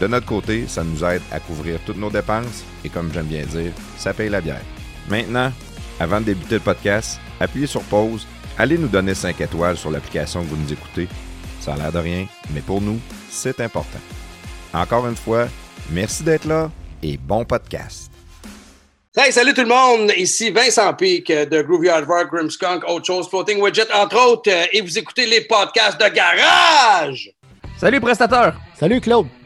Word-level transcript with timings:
De 0.00 0.06
notre 0.06 0.26
côté, 0.26 0.66
ça 0.66 0.82
nous 0.82 1.04
aide 1.04 1.22
à 1.30 1.38
couvrir 1.40 1.78
toutes 1.86 1.96
nos 1.98 2.10
dépenses 2.10 2.64
et 2.84 2.88
comme 2.88 3.12
j'aime 3.12 3.26
bien 3.26 3.44
dire, 3.44 3.72
ça 3.96 4.12
paye 4.12 4.28
la 4.28 4.40
bière. 4.40 4.62
Maintenant, 5.08 5.52
avant 6.00 6.20
de 6.20 6.26
débuter 6.26 6.56
le 6.56 6.60
podcast, 6.60 7.20
appuyez 7.40 7.66
sur 7.66 7.82
pause, 7.82 8.26
allez 8.58 8.78
nous 8.78 8.88
donner 8.88 9.14
5 9.14 9.40
étoiles 9.40 9.76
sur 9.76 9.90
l'application 9.90 10.42
que 10.42 10.48
vous 10.48 10.56
nous 10.56 10.72
écoutez. 10.72 11.08
Ça 11.60 11.74
a 11.74 11.76
l'air 11.76 11.92
de 11.92 11.98
rien, 11.98 12.26
mais 12.52 12.60
pour 12.60 12.80
nous, 12.80 12.98
c'est 13.30 13.60
important. 13.60 14.00
Encore 14.74 15.06
une 15.06 15.16
fois, 15.16 15.46
merci 15.90 16.22
d'être 16.24 16.46
là 16.46 16.70
et 17.02 17.16
bon 17.16 17.44
podcast. 17.44 18.10
Hey, 19.14 19.30
salut 19.30 19.52
tout 19.52 19.60
le 19.60 19.68
monde! 19.68 20.10
Ici 20.16 20.50
Vincent 20.50 20.94
Peak 20.94 21.28
de 21.28 21.60
Groovy 21.60 21.90
Hardware, 21.90 22.28
Grimskunk, 22.28 22.82
Autre 22.88 23.04
Chose, 23.04 23.28
Floating 23.28 23.60
Widget, 23.60 23.92
entre 23.92 24.16
autres, 24.26 24.50
euh, 24.50 24.64
et 24.72 24.80
vous 24.80 24.98
écoutez 24.98 25.26
les 25.26 25.42
podcasts 25.42 26.00
de 26.00 26.08
Garage! 26.08 27.30
Salut, 27.78 28.00
prestateur! 28.00 28.54
Salut, 28.74 29.02
Claude! 29.02 29.26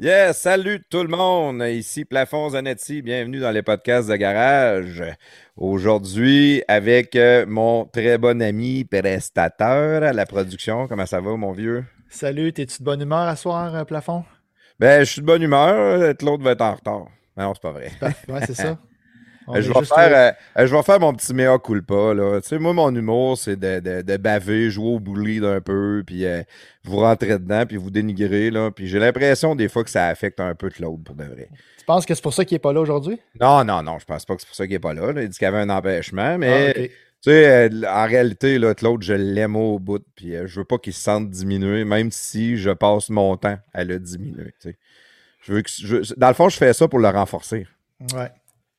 Yes, 0.00 0.42
salut 0.42 0.80
tout 0.88 1.02
le 1.02 1.08
monde. 1.08 1.60
Ici 1.60 2.04
Plafond 2.04 2.50
Zanetti. 2.50 3.02
Bienvenue 3.02 3.40
dans 3.40 3.50
les 3.50 3.64
podcasts 3.64 4.08
de 4.08 4.14
garage. 4.14 5.02
Aujourd'hui, 5.56 6.62
avec 6.68 7.16
euh, 7.16 7.44
mon 7.48 7.84
très 7.84 8.16
bon 8.16 8.40
ami 8.40 8.84
prestateur 8.84 10.04
à 10.04 10.12
la 10.12 10.24
production. 10.24 10.86
Comment 10.86 11.04
ça 11.04 11.20
va, 11.20 11.36
mon 11.36 11.50
vieux? 11.50 11.84
Salut, 12.08 12.52
t'es-tu 12.52 12.78
de 12.78 12.84
bonne 12.84 13.02
humeur 13.02 13.26
à 13.26 13.34
soir, 13.34 13.74
euh, 13.74 13.82
Plafond? 13.82 14.24
Ben, 14.78 15.00
je 15.00 15.10
suis 15.10 15.20
de 15.20 15.26
bonne 15.26 15.42
humeur. 15.42 16.14
L'autre 16.22 16.44
va 16.44 16.52
être 16.52 16.62
en 16.62 16.74
retard. 16.76 17.06
Non, 17.36 17.52
c'est 17.54 17.62
pas 17.62 17.72
vrai. 17.72 17.90
Ouais, 18.28 18.40
c'est 18.46 18.54
ça. 18.54 18.78
On 19.48 19.54
Euh, 19.56 19.62
je, 19.62 19.70
est 19.70 19.74
vais 19.80 19.84
faire, 19.86 20.12
euh, 20.16 20.60
euh, 20.62 20.66
je 20.66 20.74
vais 20.76 20.82
faire 20.82 21.00
mon 21.00 21.12
petit 21.14 21.32
mea 21.34 21.58
culpa. 21.58 22.14
Là. 22.14 22.40
Tu 22.40 22.48
sais, 22.48 22.58
moi, 22.58 22.72
mon 22.74 22.94
humour, 22.94 23.36
c'est 23.38 23.56
de, 23.56 23.80
de, 23.80 24.02
de 24.02 24.16
baver, 24.18 24.70
jouer 24.70 24.86
au 24.94 25.00
bully 25.00 25.40
d'un 25.40 25.60
peu, 25.60 26.02
puis 26.06 26.24
euh, 26.26 26.42
vous 26.84 26.98
rentrer 26.98 27.38
dedans, 27.38 27.64
puis 27.66 27.76
vous 27.76 27.90
dénigrer. 27.90 28.50
Là. 28.50 28.70
Puis 28.70 28.86
j'ai 28.88 28.98
l'impression 28.98 29.54
des 29.54 29.68
fois 29.68 29.84
que 29.84 29.90
ça 29.90 30.06
affecte 30.06 30.38
un 30.40 30.54
peu 30.54 30.68
Claude, 30.70 31.02
pour 31.02 31.14
de 31.14 31.24
vrai. 31.24 31.48
Tu 31.78 31.84
penses 31.86 32.04
que 32.06 32.14
c'est 32.14 32.22
pour 32.22 32.34
ça 32.34 32.44
qu'il 32.44 32.56
est 32.56 32.60
pas 32.60 32.72
là 32.72 32.80
aujourd'hui? 32.80 33.18
Non, 33.40 33.64
non, 33.64 33.82
non, 33.82 33.98
je 33.98 34.04
pense 34.04 34.24
pas 34.26 34.34
que 34.36 34.42
c'est 34.42 34.46
pour 34.48 34.56
ça 34.56 34.66
qu'il 34.66 34.74
est 34.76 34.78
pas 34.78 34.92
là. 34.94 35.12
là. 35.12 35.22
Il 35.22 35.28
dit 35.28 35.38
qu'il 35.38 35.46
y 35.46 35.48
avait 35.48 35.58
un 35.58 35.70
empêchement, 35.70 36.36
mais 36.38 36.74
Ah, 36.76 36.80
tu 37.20 37.30
sais, 37.32 37.68
euh, 37.70 37.82
en 37.88 38.06
réalité, 38.06 38.58
là, 38.58 38.74
Claude, 38.74 39.02
je 39.02 39.14
l'aime 39.14 39.56
au 39.56 39.78
bout, 39.78 40.04
puis 40.14 40.36
euh, 40.36 40.46
je 40.46 40.60
veux 40.60 40.64
pas 40.64 40.78
qu'il 40.78 40.92
se 40.92 41.00
sente 41.00 41.30
diminué, 41.30 41.84
même 41.84 42.10
si 42.12 42.56
je 42.58 42.70
passe 42.70 43.08
mon 43.10 43.36
temps 43.36 43.58
à 43.74 43.84
le 43.84 43.98
diminuer. 43.98 44.52
tu 44.60 44.70
sais. 44.70 44.78
Je 45.40 45.52
veux 45.54 45.62
que, 45.62 45.70
je- 45.70 46.14
dans 46.16 46.28
le 46.28 46.34
fond, 46.34 46.48
je 46.48 46.56
fais 46.58 46.72
ça 46.74 46.86
pour 46.88 46.98
le 46.98 47.08
renforcer. 47.08 47.66
Ouais. 48.14 48.30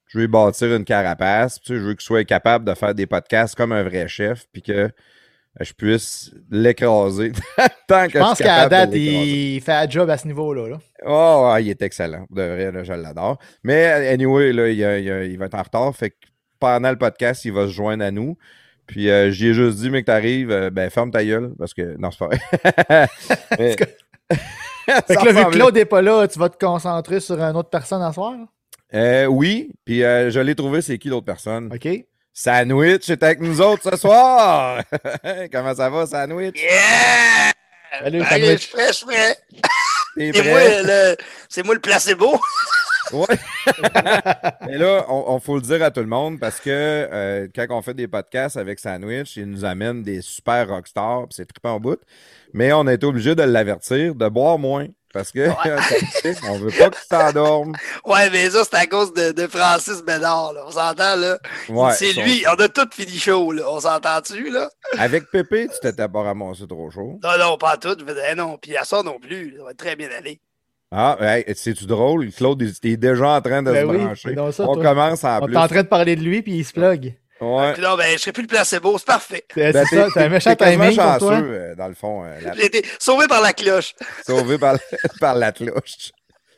Je 0.09 0.18
veux 0.18 0.24
lui 0.25 0.28
bâtir 0.28 0.75
une 0.75 0.84
carapace, 0.86 1.59
puis 1.59 1.75
je 1.75 1.80
veux 1.80 1.94
qu'il 1.94 2.02
soit 2.02 2.25
capable 2.25 2.66
de 2.66 2.74
faire 2.74 2.94
des 2.94 3.06
podcasts 3.06 3.56
comme 3.56 3.72
un 3.72 3.84
vrai 3.84 4.08
chef, 4.08 4.46
puis 4.52 4.62
que 4.62 4.72
euh, 4.72 4.90
je 5.62 5.72
puisse 5.74 6.31
l'écraser 6.50 7.31
tant 7.88 8.08
que 8.08 8.14
Je 8.14 8.18
pense 8.20 8.38
qu'à 8.40 8.68
date, 8.68 8.90
il 8.94 9.62
fait 9.62 9.72
un 9.74 9.90
job 9.90 10.09
à 10.09 10.18
ce 10.18 10.28
niveau-là. 10.28 10.68
Là. 10.70 10.78
Oh, 11.06 11.56
il 11.59 11.70
est 11.70 11.81
excellent. 11.81 12.25
De 12.30 12.42
vrai, 12.42 12.72
là, 12.72 12.84
je 12.84 12.94
l'adore. 12.94 13.38
Mais 13.64 13.86
anyway, 14.09 14.52
là, 14.52 14.68
il, 14.70 15.31
il 15.31 15.38
va 15.38 15.46
être 15.46 15.56
en 15.56 15.62
retard. 15.64 15.96
Fait 15.96 16.09
que 16.09 16.16
pendant 16.59 16.90
le 16.90 16.97
podcast, 16.97 17.46
il 17.46 17.53
va 17.53 17.68
se 17.68 17.72
joindre 17.72 18.03
à 18.03 18.12
nous. 18.12 18.36
Puis 18.88 19.09
euh, 19.12 19.30
j'y 19.30 19.50
ai 19.50 19.53
juste 19.53 19.78
dit, 19.78 19.91
mais 19.91 20.02
que 20.02 20.08
t'arrives, 20.08 20.50
euh, 20.50 20.70
ben 20.72 20.90
ferme 20.90 21.12
ta 21.12 21.24
gueule. 21.24 21.53
Parce 21.59 21.74
que. 21.76 21.96
Non, 22.00 22.09
c'est 22.09 22.18
pas 22.18 22.28
vrai. 22.28 23.08
Mais- 23.59 23.76
Fait 25.08 25.16
que 25.16 25.26
là, 25.26 25.31
vu 25.31 25.46
que 25.46 25.52
Claude 25.52 25.76
n'est 25.76 25.86
pas 25.86 26.02
là, 26.02 26.28
tu 26.28 26.40
vas 26.40 26.50
te 26.50 26.58
concentrer 26.58 27.20
sur 27.20 27.40
une 27.40 27.56
autre 27.56 27.70
personne 27.70 28.02
à 28.02 28.12
soir? 28.12 28.34
Euh, 28.94 29.25
oui, 29.25 29.72
puis 29.85 30.03
euh, 30.03 30.31
je 30.31 30.39
l'ai 30.39 30.55
trouvé, 30.55 30.81
c'est 30.81 30.97
qui 30.97 31.09
l'autre 31.09 31.25
personne? 31.25 31.72
OK? 31.73 31.88
Sandwich 32.33 33.09
est 33.09 33.22
avec 33.22 33.39
nous 33.41 33.61
autres 33.61 33.91
ce 33.91 33.97
soir! 33.97 34.81
Comment 35.51 35.75
ça 35.75 35.89
va, 35.89 36.07
Sandwich? 36.07 36.59
Yeah! 36.61 37.51
Salut, 38.01 38.22
Allez, 38.22 38.23
je 38.23 38.29
Sandwich. 38.29 38.61
suis 38.61 38.72
prêt, 38.72 38.88
je 38.88 38.94
suis 38.94 39.05
prêt. 39.05 39.38
T'es 40.17 40.31
C'est 40.33 40.49
moi, 40.49 40.59
le, 40.83 41.16
c'est 41.49 41.63
moi 41.63 41.73
le 41.75 41.81
placebo. 41.81 42.39
Ouais. 43.11 43.25
Mais 44.67 44.78
là, 44.78 45.03
on, 45.09 45.23
on 45.34 45.40
faut 45.40 45.55
le 45.55 45.64
dire 45.64 45.81
à 45.81 45.90
tout 45.90 46.02
le 46.02 46.05
monde 46.05 46.40
parce 46.40 46.59
que 46.59 46.69
euh, 46.69 47.47
quand 47.55 47.66
on 47.72 47.81
fait 47.81 47.96
des 47.96 48.08
podcasts 48.08 48.55
avec 48.55 48.78
Sandwich, 48.78 49.35
il 49.35 49.46
nous 49.47 49.66
amène 49.66 50.03
des 50.03 50.22
super 50.22 50.67
rockstars, 50.67 51.22
puis 51.28 51.35
c'est 51.37 51.47
trippant 51.47 51.73
au 51.78 51.79
bout. 51.79 51.99
Mais 52.53 52.72
on 52.72 52.85
a 52.85 52.93
été 52.93 53.08
obligé 53.08 53.34
de 53.34 53.41
l'avertir 53.41 54.14
de 54.14 54.28
boire 54.29 54.59
moins. 54.59 54.85
Parce 55.14 55.32
que 55.32 55.47
on 56.50 56.59
veut 56.59 56.70
pas 56.72 56.90
qu'il 56.91 57.02
s'endorme. 57.09 57.73
Ouais, 58.06 58.29
mais 58.29 58.50
ça, 58.52 58.64
c'est 58.64 58.76
à 58.78 58.85
cause 58.85 59.11
de, 59.14 59.32
de 59.32 59.47
Francis 59.47 60.03
Bédard, 60.03 60.53
là. 60.53 60.61
On 60.67 60.72
s'entend, 60.72 61.16
là. 61.16 61.38
Ouais, 61.70 61.94
c'est 61.94 62.14
son- 62.14 62.22
lui. 62.22 62.44
On 62.47 62.53
a 62.61 62.67
tout 62.70 62.88
fini 62.94 63.17
chaud, 63.17 63.52
là. 63.52 63.64
On 63.67 63.79
s'entend-tu, 63.79 64.52
là? 64.52 64.70
Avec 65.00 65.32
Pépé, 65.32 65.67
tu 65.67 65.79
t'étais 65.82 66.08
pas 66.08 66.22
ramassé 66.22 66.67
trop 66.67 66.90
chaud. 66.91 67.20
Non, 67.23 67.38
non, 67.40 67.58
pas 67.58 67.78
tout. 67.78 67.97
Eh 68.32 68.35
non. 68.35 68.58
Puis 68.61 68.78
à 68.78 68.84
ça 68.84 69.02
non 69.02 69.20
plus. 69.20 69.56
Ça 69.58 69.64
va 69.64 69.73
très 69.73 69.96
bien 69.96 70.09
aller. 70.16 70.40
Ah, 70.91 71.17
hey, 71.22 71.44
c'est-tu 71.55 71.85
drôle? 71.85 72.32
Claude, 72.32 72.62
il 72.62 72.73
il 72.84 72.94
est 72.94 72.97
déjà 72.97 73.29
en 73.29 73.41
train 73.41 73.62
de 73.62 73.72
Ben 73.72 73.82
se 73.85 73.91
oui, 73.91 73.97
brancher. 74.03 74.35
ça, 74.52 74.64
on 74.67 74.73
toi. 74.73 74.84
commence 74.84 75.23
en 75.23 75.40
On 75.44 75.47
est 75.52 75.55
en 75.58 75.67
train 75.67 75.84
de 75.84 75.88
parler 75.88 76.16
de 76.16 76.22
lui, 76.22 76.41
puis 76.41 76.53
il 76.58 76.66
se 76.66 76.73
plug. 76.73 77.14
Ouais. 77.41 77.74
Puis 77.74 77.82
non, 77.82 77.96
ben, 77.96 78.06
je 78.14 78.18
serai 78.18 78.32
plus 78.34 78.41
le 78.44 78.47
placebo. 78.47 78.97
C'est 78.97 79.06
parfait. 79.08 79.46
C'est 79.53 79.72
Ben, 79.72 79.86
c'est 79.90 79.96
ça, 79.96 80.03
t'es- 80.06 80.09
c'est 80.14 80.24
un 80.24 80.30
méchant 80.30 80.56
timing 80.56 80.96
pour 80.96 81.03
chanceux, 81.06 81.20
toi. 81.20 81.34
euh, 81.38 81.76
dans 81.76 81.88
le 81.88 81.94
fond. 81.94 82.24
euh, 82.26 82.36
la- 82.44 82.53
J'ai 82.56 82.66
été 82.66 82.86
sauvé 83.00 83.28
par 83.28 83.41
la 83.41 83.53
cloche. 83.53 83.96
sauvé 84.26 84.58
par, 84.58 84.76
par 85.20 85.36
la 85.36 85.52
cloche. 85.52 86.12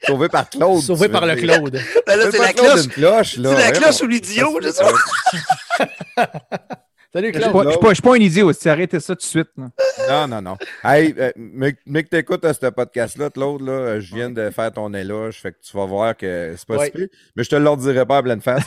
Sauvé 0.07 0.29
par 0.29 0.49
Claude. 0.49 0.81
Sauvé 0.81 1.09
par 1.09 1.27
le. 1.27 1.35
Claude. 1.35 1.79
Ben 2.07 2.15
là, 2.15 2.25
Sauvé 2.25 2.31
c'est 2.31 2.37
par 2.37 2.47
la 2.47 2.53
Claude 2.53 2.89
cloche. 2.91 3.37
là. 3.37 3.55
C'est 3.55 3.61
la 3.61 3.71
cloche 3.71 4.01
ou 4.01 4.07
l'idiot, 4.07 4.59
je 4.63 4.69
sais 4.71 4.83
pas. 6.15 6.25
Salut, 7.13 7.31
Claude. 7.33 7.65
je 7.65 7.69
suis 7.71 7.79
pas- 7.79 7.89
je 7.89 7.93
suis 7.95 8.01
pas 8.01 8.13
un 8.15 8.19
idiot 8.19 8.47
aussi. 8.49 8.69
Arrêtez 8.69 8.99
ça 9.01 9.13
tout 9.15 9.19
de 9.19 9.23
suite. 9.25 9.49
là. 9.57 9.67
Non, 10.09 10.27
non, 10.29 10.41
non. 10.41 10.57
Hey, 10.83 11.13
euh, 11.19 11.31
mais, 11.35 11.75
mais 11.85 12.03
que 12.03 12.09
t'écoutes 12.09 12.45
à 12.45 12.53
ce 12.53 12.65
podcast-là, 12.67 13.29
Claude, 13.29 13.61
là, 13.61 13.71
euh, 13.73 13.99
je 13.99 14.15
viens 14.15 14.29
de 14.29 14.49
faire 14.49 14.71
ton 14.71 14.93
éloge, 14.93 15.41
fait 15.41 15.51
que 15.51 15.57
tu 15.61 15.75
vas 15.75 15.85
voir 15.85 16.15
que 16.15 16.53
c'est 16.57 16.65
pas 16.67 16.77
Ouais. 16.77 16.91
si. 16.95 17.09
Mais 17.35 17.43
je 17.43 17.49
te 17.49 17.55
le 17.57 17.75
dirai 17.77 18.05
pas 18.05 18.17
à 18.17 18.23
pleine 18.23 18.39
face. 18.39 18.63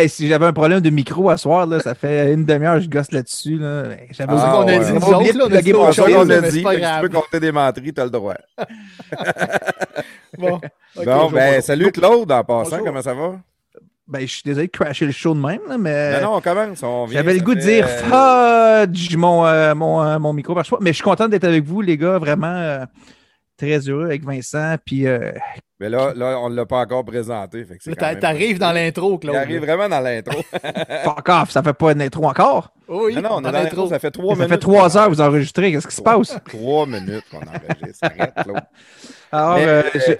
et 0.00 0.08
si 0.08 0.28
j'avais 0.28 0.46
un 0.46 0.52
problème 0.54 0.80
de 0.80 0.88
micro 0.90 1.28
à 1.28 1.36
soir, 1.36 1.66
là, 1.66 1.78
ça 1.80 1.94
fait 1.94 2.32
une 2.32 2.46
demi-heure 2.46 2.76
que 2.76 2.80
je 2.84 2.88
gosse 2.88 3.12
là-dessus. 3.12 3.58
Là. 3.58 3.84
J'avais 4.10 4.32
Ah, 4.34 4.58
on 4.58 4.62
a 4.62 4.64
ouais. 4.66 4.78
dit 4.78 4.92
nous 4.92 4.96
oublié 4.98 5.30
autres, 5.30 5.38
là, 5.38 5.44
on 5.46 5.54
a 5.54 5.60
dit 5.60 5.72
qu'on 6.62 6.68
a 6.70 6.80
dit. 6.80 6.80
tu 6.80 7.00
peux 7.02 7.08
compter 7.20 7.40
des 7.40 7.52
menteries, 7.52 7.92
t'as 7.92 8.04
le 8.04 8.10
droit. 8.10 8.34
Bon, 10.36 10.60
bon, 10.96 11.30
ben, 11.30 11.60
salut 11.60 11.92
Claude, 11.92 12.32
en 12.32 12.42
passant, 12.42 12.70
Bonjour. 12.70 12.86
comment 12.86 13.02
ça 13.02 13.14
va? 13.14 13.36
Ben, 14.06 14.20
je 14.20 14.26
suis 14.26 14.42
désolé 14.44 14.66
de 14.66 14.72
crasher 14.72 15.06
le 15.06 15.12
show 15.12 15.34
de 15.34 15.40
même, 15.40 15.60
là, 15.66 15.78
mais 15.78 16.20
non, 16.20 16.30
non, 16.32 16.36
on 16.36 16.40
commence. 16.42 16.82
On 16.82 17.06
vient, 17.06 17.20
j'avais 17.20 17.32
le 17.32 17.38
ça 17.38 17.44
goût 17.44 17.54
de 17.54 17.60
dire 17.60 17.86
euh, 18.12 18.86
fudge 18.86 19.16
mon, 19.16 19.46
euh, 19.46 19.74
mon, 19.74 20.02
euh, 20.02 20.18
mon 20.18 20.32
micro 20.34 20.54
marche 20.54 20.68
pas. 20.70 20.76
Mais 20.80 20.90
je 20.90 20.96
suis 20.96 21.02
content 21.04 21.26
d'être 21.26 21.44
avec 21.44 21.64
vous, 21.64 21.80
les 21.80 21.96
gars, 21.96 22.18
vraiment 22.18 22.46
euh, 22.54 22.84
très 23.56 23.78
heureux 23.88 24.04
avec 24.04 24.22
Vincent. 24.22 24.74
Puis, 24.84 25.06
euh, 25.06 25.32
Mais 25.80 25.88
là, 25.88 26.12
là 26.14 26.38
on 26.38 26.50
ne 26.50 26.54
l'a 26.54 26.66
pas 26.66 26.80
encore 26.80 27.02
présenté. 27.06 27.64
Fait 27.64 27.78
que 27.78 27.90
t'a- 27.98 28.14
T'arrives 28.14 28.58
dans 28.58 28.72
l'intro, 28.72 29.14
Il 29.14 29.20
Claude. 29.20 29.36
arrive 29.36 29.60
vraiment 29.64 29.88
dans 29.88 30.00
l'intro. 30.00 30.38
fuck 31.04 31.28
off, 31.30 31.50
ça 31.50 31.62
fait 31.62 31.72
pas 31.72 31.92
une 31.92 32.02
intro 32.02 32.26
encore? 32.26 32.74
Oui, 32.86 33.14
non, 33.14 33.22
non, 33.22 33.28
on 33.36 33.38
est 33.38 33.42
dans 33.44 33.52
l'intro. 33.52 33.88
Ça 33.88 33.98
fait 33.98 34.10
trois 34.10 34.34
Ça 34.34 34.42
minutes. 34.42 34.50
fait 34.50 34.58
trois 34.58 34.98
heures 34.98 35.06
que 35.06 35.14
vous 35.14 35.20
enregistrez. 35.22 35.72
Qu'est-ce 35.72 35.88
qui 35.88 35.94
se 35.96 36.02
passe? 36.02 36.36
Trois 36.46 36.84
minutes 36.86 37.24
qu'on 37.30 37.38
enregistre. 37.38 38.00
Arrête, 38.02 38.34
Claude. 38.44 38.60
Alors, 39.32 39.54
Mais, 39.54 39.64
euh, 39.66 39.82
euh, 39.94 40.00
je- 40.06 40.12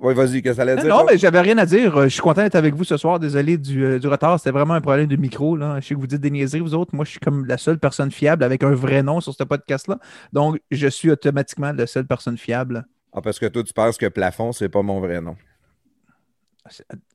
Oui, 0.00 0.12
vas-y, 0.12 0.42
qu'est-ce 0.42 0.52
que 0.52 0.52
ça 0.56 0.62
allait 0.62 0.76
dire? 0.76 0.94
Non, 0.94 1.04
mais 1.08 1.16
j'avais 1.16 1.40
rien 1.40 1.56
à 1.58 1.64
dire. 1.66 1.96
Euh, 1.96 2.04
Je 2.04 2.08
suis 2.10 2.20
content 2.20 2.42
d'être 2.42 2.56
avec 2.56 2.74
vous 2.74 2.84
ce 2.84 2.96
soir. 2.96 3.18
Désolé 3.18 3.56
du, 3.56 3.84
euh, 3.84 3.98
du 3.98 4.06
retard. 4.08 4.38
C'était 4.38 4.50
vraiment 4.50 4.74
un 4.74 4.80
problème 4.80 5.06
de 5.06 5.16
micro. 5.16 5.56
Là. 5.56 5.80
Je 5.80 5.86
sais 5.86 5.94
que 5.94 6.00
vous 6.00 6.06
dites 6.06 6.20
des 6.20 6.30
niaiseries, 6.30 6.60
vous 6.60 6.74
autres. 6.74 6.94
Moi, 6.94 7.04
je 7.04 7.12
suis 7.12 7.20
comme 7.20 7.46
la 7.46 7.56
seule 7.56 7.78
personne 7.78 8.10
fiable 8.10 8.44
avec 8.44 8.62
un 8.62 8.74
vrai 8.74 9.02
nom 9.02 9.20
sur 9.20 9.32
ce 9.34 9.44
podcast-là. 9.44 9.98
Donc, 10.32 10.60
je 10.70 10.88
suis 10.88 11.10
automatiquement 11.10 11.72
la 11.72 11.86
seule 11.86 12.06
personne 12.06 12.36
fiable. 12.36 12.84
Ah, 13.12 13.22
parce 13.22 13.38
que 13.38 13.46
toi, 13.46 13.62
tu 13.62 13.72
penses 13.72 13.96
que 13.96 14.06
Plafond, 14.06 14.52
c'est 14.52 14.68
pas 14.68 14.82
mon 14.82 15.00
vrai 15.00 15.20
nom. 15.20 15.36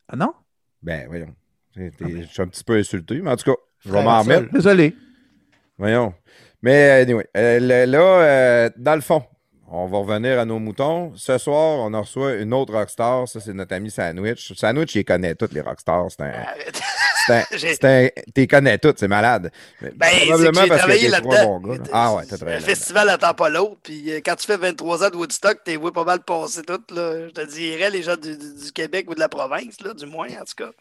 Ah 0.08 0.16
non? 0.16 0.34
Ben, 0.82 1.08
voyons. 1.08 1.36
Ah, 1.78 1.82
ben. 2.00 2.22
Je 2.24 2.28
suis 2.28 2.42
un 2.42 2.48
petit 2.48 2.64
peu 2.64 2.78
insulté, 2.78 3.22
mais 3.22 3.32
en 3.32 3.36
tout 3.36 3.52
cas, 3.52 3.58
je 3.86 3.92
vais 3.92 4.04
m'en 4.04 4.22
remettre. 4.22 4.52
Désolé. 4.52 4.96
Voyons. 5.78 6.14
Mais, 6.62 6.90
anyway, 7.02 7.28
euh, 7.38 7.86
là, 7.86 8.00
euh, 8.00 8.70
dans 8.78 8.96
le 8.96 9.02
fond, 9.02 9.24
on 9.72 9.88
va 9.88 9.98
revenir 10.00 10.40
à 10.40 10.46
nos 10.46 10.60
moutons. 10.60 11.14
Ce 11.16 11.38
soir, 11.38 11.80
on 11.80 11.94
en 11.94 12.02
reçoit 12.02 12.36
une 12.36 12.54
autre 12.54 12.74
rockstar. 12.74 13.28
Ça, 13.28 13.40
c'est 13.40 13.54
notre 13.54 13.76
ami 13.76 13.92
Sandwich. 13.92 14.54
Sandwich, 14.56 14.96
il 14.96 15.06
connaît 15.06 15.36
toutes 15.36 15.54
les 15.54 15.62
rockstars. 15.62 16.08
C'est. 16.12 16.34
T'es 18.34 18.48
connais 18.48 18.78
toutes, 18.78 19.00
c'est 19.00 19.08
malade. 19.08 19.52
Mais 19.82 19.92
Ben, 19.96 20.08
probablement 20.28 20.52
parce 20.54 20.70
que 20.70 20.76
travaillé 20.78 21.10
t'es 21.10 21.18
trois 21.22 21.36
là-dedans. 21.36 21.60
bons 21.60 21.68
gars. 21.70 21.78
là. 21.78 21.84
Ah 21.94 22.14
ouais, 22.16 22.24
t'as 22.26 22.32
Le 22.32 22.38
travaillé 22.38 22.60
là 22.60 22.66
festival 22.66 23.10
attend 23.10 23.34
pas 23.34 23.50
l'autre. 23.50 23.78
Puis 23.84 24.12
euh, 24.12 24.20
quand 24.26 24.36
tu 24.36 24.48
fais 24.48 24.58
23 24.58 25.04
ans 25.06 25.10
de 25.10 25.16
Woodstock, 25.16 25.58
t'es 25.64 25.78
ouais, 25.78 25.92
pas 25.92 26.04
mal 26.04 26.20
passé 26.22 26.62
tout. 26.64 26.80
Là. 26.94 27.28
Je 27.28 27.32
te 27.34 27.46
dirais, 27.52 27.90
les 27.90 28.04
gens 28.04 28.16
du, 28.16 28.38
du- 28.38 28.64
du 28.66 28.72
Québec 28.72 29.06
ou 29.10 29.16
de 29.16 29.20
la 29.20 29.30
province, 29.30 29.82
là, 29.84 29.94
du 29.94 30.06
moins, 30.06 30.28
en 30.28 30.44
tout 30.46 30.64
cas. 30.64 30.72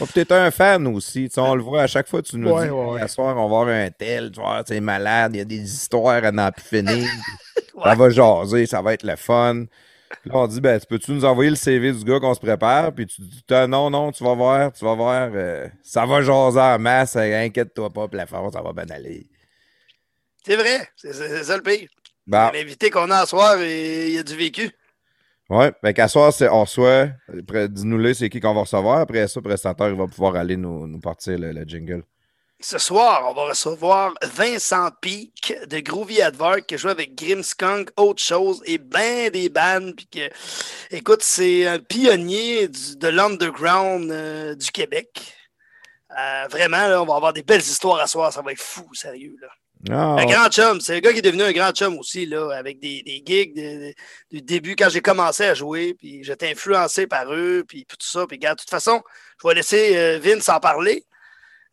Oh, 0.00 0.06
puis 0.06 0.24
t'es 0.24 0.32
un 0.32 0.50
fan 0.50 0.86
aussi. 0.88 1.28
Tu 1.28 1.34
sais, 1.34 1.40
on 1.40 1.54
le 1.54 1.62
voit 1.62 1.82
à 1.82 1.86
chaque 1.86 2.08
fois, 2.08 2.22
tu 2.22 2.36
nous 2.36 2.50
Ouais, 2.50 2.66
dis, 2.66 2.70
ouais, 2.70 3.00
ouais. 3.00 3.08
soir, 3.08 3.36
on 3.36 3.42
va 3.42 3.48
voir 3.48 3.68
un 3.68 3.90
tel, 3.90 4.30
tu 4.32 4.40
vois, 4.40 4.62
c'est 4.66 4.80
malade, 4.80 5.32
il 5.34 5.38
y 5.38 5.40
a 5.40 5.44
des 5.44 5.62
histoires 5.62 6.24
à 6.24 6.32
n'en 6.32 6.50
plus 6.50 6.64
finir. 6.64 7.08
Ça 7.82 7.94
va 7.94 8.08
jaser, 8.08 8.66
ça 8.66 8.80
va 8.80 8.94
être 8.94 9.02
le 9.02 9.16
fun. 9.16 9.64
Là, 10.24 10.32
on 10.36 10.46
dit, 10.46 10.60
ben, 10.60 10.78
tu 10.80 10.86
peux-tu 10.86 11.12
nous 11.12 11.24
envoyer 11.24 11.50
le 11.50 11.56
CV 11.56 11.92
du 11.92 12.02
gars 12.04 12.18
qu'on 12.20 12.34
se 12.34 12.40
prépare? 12.40 12.92
Puis 12.94 13.06
tu 13.06 13.22
dis, 13.22 13.42
non, 13.68 13.90
non, 13.90 14.10
tu 14.12 14.24
vas 14.24 14.34
voir, 14.34 14.72
tu 14.72 14.84
vas 14.84 14.94
voir, 14.94 15.30
euh, 15.34 15.68
ça 15.82 16.06
va 16.06 16.22
jaser 16.22 16.60
en 16.60 16.78
masse, 16.78 17.16
euh, 17.16 17.44
inquiète-toi 17.44 17.90
pas, 17.90 18.08
plafond, 18.08 18.50
ça 18.50 18.62
va 18.62 18.72
bien 18.72 18.88
aller. 18.94 19.26
C'est 20.46 20.56
vrai, 20.56 20.88
c'est 20.96 21.12
ça 21.44 21.56
le 21.56 21.62
pire. 21.62 21.88
Bon, 22.26 22.50
L'invité 22.52 22.90
qu'on 22.90 23.10
a 23.10 23.18
à 23.18 23.26
soir, 23.26 23.56
il 23.62 24.10
y 24.12 24.18
a 24.18 24.22
du 24.22 24.34
vécu. 24.34 24.70
ouais, 25.50 25.72
fait 25.82 25.94
qu'à 25.94 26.08
soir, 26.08 26.32
c'est- 26.32 26.48
on 26.48 26.62
reçoit, 26.62 27.08
dis-nous-le, 27.68 28.14
c'est 28.14 28.30
qui 28.30 28.40
qu'on 28.40 28.54
va 28.54 28.62
recevoir. 28.62 29.00
Après 29.00 29.26
ça, 29.28 29.40
le 29.40 29.48
prestataire, 29.48 29.88
il 29.90 29.94
va 29.96 30.06
pouvoir 30.06 30.36
aller 30.36 30.56
nous, 30.56 30.86
nous 30.86 31.00
partir 31.00 31.38
le, 31.38 31.52
le 31.52 31.64
jingle. 31.66 32.02
Ce 32.66 32.78
soir, 32.78 33.26
on 33.28 33.34
va 33.34 33.48
recevoir 33.48 34.14
Vincent 34.22 34.88
Peak 35.02 35.52
de 35.68 35.80
Groovy 35.80 36.22
Advert 36.22 36.64
qui 36.64 36.78
joue 36.78 36.88
avec 36.88 37.14
Grimskunk, 37.14 37.90
autre 37.98 38.22
chose 38.22 38.62
et 38.64 38.78
ben 38.78 39.28
des 39.28 39.50
bandes. 39.50 39.94
Puis 39.94 40.06
que, 40.06 40.30
écoute, 40.90 41.22
c'est 41.22 41.66
un 41.66 41.78
pionnier 41.78 42.68
du- 42.68 42.96
de 42.96 43.08
l'underground 43.08 44.10
euh, 44.10 44.54
du 44.54 44.70
Québec. 44.70 45.34
Euh, 46.18 46.46
vraiment, 46.48 46.88
là, 46.88 47.02
on 47.02 47.04
va 47.04 47.16
avoir 47.16 47.34
des 47.34 47.42
belles 47.42 47.60
histoires 47.60 48.00
à 48.00 48.06
soir. 48.06 48.32
Ça 48.32 48.40
va 48.40 48.52
être 48.52 48.62
fou, 48.62 48.88
sérieux. 48.94 49.36
Là. 49.42 49.48
Ah, 49.90 50.22
Un 50.22 50.24
grand 50.24 50.48
chum. 50.48 50.80
C'est 50.80 50.96
un 50.96 51.00
gars 51.00 51.12
qui 51.12 51.18
est 51.18 51.22
devenu 51.22 51.42
un 51.42 51.52
grand 51.52 51.72
chum 51.72 51.98
aussi, 51.98 52.24
là, 52.24 52.50
avec 52.56 52.80
des, 52.80 53.02
des 53.02 53.22
gigs 53.26 53.54
de- 53.54 53.88
de- 53.88 53.94
du 54.30 54.40
début 54.40 54.74
quand 54.74 54.88
j'ai 54.88 55.02
commencé 55.02 55.44
à 55.44 55.52
jouer. 55.52 55.92
Puis 55.92 56.24
j'étais 56.24 56.50
influencé 56.52 57.06
par 57.06 57.30
eux. 57.30 57.62
Puis 57.68 57.84
tout 57.84 57.96
ça. 58.00 58.26
Puis 58.26 58.38
regarde, 58.38 58.56
de 58.56 58.62
toute 58.62 58.70
façon, 58.70 59.02
je 59.42 59.46
vais 59.48 59.54
laisser 59.54 59.98
euh, 59.98 60.18
Vince 60.18 60.48
en 60.48 60.60
parler. 60.60 61.04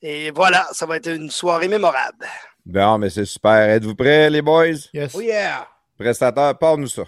Et 0.02 0.32
voilà, 0.32 0.68
ça 0.72 0.86
va 0.86 0.98
être 0.98 1.10
une 1.10 1.30
soirée 1.30 1.68
mémorable. 1.68 2.26
Bon, 2.66 2.98
mais 2.98 3.10
c'est 3.10 3.26
super. 3.26 3.70
Êtes-vous 3.70 3.96
prêts, 3.96 4.30
les 4.30 4.42
boys? 4.42 4.88
Yes. 4.94 5.14
Oh 5.16 5.22
yeah! 5.22 5.68
Prestataire, 5.98 6.58
parle-nous 6.58 6.88
ça. 6.88 7.04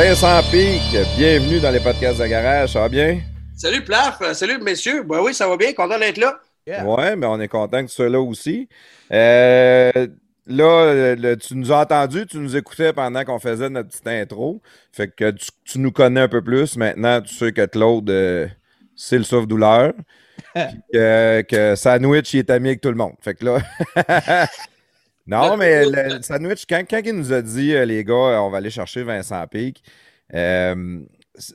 Vincent 0.00 0.44
Pic, 0.52 0.80
bienvenue 1.16 1.58
dans 1.58 1.72
les 1.72 1.80
podcasts 1.80 2.20
de 2.20 2.26
garage, 2.28 2.72
ça 2.74 2.82
va 2.82 2.88
bien? 2.88 3.18
Salut 3.56 3.82
Plaf, 3.82 4.20
Euh, 4.22 4.32
salut 4.32 4.58
messieurs. 4.62 5.02
Ben 5.02 5.18
oui, 5.20 5.34
ça 5.34 5.48
va 5.48 5.56
bien, 5.56 5.72
content 5.72 5.98
d'être 5.98 6.18
là. 6.18 6.38
Yeah. 6.68 6.84
Ouais, 6.84 7.16
mais 7.16 7.26
on 7.26 7.40
est 7.40 7.48
content 7.48 7.82
que 7.82 7.88
tu 7.88 7.96
sois 7.96 8.08
là 8.08 8.20
aussi. 8.20 8.68
Euh, 9.12 9.90
là, 10.46 11.16
le- 11.16 11.34
tu 11.34 11.56
nous 11.56 11.72
as 11.72 11.80
entendu, 11.80 12.26
tu 12.26 12.36
nous 12.38 12.56
écoutais 12.56 12.92
pendant 12.92 13.24
qu'on 13.24 13.40
faisait 13.40 13.68
notre 13.70 13.88
petite 13.88 14.06
intro. 14.06 14.62
Fait 14.92 15.08
que 15.08 15.32
tu, 15.32 15.48
tu 15.64 15.80
nous 15.80 15.90
connais 15.90 16.20
un 16.20 16.28
peu 16.28 16.42
plus. 16.42 16.76
Maintenant, 16.76 17.20
tu 17.20 17.34
sais 17.34 17.50
que 17.50 17.66
Claude, 17.66 18.08
euh, 18.08 18.46
c'est 18.94 19.18
le 19.18 19.24
souffle-douleur. 19.24 19.94
Puis 20.54 20.62
que, 20.92 21.42
que 21.42 21.74
Sandwich, 21.74 22.34
il 22.34 22.38
est 22.38 22.50
ami 22.50 22.68
avec 22.68 22.80
tout 22.82 22.90
le 22.90 22.94
monde. 22.94 23.14
Fait 23.20 23.34
que 23.34 23.44
là. 23.44 23.58
non, 25.28 25.56
mais 25.56 25.84
le, 25.84 26.22
Sandwich, 26.22 26.64
quand, 26.68 26.82
quand 26.88 27.00
il 27.04 27.12
nous 27.12 27.32
a 27.32 27.42
dit, 27.42 27.74
euh, 27.74 27.84
les 27.84 28.02
gars, 28.02 28.14
euh, 28.14 28.38
on 28.38 28.50
va 28.50 28.58
aller 28.58 28.70
chercher 28.70 29.02
Vincent 29.02 29.46
Pic, 29.46 29.82
euh, 30.34 31.00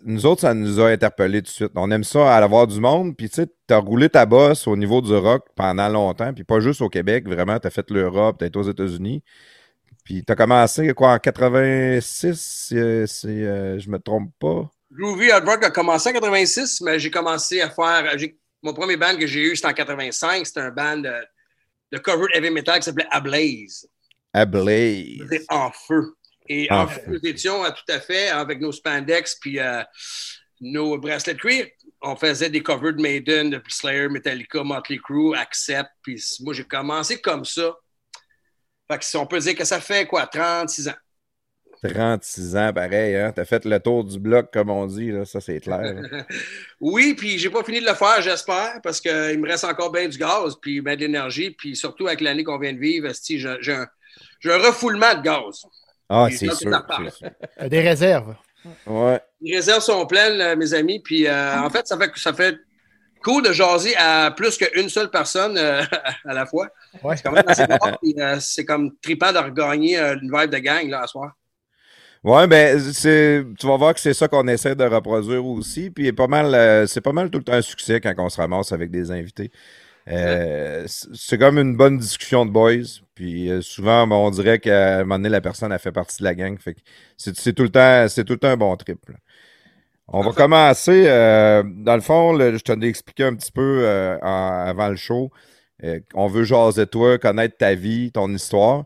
nous 0.04 0.26
autres, 0.26 0.42
ça 0.42 0.54
nous 0.54 0.80
a 0.80 0.90
interpellés 0.90 1.42
tout 1.42 1.48
de 1.48 1.56
suite. 1.56 1.72
On 1.76 1.92
aime 1.92 2.04
ça, 2.04 2.36
aller 2.36 2.48
voir 2.48 2.68
du 2.68 2.80
monde. 2.80 3.16
Puis, 3.16 3.30
tu 3.30 3.36
sais, 3.36 3.48
t'as 3.68 3.78
roulé 3.78 4.10
ta 4.10 4.26
bosse 4.26 4.68
au 4.68 4.76
niveau 4.76 5.02
du 5.02 5.14
rock 5.14 5.46
pendant 5.56 5.90
longtemps. 5.90 6.34
Puis, 6.34 6.44
pas 6.44 6.60
juste 6.60 6.82
au 6.82 6.90
Québec, 6.90 7.28
vraiment. 7.28 7.60
T'as 7.60 7.70
fait 7.70 7.90
l'Europe, 7.92 8.38
t'as 8.40 8.48
été 8.48 8.58
aux 8.58 8.70
États-Unis. 8.70 9.24
Puis, 10.04 10.24
t'as 10.24 10.36
commencé, 10.36 10.94
quoi, 10.94 11.14
en 11.14 11.20
86, 11.20 12.40
si, 12.40 12.76
si, 13.08 13.28
euh, 13.28 13.80
je 13.80 13.90
me 13.90 14.00
trompe 14.00 14.32
pas? 14.40 14.70
Groovy 14.92 15.32
Hardrock 15.32 15.64
a 15.64 15.72
commencé 15.72 16.10
en 16.10 16.14
86, 16.14 16.82
mais 16.82 17.00
j'ai 17.00 17.12
commencé 17.12 17.62
à 17.62 17.70
faire. 17.70 18.16
Mon 18.62 18.74
premier 18.74 18.96
band 18.96 19.18
que 19.18 19.28
j'ai 19.28 19.42
eu, 19.42 19.56
c'était 19.56 19.68
en 19.68 19.74
85. 19.74 20.46
C'était 20.46 20.62
un 20.62 20.72
band 20.72 21.02
de, 21.94 21.98
de 21.98 22.02
cover 22.04 22.26
heavy 22.34 22.50
metal 22.50 22.80
qui 22.80 22.86
s'appelait 22.86 23.08
Ablaze. 23.12 23.88
À 24.34 24.46
Blaze. 24.46 25.20
C'était 25.30 25.46
en 25.50 25.72
feu. 25.72 26.16
Et 26.50 26.68
En 26.72 26.84
en 26.84 26.88
feu. 26.88 27.02
fait, 27.02 27.08
nous 27.08 27.20
étions 27.24 27.64
euh, 27.64 27.70
tout 27.70 27.92
à 27.92 28.00
fait 28.00 28.30
avec 28.30 28.60
nos 28.60 28.72
spandex 28.72 29.36
puis 29.40 29.60
euh, 29.60 29.84
nos 30.60 30.98
bracelets 30.98 31.36
de 31.36 31.40
cuir. 31.40 31.68
On 32.02 32.16
faisait 32.16 32.50
des 32.50 32.62
covers 32.62 32.94
de 32.94 33.02
Maiden, 33.02 33.50
de 33.50 33.62
Slayer, 33.70 34.10
Metallica, 34.10 34.64
Motley 34.64 34.98
Crue, 34.98 35.36
Accept. 35.36 35.90
Puis 36.02 36.22
moi, 36.42 36.54
j'ai 36.54 36.66
commencé 36.66 37.22
comme 37.22 37.46
ça. 37.46 37.74
Fait 38.92 38.98
que 38.98 39.06
si 39.06 39.16
on 39.16 39.26
peut 39.26 39.40
dire 39.40 39.56
que 39.56 39.64
ça 39.64 39.80
fait 39.80 40.06
quoi, 40.06 40.28
36 40.28 40.90
ans. 40.90 40.94
36 41.84 42.56
ans, 42.56 42.74
pareil, 42.74 43.16
hein? 43.16 43.32
T'as 43.36 43.46
fait 43.46 43.66
le 43.66 43.80
tour 43.80 44.04
du 44.04 44.20
bloc, 44.20 44.52
comme 44.52 44.70
on 44.70 44.86
dit, 44.86 45.12
là. 45.12 45.26
Ça, 45.26 45.42
c'est 45.42 45.60
clair. 45.60 45.96
Oui, 46.80 47.14
puis 47.14 47.38
j'ai 47.38 47.50
pas 47.50 47.64
fini 47.64 47.80
de 47.80 47.86
le 47.86 47.94
faire, 47.94 48.22
j'espère, 48.22 48.82
parce 48.84 49.00
qu'il 49.00 49.40
me 49.40 49.48
reste 49.48 49.64
encore 49.64 49.92
bien 49.92 50.08
du 50.08 50.18
gaz, 50.18 50.56
puis 50.62 50.82
bien 50.82 50.96
de 50.96 51.02
l'énergie, 51.02 51.52
puis 51.52 51.76
surtout 51.76 52.08
avec 52.08 52.20
l'année 52.22 52.44
qu'on 52.44 52.60
vient 52.60 52.74
de 52.74 52.80
vivre, 52.80 53.10
j'ai 53.30 53.74
un, 53.74 54.58
refoulement 54.58 55.16
de 55.16 55.22
gaz. 55.22 55.66
Ah, 56.10 56.28
c'est 56.30 56.54
sûr. 56.54 56.70
Des 57.70 57.80
réserves. 57.80 58.36
Ouais. 58.86 59.20
Les 59.42 59.56
réserves 59.56 59.82
sont 59.82 60.06
pleines, 60.06 60.40
euh, 60.40 60.56
mes 60.56 60.74
amis. 60.74 61.00
Puis 61.00 61.28
euh, 61.28 61.60
en 61.60 61.70
fait, 61.70 61.88
ça 61.88 61.98
fait 61.98 62.12
ça 62.16 62.34
fait 62.34 62.58
cool 63.24 63.44
de 63.44 63.52
jaser 63.52 63.96
à 63.96 64.32
plus 64.32 64.58
qu'une 64.58 64.90
seule 64.90 65.10
personne 65.10 65.58
euh, 65.58 65.82
à 66.26 66.34
la 66.34 66.46
fois. 66.46 66.68
Ouais. 67.04 67.16
C'est 67.18 67.24
quand 67.24 67.32
même 67.32 67.48
assez 67.48 67.64
euh, 67.64 68.38
c'est 68.40 68.66
comme 68.66 68.96
trippant 69.02 69.32
de 69.32 69.40
regagner 69.40 69.98
une 69.98 70.32
vibe 70.32 70.50
de 70.50 70.58
gang 70.58 70.88
là, 70.90 71.02
à 71.02 71.08
soir. 71.08 71.34
Ouais, 72.24 72.48
ben, 72.48 72.80
c'est, 72.94 73.44
tu 73.60 73.68
vas 73.68 73.76
voir 73.76 73.94
que 73.94 74.00
c'est 74.00 74.14
ça 74.14 74.30
qu'on 74.30 74.48
essaie 74.48 74.76
de 74.76 74.84
reproduire 74.86 75.46
aussi. 75.46 75.90
Puis 75.90 76.14
pas 76.14 76.28
mal, 76.28 76.56
euh, 76.56 76.88
c'est 76.88 77.02
pas 77.02 77.12
mal 77.12 77.30
tout 77.30 77.40
le 77.40 77.44
temps 77.44 77.54
un 77.54 77.62
succès 77.62 78.00
quand 78.00 78.14
on 78.18 78.30
se 78.30 78.38
ramasse 78.40 78.72
avec 78.72 78.92
des 78.92 79.12
invités. 79.12 79.52
Euh, 80.10 80.86
c'est 80.88 81.38
comme 81.40 81.60
une 81.60 81.78
bonne 81.78 81.98
discussion 82.00 82.46
de 82.46 82.52
boys. 82.52 83.02
Puis 83.16 83.50
euh, 83.52 83.62
souvent, 83.62 84.08
ben, 84.08 84.16
on 84.18 84.32
dirait 84.32 84.60
qu'à 84.60 85.00
un 85.00 85.04
moment 85.04 85.18
donné, 85.20 85.30
la 85.30 85.42
personne 85.42 85.72
a 85.74 85.80
fait 85.80 85.92
partie 85.94 86.20
de 86.20 86.26
la 86.26 86.36
gang. 86.36 86.58
Fait 86.60 86.76
que 86.76 86.82
c'est, 87.18 87.36
c'est 87.38 87.54
tout 87.54 87.64
le 87.64 87.70
temps, 87.72 88.08
c'est 88.10 88.26
tout 88.26 88.34
le 88.34 88.40
temps 88.40 88.50
un 88.50 88.58
bon 88.58 88.76
trip. 88.78 89.00
là. 89.10 89.16
On 90.08 90.22
va 90.22 90.34
commencer. 90.34 91.06
euh, 91.08 91.64
dans 91.66 91.96
le 91.96 92.02
fond, 92.02 92.34
là, 92.34 92.52
je 92.54 92.60
t'en 92.60 92.80
ai 92.82 92.88
expliqué 92.88 93.24
un 93.24 93.36
petit 93.36 93.52
peu 93.52 93.82
euh, 93.86 94.18
en- 94.22 94.66
avant 94.68 94.90
le 94.90 94.96
show. 94.96 95.32
Euh, 95.84 96.00
on 96.14 96.28
veut 96.28 96.44
jaser 96.44 96.82
de 96.82 96.86
toi, 96.86 97.18
connaître 97.18 97.58
ta 97.58 97.74
vie, 97.76 98.12
ton 98.12 98.30
histoire. 98.34 98.86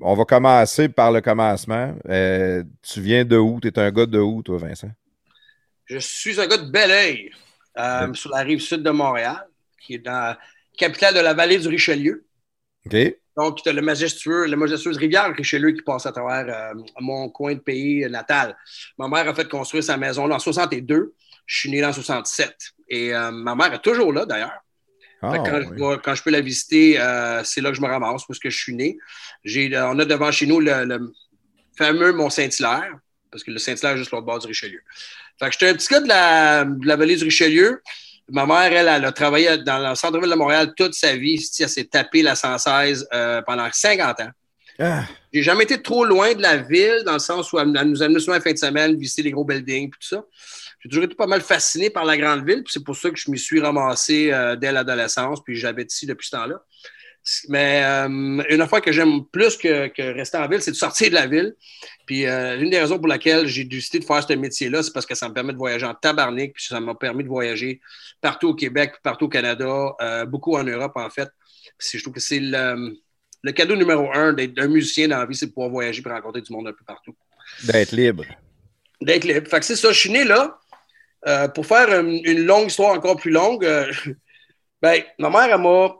On 0.00 0.14
va 0.14 0.24
commencer 0.24 0.88
par 0.88 1.10
le 1.10 1.20
commencement. 1.20 1.94
Euh, 2.08 2.62
tu 2.82 3.00
viens 3.00 3.24
de 3.24 3.36
où? 3.36 3.58
Tu 3.60 3.68
es 3.68 3.78
un 3.78 3.90
gars 3.90 4.06
de 4.06 4.18
où, 4.18 4.42
toi, 4.42 4.58
Vincent? 4.58 4.90
Je 5.86 5.98
suis 5.98 6.40
un 6.40 6.46
gars 6.46 6.58
de 6.58 6.70
Belleuil, 6.70 7.30
euh, 7.78 8.12
sur 8.14 8.30
la 8.30 8.42
rive 8.42 8.60
sud 8.60 8.82
de 8.82 8.90
Montréal, 8.90 9.46
qui 9.80 9.94
est 9.94 9.98
dans 9.98 10.12
la 10.12 10.38
capitale 10.76 11.14
de 11.14 11.20
la 11.20 11.34
vallée 11.34 11.58
du 11.58 11.68
Richelieu. 11.68 12.26
OK? 12.86 12.96
Donc, 13.36 13.62
tu 13.62 13.68
as 13.68 13.72
le 13.72 13.82
majestueux, 13.82 14.46
la 14.46 14.56
majestueuse 14.56 14.96
rivière 14.96 15.32
Richelieu 15.34 15.70
qui 15.72 15.82
passe 15.82 16.06
à 16.06 16.12
travers 16.12 16.74
euh, 16.74 16.82
mon 17.00 17.28
coin 17.28 17.54
de 17.54 17.60
pays 17.60 18.08
natal. 18.10 18.56
Ma 18.98 19.08
mère 19.08 19.28
a 19.28 19.34
fait 19.34 19.48
construire 19.48 19.84
sa 19.84 19.96
maison 19.96 20.26
là 20.26 20.36
en 20.36 20.40
62. 20.40 21.14
Je 21.46 21.58
suis 21.58 21.70
né 21.70 21.80
là 21.80 21.90
en 21.90 21.92
67. 21.92 22.54
Et 22.88 23.12
ma 23.12 23.54
mère 23.54 23.72
est 23.72 23.82
toujours 23.82 24.12
là, 24.12 24.26
d'ailleurs. 24.26 24.60
Ah, 25.20 25.38
quand, 25.38 25.60
je 25.60 25.96
quand 25.96 26.14
peux 26.22 26.30
la 26.30 26.40
visiter, 26.40 27.00
euh, 27.00 27.42
c'est 27.42 27.60
là 27.60 27.70
que 27.70 27.76
je 27.76 27.80
me 27.80 27.88
ramasse, 27.88 28.24
parce 28.26 28.38
que 28.38 28.50
je 28.50 28.56
suis 28.56 28.74
né. 28.74 28.98
J'ai, 29.44 29.74
euh, 29.74 29.90
on 29.90 29.98
a 29.98 30.04
devant 30.04 30.30
chez 30.30 30.46
nous 30.46 30.60
le, 30.60 30.84
le 30.84 31.12
fameux 31.76 32.12
Mont-Saint-Hilaire, 32.12 32.98
parce 33.30 33.42
que 33.42 33.50
le 33.50 33.58
Saint-Hilaire 33.58 33.94
est 33.94 33.98
juste 33.98 34.12
l'autre 34.12 34.26
bord 34.26 34.38
du 34.38 34.46
Richelieu. 34.46 34.80
Fait 35.38 35.46
que 35.46 35.52
j'étais 35.52 35.68
un 35.68 35.74
petit 35.74 35.88
gars 35.88 36.00
de 36.00 36.08
la, 36.08 36.64
de 36.64 36.86
la 36.86 36.96
vallée 36.96 37.16
du 37.16 37.24
Richelieu. 37.24 37.82
Ma 38.30 38.44
mère, 38.46 38.72
elle, 38.72 38.88
elle 38.88 39.04
a 39.04 39.12
travaillé 39.12 39.58
dans 39.58 39.88
le 39.88 39.94
centre-ville 39.94 40.30
de 40.30 40.34
Montréal 40.34 40.72
toute 40.76 40.94
sa 40.94 41.16
vie. 41.16 41.42
Elle 41.60 41.68
s'est 41.68 41.84
tapée 41.84 42.22
la 42.22 42.34
116 42.34 43.08
euh, 43.12 43.42
pendant 43.42 43.68
50 43.70 44.20
ans. 44.20 44.30
Ah, 44.80 45.04
J'ai 45.32 45.42
jamais 45.42 45.64
été 45.64 45.80
trop 45.82 46.04
loin 46.04 46.34
de 46.34 46.42
la 46.42 46.58
ville, 46.58 47.02
dans 47.04 47.14
le 47.14 47.18
sens 47.18 47.52
où 47.52 47.58
elle 47.58 47.76
elle 47.76 47.88
nous 47.88 48.02
amenait 48.02 48.20
souvent 48.20 48.34
la 48.34 48.40
fin 48.40 48.52
de 48.52 48.58
semaine 48.58 48.96
visiter 48.96 49.22
les 49.22 49.32
gros 49.32 49.44
buildings 49.44 49.88
et 49.88 49.90
tout 49.90 49.98
ça. 50.00 50.24
J'ai 50.80 50.88
toujours 50.88 51.04
été 51.04 51.14
pas 51.14 51.26
mal 51.26 51.40
fasciné 51.40 51.90
par 51.90 52.04
la 52.04 52.16
grande 52.16 52.46
ville, 52.46 52.62
puis 52.62 52.72
c'est 52.72 52.84
pour 52.84 52.96
ça 52.96 53.10
que 53.10 53.16
je 53.16 53.30
m'y 53.30 53.38
suis 53.38 53.60
ramassé 53.60 54.32
euh, 54.32 54.56
dès 54.56 54.72
l'adolescence, 54.72 55.42
puis 55.42 55.56
j'habite 55.56 55.92
ici 55.92 56.06
depuis 56.06 56.26
ce 56.26 56.36
temps-là. 56.36 56.62
Mais 57.48 57.82
euh, 57.84 58.08
une 58.48 58.60
affaire 58.60 58.80
que 58.80 58.92
j'aime 58.92 59.24
plus 59.26 59.56
que, 59.56 59.88
que 59.88 60.14
rester 60.14 60.38
en 60.38 60.48
ville, 60.48 60.62
c'est 60.62 60.70
de 60.70 60.76
sortir 60.76 61.10
de 61.10 61.14
la 61.14 61.26
ville. 61.26 61.54
Puis 62.06 62.26
euh, 62.26 62.56
l'une 62.56 62.70
des 62.70 62.78
raisons 62.78 62.98
pour 62.98 63.08
laquelle 63.08 63.46
j'ai 63.46 63.64
décidé 63.64 63.98
de 63.98 64.04
faire 64.04 64.22
ce 64.26 64.32
métier-là, 64.32 64.82
c'est 64.82 64.92
parce 64.92 65.04
que 65.04 65.14
ça 65.14 65.28
me 65.28 65.34
permet 65.34 65.52
de 65.52 65.58
voyager 65.58 65.84
en 65.84 65.94
tabarnak, 65.94 66.54
puis 66.54 66.64
ça 66.64 66.80
m'a 66.80 66.94
permis 66.94 67.24
de 67.24 67.28
voyager 67.28 67.80
partout 68.20 68.48
au 68.48 68.54
Québec, 68.54 68.94
partout 69.02 69.26
au 69.26 69.28
Canada, 69.28 69.94
euh, 70.00 70.24
beaucoup 70.24 70.56
en 70.56 70.64
Europe 70.64 70.92
en 70.94 71.10
fait. 71.10 71.28
Puis 71.76 71.98
je 71.98 72.02
trouve 72.02 72.14
que 72.14 72.20
c'est 72.20 72.40
le, 72.40 72.96
le 73.42 73.52
cadeau 73.52 73.76
numéro 73.76 74.10
un 74.12 74.32
d'être 74.32 74.58
un 74.58 74.68
musicien 74.68 75.08
dans 75.08 75.18
la 75.18 75.26
vie, 75.26 75.34
c'est 75.34 75.46
de 75.46 75.52
pouvoir 75.52 75.70
voyager 75.70 76.02
et 76.04 76.08
rencontrer 76.08 76.40
du 76.40 76.52
monde 76.52 76.68
un 76.68 76.72
peu 76.72 76.84
partout. 76.86 77.14
d'être 77.64 77.92
libre. 77.92 78.24
D'être 79.02 79.24
libre. 79.24 79.48
Fait 79.48 79.60
que 79.60 79.66
c'est 79.66 79.76
ça, 79.76 79.92
je 79.92 79.98
suis 79.98 80.10
né 80.10 80.24
là. 80.24 80.58
Euh, 81.26 81.48
pour 81.48 81.66
faire 81.66 81.88
une, 82.00 82.20
une 82.24 82.44
longue 82.44 82.68
histoire 82.68 82.92
encore 82.94 83.16
plus 83.16 83.30
longue, 83.32 83.64
euh, 83.64 83.90
ben, 84.82 85.02
ma 85.18 85.30
mère, 85.30 85.48
elle 85.54 85.60
m'a. 85.60 85.94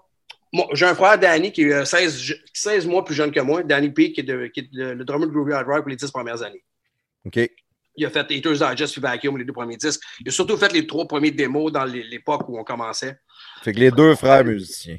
moi, 0.53 0.69
J'ai 0.75 0.87
un 0.87 0.95
frère, 0.95 1.19
Danny, 1.19 1.51
qui 1.53 1.63
est 1.63 1.73
euh, 1.73 1.85
16, 1.85 2.19
je- 2.21 2.35
16 2.55 2.87
mois 2.87 3.05
plus 3.05 3.15
jeune 3.15 3.33
que 3.33 3.41
moi. 3.41 3.63
Danny 3.65 3.91
P, 3.91 4.13
qui 4.13 4.21
est, 4.21 4.25
de- 4.25 4.47
qui 4.47 4.61
est 4.61 4.69
le, 4.73 4.95
le 4.95 5.05
drummer 5.05 5.27
de 5.27 5.33
Groovy 5.33 5.53
Hard 5.53 5.67
Rock 5.67 5.81
pour 5.81 5.89
les 5.91 5.97
10 5.97 6.11
premières 6.11 6.43
années. 6.43 6.63
OK. 7.27 7.41
Il 7.97 8.07
a 8.07 8.11
fait 8.11 8.21
Haters 8.21 8.71
Digest 8.71 8.93
puis 8.93 9.03
Vacuum, 9.03 9.37
les 9.37 9.45
deux 9.45 9.53
premiers 9.53 9.77
disques. 9.77 10.01
Il 10.21 10.29
a 10.29 10.31
surtout 10.31 10.57
fait 10.57 10.73
les 10.73 10.87
trois 10.87 11.09
premiers 11.09 11.33
démos 11.33 11.73
dans 11.73 11.85
l'époque 11.85 12.49
où 12.49 12.57
on 12.57 12.63
commençait. 12.63 13.17
Fait 13.63 13.73
que 13.73 13.81
les 13.81 13.91
deux 13.91 14.15
frères 14.15 14.45
musiciens. 14.45 14.99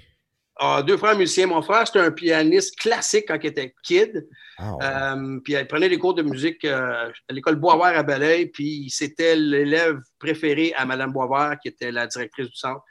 Ah, 0.61 0.83
deux 0.83 0.97
frères 0.97 1.15
musiciens. 1.15 1.47
Mon 1.47 1.61
frère, 1.61 1.87
c'était 1.87 1.99
un 1.99 2.11
pianiste 2.11 2.77
classique 2.77 3.25
quand 3.29 3.37
il 3.41 3.47
était 3.47 3.73
kid. 3.81 4.27
Ah. 4.57 5.13
Euh, 5.15 5.39
puis 5.39 5.53
elle 5.53 5.67
prenait 5.67 5.87
des 5.87 5.97
cours 5.97 6.13
de 6.13 6.21
musique 6.21 6.65
euh, 6.65 7.09
à 7.29 7.33
l'école 7.33 7.55
Boisvert 7.55 7.97
à 7.97 8.03
Belleuil, 8.03 8.47
puis 8.47 8.89
c'était 8.89 9.37
l'élève 9.37 10.01
préféré 10.19 10.73
à 10.75 10.85
Mme 10.85 11.13
Boisvert, 11.13 11.57
qui 11.61 11.69
était 11.69 11.93
la 11.93 12.07
directrice 12.07 12.47
du 12.47 12.55
centre. 12.57 12.83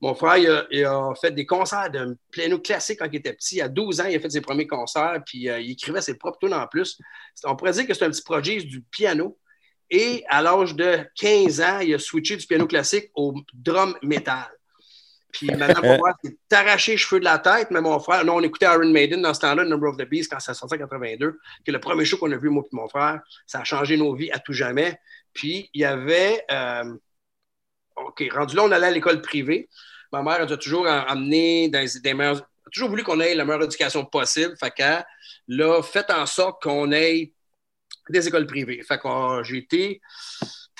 Mon 0.00 0.14
frère, 0.14 0.38
il 0.38 0.48
a, 0.48 0.64
il 0.70 0.84
a 0.86 1.12
fait 1.20 1.32
des 1.32 1.44
concerts 1.44 1.90
de 1.90 2.16
piano 2.32 2.58
classique 2.58 3.00
quand 3.00 3.08
il 3.12 3.16
était 3.16 3.34
petit. 3.34 3.60
À 3.60 3.68
12 3.68 4.00
ans, 4.00 4.06
il 4.08 4.16
a 4.16 4.20
fait 4.20 4.30
ses 4.30 4.40
premiers 4.40 4.66
concerts, 4.66 5.20
puis 5.26 5.50
euh, 5.50 5.60
il 5.60 5.72
écrivait 5.72 6.00
ses 6.00 6.16
propres 6.16 6.38
tunes 6.38 6.54
en 6.54 6.66
plus. 6.68 6.98
On 7.44 7.54
pourrait 7.54 7.72
dire 7.72 7.86
que 7.86 7.92
c'est 7.92 8.06
un 8.06 8.10
petit 8.10 8.22
prodige 8.22 8.64
du 8.64 8.80
piano. 8.80 9.36
Et 9.90 10.24
à 10.28 10.40
l'âge 10.40 10.74
de 10.74 11.00
15 11.16 11.60
ans, 11.60 11.80
il 11.80 11.92
a 11.92 11.98
switché 11.98 12.38
du 12.38 12.46
piano 12.46 12.66
classique 12.66 13.10
au 13.14 13.34
drum 13.52 13.94
metal. 14.02 14.48
Puis 15.32 15.46
Mme 15.46 15.80
Boisvert 15.80 16.14
s'est 16.24 16.36
arraché 16.52 16.92
les 16.92 16.98
cheveux 16.98 17.20
de 17.20 17.24
la 17.24 17.38
tête, 17.38 17.70
mais 17.70 17.80
mon 17.80 17.98
frère, 18.00 18.24
nous, 18.24 18.32
on 18.32 18.40
écoutait 18.42 18.66
Iron 18.66 18.90
Maiden 18.90 19.22
dans 19.22 19.32
ce 19.34 19.40
temps-là, 19.40 19.64
Number 19.64 19.90
of 19.90 19.96
the 19.96 20.08
Beast, 20.08 20.30
quand 20.32 20.40
ça 20.40 20.54
sortait 20.54 20.76
en 20.76 20.78
82, 20.88 21.38
qui 21.64 21.70
est 21.70 21.72
le 21.72 21.80
premier 21.80 22.04
show 22.04 22.16
qu'on 22.16 22.30
a 22.32 22.36
vu, 22.36 22.48
moi 22.48 22.64
et 22.64 22.76
mon 22.76 22.88
frère. 22.88 23.20
Ça 23.46 23.60
a 23.60 23.64
changé 23.64 23.96
nos 23.96 24.14
vies 24.14 24.30
à 24.32 24.38
tout 24.38 24.52
jamais. 24.52 24.98
Puis, 25.32 25.70
il 25.74 25.82
y 25.82 25.84
avait. 25.84 26.44
euh, 26.50 26.94
OK, 27.96 28.24
rendu 28.32 28.56
là, 28.56 28.64
on 28.64 28.70
allait 28.72 28.86
à 28.86 28.90
l'école 28.90 29.20
privée. 29.20 29.68
Ma 30.12 30.22
mère 30.22 30.38
elle 30.40 30.52
a 30.52 30.56
toujours 30.56 30.84
dans 30.84 31.04
les- 31.28 31.68
des 31.68 32.14
meilleures. 32.14 32.38
a 32.66 32.70
toujours 32.72 32.88
voulu 32.88 33.02
qu'on 33.02 33.20
ait 33.20 33.34
la 33.34 33.44
meilleure 33.44 33.62
éducation 33.64 34.04
possible. 34.04 34.56
Fait 34.58 34.70
qu'elle 34.70 35.04
l'a 35.48 35.82
fait 35.82 36.10
en 36.10 36.24
sorte 36.26 36.62
qu'on 36.62 36.90
ait 36.92 37.32
des 38.08 38.26
écoles 38.26 38.46
privées. 38.46 38.82
Fait 38.82 38.98
que 38.98 39.06
euh, 39.06 39.42
j'ai 39.44 39.58
été 39.58 40.00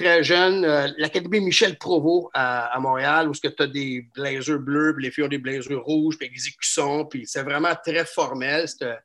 très 0.01 0.23
jeune, 0.25 0.65
euh, 0.65 0.89
l'Académie 0.99 1.41
Michel 1.41 1.77
Provost 1.77 2.29
à, 2.35 2.67
à 2.75 2.79
Montréal, 2.81 3.29
où 3.29 3.33
tu 3.35 3.49
as 3.59 3.67
des 3.67 4.07
blazers 4.15 4.59
bleus, 4.59 4.95
puis 4.95 5.05
les 5.05 5.11
filles 5.11 5.25
ont 5.25 5.29
des 5.29 5.39
blazers 5.39 5.81
rouges, 5.83 6.17
puis 6.19 6.31
des 6.31 6.49
écussons, 6.49 7.05
puis 7.05 7.25
c'est 7.27 7.43
vraiment 7.43 7.75
très 7.85 8.05
formel. 8.05 8.67
C'était 8.69 8.97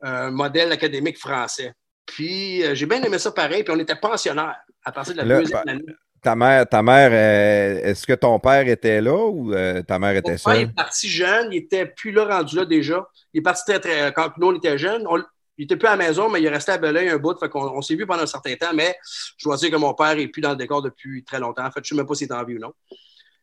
un 0.00 0.30
modèle 0.30 0.70
académique 0.72 1.18
français. 1.18 1.72
Puis 2.06 2.62
euh, 2.64 2.74
j'ai 2.74 2.86
bien 2.86 3.02
aimé 3.02 3.18
ça 3.18 3.32
pareil, 3.32 3.64
puis 3.64 3.74
on 3.76 3.78
était 3.80 3.96
pensionnaires 3.96 4.56
à 4.84 4.92
partir 4.92 5.14
de 5.14 5.18
la 5.18 5.24
Là, 5.24 5.38
deuxième 5.40 5.62
pa- 5.64 5.70
année. 5.70 5.82
Ta 6.20 6.34
mère, 6.34 6.68
ta 6.68 6.82
mère 6.82 7.10
euh, 7.12 7.80
est-ce 7.90 8.04
que 8.06 8.12
ton 8.12 8.40
père 8.40 8.66
était 8.66 9.00
là 9.00 9.26
ou 9.28 9.52
euh, 9.54 9.82
ta 9.82 9.98
mère 10.00 10.12
Mon 10.14 10.18
était 10.18 10.30
père 10.32 10.38
seule? 10.40 10.56
est 10.62 10.74
parti 10.74 11.08
jeune, 11.08 11.52
il 11.52 11.58
était 11.58 11.86
plus 11.86 12.10
là 12.10 12.24
rendu 12.24 12.56
là 12.56 12.64
déjà. 12.64 13.06
Il 13.32 13.38
est 13.38 13.42
parti 13.42 13.62
très, 13.66 13.78
très. 13.78 14.12
Quand 14.12 14.32
nous, 14.38 14.48
on 14.48 14.56
était 14.56 14.78
jeunes, 14.78 15.04
on- 15.08 15.22
il 15.58 15.64
était 15.64 15.76
plus 15.76 15.88
à 15.88 15.96
la 15.96 15.96
maison, 16.08 16.30
mais 16.30 16.40
il 16.40 16.46
est 16.46 16.50
resté 16.50 16.72
à 16.72 16.78
Belleuil 16.78 17.08
un 17.08 17.18
bout. 17.18 17.38
Fait 17.38 17.48
qu'on 17.48 17.62
on 17.76 17.82
s'est 17.82 17.94
vu 17.96 18.06
pendant 18.06 18.22
un 18.22 18.26
certain 18.26 18.54
temps, 18.56 18.72
mais 18.72 18.96
je 19.36 19.44
dois 19.44 19.56
dire 19.56 19.70
que 19.70 19.76
mon 19.76 19.92
père 19.94 20.16
n'est 20.16 20.28
plus 20.28 20.40
dans 20.40 20.50
le 20.50 20.56
décor 20.56 20.80
depuis 20.82 21.24
très 21.24 21.40
longtemps. 21.40 21.66
En 21.66 21.70
fait, 21.70 21.80
je 21.84 21.92
ne 21.94 21.96
sais 21.98 22.02
même 22.02 22.06
pas 22.06 22.14
s'il 22.14 22.28
est 22.28 22.32
en 22.32 22.44
vie 22.44 22.56
ou 22.56 22.60
non. 22.60 22.72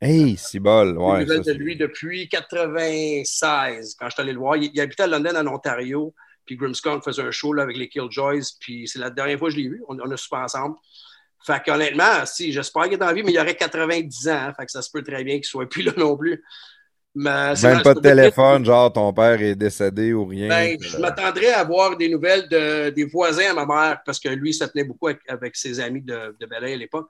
Hey, 0.01 0.35
c'est 0.37 0.59
bol. 0.59 0.97
Ouais, 0.97 1.25
ça, 1.25 1.39
de 1.39 1.51
lui 1.53 1.75
depuis 1.77 2.27
96, 2.29 3.95
quand 3.99 4.07
je 4.07 4.13
suis 4.13 4.21
allé 4.21 4.33
le 4.33 4.39
voir. 4.39 4.57
Il, 4.57 4.71
il 4.73 4.81
habitait 4.81 5.03
à 5.03 5.07
London, 5.07 5.35
en 5.35 5.47
Ontario. 5.47 6.13
Puis 6.45 6.57
Grimmskunk 6.57 7.03
faisait 7.03 7.23
un 7.23 7.31
show 7.31 7.53
là, 7.53 7.63
avec 7.63 7.77
les 7.77 7.89
Killjoys. 7.89 8.43
Puis 8.59 8.87
c'est 8.87 8.99
la 8.99 9.09
dernière 9.09 9.39
fois 9.39 9.49
que 9.49 9.55
je 9.55 9.59
l'ai 9.59 9.69
vu. 9.69 9.83
On, 9.87 9.97
on 9.99 10.11
a 10.11 10.17
super 10.17 10.39
ensemble. 10.39 10.75
Fait 11.45 11.61
qu'honnêtement, 11.63 12.25
si, 12.25 12.51
j'espère 12.51 12.83
qu'il 12.83 12.93
est 12.93 13.03
en 13.03 13.13
vie, 13.13 13.23
mais 13.23 13.31
il 13.31 13.39
aurait 13.39 13.55
90 13.55 14.27
ans. 14.29 14.31
hein. 14.33 14.53
fait 14.57 14.65
que 14.65 14.71
ça 14.71 14.81
se 14.81 14.89
peut 14.91 15.03
très 15.03 15.23
bien 15.23 15.35
qu'il 15.35 15.45
soit 15.45 15.67
plus 15.69 15.83
là 15.83 15.91
non 15.97 16.17
plus. 16.17 16.43
Mais 17.15 17.53
Même 17.61 17.81
pas 17.81 17.93
de 17.93 17.99
téléphone, 18.01 18.65
genre 18.65 18.91
ton 18.91 19.13
père 19.13 19.41
est 19.41 19.55
décédé 19.55 20.13
ou 20.13 20.25
rien. 20.25 20.49
Ben, 20.49 20.77
je 20.81 20.97
euh, 20.97 20.99
m'attendrais 20.99 21.51
à 21.53 21.59
avoir 21.61 21.95
des 21.95 22.09
nouvelles 22.09 22.47
de- 22.49 22.89
des 22.89 23.05
voisins 23.05 23.51
à 23.51 23.53
ma 23.53 23.65
mère, 23.65 24.01
parce 24.05 24.19
que 24.19 24.27
lui, 24.29 24.53
ça 24.53 24.67
tenait 24.67 24.83
beaucoup 24.83 25.07
avec, 25.07 25.21
avec 25.29 25.55
ses 25.55 25.79
amis 25.79 26.01
de, 26.01 26.35
de 26.39 26.45
Belleuil 26.45 26.73
à 26.73 26.77
l'époque. 26.77 27.09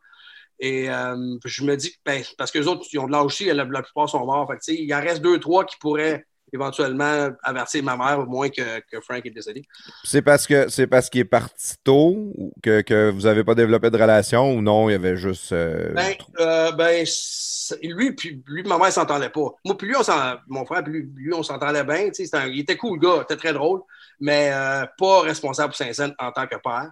Et 0.59 0.89
euh, 0.89 1.37
je 1.43 1.63
me 1.63 1.75
dis, 1.75 1.95
ben, 2.05 2.23
parce 2.37 2.51
que 2.51 2.59
les 2.59 2.67
autres, 2.67 2.85
ils 2.93 2.99
ont 2.99 3.07
de 3.07 3.11
l'âge 3.11 3.25
aussi, 3.25 3.45
la, 3.45 3.65
la 3.65 3.81
plupart 3.81 4.07
sont 4.07 4.25
morts. 4.25 4.47
Fait 4.47 4.73
il 4.73 4.93
en 4.93 5.01
reste 5.01 5.21
deux, 5.21 5.39
trois 5.39 5.65
qui 5.65 5.75
pourraient 5.77 6.25
éventuellement 6.55 7.29
avertir 7.43 7.83
ma 7.83 7.95
mère, 7.95 8.19
au 8.19 8.25
moins 8.25 8.49
que, 8.49 8.79
que 8.91 8.99
Frank 9.01 9.25
est 9.25 9.29
décédé. 9.29 9.63
C'est 10.03 10.21
parce 10.21 10.47
que 10.47 10.67
c'est 10.69 10.87
parce 10.87 11.09
qu'il 11.09 11.21
est 11.21 11.25
parti 11.25 11.75
tôt 11.83 12.33
que, 12.63 12.81
que 12.81 13.09
vous 13.11 13.21
n'avez 13.21 13.43
pas 13.43 13.55
développé 13.55 13.89
de 13.89 13.97
relation 13.97 14.51
ou 14.53 14.61
non, 14.61 14.89
il 14.89 14.93
y 14.93 14.95
avait 14.95 15.17
juste. 15.17 15.51
euh, 15.51 15.93
Ben, 15.93 16.13
euh, 16.39 16.71
ben, 16.71 17.05
lui, 17.83 18.11
puis 18.13 18.43
lui, 18.47 18.63
ma 18.63 18.77
mère 18.77 18.91
s'entendait 18.91 19.29
pas. 19.29 19.53
Moi, 19.63 19.77
puis 19.77 19.87
lui, 19.87 19.95
on 19.97 20.03
s'en- 20.03 20.35
mon 20.47 20.65
frère, 20.65 20.83
puis 20.83 20.93
lui, 20.93 21.09
lui, 21.15 21.33
on 21.33 21.43
s'entendait 21.43 21.83
bien. 21.83 22.09
un- 22.33 22.47
il 22.47 22.59
était 22.59 22.77
cool, 22.77 22.99
le 22.99 23.07
gars, 23.07 23.15
il 23.19 23.23
était 23.23 23.37
très 23.37 23.53
drôle, 23.53 23.81
mais 24.19 24.51
euh, 24.53 24.85
pas 24.97 25.21
responsable 25.21 25.69
pour 25.69 25.77
Saint-Saëns 25.77 26.13
en 26.19 26.31
tant 26.31 26.47
que 26.47 26.55
père. 26.57 26.91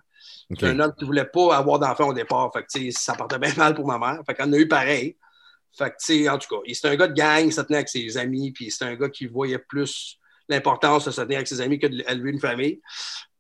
C'est 0.60 0.68
un 0.68 0.80
homme 0.80 0.94
qui 0.98 1.06
voulait 1.06 1.26
pas 1.26 1.56
avoir 1.56 1.80
d'enfant 1.80 2.10
au 2.10 2.14
départ. 2.14 2.52
Fait 2.54 2.64
que, 2.64 2.92
ça 2.92 3.14
partait 3.14 3.40
bien 3.40 3.54
mal 3.58 3.74
pour 3.74 3.88
ma 3.88 3.98
mère. 3.98 4.22
Fait 4.26 4.34
qu'on 4.36 4.52
a 4.54 4.58
eu 4.58 4.68
pareil. 4.68 5.16
Fait 5.78 5.90
que, 5.90 5.96
tu 6.06 6.24
sais, 6.24 6.30
en 6.30 6.38
tout 6.38 6.48
cas, 6.56 6.62
c'est 6.74 6.88
un 6.88 6.96
gars 6.96 7.08
de 7.08 7.14
gang, 7.14 7.46
il 7.46 7.52
se 7.54 7.62
tenait 7.62 7.78
avec 7.78 7.90
ses 7.90 8.18
amis, 8.18 8.52
puis 8.52 8.70
c'est 8.70 8.86
un 8.86 8.96
gars 8.96 9.10
qui 9.10 9.26
voyait 9.26 9.58
plus 9.58 10.18
l'importance 10.50 11.06
de 11.06 11.12
se 11.12 11.22
tenir 11.22 11.38
avec 11.38 11.48
ses 11.48 11.62
amis 11.62 11.80
que 11.80 11.88
d'élever 11.88 12.30
une 12.32 12.40
famille. 12.40 12.80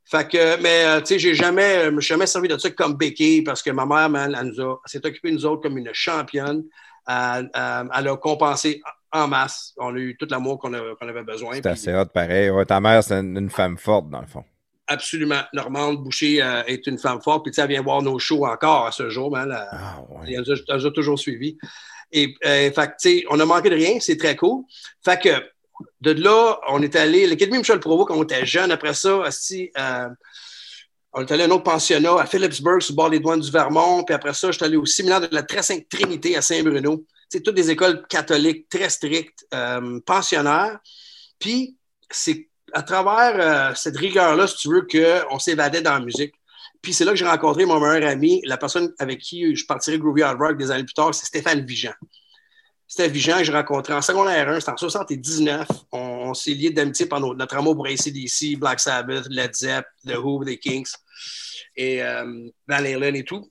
Fait 0.06 0.28
que, 0.30 0.62
mais, 0.62 0.84
euh, 0.86 1.00
tu 1.00 1.08
sais, 1.08 1.20
j'ai 1.20 1.34
jamais, 1.36 1.86
je 1.86 2.00
suis 2.00 2.08
jamais 2.10 2.26
servi 2.28 2.48
de 2.48 2.58
ça 2.58 2.70
comme 2.72 2.96
béquille 2.96 3.42
parce 3.44 3.62
que 3.64 3.72
ma 3.72 3.86
mère, 3.86 4.10
man, 4.10 4.36
elle, 4.40 4.48
nous 4.48 4.62
a, 4.62 4.80
s'est 4.86 5.06
occupée 5.06 5.30
de 5.30 5.36
nous 5.36 5.46
autres 5.46 5.62
comme 5.64 5.78
une 5.78 5.90
championne. 5.94 6.64
Elle, 7.08 7.50
elle- 7.54 7.90
elle 7.94 8.08
a 8.08 8.18
compensé 8.18 8.82
en 9.12 9.28
masse. 9.28 9.74
On 9.78 9.94
a 9.94 9.98
eu 9.98 10.16
tout 10.18 10.28
l'amour 10.30 10.58
qu'on 10.60 10.74
avait 10.74 11.24
besoin. 11.24 11.54
C'est 11.56 11.68
assez 11.68 11.94
hot, 11.94 12.06
pareil. 12.14 12.50
Ouais, 12.50 12.66
ta 12.66 12.80
mère, 12.80 13.04
c'est 13.04 13.16
une, 13.20 13.38
une 13.38 13.50
femme 13.50 13.78
forte, 13.78 14.10
dans 14.10 14.22
le 14.22 14.28
fond. 14.28 14.44
absolument. 14.88 15.42
Normande 15.54 16.04
Boucher 16.04 16.42
euh, 16.44 16.64
est 16.68 16.86
une 16.88 16.98
femme 17.00 17.22
forte. 17.22 17.44
Puis, 17.44 17.52
tu 17.52 17.56
sais, 17.56 17.62
elle 17.62 17.70
vient 17.70 17.82
voir 17.82 18.02
nos 18.02 18.20
shows 18.20 18.46
encore 18.46 18.86
à 18.88 18.92
ce 18.92 19.10
jour, 19.10 19.32
man. 19.32 19.50
Elle- 19.52 19.68
Ah, 19.72 20.02
ouais. 20.10 20.34
Elle 20.34 20.40
nous 20.42 20.52
a, 20.52 20.56
elle 20.70 20.76
nous 20.78 20.86
a 20.88 20.92
toujours 20.92 21.18
suivis. 21.20 21.58
Et, 22.14 22.36
euh, 22.46 22.72
fait 22.72 23.26
on 23.30 23.40
a 23.40 23.46
manqué 23.46 23.70
de 23.70 23.76
rien, 23.76 24.00
c'est 24.00 24.18
très 24.18 24.36
cool. 24.36 24.64
Fait 25.04 25.20
que, 25.20 25.30
de 26.00 26.12
là, 26.12 26.60
on 26.70 26.82
est 26.82 26.96
allé, 26.96 27.26
l'Académie 27.26 27.58
Michel 27.58 27.80
Provost, 27.80 28.08
quand 28.08 28.18
on 28.18 28.24
était 28.24 28.46
jeune, 28.46 28.72
après 28.72 28.94
ça, 28.94 29.16
aussi, 29.16 29.72
euh, 29.78 30.08
on 31.12 31.22
est 31.22 31.32
allé 31.32 31.44
à 31.44 31.48
un 31.48 31.50
autre 31.50 31.64
pensionnat 31.64 32.16
à 32.20 32.26
Phillipsburg, 32.28 32.82
sur 32.82 32.94
le 32.94 32.96
bord 32.96 33.10
des 33.10 33.20
douanes 33.20 33.40
du 33.40 33.52
Vermont. 33.52 34.04
Puis 34.04 34.14
après 34.14 34.34
ça, 34.34 34.52
je 34.52 34.58
suis 34.58 34.66
allé 34.66 34.78
au 34.78 34.86
séminaire 34.86 35.22
de 35.22 35.30
la 35.32 35.42
Très 35.42 35.64
Sainte 35.64 35.90
Trinité 35.90 36.38
à 36.38 36.42
Saint-Bruno. 36.42 37.04
C'est 37.30 37.42
toutes 37.42 37.56
des 37.56 37.72
écoles 37.72 38.06
catholiques 38.08 38.70
très 38.70 38.90
strictes, 38.90 39.48
euh, 39.54 40.00
pensionnaires. 40.06 40.80
Puis, 41.40 41.76
c'est 42.12 42.48
à 42.74 42.84
travers 42.84 43.76
cette 43.76 43.98
rigueur-là, 43.98 44.48
si 44.48 44.58
tu 44.58 44.70
veux, 44.70 44.88
qu'on 44.88 45.40
s'évadait 45.40 45.82
dans 45.82 45.94
la 45.94 46.00
musique. 46.00 46.34
Puis 46.84 46.94
c'est 46.94 47.06
là 47.06 47.12
que 47.12 47.18
j'ai 47.18 47.26
rencontré 47.26 47.66
mon 47.66 47.80
meilleur 47.80 48.08
ami, 48.10 48.42
la 48.44 48.58
personne 48.58 48.94
avec 49.00 49.22
qui 49.22 49.56
je 49.56 49.66
partirais 49.66 49.98
Groovy 49.98 50.22
Hard 50.22 50.38
Rock 50.38 50.58
des 50.58 50.70
années 50.70 50.84
plus 50.84 50.94
tard, 50.94 51.16
c'est 51.16 51.26
Stéphane 51.26 51.66
Vigeant. 51.66 51.94
Stéphane 52.86 53.14
Vigeant, 53.14 53.38
que 53.38 53.46
j'ai 53.46 53.54
rencontré 53.54 53.94
en 53.94 54.02
secondaire 54.02 54.50
1, 54.50 54.60
c'était 54.60 54.74
en 54.74 54.78
79. 54.78 55.66
On, 55.94 56.34
s'est 56.34 56.52
liés 56.52 56.72
d'amitié 56.72 57.06
pendant 57.06 57.34
notre 57.34 57.56
amour 57.56 57.76
pour 57.76 57.88
ACDC, 57.88 58.60
Black 58.60 58.82
Sabbath, 58.82 59.26
Led 59.30 59.56
Zepp, 59.56 59.86
The 60.06 60.18
Who, 60.18 60.44
The 60.44 60.60
Kings, 60.60 60.92
et 61.78 62.04
euh, 62.04 62.50
Van 62.68 62.76
Halen 62.76 63.16
et 63.16 63.24
tout. 63.24 63.50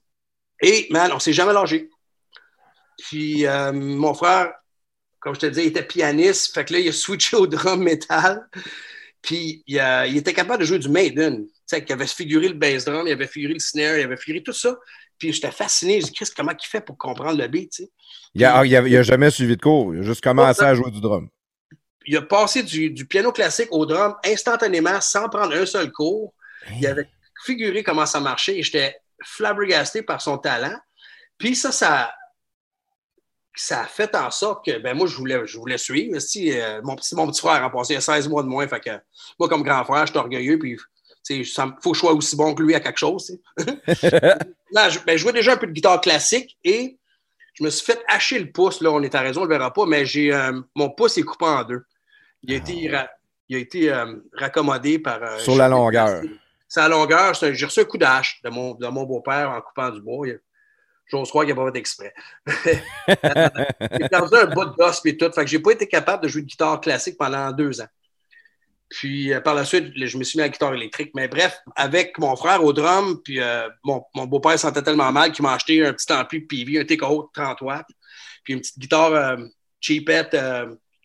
Et, 0.61 0.87
man, 0.91 1.11
on 1.13 1.19
s'est 1.19 1.33
jamais 1.33 1.55
lâché. 1.55 1.89
Puis 2.99 3.47
euh, 3.47 3.73
mon 3.73 4.13
frère, 4.13 4.53
comme 5.21 5.35
je 5.35 5.41
te 5.41 5.47
dis, 5.47 5.61
il 5.63 5.67
était 5.69 5.87
pianiste, 5.87 6.53
fait 6.53 6.67
que 6.67 6.75
là, 6.75 6.81
il 6.81 6.89
a 6.91 6.93
switché 6.93 7.39
au 7.39 7.47
drum 7.47 7.83
metal. 7.83 8.47
Puis 9.23 9.65
il 9.67 10.17
était 10.19 10.35
capable 10.35 10.61
de 10.61 10.67
jouer 10.67 10.79
du 10.79 10.91
Maiden. 10.91 11.47
Sais, 11.77 11.85
qu'il 11.85 11.93
avait 11.93 12.07
figuré 12.07 12.49
le 12.49 12.55
bass 12.55 12.85
drum, 12.85 13.07
il 13.07 13.13
avait 13.13 13.27
figuré 13.27 13.55
le 13.55 13.61
snare, 13.61 13.99
il 13.99 14.05
avait 14.05 14.17
figuré 14.17 14.43
tout 14.43 14.53
ça. 14.53 14.77
Puis 15.19 15.33
j'étais 15.33 15.51
fasciné. 15.51 16.01
Je 16.01 16.07
dis, 16.07 16.13
Chris, 16.13 16.29
comment 16.37 16.53
il 16.53 16.67
fait 16.67 16.81
pour 16.81 16.99
comprendre 16.99 17.39
le 17.41 17.47
beat, 17.49 17.71
tu 17.73 17.85
sais? 17.85 17.91
Il 18.35 18.45
a, 18.45 18.65
il 18.65 18.75
a- 18.77 18.89
il 18.89 18.97
a 18.97 19.03
jamais 19.03 19.31
suivi 19.31 19.57
de 19.57 19.63
cours. 19.63 19.95
Il 19.95 20.01
a 20.01 20.03
juste 20.03 20.23
commencé 20.23 20.63
à 20.65 20.75
jouer 20.75 20.91
du 20.91 21.01
drum. 21.01 21.29
Il 22.07 22.17
a 22.17 22.23
passé 22.23 22.63
du, 22.63 22.91
du 22.91 23.07
piano 23.07 23.31
classique 23.31 23.69
au 23.71 23.87
drum 23.87 24.15
instantanément, 24.25 25.01
sans 25.01 25.29
prendre 25.29 25.55
un 25.55 25.67
seul 25.67 25.93
cours. 25.93 26.35
Il 26.81 26.87
avait 26.87 27.09
figuré 27.45 27.83
comment 27.83 28.07
ça 28.07 28.21
marchait 28.21 28.59
et 28.59 28.63
j'étais 28.63 28.97
flabbergasté 29.25 30.03
par 30.03 30.21
son 30.21 30.39
talent. 30.39 30.77
Puis 31.39 31.55
ça, 31.55 31.71
ça, 31.73 32.13
ça 33.55 33.83
a 33.83 33.85
fait 33.85 34.15
en 34.17 34.31
sorte 34.31 34.65
que 34.65 34.79
ben 34.79 34.97
moi, 34.97 35.07
je 35.07 35.17
voulais, 35.17 35.47
je 35.47 35.59
voulais 35.59 35.79
suivre. 35.79 36.19
Si, 36.19 36.53
euh, 36.59 36.81
mon, 36.83 36.97
petit, 36.97 37.15
mon 37.15 37.27
petit 37.31 37.41
frère 37.41 37.63
a 37.63 37.71
passé 37.71 38.01
16 38.01 38.29
mois 38.29 38.43
de 38.43 38.49
moins. 38.49 38.67
Fait 38.67 38.81
que 38.81 38.91
moi, 39.39 39.49
comme 39.49 39.63
grand 39.63 39.85
frère, 39.85 40.07
je 40.07 40.13
suis 40.13 40.19
orgueilleux. 40.19 40.59
Puis 40.59 40.77
il 41.31 41.45
faut 41.47 41.93
que 41.93 41.95
je 41.97 42.01
sois 42.01 42.13
aussi 42.13 42.37
bon 42.37 42.55
que 42.55 42.63
lui 42.63 42.75
à 42.75 42.81
quelque 42.81 42.99
chose. 42.99 43.39
je, 43.59 44.99
ben, 45.05 45.13
je 45.13 45.19
jouais 45.19 45.33
déjà 45.33 45.53
un 45.53 45.57
peu 45.57 45.67
de 45.67 45.73
guitare 45.73 46.01
classique 46.01 46.57
et 46.65 46.99
je 47.55 47.65
me 47.65 47.71
suis 47.71 47.85
fait 47.85 48.01
hacher 48.09 48.39
le 48.39 48.51
pouce. 48.51 48.81
Là, 48.81 48.91
on 48.91 49.03
est 49.03 49.15
à 49.15 49.21
raison, 49.21 49.43
on 49.43 49.45
ne 49.45 49.49
le 49.51 49.57
verra 49.57 49.73
pas, 49.73 49.87
mais 49.87 50.05
j'ai 50.07 50.33
euh, 50.33 50.61
mon 50.75 50.91
pouce 50.91 51.19
est 51.19 51.23
coupé 51.23 51.45
en 51.45 51.65
deux. 51.65 51.85
Il 52.43 52.53
a 52.53 52.57
été, 52.57 52.89
ra- 52.91 53.11
il 53.49 53.57
a 53.57 53.59
été 53.61 53.93
euh, 53.93 54.17
raccommodé 54.33 54.99
par. 54.99 55.23
euh, 55.23 55.39
Sur 55.39 55.57
la 55.57 55.69
longueur. 55.69 56.23
La 56.75 56.89
longueur. 56.89 57.35
J'ai 57.35 57.67
reçu 57.67 57.81
un 57.81 57.85
coup 57.85 57.99
d'hache 57.99 58.41
de 58.43 58.49
mon, 58.51 58.75
de 58.75 58.87
mon 58.89 59.05
beau-père 59.05 59.51
en 59.51 59.61
coupant 59.61 59.91
du 59.91 60.01
bois. 60.01 60.27
Il- 60.27 60.41
J'ose 61.07 61.29
croire 61.29 61.45
qu'il 61.45 61.55
n'a 61.55 61.61
pas 61.63 61.71
fait 61.71 61.79
exprès. 61.79 62.15
j'ai 62.65 64.09
perdu 64.11 64.35
un 64.37 64.47
bout 64.47 64.65
d'os 64.79 65.01
et 65.05 65.17
tout. 65.17 65.31
Fait 65.33 65.45
que 65.45 65.51
j'ai 65.51 65.59
pas 65.59 65.73
été 65.73 65.87
capable 65.87 66.23
de 66.23 66.29
jouer 66.29 66.41
de 66.43 66.47
guitare 66.47 66.81
classique 66.81 67.19
pendant 67.19 67.53
deux 67.53 67.83
ans. 67.83 67.89
Puis 68.93 69.33
euh, 69.33 69.41
par 69.41 69.55
la 69.55 69.65
suite, 69.65 69.93
je 69.97 70.19
me 70.19 70.23
suis 70.23 70.37
mis 70.37 70.43
à 70.43 70.47
la 70.47 70.51
guitare 70.51 70.75
électrique. 70.75 71.13
Mais 71.15 71.27
bref, 71.27 71.61
avec 71.77 72.19
mon 72.19 72.37
frère 72.37 72.63
au 72.63 72.75
drum, 72.75 73.21
puis 73.25 73.41
euh, 73.41 73.69
mon, 73.85 74.05
beau-père 74.27 74.59
sentait 74.59 74.83
tellement 74.83 75.11
mal 75.11 75.33
qu'il 75.33 75.43
m'a 75.43 75.55
acheté 75.55 75.85
un 75.85 75.95
petit 75.95 76.13
ampli 76.13 76.41
PV, 76.41 76.81
un 76.81 76.85
TKO 76.85 77.31
de 77.35 77.41
30 77.41 77.63
watts, 77.63 77.87
puis 78.45 78.53
une 78.53 78.61
petite 78.61 78.79
guitare 78.79 79.15
euh, 79.15 79.37
cheapette 79.81 80.37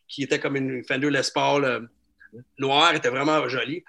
qui 0.08 0.24
était 0.24 0.40
comme 0.40 0.58
une 0.58 0.84
Fender 0.84 1.10
Les 1.10 1.22
Paul 1.34 1.90
noire, 2.60 2.94
était 2.94 3.10
vraiment 3.10 3.48
jolie. 3.48 3.84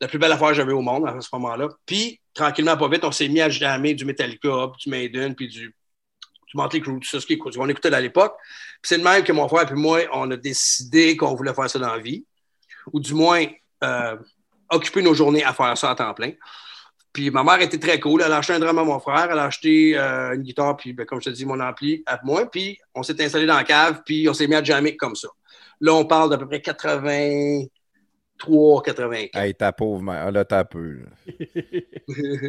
La 0.00 0.08
plus 0.08 0.18
belle 0.18 0.32
affaire 0.32 0.48
que 0.48 0.54
j'avais 0.54 0.72
au 0.72 0.82
monde 0.82 1.08
à 1.08 1.20
ce 1.20 1.28
moment-là. 1.32 1.68
Puis, 1.86 2.20
tranquillement, 2.34 2.76
pas 2.76 2.88
vite, 2.88 3.02
on 3.04 3.10
s'est 3.10 3.28
mis 3.28 3.40
à 3.40 3.48
jammer 3.48 3.94
du 3.94 4.04
Metallica, 4.04 4.70
du 4.78 4.90
Maiden, 4.90 5.34
puis 5.34 5.48
du, 5.48 5.66
du 5.66 6.54
Motley 6.54 6.80
Crue, 6.80 7.00
tout 7.00 7.08
ça, 7.08 7.20
ce 7.20 7.34
qu'on 7.34 7.68
écoutait 7.68 7.92
à 7.92 8.00
l'époque. 8.00 8.36
Puis 8.82 8.90
c'est 8.90 8.98
le 8.98 9.04
même 9.04 9.24
que 9.24 9.32
mon 9.32 9.48
frère 9.48 9.70
et 9.70 9.74
moi, 9.74 10.00
on 10.12 10.30
a 10.30 10.36
décidé 10.36 11.16
qu'on 11.16 11.34
voulait 11.34 11.54
faire 11.54 11.68
ça 11.68 11.78
dans 11.78 11.94
la 11.94 11.98
vie, 11.98 12.24
ou 12.92 13.00
du 13.00 13.14
moins 13.14 13.44
euh, 13.84 14.16
occuper 14.70 15.02
nos 15.02 15.14
journées 15.14 15.44
à 15.44 15.52
faire 15.52 15.76
ça 15.76 15.90
à 15.90 15.94
temps 15.94 16.14
plein. 16.14 16.32
Puis 17.12 17.30
ma 17.30 17.42
mère 17.42 17.60
était 17.60 17.78
très 17.78 17.98
cool. 17.98 18.22
Elle 18.22 18.32
a 18.32 18.38
acheté 18.38 18.52
un 18.52 18.58
drum 18.58 18.78
à 18.78 18.84
mon 18.84 19.00
frère, 19.00 19.28
elle 19.30 19.38
a 19.38 19.44
acheté 19.44 19.98
euh, 19.98 20.34
une 20.34 20.42
guitare, 20.42 20.76
puis 20.76 20.92
ben, 20.92 21.06
comme 21.06 21.20
je 21.20 21.30
te 21.30 21.34
dis, 21.34 21.46
mon 21.46 21.58
ampli 21.60 22.02
à 22.06 22.20
moi. 22.22 22.48
Puis 22.50 22.78
on 22.94 23.02
s'est 23.02 23.22
installé 23.22 23.46
dans 23.46 23.56
la 23.56 23.64
cave, 23.64 24.02
puis 24.04 24.28
on 24.28 24.34
s'est 24.34 24.46
mis 24.46 24.54
à 24.54 24.62
jammer 24.62 24.96
comme 24.96 25.16
ça. 25.16 25.28
Là, 25.80 25.94
on 25.94 26.04
parle 26.04 26.30
d'à 26.30 26.38
peu 26.38 26.46
près 26.46 26.60
83, 26.60 27.68
84. 28.38 29.36
Hey, 29.36 29.54
ta 29.54 29.72
pauvre 29.72 30.02
mère. 30.02 30.30
Là, 30.30 30.44
t'as 30.44 30.64
peu. 30.64 31.00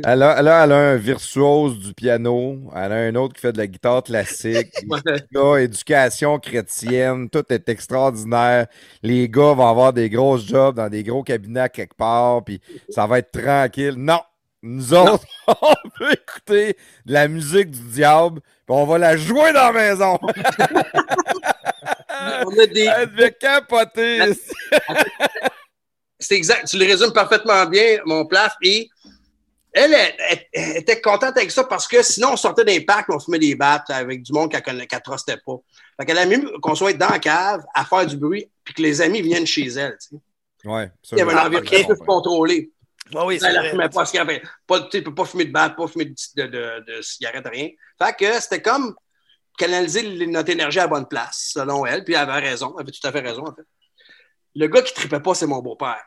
Elle 0.06 0.24
a, 0.24 0.42
là, 0.42 0.64
elle 0.64 0.72
a 0.72 0.78
un 0.92 0.96
virtuose 0.96 1.80
du 1.80 1.94
piano. 1.94 2.60
Elle 2.76 2.92
a 2.92 2.96
un 2.96 3.16
autre 3.16 3.34
qui 3.34 3.42
fait 3.42 3.52
de 3.52 3.58
la 3.58 3.68
guitare 3.68 4.04
classique. 4.04 4.74
Là, 5.32 5.58
éducation 5.58 6.40
chrétienne, 6.40 7.30
tout 7.30 7.44
est 7.50 7.68
extraordinaire. 7.70 8.68
Les 9.04 9.28
gars 9.28 9.54
vont 9.54 9.68
avoir 9.68 9.94
des 9.94 10.10
grosses 10.10 10.48
jobs 10.48 10.76
dans 10.76 10.90
des 10.90 11.04
gros 11.04 11.24
cabinets 11.24 11.70
quelque 11.70 11.96
part, 11.96 12.44
puis 12.44 12.62
ça 12.90 13.08
va 13.08 13.20
être 13.20 13.32
tranquille. 13.32 13.96
Non! 13.98 14.22
Nous 14.62 14.94
autres, 14.94 15.26
on 15.48 15.90
peut 15.98 16.12
écouter 16.12 16.78
de 17.06 17.14
la 17.14 17.30
musique 17.30 17.72
du 17.72 17.82
diable, 17.92 18.42
puis 18.42 18.76
on 18.76 18.86
va 18.86 18.98
la 18.98 19.16
jouer 19.16 19.54
dans 19.54 19.72
la 19.72 19.74
maison. 19.74 20.20
On 22.46 22.60
a 22.60 22.66
des, 22.66 22.86
Elle 22.86 23.12
devait 23.12 23.32
capoter. 23.32 24.34
C'est 26.20 26.36
exact. 26.36 26.68
Tu 26.68 26.78
le 26.78 26.86
résumes 26.86 27.14
parfaitement 27.14 27.66
bien, 27.66 28.00
mon 28.06 28.26
plaf. 28.26 28.56
Et 28.62 28.90
elle, 29.72 29.94
elle, 29.94 30.16
elle- 30.30 30.46
elle 30.54 30.78
était 30.78 31.00
contente 31.00 31.38
avec 31.38 31.50
ça 31.52 31.64
parce 31.64 31.88
que 31.88 32.02
sinon, 32.04 32.34
on 32.34 32.38
sortait 32.38 32.66
des 32.66 32.82
packs, 32.82 33.06
on 33.10 33.20
fumait 33.20 33.40
des 33.40 33.56
battes 33.56 33.90
avec 33.90 34.24
du 34.24 34.34
monde 34.34 34.52
qu'elle 34.52 34.76
ne 34.78 34.86
trustait 35.04 35.38
pas. 35.46 35.56
Fait 35.98 36.06
qu'elle 36.06 36.18
a 36.18 36.26
mieux 36.26 36.52
qu'on 36.62 36.76
soit 36.76 36.94
dans 36.94 37.10
la 37.10 37.20
cave 37.20 37.64
à 37.74 37.86
faire 37.86 38.06
du 38.06 38.18
bruit 38.18 38.50
puis 38.64 38.74
que 38.74 38.82
les 38.82 39.02
amis 39.02 39.22
viennent 39.22 39.46
chez 39.48 39.68
elle. 39.68 39.98
tu 40.02 40.16
sais. 40.18 40.68
Ouais, 40.68 40.92
ça, 41.04 41.16
Il 41.16 41.20
y 41.20 41.22
avait 41.22 41.34
un 41.34 41.46
environnement 41.46 41.88
comprends. 41.88 42.06
contrôlé. 42.22 42.72
Ah 43.16 43.26
oui, 43.26 43.40
c'est 43.40 43.48
Elle 43.48 43.64
ne 43.64 43.70
fumait 43.70 43.90
pas 43.90 44.06
ce 44.06 44.12
qu'il 44.12 44.18
y 44.18 44.22
avait. 44.22 44.42
Pas, 44.68 44.82
tu 44.82 44.88
sais, 44.92 45.02
peut 45.02 45.16
pas 45.16 45.26
fumer 45.26 45.46
de 45.46 45.52
batte, 45.52 45.76
pas 45.78 45.88
fumer 45.88 46.06
de, 46.06 46.14
de, 46.36 46.48
de, 46.48 46.96
de 46.98 47.02
cigarette, 47.02 47.46
rien. 47.48 47.70
Fait 48.02 48.14
que 48.18 48.40
c'était 48.42 48.62
comme 48.62 48.94
canaliser 49.58 50.26
notre 50.28 50.50
énergie 50.52 50.80
à 50.80 50.84
la 50.84 50.88
bonne 50.90 51.08
place, 51.08 51.52
selon 51.54 51.86
elle. 51.86 52.04
Puis 52.04 52.14
elle 52.14 52.30
avait 52.30 52.50
raison. 52.50 52.74
Elle 52.78 52.84
avait 52.84 52.92
tout 52.92 53.08
à 53.08 53.12
fait 53.12 53.20
raison, 53.22 53.44
en 53.48 53.56
fait. 53.56 53.64
Le 54.60 54.68
gars 54.68 54.82
qui 54.82 54.94
tripait 54.94 55.22
pas, 55.22 55.34
c'est 55.34 55.48
mon 55.48 55.62
beau-père. 55.62 56.04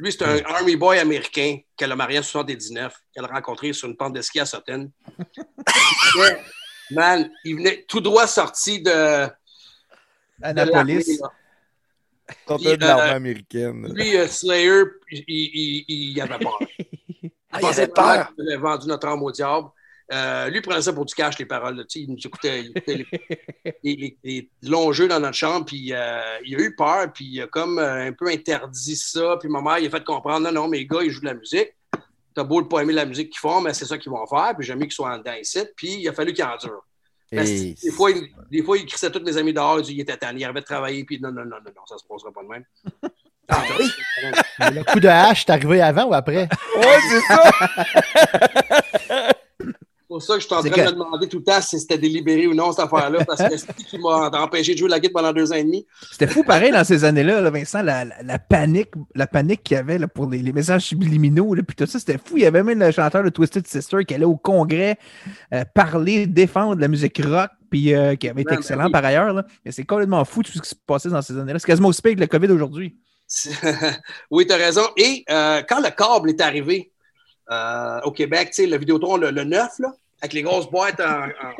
Lui, 0.00 0.10
c'est 0.10 0.24
un 0.24 0.38
Army 0.46 0.74
Boy 0.74 0.98
américain 0.98 1.58
qu'elle 1.76 1.92
a 1.92 1.96
marié 1.96 2.18
en 2.18 2.22
79, 2.24 2.92
qu'elle 3.14 3.24
a 3.24 3.28
rencontré 3.28 3.72
sur 3.72 3.88
une 3.88 3.96
pente 3.96 4.14
de 4.14 4.20
ski 4.20 4.40
à 4.40 4.46
Sutton. 4.46 4.90
Man, 6.90 7.30
il 7.44 7.54
venait 7.54 7.84
tout 7.86 8.00
droit 8.00 8.26
sorti 8.26 8.82
de. 8.82 9.28
Annapolis. 10.42 11.20
Sortait 12.48 12.76
de 12.76 12.84
l'armée 12.84 13.10
euh, 13.10 13.14
américaine. 13.14 13.92
Lui, 13.94 14.16
euh, 14.16 14.26
Slayer, 14.26 14.82
il, 15.12 15.24
il, 15.28 15.84
il, 15.88 16.10
il 16.12 16.20
avait 16.20 16.38
peur. 16.38 16.58
Ah, 17.50 17.60
il 17.60 17.60
pensait 17.62 17.82
avait 17.84 17.92
peur. 17.92 18.34
qu'il 18.34 18.46
avait 18.46 18.60
vendu 18.60 18.86
notre 18.88 19.08
âme 19.08 19.22
au 19.22 19.32
diable. 19.32 19.68
Euh, 20.10 20.48
lui, 20.48 20.56
il 20.58 20.62
prenait 20.62 20.80
ça 20.80 20.92
pour 20.92 21.04
du 21.04 21.14
cash, 21.14 21.38
les 21.38 21.44
paroles. 21.44 21.76
là. 21.76 21.82
Tu 21.84 21.98
sais, 22.00 22.04
Il 22.06 22.10
nous 22.10 22.18
écoutait, 22.24 22.60
il 22.62 22.70
écoutait 22.70 22.94
les, 22.96 23.06
les- 23.84 23.96
les- 24.24 24.50
les 24.62 24.68
longs 24.70 24.90
jeux 24.92 25.06
dans 25.08 25.20
notre 25.20 25.36
chambre, 25.36 25.66
puis 25.66 25.92
euh, 25.92 26.38
il 26.44 26.56
a 26.56 26.60
eu 26.60 26.74
peur, 26.74 27.12
puis 27.12 27.26
il 27.26 27.42
a 27.42 27.46
comme 27.46 27.78
euh, 27.78 28.08
un 28.08 28.12
peu 28.12 28.28
interdit 28.28 28.96
ça. 28.96 29.36
Puis 29.38 29.48
ma 29.50 29.60
mère, 29.60 29.78
il 29.78 29.86
a 29.86 29.90
fait 29.90 30.04
comprendre 30.04 30.46
non, 30.50 30.62
non, 30.62 30.68
mes 30.68 30.86
gars, 30.86 31.00
ils 31.02 31.10
jouent 31.10 31.20
de 31.20 31.26
la 31.26 31.34
musique. 31.34 31.74
T'as 32.34 32.44
beau 32.44 32.62
ne 32.62 32.66
pas 32.66 32.80
aimer 32.82 32.92
la 32.94 33.04
musique 33.04 33.30
qu'ils 33.30 33.40
font, 33.40 33.60
mais 33.60 33.74
c'est 33.74 33.84
ça 33.84 33.98
qu'ils 33.98 34.10
vont 34.12 34.26
faire. 34.26 34.54
Puis 34.56 34.66
j'ai 34.66 34.74
mis 34.76 34.82
qu'ils 34.82 34.92
soient 34.92 35.12
en 35.12 35.18
dedans 35.18 35.34
ici. 35.34 35.60
Puis 35.76 35.96
il 36.00 36.08
a 36.08 36.12
fallu 36.12 36.32
qu'ils 36.32 36.44
endurent. 36.44 36.84
Parce 37.30 37.50
que 37.50 37.54
Et- 37.56 37.74
Des 37.82 37.90
fois, 37.90 38.10
il, 38.10 38.28
des 38.50 38.62
fois, 38.62 38.78
il 38.78 38.86
crissait 38.86 39.10
tous 39.10 39.20
mes 39.22 39.36
amis 39.36 39.52
dehors, 39.52 39.78
il 39.80 39.82
disait, 39.82 39.94
il 39.96 40.00
était 40.00 40.16
tanné, 40.16 40.40
il 40.40 40.44
avait 40.44 40.62
travaillé, 40.62 41.04
puis 41.04 41.20
non, 41.20 41.30
non, 41.30 41.42
non, 41.44 41.56
non, 41.56 41.72
non, 41.76 41.82
ça 41.86 41.98
se 41.98 42.04
passera 42.08 42.32
pas 42.32 42.42
de 42.42 42.48
même. 42.48 42.64
Ah 43.50 43.62
oui? 43.80 43.90
Mais 44.58 44.70
Le 44.72 44.84
coup 44.84 45.00
de 45.00 45.08
hache, 45.08 45.46
est 45.46 45.50
arrivé 45.50 45.80
avant 45.80 46.04
ou 46.04 46.12
après? 46.12 46.46
Ouais, 46.76 46.98
c'est 47.08 47.20
ça! 47.22 47.50
pour 50.08 50.22
ça 50.22 50.34
que 50.34 50.40
je 50.40 50.46
suis 50.46 50.54
en 50.54 50.60
train 50.62 50.70
de 50.70 50.90
me 50.90 50.90
demander 51.04 51.28
tout 51.28 51.38
le 51.38 51.44
temps 51.44 51.60
si 51.60 51.78
c'était 51.78 51.98
délibéré 51.98 52.46
ou 52.46 52.54
non, 52.54 52.72
cette 52.72 52.86
affaire-là, 52.86 53.24
parce 53.24 53.42
que 53.42 53.56
c'est 53.56 53.74
qui 53.76 53.98
m'a 53.98 54.30
empêché 54.42 54.72
de 54.72 54.78
jouer 54.78 54.88
la 54.88 54.98
guitare 54.98 55.22
pendant 55.22 55.32
deux 55.32 55.52
ans 55.52 55.56
et 55.56 55.64
demi. 55.64 55.86
C'était 56.10 56.26
fou 56.26 56.42
pareil 56.42 56.72
dans 56.72 56.82
ces 56.84 57.04
années-là, 57.04 57.40
là, 57.40 57.50
Vincent, 57.50 57.82
la, 57.82 58.04
la- 58.04 58.22
la 58.22 58.38
panique, 58.38 58.90
la 59.14 59.26
panique 59.26 59.62
qu'il 59.62 59.76
y 59.76 59.78
avait 59.78 59.98
là, 59.98 60.08
pour 60.08 60.28
les, 60.28 60.38
les 60.38 60.52
messages 60.52 60.82
subliminaux, 60.82 61.54
là, 61.54 61.62
puis 61.62 61.76
tout 61.76 61.86
ça, 61.86 61.98
c'était 61.98 62.18
fou. 62.18 62.36
Il 62.36 62.42
y 62.42 62.46
avait 62.46 62.62
même 62.62 62.78
le 62.80 62.90
chanteur 62.90 63.22
de 63.22 63.28
Twisted 63.28 63.66
Sister 63.66 64.04
qui 64.06 64.14
allait 64.14 64.24
au 64.24 64.36
congrès 64.36 64.98
euh, 65.54 65.64
parler, 65.74 66.26
défendre 66.26 66.80
la 66.80 66.88
musique 66.88 67.20
rock, 67.24 67.50
puis 67.70 67.94
euh, 67.94 68.16
qui 68.16 68.28
avait 68.28 68.42
été 68.42 68.50
Ouais, 68.52 68.56
ben 68.56 68.60
excellent 68.62 68.86
oui. 68.86 68.92
par 68.92 69.04
ailleurs. 69.04 69.32
là. 69.34 69.44
Mais 69.64 69.72
c'est 69.72 69.84
complètement 69.84 70.24
fou 70.24 70.42
tout 70.42 70.52
ce 70.52 70.60
qui 70.62 70.68
se 70.70 70.74
passait 70.86 71.10
dans 71.10 71.20
ces 71.22 71.36
années-là. 71.38 71.58
C'est 71.58 71.66
quasiment 71.66 71.88
aussi 71.88 72.00
pire 72.02 72.14
que 72.14 72.20
le 72.20 72.26
COVID 72.26 72.50
aujourd'hui. 72.50 72.96
Oui, 74.30 74.46
tu 74.46 74.52
as 74.52 74.56
raison. 74.56 74.82
Et 74.96 75.24
euh, 75.30 75.62
quand 75.68 75.80
le 75.80 75.90
câble 75.90 76.30
est 76.30 76.40
arrivé 76.40 76.92
euh, 77.50 78.00
au 78.02 78.12
Québec, 78.12 78.48
tu 78.50 78.62
sais, 78.62 78.66
le 78.66 78.76
Vidéotron, 78.78 79.16
le, 79.16 79.30
le 79.30 79.44
9, 79.44 79.78
là, 79.78 79.92
avec 80.20 80.32
les 80.32 80.42
grosses 80.42 80.70
boîtes 80.70 81.00
en, 81.00 81.24
en, 81.28 81.52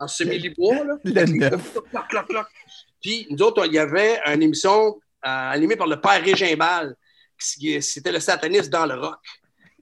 en 0.00 0.08
semi-libois, 0.08 0.84
là. 0.84 0.94
Le 1.04 1.10
avec 1.16 1.28
les- 1.28 1.38
neuf. 1.38 1.72
Cloc, 1.90 2.08
cloc, 2.08 2.26
cloc. 2.28 2.46
Puis, 3.00 3.26
nous 3.30 3.42
autres, 3.42 3.66
il 3.66 3.72
y 3.74 3.78
avait 3.78 4.20
une 4.26 4.42
émission 4.42 4.96
euh, 4.96 4.96
animée 5.22 5.76
par 5.76 5.86
le 5.86 6.00
père 6.00 6.22
Régimbal. 6.22 6.96
qui- 7.38 7.80
C'était 7.82 8.12
le 8.12 8.20
sataniste 8.20 8.70
dans 8.70 8.86
le 8.86 8.94
rock. 8.94 9.18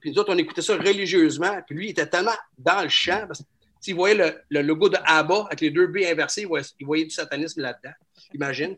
Puis 0.01 0.11
nous 0.11 0.19
autres, 0.19 0.33
on 0.33 0.37
écoutait 0.37 0.61
ça 0.61 0.75
religieusement. 0.75 1.59
Puis 1.65 1.75
lui, 1.75 1.87
il 1.87 1.89
était 1.91 2.05
tellement 2.07 2.35
dans 2.57 2.83
le 2.83 2.89
champ. 2.89 3.25
Parce 3.27 3.39
que, 3.39 3.45
s'il 3.81 3.95
voyait 3.95 4.15
le, 4.15 4.39
le 4.49 4.61
logo 4.61 4.89
de 4.89 4.97
ABBA 5.03 5.45
avec 5.47 5.61
les 5.61 5.71
deux 5.71 5.87
B 5.87 5.97
inversés, 6.05 6.41
il 6.41 6.47
voyait, 6.47 6.65
il 6.79 6.85
voyait 6.85 7.05
du 7.05 7.09
satanisme 7.11 7.61
là-dedans. 7.61 7.93
Imagine. 8.33 8.75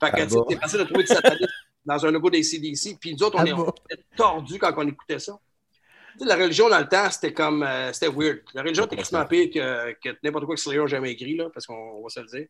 Fait 0.00 0.10
que, 0.12 0.28
c'est 0.28 0.56
facile 0.60 0.78
de 0.78 0.84
trouver 0.84 1.02
du 1.02 1.08
satanisme 1.08 1.46
dans 1.84 2.06
un 2.06 2.10
logo 2.10 2.30
des 2.30 2.42
CDC. 2.42 2.96
Puis 3.00 3.14
nous 3.14 3.22
autres, 3.24 3.36
on, 3.38 3.44
est- 3.44 3.52
on 3.52 3.68
était 3.90 4.02
tordus 4.16 4.58
quand 4.58 4.72
on 4.76 4.86
écoutait 4.88 5.18
ça. 5.18 5.38
La 6.20 6.36
religion, 6.36 6.68
dans 6.68 6.78
le 6.78 6.88
temps, 6.88 7.10
c'était 7.10 7.32
comme. 7.32 7.62
euh, 7.62 7.92
c'était 7.92 8.08
weird. 8.08 8.40
La 8.54 8.62
religion 8.62 8.84
était 8.86 8.96
quasiment 8.96 9.24
pire 9.26 9.48
que, 9.52 9.92
que 10.02 10.16
n'importe 10.22 10.46
quoi 10.46 10.54
que 10.54 10.60
Slayer 10.60 10.80
a 10.80 10.86
jamais 10.86 11.12
écrit, 11.12 11.36
là, 11.36 11.48
parce 11.52 11.66
qu'on 11.66 11.74
on 11.74 12.02
va 12.02 12.08
se 12.08 12.20
le 12.20 12.26
dire. 12.26 12.46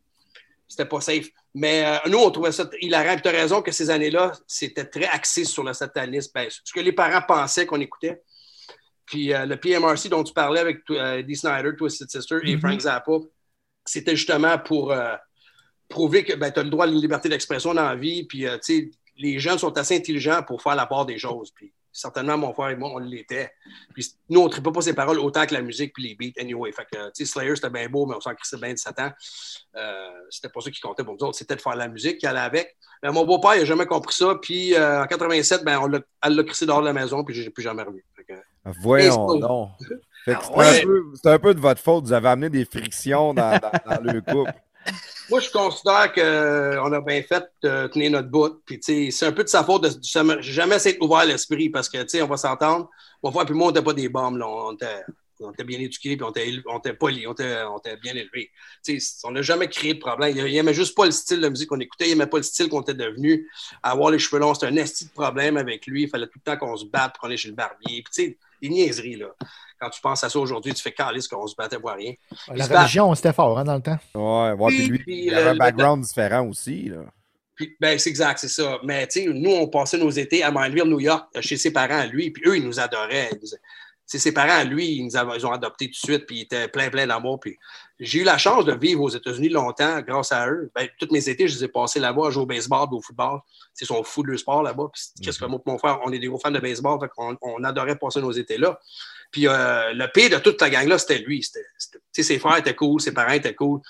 C'était 0.66 0.84
pas 0.86 1.00
safe. 1.00 1.28
Mais 1.54 1.84
euh, 1.86 2.08
nous, 2.10 2.18
on 2.18 2.30
trouvait 2.30 2.52
ça 2.52 2.68
hilarant. 2.80 3.14
Puis 3.14 3.22
tu 3.22 3.28
as 3.28 3.32
raison 3.32 3.62
que 3.62 3.72
ces 3.72 3.88
années-là, 3.90 4.32
c'était 4.46 4.84
très 4.84 5.06
axé 5.06 5.44
sur 5.44 5.64
le 5.64 5.72
satanisme. 5.72 6.30
Ben, 6.34 6.48
ce 6.50 6.72
que 6.72 6.80
les 6.80 6.92
parents 6.92 7.22
pensaient 7.26 7.64
qu'on 7.66 7.80
écoutait. 7.80 8.22
Puis 9.06 9.32
euh, 9.32 9.46
le 9.46 9.56
PMRC 9.56 10.08
dont 10.10 10.22
tu 10.22 10.34
parlais 10.34 10.60
avec 10.60 10.80
Dee 11.26 11.36
Snyder, 11.36 11.70
Twisted 11.76 12.10
Sister 12.10 12.38
et 12.44 12.54
Mhm. 12.54 12.60
Frank 12.60 12.80
Zappa, 12.80 13.12
c'était 13.86 14.14
justement 14.16 14.58
pour 14.58 14.94
prouver 15.88 16.22
que 16.24 16.34
ben, 16.34 16.50
tu 16.52 16.60
as 16.60 16.62
le 16.62 16.68
droit 16.68 16.84
à 16.84 16.88
la 16.88 16.92
liberté 16.92 17.30
d'expression 17.30 17.72
dans 17.72 17.88
la 17.88 17.96
vie. 17.96 18.24
Puis, 18.24 18.40
tu 18.40 18.48
sais, 18.60 18.90
les 19.16 19.38
jeunes 19.38 19.56
sont 19.58 19.76
assez 19.78 19.96
intelligents 19.96 20.42
pour 20.42 20.60
faire 20.62 20.74
la 20.74 20.84
part 20.84 21.06
des 21.06 21.18
choses. 21.18 21.50
Puis, 21.50 21.72
certainement, 21.98 22.38
mon 22.38 22.52
frère 22.52 22.70
et 22.70 22.76
moi, 22.76 22.90
on 22.94 22.98
l'était. 22.98 23.50
Puis, 23.94 24.06
nous, 24.28 24.40
on 24.40 24.44
ne 24.44 24.48
tripait 24.48 24.70
pas 24.70 24.80
ses 24.80 24.94
paroles 24.94 25.18
autant 25.18 25.44
que 25.46 25.54
la 25.54 25.62
musique 25.62 25.92
puis 25.92 26.02
les 26.02 26.14
beats, 26.14 26.40
anyway. 26.40 26.70
Fait 26.72 26.84
que, 26.84 27.06
tu 27.08 27.24
sais, 27.24 27.24
Slayer, 27.24 27.56
c'était 27.56 27.70
bien 27.70 27.88
beau, 27.88 28.06
mais 28.06 28.14
on 28.14 28.20
s'en 28.20 28.34
crissait 28.34 28.56
bien 28.56 28.72
de 28.72 28.78
Satan. 28.78 29.10
Euh, 29.76 30.08
c'était 30.30 30.48
pas 30.48 30.60
ça 30.60 30.70
qui 30.70 30.80
comptait 30.80 31.04
pour 31.04 31.14
nous 31.14 31.26
autres. 31.26 31.38
C'était 31.38 31.56
de 31.56 31.60
faire 31.60 31.76
la 31.76 31.88
musique 31.88 32.18
qui 32.18 32.26
allait 32.26 32.38
avec. 32.40 32.76
Mais 33.02 33.10
mon 33.10 33.24
beau-père, 33.24 33.54
il 33.54 33.60
n'a 33.60 33.64
jamais 33.64 33.86
compris 33.86 34.14
ça. 34.14 34.36
Puis, 34.40 34.74
euh, 34.74 35.02
en 35.02 35.06
87, 35.06 35.64
ben, 35.64 35.78
on 35.80 35.86
l'a, 35.86 36.00
elle 36.22 36.34
l'a 36.34 36.44
crissé 36.44 36.66
dehors 36.66 36.80
de 36.80 36.86
la 36.86 36.92
maison, 36.92 37.24
puis 37.24 37.34
je 37.34 37.42
l'ai 37.42 37.50
plus 37.50 37.62
jamais 37.62 37.82
revu. 37.82 38.04
Que, 38.26 38.34
Voyons 38.82 39.28
Facebook. 39.28 39.40
donc. 39.40 39.70
Fait 40.24 40.34
que 40.34 40.38
Ah 40.38 40.42
c'est, 40.44 40.56
ouais. 40.56 40.80
un 40.80 40.84
peu, 40.84 41.04
c'est 41.14 41.30
un 41.30 41.38
peu 41.38 41.54
de 41.54 41.60
votre 41.60 41.80
faute. 41.80 42.04
Vous 42.04 42.12
avez 42.12 42.28
amené 42.28 42.50
des 42.50 42.64
frictions 42.64 43.32
dans, 43.32 43.58
dans, 43.58 43.96
dans 43.96 44.12
le 44.12 44.20
couple. 44.20 44.52
Moi, 45.30 45.40
je 45.40 45.50
considère 45.50 46.12
qu'on 46.12 46.92
a 46.92 47.00
bien 47.00 47.22
fait 47.22 47.44
de 47.62 47.86
tenir 47.88 48.10
notre 48.12 48.28
bout. 48.28 48.62
Puis, 48.64 48.80
c'est 49.12 49.26
un 49.26 49.32
peu 49.32 49.44
de 49.44 49.48
sa 49.48 49.62
faute 49.62 49.82
de 49.82 49.90
jamais, 50.40 50.78
s'être 50.78 51.02
ouvert 51.02 51.26
l'esprit 51.26 51.68
parce 51.68 51.88
que, 51.88 52.02
tu 52.02 52.22
on 52.22 52.26
va 52.26 52.36
s'entendre. 52.36 52.88
Mon 53.22 53.30
frère 53.30 53.50
et 53.50 53.52
moi, 53.52 53.66
on 53.66 53.70
n'était 53.70 53.84
pas 53.84 53.92
des 53.92 54.08
bombes. 54.08 54.38
Là. 54.38 54.46
On, 54.48 54.72
était, 55.52 55.64
bien 55.64 55.78
éduqués 55.78 56.16
puis 56.16 56.24
on 56.66 56.78
était, 56.78 56.94
polis, 56.94 57.26
on 57.26 57.32
était, 57.32 57.96
bien 58.02 58.14
élevés. 58.14 58.50
On 59.24 59.32
n'a 59.32 59.42
jamais 59.42 59.68
créé 59.68 59.94
de 59.94 59.98
problème. 59.98 60.34
Il 60.36 60.52
n'aimait 60.52 60.74
juste 60.74 60.96
pas 60.96 61.04
le 61.04 61.10
style 61.10 61.40
de 61.40 61.48
musique 61.48 61.68
qu'on 61.68 61.80
écoutait. 61.80 62.06
Il 62.06 62.10
n'aimait 62.10 62.30
pas 62.30 62.38
le 62.38 62.42
style 62.42 62.68
qu'on 62.68 62.80
était 62.80 62.94
devenu. 62.94 63.48
Avoir 63.82 64.10
les 64.10 64.18
cheveux 64.18 64.40
longs, 64.40 64.54
c'était 64.54 64.66
un 64.66 64.76
esti 64.76 65.04
de 65.04 65.10
problème 65.10 65.58
avec 65.58 65.86
lui. 65.86 66.04
Il 66.04 66.08
fallait 66.08 66.26
tout 66.26 66.38
le 66.44 66.50
temps 66.52 66.56
qu'on 66.56 66.76
se 66.76 66.86
batte 66.86 67.16
pour 67.16 67.26
aller 67.26 67.36
chez 67.36 67.48
le 67.48 67.54
barbier. 67.54 68.02
Puis, 68.02 68.36
des 68.62 68.68
niaiseries, 68.68 69.16
là. 69.16 69.26
Quand 69.80 69.90
tu 69.90 70.00
penses 70.00 70.24
à 70.24 70.28
ça 70.28 70.38
aujourd'hui, 70.38 70.74
tu 70.74 70.82
fais 70.82 70.92
calice 70.92 71.28
qu'on 71.28 71.46
se 71.46 71.54
battait 71.54 71.78
pour 71.78 71.90
rien. 71.90 72.12
La 72.52 72.64
se 72.64 72.70
bat. 72.70 72.80
religion, 72.80 73.14
c'était 73.14 73.32
fort 73.32 73.58
hein, 73.58 73.64
dans 73.64 73.76
le 73.76 73.82
temps. 73.82 73.98
Ouais, 74.14 74.52
ouais, 74.52 74.68
puis 74.68 74.86
lui, 74.88 74.98
Puis, 74.98 75.24
il 75.26 75.34
avait 75.34 75.44
le- 75.44 75.50
un 75.50 75.56
background 75.56 76.02
différent 76.04 76.46
aussi. 76.48 76.88
Là. 76.88 76.98
Puis, 77.54 77.76
ben, 77.80 77.98
c'est 77.98 78.10
exact, 78.10 78.38
c'est 78.38 78.48
ça. 78.48 78.78
Mais, 78.84 79.06
tu 79.06 79.20
sais, 79.20 79.26
nous, 79.26 79.50
on 79.50 79.68
passait 79.68 79.98
nos 79.98 80.10
étés 80.10 80.42
à 80.42 80.50
Mindville, 80.50 80.84
New 80.90 81.00
York, 81.00 81.28
chez 81.40 81.56
ses 81.56 81.72
parents, 81.72 82.04
lui, 82.06 82.30
puis 82.30 82.42
eux, 82.46 82.56
ils 82.56 82.64
nous 82.64 82.78
adoraient. 82.80 83.30
Ils 83.32 83.38
nous- 83.40 83.48
ses 84.16 84.32
parents, 84.32 84.64
lui, 84.64 84.86
ils 84.86 85.04
nous 85.04 85.16
avaient- 85.16 85.36
ils 85.36 85.46
ont 85.46 85.52
adoptés 85.52 85.86
tout 85.86 85.92
de 85.92 86.12
suite, 86.12 86.26
puis 86.26 86.38
ils 86.38 86.42
étaient 86.42 86.68
plein, 86.68 86.88
plein 86.88 87.06
d'amour. 87.06 87.38
Puis 87.38 87.58
j'ai 88.00 88.20
eu 88.20 88.24
la 88.24 88.38
chance 88.38 88.64
de 88.64 88.72
vivre 88.72 89.02
aux 89.02 89.10
États-Unis 89.10 89.50
longtemps 89.50 90.00
grâce 90.00 90.32
à 90.32 90.48
eux. 90.48 90.70
Ben, 90.74 90.88
tous 90.98 91.08
mes 91.10 91.28
étés, 91.28 91.46
je 91.46 91.56
les 91.56 91.64
ai 91.64 91.68
passés 91.68 92.00
là-bas 92.00 92.28
à 92.28 92.30
jouer 92.30 92.44
au 92.44 92.46
baseball 92.46 92.88
au 92.90 93.02
football. 93.02 93.40
Ils 93.80 93.86
sont 93.86 94.02
fous 94.02 94.22
de 94.22 94.30
leur 94.30 94.38
sport 94.38 94.62
là-bas. 94.62 94.90
Qu'est-ce 95.22 95.38
que 95.38 95.44
moi 95.44 95.60
et 95.64 95.70
mon 95.70 95.78
frère, 95.78 96.00
on 96.04 96.12
est 96.12 96.18
des 96.18 96.28
gros 96.28 96.38
fans 96.38 96.50
de 96.50 96.58
baseball, 96.58 96.98
fait 97.00 97.10
on 97.18 97.62
adorait 97.64 97.96
passer 97.96 98.20
nos 98.20 98.32
étés 98.32 98.56
là. 98.56 98.78
Puis 99.30 99.46
euh, 99.46 99.92
le 99.92 100.06
pire 100.10 100.30
de 100.30 100.38
toute 100.38 100.60
la 100.60 100.70
gang-là, 100.70 100.98
c'était 100.98 101.18
lui. 101.18 101.42
Sais, 101.42 102.22
ses 102.22 102.38
frères 102.38 102.56
étaient 102.56 102.74
cool, 102.74 103.00
ses 103.00 103.12
parents 103.12 103.32
étaient 103.32 103.54
cool. 103.54 103.80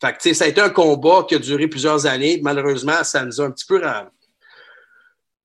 Fait 0.00 0.16
que, 0.16 0.32
ça 0.32 0.44
a 0.44 0.48
été 0.48 0.60
un 0.60 0.70
combat 0.70 1.24
qui 1.28 1.34
a 1.34 1.38
duré 1.38 1.68
plusieurs 1.68 2.06
années. 2.06 2.40
Malheureusement, 2.42 3.04
ça 3.04 3.24
nous 3.24 3.40
a 3.40 3.44
un 3.44 3.50
petit 3.50 3.66
peu 3.66 3.80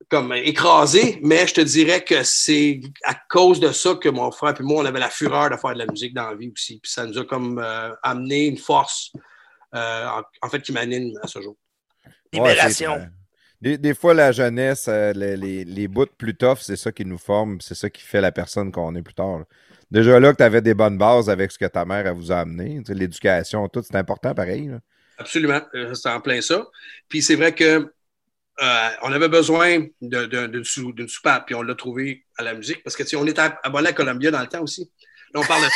comme 0.08 0.32
écrasé, 0.32 1.18
mais 1.22 1.46
je 1.46 1.54
te 1.54 1.60
dirais 1.60 2.02
que 2.04 2.22
c'est 2.22 2.80
à 3.04 3.14
cause 3.14 3.60
de 3.60 3.72
ça 3.72 3.94
que 3.94 4.08
mon 4.08 4.30
frère 4.30 4.54
et 4.58 4.62
moi, 4.62 4.82
on 4.82 4.86
avait 4.86 5.00
la 5.00 5.10
fureur 5.10 5.50
de 5.50 5.56
faire 5.56 5.74
de 5.74 5.78
la 5.78 5.86
musique 5.86 6.14
dans 6.14 6.30
la 6.30 6.34
vie 6.36 6.50
aussi. 6.54 6.78
Puis 6.80 6.90
ça 6.92 7.06
nous 7.06 7.18
a 7.18 7.24
comme 7.24 7.58
euh, 7.58 7.90
amené 8.02 8.46
une 8.46 8.58
force, 8.58 9.12
euh, 9.74 10.06
en, 10.06 10.22
en 10.42 10.48
fait, 10.50 10.60
qui 10.60 10.72
m'anime 10.72 11.12
à 11.22 11.26
ce 11.26 11.40
jour. 11.40 11.56
Libération. 12.32 12.94
Ouais, 12.94 13.08
des, 13.60 13.78
des 13.78 13.94
fois, 13.94 14.14
la 14.14 14.32
jeunesse, 14.32 14.86
euh, 14.88 15.12
les, 15.12 15.36
les, 15.36 15.64
les 15.64 15.88
bouts 15.88 16.06
plus 16.18 16.34
tough, 16.34 16.58
c'est 16.60 16.76
ça 16.76 16.92
qui 16.92 17.04
nous 17.04 17.18
forme, 17.18 17.60
c'est 17.60 17.74
ça 17.74 17.88
qui 17.88 18.02
fait 18.02 18.20
la 18.20 18.32
personne 18.32 18.70
qu'on 18.70 18.94
est 18.94 19.02
plus 19.02 19.14
tard. 19.14 19.38
là. 19.38 19.44
Déjà 19.90 20.18
là 20.18 20.32
que 20.32 20.38
tu 20.38 20.42
avais 20.42 20.60
des 20.60 20.74
bonnes 20.74 20.98
bases 20.98 21.30
avec 21.30 21.52
ce 21.52 21.58
que 21.58 21.66
ta 21.66 21.84
mère 21.84 22.06
elle 22.06 22.14
vous 22.14 22.32
a 22.32 22.40
amené, 22.40 22.82
l'éducation, 22.88 23.68
tout, 23.68 23.82
c'est 23.82 23.96
important 23.96 24.34
pareil. 24.34 24.66
là. 24.66 24.80
Absolument, 25.18 25.60
c'est 25.92 26.08
en 26.08 26.20
plein 26.20 26.40
ça. 26.40 26.66
Puis 27.08 27.22
c'est 27.22 27.36
vrai 27.36 27.54
que 27.54 27.92
euh, 28.62 28.88
on 29.02 29.12
avait 29.12 29.28
besoin 29.28 29.80
de- 30.00 30.26
de- 30.26 30.46
d'une 30.46 30.64
sou- 30.64 30.92
d'une 30.92 31.08
soupape, 31.08 31.46
puis 31.46 31.54
on 31.54 31.62
l'a 31.62 31.74
trouvé 31.74 32.24
à 32.38 32.42
la 32.42 32.54
musique, 32.54 32.82
parce 32.84 32.94
que 32.96 33.16
on 33.16 33.26
était 33.26 33.42
abonné 33.62 33.88
à 33.88 33.92
Columbia 33.92 34.30
dans 34.30 34.40
le 34.40 34.46
temps 34.46 34.62
aussi. 34.62 34.90
Là, 35.32 35.40
on 35.40 35.44
parle 35.44 35.62
de 35.62 35.68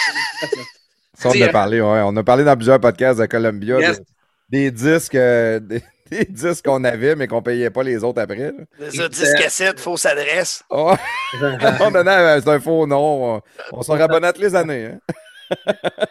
on 1.24 1.30
a 1.30 1.36
euh, 1.48 1.48
parlé, 1.52 1.80
ouais. 1.80 2.00
On 2.04 2.16
a 2.16 2.22
parlé 2.22 2.44
dans 2.44 2.54
plusieurs 2.54 2.78
podcasts 2.80 3.18
de 3.20 3.26
Columbia 3.26 3.80
Yes. 3.80 3.98
de- 3.98 4.04
des 4.50 4.70
disques, 4.70 5.16
euh, 5.16 5.58
des, 5.58 5.82
des 6.10 6.24
disques 6.26 6.64
qu'on 6.64 6.84
avait, 6.84 7.16
mais 7.16 7.26
qu'on 7.26 7.42
payait 7.42 7.70
pas 7.70 7.82
les 7.82 8.04
autres 8.04 8.20
après. 8.22 8.52
là. 8.52 8.64
C'est 8.90 8.96
ça, 8.96 9.08
10 9.08 9.34
cassettes, 9.34 9.80
fausse 9.80 10.06
adresse. 10.06 10.62
Oh, 10.70 10.94
on 11.42 11.94
euh, 11.94 12.40
c'est 12.40 12.48
un 12.48 12.60
faux 12.60 12.86
nom. 12.86 13.36
On, 13.36 13.42
on 13.72 13.82
s'en 13.82 13.94
rabonnait 13.98 14.32
toutes 14.32 14.42
les 14.42 14.54
années. 14.54 14.90
hein. 14.92 15.72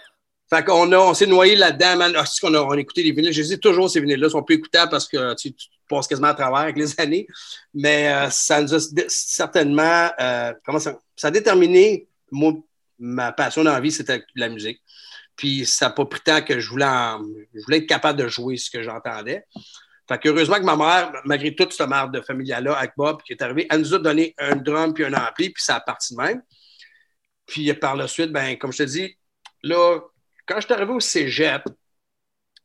Fait 0.49 0.63
qu'on 0.63 0.89
a, 0.93 0.97
on 0.97 1.13
s'est 1.13 1.25
noyé 1.25 1.55
là-dedans, 1.57 1.97
man. 1.97 2.13
Ah, 2.17 2.23
qu'on 2.41 2.53
a, 2.53 2.59
on 2.59 2.71
a 2.71 2.77
écouté 2.79 3.03
les 3.03 3.11
vinyles. 3.11 3.33
Je 3.33 3.41
dis 3.41 3.59
toujours 3.59 3.89
ces 3.89 3.99
vinyles-là 3.99 4.29
sont 4.29 4.43
plus 4.43 4.55
écoutables 4.55 4.89
parce 4.89 5.05
que 5.07 5.33
tu, 5.35 5.53
tu 5.53 5.67
passes 5.87 6.07
quasiment 6.07 6.27
à 6.29 6.33
travers 6.33 6.59
avec 6.59 6.77
les 6.77 6.99
années. 6.99 7.27
Mais 7.73 8.11
euh, 8.11 8.29
ça 8.29 8.61
nous 8.61 8.73
a 8.73 8.79
certainement, 9.07 10.09
euh, 10.19 10.53
comment 10.65 10.79
ça, 10.79 10.97
ça 11.15 11.27
a 11.27 11.31
déterminé, 11.31 12.07
moi, 12.31 12.53
ma 12.99 13.31
passion 13.31 13.63
dans 13.63 13.73
la 13.73 13.79
vie, 13.79 13.91
c'était 13.91 14.23
la 14.35 14.49
musique. 14.49 14.81
Puis 15.35 15.65
ça 15.65 15.85
n'a 15.87 15.91
pas 15.91 16.05
pris 16.05 16.21
tant 16.21 16.41
que 16.41 16.59
je 16.59 16.69
voulais, 16.69 16.85
en- 16.85 17.21
je 17.53 17.63
voulais 17.63 17.77
être 17.77 17.87
capable 17.87 18.19
de 18.19 18.27
jouer 18.27 18.57
ce 18.57 18.71
que 18.71 18.81
j'entendais. 18.81 19.45
Fait 20.07 20.17
qu'heureusement 20.19 20.55
que 20.55 20.63
ma 20.63 20.75
mère, 20.77 21.11
malgré 21.25 21.53
toute 21.53 21.73
cette 21.73 21.87
merde 21.87 22.13
de 22.13 22.21
familiale-là 22.21 22.73
avec 22.77 22.93
Bob, 22.97 23.21
qui 23.23 23.33
est 23.33 23.41
arrivée, 23.41 23.67
elle 23.69 23.81
nous 23.81 23.93
a 23.93 23.99
donné 23.99 24.33
un 24.37 24.55
drum 24.55 24.93
puis 24.93 25.03
un 25.05 25.13
ampli, 25.13 25.49
puis 25.49 25.61
ça 25.61 25.75
a 25.75 25.79
parti 25.81 26.15
de 26.15 26.21
même. 26.21 26.41
Puis 27.45 27.73
par 27.73 27.95
la 27.95 28.07
suite, 28.07 28.31
ben, 28.31 28.57
comme 28.57 28.71
je 28.71 28.79
te 28.79 28.83
dis, 28.83 29.17
là, 29.63 29.99
quand 30.45 30.55
je 30.59 30.65
suis 30.65 30.73
arrivé 30.73 30.91
au 30.93 30.99
cégep, 30.99 31.63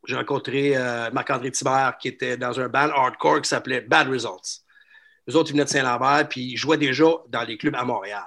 j'ai 0.04 0.16
rencontré 0.16 0.76
euh, 0.76 1.10
Marc-André 1.10 1.50
Thibert, 1.50 1.96
qui 2.00 2.08
était 2.08 2.36
dans 2.36 2.58
un 2.58 2.68
band 2.68 2.90
hardcore 2.90 3.42
qui 3.42 3.48
s'appelait 3.48 3.80
Bad 3.80 4.08
Results. 4.08 4.62
Les 5.26 5.36
autres, 5.36 5.50
ils 5.50 5.52
venaient 5.52 5.64
de 5.64 5.70
Saint-Lambert, 5.70 6.28
puis 6.28 6.52
ils 6.52 6.56
jouaient 6.56 6.78
déjà 6.78 7.04
dans 7.28 7.44
les 7.44 7.56
clubs 7.56 7.76
à 7.76 7.84
Montréal. 7.84 8.24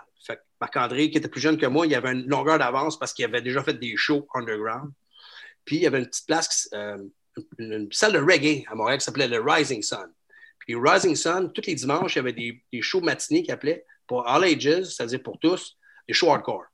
Marc-André, 0.61 1.09
qui 1.11 1.17
était 1.17 1.27
plus 1.27 1.41
jeune 1.41 1.57
que 1.57 1.65
moi, 1.65 1.85
il 1.85 1.93
avait 1.93 2.13
une 2.13 2.27
longueur 2.27 2.57
d'avance 2.57 2.97
parce 2.97 3.13
qu'il 3.13 3.25
avait 3.25 3.41
déjà 3.41 3.61
fait 3.61 3.73
des 3.73 3.97
shows 3.97 4.25
underground. 4.33 4.89
Puis 5.65 5.75
il 5.77 5.81
y 5.81 5.87
avait 5.87 5.99
une 5.99 6.07
petite 6.07 6.25
place, 6.25 6.69
euh, 6.73 6.97
une, 7.59 7.73
une 7.73 7.91
salle 7.91 8.13
de 8.13 8.19
reggae 8.19 8.63
à 8.71 8.75
Montréal 8.75 8.99
qui 8.99 9.05
s'appelait 9.05 9.27
le 9.27 9.41
Rising 9.41 9.83
Sun. 9.83 10.07
Puis 10.59 10.75
Rising 10.75 11.15
Sun, 11.15 11.51
tous 11.51 11.65
les 11.67 11.75
dimanches, 11.75 12.15
il 12.15 12.19
y 12.19 12.19
avait 12.19 12.33
des, 12.33 12.63
des 12.71 12.81
shows 12.81 13.01
matinés 13.01 13.43
qui 13.43 13.51
appelaient 13.51 13.85
pour 14.07 14.27
All 14.27 14.45
Ages, 14.45 14.85
c'est-à-dire 14.85 15.21
pour 15.21 15.39
tous, 15.39 15.77
des 16.07 16.13
shows 16.13 16.31
hardcore. 16.31 16.65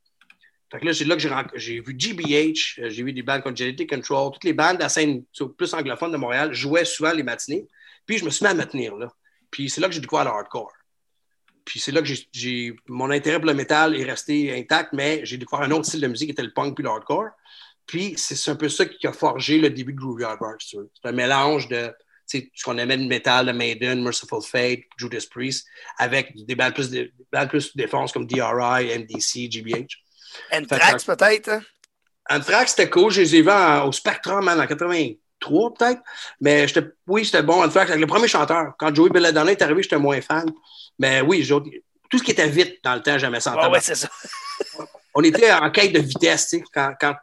Là, 0.81 0.93
c'est 0.93 1.03
là 1.03 1.15
que 1.15 1.57
j'ai, 1.57 1.81
vu 1.81 1.95
GBH, 1.97 2.79
euh, 2.79 2.89
j'ai 2.89 3.03
vu 3.03 3.11
des 3.11 3.23
bandes 3.23 3.41
comme 3.41 3.55
Genetic 3.55 3.89
Control, 3.89 4.31
toutes 4.31 4.45
les 4.45 4.53
bandes 4.53 4.77
de 4.77 4.83
la 4.83 4.89
scène 4.89 5.23
plus 5.57 5.73
anglophone 5.73 6.11
de 6.11 6.17
Montréal 6.17 6.53
jouaient 6.53 6.85
souvent 6.85 7.11
les 7.11 7.23
matinées. 7.23 7.67
Puis 8.05 8.17
je 8.17 8.25
me 8.25 8.29
suis 8.29 8.45
mis 8.45 8.51
à 8.51 8.53
me 8.53 8.63
tenir 8.63 8.95
là. 8.95 9.11
Puis 9.49 9.69
c'est 9.69 9.81
là 9.81 9.87
que 9.87 9.93
j'ai 9.93 9.99
découvert 9.99 10.23
le 10.23 10.31
hardcore. 10.31 10.71
puis 11.65 11.79
c'est 11.79 11.91
là 11.91 12.01
que 12.01 12.09
mon 12.87 13.11
intérêt 13.11 13.37
pour 13.37 13.47
le 13.47 13.53
métal 13.53 13.99
est 13.99 14.05
resté 14.05 14.57
intact, 14.57 14.93
mais 14.93 15.25
j'ai 15.25 15.37
découvert 15.37 15.65
un 15.65 15.71
autre 15.71 15.85
style 15.85 16.01
de 16.01 16.07
musique 16.07 16.29
qui 16.29 16.31
était 16.31 16.43
le 16.43 16.53
punk 16.53 16.75
puis 16.75 16.83
le 16.83 16.89
hardcore. 16.89 17.31
Puis 17.85 18.13
c'est 18.15 18.49
un 18.49 18.55
peu 18.55 18.69
ça 18.69 18.85
qui 18.85 19.05
a 19.07 19.11
forgé 19.11 19.57
le 19.57 19.69
début 19.69 19.91
de 19.91 19.97
Groovy 19.97 20.23
Hardcore. 20.23 20.55
C'est 20.59 20.77
un 21.03 21.11
mélange 21.11 21.67
de 21.67 21.93
ce 22.25 22.63
qu'on 22.63 22.77
aimait 22.77 22.97
de 22.97 23.05
métal, 23.05 23.47
de 23.47 23.51
Maiden, 23.51 24.01
Merciful 24.01 24.41
Fate, 24.41 24.79
Judas 24.97 25.25
Priest, 25.29 25.67
avec 25.97 26.33
des 26.45 26.55
balles 26.55 26.73
plus, 26.73 26.89
plus 27.49 27.75
défense 27.75 28.13
comme 28.13 28.25
DRI, 28.25 28.97
MDC, 28.97 29.51
GBH. 29.51 29.97
Anthrax 30.51 31.03
peut-être? 31.03 31.49
Hein? 31.49 31.61
Anthrax, 32.29 32.71
c'était 32.71 32.89
cool. 32.89 33.11
Je 33.11 33.21
les 33.21 33.35
ai 33.37 33.41
vus 33.41 33.85
au 33.85 33.91
Spectrum 33.91 34.47
en 34.47 34.67
83 34.67 35.73
peut-être. 35.73 36.01
Mais 36.39 36.65
oui, 37.07 37.25
c'était 37.25 37.43
bon. 37.43 37.63
Anthrax, 37.63 37.91
avec 37.91 38.01
le 38.01 38.07
premier 38.07 38.27
chanteur. 38.27 38.73
Quand 38.77 38.93
Joey 38.93 39.09
Belladonna 39.09 39.51
est 39.51 39.61
arrivé, 39.61 39.83
j'étais 39.83 39.97
moins 39.97 40.21
fan. 40.21 40.51
Mais 40.99 41.21
oui, 41.21 41.47
tout 41.47 42.17
ce 42.17 42.23
qui 42.23 42.31
était 42.31 42.49
vite 42.49 42.79
dans 42.83 42.95
le 42.95 43.01
temps, 43.01 43.17
senti. 43.39 43.57
Ah 43.61 43.69
ouais, 43.69 43.79
c'est 43.81 43.95
ça. 43.95 44.09
On 45.13 45.23
était 45.23 45.51
en 45.51 45.69
quête 45.71 45.93
de 45.93 45.99
vitesse. 45.99 46.47
Tu 46.47 46.57
sais, 46.57 46.63
quand, 46.73 46.93
quand, 46.99 47.15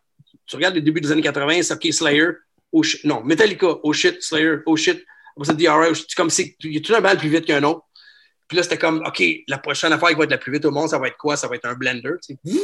tu 0.46 0.56
regardes 0.56 0.74
le 0.74 0.80
début 0.80 1.00
des 1.00 1.12
années 1.12 1.22
80, 1.22 1.62
c'est 1.62 1.74
OK, 1.74 1.92
Slayer, 1.92 2.28
oh 2.72 2.82
shit. 2.82 3.04
Non, 3.04 3.22
Metallica, 3.22 3.66
oh 3.82 3.92
shit, 3.92 4.22
Slayer, 4.22 4.56
oh 4.66 4.76
shit. 4.76 5.04
Après 5.36 5.46
ça, 5.46 5.54
DRI, 5.54 5.94
c'est 5.94 6.14
comme 6.14 6.30
si 6.30 6.56
il 6.64 6.74
y 6.74 6.78
a 6.78 6.80
tout 6.80 6.94
un 6.94 7.00
mal 7.00 7.16
plus 7.16 7.28
vite 7.28 7.46
qu'un 7.46 7.62
autre. 7.62 7.82
Puis 8.48 8.56
là, 8.56 8.62
c'était 8.62 8.78
comme, 8.78 9.04
OK, 9.06 9.22
la 9.46 9.58
prochaine 9.58 9.92
affaire 9.92 10.08
qui 10.08 10.14
va 10.14 10.24
être 10.24 10.30
la 10.30 10.38
plus 10.38 10.52
vite 10.52 10.64
au 10.64 10.70
monde, 10.70 10.88
ça 10.88 10.98
va 10.98 11.08
être 11.08 11.18
quoi? 11.18 11.36
Ça 11.36 11.48
va 11.48 11.56
être 11.56 11.66
un 11.66 11.74
blender. 11.74 12.12
Tu 12.26 12.34
sais. 12.44 12.60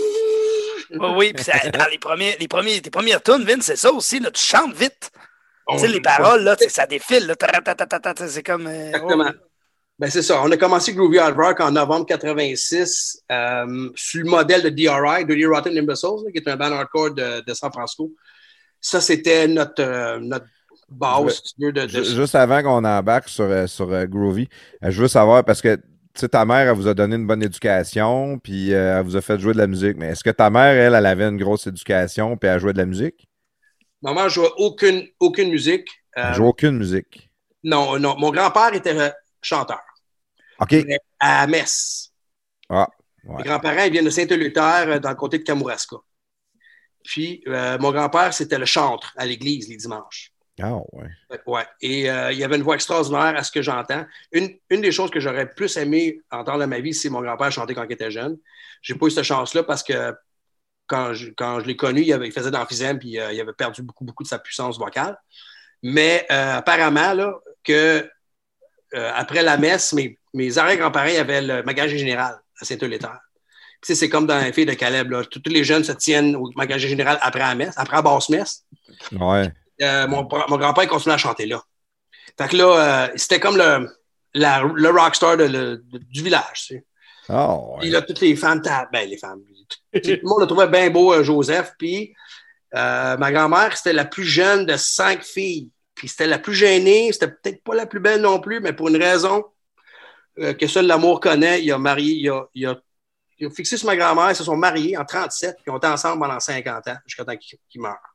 Oh 1.01 1.15
oui, 1.17 1.33
puis 1.33 1.45
dans 1.73 1.87
les 1.91 1.99
premiers, 1.99 2.37
les 2.39 2.49
premiers, 2.49 2.81
les 2.81 2.91
premières 2.91 3.23
tunes, 3.23 3.45
Vince, 3.45 3.65
c'est 3.65 3.77
ça 3.77 3.93
aussi, 3.93 4.21
là, 4.21 4.31
tu 4.31 4.43
chantes 4.43 4.75
vite. 4.75 5.11
tu 5.69 5.79
sais, 5.79 5.89
les 5.89 6.01
paroles, 6.01 6.43
là, 6.43 6.57
ça 6.69 6.87
défile, 6.87 7.27
là, 7.27 7.35
c'est 8.29 8.43
comme. 8.43 8.67
Euh, 8.67 8.89
Exactement. 8.89 9.31
Ben, 9.97 10.11
c'est 10.11 10.23
ça. 10.23 10.43
On 10.43 10.51
a 10.51 10.57
commencé 10.57 10.93
Groovy 10.93 11.19
Hard 11.19 11.37
Rock 11.37 11.61
en 11.61 11.71
novembre 11.71 12.05
86 12.07 13.23
euh, 13.31 13.91
sur 13.95 14.25
le 14.25 14.29
modèle 14.29 14.63
de 14.63 14.69
DRI, 14.69 15.25
Dirty 15.25 15.47
Rotten 15.47 15.79
Imbeciles, 15.79 16.33
qui 16.33 16.39
est 16.39 16.49
un 16.49 16.57
band 16.57 16.73
hardcore 16.73 17.15
de, 17.15 17.45
de 17.47 17.55
San 17.55 17.71
Francisco. 17.71 18.11
Ça, 18.81 19.01
c'était 19.01 19.47
notre, 19.47 19.83
euh, 19.83 20.19
notre 20.19 20.47
base. 20.89 21.41
de, 21.59 21.87
Juste 21.87 22.35
avant 22.35 22.61
qu'on 22.63 22.85
embarque 22.85 23.29
sur, 23.29 23.69
sur 23.69 23.87
Groovy, 24.07 24.49
je 24.83 25.01
veux 25.01 25.09
savoir, 25.09 25.45
parce 25.45 25.63
que 25.63 25.79
ta 26.15 26.45
mère, 26.45 26.69
elle 26.69 26.77
vous 26.77 26.89
a 26.89 26.95
donné 26.95 27.17
une 27.17 27.27
bonne 27.27 27.43
éducation, 27.43 28.39
puis 28.39 28.71
elle 28.71 29.05
vous 29.05 29.17
a 29.17 29.21
fait 29.21 29.39
jouer 29.39 29.53
de 29.53 29.59
la 29.59 29.67
musique. 29.67 29.97
Mais 29.97 30.09
est-ce 30.09 30.25
que 30.25 30.31
ta 30.31 30.51
mère, 30.51 30.75
elle, 30.75 30.95
elle 30.95 31.07
avait 31.07 31.29
une 31.29 31.37
grosse 31.37 31.67
éducation, 31.67 32.37
puis 32.37 32.49
elle 32.49 32.61
jouait 32.61 32.73
de 32.73 32.79
la 32.79 32.87
musique? 32.87 33.29
Maman 34.03 34.25
ne 34.25 34.29
jouait 34.29 34.51
aucune, 34.59 35.09
aucune 35.19 35.51
musique. 35.51 35.89
Elle 36.13 36.35
jouait 36.35 36.47
aucune 36.47 36.77
musique. 36.77 37.31
Non, 37.63 37.99
non. 37.99 38.17
Mon 38.19 38.31
grand-père 38.31 38.75
était 38.75 39.13
chanteur. 39.41 39.81
OK. 40.61 40.75
À 41.19 41.47
Metz. 41.47 42.13
Ah. 42.69 42.89
Mes 43.25 43.43
grands-parents 43.43 43.89
viennent 43.89 44.05
de 44.05 44.11
Saint-Éleuthère, 44.11 44.89
euh, 44.89 44.99
dans 44.99 45.09
le 45.09 45.17
côté 45.17 45.39
de 45.39 45.45
Kamouraska. 45.45 45.97
Puis, 47.03 47.43
euh, 47.47 47.79
mon 47.79 47.91
grand-père, 47.91 48.35
c'était 48.35 48.59
le 48.59 48.67
chantre 48.67 49.13
à 49.17 49.25
l'église 49.25 49.69
les 49.69 49.77
dimanches. 49.77 50.34
Ah, 50.63 50.77
ouais. 50.93 51.09
Ouais. 51.47 51.67
Et 51.81 52.09
euh, 52.09 52.33
il 52.33 52.39
y 52.39 52.45
avait 52.45 52.57
une 52.57 52.63
voix 52.63 52.77
extraordinaire 52.77 53.35
à 53.37 53.43
ce 53.43 53.51
que 53.51 53.61
j'entends. 53.61 54.05
Une, 54.33 54.57
des 54.71 54.93
choses 54.93 55.11
que 55.11 55.19
j'aurais 55.19 55.53
plus 55.53 55.77
aimé 55.77 56.21
entendre 56.31 56.61
dans 56.61 56.69
ma 56.69 56.81
vie, 56.81 56.95
c'est 56.95 57.11
mon 57.11 57.21
grand-père 57.21 57.51
chanter 57.51 57.75
quand 57.75 57.85
il 57.85 57.93
était 57.93 58.11
jeune. 58.11 58.39
J'ai 58.83 58.95
pas 58.95 59.07
eu 59.07 59.11
cette 59.11 59.25
chance-là 59.25 59.65
parce 59.65 59.83
que 59.83 60.15
quand 60.87 61.13
je, 61.15 61.31
quand 61.31 61.61
je 61.61 61.67
l'ai 61.67 61.77
connu, 61.77 62.03
il, 62.03 62.13
avait, 62.13 62.29
il 62.29 62.33
faisait 62.33 62.51
d'emphysème 62.51 62.99
puis 62.99 63.11
il 63.11 63.19
avait 63.19 63.53
perdu 63.53 63.83
beaucoup, 63.83 64.05
beaucoup 64.05 64.23
de 64.23 64.29
sa 64.29 64.39
puissance 64.39 64.79
vocale. 64.79 65.19
Mais 65.83 66.27
apparemment, 66.29 67.15
là, 67.15 67.35
que 67.65 68.09
après 68.93 69.43
la 69.43 69.57
messe, 69.57 69.93
mes 69.93 70.19
mes 70.35 70.59
arrière-grands-parents 70.59 71.19
avaient 71.19 71.41
le 71.41 71.63
magasin 71.63 71.97
général 71.97 72.39
à 72.61 72.65
Saint-Euléther. 72.65 73.09
C'est 73.83 74.09
comme 74.09 74.27
dans 74.27 74.39
les 74.39 74.53
filles 74.53 74.67
de 74.67 74.75
Caleb. 74.75 75.11
Là. 75.11 75.25
Tous 75.25 75.43
les 75.47 75.63
jeunes 75.63 75.85
se 75.85 75.93
tiennent 75.93 76.37
au 76.37 76.51
magasin 76.57 76.89
général 76.89 77.19
après 77.21 77.41
la 77.41 77.55
messe, 77.55 77.75
après 77.77 77.97
la 77.97 78.03
basse 78.03 78.29
messe. 78.31 78.65
Ouais. 79.13 79.53
Euh, 79.83 80.07
mon, 80.07 80.29
mon 80.49 80.57
grand-père 80.57 80.87
continuait 80.89 81.15
à 81.15 81.19
chanter 81.19 81.47
là. 81.47 81.63
Fait 82.39 82.49
que 82.49 82.57
là, 82.57 83.09
euh, 83.09 83.13
c'était 83.17 83.41
comme 83.41 83.57
le, 83.57 83.89
la, 84.35 84.63
le 84.63 84.91
rockstar 84.91 85.37
de, 85.37 85.83
du 85.91 86.23
village. 86.23 86.67
Tu 86.67 86.75
sais. 86.75 86.85
Oh, 87.31 87.77
Puis 87.81 87.91
là, 87.91 88.03
toutes 88.03 88.21
les 88.21 88.37
femmes, 88.37 88.63
ben 88.93 89.09
les 89.09 89.17
femmes, 89.17 89.43
tout 89.93 90.01
le 90.05 90.29
monde 90.29 90.41
le 90.41 90.47
trouvait 90.47 90.69
bien 90.69 90.91
beau, 90.91 91.13
euh, 91.13 91.23
Joseph. 91.23 91.73
Puis 91.79 92.15
ma 92.73 93.33
grand-mère, 93.33 93.77
c'était 93.77 93.93
la 93.93 94.05
plus 94.05 94.25
jeune 94.25 94.67
de 94.67 94.77
cinq 94.77 95.23
filles. 95.23 95.71
Puis 95.95 96.09
c'était 96.09 96.27
la 96.27 96.39
plus 96.39 96.55
gênée, 96.55 97.13
c'était 97.13 97.29
peut-être 97.29 97.63
pas 97.63 97.75
la 97.75 97.87
plus 97.87 98.01
belle 98.01 98.21
non 98.21 98.41
plus, 98.41 98.61
mais 98.61 98.73
pour 98.73 98.89
une 98.89 98.97
raison, 98.97 99.45
euh, 100.41 100.53
que 100.53 100.67
seul 100.67 100.87
l'amour 100.87 101.21
connaît. 101.21 101.63
Il 101.63 101.71
a 101.73 101.79
marié, 101.79 102.15
il 102.15 102.29
a, 102.29 102.47
il 102.55 102.67
a, 102.67 102.77
il 103.39 103.47
a 103.47 103.51
fixé 103.51 103.77
sur 103.77 103.87
ma 103.87 103.97
grand-mère, 103.97 104.31
ils 104.31 104.37
se 104.37 104.45
sont 104.45 104.57
mariés 104.57 104.97
en 104.97 105.05
37, 105.05 105.57
puis 105.57 105.65
ils 105.69 105.71
ont 105.71 105.77
été 105.77 105.87
ensemble 105.87 106.21
pendant 106.21 106.41
50 106.41 106.89
ans, 106.89 106.97
jusqu'à 107.07 107.25
temps 107.25 107.37
qu'ils 107.37 107.81
meurent. 107.81 108.14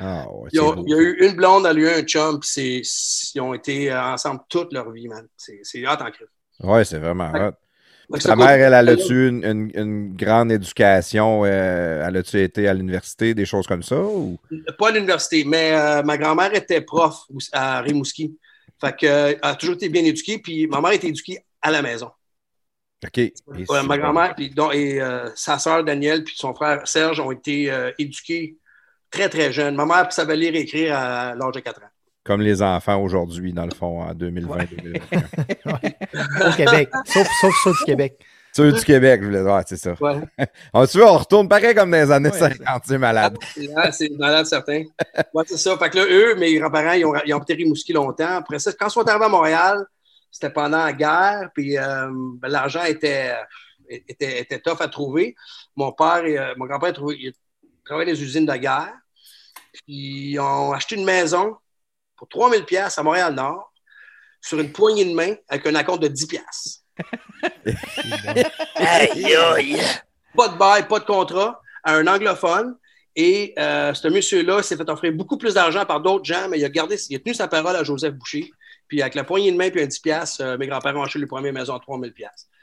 Ah, 0.00 0.26
ouais, 0.30 0.48
il, 0.52 0.58
y 0.58 0.94
a 0.94 0.98
eu 0.98 1.16
une 1.20 1.36
blonde, 1.36 1.66
elle 1.66 1.76
a 1.76 1.80
eu 1.80 1.88
un 1.88 2.02
chum, 2.02 2.40
puis 2.40 2.82
ils 3.34 3.40
ont 3.40 3.54
été 3.54 3.92
euh, 3.92 4.02
ensemble 4.02 4.40
toute 4.48 4.72
leur 4.72 4.90
vie, 4.90 5.08
man. 5.08 5.26
C'est 5.36 5.86
hot 5.86 5.92
en 6.00 6.10
crise. 6.10 6.26
Oui, 6.60 6.84
c'est 6.84 6.98
vraiment 6.98 7.30
hot. 7.32 8.18
Ta 8.18 8.36
mère, 8.36 8.48
elle, 8.50 8.74
elle 8.74 8.88
a-tu 8.88 9.28
une, 9.28 9.44
une, 9.44 9.70
une, 9.74 10.16
grande 10.16 10.52
éducation? 10.52 11.44
Euh, 11.44 12.06
elle 12.06 12.16
a-tu 12.18 12.40
été 12.42 12.68
à 12.68 12.74
l'université, 12.74 13.34
des 13.34 13.46
choses 13.46 13.66
comme 13.66 13.82
ça? 13.82 13.96
Ou? 13.96 14.38
Pas 14.78 14.88
à 14.88 14.92
l'université, 14.92 15.44
mais 15.44 16.02
ma 16.02 16.18
grand-mère 16.18 16.54
était 16.54 16.82
prof 16.82 17.24
à 17.52 17.80
Rimouski. 17.80 18.36
Fait 18.80 18.96
que, 18.96 19.06
elle 19.06 19.38
a 19.40 19.54
toujours 19.54 19.76
été 19.76 19.88
bien 19.88 20.04
éduquée, 20.04 20.38
puis 20.38 20.66
ma 20.66 20.80
mère 20.80 20.92
était 20.92 21.08
éduquée 21.08 21.38
à 21.62 21.70
la 21.70 21.80
maison. 21.80 22.10
OK. 23.04 23.32
ma 23.86 23.98
grand-mère 23.98 24.34
et 24.38 25.00
euh, 25.00 25.28
sa 25.34 25.58
sœur 25.58 25.84
Danielle 25.84 26.24
puis 26.24 26.34
son 26.36 26.54
frère 26.54 26.86
Serge 26.86 27.20
ont 27.20 27.30
été 27.30 27.70
euh, 27.70 27.90
éduqués 27.98 28.56
très, 29.14 29.28
très 29.28 29.52
jeunes. 29.52 29.74
Ma 29.76 29.86
mère 29.86 30.12
savait 30.12 30.36
lire 30.36 30.54
et 30.54 30.60
écrire 30.60 30.96
à 30.96 31.34
l'âge 31.34 31.52
de 31.54 31.60
4 31.60 31.80
ans. 31.82 31.86
Comme 32.24 32.40
les 32.40 32.62
enfants 32.62 33.02
aujourd'hui, 33.02 33.52
dans 33.52 33.66
le 33.66 33.74
fond, 33.74 34.00
en 34.02 34.14
2020-2021. 34.14 35.00
Au 36.48 36.56
Québec. 36.56 36.88
Sauf, 37.04 37.28
sauf 37.40 37.54
ceux 37.64 37.72
du 37.72 37.84
Québec. 37.84 38.18
Ceux 38.56 38.72
du 38.72 38.84
Québec, 38.84 39.20
je 39.20 39.26
voulais 39.26 39.42
dire, 39.42 39.62
c'est 39.66 39.76
ça. 39.76 39.94
Ouais. 40.00 40.20
on, 40.72 40.86
tu 40.86 41.02
on 41.02 41.18
retourne 41.18 41.48
pareil 41.48 41.74
comme 41.74 41.90
dans 41.90 41.96
les 41.96 42.10
années 42.10 42.30
50, 42.30 42.82
c'est 42.86 42.98
malade. 42.98 43.36
c'est 43.92 44.10
malade, 44.10 44.46
certain. 44.46 44.84
ouais, 45.34 45.44
c'est 45.46 45.56
ça. 45.56 45.76
Fait 45.76 45.90
que 45.90 45.98
là, 45.98 46.04
eux, 46.08 46.36
mes 46.36 46.54
grands-parents, 46.58 46.92
ils 46.92 47.04
ont, 47.04 47.14
ils 47.26 47.34
ont 47.34 47.42
été 47.42 47.54
Rimouski 47.54 47.92
longtemps. 47.92 48.36
Après 48.36 48.58
ça, 48.58 48.72
quand 48.72 48.86
ils 48.86 48.92
sont 48.92 49.06
arrivés 49.08 49.24
à 49.24 49.28
Montréal, 49.28 49.84
c'était 50.30 50.50
pendant 50.50 50.84
la 50.84 50.92
guerre, 50.92 51.50
puis 51.52 51.76
euh, 51.76 52.08
ben, 52.12 52.48
l'argent 52.48 52.84
était, 52.84 53.34
était, 53.88 54.40
était, 54.40 54.60
tough 54.60 54.80
à 54.80 54.88
trouver. 54.88 55.34
Mon 55.76 55.92
père 55.92 56.24
et 56.24 56.38
euh, 56.38 56.54
mon 56.56 56.66
grand-père 56.66 56.92
travaillaient 56.92 57.32
dans 57.88 57.98
les 57.98 58.22
usines 58.22 58.46
de 58.46 58.54
guerre. 58.54 58.94
Puis 59.74 60.32
ils 60.32 60.38
ont 60.38 60.72
acheté 60.72 60.94
une 60.96 61.04
maison 61.04 61.56
pour 62.16 62.28
3000 62.28 62.64
pièces 62.64 62.98
à 62.98 63.02
Montréal-Nord 63.02 63.72
sur 64.40 64.58
une 64.60 64.72
poignée 64.72 65.04
de 65.04 65.14
main 65.14 65.34
avec 65.48 65.66
un 65.66 65.74
acompte 65.74 66.02
de 66.02 66.08
10 66.08 66.26
pièces. 66.26 66.84
Pas 70.36 70.48
de 70.48 70.58
bail, 70.58 70.86
pas 70.88 70.98
de 70.98 71.04
contrat, 71.04 71.60
à 71.82 71.94
un 71.94 72.06
anglophone. 72.06 72.76
Et 73.16 73.54
euh, 73.58 73.94
ce 73.94 74.08
monsieur-là 74.08 74.62
s'est 74.62 74.76
fait 74.76 74.88
offrir 74.90 75.12
beaucoup 75.12 75.38
plus 75.38 75.54
d'argent 75.54 75.84
par 75.86 76.00
d'autres 76.00 76.24
gens, 76.24 76.48
mais 76.48 76.58
il 76.58 76.64
a 76.64 76.68
gardé, 76.68 76.96
il 77.08 77.16
a 77.16 77.18
tenu 77.20 77.32
sa 77.34 77.46
parole 77.46 77.76
à 77.76 77.84
Joseph 77.84 78.14
Boucher. 78.14 78.50
Puis 78.88 79.00
avec 79.00 79.14
la 79.14 79.24
poignée 79.24 79.50
de 79.52 79.56
main 79.56 79.70
puis 79.70 79.80
un 79.82 79.86
10$, 79.86 80.02
piastres, 80.02 80.42
euh, 80.42 80.58
mes 80.58 80.66
grands-parents 80.66 81.00
ont 81.00 81.04
acheté 81.04 81.18
les 81.20 81.26
premières 81.26 81.52
maisons 81.52 81.74
à 81.74 81.78
3000$. 81.78 82.12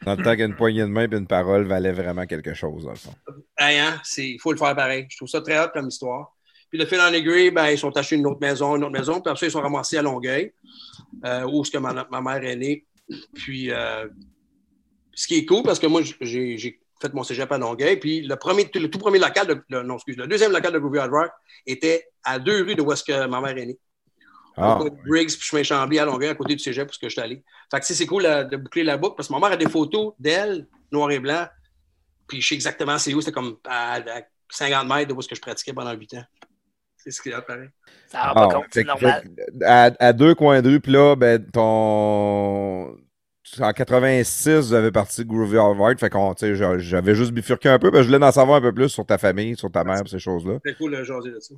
Dans 0.06 0.16
le 0.16 0.24
temps 0.24 0.36
qu'une 0.36 0.56
poignée 0.56 0.82
de 0.82 0.88
main 0.88 1.08
et 1.10 1.16
une 1.16 1.26
parole 1.28 1.66
valait 1.66 1.94
vraiment 1.94 2.26
quelque 2.26 2.54
chose, 2.54 2.84
dans 2.84 2.92
le 2.92 2.98
fond. 2.98 3.14
hein, 3.60 4.00
il 4.18 4.40
faut 4.40 4.52
le 4.52 4.58
faire 4.58 4.76
pareil. 4.76 5.08
Je 5.10 5.18
trouve 5.18 5.30
ça 5.30 5.42
très 5.42 5.58
hot 5.60 5.70
comme 5.74 5.88
histoire. 5.88 6.36
Puis 6.72 6.80
le 6.80 6.86
fil 6.86 7.00
en 7.02 7.12
aiguille, 7.12 7.52
ben, 7.52 7.70
ils 7.70 7.78
sont 7.78 7.96
achetés 7.98 8.16
une 8.16 8.26
autre 8.26 8.40
maison, 8.40 8.78
une 8.78 8.84
autre 8.86 8.98
maison. 8.98 9.20
Puis 9.20 9.30
après 9.30 9.48
ils 9.48 9.52
sont 9.52 9.62
ramassés 9.62 9.98
à 9.98 10.02
Longueuil, 10.02 10.54
euh, 11.26 11.46
où 11.52 11.64
ce 11.66 11.70
que 11.72 11.78
ma, 11.78 11.94
mère 11.94 12.44
est 12.44 12.56
née. 12.56 12.86
Puis 13.34 13.70
euh, 13.72 14.08
ce 15.14 15.28
qui 15.28 15.36
est 15.36 15.46
cool, 15.46 15.64
parce 15.64 15.80
que 15.80 15.88
moi, 15.88 16.02
j'ai 16.02 16.80
fait 17.02 17.14
mon 17.14 17.24
cégep 17.24 17.52
à 17.52 17.58
Longueuil. 17.58 17.98
Puis 17.98 18.22
le, 18.22 18.38
premier, 18.38 18.70
le 18.74 18.90
tout 18.90 19.00
premier 19.00 19.20
local, 19.20 19.48
de, 19.48 19.62
le, 19.70 19.84
non, 19.84 19.96
excuse, 19.96 20.16
le 20.16 20.28
deuxième 20.28 20.54
local 20.54 20.72
de 20.72 20.80
Groovy 20.80 21.00
Hard 21.00 21.12
Rock 21.12 21.32
était 21.68 22.08
à 22.24 22.40
deux 22.40 22.64
rues 22.64 22.76
de 22.76 22.82
où 22.82 22.92
est-ce 22.94 23.04
que 23.04 23.28
ma 23.28 23.42
mère 23.42 23.58
est 23.58 23.66
née. 23.66 23.80
Ah, 24.56 24.80
Briggs, 25.08 25.38
puis 25.38 25.42
chemin 25.42 25.64
Chambly 25.64 26.00
à 26.00 26.06
Longueuil, 26.06 26.30
à 26.30 26.36
côté 26.36 26.56
du 26.56 26.64
cégep, 26.64 26.88
parce 26.88 26.98
que 26.98 27.08
je 27.08 27.14
suis 27.14 27.22
allé. 27.22 27.44
Fait 27.70 27.80
que 27.80 27.86
c'est 27.86 28.06
cool 28.06 28.24
de 28.24 28.58
boucler 28.58 28.84
la 28.84 28.98
boucle, 28.98 29.16
parce 29.16 29.28
que 29.28 29.34
ma 29.34 29.40
mère 29.40 29.52
a 29.52 29.58
des 29.58 29.70
photos 29.70 30.14
d'elle, 30.20 30.68
noir 30.92 31.12
et 31.12 31.20
blanc, 31.20 31.48
puis 32.28 32.42
je 32.42 32.48
sais 32.50 32.56
exactement 32.56 32.98
c'est 32.98 33.14
où, 33.14 33.22
c'était 33.22 33.34
comme 33.34 33.58
à, 33.68 34.00
50 34.50 34.88
mètres 34.88 35.08
de 35.10 35.14
où 35.14 35.22
ce 35.22 35.28
que 35.28 35.36
je 35.36 35.42
pratiquais 35.42 35.74
pendant 35.74 35.94
8 35.94 36.16
ans. 36.16 36.24
C'est 37.04 37.12
ce 37.12 37.22
qui 37.22 37.34
apparaît. 37.34 37.70
Ça 38.08 38.20
va 38.28 38.34
pas 38.34 38.48
ah, 38.50 38.54
compte, 38.54 38.66
c'est 38.72 38.84
normal. 38.84 39.24
À, 39.66 40.14
deux 40.14 40.36
coins 40.36 40.62
de 40.62 40.70
rue, 40.70 40.80
puis 40.80 40.92
là, 40.92 41.16
ben, 41.16 41.44
ton. 41.52 42.96
En 43.60 43.74
86, 43.74 44.68
vous 44.68 44.74
avez 44.74 44.92
parti 44.92 45.26
de 45.26 45.30
Groovy 45.30 45.58
Harvard. 45.58 45.96
Fait 46.00 46.10
qu'on, 46.10 46.34
j'avais 46.38 47.16
juste 47.16 47.32
bifurqué 47.32 47.70
un 47.70 47.80
peu, 47.80 47.92
mais 47.92 48.04
je 48.04 48.08
voulais 48.08 48.24
en 48.24 48.32
savoir 48.32 48.58
un 48.58 48.62
peu 48.62 48.74
plus 48.74 48.90
sur 48.90 49.06
ta 49.06 49.18
famille, 49.18 49.58
sur 49.58 49.72
ta 49.72 49.84
mère, 49.84 50.08
ces 50.08 50.20
choses-là. 50.20 50.60
C'est 50.64 50.78
cool 50.78 51.04
jaser 51.04 51.32
de 51.32 51.40
ça. 51.40 51.56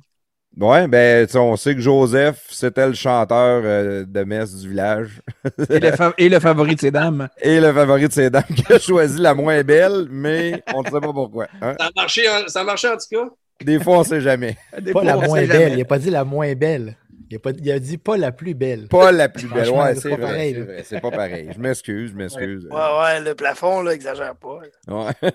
Ouais, 0.56 0.86
ben, 0.86 1.26
tu 1.26 1.32
sais, 1.32 1.38
on 1.38 1.56
sait 1.56 1.74
que 1.74 1.80
Joseph, 1.80 2.46
c'était 2.48 2.86
le 2.86 2.94
chanteur 2.94 3.62
euh, 3.64 4.04
de 4.06 4.24
messe 4.24 4.54
du 4.54 4.68
village. 4.68 5.20
Et 5.68 5.80
le, 5.80 5.90
et 6.16 6.28
le 6.28 6.38
favori 6.38 6.76
de 6.76 6.80
ces 6.80 6.92
dames. 6.92 7.28
Et 7.42 7.60
le 7.60 7.72
favori 7.72 8.06
de 8.06 8.12
ses 8.12 8.30
dames 8.30 8.44
qui 8.44 8.72
a 8.72 8.78
choisi 8.78 9.20
la 9.20 9.34
moins 9.34 9.62
belle, 9.62 10.06
mais 10.10 10.62
on 10.72 10.82
ne 10.82 10.86
sait 10.86 10.92
pas 10.92 11.12
pourquoi. 11.12 11.48
hein. 11.60 11.74
Ça 11.78 11.86
a 11.86 11.90
marché, 11.96 12.22
ça 12.46 12.60
a 12.60 12.64
marché 12.64 12.88
en 12.88 12.96
tout 12.96 13.06
cas. 13.10 13.28
Des 13.64 13.80
fois, 13.80 13.96
on 13.96 14.00
ne 14.00 14.04
sait 14.04 14.20
jamais. 14.20 14.56
Des 14.80 14.92
Pas 14.92 15.00
fois, 15.02 15.04
la 15.04 15.16
moins 15.16 15.40
belle. 15.40 15.50
jamais. 15.52 15.72
Il 15.72 15.78
n'a 15.78 15.84
pas 15.84 15.98
dit 15.98 16.10
la 16.10 16.24
moins 16.24 16.52
belle. 16.54 16.96
Il 17.30 17.36
a, 17.36 17.38
pas- 17.40 17.50
il 17.58 17.72
a 17.72 17.78
dit 17.78 17.96
pas 17.98 18.16
la 18.16 18.30
plus 18.32 18.54
belle. 18.54 18.86
Pas 18.88 19.10
la 19.10 19.28
plus 19.28 19.48
belle. 19.48 19.70
Ouais, 19.70 19.94
c'est 19.96 20.10
vrai. 20.10 20.18
pareil, 20.18 20.64
C'est 20.84 20.96
là. 20.96 21.00
pas 21.00 21.10
pareil. 21.10 21.48
Je 21.54 21.58
m'excuse, 21.58 22.10
je 22.12 22.16
m'excuse. 22.16 22.66
Ouais, 22.70 22.70
ouais, 23.00 23.20
le 23.20 23.34
plafond, 23.34 23.80
là, 23.82 23.92
exagère 23.94 24.36
pas. 24.36 24.60
Ouais. 24.88 25.12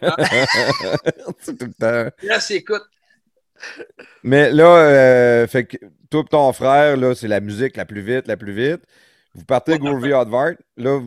c'est 1.40 1.58
tout 1.58 1.66
le 1.66 1.74
temps. 1.74 2.12
Là, 2.24 2.40
c'est 2.40 2.56
écoute. 2.56 2.84
Mais 4.24 4.52
là, 4.52 4.78
euh, 4.78 5.48
fait 5.48 5.66
que 5.66 5.78
toi 6.10 6.22
et 6.26 6.30
ton 6.30 6.54
frère, 6.54 6.96
là, 6.96 7.14
c'est 7.16 7.28
la 7.28 7.40
musique 7.42 7.76
la 7.76 7.86
plus 7.86 8.02
vite, 8.02 8.28
la 8.28 8.38
plus 8.38 8.54
vite. 8.54 8.82
Vous 9.36 9.46
partez 9.46 9.78
Groovy 9.78 10.12
Advert. 10.14 10.56
Là, 10.76 11.00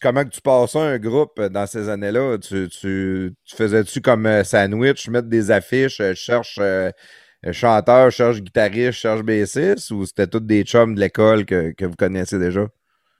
comment 0.00 0.24
que 0.24 0.30
tu 0.30 0.40
passes 0.40 0.76
un 0.76 0.98
groupe 0.98 1.38
euh, 1.38 1.48
dans 1.48 1.66
ces 1.66 1.88
années-là? 1.88 2.38
Tu, 2.38 2.68
tu, 2.68 3.34
tu 3.44 3.56
faisais-tu 3.56 4.00
comme 4.00 4.26
euh, 4.26 4.44
sandwich, 4.44 5.08
mettre 5.08 5.28
des 5.28 5.50
affiches, 5.50 6.00
euh, 6.00 6.14
cherche 6.14 6.58
euh, 6.60 6.90
chanteur, 7.50 8.12
cherche 8.12 8.40
guitariste, 8.40 8.98
cherche 8.98 9.22
bassiste, 9.22 9.90
ou 9.90 10.04
c'était 10.04 10.26
tous 10.26 10.40
des 10.40 10.64
chums 10.64 10.94
de 10.94 11.00
l'école 11.00 11.44
que, 11.46 11.72
que 11.72 11.84
vous 11.86 11.96
connaissez 11.96 12.38
déjà? 12.38 12.66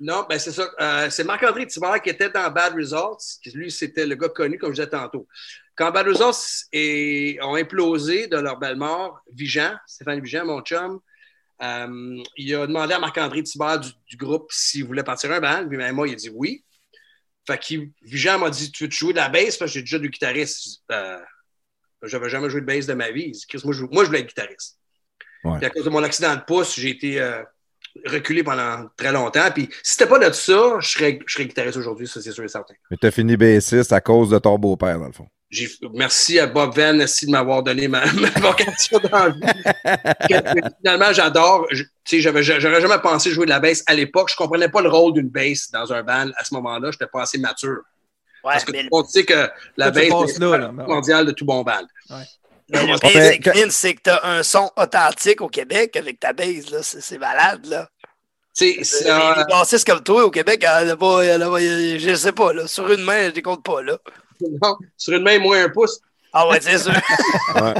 Non, 0.01 0.27
ben 0.29 0.38
c'est 0.38 0.51
ça. 0.51 0.69
Euh, 0.81 1.09
c'est 1.11 1.25
Marc-André 1.25 1.67
Thibert 1.67 2.03
qui 2.03 2.11
était 2.11 2.29
dans 2.29 2.51
Bad 2.51 2.75
Results. 2.75 3.38
Lui, 3.55 3.71
c'était 3.71 4.05
le 4.05 4.17
gars 4.17 4.29
connu, 4.29 4.59
comme 4.59 4.71
je 4.75 4.83
disais 4.83 4.91
tantôt. 4.91 5.29
Quand 5.77 5.93
Bad 5.93 6.09
Results 6.09 6.67
est- 6.73 7.41
ont 7.41 7.55
implosé 7.55 8.27
de 8.27 8.37
leur 8.37 8.59
belle 8.59 8.77
mort, 8.77 9.21
Vigent, 9.33 9.75
Stéphane 9.87 10.21
Vigent, 10.21 10.45
mon 10.45 10.61
chum, 10.61 10.99
euh, 11.62 12.22
il 12.37 12.55
a 12.55 12.66
demandé 12.66 12.94
à 12.94 12.98
Marc-André 12.98 13.42
Thibert 13.42 13.81
du, 13.81 13.90
du 14.09 14.16
groupe 14.16 14.51
s'il 14.51 14.85
voulait 14.85 15.05
partir 15.05 15.31
un 15.31 15.40
band. 15.40 15.66
Puis 15.68 15.77
ben, 15.77 15.92
moi, 15.92 16.09
il 16.09 16.12
a 16.12 16.16
dit 16.16 16.31
oui. 16.31 16.64
Fait 17.46 17.59
que 17.59 17.75
Vigent 18.03 18.38
m'a 18.38 18.51
dit 18.51 18.70
Tu 18.70 18.85
veux 18.85 18.90
jouer 18.90 19.12
de 19.12 19.18
la 19.18 19.29
bass? 19.29 19.57
Parce 19.57 19.70
que 19.70 19.79
j'ai 19.79 19.83
déjà 19.83 19.98
du 19.98 20.11
guitariste. 20.11 20.83
Euh, 20.90 21.18
J'avais 22.05 22.29
jamais 22.29 22.51
joué 22.51 22.61
de 22.61 22.66
bass 22.66 22.87
de 22.87 22.94
ma 22.94 23.11
vie. 23.11 23.25
Il 23.27 23.33
dit, 23.33 23.44
Chris, 23.48 23.61
moi, 23.64 23.72
je, 23.72 23.85
moi, 23.85 24.05
je 24.05 24.09
voulais 24.09 24.20
être 24.20 24.29
guitariste. 24.29 24.79
Ouais. 25.44 25.59
Puis 25.59 25.66
à 25.66 25.70
cause 25.70 25.85
de 25.85 25.90
mon 25.90 26.03
accident 26.03 26.35
de 26.35 26.40
pouce, 26.40 26.79
j'ai 26.79 26.90
été 26.90 27.20
euh, 27.20 27.42
reculé 28.07 28.42
pendant 28.42 28.88
très 28.96 29.12
longtemps. 29.12 29.51
Puis 29.53 29.68
si 29.83 29.94
c'était 29.94 30.07
pas 30.07 30.18
de 30.18 30.33
ça, 30.33 30.77
je 30.81 30.88
serais, 30.88 31.18
je 31.27 31.33
serais 31.33 31.46
guitariste 31.46 31.77
aujourd'hui, 31.77 32.07
ça 32.07 32.20
c'est 32.20 32.33
sûr 32.33 32.44
et 32.44 32.48
certain. 32.48 32.75
Mais 32.90 32.96
t'as 32.96 33.11
fini 33.11 33.37
bassiste 33.37 33.92
à 33.92 34.01
cause 34.01 34.31
de 34.31 34.38
ton 34.38 34.59
beau-père, 34.59 34.98
dans 34.98 35.07
le 35.07 35.12
fond. 35.12 35.29
J'ai- 35.53 35.69
Merci 35.93 36.38
à 36.38 36.47
Bob 36.47 36.75
Venn 36.75 36.97
merci 36.97 37.27
de 37.27 37.31
m'avoir 37.31 37.62
donné 37.62 37.87
ma, 37.87 38.05
ma 38.15 38.31
vocation 38.31 38.99
dans 39.11 39.19
la 39.27 39.29
vie. 39.29 39.41
Que, 40.29 40.71
Finalement, 40.81 41.12
j'adore. 41.12 41.67
Je- 41.71 41.83
tu 41.83 41.91
sais, 42.07 42.21
j'avais- 42.21 42.43
J'aurais 42.43 42.81
jamais 42.81 42.99
pensé 43.03 43.31
jouer 43.31 43.45
de 43.45 43.51
la 43.51 43.61
bass 43.61 43.85
à 43.87 43.93
l'époque. 43.95 44.31
Je 44.31 44.37
comprenais 44.37 44.71
pas 44.71 44.81
le 44.81 44.88
rôle 44.88 45.12
d'une 45.12 45.29
bass 45.29 45.71
dans 45.71 45.93
un 45.93 46.03
band 46.03 46.31
à 46.38 46.45
ce 46.45 46.55
moment-là. 46.55 46.91
Je 46.91 46.97
n'étais 46.97 47.07
pas 47.07 47.23
assez 47.23 47.37
mature. 47.38 47.83
Ouais, 48.43 48.55
Parce 48.55 48.65
que 48.65 48.73
mais 48.73 48.83
le 48.83 48.88
monde 48.91 49.07
sait 49.07 49.25
que 49.25 49.49
la 49.77 49.91
tu 49.93 50.11
bass 50.11 50.37
est 50.37 50.38
là, 50.41 50.57
le 50.57 50.62
là. 50.62 50.69
Ben 50.73 50.83
ouais. 50.85 50.95
mondial 50.95 51.27
de 51.27 51.33
tout 51.33 51.45
bon 51.45 51.62
band. 51.62 51.83
Mais 52.71 52.87
le 52.87 52.93
Ouais, 52.95 52.99
pire, 52.99 53.11
mais 53.15 53.29
c'est 53.29 53.38
que, 53.38 53.71
c'est 53.71 53.95
que 53.95 54.01
t'as 54.05 54.21
un 54.27 54.43
son 54.43 54.71
authentique 54.79 55.43
au 55.43 55.49
Québec 55.49 55.95
avec 55.97 56.19
ta 56.19 56.33
base, 56.33 56.71
là. 56.71 56.79
C'est 56.83 57.03
c'est 57.03 57.19
malade, 57.19 57.67
là. 57.67 57.88
Tu 58.57 58.73
sais, 58.73 58.85
c'est, 58.85 59.05
Les, 59.05 59.11
euh, 59.11 59.35
les 59.37 59.45
bassistes 59.45 59.87
comme 59.87 60.03
toi 60.03 60.25
au 60.25 60.31
Québec, 60.31 60.65
elle 60.67 60.91
a 60.91 60.97
pas, 60.97 61.21
elle 61.23 61.43
a 61.43 61.51
pas- 61.51 61.61
je 61.61 62.15
sais 62.17 62.33
pas, 62.33 62.53
là. 62.55 62.67
Sur 62.67 62.91
une 62.91 63.03
main, 63.03 63.29
je 63.29 63.35
les 63.35 63.43
compte 63.43 63.62
pas, 63.65 63.83
là. 63.83 63.99
non, 64.62 64.77
sur 64.97 65.14
une 65.16 65.23
main, 65.23 65.38
moins 65.38 65.64
un 65.64 65.68
pouce. 65.68 66.01
Ah 66.35 66.49
ouais, 66.49 66.59
c'est 66.61 66.79
sûr. 66.79 66.92
Ouais. 67.55 67.75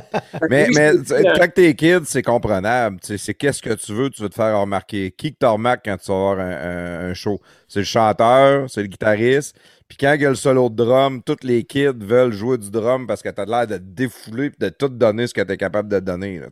Mais, 0.51 0.69
mais 0.75 0.93
quand 1.37 1.49
t'es 1.55 1.75
kid, 1.75 2.05
c'est 2.05 2.23
comprenable. 2.23 2.99
C'est 3.03 3.33
qu'est-ce 3.33 3.63
que 3.63 3.73
tu 3.73 3.95
veux, 3.95 4.11
tu 4.11 4.21
veux 4.21 4.29
te 4.29 4.35
faire 4.35 4.61
remarquer. 4.61 5.11
Qui 5.11 5.33
que 5.33 5.39
tu 5.41 5.47
remarques 5.47 5.83
quand 5.87 5.97
tu 5.97 6.09
vas 6.13 6.19
voir 6.19 6.39
un, 6.41 6.51
un- 6.51 7.11
un 7.11 7.15
show? 7.15 7.41
C'est 7.69 7.79
le 7.79 7.85
chanteur, 7.87 8.69
c'est 8.69 8.83
le 8.83 8.89
guitariste. 8.89 9.57
Puis 9.89 9.97
quand 9.99 10.13
il 10.13 10.21
y 10.21 10.27
a 10.27 10.29
le 10.29 10.35
solo 10.35 10.69
de 10.69 10.75
drum, 10.77 11.23
tous 11.23 11.39
les 11.43 11.65
kids 11.65 11.93
veulent 12.01 12.33
jouer 12.35 12.59
du 12.59 12.71
drum 12.71 13.07
parce 13.07 13.23
que 13.23 13.31
t'as 13.31 13.47
l'air 13.47 13.67
de 13.67 13.77
te 13.79 13.83
défouler 13.83 14.47
et 14.47 14.65
de 14.65 14.69
tout 14.69 14.89
donner 14.89 15.27
ce 15.27 15.33
que 15.33 15.41
t'es 15.41 15.57
capable 15.57 15.89
de 15.89 16.01
donner. 16.01 16.39
là, 16.39 16.49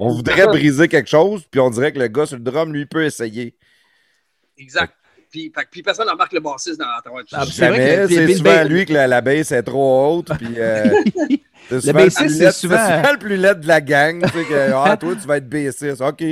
on 0.00 0.10
voudrait 0.14 0.46
briser 0.46 0.88
quelque 0.88 1.08
chose, 1.08 1.44
puis 1.50 1.60
on 1.60 1.70
dirait 1.70 1.92
que 1.92 1.98
le 1.98 2.08
gars 2.08 2.26
sur 2.26 2.36
le 2.36 2.42
drum, 2.42 2.72
lui, 2.72 2.84
peut 2.84 3.04
essayer. 3.04 3.56
Exact. 4.58 4.94
Puis, 5.30 5.52
puis 5.70 5.82
personne 5.82 6.06
n'embarque 6.06 6.32
le 6.32 6.40
bassiste 6.40 6.78
dans 6.80 6.86
tout 7.04 7.10
Ah, 7.32 7.44
c'est 7.50 7.68
vrai 7.68 7.78
que 8.08 8.08
c'est 8.08 8.34
souvent 8.34 8.64
lui 8.64 8.84
que 8.86 8.92
la, 8.92 9.06
la 9.06 9.20
baisse 9.20 9.52
est 9.52 9.62
trop 9.62 10.18
haute. 10.18 10.30
Puis, 10.38 10.54
euh, 10.58 10.84
c'est 11.68 11.80
souvent 11.80 11.92
bassiste, 11.92 12.20
le 12.20 12.26
plus 12.26 12.34
c'est 12.34 12.44
laid- 12.44 12.52
souvent- 12.52 12.76
le 13.12 13.18
plus 13.18 13.36
laid 13.36 13.54
de 13.60 13.66
la 13.68 13.80
gang. 13.80 14.22
Tu 14.22 14.28
sais, 14.28 14.44
que, 14.44 14.72
ah, 14.74 14.96
toi, 14.96 15.14
tu 15.20 15.26
vas 15.28 15.36
être 15.36 15.48
bassiste. 15.48 16.00
OK. 16.00 16.24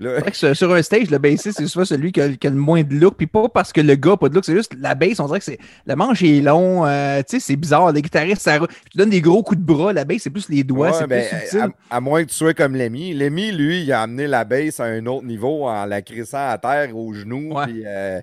Là, 0.00 0.18
vrai 0.18 0.30
que 0.30 0.54
sur- 0.54 0.72
un 0.72 0.82
stage, 0.82 1.10
le 1.10 1.18
bassiste, 1.18 1.58
c'est 1.58 1.66
souvent 1.66 1.84
celui 1.84 2.10
qui 2.10 2.20
a, 2.20 2.28
qui 2.30 2.46
a 2.46 2.50
le 2.50 2.56
moins 2.56 2.82
de 2.82 2.94
look. 2.94 3.16
Puis 3.18 3.26
pas 3.26 3.48
parce 3.50 3.72
que 3.72 3.80
le 3.82 3.94
gars 3.96 4.10
n'a 4.12 4.16
pas 4.16 4.28
de 4.30 4.34
look, 4.34 4.44
c'est 4.46 4.54
juste 4.56 4.72
la 4.80 4.94
bass, 4.94 5.20
on 5.20 5.26
dirait 5.26 5.38
que 5.40 5.44
c'est. 5.44 5.58
Le 5.86 5.94
manche 5.94 6.22
est 6.22 6.40
long, 6.40 6.86
euh, 6.86 7.18
tu 7.18 7.38
sais, 7.38 7.40
c'est 7.40 7.56
bizarre. 7.56 7.92
Les 7.92 8.00
guitaristes, 8.02 8.40
ça. 8.42 8.58
Tu 8.90 8.96
donnes 8.98 9.10
des 9.10 9.20
gros 9.20 9.42
coups 9.42 9.60
de 9.60 9.64
bras, 9.66 9.92
la 9.92 10.04
bass, 10.04 10.22
c'est 10.22 10.30
plus 10.30 10.48
les 10.48 10.64
doigts, 10.64 10.88
Ouais, 10.88 10.96
c'est 10.98 11.06
ben, 11.06 11.22
plus 11.28 11.38
subtil. 11.38 11.72
à, 11.90 11.96
à 11.96 12.00
moins 12.00 12.24
que 12.24 12.30
tu 12.30 12.34
sois 12.34 12.54
comme 12.54 12.74
Lémi. 12.74 13.12
Lémi, 13.12 13.52
lui, 13.52 13.82
il 13.82 13.92
a 13.92 14.02
amené 14.02 14.26
la 14.26 14.44
baisse 14.44 14.80
à 14.80 14.84
un 14.84 15.04
autre 15.06 15.26
niveau 15.26 15.68
en 15.68 15.84
la 15.84 16.00
crissant 16.02 16.48
à 16.48 16.56
terre, 16.56 16.96
aux 16.96 17.12
genoux, 17.12 17.52
Ouais. 17.54 17.66
puis, 17.66 17.82
euh, 17.86 18.20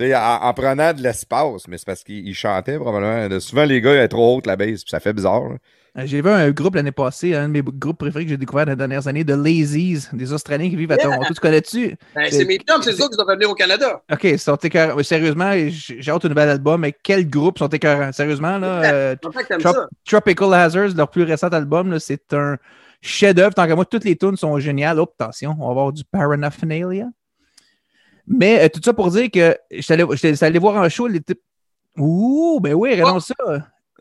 en, 0.00 0.38
en 0.48 0.54
prenant 0.54 0.92
de 0.94 1.02
l'espace. 1.02 1.66
Mais 1.68 1.76
c'est 1.76 1.86
parce 1.86 2.04
qu'il 2.04 2.26
il 2.26 2.34
chantait 2.34 2.76
probablement. 2.78 3.40
Souvent, 3.40 3.64
les 3.64 3.80
gars, 3.80 3.94
il 3.94 3.98
est 3.98 4.08
trop 4.08 4.36
haute 4.36 4.46
la 4.46 4.56
baisse, 4.56 4.84
puis 4.84 4.90
ça 4.90 5.00
fait 5.00 5.12
bizarre. 5.12 5.48
là. 5.48 5.56
Euh, 6.00 6.06
J'ai 6.06 6.22
vu 6.22 6.28
un 6.30 6.50
groupe 6.50 6.74
l'année 6.76 6.92
passée, 6.92 7.34
un 7.34 7.48
de 7.48 7.52
mes 7.52 7.62
groupes 7.62 7.98
préférés 7.98 8.24
que 8.24 8.30
j'ai 8.30 8.36
découvert 8.36 8.64
dans 8.66 8.72
les 8.72 8.76
dernières 8.76 9.06
années, 9.06 9.24
de 9.24 9.34
Lazies, 9.34 10.08
des 10.12 10.32
Australiens 10.32 10.68
qui 10.70 10.76
vivent 10.76 10.92
à 10.92 10.96
Yeah. 10.96 11.04
Toronto. 11.04 11.34
Tu 11.34 11.40
connais-tu? 11.40 11.96
Ben, 12.14 12.26
c'est- 12.30 12.44
mes 12.44 12.58
chums, 12.58 12.82
c'est 12.82 12.90
eux 12.92 13.08
qui 13.08 13.16
sont 13.18 13.24
venir 13.26 13.50
au 13.50 13.54
Canada. 13.54 14.02
Ok, 14.12 14.24
ils 14.24 14.38
sont 14.38 14.56
écœurants. 14.56 15.02
Sérieusement, 15.02 15.52
j'ai 15.68 16.10
hâte 16.10 16.22
de 16.22 16.28
nouvel 16.28 16.48
album, 16.48 16.80
mais 16.80 16.94
quel 17.02 17.28
groupe 17.28 17.58
sont 17.58 17.68
écœurants? 17.68 18.12
Sérieusement, 18.12 18.58
là, 18.58 18.82
euh, 18.92 19.16
Trop- 19.16 19.32
ça. 19.72 19.88
Tropical 20.04 20.54
Hazards, 20.54 20.94
leur 20.96 21.08
plus 21.10 21.22
récent 21.24 21.48
album, 21.48 21.98
c'est 21.98 22.32
un 22.34 22.56
chef-d'œuvre. 23.00 23.54
Tant 23.54 23.66
qu'à 23.66 23.74
moi, 23.74 23.84
toutes 23.84 24.04
les 24.04 24.16
tunes 24.16 24.36
sont 24.36 24.58
géniales. 24.58 24.98
Oh, 25.00 25.08
attention, 25.18 25.54
on 25.58 25.64
va 25.66 25.70
avoir 25.70 25.92
du 25.92 26.04
Paraphernalia. 26.04 27.06
Mais 28.26 28.64
euh, 28.64 28.68
tout 28.68 28.80
ça 28.84 28.92
pour 28.92 29.10
dire 29.10 29.28
que 29.30 29.56
j'étais 29.70 30.44
allé, 30.44 30.58
voir 30.58 30.76
un 30.80 30.88
show. 30.88 31.06
Les. 31.08 31.20
Ouh, 31.96 32.60
ben 32.62 32.74
oui, 32.74 32.90
regardons 32.92 33.18
ça. 33.20 33.34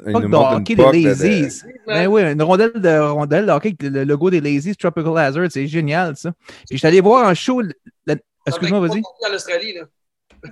De 0.05 0.11
une 0.11 0.33
hockey 0.33 0.75
des 0.75 0.83
de- 0.83 0.91
de- 0.91 1.07
Lazies. 1.07 1.63
Ben 1.87 2.07
oui, 2.07 2.21
une 2.21 2.41
rondelle 2.41 2.71
de 2.73 2.99
rondelle 2.99 3.45
de 3.45 3.51
hockey 3.51 3.75
avec 3.79 3.83
le 3.83 4.03
logo 4.05 4.29
des 4.29 4.39
Lazies, 4.41 4.75
Tropical 4.75 5.17
Hazards, 5.17 5.51
c'est 5.51 5.67
génial 5.67 6.15
ça. 6.15 6.31
Puis 6.67 6.77
j'étais 6.77 6.87
allé 6.87 7.01
voir 7.01 7.27
un 7.27 7.33
show. 7.33 7.61
Excuse-moi, 8.45 8.79
vas-y. 8.79 9.01
En 9.29 9.33
Australie, 9.35 9.73
là. 9.73 9.81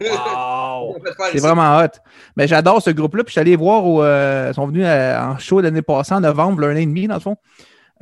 Wow! 0.02 0.98
C'est 1.32 1.40
vraiment 1.40 1.78
hot. 1.78 1.88
Mais 2.36 2.46
j'adore 2.48 2.82
ce 2.82 2.90
groupe-là. 2.90 3.24
Puis 3.24 3.30
je 3.30 3.34
suis 3.34 3.40
allé 3.40 3.56
voir 3.56 3.86
au, 3.86 4.04
euh, 4.04 4.50
ils 4.52 4.54
sont 4.54 4.68
venus 4.68 4.84
euh, 4.86 5.18
en 5.18 5.38
show 5.38 5.62
l'année 5.62 5.82
passée, 5.82 6.14
en 6.14 6.20
novembre, 6.20 6.62
l'année 6.62 6.82
et 6.82 6.86
demi, 6.86 7.08
dans 7.08 7.14
le 7.16 7.20
fond. 7.22 7.38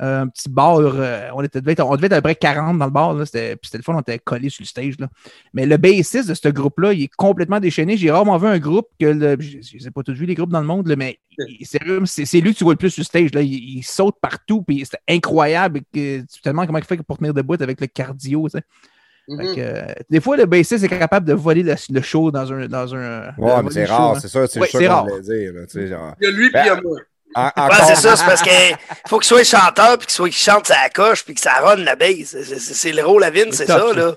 Euh, 0.02 0.22
un 0.22 0.28
petit 0.28 0.48
bar. 0.48 0.78
euh, 0.78 1.28
on, 1.34 1.42
était, 1.42 1.60
devait 1.60 1.72
être, 1.72 1.84
on 1.86 1.96
devait 1.96 2.06
être 2.06 2.12
à 2.12 2.16
peu 2.16 2.22
près 2.22 2.34
40 2.34 2.78
dans 2.78 2.84
le 2.84 2.90
bar. 2.90 3.14
là. 3.14 3.24
C'était, 3.24 3.56
puis 3.56 3.66
c'était 3.66 3.78
le 3.78 3.82
fun, 3.82 3.94
on 3.94 4.00
était 4.00 4.18
collés 4.18 4.50
sur 4.50 4.62
le 4.62 4.66
stage. 4.66 4.94
Là. 4.98 5.08
Mais 5.54 5.64
le 5.64 5.76
bassiste 5.78 6.28
de 6.28 6.34
ce 6.34 6.48
groupe-là, 6.48 6.92
il 6.92 7.04
est 7.04 7.14
complètement 7.16 7.60
déchaîné. 7.60 7.96
J'ai 7.96 8.10
rarement 8.10 8.36
vu 8.36 8.46
un 8.46 8.58
groupe 8.58 8.88
que 9.00 9.06
le, 9.06 9.36
je 9.40 9.76
les 9.78 9.86
ai 9.86 9.90
pas 9.90 10.02
tous 10.02 10.12
vu 10.12 10.26
les 10.26 10.34
groupes 10.34 10.50
dans 10.50 10.60
le 10.60 10.66
monde, 10.66 10.86
là, 10.86 10.96
mais 10.96 11.18
c'est, 11.62 11.80
c'est 12.06 12.40
lui 12.40 12.52
que 12.52 12.58
tu 12.58 12.64
vois 12.64 12.74
le 12.74 12.78
plus 12.78 12.90
sur 12.90 13.00
le 13.00 13.04
stage. 13.06 13.34
Là. 13.34 13.40
Il, 13.42 13.52
il 13.78 13.82
saute 13.82 14.16
partout, 14.20 14.62
puis 14.62 14.84
c'est 14.84 14.98
incroyable. 15.08 15.80
Que, 15.92 16.20
tu 16.20 16.40
te 16.42 16.48
demandes 16.48 16.66
comment 16.66 16.78
il 16.78 16.84
fait 16.84 17.02
pour 17.02 17.18
tenir 17.18 17.32
debout 17.32 17.56
avec 17.60 17.80
le 17.80 17.86
cardio. 17.86 18.48
tu 18.48 18.58
sais. 18.58 18.64
Mhm. 19.28 19.54
Que, 19.54 19.60
euh, 19.60 19.84
des 20.08 20.20
fois, 20.20 20.36
le 20.36 20.46
bassiste 20.46 20.84
est 20.84 20.88
capable 20.88 21.26
de 21.26 21.32
voler 21.34 21.62
le, 21.62 21.74
le 21.90 22.02
show 22.02 22.30
dans 22.30 22.52
un. 22.52 22.66
Dans 22.66 22.94
un 22.94 23.34
Ouais, 23.38 23.62
mais 23.62 23.70
c'est 23.70 23.80
le 23.80 23.86
show, 23.86 23.92
rare, 23.92 24.10
hein. 24.12 24.20
c'est 24.20 24.28
ça, 24.28 24.46
c'est 24.46 24.60
ça 24.60 24.66
c'est 24.66 24.86
qu'on 24.86 25.02
voulait 25.02 25.20
dire. 25.20 25.52
là, 25.52 25.66
tu 25.66 25.72
sais, 25.72 25.88
genre. 25.88 26.14
Il 26.20 26.24
y 26.24 26.28
a 26.28 26.30
lui, 26.30 26.50
puis 26.50 26.60
il 26.62 26.66
y 26.66 26.70
a 26.70 26.80
moi. 26.80 26.98
En- 27.36 27.44
Ouais, 27.44 27.50
encore- 27.56 27.86
c'est 27.86 27.94
ça, 27.96 28.16
c'est 28.16 28.24
parce 28.24 28.42
qu'il 28.42 28.76
faut 29.08 29.18
qu'il 29.18 29.28
soit 29.28 29.44
chanteur, 29.44 29.98
puis 29.98 30.06
qu'il 30.06 30.14
soit 30.14 30.28
qu'il 30.30 30.38
chante 30.38 30.66
sa 30.66 30.88
coche, 30.88 31.24
puis 31.24 31.34
que 31.34 31.40
ça 31.40 31.54
run 31.60 31.76
la 31.76 31.94
base. 31.96 32.36
C'est- 32.58 32.92
le 32.92 33.04
rôle 33.04 33.22
à 33.24 33.30
Vince, 33.30 33.54
c'est 33.56 33.66
ça, 33.66 33.78
ça. 33.78 33.92
là. 33.92 34.14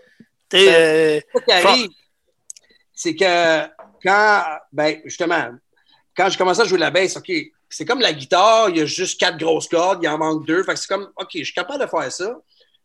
Sais, 0.52 0.76
euh, 0.76 1.20
Ce 1.36 1.40
qui 1.44 1.52
arrive, 1.52 1.90
c'est 2.94 3.16
que 3.16 3.68
quand, 4.04 4.44
ben, 4.72 5.00
justement, 5.06 5.50
quand 6.16 6.30
j'ai 6.30 6.38
commencé 6.38 6.62
à 6.62 6.66
jouer 6.66 6.78
de 6.78 6.84
la 6.84 6.92
basse, 6.92 7.18
OK, 7.18 7.32
c'est 7.70 7.86
comme 7.86 8.00
la 8.02 8.14
guitare, 8.14 8.70
il 8.70 8.78
y 8.78 8.82
a 8.82 8.86
juste 8.86 9.20
quatre 9.20 9.38
grosses 9.38 9.68
cordes, 9.68 10.00
il 10.02 10.08
en 10.08 10.18
manque 10.18 10.46
deux. 10.48 10.64
Fait 10.64 10.74
que 10.74 10.80
c'est 10.80 10.88
comme, 10.88 11.10
OK, 11.18 11.30
je 11.36 11.44
suis 11.44 11.54
capable 11.54 11.84
de 11.84 11.88
faire 11.88 12.12
ça 12.12 12.36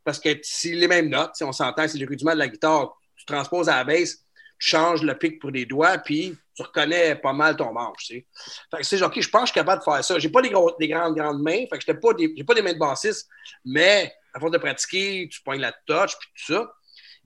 parce 0.04 0.18
que 0.18 0.28
c'est 0.42 0.72
les 0.72 0.88
mêmes 0.88 1.08
notes. 1.08 1.30
Si 1.34 1.44
on 1.44 1.52
s'entend, 1.52 1.88
c'est 1.88 1.98
le 1.98 2.06
rudiment 2.06 2.32
de 2.32 2.38
la 2.38 2.48
guitare. 2.48 2.94
Tu 3.16 3.24
transposes 3.24 3.68
à 3.68 3.76
la 3.76 3.84
basse, 3.84 4.18
tu 4.64 4.70
changes 4.70 5.03
le 5.03 5.14
pic 5.14 5.38
pour 5.38 5.53
des 5.53 5.66
doigts, 5.66 5.98
puis 5.98 6.35
tu 6.57 6.62
reconnais 6.62 7.17
pas 7.17 7.35
mal 7.35 7.54
ton 7.54 7.71
manche. 7.71 8.06
Tu. 8.06 8.27
Fait 8.71 8.79
que 8.79 8.83
c'est 8.83 9.02
OK, 9.02 9.21
je 9.21 9.29
pense 9.29 9.42
que 9.42 9.46
je 9.48 9.52
suis 9.52 9.60
capable 9.60 9.81
de 9.81 9.85
faire 9.85 10.02
ça. 10.02 10.19
J'ai 10.19 10.31
pas 10.31 10.40
des, 10.40 10.48
gros- 10.48 10.75
des 10.81 10.88
grandes, 10.88 11.15
grandes 11.15 11.42
mains, 11.42 11.67
fait 11.69 11.69
que 11.69 11.81
j'étais 11.81 11.98
pas 11.98 12.15
des, 12.15 12.33
j'ai 12.35 12.44
pas 12.44 12.54
des 12.54 12.62
mains 12.62 12.73
de 12.73 12.79
bassiste, 12.79 13.29
mais 13.62 14.10
à 14.33 14.40
force 14.40 14.52
de 14.52 14.58
pratiquer, 14.58 15.29
tu 15.31 15.42
pognes 15.42 15.60
la 15.60 15.73
touch, 15.87 16.17
puis 16.19 16.29
tout 16.35 16.54
ça. 16.54 16.73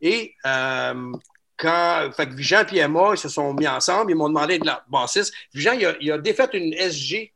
Et 0.01 0.35
euh, 0.47 1.13
quand 1.57 2.11
fait 2.17 2.29
que 2.29 2.35
Vigent 2.35 2.65
et 2.73 2.79
Emma, 2.79 3.11
ils 3.13 3.19
se 3.19 3.29
sont 3.29 3.55
mis 3.55 3.69
ensemble, 3.69 4.11
ils 4.11 4.17
m'ont 4.17 4.29
demandé 4.29 4.59
de 4.59 4.67
la 4.67 4.85
bassiste. 4.89 5.33
Vigent, 5.55 5.75
il 5.75 5.87
a, 5.87 5.97
il 6.01 6.11
a 6.11 6.19
défait 6.19 6.49
une 6.55 6.75
SG, 6.75 7.33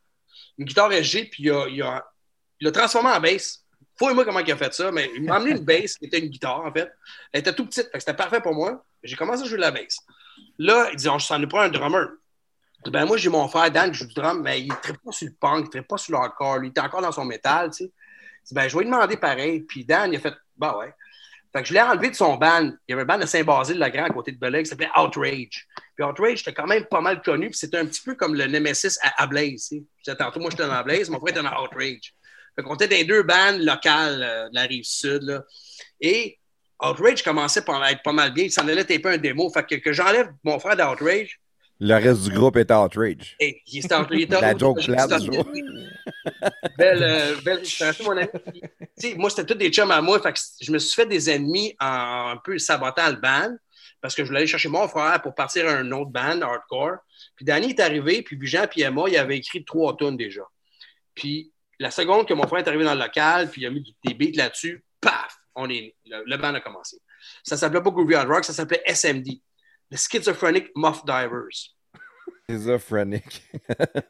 une 0.59 0.65
guitare 0.65 0.93
SG, 0.93 1.27
puis 1.27 1.45
il 1.45 1.51
a, 1.53 1.69
il 1.69 1.81
a, 1.81 2.05
il 2.61 2.65
l'a 2.65 2.73
transformé 2.73 3.11
en 3.11 3.21
bass. 3.21 3.62
Fouille-moi 4.03 4.25
comment 4.25 4.41
il 4.41 4.51
a 4.51 4.57
fait 4.57 4.75
ça, 4.75 4.91
mais 4.91 5.09
il 5.15 5.23
m'a 5.23 5.37
amené 5.37 5.53
une 5.53 5.65
bass 5.65 5.97
qui 5.97 6.07
était 6.07 6.19
une 6.19 6.27
guitare, 6.27 6.65
en 6.65 6.73
fait. 6.73 6.91
Elle 7.31 7.39
était 7.39 7.55
tout 7.55 7.67
petite, 7.67 7.89
c'était 7.95 8.15
parfait 8.15 8.41
pour 8.41 8.53
moi. 8.53 8.85
J'ai 9.05 9.15
commencé 9.15 9.43
à 9.43 9.45
jouer 9.45 9.59
de 9.59 9.63
la 9.63 9.71
bass. 9.71 9.97
Là, 10.59 10.89
il 10.91 10.97
dit, 10.97 11.09
on 11.09 11.21
s'en 11.21 11.41
est 11.41 11.47
pas 11.47 11.67
un 11.67 11.69
drummer. 11.69 12.09
Ben, 12.87 13.05
moi, 13.05 13.17
j'ai 13.17 13.29
mon 13.29 13.47
frère 13.47 13.71
Dan 13.71 13.93
qui 13.93 13.99
joue 13.99 14.09
du 14.09 14.15
drum, 14.15 14.43
mais 14.43 14.61
il 14.61 14.71
ne 14.71 14.75
traite 14.75 14.99
pas 15.05 15.13
sur 15.13 15.29
le 15.29 15.35
punk, 15.35 15.69
il 15.73 15.77
ne 15.77 15.83
pas 15.83 15.99
sur 15.99 16.15
le 16.15 16.19
hardcore. 16.19 16.59
Lui, 16.59 16.67
il 16.67 16.71
était 16.71 16.81
encore 16.81 17.01
dans 17.01 17.13
son 17.13 17.25
métal, 17.25 17.71
tu 17.71 17.85
sais. 17.85 17.93
Ben, 18.51 18.67
je 18.67 18.77
vais 18.77 18.83
lui 18.83 18.91
demander 18.91 19.17
pareil. 19.17 19.61
Puis 19.61 19.85
Dan, 19.85 20.13
il 20.13 20.17
a 20.17 20.19
fait, 20.19 20.35
bah 20.57 20.77
ouais. 20.79 20.93
Fait 21.53 21.63
que 21.63 21.69
je 21.69 21.73
l'ai 21.73 21.81
enlevé 21.81 22.11
de 22.11 22.17
son 22.17 22.35
band. 22.35 22.73
Il 22.89 22.91
y 22.91 22.93
avait 22.95 23.03
un 23.03 23.05
band 23.05 23.19
de 23.19 23.27
Saint-Basile-le-Grand 23.27 24.07
à 24.07 24.11
côté 24.11 24.33
de 24.33 24.39
Belleuil 24.39 24.65
qui 24.65 24.71
s'appelait 24.71 24.91
Outrage. 24.99 25.69
Puis 25.95 26.05
Outrage, 26.05 26.39
c'était 26.39 26.55
quand 26.55 26.67
même 26.67 26.87
pas 26.87 27.01
mal 27.01 27.23
connu. 27.23 27.51
Puis 27.51 27.59
c'était 27.59 27.79
un 27.79 27.87
petit 27.87 28.03
peu 28.03 28.17
comme 28.17 28.35
le 28.35 28.47
Nemesis 28.47 28.99
à, 29.01 29.23
à 29.23 29.27
Blaze. 29.29 29.69
Tu 29.69 29.85
sais. 30.03 30.17
Tantôt, 30.17 30.41
moi, 30.41 30.51
j'étais 30.51 30.67
dans 30.67 30.83
Blaze, 30.83 31.09
mon 31.09 31.21
frère 31.21 31.37
était 31.37 31.43
dans 31.43 31.63
Outrage. 31.63 32.15
Fait 32.55 32.63
qu'on 32.63 32.75
était 32.75 32.89
dans 32.89 32.97
les 32.97 33.05
deux 33.05 33.23
bandes 33.23 33.61
locales 33.61 34.23
euh, 34.23 34.49
de 34.49 34.55
la 34.55 34.63
rive 34.63 34.85
sud. 34.85 35.23
Là. 35.23 35.45
Et 36.01 36.39
Outrage 36.83 37.23
commençait 37.23 37.63
à 37.69 37.93
être 37.93 38.03
pas 38.03 38.13
mal 38.13 38.33
bien. 38.33 38.45
Il 38.45 38.53
s'en 38.53 38.67
allait 38.67 38.85
taper 38.85 39.11
un 39.11 39.19
démo. 39.19 39.51
Fait 39.51 39.65
que, 39.65 39.77
que 39.77 39.93
j'enlève 39.93 40.29
mon 40.43 40.59
frère 40.59 40.77
d'Outrage. 40.77 41.41
Le 41.85 41.95
reste 41.95 42.23
du 42.23 42.31
groupe 42.31 42.57
était 42.59 42.75
outrage. 42.75 43.37
Il 43.41 43.79
était 43.79 43.95
outrage. 43.95 44.41
La 44.41 44.57
joke 44.57 44.85
plate 44.85 45.21
du 45.21 45.33
jour. 45.33 45.49
Belle, 46.79 47.03
euh, 47.03 47.41
belle 47.45 47.63
mon 48.05 48.17
ami. 48.17 49.17
Moi, 49.17 49.31
c'était 49.31 49.47
tous 49.47 49.59
des 49.59 49.71
chums 49.71 49.91
à 49.91 50.01
moi. 50.01 50.21
Fait 50.21 50.33
que 50.33 50.39
je 50.61 50.71
me 50.71 50.79
suis 50.79 50.95
fait 50.95 51.07
des 51.07 51.29
ennemis 51.29 51.75
en 51.81 52.31
un 52.35 52.37
peu 52.37 52.57
sabotant 52.59 53.09
le 53.09 53.17
band 53.17 53.57
parce 54.01 54.15
que 54.15 54.23
je 54.23 54.29
voulais 54.29 54.41
aller 54.41 54.47
chercher 54.47 54.69
mon 54.69 54.87
frère 54.89 55.21
pour 55.23 55.35
partir 55.35 55.69
à 55.69 55.73
un 55.73 55.91
autre 55.93 56.11
band 56.11 56.41
hardcore. 56.41 56.99
Puis 57.37 57.45
Danny 57.45 57.71
est 57.71 57.81
arrivé, 57.81 58.23
puis 58.23 58.39
Jean 58.43 58.67
puis 58.69 58.83
Emma, 58.83 59.05
il 59.09 59.17
avait 59.17 59.39
écrit 59.39 59.65
trois 59.65 59.97
tonnes 59.97 60.17
déjà. 60.17 60.43
Puis 61.15 61.53
la 61.83 61.91
seconde 61.91 62.27
que 62.27 62.35
mon 62.35 62.47
frère 62.47 62.61
est 62.61 62.69
arrivé 62.69 62.85
dans 62.85 62.95
le 62.95 63.01
local, 63.01 63.51
puis 63.51 63.63
il 63.63 63.67
a 63.67 63.71
mis 63.71 63.97
des 64.05 64.15
beats 64.15 64.37
là-dessus, 64.37 64.85
paf, 65.01 65.37
on 65.55 65.69
est, 65.69 65.95
le, 66.07 66.23
le 66.25 66.37
band 66.37 66.55
a 66.55 66.61
commencé. 66.61 66.99
Ça 67.43 67.57
s'appelait 67.57 67.83
pas 67.83 67.91
Groovy 67.91 68.15
Hard 68.15 68.29
Rock, 68.29 68.45
ça 68.45 68.53
s'appelait 68.53 68.83
SMD, 68.87 69.41
The 69.91 69.97
Schizophrenic 69.97 70.71
Muff 70.77 71.05
Divers. 71.05 71.75
Schizophrenic. 72.49 73.43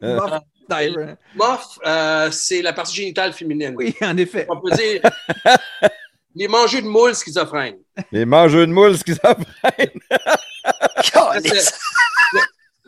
Muff 0.01 0.41
Diver. 0.69 1.15
Muff, 1.35 1.79
euh, 1.85 2.29
c'est 2.31 2.61
la 2.61 2.73
partie 2.73 2.95
génitale 2.95 3.33
féminine. 3.33 3.73
Oui, 3.75 3.95
en 4.01 4.15
effet. 4.17 4.45
On 4.49 4.61
peut 4.61 4.71
dire 4.71 5.01
les 6.35 6.47
mangeux 6.47 6.81
de 6.81 6.87
moules 6.87 7.15
schizophrènes. 7.15 7.79
Les 8.11 8.25
mangeux 8.25 8.67
de 8.67 8.71
moules 8.71 8.97
schizophrènes. 8.97 9.99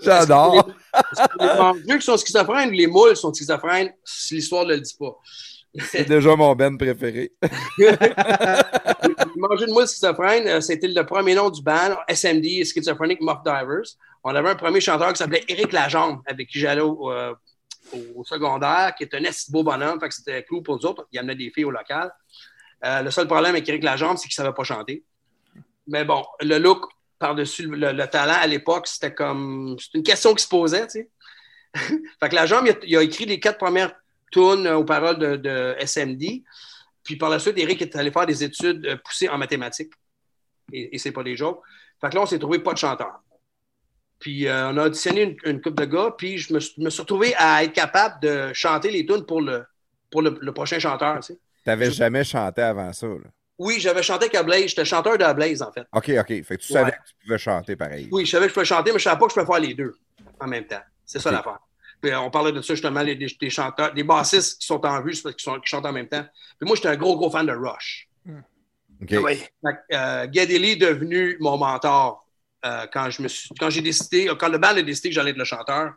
J'adore. 0.06 0.68
Les 1.40 1.48
mangeux 1.58 1.98
qui 1.98 2.06
sont 2.06 2.18
schizophrènes 2.18 2.70
ou 2.70 2.74
les 2.74 2.88
moules 2.88 3.16
sont 3.16 3.34
schizophrènes, 3.34 3.94
l'histoire 4.32 4.66
ne 4.66 4.74
le 4.76 4.82
dit 4.82 4.96
pas. 4.98 5.18
C'est 5.92 6.08
déjà 6.08 6.36
mon 6.36 6.56
Ben 6.56 6.78
préféré. 6.78 7.34
Manger 9.36 9.66
de 9.66 9.72
moules 9.72 9.88
schizophrène, 9.88 10.48
euh, 10.48 10.62
c'était 10.62 10.88
le 10.88 11.06
premier 11.06 11.36
nom 11.36 11.50
du 11.50 11.62
band, 11.62 11.98
SMD, 12.08 12.64
Schizophrenic 12.64 13.20
Muff 13.22 13.44
Divers. 13.44 13.98
On 14.24 14.34
avait 14.34 14.50
un 14.50 14.56
premier 14.56 14.80
chanteur 14.80 15.12
qui 15.12 15.18
s'appelait 15.18 15.44
Éric 15.48 15.74
Lajambe, 15.74 16.22
avec 16.26 16.48
qui 16.48 16.60
j'allais 16.60 16.82
au, 16.82 17.12
euh, 17.12 17.34
au 18.16 18.24
secondaire, 18.24 18.94
qui 18.98 19.04
est 19.04 19.14
un 19.14 19.24
assez 19.26 19.52
beau 19.52 19.64
bonhomme, 19.64 20.00
fait 20.00 20.10
que 20.10 20.16
c'était 20.16 20.44
cool 20.46 20.64
pour 20.64 20.78
nous 20.78 20.86
autres. 20.86 21.08
Il 21.12 21.20
amenait 21.20 21.36
des 21.36 21.52
filles 21.52 21.66
au 21.66 21.72
local. 21.72 22.12
Euh, 22.84 23.02
le 23.02 23.12
seul 23.12 23.28
problème 23.28 23.52
avec 23.52 23.68
Éric 23.68 23.84
Lajambe, 23.84 24.18
c'est 24.18 24.28
qu'il 24.28 24.42
ne 24.42 24.46
savait 24.46 24.56
pas 24.56 24.64
chanter. 24.64 25.04
Mais 25.88 26.04
bon, 26.06 26.24
le 26.42 26.58
look 26.58 26.86
par-dessus 27.20 27.68
le, 27.68 27.92
le 27.92 28.08
talent 28.08 28.38
à 28.40 28.48
l'époque, 28.48 28.88
c'était 28.88 29.14
comme. 29.14 29.76
C'est 29.80 29.94
une 29.98 30.04
question 30.04 30.34
qui 30.34 30.44
se 30.44 30.50
posait, 30.50 30.88
tu 30.88 31.00
sais. 31.00 31.10
fait 32.20 32.30
que 32.30 32.36
Lajambe, 32.36 32.68
il 32.68 32.72
a, 32.72 32.76
il 32.84 32.98
a 32.98 33.02
écrit 33.04 33.26
les 33.26 33.40
quatre 33.40 33.58
premières 33.58 33.94
tunes 34.32 34.68
aux 34.68 34.86
paroles 34.86 35.18
de, 35.20 35.36
de 35.36 35.76
SMD. 35.80 36.44
Puis 37.04 37.16
par 37.18 37.30
la 37.30 37.38
suite, 37.40 37.58
Eric 37.58 37.82
est 37.82 37.96
allé 37.96 38.12
faire 38.12 38.26
des 38.26 38.44
études 38.44 38.86
euh, 38.86 38.98
poussées 39.04 39.30
en 39.30 39.38
mathématiques. 39.38 39.94
Et, 40.72 40.96
et 40.96 40.98
c'est 40.98 41.12
pas 41.12 41.24
des 41.24 41.36
jokes. 41.36 41.62
Fait 42.02 42.10
que 42.10 42.16
là, 42.16 42.22
on 42.22 42.26
s'est 42.26 42.40
trouvé 42.40 42.60
pas 42.60 42.74
de 42.74 42.78
chanteur. 42.78 43.20
Puis 44.20 44.48
euh, 44.48 44.70
on 44.72 44.78
a 44.78 44.86
auditionné 44.86 45.22
une, 45.24 45.38
une 45.46 45.62
couple 45.62 45.82
de 45.82 45.86
gars, 45.86 46.16
puis 46.18 46.38
je 46.38 46.54
me, 46.54 46.60
suis- 46.60 46.82
me 46.82 46.90
suis 46.90 47.02
retrouvé 47.02 47.36
à 47.38 47.64
être 47.64 47.74
capable 47.74 48.20
de 48.22 48.52
chanter 48.54 48.90
les 48.90 49.06
tunes 49.06 49.26
pour 49.26 49.42
le, 49.42 49.66
pour 50.10 50.22
le, 50.22 50.38
le 50.42 50.54
prochain 50.54 50.80
chanteur. 50.80 51.20
tu 51.20 51.34
sais. 51.34 51.40
T'avais 51.64 51.92
jamais 51.92 52.24
chanté 52.24 52.62
avant 52.62 52.92
ça. 52.94 53.08
Là. 53.08 53.16
Oui, 53.58 53.80
j'avais 53.80 54.04
chanté 54.04 54.26
avec 54.26 54.46
Blaze. 54.46 54.68
J'étais 54.68 54.86
chanteur 54.86 55.18
de 55.18 55.34
Blaze, 55.34 55.62
en 55.62 55.72
fait. 55.72 55.86
OK, 55.94 56.10
OK. 56.20 56.28
Fait 56.28 56.44
que 56.44 56.56
tu 56.62 56.74
savais 56.74 56.86
Ouais. 56.86 56.92
que 56.92 57.08
tu 57.08 57.14
pouvais 57.26 57.38
chanter 57.38 57.76
pareil. 57.76 58.10
Oui, 58.12 58.26
je 58.26 58.32
savais 58.32 58.46
que 58.46 58.50
je 58.50 58.54
pouvais 58.54 58.66
chanter, 58.66 58.92
mais 58.92 59.00
je 59.00 59.08
ne 59.08 59.12
savais 59.12 59.18
pas 59.20 59.26
que 59.28 59.32
je 59.34 59.40
pouvais 59.40 59.46
faire 59.60 59.60
les 59.68 59.74
deux 59.74 59.96
en 60.40 60.48
même 60.48 60.66
temps. 60.68 60.82
C'est 61.06 61.20
ça 61.20 61.32
l'affaire. 61.32 61.60
Puis, 62.02 62.12
euh, 62.12 62.20
on 62.20 62.30
parlait 62.30 62.52
de 62.52 62.62
ça 62.62 62.74
justement, 62.74 63.02
les, 63.02 63.16
des, 63.16 63.28
des 63.40 63.50
chanteurs, 63.50 63.94
des 63.94 64.04
bassistes 64.04 64.60
qui 64.60 64.68
sont 64.68 64.86
en 64.86 65.02
vue, 65.02 65.14
c'est 65.14 65.24
parce 65.24 65.36
qu'ils 65.36 65.44
sont- 65.44 65.60
qui 65.60 65.68
chantent 65.68 65.86
en 65.86 65.94
même 65.94 66.10
temps. 66.10 66.26
Puis 66.60 66.68
moi, 66.68 66.76
j'étais 66.76 66.90
un 66.90 66.98
gros, 66.98 67.16
gros 67.16 67.30
fan 67.32 67.46
de 67.46 67.54
Rush. 67.54 68.10
OK. 69.02 69.16
Oui. 69.24 69.38
Fait 69.38 69.48
que, 69.62 69.96
euh, 69.96 70.28
Geddy 70.32 70.56
est 70.72 70.76
devenu 70.76 71.38
mon 71.40 71.58
mentor 71.58 72.28
euh, 72.66 72.86
quand 72.92 73.10
je 73.10 73.22
me 73.22 73.28
suis, 73.28 73.50
quand 73.60 73.70
j'ai 73.70 73.82
décidé, 73.82 74.30
quand 74.40 74.50
le 74.50 74.58
band 74.58 74.70
a 74.70 74.82
décidé 74.82 75.10
que 75.10 75.16
j'allais 75.16 75.32
être 75.32 75.38
le 75.38 75.46
chanteur. 75.46 75.94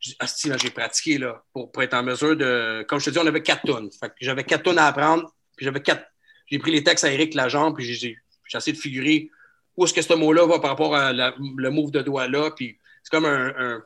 J'ai 0.00 0.70
pratiqué 0.70 1.16
là, 1.18 1.42
pour, 1.52 1.72
pour 1.72 1.82
être 1.82 1.94
en 1.94 2.02
mesure 2.02 2.36
de. 2.36 2.84
Comme 2.88 3.00
je 3.00 3.06
te 3.06 3.10
dis, 3.10 3.18
on 3.18 3.26
avait 3.26 3.42
quatre 3.42 3.62
tonnes. 3.64 3.90
Fait 3.90 4.08
que 4.08 4.14
j'avais 4.20 4.44
quatre 4.44 4.62
tonnes 4.64 4.78
à 4.78 4.86
apprendre. 4.88 5.32
Puis 5.56 5.64
j'avais 5.64 5.80
quatre. 5.80 6.04
J'ai 6.46 6.58
pris 6.58 6.70
les 6.72 6.82
textes 6.84 7.04
à 7.04 7.12
Eric 7.12 7.34
Lajambe, 7.34 7.74
puis 7.76 7.84
j'ai 7.84 8.16
j'ai 8.46 8.58
essayé 8.58 8.72
de 8.76 8.80
figurer 8.80 9.30
où 9.76 9.84
est-ce 9.84 9.94
que 9.94 10.02
ce 10.02 10.12
mot-là 10.14 10.46
va 10.46 10.58
par 10.60 10.70
rapport 10.70 10.94
à 10.94 11.12
la- 11.12 11.34
le 11.56 11.70
move 11.70 11.90
de 11.90 12.02
doigt 12.02 12.28
là. 12.28 12.50
Puis 12.54 12.78
c'est 13.02 13.10
comme 13.10 13.24
un, 13.24 13.52
un 13.58 13.82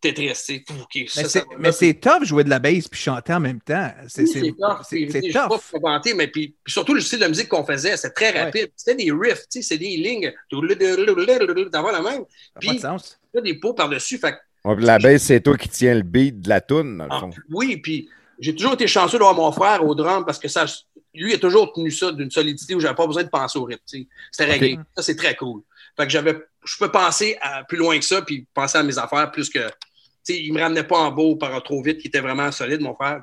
Tetris, 0.00 0.28
Mais 0.28 1.14
c'est- 1.14 1.72
c'est 1.72 1.94
tough 2.00 2.24
jouer 2.24 2.42
de 2.44 2.48
la 2.48 2.58
bass 2.58 2.88
puis 2.88 2.98
chanter 2.98 3.34
en 3.34 3.40
même 3.40 3.60
temps. 3.60 3.90
C'est 4.08 4.22
oui, 4.22 4.28
c'est- 4.28 4.40
c'est 4.40 4.50
tough. 4.52 4.78
c'est- 4.88 4.96
Puis, 4.96 5.12
c'est 5.12 5.20
je 5.26 5.32
sais 5.32 5.32
pas 5.32 5.48
tough. 5.48 5.80
vanter, 5.82 6.14
mais 6.14 6.26
puis, 6.28 6.54
puis 6.64 6.72
surtout 6.72 6.94
le 6.94 7.02
style 7.02 7.18
de 7.18 7.26
musique 7.26 7.48
qu'on 7.48 7.64
faisait, 7.66 7.96
c'était 7.98 8.14
très 8.30 8.42
rapide. 8.44 8.70
C'était 8.76 9.04
des 9.04 9.12
riffs, 9.12 9.42
tu 9.50 9.60
sais, 9.60 9.62
c'est 9.62 9.76
des 9.78 9.96
lignes. 9.98 10.32
D'avoir 11.70 11.92
la 11.92 12.00
même. 12.00 12.12
Ça 12.12 12.18
n'a 12.20 12.24
pas 12.54 12.60
Puis, 12.60 12.76
de 12.76 12.80
sens. 12.80 13.20
des 13.42 13.54
pots 13.54 13.74
par-dessus. 13.74 14.18
Fait 14.18 14.36
Ouais, 14.64 14.76
puis 14.76 14.84
la 14.84 14.98
baisse, 14.98 15.22
c'est 15.24 15.40
toi 15.40 15.56
qui 15.56 15.68
tiens 15.68 15.94
le 15.94 16.02
beat 16.02 16.40
de 16.40 16.48
la 16.48 16.60
toune, 16.60 16.98
dans 16.98 17.04
le 17.04 17.10
ah, 17.12 17.20
fond. 17.20 17.30
oui, 17.50 17.78
puis 17.78 18.08
j'ai 18.38 18.54
toujours 18.54 18.74
été 18.74 18.86
chanceux 18.86 19.18
d'avoir 19.18 19.34
mon 19.34 19.52
frère 19.52 19.84
au 19.86 19.94
drum 19.94 20.24
parce 20.26 20.38
que 20.38 20.48
ça, 20.48 20.66
lui, 21.14 21.32
il 21.32 21.34
a 21.34 21.38
toujours 21.38 21.72
tenu 21.72 21.90
ça 21.90 22.12
d'une 22.12 22.30
solidité 22.30 22.74
où 22.74 22.80
j'avais 22.80 22.94
pas 22.94 23.06
besoin 23.06 23.24
de 23.24 23.28
penser 23.28 23.58
au 23.58 23.64
rythme. 23.64 23.82
C'était 23.86 24.50
réglé. 24.50 24.78
Ça, 24.96 25.02
c'est 25.02 25.16
très 25.16 25.34
cool. 25.34 25.62
Fait 25.96 26.04
que 26.04 26.10
j'avais, 26.12 26.38
je 26.64 26.76
peux 26.78 26.90
penser 26.90 27.36
à 27.40 27.64
plus 27.64 27.76
loin 27.78 27.98
que 27.98 28.04
ça, 28.04 28.22
puis 28.22 28.46
penser 28.54 28.78
à 28.78 28.82
mes 28.82 28.96
affaires 28.98 29.30
plus 29.30 29.50
que. 29.50 29.58
Tu 29.58 30.34
sais, 30.34 30.42
il 30.42 30.52
me 30.52 30.60
ramenait 30.60 30.84
pas 30.84 30.98
en 30.98 31.10
beau 31.10 31.36
par 31.36 31.62
trop 31.62 31.82
vite, 31.82 31.98
qui 31.98 32.08
était 32.08 32.20
vraiment 32.20 32.52
solide, 32.52 32.80
mon 32.80 32.94
frère. 32.94 33.22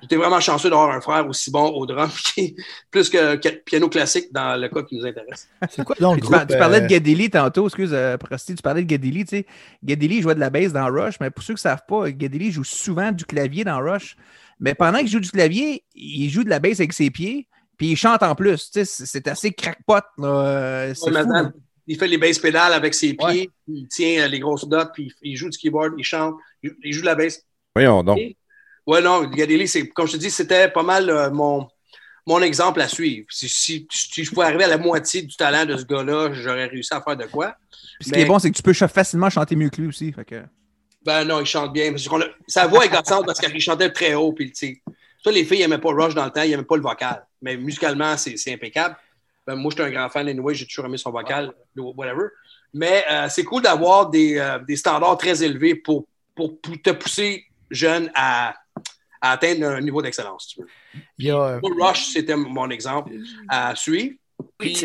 J'étais 0.00 0.14
vraiment 0.16 0.38
chanceux 0.38 0.70
d'avoir 0.70 0.90
un 0.90 1.00
frère 1.00 1.26
aussi 1.26 1.50
bon 1.50 1.70
au 1.70 1.84
drum, 1.84 2.08
qui- 2.34 2.54
plus 2.90 3.10
que, 3.10 3.34
que 3.36 3.48
piano 3.48 3.88
classique 3.88 4.32
dans 4.32 4.60
le 4.60 4.68
cas 4.68 4.82
qui 4.82 4.96
nous 4.96 5.04
intéresse. 5.04 5.48
C'est 5.70 5.84
quoi? 5.84 5.96
Donc 5.98 6.20
tu, 6.22 6.30
par- 6.30 6.46
tu 6.46 6.56
parlais 6.56 6.78
euh, 6.78 6.86
de 6.86 6.88
Gedeli 6.88 7.30
tantôt, 7.30 7.66
excuse, 7.66 7.90
euh, 7.92 8.16
Prosti, 8.16 8.54
tu 8.54 8.62
parlais 8.62 8.84
de 8.84 8.90
Gedeli, 8.90 9.24
tu 9.24 9.38
sais. 9.38 9.46
Gedeli 9.84 10.22
jouait 10.22 10.36
de 10.36 10.40
la 10.40 10.50
bass 10.50 10.72
dans 10.72 10.86
Rush, 10.86 11.18
mais 11.20 11.30
pour 11.30 11.42
ceux 11.42 11.54
qui 11.54 11.58
ne 11.58 11.70
savent 11.70 11.82
pas, 11.88 12.06
Gedeli 12.06 12.52
joue 12.52 12.62
souvent 12.64 13.10
du 13.10 13.24
clavier 13.24 13.64
dans 13.64 13.78
Rush. 13.80 14.16
Mais 14.60 14.74
pendant 14.74 14.98
qu'il 14.98 15.08
joue 15.08 15.20
du 15.20 15.30
clavier, 15.30 15.84
il 15.94 16.28
joue 16.30 16.44
de 16.44 16.48
la 16.50 16.58
bass 16.58 16.80
avec 16.80 16.92
ses 16.92 17.10
pieds, 17.10 17.46
puis 17.76 17.90
il 17.92 17.96
chante 17.96 18.22
en 18.22 18.34
plus. 18.34 18.70
Tu 18.70 18.84
sais, 18.84 19.04
c'est 19.06 19.28
assez 19.28 19.52
crackpot. 19.52 20.00
là. 20.18 20.28
Euh, 20.28 20.94
fou. 20.94 21.10
madame, 21.10 21.52
il 21.86 21.96
fait 21.98 22.08
les 22.08 22.18
basses 22.18 22.38
pédales 22.38 22.72
avec 22.72 22.92
ses 22.94 23.14
pieds, 23.14 23.24
Ouais. 23.26 23.50
il 23.68 23.88
tient 23.88 24.24
euh, 24.24 24.28
les 24.28 24.40
grosses 24.40 24.66
notes, 24.66 24.90
puis 24.92 25.12
il 25.22 25.36
joue 25.36 25.48
du 25.48 25.56
keyboard, 25.56 25.94
il 25.96 26.04
chante, 26.04 26.34
il, 26.62 26.92
joue 26.92 27.00
de 27.02 27.06
la 27.06 27.14
basse. 27.14 27.40
Voyons 27.74 28.02
donc. 28.02 28.18
Ouais, 28.86 29.00
non, 29.02 29.24
Gadeli, 29.24 29.68
c'est 29.68 29.86
comme 29.88 30.06
je 30.06 30.12
te 30.12 30.16
dis, 30.18 30.30
c'était 30.30 30.68
pas 30.68 30.82
mal 30.82 31.08
euh, 31.08 31.30
mon, 31.30 31.68
mon 32.26 32.42
exemple 32.42 32.80
à 32.80 32.88
suivre. 32.88 33.26
Si, 33.30 33.48
si- 33.48 33.86
si 33.90 34.24
je 34.24 34.30
pouvais 34.30 34.46
arriver 34.46 34.64
à 34.64 34.68
la 34.68 34.78
moitié 34.78 35.22
du 35.22 35.36
talent 35.36 35.64
de 35.66 35.76
ce 35.76 35.84
gars-là, 35.84 36.30
j'aurais 36.32 36.66
réussi 36.66 36.92
à 36.92 37.00
faire 37.00 37.16
de 37.16 37.24
quoi. 37.26 37.54
Puis 38.00 38.06
ce 38.06 38.10
Mais- 38.10 38.16
qui 38.16 38.22
est 38.22 38.26
bon, 38.26 38.38
c'est 38.38 38.50
que 38.50 38.56
tu 38.56 38.62
peux 38.62 38.72
facilement 38.72 39.30
chanter 39.30 39.56
mieux 39.56 39.68
que 39.70 39.80
lui 39.80 39.88
aussi. 39.88 40.12
Fait 40.12 40.24
que... 40.24 40.42
Ben 41.02 41.24
non, 41.24 41.40
il 41.40 41.46
chante 41.46 41.72
bien. 41.72 41.90
Parce 41.90 42.06
qu'on 42.08 42.20
a- 42.20 42.28
sa 42.46 42.66
voix 42.66 42.84
est 42.84 42.88
gossante 42.88 43.24
parce 43.26 43.38
qu'il 43.40 43.60
chantait 43.60 43.90
très 43.90 44.14
haut. 44.14 44.32
Puis, 44.32 44.50
tu 44.52 44.54
sais, 44.56 44.82
ça, 45.22 45.30
les 45.30 45.44
filles 45.44 45.60
n'aimaient 45.60 45.78
pas 45.78 45.90
Rush 45.92 46.14
dans 46.14 46.24
le 46.24 46.30
temps, 46.30 46.42
ils 46.42 46.50
n'aimaient 46.50 46.62
pas 46.64 46.76
le 46.76 46.82
vocal. 46.82 47.24
Mais 47.40 47.56
musicalement, 47.56 48.16
c'est 48.16 48.36
c'est 48.36 48.52
impeccable. 48.52 48.96
Ben, 49.46 49.54
moi, 49.54 49.70
j'étais 49.70 49.84
un 49.84 49.90
grand 49.90 50.08
fan 50.10 50.28
anyway, 50.28 50.54
j'ai 50.54 50.66
toujours 50.66 50.86
aimé 50.86 50.98
son 50.98 51.10
vocal, 51.10 51.52
whatever. 51.76 52.26
Mais 52.74 53.04
euh, 53.10 53.28
c'est 53.30 53.44
cool 53.44 53.62
d'avoir 53.62 54.10
des, 54.10 54.36
euh, 54.38 54.58
des 54.58 54.76
standards 54.76 55.16
très 55.16 55.42
élevés 55.42 55.74
pour, 55.74 56.06
pour, 56.34 56.60
pour 56.60 56.74
te 56.82 56.90
pousser 56.90 57.46
jeune 57.70 58.10
à, 58.14 58.54
à 59.22 59.32
atteindre 59.32 59.66
un 59.68 59.80
niveau 59.80 60.02
d'excellence, 60.02 60.48
si 60.48 60.54
tu 60.56 60.60
veux. 60.62 60.68
il 61.18 61.26
y 61.26 61.30
a, 61.30 61.38
euh, 61.40 61.60
Rush, 61.80 62.08
c'était 62.08 62.36
mon 62.36 62.68
exemple 62.68 63.12
à 63.48 63.74
suivre. 63.74 64.16
Oui, 64.60 64.72
Puis, 64.74 64.84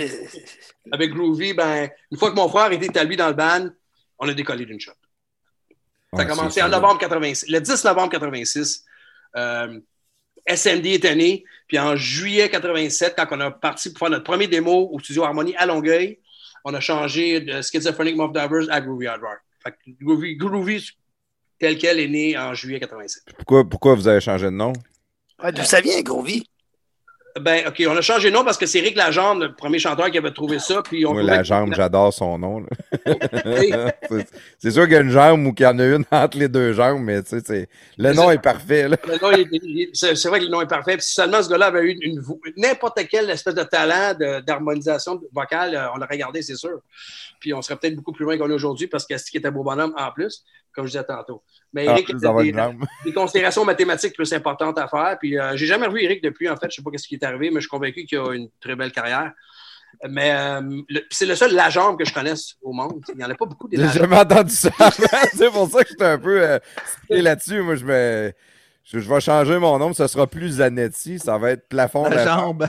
avec 0.92 1.12
Groovy, 1.12 1.54
ben, 1.54 1.90
une 2.12 2.18
fois 2.18 2.32
que 2.32 2.36
mon 2.36 2.48
frère 2.48 2.72
était 2.72 2.86
établi 2.86 3.18
dans 3.18 3.28
le 3.28 3.34
band, 3.34 3.68
on 4.18 4.28
a 4.30 4.34
décollé 4.34 4.66
d'une 4.66 4.80
shot. 4.80 4.94
Ça 6.16 6.22
a 6.22 6.26
Ouais, 6.26 6.30
commencé 6.30 6.62
en 6.62 6.70
novembre 6.70 7.00
86. 7.00 7.50
Le 7.50 7.60
10 7.60 7.84
novembre 7.86 8.10
86, 8.12 8.84
euh, 9.36 9.80
SMD 10.46 10.86
était 10.88 11.16
né. 11.16 11.44
Puis 11.68 11.80
en 11.80 11.96
juillet 11.96 12.50
87, 12.50 13.14
quand 13.18 13.28
on 13.32 13.40
a 13.40 13.52
parti 13.52 13.90
pour 13.90 14.00
faire 14.00 14.10
notre 14.10 14.24
premier 14.24 14.48
démo 14.48 14.90
au 14.92 15.00
studio 15.00 15.24
Harmonie 15.24 15.56
à 15.56 15.66
Longueuil, 15.66 16.20
on 16.66 16.74
a 16.74 16.80
changé 16.80 17.42
de 17.42 17.62
Schizophrenic 17.62 18.16
Muff 18.16 18.32
Divers 18.32 18.68
à 18.70 18.82
Groovy 18.82 19.08
Hard 19.08 19.22
Rock. 19.22 19.40
Fait 19.64 19.72
que 19.72 20.04
Groovy, 20.04 20.36
Groovy, 20.36 20.90
tel 21.60 21.78
quel, 21.78 22.00
est 22.00 22.08
né 22.08 22.38
en 22.38 22.54
juillet 22.54 22.80
87. 22.80 23.24
Pourquoi, 23.38 23.68
pourquoi 23.68 23.96
vous 23.96 24.08
avez 24.08 24.22
changé 24.22 24.46
de 24.46 24.52
nom? 24.52 24.74
Ouais, 25.42 25.52
D'où 25.52 25.64
ça 25.64 25.82
vient, 25.82 26.02
Groovy? 26.02 26.46
Ben, 27.42 27.68
OK, 27.68 27.84
on 27.88 27.98
a 27.98 28.02
changé 28.02 28.30
de 28.30 28.36
nom 28.36 28.44
parce 28.44 28.58
que 28.60 28.68
c'est 28.68 28.78
Eric 28.78 28.96
Lajambe, 28.96 29.42
le 29.42 29.54
premier 29.56 29.80
chanteur 29.80 30.12
qui 30.12 30.20
avait 30.20 30.32
trouvé 30.32 30.60
ça. 30.60 30.84
Puis 30.84 31.04
on 31.06 31.14
Moi, 31.14 31.24
la 31.24 31.40
que- 31.40 31.44
jambe, 31.46 31.74
j'adore 31.76 32.14
son 32.14 32.38
nom. 32.38 32.64
C'est- 34.60 34.72
sûr 34.72 34.84
qu'il 34.84 34.94
y 34.94 34.98
a 34.98 35.02
une 35.02 35.10
jambe 35.10 35.46
ou 35.48 35.54
qu'il 35.54 35.66
y 35.66 35.68
en 35.70 35.80
a 35.80 35.84
une 35.86 36.06
entre 36.12 36.38
les 36.38 36.48
deux 36.48 36.74
jambes, 36.74 37.02
mais 37.02 37.24
tu 37.24 37.30
sais, 37.30 37.40
c'est- 37.44 37.70
le 37.98 38.14
nom 38.14 38.30
est 38.30 38.38
parfait. 38.42 38.88
Là. 38.88 38.98
Le 39.08 39.14
nom, 39.14 39.46
c'est 39.94 40.28
vrai 40.28 40.40
que 40.40 40.46
le 40.46 40.52
nom 40.52 40.62
est 40.62 40.68
parfait. 40.68 40.94
Puis 40.98 41.06
si 41.06 41.14
seulement 41.14 41.42
ce 41.42 41.50
gars-là 41.50 41.68
avait 41.68 41.82
eu 41.84 41.98
une, 42.02 42.22
n'importe 42.58 43.00
quelle 43.10 43.30
espèce 43.30 43.56
de 43.56 43.64
talent 43.64 44.14
d'harmonisation 44.46 45.20
vocale, 45.34 45.76
euh, 45.76 45.88
on 45.96 45.98
l'aurait 45.98 46.18
gardé, 46.18 46.42
c'est 46.42 46.56
sûr. 46.56 46.80
Puis 47.40 47.54
on 47.54 47.62
serait 47.62 47.76
peut-être 47.78 47.96
beaucoup 47.96 48.14
plus 48.14 48.26
loin 48.26 48.38
qu'on 48.38 48.50
est 48.50 48.54
aujourd'hui 48.54 48.88
parce 48.88 49.06
que 49.06 49.18
c'est 49.18 49.30
qui 49.30 49.38
était 49.38 49.52
beau 49.52 49.64
bonhomme 49.64 49.94
en 49.98 50.12
plus, 50.12 50.44
comme 50.74 50.86
je 50.86 50.92
disais 50.92 51.04
tantôt. 51.04 51.44
Mais 51.74 51.88
En 51.88 51.92
Eric 51.92 52.08
plus 52.08 52.18
a 52.18 52.20
d'avoir 52.20 52.44
des, 52.44 53.14
considérations 53.14 53.66
mathématiques 53.66 54.16
plus 54.16 54.32
importantes 54.34 54.78
à 54.78 54.88
faire. 54.88 55.18
Puis 55.20 55.38
euh, 55.38 55.56
j'ai 55.56 55.66
jamais 55.66 55.88
revu 55.88 56.04
Eric 56.04 56.24
depuis, 56.24 56.50
en 56.50 56.58
fait. 56.58 56.70
Je 56.70 56.76
sais 56.76 56.82
pas 56.82 56.90
ce 56.96 57.08
qui 57.08 57.16
est 57.16 57.24
arrivé, 57.24 57.50
mais 57.50 57.56
je 57.56 57.62
suis 57.62 57.70
convaincu 57.70 58.06
qu'il 58.06 58.18
a 58.18 58.34
une 58.34 58.50
très 58.60 58.76
belle 58.76 58.92
carrière. 58.92 59.32
Mais 60.10 60.34
euh, 60.34 60.82
c'est 61.12 61.26
le 61.26 61.36
seul 61.36 61.54
Lajambe 61.54 61.98
que 61.98 62.06
je 62.06 62.14
connaisse 62.14 62.56
au 62.62 62.74
monde. 62.74 63.04
Il 63.10 63.18
n'y 63.18 63.24
en 63.24 63.30
a 63.30 63.36
pas 63.36 63.46
beaucoup 63.46 63.68
des 63.68 63.78
J'ai 63.78 64.00
jamais 64.00 64.18
entendu 64.18 64.54
ça. 64.54 64.72
c'est 65.34 65.52
pour 65.52 65.70
ça 65.70 65.84
que 65.84 65.90
j'étais 65.90 66.06
un 66.06 66.18
peu 66.18 66.42
euh, 66.42 66.60
là-dessus. 67.10 67.62
Moi, 67.62 67.76
je 67.76 67.86
me. 67.86 68.34
Je, 68.86 69.00
je 69.00 69.08
vais 69.10 69.22
changer 69.22 69.58
mon 69.60 69.80
nom, 69.80 69.94
ce 69.94 70.06
sera 70.08 70.28
plus 70.28 70.56
Zanetti, 70.58 71.18
ça 71.18 71.38
va 71.38 71.52
être 71.52 71.70
plafond 71.70 72.04
La 72.10 72.16
la 72.26 72.26
jambe. 72.26 72.68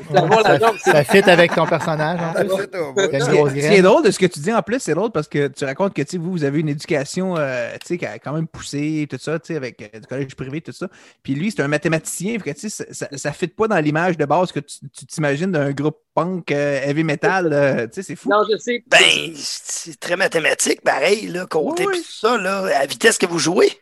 Ça 0.78 1.02
fit 1.02 1.28
avec 1.28 1.52
ton 1.54 1.66
personnage. 1.66 2.20
en 2.20 2.32
plus. 2.32 3.60
C'est 3.60 3.82
drôle 3.82 4.04
de 4.04 4.12
ce 4.12 4.18
que 4.20 4.26
tu 4.26 4.38
dis 4.38 4.52
en 4.52 4.62
plus, 4.62 4.78
c'est 4.78 4.94
drôle 4.94 5.10
parce 5.10 5.26
que 5.26 5.48
tu 5.48 5.64
racontes 5.64 5.92
que 5.92 6.16
vous, 6.16 6.30
vous 6.30 6.44
avez 6.44 6.60
une 6.60 6.68
éducation 6.68 7.34
euh, 7.36 7.72
tu 7.80 7.86
sais, 7.88 7.98
qui 7.98 8.06
a 8.06 8.20
quand 8.20 8.32
même 8.32 8.46
poussé, 8.46 9.08
tout 9.10 9.18
ça, 9.20 9.40
tu 9.40 9.48
sais, 9.48 9.56
avec 9.56 9.82
euh, 9.82 9.98
du 9.98 10.06
collège 10.06 10.36
privé, 10.36 10.60
tout 10.60 10.70
ça. 10.70 10.86
Puis 11.24 11.34
lui, 11.34 11.50
c'est 11.50 11.62
un 11.62 11.68
mathématicien, 11.68 12.38
fait 12.38 12.54
que, 12.54 12.60
tu 12.60 12.70
sais, 12.70 12.86
ça 12.92 13.08
ne 13.10 13.34
fit 13.34 13.48
pas 13.48 13.66
dans 13.66 13.78
l'image 13.78 14.16
de 14.16 14.24
base 14.24 14.52
que 14.52 14.60
tu 14.60 15.06
t'imagines 15.06 15.50
d'un 15.50 15.72
groupe 15.72 15.98
punk, 16.14 16.52
euh, 16.52 16.80
heavy 16.84 17.02
metal. 17.02 17.52
euh, 17.52 17.86
tu 17.88 17.94
sais, 17.94 18.02
c'est 18.02 18.16
fou. 18.16 18.30
Non, 18.30 18.44
je 18.48 18.56
sais. 18.56 18.84
Ben, 18.86 19.32
c'est 19.34 19.98
très 19.98 20.14
mathématique, 20.14 20.80
pareil, 20.82 21.26
là, 21.26 21.46
compter 21.46 21.86
Oui, 21.86 21.96
tout 21.96 22.10
ça, 22.28 22.38
là, 22.38 22.66
à 22.66 22.80
la 22.80 22.86
vitesse 22.86 23.18
que 23.18 23.26
vous 23.26 23.40
jouez. 23.40 23.72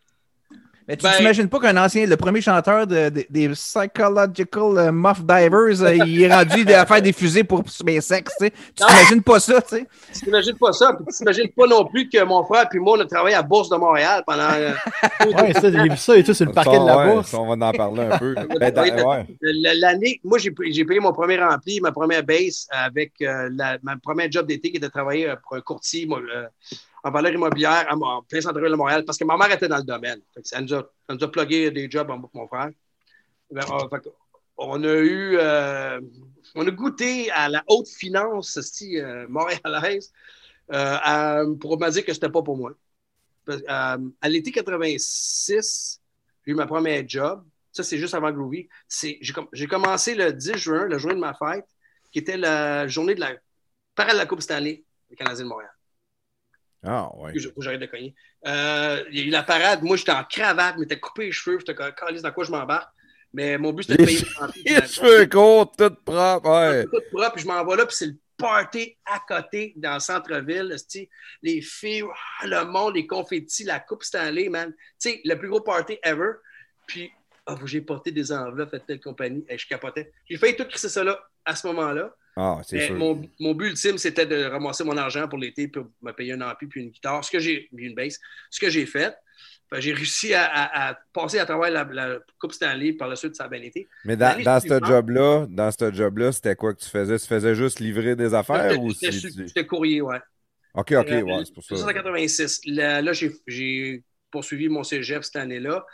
Mais 0.93 0.97
tu 0.99 1.05
Ben- 1.05 1.13
t'imagines 1.17 1.49
pas 1.49 1.59
qu'un 1.59 1.77
ancien, 1.83 2.05
le 2.05 2.17
premier 2.19 2.43
chanteur 2.43 2.87
de- 2.87 3.09
de- 3.09 3.25
des 3.31 3.49
Psychological 3.49 4.77
euh, 4.77 4.93
Muff 4.93 5.21
Divers, 5.23 5.83
euh, 5.83 5.95
il 6.05 6.21
est 6.23 6.31
rendu 6.35 6.71
à 6.71 6.85
faire 6.85 7.01
des 7.01 7.15
fusées 7.15 7.45
pour 7.45 7.63
SpaceX, 7.67 8.25
tu 8.25 8.45
sais. 8.47 8.51
Tu 8.51 8.85
t'imagines 8.87 9.23
pas 9.23 9.41
ça, 9.41 9.63
tu 9.63 9.77
sais. 9.77 9.87
Tu 10.13 10.21
t'imagines 10.27 10.59
pas 10.59 10.73
ça, 10.75 10.93
puis 10.93 11.07
tu 11.09 11.17
t'imagines 11.17 11.49
pas 11.57 11.67
non 11.67 11.87
plus 11.87 12.11
que 12.11 12.23
mon 12.25 12.45
frère 12.45 12.69
puis 12.69 12.79
moi, 12.79 12.99
on 12.99 13.01
a 13.01 13.07
travaillé 13.07 13.35
à 13.37 13.43
Bourse 13.43 13.71
de 13.71 13.77
Montréal 13.77 14.23
pendant. 14.27 14.51
euh, 14.53 14.73
Ouais, 15.35 15.55
ça, 15.55 15.71
j'ai 15.73 15.83
vu 15.83 15.97
ça 15.97 16.15
et 16.15 16.23
tout 16.25 16.35
sur 16.35 16.45
le 16.45 16.53
parquet 16.53 16.79
de 16.79 16.85
la 16.85 16.99
ouais, 16.99 17.13
bourse. 17.15 17.33
on 17.33 17.57
va 17.57 17.67
en 17.67 17.73
parler 17.73 18.03
un 18.03 18.19
peu. 18.19 18.35
Ben, 18.61 19.25
L'année, 19.41 20.21
moi, 20.25 20.37
j'ai 20.39 20.53
j'ai 20.71 20.85
payé 20.85 21.01
mon 21.01 21.13
premier 21.15 21.39
rempli, 21.43 21.81
ma 21.81 21.93
première 21.93 22.23
base 22.23 22.67
avec 22.71 23.13
euh, 23.23 23.49
la, 23.57 23.79
ma 23.83 23.97
première 23.97 24.31
job 24.31 24.47
d'été 24.47 24.71
qui 24.71 24.77
était 24.77 24.87
de 24.89 24.91
travailler 24.93 25.33
pour 25.43 25.57
un 25.57 25.61
courtier 25.63 26.05
moi, 26.07 26.21
euh, 26.35 26.45
en 27.03 27.11
valeur 27.11 27.33
immobilière 27.33 27.87
à, 27.89 27.97
en 27.97 28.23
plein 28.23 28.41
centre-ville 28.41 28.71
de 28.71 28.77
Montréal 28.77 29.05
parce 29.05 29.19
que 29.19 29.25
ma 29.25 29.37
mère 29.37 29.51
était 29.53 29.69
dans 29.69 29.79
le 29.79 29.83
domaine. 29.85 30.21
Ça, 30.45 30.61
nous 30.61 30.75
a, 30.75 31.31
plugué 31.31 31.71
des 31.71 31.91
jobs 31.91 32.11
avec 32.11 32.35
mon 32.35 32.47
frère. 32.47 32.71
On 34.57 34.83
a 34.85 34.95
eu, 34.95 35.37
euh, 35.39 36.01
on 36.55 36.67
a 36.67 36.71
goûté 36.71 37.31
à 37.31 37.49
la 37.49 37.65
haute 37.69 37.89
finance 37.89 38.57
esti, 38.57 38.99
euh, 39.01 39.27
montréalaise 39.29 40.13
euh, 40.73 41.55
pour 41.57 41.79
me 41.81 41.91
dire 41.91 42.05
que 42.05 42.13
c'était 42.13 42.29
pas 42.31 42.43
pour 42.43 42.57
moi. 42.57 42.73
Euh, 43.49 43.63
à 44.21 44.29
l'été 44.29 44.53
86, 44.53 46.01
j'ai 46.47 46.53
eu 46.53 46.55
ma 46.55 46.67
première 46.67 47.03
job. 47.09 47.45
Ça, 47.73 47.83
c'est 47.83 47.99
juste 47.99 48.15
avant 48.15 48.31
Groovy. 48.31 48.69
J'ai 48.89 49.19
com- 49.35 49.49
j'ai 49.53 49.67
commencé 49.67 50.15
le 50.15 50.33
10 50.33 50.57
juin, 50.59 50.87
la 50.89 50.99
journée 50.99 51.17
de 51.17 51.21
ma 51.21 51.35
fête, 51.35 51.67
qui 52.13 52.19
était 52.21 52.37
la 52.37 52.87
journée 52.87 53.15
de 53.15 53.21
la 53.21 53.33
parade 53.95 54.13
de 54.13 54.19
la 54.19 54.27
Coupe 54.27 54.43
Stanley 54.43 54.85
des 55.11 55.17
Canadiens 55.17 55.45
de 55.45 55.49
Montréal. 55.49 55.72
Ah, 56.85 57.11
ouais. 57.17 57.33
J'arrête 57.59 57.81
de 57.81 57.87
cogner. 57.87 58.15
Euh, 58.47 59.05
il 59.11 59.19
y 59.19 59.23
a 59.23 59.25
eu 59.27 59.31
la 59.31 59.43
parade. 59.43 59.83
Moi, 59.83 59.97
j'étais 59.97 60.13
en 60.13 60.25
cravate, 60.25 60.77
mais 60.79 60.87
t'as 60.87 60.97
coupé 60.97 61.27
les 61.27 61.33
cheveux. 61.33 61.59
J'étais 61.59 61.75
comme, 61.75 61.93
Calisse, 61.93 62.23
dans 62.23 62.33
quoi 62.33 62.45
je 62.45 62.51
m'embarque? 62.51 62.93
Mais 63.33 63.57
mon 63.57 63.73
but, 63.73 63.85
c'était 63.85 64.03
de 64.03 64.07
payer. 64.07 64.27
Les 64.81 64.87
cheveux 64.87 65.27
courts, 65.27 65.73
tout 65.73 65.95
propre, 66.05 66.51
ouais. 66.51 66.85
tout 66.85 67.03
propre, 67.11 67.33
puis 67.33 67.43
je 67.43 67.49
m'en 67.49 67.65
vais 67.65 67.77
là, 67.77 67.87
puis 67.87 67.97
c'est 67.97 68.07
le 68.07 68.17
party 68.37 68.97
à 69.07 69.21
côté 69.27 69.73
dans 69.77 69.95
le 69.95 70.01
centre-ville. 70.01 70.77
Les 71.43 71.63
filles, 71.63 72.05
ah, 72.41 72.47
le 72.47 72.65
monde, 72.65 72.95
les 72.95 73.07
confettis, 73.07 73.65
la 73.65 73.81
coupe 73.81 74.03
Stanley, 74.03 74.49
man. 74.49 74.75
Tu 75.01 75.11
sais, 75.11 75.21
le 75.25 75.35
plus 75.37 75.49
gros 75.49 75.61
party 75.61 75.99
ever. 76.03 76.33
Puis, 76.87 77.11
ah, 77.47 77.57
j'ai 77.65 77.81
porté 77.81 78.11
des 78.11 78.33
enveloppes 78.33 78.75
à 78.75 78.81
telle 78.81 79.01
compagnie. 79.01 79.45
Et 79.49 79.57
je 79.57 79.67
capotais. 79.67 80.13
J'ai 80.29 80.37
failli 80.37 80.57
tout 80.57 80.67
crisser 80.67 80.89
ça 80.89 81.03
là 81.03 81.19
à 81.45 81.57
ce 81.57 81.67
moment-là. 81.69 82.15
Ah, 82.37 82.61
c'est 82.65 82.81
sûr. 82.81 82.97
mon, 82.97 83.23
mon 83.41 83.55
but 83.55 83.69
ultime, 83.71 83.99
c'était 83.99 84.27
de 84.27 84.45
ramasser 84.45 84.85
mon 84.85 84.97
argent 84.97 85.29
pour 85.29 85.39
l'été 85.39 85.69
pour 85.69 85.87
me 86.01 86.13
payer 86.13 86.33
un 86.33 86.41
ampli 86.41 86.67
puis 86.67 86.83
une 86.83 86.91
guitare. 86.91 87.25
Ce 87.25 87.31
que 87.31 87.39
j'ai, 87.39 87.69
puis 87.75 87.87
une 87.87 87.95
bass. 87.95 88.19
Ce 88.51 88.59
que 88.59 88.71
j'ai 88.71 88.87
fait, 88.87 89.15
ben, 89.71 89.81
j'ai 89.81 89.93
réussi 89.93 90.35
à, 90.35 90.45
à- 90.47 90.91
à 90.91 90.95
passer 91.13 91.39
à 91.39 91.47
travers 91.47 91.71
la, 91.71 91.85
la 91.85 92.19
Coupe 92.39 92.53
Stanley. 92.53 92.93
Par 92.95 93.09
la 93.09 93.17
suite, 93.17 93.37
ça 93.37 93.45
a 93.45 93.49
bien 93.49 93.63
été. 93.63 93.89
Mais 94.05 94.17
dans, 94.17 94.61
ce 94.61 94.81
job-là, 94.85 95.47
dans 95.49 95.71
ce 95.71 95.93
job-là, 95.93 96.33
c'était 96.33 96.57
quoi 96.57 96.75
que 96.75 96.81
tu 96.83 96.89
faisais? 96.89 97.19
Tu 97.19 97.27
faisais 97.27 97.55
juste 97.55 97.81
livrer 97.81 98.17
des 98.17 98.33
affaires 98.35 98.81
ou 98.81 98.91
J'étais- 98.93 99.63
tu... 99.63 99.67
courrier, 99.67 100.01
ouais. 100.01 100.21
Ok, 100.75 100.93
ok, 100.93 101.07
Euh, 101.11 101.23
ouais, 101.23 101.45
c'est 101.45 101.55
pour 101.55 101.65
ça. 101.65 101.75
1986. 101.75 102.61
Là, 102.67 103.03
là, 103.03 103.13
j'ai- 103.13 104.03
poursuivi 104.31 104.71
mon 104.71 104.83
cégep 104.83 105.23
cette 105.23 105.37
année-là. 105.37 105.85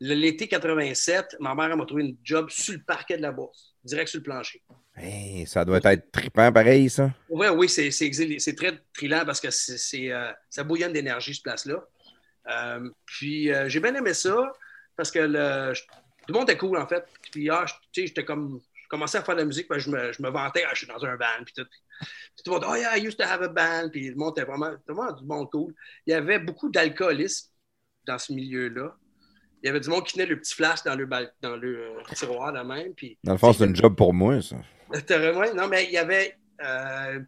L'été 0.00 0.48
87, 0.48 1.36
ma 1.40 1.54
mère 1.54 1.76
m'a 1.76 1.84
trouvé 1.84 2.04
une 2.04 2.16
job 2.24 2.48
sur 2.50 2.72
le 2.74 2.82
parquet 2.82 3.18
de 3.18 3.22
la 3.22 3.32
bourse, 3.32 3.76
direct 3.84 4.08
sur 4.08 4.18
le 4.18 4.24
plancher. 4.24 4.62
Hey, 4.96 5.46
ça 5.46 5.64
doit 5.64 5.80
être 5.84 6.10
trippant 6.12 6.52
pareil, 6.52 6.90
ça. 6.90 7.10
Vrai, 7.30 7.48
oui, 7.48 7.68
c'est 7.68 8.54
très 8.56 8.78
trillant 8.94 9.24
parce 9.24 9.40
que 9.40 9.50
c'est 9.50 10.12
euh, 10.12 10.30
ça 10.50 10.64
bouillonne 10.64 10.92
d'énergie, 10.92 11.34
ce 11.34 11.40
place-là. 11.42 11.82
Euh, 12.50 12.90
puis 13.06 13.52
euh, 13.52 13.68
j'ai 13.68 13.80
bien 13.80 13.94
aimé 13.94 14.12
ça 14.14 14.36
parce 14.96 15.10
que 15.10 15.20
le, 15.20 15.72
je- 15.74 15.82
tout 15.82 16.28
le 16.28 16.34
monde 16.34 16.48
était 16.50 16.58
cool, 16.58 16.76
en 16.76 16.86
fait. 16.86 17.04
Puis, 17.30 17.48
ah, 17.48 17.64
je- 17.66 17.72
tu 17.92 18.00
sais, 18.02 18.06
j'étais 18.08 18.24
comme. 18.24 18.60
Je 18.74 18.88
commençais 18.88 19.16
à 19.16 19.22
faire 19.22 19.34
de 19.36 19.40
la 19.40 19.46
musique, 19.46 19.66
puis 19.68 19.80
je 19.80 19.88
me, 19.88 20.12
je 20.12 20.22
me 20.22 20.28
vantais, 20.28 20.64
ah, 20.66 20.70
je 20.74 20.80
suis 20.80 20.86
dans 20.86 21.02
un 21.02 21.16
band, 21.16 21.42
puis 21.46 21.54
tout. 21.56 21.64
Puis 21.64 22.42
tout 22.44 22.50
le 22.52 22.60
monde, 22.60 22.66
oh 22.70 22.74
yeah, 22.76 22.98
I 22.98 23.00
used 23.06 23.16
to 23.16 23.24
have 23.24 23.40
a 23.42 23.48
band, 23.48 23.88
puis 23.90 24.10
le 24.10 24.16
monde 24.16 24.34
était 24.36 24.46
vraiment, 24.46 24.72
vraiment 24.86 25.10
du 25.12 25.24
monde 25.24 25.50
cool. 25.50 25.72
Il 26.06 26.10
y 26.10 26.14
avait 26.14 26.38
beaucoup 26.38 26.68
d'alcoolisme 26.68 27.48
dans 28.06 28.18
ce 28.18 28.34
milieu-là. 28.34 28.94
Il 29.62 29.68
y 29.68 29.70
avait 29.70 29.80
du 29.80 29.88
monde 29.88 30.04
qui 30.04 30.14
tenait 30.14 30.26
le 30.26 30.38
petit 30.38 30.54
flash 30.54 30.82
dans 30.82 30.94
le, 30.96 31.06
bal- 31.06 31.32
dans 31.40 31.56
le 31.56 31.92
tiroir, 32.14 32.52
là 32.52 32.64
même. 32.64 32.92
Puis, 32.94 33.16
Dans 33.24 33.32
le 33.32 33.38
fond, 33.38 33.52
c'est 33.54 33.64
une 33.64 33.74
job 33.76 33.94
pour 33.96 34.12
moi, 34.12 34.42
ça. 34.42 34.56
Non, 35.54 35.68
mais 35.68 35.84
il 35.84 35.92
y 35.92 35.98
avait 35.98 36.36
euh, 36.62 37.20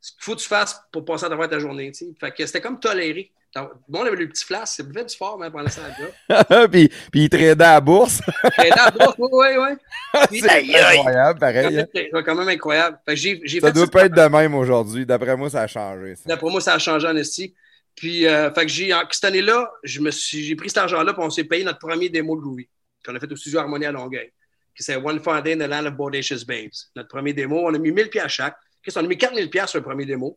ce 0.00 0.12
qu'il 0.12 0.22
faut 0.22 0.34
que 0.34 0.40
tu 0.40 0.48
fasses 0.48 0.80
pour 0.92 1.04
passer 1.04 1.24
à 1.24 1.28
travers 1.28 1.48
ta 1.48 1.58
journée. 1.58 1.90
tu 1.92 2.06
sais. 2.06 2.12
Fait 2.18 2.32
que 2.32 2.44
c'était 2.46 2.60
comme 2.60 2.78
toléré. 2.80 3.30
Donc, 3.54 3.70
Le 3.88 3.96
monde 3.98 4.08
avait 4.08 4.16
le 4.16 4.28
petit 4.28 4.44
flash, 4.44 4.70
c'est 4.70 4.82
buvait 4.82 5.04
du 5.04 5.16
fort 5.16 5.38
même 5.38 5.52
pendant 5.52 5.68
ça. 5.68 5.82
puis, 6.72 6.88
puis 7.12 7.22
il 7.22 7.28
tradait 7.28 7.52
à 7.52 7.74
la 7.74 7.80
bourse. 7.80 8.20
Et 8.64 8.68
là, 8.68 8.90
bof, 8.90 9.14
oui, 9.16 9.28
oui, 9.30 9.46
oui. 9.56 10.40
c'est 10.40 10.72
incroyable, 10.72 11.38
pareil. 11.38 11.78
hein. 11.78 11.86
C'est 11.94 12.10
quand 12.10 12.34
même 12.34 12.48
incroyable. 12.48 12.98
Fait 13.06 13.14
que 13.14 13.20
Ça 13.60 13.68
fait 13.68 13.72
doit 13.72 13.86
pas 13.86 14.06
être 14.06 14.14
de 14.14 14.28
même 14.28 14.56
aujourd'hui. 14.56 15.06
D'après 15.06 15.36
moi, 15.36 15.50
ça 15.50 15.62
a 15.62 15.66
changé. 15.68 16.14
Pour 16.40 16.50
moi, 16.50 16.60
ça 16.60 16.74
a 16.74 16.78
changé 16.80 17.06
en 17.06 17.14
esti. 17.16 17.54
Puis, 17.94 18.26
euh, 18.26 18.52
fait 18.52 18.62
que 18.62 18.72
j'ai, 18.72 18.92
cette 19.12 19.24
année-là, 19.24 19.70
j'ai 19.84 20.56
pris 20.56 20.68
cet 20.68 20.78
argent-là, 20.78 21.12
puis 21.12 21.22
on 21.22 21.30
s'est 21.30 21.44
payé 21.44 21.62
notre 21.62 21.78
premier 21.78 22.08
démo 22.08 22.34
de 22.34 22.40
Groovy, 22.40 22.68
qu'on 23.06 23.14
a 23.14 23.20
fait 23.20 23.30
au 23.30 23.36
studio 23.36 23.60
Harmonie 23.60 23.86
à 23.86 23.92
Longueuil, 23.92 24.32
qui 24.76 24.82
c'est 24.82 24.96
One 24.96 25.20
Fun 25.20 25.40
Day 25.42 25.52
in 25.54 25.58
the 25.58 25.68
Land 25.68 25.86
of 25.86 25.94
Bodacious 25.94 26.44
Babes. 26.46 26.72
Notre 26.96 27.08
premier 27.08 27.32
démo, 27.32 27.60
on 27.68 27.74
a 27.74 27.78
mis 27.78 27.92
1000 27.92 28.08
pièces 28.10 28.24
à 28.24 28.28
chaque. 28.28 28.56
Qu'est-ce 28.82 28.98
qu'on 28.98 29.04
a 29.04 29.08
mis 29.08 29.16
4000 29.18 29.48
pièces 29.50 29.70
sur 29.70 29.78
le 29.78 29.84
premier 29.84 30.04
démo. 30.04 30.36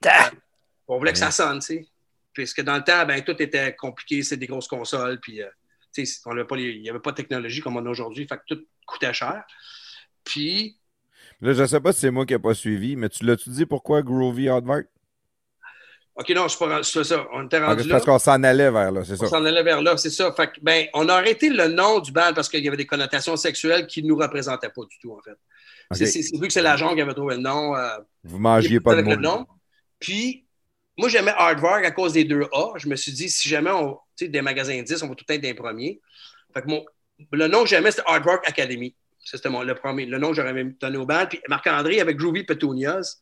Ta- 0.00 0.30
On 0.88 0.98
voulait 0.98 1.12
que 1.12 1.18
ça 1.18 1.30
sonne, 1.30 1.58
tu 1.60 1.66
sais. 1.66 1.86
Puisque 2.32 2.62
dans 2.62 2.76
le 2.76 2.82
temps, 2.84 3.04
ben, 3.06 3.22
tout 3.22 3.40
était 3.42 3.74
compliqué, 3.76 4.22
c'est 4.22 4.36
des 4.36 4.46
grosses 4.46 4.68
consoles, 4.68 5.20
puis, 5.20 5.42
euh, 5.42 5.48
tu 5.94 6.04
sais, 6.06 6.20
on 6.26 6.30
avait 6.32 6.44
pas 6.44 6.56
les- 6.56 6.70
il 6.72 6.82
n'y 6.82 6.88
avait 6.90 7.00
pas 7.00 7.10
de 7.10 7.16
technologie 7.16 7.60
comme 7.60 7.76
on 7.76 7.84
a 7.86 7.90
aujourd'hui, 7.90 8.26
fait 8.26 8.36
que 8.38 8.54
tout 8.54 8.66
coûtait 8.86 9.12
cher. 9.12 9.44
Puis, 10.24 10.76
Là, 11.42 11.52
je 11.54 11.64
sais 11.66 11.80
pas 11.80 11.92
si 11.92 12.00
c'est 12.00 12.10
moi 12.10 12.26
qui 12.26 12.34
n'ai 12.34 12.38
pas 12.38 12.54
suivi, 12.54 12.96
mais 12.96 13.08
tu 13.08 13.24
l'as-tu 13.24 13.48
dit 13.50 13.64
pourquoi 13.66 14.02
Groovy 14.02 14.48
Hardwork? 14.48 14.86
OK, 16.20 16.28
non, 16.30 16.48
c'est 16.48 16.58
pas 16.58 16.68
rendu- 16.68 16.84
c'est 16.84 17.02
ça. 17.04 17.26
On 17.32 17.46
était 17.46 17.58
rendu 17.58 17.88
là. 17.88 17.94
parce 17.94 18.04
qu'on 18.04 18.18
s'en 18.18 18.42
allait 18.42 18.70
vers 18.70 18.92
là, 18.92 19.04
c'est 19.04 19.14
On 19.14 19.16
ça. 19.24 19.26
s'en 19.28 19.44
allait 19.44 19.62
vers 19.62 19.80
là, 19.80 19.96
c'est 19.96 20.10
ça. 20.10 20.32
Fait 20.32 20.48
que, 20.48 20.60
ben, 20.60 20.86
on 20.94 21.08
a 21.08 21.14
arrêté 21.14 21.48
le 21.48 21.68
nom 21.68 21.98
du 22.00 22.12
band 22.12 22.32
parce 22.34 22.48
qu'il 22.48 22.62
y 22.62 22.68
avait 22.68 22.76
des 22.76 22.86
connotations 22.86 23.36
sexuelles 23.36 23.86
qui 23.86 24.02
ne 24.02 24.08
nous 24.08 24.16
représentaient 24.16 24.68
pas 24.68 24.82
du 24.88 24.98
tout, 24.98 25.12
en 25.12 25.20
fait. 25.22 25.36
C'est- 26.06 26.36
vu 26.38 26.46
que 26.46 26.52
c'est 26.52 26.62
l'agent 26.62 26.94
qui 26.94 27.00
avait 27.00 27.14
trouvé 27.14 27.36
le 27.36 27.40
nom. 27.42 27.74
euh, 27.74 27.88
Vous 28.24 28.38
mangiez 28.38 28.78
pas 28.80 28.94
de 28.96 29.02
nom. 29.22 29.46
Puis, 29.98 30.46
moi, 30.98 31.08
j'aimais 31.08 31.32
Hardwork 31.36 31.84
à 31.84 31.90
cause 31.90 32.12
des 32.12 32.24
deux 32.24 32.42
A. 32.52 32.72
Je 32.76 32.86
me 32.88 32.96
suis 32.96 33.12
dit, 33.12 33.28
si 33.30 33.48
jamais 33.48 33.70
on, 33.70 33.94
tu 34.16 34.26
sais, 34.26 34.28
des 34.28 34.42
magasins 34.42 34.80
10, 34.82 35.02
on 35.02 35.08
va 35.08 35.14
tout 35.14 35.24
être 35.28 35.40
des 35.40 35.54
premiers. 35.54 36.00
Fait 36.54 36.62
que 36.62 36.68
mon, 36.68 36.84
le 37.32 37.48
nom 37.48 37.62
que 37.62 37.68
j'aimais, 37.68 37.90
c'était 37.90 38.02
Hardwork 38.06 38.46
Academy. 38.48 38.94
C'était 39.24 39.48
mon, 39.48 39.62
le 39.62 39.74
premier. 39.74 40.06
Le 40.06 40.18
nom 40.18 40.30
que 40.30 40.36
j'aurais 40.36 40.52
même 40.52 40.74
donné 40.80 40.96
au 40.96 41.06
band. 41.06 41.26
Puis 41.28 41.40
Marc-André 41.48 42.00
avec 42.00 42.16
Groovy 42.16 42.44
Petunias. 42.44 43.16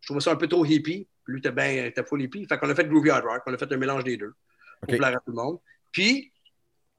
Je 0.00 0.06
trouvais 0.08 0.20
ça 0.20 0.32
un 0.32 0.36
peu 0.36 0.48
trop 0.48 0.64
hippie. 0.64 1.06
Lui, 1.26 1.38
était 1.38 1.52
bien, 1.52 1.84
était 1.86 2.04
full 2.04 2.22
hippie. 2.22 2.46
Fait 2.48 2.58
qu'on 2.58 2.68
a 2.70 2.74
fait 2.74 2.84
Groovy 2.88 3.10
Hardwork. 3.10 3.42
On 3.46 3.54
a 3.54 3.58
fait 3.58 3.72
un 3.72 3.76
mélange 3.76 4.04
des 4.04 4.16
deux. 4.16 4.32
Pour 4.80 4.88
plaire 4.98 5.10
à 5.16 5.20
tout 5.20 5.22
le 5.30 5.34
monde. 5.34 5.58
Puis, 5.92 6.32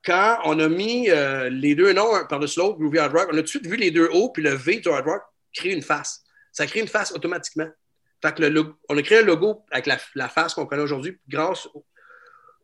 quand 0.05 0.39
on 0.45 0.59
a 0.59 0.67
mis 0.69 1.09
euh, 1.09 1.49
les 1.49 1.76
deux 1.76 1.91
noms 1.93 2.26
par-dessus 2.30 2.59
l'autre, 2.59 2.78
Groovy 2.80 2.99
Hard 2.99 3.11
Rock, 3.13 3.28
on 3.32 3.34
a 3.34 3.38
tout 3.38 3.43
de 3.43 3.47
suite 3.47 3.67
vu 3.67 3.76
les 3.76 3.91
deux 3.91 4.09
O 4.13 4.30
puis 4.32 4.43
le 4.43 4.51
V 4.51 4.80
du 4.80 4.89
Hard 4.89 5.05
Rock 5.05 5.21
créer 5.53 5.74
une 5.74 5.82
face. 5.82 6.24
Ça 6.51 6.65
crée 6.67 6.80
une 6.82 6.88
face 6.88 7.11
automatiquement. 7.11 7.67
Fait 8.21 8.34
que 8.36 8.41
le 8.41 8.49
logo- 8.49 8.76
on 8.89 8.97
a 8.97 9.01
créé 9.01 9.19
un 9.19 9.24
logo 9.24 9.65
avec 9.71 9.86
la, 9.86 9.97
la 10.15 10.30
face 10.30 10.53
qu'on 10.53 10.65
connaît 10.65 10.82
aujourd'hui 10.84 11.17
grâce 11.28 11.67
au, 11.74 11.86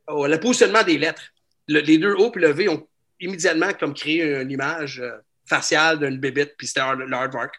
au- 0.07 0.37
positionnement 0.37 0.83
des 0.83 0.97
lettres. 0.97 1.23
Le- 1.67 1.81
les 1.81 1.97
deux 1.97 2.13
O 2.13 2.31
puis 2.31 2.41
le 2.41 2.51
V 2.51 2.69
ont 2.69 2.87
immédiatement 3.19 3.73
comme 3.73 3.93
créé 3.93 4.23
une 4.41 4.51
image 4.51 4.99
euh, 5.01 5.17
faciale 5.47 5.99
d'une 5.99 6.17
bébête, 6.19 6.55
puis 6.57 6.67
c'était 6.67 6.79
hard- 6.79 6.99
le 6.99 7.13
Hard 7.13 7.33
Rock. 7.35 7.51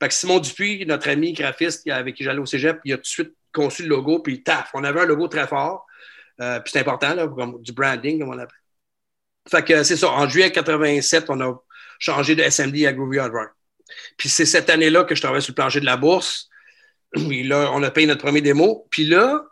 Fait 0.00 0.08
que 0.08 0.14
Simon 0.14 0.38
Dupuis, 0.38 0.84
notre 0.86 1.08
ami 1.08 1.32
graphiste 1.32 1.88
avec 1.88 2.14
qui 2.14 2.24
j'allais 2.24 2.38
au 2.38 2.46
cégep, 2.46 2.80
il 2.84 2.92
a 2.92 2.96
tout 2.96 3.02
de 3.02 3.06
suite 3.06 3.32
conçu 3.52 3.82
le 3.82 3.88
logo, 3.88 4.18
puis 4.18 4.42
taf, 4.42 4.70
on 4.74 4.84
avait 4.84 5.00
un 5.00 5.06
logo 5.06 5.28
très 5.28 5.46
fort. 5.46 5.86
Euh, 6.40 6.60
puis 6.60 6.72
c'est 6.72 6.80
important, 6.80 7.14
là, 7.14 7.26
du 7.60 7.72
branding, 7.72 8.20
comme 8.20 8.28
on 8.28 8.32
l'appelle. 8.32 8.58
Fait 9.48 9.64
que 9.64 9.82
c'est 9.84 9.96
ça. 9.96 10.10
En 10.10 10.28
juillet 10.28 10.52
87, 10.52 11.30
on 11.30 11.40
a 11.40 11.54
changé 11.98 12.34
de 12.34 12.42
SMD 12.42 12.84
à 12.84 12.92
Groovy 12.92 13.18
Hard 13.18 13.32
Rock. 13.32 13.50
Puis 14.16 14.28
c'est 14.28 14.44
cette 14.44 14.68
année-là 14.68 15.04
que 15.04 15.14
je 15.14 15.22
travaillais 15.22 15.40
sur 15.40 15.52
le 15.52 15.54
plancher 15.54 15.80
de 15.80 15.86
la 15.86 15.96
bourse. 15.96 16.48
Puis 17.14 17.44
là, 17.44 17.70
on 17.72 17.82
a 17.82 17.90
payé 17.90 18.06
notre 18.06 18.22
premier 18.22 18.40
démo. 18.40 18.86
Puis 18.90 19.06
là, 19.06 19.42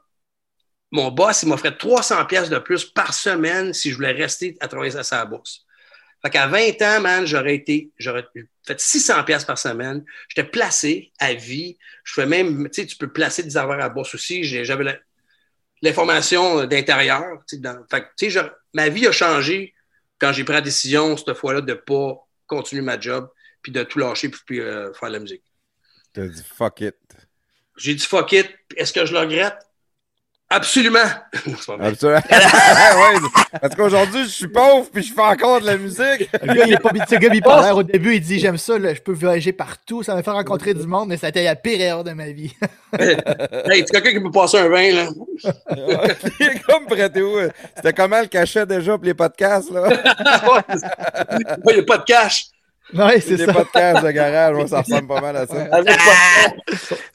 mon 0.90 1.10
boss, 1.10 1.42
il 1.42 1.48
m'offrait 1.48 1.76
300 1.76 2.24
pièces 2.26 2.50
de 2.50 2.58
plus 2.58 2.84
par 2.84 3.14
semaine 3.14 3.72
si 3.72 3.90
je 3.90 3.96
voulais 3.96 4.12
rester 4.12 4.56
à 4.60 4.68
travailler 4.68 4.96
à 4.96 5.02
sa 5.02 5.24
bourse. 5.24 5.64
Fait 6.24 6.30
qu'à 6.30 6.46
20 6.46 6.80
ans, 6.80 7.00
man, 7.02 7.26
j'aurais 7.26 7.54
été, 7.54 7.90
j'aurais 7.98 8.24
fait 8.66 8.80
600 8.80 9.24
pièces 9.24 9.44
par 9.44 9.58
semaine. 9.58 10.04
J'étais 10.28 10.48
placé 10.48 11.12
à 11.18 11.34
vie. 11.34 11.76
Je 12.02 12.14
fais 12.14 12.24
même, 12.24 12.68
tu 12.70 12.80
sais, 12.80 12.86
tu 12.86 12.96
peux 12.96 13.12
placer 13.12 13.42
des 13.42 13.56
affaires 13.58 13.80
à 13.84 13.90
bourse 13.90 14.14
aussi. 14.14 14.42
J'avais 14.44 14.98
l'information 15.82 16.64
d'intérieur. 16.64 17.42
tu 17.46 17.56
sais, 17.56 17.62
dans- 17.62 17.84
Fait 17.90 18.02
que, 18.02 18.06
tu 18.16 18.24
sais, 18.26 18.30
je- 18.30 18.40
ma 18.72 18.88
vie 18.88 19.06
a 19.06 19.12
changé 19.12 19.74
quand 20.18 20.32
j'ai 20.32 20.44
pris 20.44 20.54
la 20.54 20.62
décision, 20.62 21.14
cette 21.16 21.34
fois-là, 21.34 21.60
de 21.60 21.72
ne 21.72 21.76
pas 21.78 22.26
continuer 22.46 22.80
ma 22.82 22.98
job, 22.98 23.28
puis 23.60 23.72
de 23.72 23.82
tout 23.82 23.98
lâcher, 23.98 24.30
puis, 24.30 24.40
puis, 24.46 24.60
euh, 24.60 24.92
faire 24.94 25.08
de 25.10 25.14
la 25.14 25.20
musique. 25.20 25.42
T'as 26.14 26.26
dit 26.26 26.42
fuck 26.42 26.80
it. 26.80 26.96
J'ai 27.76 27.94
dit 27.94 28.04
fuck 28.06 28.32
it. 28.32 28.48
Est-ce 28.76 28.92
que 28.92 29.04
je 29.04 29.12
le 29.12 29.18
regrette? 29.18 29.58
Absolument. 30.54 30.98
Absolument. 31.80 32.20
ouais, 32.30 33.28
parce 33.60 33.74
qu'aujourd'hui, 33.74 34.22
je 34.22 34.28
suis 34.28 34.48
pauvre 34.48 34.88
puis 34.92 35.02
je 35.02 35.12
fais 35.12 35.20
encore 35.20 35.60
de 35.60 35.66
la 35.66 35.76
musique. 35.76 36.28
Le 36.42 36.54
gars, 36.54 36.64
il 36.66 36.74
est 36.74 36.78
pas 36.78 36.90
ce 37.08 37.16
gars 37.16 37.28
bipolaire. 37.28 37.76
Au 37.76 37.82
début, 37.82 38.14
il 38.14 38.20
dit 38.20 38.38
J'aime 38.38 38.56
ça, 38.56 38.78
là, 38.78 38.94
je 38.94 39.00
peux 39.00 39.12
voyager 39.12 39.52
partout, 39.52 40.04
ça 40.04 40.14
me 40.14 40.22
fait 40.22 40.30
rencontrer 40.30 40.72
du 40.72 40.86
monde, 40.86 41.08
mais 41.08 41.16
ça 41.16 41.26
a 41.26 41.30
été 41.30 41.42
la 41.42 41.56
pire 41.56 41.80
erreur 41.80 42.04
de 42.04 42.12
ma 42.12 42.28
vie. 42.30 42.54
hey, 42.98 43.84
tu 43.84 43.90
quelqu'un 43.90 44.12
qui 44.12 44.20
peut 44.20 44.30
passer 44.30 44.58
un 44.58 44.68
vin, 44.68 44.92
là? 44.92 45.08
Il 46.40 46.46
est 46.46 46.62
comme 46.62 46.86
prêté 46.86 47.20
où? 47.20 47.36
C'était 47.74 47.92
comment 47.92 48.20
le 48.20 48.26
cachet 48.26 48.64
déjà 48.64 48.92
pour 48.96 49.04
les 49.04 49.14
podcasts, 49.14 49.72
là? 49.72 49.88
Il 51.32 51.74
n'y 51.74 51.80
a 51.80 51.82
pas 51.82 51.98
de 51.98 52.04
cash. 52.04 52.46
Ouais, 52.92 53.20
c'est 53.20 53.36
Les 53.36 53.46
ça. 53.46 53.52
podcasts 53.52 54.04
de 54.04 54.10
garage, 54.10 54.66
ça 54.68 54.80
ressemble 54.82 55.08
pas 55.08 55.20
mal 55.20 55.36
à 55.36 55.46
ça. 55.46 55.68
Ah! 55.72 55.80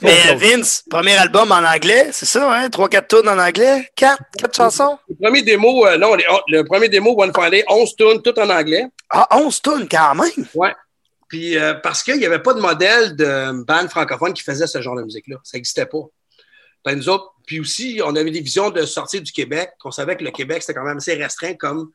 Mais. 0.02 0.36
Vince, 0.36 0.84
premier 0.90 1.16
album 1.16 1.52
en 1.52 1.64
anglais, 1.64 2.10
c'est 2.12 2.26
ça, 2.26 2.52
hein? 2.54 2.68
3-4 2.70 3.08
tunes 3.08 3.30
en 3.30 3.38
anglais? 3.38 3.90
4? 3.96 4.18
4 4.38 4.56
chansons? 4.56 4.98
Le 5.10 5.16
premier 5.22 5.42
démo, 5.42 5.86
euh, 5.86 5.98
non, 5.98 6.16
les- 6.16 6.26
oh, 6.32 6.40
le 6.48 6.64
premier 6.64 6.90
démo, 6.90 7.14
One 7.18 7.32
Friday, 7.34 7.64
11 7.68 7.96
tunes, 7.96 8.22
tout 8.24 8.38
en 8.40 8.50
anglais. 8.50 8.86
Ah, 9.10 9.28
11 9.32 9.62
tunes 9.62 9.88
quand 9.90 10.16
même! 10.16 10.46
Puis 11.28 11.58
euh, 11.58 11.76
parce 11.76 12.02
qu'il 12.02 12.18
n'y 12.18 12.26
avait 12.26 12.40
pas 12.42 12.54
de 12.56 12.60
modèle 12.60 13.16
de 13.16 13.64
band 13.64 13.88
francophone 13.88 14.34
qui 14.34 14.42
faisait 14.42 14.66
ce 14.66 14.82
genre 14.82 14.96
de 14.96 15.04
musique-là. 15.04 15.36
Ça 15.44 15.58
n'existait 15.58 15.86
pas. 15.86 16.00
Ben, 16.84 16.96
nous 16.96 17.08
autres, 17.10 17.34
puis 17.46 17.60
aussi, 17.60 18.02
on 18.04 18.16
avait 18.16 18.32
des 18.32 18.40
visions 18.42 18.70
de 18.72 18.84
sortir 18.86 19.22
du 19.22 19.32
Québec. 19.32 19.70
On 19.84 19.92
savait 19.92 20.16
que 20.16 20.24
le 20.24 20.32
Québec, 20.32 20.62
c'était 20.64 20.74
quand 20.80 20.86
même 20.86 20.98
assez 20.98 21.14
restreint 21.14 21.54
comme, 21.54 21.92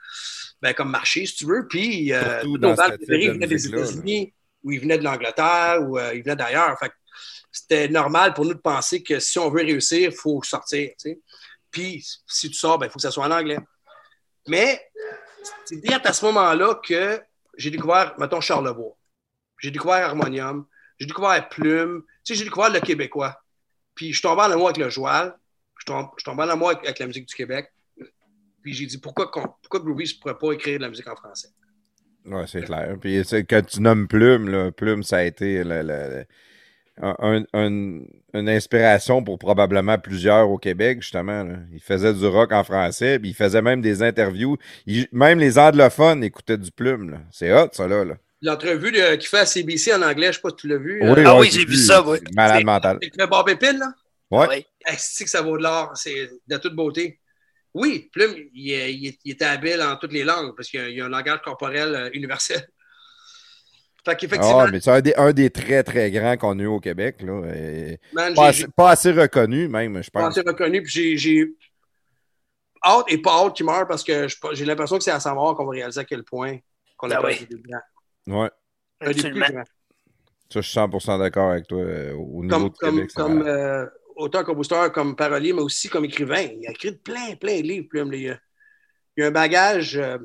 ben, 0.65 0.73
comme 0.73 0.91
marché, 0.91 1.27
si 1.27 1.35
tu 1.35 1.45
veux. 1.45 1.69
Puis 1.69 2.11
euh, 2.15 2.41
de 2.43 3.33
venaient 3.33 3.47
des. 3.47 3.67
États-Unis, 3.67 4.33
ou 4.63 4.73
ils 4.73 4.81
venaient 4.81 4.97
de 4.97 5.05
l'Angleterre, 5.05 5.83
ou 5.83 5.99
euh, 5.99 6.15
ils 6.15 6.23
venaient 6.23 6.37
d'ailleurs. 6.37 6.79
Fait 6.79 6.91
c'était 7.53 7.87
normal 7.87 8.33
pour 8.33 8.47
nous 8.47 8.55
de 8.55 8.59
penser 8.59 9.03
que 9.03 9.21
si 9.21 9.39
on 9.39 9.51
veut 9.51 9.61
réussir, 9.61 10.11
il 10.11 10.17
faut 10.17 10.43
sortir. 10.43 10.91
Puis 11.71 12.03
si 12.27 12.49
tu 12.49 12.55
sors, 12.55 12.83
il 12.83 12.89
faut 12.89 12.95
que 12.95 13.03
ça 13.03 13.11
soit 13.11 13.27
en 13.27 13.31
anglais. 13.31 13.59
Mais 14.49 14.91
c'est 15.67 15.77
direct 15.77 16.07
à 16.07 16.15
ce 16.15 16.25
moment-là 16.25 16.81
que 16.83 17.21
j'ai 17.59 17.71
découvert, 17.71 18.15
mettons, 18.19 18.41
Charlevoix. 18.41 18.97
J'ai 19.59 19.71
découvert 19.71 20.07
Harmonium. 20.07 20.67
J'ai 20.99 21.07
découvert 21.07 21.47
Plume. 21.51 22.05
Tu 22.25 22.33
sais, 22.33 22.39
j'ai 22.39 22.45
découvert 22.45 22.71
le 22.71 22.81
Québécois. 22.81 23.39
Puis 23.95 24.09
je 24.09 24.15
suis 24.15 24.23
tombé 24.23 24.41
en 24.41 24.51
amour 24.51 24.69
avec 24.71 24.79
le 24.79 24.89
joual. 24.89 25.39
Je 25.79 25.93
suis 25.93 26.25
tombé 26.25 26.43
en 26.43 26.49
amour 26.49 26.71
avec, 26.71 26.85
avec 26.85 26.99
la 26.99 27.07
musique 27.07 27.29
du 27.29 27.35
Québec. 27.35 27.71
Puis 28.65 28.73
j'ai 28.73 28.87
dit, 28.87 28.99
pourquoi, 28.99 29.31
pourquoi 29.31 29.79
Groovy 29.81 30.05
ne 30.05 30.21
pourrait 30.21 30.39
pas 30.39 30.53
écrire 30.53 30.79
de 30.79 30.83
la 30.85 30.89
musique 30.89 31.07
en 31.07 31.15
français? 31.15 31.49
Ouais, 32.25 32.45
c'est 32.47 32.63
clair. 32.63 32.97
Puis 33.01 33.23
c'est- 33.25 33.45
quand 33.45 33.65
tu 33.65 33.81
nommes 33.83 34.09
Plume, 34.09 34.49
là, 34.49 34.73
Plume, 34.73 35.03
ça 35.03 35.19
a 35.19 35.23
été 35.25 35.63
le- 35.63 35.83
le- 35.83 36.09
le- 36.09 36.25
un- 37.03 37.45
un- 37.53 38.01
une 38.33 38.49
inspiration 38.49 39.23
pour 39.23 39.39
probablement 39.39 39.99
plusieurs 39.99 40.49
au 40.49 40.57
Québec, 40.57 41.03
justement. 41.03 41.43
là. 41.45 41.57
Il 41.73 41.81
faisait 41.81 42.15
du 42.15 42.27
rock 42.27 42.53
en 42.53 42.65
français, 42.65 43.19
puis 43.19 43.31
il 43.31 43.35
faisait 43.35 43.61
même 43.61 43.83
des 43.83 44.03
interviews. 44.03 44.57
Il- 44.87 45.07
même 45.13 45.39
les 45.39 45.59
anglophones 45.59 46.25
écoutaient 46.25 46.57
du 46.57 46.71
Plume. 46.73 47.21
C'est 47.31 47.53
hot, 47.53 47.69
ça, 47.73 47.87
là. 47.87 48.05
là. 48.05 48.15
L'entrevue 48.41 48.93
de- 48.93 49.17
qu'il 49.17 49.29
fait 49.29 49.41
à 49.41 49.47
CBC 49.47 49.93
en 49.95 50.01
anglais, 50.03 50.27
je 50.27 50.29
ne 50.29 50.33
sais 50.33 50.41
pas 50.41 50.51
si 50.51 50.57
tu 50.57 50.69
l'as 50.69 50.77
vu. 50.79 51.01
Ah 51.03 51.07
euh, 51.07 51.41
oui, 51.41 51.51
j'ai 51.53 51.65
vu 51.67 51.77
ça, 51.77 52.03
oui. 52.07 52.19
c'est 52.25 52.35
Malade 52.35 52.59
C'est- 52.59 52.65
mental. 52.65 52.97
Avec 52.97 53.17
le 53.19 53.27
Bob 53.27 53.49
Épine, 53.51 53.79
là? 53.79 53.93
Ouais. 54.31 54.47
Oui. 54.49 54.67
Est-ce 54.87 55.25
que 55.25 55.31
ça 55.31 55.43
vaut 55.43 55.57
de 55.59 55.63
l'or? 55.63 55.93
C'est 55.97 56.29
de 56.47 56.57
toute 56.57 56.75
beauté. 56.75 57.19
Oui, 57.75 58.09
Plume, 58.13 58.35
il, 58.55 58.71
est- 58.73 58.95
il 58.95 59.07
est- 59.09 59.19
il 59.25 59.33
était 59.33 59.45
habile 59.45 59.83
en 59.83 59.97
toutes 59.97 60.13
les 60.13 60.23
langues 60.25 60.55
parce 60.57 60.69
qu'il 60.69 60.81
y 60.81 60.83
a, 60.83 60.89
il 60.89 60.97
y 60.97 61.01
a 61.01 61.07
un 61.07 61.09
langage 61.09 61.41
corporel 61.43 61.95
euh, 61.95 62.11
universel. 62.13 62.67
Fait 64.05 64.17
qu'effectivement, 64.17 64.61
Ah, 64.61 64.69
mais 64.71 64.81
c'est 64.81 64.91
un 64.91 65.01
des, 65.01 65.15
un 65.17 65.33
des 65.33 65.51
très, 65.51 65.83
très 65.83 66.11
grands 66.11 66.37
qu'on 66.37 66.59
a 66.59 66.63
eu 66.63 66.67
au 66.67 66.79
Québec. 66.79 67.23
Là, 67.23 67.43
et 67.55 67.99
man, 68.13 68.35
pas, 68.35 68.49
assez, 68.49 68.67
pas 68.77 68.91
assez 68.91 69.11
reconnu, 69.13 69.67
même, 69.67 70.03
je 70.03 70.11
pas 70.11 70.21
pense. 70.21 70.37
assez 70.37 70.47
reconnu. 70.47 70.83
Puis 70.83 71.17
j'ai- 71.19 71.55
hâte 72.85 73.07
et 73.09 73.17
pas 73.19 73.33
hâte 73.45 73.57
qu'il 73.57 73.65
meure 73.65 73.89
parce 73.89 74.05
que 74.05 74.27
j'ai 74.53 74.65
l'impression 74.67 74.99
que 74.99 75.05
c'est 75.05 75.11
à 75.11 75.21
sa 75.21 75.33
mort 75.33 75.57
qu'on 75.57 75.65
va 75.65 75.71
réaliser 75.73 76.01
à 76.01 76.05
quel 76.05 76.23
point 76.23 76.59
qu'on 76.99 77.11
a 77.11 77.17
Ah 77.17 77.23
perdu 77.23 77.47
oui. 77.51 77.57
des 77.57 77.63
grands. 77.63 78.43
Ouais. 78.43 78.51
Absolument. 79.01 79.47
Ça, 80.51 80.61
je 80.61 80.69
suis 80.69 80.79
100% 80.79 81.19
d'accord 81.19 81.51
avec 81.53 81.67
toi. 81.67 81.81
euh, 81.81 82.13
Au 82.13 82.43
niveau 82.45 82.71
Comme, 82.71 82.97
du 83.01 83.07
Québec, 83.07 83.11
comme. 83.17 83.89
Euh, 84.17 84.23
auteur-compositeur, 84.23 84.93
comme 84.93 85.17
parolier, 85.17 85.53
mais 85.53 85.63
aussi 85.63 85.89
comme 85.89 86.05
écrivain. 86.05 86.43
Il 86.43 86.67
a 86.67 86.71
écrit 86.71 86.97
plein, 86.97 87.37
plein 87.37 87.61
de 87.61 87.67
livres, 87.67 87.89
Plume. 87.89 88.13
Il, 88.13 88.31
a, 88.31 88.39
il 89.17 89.25
a 89.25 89.27
un 89.27 89.31
bagage 89.31 89.97
euh, 89.97 90.19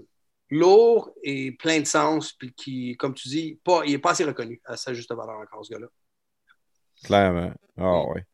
lourd 0.50 1.14
et 1.24 1.52
plein 1.52 1.80
de 1.80 1.86
sens, 1.86 2.34
puis 2.34 2.54
qui, 2.54 2.98
comme 2.98 3.14
tu 3.14 3.28
dis, 3.28 3.60
pas, 3.64 3.82
il 3.86 3.92
n'est 3.92 4.00
pas 4.00 4.12
assez 4.12 4.24
reconnu 4.24 4.62
à 4.66 4.78
sa 4.78 4.94
juste 4.94 5.14
valeur 5.14 5.40
encore, 5.40 5.66
ce 5.66 5.72
gars-là. 5.74 5.88
Clairement. 7.04 7.54
Ah, 7.78 8.04
ouais. 8.10 8.26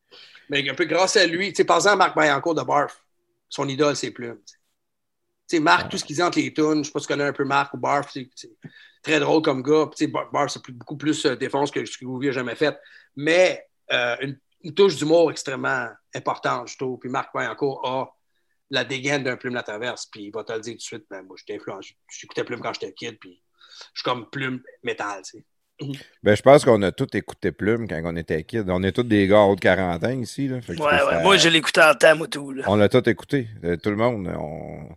Mais 0.48 0.68
un 0.68 0.74
peu 0.74 0.84
grâce 0.84 1.16
à 1.16 1.26
lui, 1.26 1.48
tu 1.50 1.56
sais, 1.56 1.64
par 1.64 1.76
exemple, 1.76 1.98
Marc 1.98 2.16
Bayancourt 2.16 2.54
de 2.54 2.62
Barf, 2.62 3.04
son 3.48 3.68
idole, 3.68 3.96
c'est 3.96 4.10
Plume. 4.10 4.40
Tu 5.48 5.56
sais, 5.56 5.60
Marc, 5.60 5.90
tout 5.90 5.98
ce 5.98 6.04
qu'il 6.04 6.16
dit 6.16 6.22
entre 6.22 6.38
les 6.40 6.52
tunes, 6.52 6.82
je 6.82 6.88
sais 6.88 6.92
pas 6.92 6.98
si 6.98 7.06
tu 7.06 7.12
connais 7.12 7.24
un 7.24 7.32
peu 7.32 7.44
Marc 7.44 7.72
ou 7.74 7.78
Barf, 7.78 8.10
c'est 8.12 8.28
très 9.02 9.20
drôle 9.20 9.42
comme 9.42 9.62
gars. 9.62 9.88
Tu 9.92 10.04
sais, 10.04 10.06
Bar- 10.08 10.30
Barf, 10.32 10.50
c'est 10.50 10.70
beaucoup 10.72 10.96
plus 10.96 11.24
euh, 11.24 11.36
défense 11.36 11.70
que 11.70 11.84
ce 11.84 11.96
que 11.96 12.04
Groovy 12.04 12.30
a 12.30 12.32
jamais 12.32 12.56
fait. 12.56 12.76
Mais 13.14 13.64
euh, 13.92 14.16
une, 14.22 14.38
une 14.66 14.74
touche 14.74 14.96
d'humour 14.96 15.30
extrêmement 15.30 15.88
importante, 16.14 16.68
je 16.68 16.76
trouve. 16.76 16.98
Puis 16.98 17.08
Marc 17.08 17.32
Bayancourt 17.34 17.86
a 17.86 18.08
la 18.70 18.84
dégaine 18.84 19.22
d'un 19.22 19.36
Plume 19.36 19.54
la 19.54 19.62
traverse. 19.62 20.06
Puis 20.06 20.24
il 20.24 20.30
va 20.32 20.42
te 20.44 20.52
le 20.52 20.60
dire 20.60 20.72
tout 20.72 20.78
de 20.78 20.82
suite, 20.82 21.04
ben, 21.10 21.22
moi, 21.22 21.36
j'étais 21.38 21.54
influencé. 21.60 21.96
J'écoutais 22.18 22.44
Plume 22.44 22.60
quand 22.60 22.72
j'étais 22.72 22.92
kid, 22.92 23.16
puis 23.20 23.40
je 23.94 24.00
suis 24.00 24.04
comme 24.04 24.28
Plume 24.30 24.60
métal, 24.82 25.22
tu 25.22 25.38
sais. 25.38 25.44
Ben, 26.22 26.34
je 26.34 26.42
pense 26.42 26.64
qu'on 26.64 26.80
a 26.82 26.90
tous 26.90 27.06
écouté 27.16 27.52
Plume 27.52 27.86
quand 27.86 28.00
on 28.04 28.16
était 28.16 28.42
kids. 28.44 28.64
On 28.68 28.82
est 28.82 28.92
tous 28.92 29.02
des 29.02 29.26
gars 29.28 29.46
de 29.54 29.60
40 29.60 30.02
ans 30.04 30.10
ici. 30.20 30.48
Là. 30.48 30.60
Fait 30.62 30.74
que 30.74 30.82
Ouais, 30.82 30.98
ça- 30.98 31.06
ouais. 31.06 31.22
Moi, 31.22 31.36
je 31.36 31.48
l'écoutais 31.50 31.82
en 31.82 31.94
temps, 31.94 32.16
moi, 32.16 32.26
tout. 32.28 32.50
Là. 32.50 32.64
On 32.66 32.76
l'a 32.76 32.88
tout 32.88 33.06
écouté. 33.08 33.48
euh, 33.62 33.76
Tout 33.76 33.90
le 33.90 33.96
monde. 33.96 34.26
On, 34.36 34.88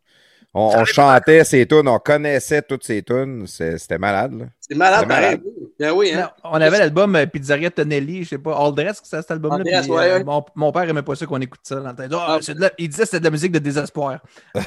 on, 0.54 0.80
on 0.80 0.86
chantait 0.86 1.44
ses 1.44 1.68
tunes, 1.68 1.88
on 1.88 2.00
connaissait 2.00 2.62
toutes 2.64 2.84
ses 2.86 3.04
tunes. 3.04 3.46
C'était 3.46 3.98
malade. 4.00 4.34
Là. 4.40 4.46
C'est 4.70 4.78
malade, 4.78 5.08
malade. 5.08 5.42
Ben 5.80 5.92
oui, 5.94 6.14
hein? 6.14 6.30
Non, 6.44 6.52
on 6.52 6.62
avait 6.62 6.78
l'album 6.78 7.16
euh, 7.16 7.26
Pizzeria 7.26 7.72
Tonelli, 7.72 8.24
je 8.24 8.30
sais 8.30 8.38
pas, 8.38 8.56
All 8.56 8.74
Dress, 8.76 9.02
c'est 9.04 9.16
cet 9.22 9.32
album-là. 9.32 9.64
Ouais, 9.64 9.90
euh, 9.90 10.18
ouais. 10.20 10.24
mon, 10.24 10.46
mon 10.56 10.72
père 10.72 10.84
aimait 10.88 11.02
pas 11.02 11.16
ça 11.16 11.26
qu'on 11.26 11.42
écoute 11.42 11.62
ça. 11.64 11.78
Dans 11.78 11.90
le 11.98 12.08
dit, 12.08 12.16
Ah, 12.16 12.38
Ah. 12.40 12.52
la- 12.58 12.72
il 12.78 12.88
disait 12.90 13.04
que 13.04 13.10
c'était 13.10 13.20
de 13.20 13.24
la 13.26 13.32
musique 13.32 13.52
de 13.52 13.60
désespoir. 13.60 14.20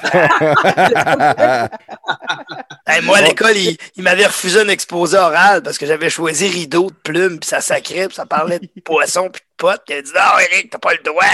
Hey, 2.84 3.00
moi, 3.04 3.18
à 3.18 3.22
l'école, 3.22 3.56
il, 3.56 3.76
il 3.96 4.02
m'avait 4.02 4.26
refusé 4.26 4.60
un 4.60 4.68
exposé 4.68 5.16
oral 5.16 5.62
parce 5.62 5.78
que 5.78 5.86
j'avais 5.86 6.10
choisi 6.10 6.48
rideau 6.48 6.90
de 6.90 6.94
plumes, 6.96 7.38
puis 7.38 7.48
ça 7.48 7.60
sacrait, 7.60 8.08
puis 8.08 8.16
ça 8.16 8.26
parlait 8.26 8.58
de 8.58 8.68
poisson, 8.84 9.30
puis 9.32 9.40
de 9.40 9.46
potes. 9.56 9.82
Puis 9.86 9.94
il 9.94 9.98
a 9.98 10.02
dit 10.02 10.10
Non, 10.14 10.38
Eric, 10.50 10.70
t'as 10.70 10.78
pas 10.78 10.92
le 10.92 11.02
droit. 11.04 11.24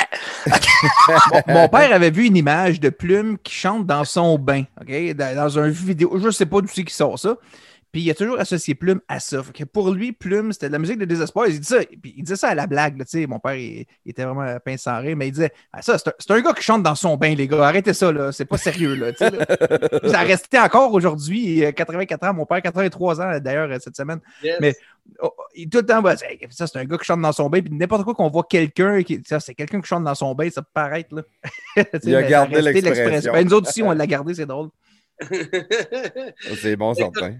Mon 1.47 1.69
père 1.69 1.93
avait 1.93 2.11
vu 2.11 2.27
une 2.27 2.37
image 2.37 2.81
de 2.81 2.91
Plume 2.91 3.39
qui 3.43 3.55
chante 3.55 3.87
dans 3.87 4.05
son 4.05 4.39
bain, 4.39 4.65
OK? 4.81 5.15
Dans, 5.17 5.35
dans 5.35 5.59
un 5.59 5.69
vidéo. 5.69 6.19
Je 6.23 6.31
sais 6.31 6.47
pas 6.47 6.61
d'où 6.61 6.69
c'est 6.73 6.85
qui 6.85 6.95
sort 6.95 7.19
ça. 7.19 7.35
Puis 7.93 8.03
il 8.03 8.11
a 8.11 8.15
toujours 8.15 8.39
associé 8.39 8.75
Plume 8.75 9.01
à 9.09 9.19
ça. 9.21 9.43
Fait 9.43 9.53
que 9.53 9.65
pour 9.65 9.91
lui, 9.91 10.13
Plume, 10.13 10.53
c'était 10.53 10.69
de 10.69 10.73
la 10.73 10.79
musique 10.79 10.99
de 10.99 11.05
désespoir. 11.05 11.47
Il, 11.49 11.59
dit 11.59 11.67
ça, 11.67 11.79
puis 12.03 12.15
il 12.17 12.23
disait 12.23 12.37
ça 12.37 12.49
à 12.49 12.55
la 12.55 12.67
blague. 12.67 12.99
Là, 12.99 13.05
tu 13.05 13.13
sais, 13.13 13.27
mon 13.27 13.39
père, 13.39 13.55
il, 13.55 13.87
il 14.05 14.11
était 14.11 14.25
vraiment 14.25 14.59
pince 14.65 14.83
sans 14.83 15.01
rire, 15.01 15.17
mais 15.17 15.29
il 15.29 15.33
disait 15.33 15.53
ah, 15.73 15.83
ça, 15.83 15.97
c'est 15.99 16.31
un, 16.31 16.41
gars 16.41 16.53
qui 16.53 16.63
chante 16.63 16.83
dans 16.83 16.95
son 16.95 17.17
bain, 17.17 17.35
les 17.35 17.49
gars. 17.49 17.67
Arrêtez 17.67 17.95
ça, 17.95 18.13
là. 18.13 18.33
C'est 18.33 18.45
pas 18.45 18.59
sérieux. 18.59 18.95
Là, 18.95 19.13
là. 19.19 20.09
Ça 20.11 20.21
a 20.21 20.23
resté 20.23 20.59
encore 20.59 20.93
aujourd'hui, 20.93 21.65
euh, 21.65 21.73
84 21.73 22.25
ans. 22.25 22.35
Mon 22.35 22.47
père, 22.47 22.63
83 22.63 23.21
ans 23.21 23.39
d'ailleurs, 23.41 23.71
euh, 23.71 23.79
cette 23.81 23.97
semaine. 23.97 24.21
Yes. 24.43 24.57
Mais- 24.61 24.75
Oh, 25.21 25.33
il, 25.55 25.69
tout 25.69 25.79
le 25.79 25.87
temps, 25.87 26.03
bah, 26.03 26.17
ça, 26.17 26.67
c'est 26.67 26.79
un 26.79 26.85
gars 26.85 26.99
qui 26.99 27.05
chante 27.05 27.23
dans 27.23 27.33
son 27.33 27.49
bain. 27.49 27.61
Puis 27.63 27.73
n'importe 27.73 28.05
quoi 28.05 28.15
qu'on 28.15 28.29
voit 28.29 28.45
quelqu'un, 28.45 29.03
qui, 29.03 29.23
ça, 29.27 29.41
c'est 29.41 29.55
quelqu'un 29.55 29.81
qui 29.81 29.89
chante 29.89 30.05
dans 30.05 30.15
son 30.15 30.35
bain, 30.35 30.51
ça 30.51 30.63
peut 30.63 30.69
paraître. 30.73 31.15
Là. 31.15 31.23
Il 32.03 32.15
a 32.15 32.23
gardé 32.23 32.61
l'expression. 32.61 33.33
Ben, 33.33 33.47
nous 33.47 33.55
autres 33.55 33.69
aussi, 33.69 33.83
on 33.83 33.93
l'a 33.93 34.07
gardé, 34.07 34.35
c'est 34.35 34.47
drôle. 34.47 34.69
C'est 36.61 36.77
bon, 36.77 36.95
certain. 36.95 37.39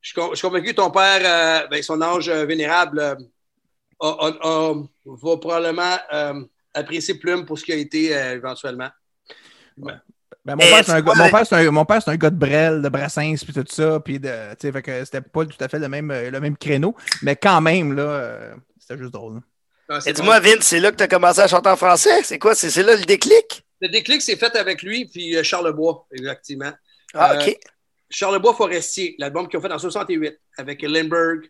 Je 0.00 0.08
suis 0.10 0.14
con- 0.14 0.30
je 0.30 0.36
suis 0.36 0.46
convaincu 0.48 0.70
que 0.70 0.76
ton 0.76 0.90
père, 0.90 1.20
euh, 1.24 1.66
ben, 1.68 1.82
son 1.82 2.00
âge 2.00 2.28
euh, 2.28 2.44
vénérable, 2.46 2.98
euh, 2.98 3.14
a- 4.00 4.06
a- 4.26 4.38
a- 4.48 4.74
va 5.04 5.36
probablement 5.36 5.96
euh, 6.12 6.42
apprécier 6.74 7.14
Plume 7.14 7.44
pour 7.44 7.58
ce 7.58 7.64
qu'il 7.64 7.74
a 7.74 7.78
été 7.78 8.16
euh, 8.16 8.34
éventuellement. 8.34 8.88
Ben, 9.76 10.56
mon, 10.56 10.62
Eh, 10.62 10.70
père, 10.70 10.84
c'est 10.84 10.92
un 10.92 11.02
mon, 11.02 11.12
père, 11.30 11.46
c'est 11.46 11.54
un, 11.54 11.70
mon 11.70 11.84
père, 11.84 12.02
c'est 12.02 12.10
un 12.10 12.16
gars 12.16 12.30
de 12.30 12.36
Brel, 12.36 12.80
de 12.82 12.88
Brassens, 12.88 13.44
puis 13.44 13.52
tout 13.52 13.64
ça. 13.68 14.00
Puis 14.00 14.18
de, 14.18 14.28
tu 14.28 14.66
sais, 14.66 14.72
fait 14.72 14.82
que 14.82 15.04
c'était 15.04 15.20
pas 15.20 15.44
tout 15.44 15.62
à 15.62 15.68
fait 15.68 15.78
le 15.78 15.88
même, 15.88 16.10
le 16.10 16.40
même 16.40 16.56
créneau. 16.56 16.96
Mais 17.22 17.36
quand 17.36 17.60
même, 17.60 17.94
là, 17.94 18.02
euh, 18.02 18.54
c'était 18.78 18.98
juste 18.98 19.12
drôle. 19.12 19.34
là. 19.34 19.40
Ah, 19.90 20.00
c'est 20.00 20.10
Et 20.10 20.12
dis-moi, 20.14 20.40
Vince, 20.40 20.60
c'est 20.62 20.80
là 20.80 20.92
que 20.92 20.96
tu 20.96 21.02
as 21.02 21.08
commencé 21.08 21.40
à 21.40 21.48
chanter 21.48 21.68
en 21.68 21.76
français? 21.76 22.22
C'est 22.22 22.38
quoi? 22.38 22.54
C'est 22.54 22.70
c'est 22.70 22.82
là 22.82 22.94
le 22.96 23.04
déclic? 23.04 23.66
Le 23.80 23.88
déclic 23.88 24.22
s'est 24.22 24.36
fait 24.36 24.54
avec 24.56 24.82
lui, 24.82 25.06
puis 25.06 25.36
euh, 25.36 25.42
Charles 25.42 25.72
Bois, 25.72 26.06
exactement. 26.12 26.72
Ah, 27.12 27.32
Euh, 27.32 27.40
OK. 27.42 27.56
Charlebois 28.10 28.54
Forestier, 28.54 29.14
l'album 29.18 29.48
qu'ils 29.48 29.58
ont 29.58 29.62
fait 29.62 29.72
en 29.72 29.78
68 29.78 30.38
avec 30.58 30.82
Lindbergh, 30.82 31.48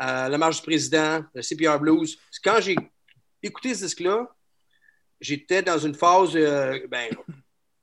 euh, 0.00 0.28
La 0.28 0.38
Marche 0.38 0.58
du 0.58 0.62
Président, 0.62 1.24
le 1.34 1.42
CPR 1.42 1.78
Blues. 1.80 2.16
Quand 2.42 2.60
j'ai 2.60 2.76
écouté 3.42 3.74
ce 3.74 3.84
disque-là, 3.84 4.28
j'étais 5.20 5.62
dans 5.62 5.78
une 5.78 5.94
phase 5.94 6.36
euh, 6.36 6.78
ben, 6.88 7.10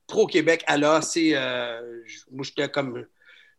pro-Québec 0.06 0.64
à 0.66 1.02
c'est, 1.02 1.32
euh, 1.34 2.02
moi, 2.30 2.44
j'étais 2.44 2.68
comme. 2.68 3.06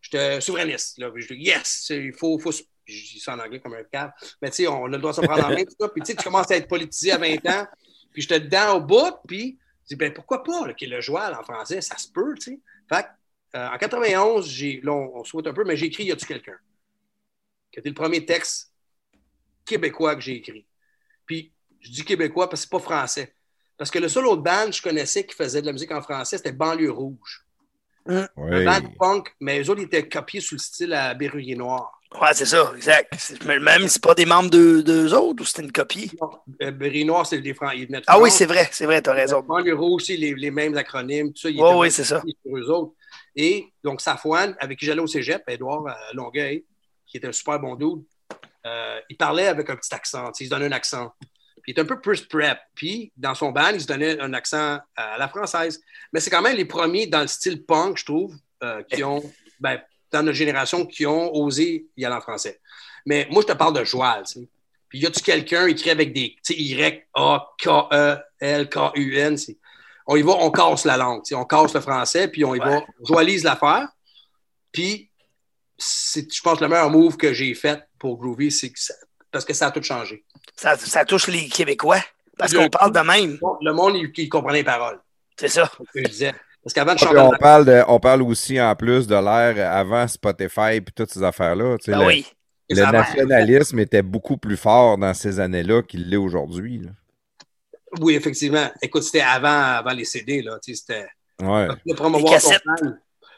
J'étais 0.02 0.40
souverainiste. 0.40 0.98
Là. 0.98 1.12
Je 1.14 1.34
dis, 1.34 1.42
yes, 1.42 1.88
il 1.90 2.14
faut. 2.14 2.40
faut 2.40 2.52
je 2.52 2.64
dis 2.86 3.20
ça 3.20 3.36
en 3.36 3.40
anglais 3.40 3.60
comme 3.60 3.74
un 3.76 3.84
câble. 3.84 4.14
Mais 4.42 4.50
tu 4.50 4.56
sais, 4.56 4.68
on 4.68 4.86
a 4.86 4.90
le 4.90 4.98
droit 4.98 5.12
de 5.12 5.18
se 5.18 5.22
prendre 5.22 5.46
en 5.46 5.50
main. 5.50 5.64
tout. 5.64 5.88
Puis 5.90 6.02
tu 6.02 6.16
commences 6.16 6.50
à 6.50 6.56
être 6.56 6.68
politisé 6.68 7.12
à 7.12 7.18
20 7.18 7.46
ans. 7.48 7.68
Puis 8.12 8.24
j'étais 8.24 8.40
dedans 8.40 8.78
au 8.78 8.82
bout. 8.82 9.14
Puis 9.28 9.60
je 9.84 9.90
dis, 9.90 9.96
ben 9.96 10.12
pourquoi 10.14 10.44
pas, 10.44 10.74
qu'il 10.74 10.90
le 10.90 11.02
joual 11.02 11.36
en 11.36 11.44
français, 11.44 11.82
ça 11.82 11.98
se 11.98 12.08
peut, 12.12 12.34
tu 12.36 12.54
sais. 12.54 12.60
Fait 12.90 13.06
euh, 13.56 13.68
en 13.70 13.78
91, 13.78 14.48
j'ai, 14.48 14.80
là, 14.84 14.92
on, 14.94 15.20
on 15.20 15.24
saute 15.24 15.48
un 15.48 15.54
peu, 15.54 15.64
mais 15.64 15.78
j'ai 15.78 15.88
écrit 15.88 16.06
Y 16.06 16.12
a-tu 16.12 16.26
quelqu'un? 16.26 16.58
Qui 17.72 17.80
était 17.80 17.90
le 17.90 17.96
premier 17.96 18.26
texte 18.26 18.74
québécois 19.66 20.16
que 20.16 20.22
j'ai 20.22 20.36
écrit. 20.38 20.66
Puis, 21.26 21.54
je 21.82 21.92
dis 21.92 22.04
québécois 22.04 22.50
parce 22.50 22.62
que 22.62 22.70
c'est 22.70 22.72
pas 22.72 22.80
français. 22.84 23.34
Parce 23.78 23.92
que 23.92 24.00
le 24.00 24.10
seul 24.10 24.26
autre 24.28 24.42
band 24.42 24.68
que 24.68 24.74
je 24.74 24.82
connaissais 24.82 25.26
qui 25.26 25.36
faisait 25.36 25.62
de 25.62 25.68
la 25.68 25.74
musique 25.74 25.92
en 25.92 26.02
français, 26.02 26.38
c'était 26.38 26.52
Banlieue 26.52 26.92
Rouge. 26.92 27.46
Un 28.08 28.28
Oui. 28.38 28.66
band 28.66 28.82
punk, 29.00 29.36
mais 29.40 29.62
eux 29.62 29.70
autres, 29.70 29.82
ils 29.82 29.86
étaient 29.86 30.08
copiés 30.08 30.42
sous 30.42 30.56
le 30.56 30.60
style 30.60 30.94
à 30.94 31.14
Berruyer 31.14 31.56
Noir. 31.56 32.00
Ouais, 32.20 32.34
c'est 32.34 32.46
ça, 32.46 32.74
exact. 32.76 33.14
Même 33.46 33.84
si 33.84 33.90
c'est 33.90 34.02
pas 34.04 34.16
des 34.16 34.26
membres 34.26 34.50
d'eux 34.50 34.82
d'eux 34.82 35.14
autres 35.14 35.44
ou 35.44 35.46
c'était 35.46 35.62
une 35.62 35.72
copie? 35.72 36.12
Euh, 36.62 36.72
Berruyer 36.72 37.06
Noir, 37.06 37.26
c'est 37.26 37.40
des 37.40 37.54
Français. 37.54 37.88
Ah 38.08 38.20
oui, 38.20 38.32
c'est 38.32 38.48
vrai, 38.48 38.68
c'est 38.72 38.86
vrai, 38.86 39.02
t'as 39.02 39.14
raison. 39.14 39.42
Banlieue 39.42 39.76
Rouge, 39.76 40.04
c'est 40.08 40.18
les, 40.18 40.34
les 40.34 40.50
mêmes 40.50 40.76
acronymes, 40.76 41.32
tout 41.34 41.42
ça. 41.42 41.50
ils 41.52 41.62
Ouais, 41.62 41.70
étaient 41.70 41.78
oui, 41.80 41.92
c'est 41.92 42.04
ça. 42.04 42.22
sur 42.22 42.58
eux 42.58 42.70
autres. 42.72 42.94
Et 43.42 43.72
donc, 43.86 44.02
Safouane, 44.02 44.54
avec 44.60 44.78
qui 44.78 44.86
j'allais 44.86 45.00
au 45.00 45.08
cégep, 45.08 45.42
Edouard 45.48 45.88
à 45.88 45.98
Longueuil, 46.14 46.66
qui 47.08 47.16
était 47.16 47.28
un 47.28 47.32
super 47.32 47.58
bon 47.58 47.76
dude, 47.76 48.04
euh, 48.66 49.00
il 49.10 49.16
parlait 49.16 49.48
avec 49.48 49.70
un 49.70 49.78
petit 49.78 49.96
accent. 49.96 50.30
Il 50.42 50.48
se 50.48 50.50
donnait 50.50 50.66
un 50.66 50.74
accent. 50.74 51.14
Puis 51.22 51.30
il 51.68 51.72
était 51.72 51.80
un 51.80 51.86
peu 51.86 52.02
plus 52.02 52.20
prep. 52.28 52.60
Puis 52.76 53.14
dans 53.16 53.34
son 53.36 53.54
band, 53.54 53.70
il 53.74 53.80
se 53.80 53.88
donnait 53.88 54.20
un 54.20 54.34
accent 54.34 54.80
à 54.94 55.18
la 55.18 55.30
française. 55.30 55.82
Mais 56.12 56.20
c'est 56.20 56.30
quand 56.30 56.42
même 56.42 56.58
les 56.58 56.66
premiers 56.66 57.08
dans 57.08 57.22
le 57.22 57.28
style 57.28 57.64
punk, 57.64 58.00
je 58.00 58.04
trouve, 58.04 58.36
euh, 58.62 58.84
qui 58.84 59.06
ont, 59.06 59.24
ben, 59.62 59.80
dans 60.12 60.22
notre 60.22 60.38
génération, 60.38 60.86
qui 60.86 61.06
ont 61.06 61.34
osé 61.34 61.88
y 61.96 62.04
aller 62.04 62.16
en 62.16 62.20
français. 62.20 62.60
Mais 63.06 63.26
moi, 63.32 63.42
je 63.42 63.48
te 63.54 63.58
parle 63.58 63.74
de 63.74 63.86
Joal. 63.86 64.24
tu 64.26 64.42
sais. 64.42 64.50
Puis 64.90 65.00
y 65.00 65.06
a-tu 65.06 65.24
quelqu'un 65.24 65.66
écrit 65.68 65.92
avec 65.92 66.12
des 66.12 66.36
tu 66.46 66.56
sais, 66.56 66.60
Y-A-K-E-L-K-U-N? 66.60 69.38
c'est- 69.38 69.58
On 70.12 70.16
y 70.16 70.24
va, 70.24 70.32
on 70.40 70.50
casse 70.50 70.86
la 70.86 70.98
langue. 70.98 71.22
On 71.34 71.46
casse 71.46 71.74
le 71.74 71.82
français, 71.82 72.28
puis 72.28 72.44
on 72.44 72.56
y 72.56 72.60
va, 72.60 72.82
on 73.02 73.06
joalise 73.06 73.44
l'affaire. 73.44 73.88
Puis, 74.72 75.12
c'est, 75.78 76.26
je 76.34 76.42
pense, 76.42 76.60
le 76.62 76.68
meilleur 76.68 76.90
move 76.90 77.16
que 77.16 77.32
j'ai 77.32 77.54
fait 77.54 77.80
pour 78.00 78.18
Groovy, 78.18 78.52
c'est 78.52 78.72
que 78.72 78.80
ça- 78.80 78.96
parce 79.32 79.46
que 79.46 79.54
ça 79.54 79.68
a 79.68 79.72
tout 79.72 79.84
changé. 79.84 80.26
Ça, 80.56 80.76
ça 80.78 81.06
touche 81.06 81.28
les 81.28 81.48
Québécois. 81.48 82.00
Parce 82.38 82.54
qu'on 82.54 82.70
parle 82.70 82.92
de 82.92 83.00
même. 83.02 83.38
Le 83.62 83.72
monde, 83.74 83.98
il, 83.98 84.12
il 84.16 84.30
comprenait 84.30 84.60
les 84.60 84.64
paroles. 84.64 85.00
C'est 85.38 85.48
ça. 85.50 85.70
c'est 85.78 85.84
ce 85.86 85.92
que 85.94 86.04
je 86.06 86.10
disais. 86.12 86.34
Parce 86.64 86.74
qu'avant 86.74 86.96
de 86.96 87.18
on, 87.18 87.38
parle 87.38 87.66
de, 87.66 87.84
on 87.88 88.00
parle 88.00 88.22
aussi 88.24 88.60
en 88.60 88.76
plus 88.76 89.08
de 89.08 89.16
l'ère 89.16 89.72
avant 89.74 90.08
Spotify 90.08 90.76
et 90.76 90.82
toutes 90.84 91.12
ces 91.12 91.22
affaires-là. 91.24 91.78
tu 91.78 91.86
sais, 91.86 91.94
Ah 91.94 92.00
le, 92.00 92.06
oui. 92.08 92.26
le 92.70 92.82
nationalisme 92.92 93.80
était 93.80 94.02
beaucoup 94.02 94.38
plus 94.38 94.58
fort 94.58 94.98
dans 94.98 95.14
ces 95.14 95.40
années-là 95.40 95.84
qu'il 95.84 96.10
l'est 96.10 96.18
aujourd'hui. 96.18 96.82
Oui, 98.02 98.16
effectivement. 98.16 98.70
Écoute, 98.82 99.04
c'était 99.04 99.22
avant, 99.22 99.48
avant 99.78 99.92
les 99.92 100.06
CD. 100.06 100.42
Là, 100.42 100.60
tu 100.64 100.74
sais, 100.76 100.82
c'était 100.86 101.08
Ouais. 101.42 101.68
promouvoir 101.96 102.42
ton. 102.42 102.50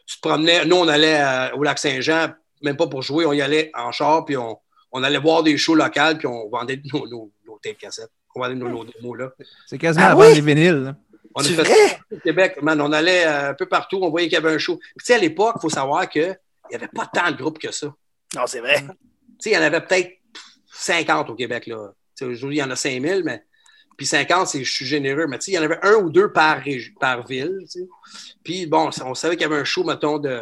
Tu 0.07 0.15
te 0.17 0.21
promenais, 0.27 0.65
nous, 0.65 0.75
on 0.77 0.87
allait 0.87 1.21
euh, 1.21 1.55
au 1.55 1.63
lac 1.63 1.77
Saint-Jean, 1.77 2.33
même 2.63 2.75
pas 2.75 2.87
pour 2.87 3.01
jouer, 3.03 3.25
on 3.25 3.33
y 3.33 3.41
allait 3.41 3.71
en 3.75 3.91
char, 3.91 4.25
puis 4.25 4.35
on, 4.35 4.57
on 4.91 5.03
allait 5.03 5.19
voir 5.19 5.43
des 5.43 5.55
shows 5.57 5.75
locales, 5.75 6.17
puis 6.17 6.27
on 6.27 6.49
vendait 6.49 6.81
nos, 6.91 7.07
nos, 7.07 7.31
nos 7.45 7.59
tapes 7.61 7.77
cassettes. 7.77 8.09
On 8.35 8.41
vendait 8.41 8.55
nos, 8.55 8.67
nos 8.69 8.83
démos 8.83 9.17
là. 9.17 9.31
C'est 9.67 9.77
quasiment 9.77 10.05
Ah 10.07 10.11
avant 10.11 10.21
oui? 10.27 10.33
les 10.33 10.41
vinyles. 10.41 10.83
là. 10.83 10.95
On 11.35 11.41
a 11.41 11.43
fait 11.45 11.63
ça 11.63 11.73
au 12.11 12.17
Québec, 12.19 12.57
man, 12.61 12.81
on 12.81 12.91
allait 12.91 13.25
euh, 13.25 13.51
un 13.51 13.53
peu 13.53 13.67
partout, 13.67 13.99
on 14.01 14.09
voyait 14.09 14.27
qu'il 14.27 14.33
y 14.33 14.37
avait 14.37 14.53
un 14.53 14.57
show. 14.57 14.77
Puis, 14.77 14.89
tu 14.99 15.05
sais, 15.05 15.13
à 15.13 15.17
l'époque, 15.19 15.53
il 15.59 15.61
faut 15.61 15.69
savoir 15.69 16.09
qu'il 16.09 16.35
n'y 16.69 16.75
avait 16.75 16.89
pas 16.89 17.05
tant 17.13 17.29
de 17.31 17.37
groupes 17.37 17.59
que 17.59 17.71
ça. 17.71 17.87
Non, 18.35 18.41
c'est 18.47 18.59
vrai. 18.59 18.81
Tu 18.81 18.87
sais, 19.39 19.49
il 19.51 19.53
y 19.53 19.57
en 19.57 19.61
avait 19.61 19.79
peut-être 19.81 20.11
50 20.73 21.29
au 21.29 21.35
Québec. 21.35 21.67
Là. 21.67 21.91
Tu 22.17 22.25
sais, 22.25 22.25
Aujourd'hui, 22.25 22.57
il 22.57 22.61
y 22.61 22.63
en 22.63 22.71
a 22.71 22.75
5000, 22.75 23.21
mais. 23.23 23.43
Puis 24.01 24.07
50, 24.07 24.47
c'est, 24.47 24.63
je 24.63 24.71
suis 24.71 24.87
généreux, 24.87 25.27
mais 25.27 25.37
tu 25.37 25.45
sais, 25.45 25.51
il 25.51 25.53
y 25.53 25.59
en 25.59 25.61
avait 25.61 25.77
un 25.83 25.93
ou 25.93 26.09
deux 26.09 26.31
par, 26.31 26.63
par 26.99 27.27
ville. 27.27 27.59
Puis 28.43 28.65
bon, 28.65 28.89
on 29.05 29.13
savait 29.13 29.35
qu'il 29.37 29.43
y 29.43 29.45
avait 29.45 29.61
un 29.61 29.63
show, 29.63 29.83
mettons, 29.83 30.17
de. 30.17 30.41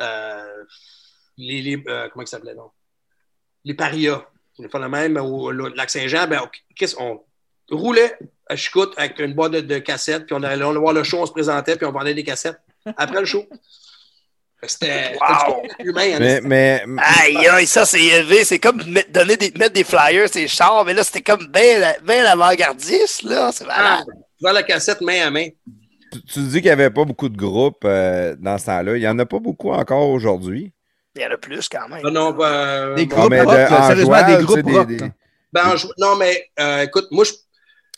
euh, 0.00 0.64
les, 1.36 1.80
euh, 1.86 2.08
comment 2.12 2.26
ça 2.26 2.38
s'appelait, 2.38 2.56
non? 2.56 2.72
Les 3.64 3.74
parias. 3.74 4.26
On 4.58 4.68
fait 4.68 4.78
le 4.80 4.88
même 4.88 5.16
au 5.18 5.44
au 5.44 5.52
lac 5.52 5.90
Saint-Jean. 5.90 6.26
Ben, 6.26 6.40
ok, 6.40 6.60
qu'est-ce 6.74 6.96
on 6.98 7.24
roulait 7.70 8.18
à 8.48 8.56
Chicoute 8.56 8.94
avec 8.96 9.20
une 9.20 9.34
boîte 9.34 9.52
de, 9.52 9.78
cassettes, 9.78 10.26
puis 10.26 10.34
on 10.34 10.42
allait 10.42 10.64
on 10.64 10.70
allait 10.70 10.80
voir 10.80 10.94
le 10.94 11.04
show, 11.04 11.20
on 11.20 11.26
se 11.26 11.30
présentait, 11.30 11.76
puis 11.76 11.86
on 11.86 11.92
vendait 11.92 12.14
des 12.14 12.24
cassettes 12.24 12.60
après 12.96 13.20
le 13.20 13.26
show. 13.26 13.46
C'était 14.66 15.12
Wow. 15.20 15.54
contact 15.62 15.74
humain. 15.84 16.10
hein. 16.14 16.18
Mais, 16.42 16.82
mais, 16.86 17.02
Aïe, 17.22 17.46
aïe, 17.46 17.66
ça, 17.66 17.84
c'est 17.86 18.02
élevé. 18.02 18.44
C'est 18.44 18.58
comme 18.58 18.82
mettre, 18.88 19.12
donner 19.12 19.36
des, 19.36 19.52
mettre 19.56 19.72
des 19.74 19.84
flyers, 19.84 20.28
c'est 20.32 20.48
chars, 20.48 20.84
mais 20.84 20.94
là, 20.94 21.04
c'était 21.04 21.20
comme 21.22 21.46
bien 21.46 21.94
ben 22.04 22.24
l'avant-gardiste, 22.24 23.22
là. 23.22 23.50
C'est 23.52 23.64
Ah, 23.68 24.02
la 24.42 24.62
cassette 24.64 25.00
main 25.00 25.26
à 25.26 25.30
main. 25.30 25.46
tu, 26.12 26.22
tu 26.24 26.40
dis 26.40 26.54
qu'il 26.54 26.62
n'y 26.64 26.70
avait 26.70 26.90
pas 26.90 27.04
beaucoup 27.04 27.28
de 27.28 27.36
groupes 27.36 27.84
euh, 27.84 28.34
dans 28.38 28.58
ce 28.58 28.66
temps-là. 28.66 28.96
Il 28.96 29.00
n'y 29.00 29.08
en 29.08 29.18
a 29.20 29.26
pas 29.26 29.38
beaucoup 29.38 29.70
encore 29.70 30.08
aujourd'hui. 30.08 30.72
Il 31.14 31.22
y 31.22 31.26
en 31.26 31.30
a 31.30 31.36
plus 31.36 31.68
quand 31.68 31.88
même. 31.88 32.00
Ah 32.04 32.10
non, 32.10 32.32
ben, 32.32 32.94
Des 32.96 33.06
bon, 33.06 33.16
groupes 33.16 33.30
mais 33.30 33.42
rock, 33.42 33.52
de- 33.52 33.58
là, 33.58 33.80
en 33.84 33.86
sérieusement, 33.88 34.14
joual, 34.18 34.38
des 34.38 34.44
groupes 34.44 34.66
rock. 34.72 34.86
des- 34.88 34.98
ben, 35.52 35.74
non, 35.98 36.16
mais 36.16 36.50
euh, 36.60 36.82
écoute, 36.82 37.06
moi, 37.10 37.24
je, 37.24 37.32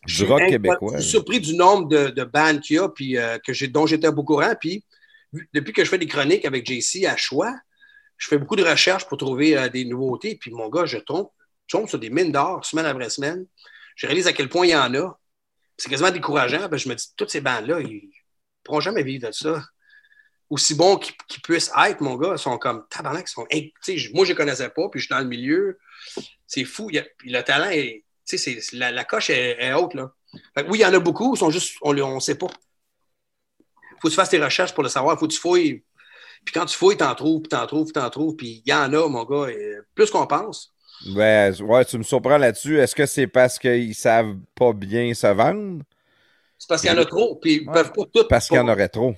je 0.06 0.24
suis 0.24 1.02
surpris 1.02 1.40
du 1.40 1.54
nombre 1.56 1.88
de, 1.88 2.08
de 2.08 2.24
bandes 2.24 2.60
qu'il 2.60 2.76
y 2.76 2.78
a, 2.78 2.88
puis 2.88 3.16
euh, 3.18 3.38
que 3.38 3.66
dont 3.66 3.86
j'étais 3.86 4.10
beaucoup 4.10 4.34
courant. 4.36 4.54
Puis, 4.58 4.84
depuis 5.52 5.72
que 5.72 5.84
je 5.84 5.90
fais 5.90 5.98
des 5.98 6.06
chroniques 6.06 6.44
avec 6.44 6.66
JC 6.66 7.06
à 7.06 7.16
choix, 7.16 7.54
je 8.16 8.28
fais 8.28 8.38
beaucoup 8.38 8.56
de 8.56 8.64
recherches 8.64 9.06
pour 9.06 9.18
trouver 9.18 9.56
euh, 9.56 9.68
des 9.68 9.84
nouveautés. 9.84 10.36
Puis, 10.36 10.50
mon 10.50 10.68
gars, 10.68 10.84
je 10.84 10.98
tombe, 10.98 11.28
tombe 11.68 11.88
sur 11.88 11.98
des 11.98 12.10
mines 12.10 12.32
d'or 12.32 12.64
semaine 12.64 12.86
après 12.86 13.08
semaine. 13.10 13.46
Je 13.96 14.06
réalise 14.06 14.26
à 14.26 14.32
quel 14.32 14.48
point 14.48 14.66
il 14.66 14.70
y 14.70 14.76
en 14.76 14.94
a. 14.94 15.18
C'est 15.76 15.88
quasiment 15.88 16.10
décourageant. 16.10 16.68
que 16.68 16.76
je 16.76 16.88
me 16.88 16.94
dis, 16.94 17.06
toutes 17.16 17.30
ces 17.30 17.40
bandes-là, 17.40 17.80
ils 17.80 17.94
ne 17.94 18.10
pourront 18.62 18.80
jamais 18.80 19.02
vivre 19.02 19.26
de 19.28 19.32
ça. 19.32 19.62
Aussi 20.50 20.74
bons 20.74 20.96
qu'ils, 20.96 21.14
puissent 21.42 21.70
être, 21.86 22.00
mon 22.00 22.16
gars, 22.16 22.32
ils 22.32 22.38
sont 22.38 22.58
comme 22.58 22.84
tabarnak. 22.90 23.28
sont 23.28 23.46
moi, 24.12 24.24
je 24.24 24.32
ne 24.32 24.36
connaissais 24.36 24.68
pas, 24.68 24.88
puis 24.90 25.00
je 25.00 25.06
suis 25.06 25.14
dans 25.14 25.20
le 25.20 25.26
milieu. 25.28 25.78
C'est 26.46 26.64
fou. 26.64 26.88
Il 26.90 26.98
a- 26.98 27.06
le 27.24 27.40
talent 27.42 27.70
la, 28.72 28.92
la 28.92 29.04
coche 29.04 29.30
est, 29.30 29.72
haute, 29.72 29.94
là. 29.94 30.12
Oui, 30.68 30.78
il 30.78 30.82
y 30.82 30.84
en 30.84 30.94
a 30.94 30.98
beaucoup, 31.00 31.34
sont 31.36 31.50
juste, 31.50 31.76
on 31.82 31.94
ne 31.94 32.20
sait 32.20 32.36
pas. 32.36 32.48
Faut 34.00 34.08
que 34.08 34.12
tu 34.12 34.16
fasses 34.16 34.30
tes 34.30 34.42
recherches 34.42 34.74
pour 34.74 34.82
le 34.82 34.88
savoir, 34.88 35.18
faut 35.18 35.26
que 35.26 35.32
tu 35.32 35.38
fouilles. 35.40 35.82
Puis 36.44 36.54
quand 36.54 36.64
tu 36.66 36.76
fouilles, 36.76 36.96
t'en 36.96 37.14
trouves, 37.14 37.42
puis 37.42 37.48
t'en 37.50 37.66
trouves, 37.66 37.84
puis 37.84 37.92
t'en 37.92 38.10
trouves, 38.10 38.34
puis 38.36 38.62
il 38.64 38.70
y 38.70 38.74
en 38.74 38.92
a, 38.92 39.08
mon 39.08 39.24
gars, 39.24 39.50
et 39.50 39.76
plus 39.94 40.10
qu'on 40.10 40.26
pense. 40.26 40.72
Ben, 41.14 41.54
ouais, 41.62 41.84
tu 41.84 41.98
me 41.98 42.02
surprends 42.02 42.38
là-dessus. 42.38 42.78
Est-ce 42.78 42.94
que 42.94 43.06
c'est 43.06 43.26
parce 43.26 43.58
qu'ils 43.58 43.94
savent 43.94 44.36
pas 44.54 44.72
bien 44.72 45.12
se 45.14 45.26
vendre? 45.26 45.82
C'est 46.58 46.68
parce 46.68 46.82
qu'il 46.82 46.90
y 46.90 46.94
en 46.94 46.98
a 46.98 47.04
trop, 47.06 47.36
puis 47.36 47.60
ils 47.62 47.68
Ouais. 47.68 47.72
peuvent 47.74 47.92
pas 47.92 48.02
tout. 48.12 48.26
Parce 48.28 48.48
qu'il 48.48 48.56
y 48.56 48.60
en 48.60 48.68
aurait 48.68 48.88
trop. 48.88 49.14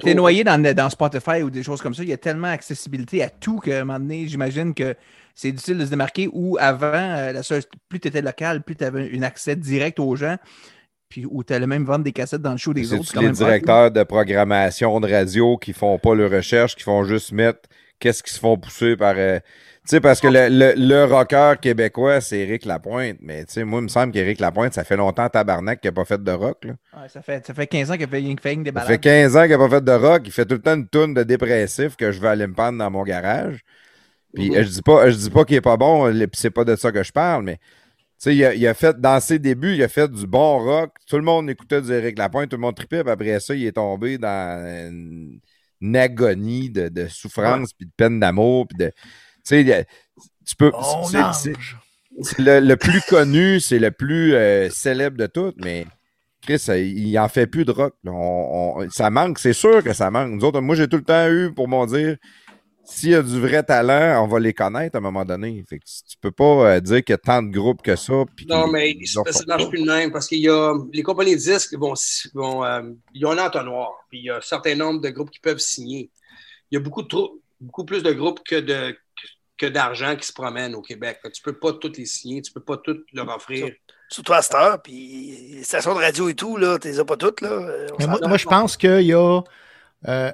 T'es 0.00 0.14
noyé 0.14 0.44
dans, 0.44 0.62
dans 0.74 0.88
Spotify 0.88 1.42
ou 1.42 1.50
des 1.50 1.64
choses 1.64 1.82
comme 1.82 1.94
ça. 1.94 2.04
Il 2.04 2.08
y 2.08 2.12
a 2.12 2.16
tellement 2.16 2.46
accessibilité 2.48 3.24
à 3.24 3.28
tout 3.30 3.58
qu'à 3.58 3.80
un 3.80 3.84
moment 3.84 3.98
donné, 3.98 4.28
j'imagine 4.28 4.72
que 4.72 4.94
c'est 5.34 5.50
difficile 5.50 5.78
de 5.78 5.84
se 5.84 5.90
démarquer. 5.90 6.28
Ou 6.32 6.56
avant, 6.60 6.92
euh, 6.94 7.32
la 7.32 7.42
seule- 7.42 7.64
plus 7.88 7.98
tu 7.98 8.06
étais 8.06 8.22
local, 8.22 8.62
plus 8.62 8.76
tu 8.76 8.84
avais 8.84 9.10
un 9.12 9.22
accès 9.22 9.56
direct 9.56 9.98
aux 9.98 10.14
gens. 10.14 10.36
Puis 11.08 11.26
où 11.30 11.44
tu 11.44 11.52
allais 11.52 11.66
même 11.66 11.84
vendre 11.84 12.04
des 12.04 12.12
cassettes 12.12 12.42
dans 12.42 12.52
le 12.52 12.56
show 12.56 12.72
des 12.74 12.84
C'est 12.84 12.98
autres. 12.98 13.12
quand 13.12 13.20
les 13.20 13.30
directeurs 13.30 13.90
de 13.90 14.02
programmation 14.02 14.98
de 15.00 15.08
radio 15.10 15.56
qui 15.58 15.72
font 15.72 15.98
pas 15.98 16.14
leur 16.14 16.30
recherche, 16.30 16.74
qui 16.76 16.82
font 16.82 17.04
juste 17.04 17.32
mettre 17.32 17.60
qu'est-ce 18.00 18.22
qu'ils 18.22 18.32
se 18.32 18.40
font 18.40 18.56
pousser 18.56 18.96
par. 18.96 19.14
euh, 19.16 19.38
Tu 19.86 19.90
sais, 19.90 20.00
parce 20.00 20.20
que 20.20 20.26
le, 20.28 20.48
le, 20.48 20.72
le 20.76 21.04
rocker 21.04 21.54
québécois, 21.60 22.20
c'est 22.20 22.38
Éric 22.38 22.64
Lapointe. 22.64 23.18
Mais 23.20 23.44
tu 23.44 23.52
sais, 23.52 23.64
moi, 23.64 23.80
il 23.80 23.84
me 23.84 23.88
semble 23.88 24.12
qu'Éric 24.12 24.40
Lapointe, 24.40 24.72
ça 24.74 24.82
fait 24.82 24.96
longtemps 24.96 25.28
tabarnak 25.28 25.80
qu'il 25.80 25.88
n'a 25.88 25.92
pas 25.92 26.04
fait 26.06 26.22
de 26.22 26.32
rock. 26.32 26.64
Là. 26.64 26.72
Ouais, 27.00 27.08
ça, 27.08 27.20
fait, 27.22 27.46
ça 27.46 27.52
fait 27.54 27.66
15 27.66 27.90
ans 27.90 27.96
qu'il 27.96 28.08
fait, 28.08 28.22
que 28.56 28.62
des 28.62 28.64
Ça 28.66 28.72
balades. 28.72 28.88
fait 28.88 28.98
15 28.98 29.36
ans 29.36 29.42
qu'il 29.42 29.50
n'a 29.50 29.58
pas 29.58 29.68
fait 29.68 29.84
de 29.84 29.92
rock. 29.92 30.22
Il 30.24 30.32
fait 30.32 30.46
tout 30.46 30.54
le 30.54 30.62
temps 30.62 30.74
une 30.74 30.88
toune 30.88 31.14
de 31.14 31.22
dépressif 31.22 31.96
que 31.96 32.10
je 32.12 32.20
vais 32.20 32.28
aller 32.28 32.46
me 32.46 32.54
prendre 32.54 32.78
dans 32.78 32.90
mon 32.90 33.02
garage. 33.04 33.60
Puis 34.34 34.52
je 34.52 34.68
dis 34.68 34.82
pas, 34.82 35.08
je 35.10 35.16
dis 35.16 35.30
pas 35.30 35.44
qu'il 35.44 35.56
est 35.56 35.60
pas 35.60 35.76
bon, 35.76 36.06
le- 36.06 36.26
puis 36.26 36.40
c'est 36.40 36.50
pas 36.50 36.64
de 36.64 36.74
ça 36.74 36.90
que 36.90 37.02
je 37.04 37.12
parle, 37.12 37.44
mais 37.44 37.58
sais, 38.24 38.36
il 38.36 38.44
a, 38.44 38.54
il 38.54 38.66
a 38.66 38.74
fait, 38.74 39.00
dans 39.00 39.20
ses 39.20 39.38
débuts, 39.38 39.74
il 39.74 39.82
a 39.82 39.88
fait 39.88 40.10
du 40.10 40.26
bon 40.26 40.58
rock. 40.58 40.92
Tout 41.08 41.16
le 41.16 41.22
monde 41.22 41.48
écoutait 41.50 41.80
du 41.82 41.92
Éric 41.92 42.18
Lapointe, 42.18 42.50
tout 42.50 42.56
le 42.56 42.62
monde 42.62 42.76
tripait, 42.76 43.02
puis 43.02 43.10
après 43.12 43.40
ça, 43.40 43.54
il 43.54 43.64
est 43.66 43.72
tombé 43.72 44.18
dans 44.18 44.88
une, 44.90 45.40
une 45.80 45.96
agonie 45.96 46.70
de, 46.70 46.88
de 46.88 47.06
souffrance, 47.08 47.72
puis 47.72 47.86
de 47.86 47.92
peine 47.96 48.20
d'amour, 48.20 48.66
puis 48.68 48.78
de. 48.78 48.86
Tu 49.46 49.64
sais, 49.64 49.86
tu 50.46 50.56
peux. 50.56 50.70
C'est- 51.32 51.52
le, 52.38 52.60
le 52.60 52.76
plus 52.76 53.00
connu, 53.08 53.58
c'est 53.60 53.78
le 53.80 53.90
plus 53.90 54.34
euh, 54.34 54.70
célèbre 54.70 55.16
de 55.16 55.26
toutes, 55.26 55.56
mais 55.64 55.84
Chris, 56.42 56.62
euh, 56.68 56.78
il 56.78 57.18
en 57.18 57.28
fait 57.28 57.46
plus 57.48 57.64
de 57.64 57.72
rock. 57.72 57.94
là. 58.04 58.12
On- 58.12 58.78
on- 58.82 58.90
ça 58.90 59.10
manque, 59.10 59.38
c'est 59.38 59.52
sûr 59.52 59.82
que 59.82 59.92
ça 59.92 60.10
manque. 60.10 60.30
Nous 60.30 60.44
autres, 60.44 60.60
moi, 60.60 60.76
j'ai 60.76 60.86
tout 60.88 60.96
le 60.98 61.02
temps 61.02 61.28
eu 61.28 61.52
pour 61.52 61.66
m'en 61.66 61.86
dire 61.86 62.16
s'il 62.84 63.10
y 63.10 63.14
a 63.14 63.22
du 63.22 63.40
vrai 63.40 63.62
talent, 63.62 64.22
on 64.24 64.28
va 64.28 64.38
les 64.38 64.52
connaître 64.52 64.96
à 64.96 64.98
un 64.98 65.02
moment 65.02 65.24
donné. 65.24 65.64
Fait 65.68 65.78
que 65.78 65.84
tu, 65.84 66.16
peux 66.20 66.30
pas 66.30 66.44
euh, 66.44 66.80
dire 66.80 67.02
qu'il 67.02 67.12
y 67.12 67.14
a 67.14 67.18
tant 67.18 67.42
de 67.42 67.50
groupes 67.50 67.82
que 67.82 67.96
ça. 67.96 68.12
puis 68.36 68.46
Non, 68.46 68.66
mais 68.66 68.92
ils 68.92 69.06
ça 69.06 69.20
ne 69.22 69.46
marche 69.46 69.68
plus 69.68 69.82
de 69.82 69.86
même 69.86 70.12
parce 70.12 70.28
qu'il 70.28 70.40
y 70.40 70.48
a 70.48 70.74
les 70.92 71.02
compagnies 71.02 71.34
de 71.34 71.40
disques 71.40 71.74
vont, 71.74 71.94
vont 72.34 72.64
euh, 72.64 72.82
ils 73.14 73.24
ont 73.26 73.32
un 73.32 73.46
entonnoir. 73.46 73.90
Puis 74.10 74.20
il 74.20 74.24
y 74.26 74.30
a 74.30 74.36
un 74.36 74.42
certain 74.42 74.74
nombre 74.74 75.00
de 75.00 75.08
groupes 75.10 75.30
qui 75.30 75.40
peuvent 75.40 75.58
signer. 75.58 76.10
Il 76.70 76.74
y 76.74 76.78
a 76.78 76.80
beaucoup, 76.80 77.02
trop, 77.02 77.40
beaucoup 77.60 77.84
plus 77.84 78.02
de 78.02 78.12
groupes 78.12 78.40
que 78.44 78.56
de 78.56 78.96
que 79.56 79.66
d'argent 79.66 80.16
qui 80.16 80.26
se 80.26 80.32
promènent 80.32 80.74
au 80.74 80.82
Québec. 80.82 81.20
Tu 81.32 81.42
peux 81.42 81.56
pas 81.56 81.72
tous 81.72 81.92
les 81.96 82.06
signer, 82.06 82.42
tu 82.42 82.52
peux 82.52 82.60
pas 82.60 82.76
tous 82.76 82.98
leur 83.12 83.28
offrir. 83.28 83.72
Surtout 84.08 84.32
à 84.32 84.42
cette 84.42 84.54
heure, 84.54 84.82
puis 84.82 85.52
les 85.52 85.62
stations 85.62 85.94
de 85.94 86.00
radio 86.00 86.28
et 86.28 86.34
tout, 86.34 86.56
là, 86.56 86.78
tu 86.78 86.88
les 86.88 87.00
as 87.00 87.04
pas 87.04 87.16
toutes, 87.16 87.40
là. 87.40 87.86
Moi, 88.26 88.36
je 88.36 88.46
pense 88.46 88.76
qu'il 88.76 89.02
y 89.02 89.14
a, 89.14 89.40
euh, 90.08 90.32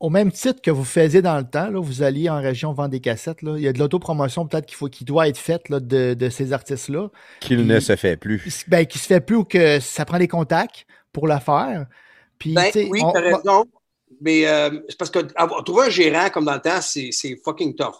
au 0.00 0.10
même 0.10 0.30
titre 0.30 0.60
que 0.60 0.70
vous 0.70 0.84
faisiez 0.84 1.22
dans 1.22 1.38
le 1.38 1.44
temps, 1.44 1.70
là, 1.70 1.80
vous 1.80 2.02
alliez 2.02 2.28
en 2.28 2.40
région 2.40 2.72
vendre 2.72 2.90
des 2.90 3.00
cassettes, 3.00 3.42
là, 3.42 3.54
il 3.56 3.62
y 3.62 3.68
a 3.68 3.72
de 3.72 3.78
l'autopromotion 3.78 4.46
peut-être 4.46 4.66
qu'il 4.66 4.76
faut, 4.76 4.88
qui 4.88 5.04
doit 5.04 5.28
être 5.28 5.38
faite 5.38 5.68
là, 5.68 5.80
de, 5.80 6.14
de 6.14 6.28
ces 6.28 6.52
artistes-là, 6.52 7.08
Qu'il 7.40 7.66
ne 7.66 7.80
se 7.80 7.96
fait 7.96 8.16
plus. 8.16 8.64
ben, 8.68 8.84
qui 8.86 8.98
se 8.98 9.06
fait 9.06 9.20
plus 9.20 9.36
ou 9.36 9.44
que 9.44 9.80
ça 9.80 10.04
prend 10.04 10.18
des 10.18 10.28
contacts 10.28 10.86
pour 11.12 11.26
la 11.26 11.40
faire. 11.40 11.86
Puis, 12.38 12.52
Ben, 12.52 12.66
tu 12.66 12.72
sais, 12.72 12.88
oui, 12.90 13.00
on- 13.02 13.12
tu 13.12 13.18
as 13.18 13.20
raison. 13.22 13.64
Mais 14.20 14.46
euh, 14.46 14.70
c'est 14.88 14.98
parce 14.98 15.10
que 15.10 15.20
avoir- 15.34 15.64
trouver 15.64 15.86
un 15.86 15.90
gérant 15.90 16.28
comme 16.30 16.44
dans 16.44 16.54
le 16.54 16.60
temps, 16.60 16.80
c'est 16.80 17.08
c'est 17.12 17.36
fucking 17.44 17.74
tough. 17.74 17.96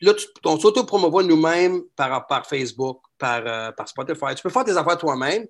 Là, 0.00 0.14
tu, 0.14 0.26
on 0.44 0.58
s'auto-promouvoit 0.58 1.24
nous-mêmes 1.24 1.80
par, 1.96 2.26
par 2.26 2.46
Facebook, 2.46 3.00
par, 3.18 3.42
euh, 3.44 3.72
par 3.72 3.88
Spotify. 3.88 4.34
Tu 4.36 4.42
peux 4.42 4.50
faire 4.50 4.64
tes 4.64 4.76
affaires 4.76 4.96
toi-même, 4.96 5.44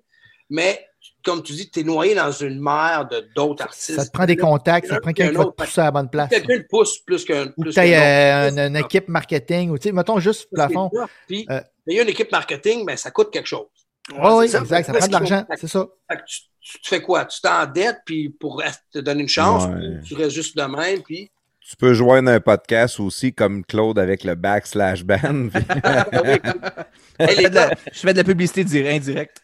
mais 0.49 0.85
comme 1.23 1.43
tu 1.43 1.53
dis, 1.53 1.69
tu 1.69 1.81
es 1.81 1.83
noyé 1.83 2.15
dans 2.15 2.31
une 2.31 2.61
mer 2.61 3.07
de 3.11 3.27
d'autres 3.35 3.63
artistes. 3.63 3.95
ça 3.99 4.05
te 4.05 4.11
prend 4.11 4.25
des 4.25 4.37
contacts, 4.37 4.87
ça 4.87 4.95
te 4.97 5.01
prend 5.01 5.11
quelqu'un 5.11 5.31
qui 5.31 5.37
va 5.37 5.45
te 5.45 5.49
pousser 5.63 5.81
à 5.81 5.85
la 5.85 5.91
bonne 5.91 6.09
place. 6.09 6.29
Quelqu'un 6.29 6.55
le 6.57 6.67
pousse 6.67 6.99
plus 6.99 7.25
qu'un. 7.25 7.51
Ou 7.57 7.65
tu 7.65 7.71
qu'un 7.71 8.47
autre. 8.47 8.53
une, 8.53 8.59
une 8.59 8.75
équipe 8.77 9.07
marketing, 9.09 9.69
ou 9.69 9.77
tu 9.77 9.89
sais, 9.89 9.91
mettons 9.91 10.19
juste 10.19 10.47
plafond. 10.51 10.89
Puis, 11.27 11.45
Euh, 11.49 11.61
payer 11.85 12.01
une 12.03 12.09
équipe 12.09 12.31
marketing, 12.31 12.85
ben, 12.85 12.95
ça 12.97 13.11
coûte 13.11 13.31
quelque 13.31 13.47
chose. 13.47 13.67
Oui, 14.11 14.17
Ouais, 14.19 14.31
oui, 14.33 14.45
c'est 14.49 14.57
ça. 14.57 14.63
exact, 14.63 14.85
ça 14.87 14.93
prend 14.93 15.07
de 15.07 15.11
l'argent, 15.11 15.45
c'est 15.59 15.67
ça. 15.67 15.85
Tu, 16.25 16.41
tu- 16.61 16.79
tu 16.81 16.89
fais 16.89 17.01
quoi? 17.01 17.25
Tu 17.25 17.41
t'endettes, 17.41 17.99
puis 18.05 18.29
pour 18.29 18.63
te 18.91 18.99
donner 18.99 19.21
une 19.23 19.29
chance, 19.29 19.65
Ouais. 19.65 19.99
tu 20.05 20.15
restes 20.15 20.31
juste 20.35 20.57
de 20.57 20.63
même, 20.63 21.01
puis. 21.03 21.29
Tu 21.59 21.75
peux 21.75 21.93
joindre 21.93 22.31
un 22.31 22.39
podcast 22.39 22.99
aussi 22.99 23.31
comme 23.33 23.63
Claude 23.63 23.99
avec 23.99 24.23
le 24.23 24.33
backslash 24.35 25.03
band. 25.03 25.49
Hey, 27.19 27.35
je, 27.35 27.41
fais 27.41 27.49
de 27.49 27.55
la, 27.55 27.67
gars, 27.69 27.75
je 27.91 27.99
fais 27.99 28.13
de 28.13 28.17
la 28.17 28.23
publicité 28.23 28.63
dire- 28.63 28.87
indirecte. 28.87 29.41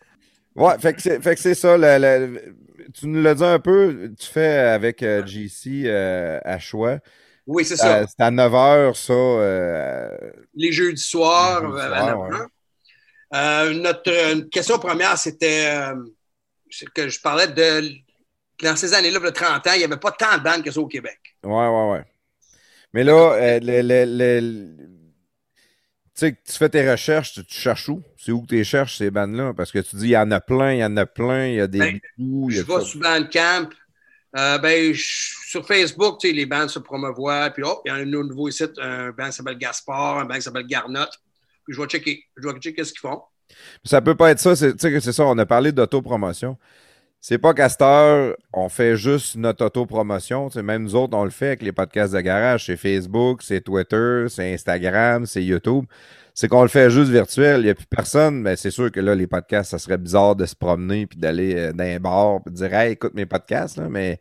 Ouais, 0.55 0.77
fait 0.79 0.93
que 0.93 1.35
c'est, 1.35 1.53
ça. 1.53 1.77
le- 1.77 1.97
le- 1.99 2.55
tu 2.93 3.07
nous 3.07 3.21
l'as 3.21 3.35
dit 3.35 3.43
un 3.43 3.59
peu, 3.59 4.11
tu 4.17 4.27
fais 4.27 4.57
avec 4.57 5.03
euh, 5.03 5.25
JC 5.25 5.83
euh, 5.85 6.39
à 6.45 6.59
choix. 6.59 6.99
oui, 7.45 7.65
c'est 7.65 7.75
ça. 7.75 7.97
Euh, 7.99 8.05
c'est 8.07 8.23
à 8.23 8.31
9h, 8.31 8.95
ça. 8.95 9.13
euh, 9.13 10.09
les 10.53 10.71
jeudis 10.71 11.01
soirs. 11.01 11.59
Soirs, 11.59 11.93
à 11.93 12.05
9 12.05 12.19
heures. 12.33 12.47
Euh, 13.33 13.73
notre 13.73 14.49
question 14.49 14.79
première, 14.79 15.17
c'était 15.17 15.91
que 16.93 17.09
je 17.09 17.19
parlais 17.21 17.47
de. 17.47 17.91
Dans 18.63 18.77
ces 18.77 18.93
années-là, 18.93 19.19
de 19.19 19.29
30 19.31 19.67
ans, 19.67 19.71
il 19.73 19.79
n'y 19.79 19.83
avait 19.83 19.97
pas 19.97 20.13
tant 20.13 20.37
de 20.37 20.41
bandes 20.43 20.63
que 20.63 20.71
ça 20.71 20.79
au 20.79 20.87
Québec. 20.87 21.19
Ouais, 21.43 21.51
ouais, 21.67 21.91
ouais. 21.91 22.05
Mais 22.93 23.03
là, 23.03 23.59
le, 23.59 23.81
le- 23.81 24.05
le- 24.05 24.39
le- 24.39 24.94
tu 26.15 26.27
sais, 26.27 26.37
tu 26.45 26.53
fais 26.53 26.69
tes 26.69 26.89
recherches, 26.89 27.33
tu, 27.33 27.43
tu 27.45 27.55
cherches 27.59 27.89
où? 27.89 28.01
C'est 28.17 28.31
où 28.31 28.41
que 28.41 28.47
tu 28.47 28.55
les 28.55 28.63
cherches, 28.63 28.97
ces 28.97 29.11
bandes-là? 29.11 29.53
Parce 29.53 29.71
que 29.71 29.79
tu 29.79 29.95
dis, 29.97 30.05
il 30.05 30.11
y 30.11 30.17
en 30.17 30.31
a 30.31 30.39
plein, 30.39 30.73
il 30.73 30.79
y 30.79 30.83
en 30.85 30.95
a 30.97 31.05
plein, 31.05 31.47
il 31.47 31.55
y 31.55 31.59
a 31.59 31.67
des 31.67 31.79
Ben, 31.79 31.99
Je 32.17 32.61
vais 32.61 32.73
ça. 32.73 32.81
sur 32.81 32.99
Bandcamp. 33.01 33.69
Euh, 34.37 34.57
ben, 34.57 34.93
je- 34.93 35.33
sur 35.47 35.65
Facebook, 35.65 36.19
tu 36.19 36.27
sais, 36.27 36.33
les 36.33 36.45
bandes 36.45 36.69
se 36.69 36.79
promouvoient. 36.79 37.49
Puis, 37.51 37.63
oh, 37.65 37.81
il 37.85 37.89
y 37.89 37.91
a 37.91 37.95
un 37.95 38.05
nouveau 38.05 38.49
site, 38.51 38.71
un 38.79 39.11
band 39.11 39.27
qui 39.27 39.33
s'appelle 39.33 39.57
Gaspard, 39.57 40.19
un 40.19 40.25
band 40.25 40.35
qui 40.35 40.41
s'appelle 40.41 40.67
Garnotte. 40.67 41.13
Puis, 41.65 41.73
je 41.73 41.81
vais 41.81 41.87
checker. 41.87 42.23
Je 42.35 42.47
vais 42.47 42.59
checker 42.59 42.83
ce 42.83 42.91
qu'ils 42.91 42.99
font. 43.01 43.21
Ça 43.83 44.01
peut 44.01 44.15
pas 44.15 44.31
être 44.31 44.39
ça. 44.39 44.55
Tu 44.55 44.73
sais 44.77 44.91
que 44.91 44.99
c'est 44.99 45.13
ça, 45.13 45.23
on 45.25 45.37
a 45.37 45.45
parlé 45.45 45.71
d'autopromotion. 45.71 46.57
C'est 47.27 47.39
pas 47.39 47.55
heure, 47.81 48.35
on 48.53 48.69
fait 48.69 48.95
juste 48.95 49.35
notre 49.35 49.65
autopromotion. 49.65 50.47
Tu 50.51 50.61
Même 50.61 50.83
nous 50.83 50.93
autres, 50.93 51.17
on 51.17 51.23
le 51.23 51.31
fait 51.31 51.47
avec 51.47 51.63
les 51.63 51.71
podcasts 51.71 52.13
de 52.13 52.19
garage. 52.19 52.67
C'est 52.67 52.77
Facebook, 52.77 53.41
c'est 53.41 53.61
Twitter, 53.61 54.25
c'est 54.29 54.53
Instagram, 54.53 55.25
c'est 55.25 55.43
YouTube. 55.43 55.85
C'est 56.35 56.47
qu'on 56.47 56.61
le 56.61 56.67
fait 56.67 56.91
juste 56.91 57.09
virtuel. 57.09 57.61
Il 57.61 57.63
n'y 57.63 57.71
a 57.71 57.73
plus 57.73 57.87
personne. 57.87 58.41
Mais 58.41 58.55
c'est 58.55 58.69
sûr 58.69 58.91
que 58.91 58.99
là, 58.99 59.15
les 59.15 59.25
podcasts, 59.25 59.71
ça 59.71 59.79
serait 59.79 59.97
bizarre 59.97 60.35
de 60.35 60.45
se 60.45 60.55
promener 60.55 61.07
puis 61.07 61.17
d'aller 61.17 61.55
euh, 61.55 61.73
dans 61.73 61.83
un 61.83 61.99
bar 61.99 62.41
et 62.45 62.51
dire 62.51 62.71
Hey, 62.75 62.91
écoute 62.91 63.15
mes 63.15 63.25
podcasts. 63.25 63.77
Là. 63.77 63.87
Mais 63.89 64.19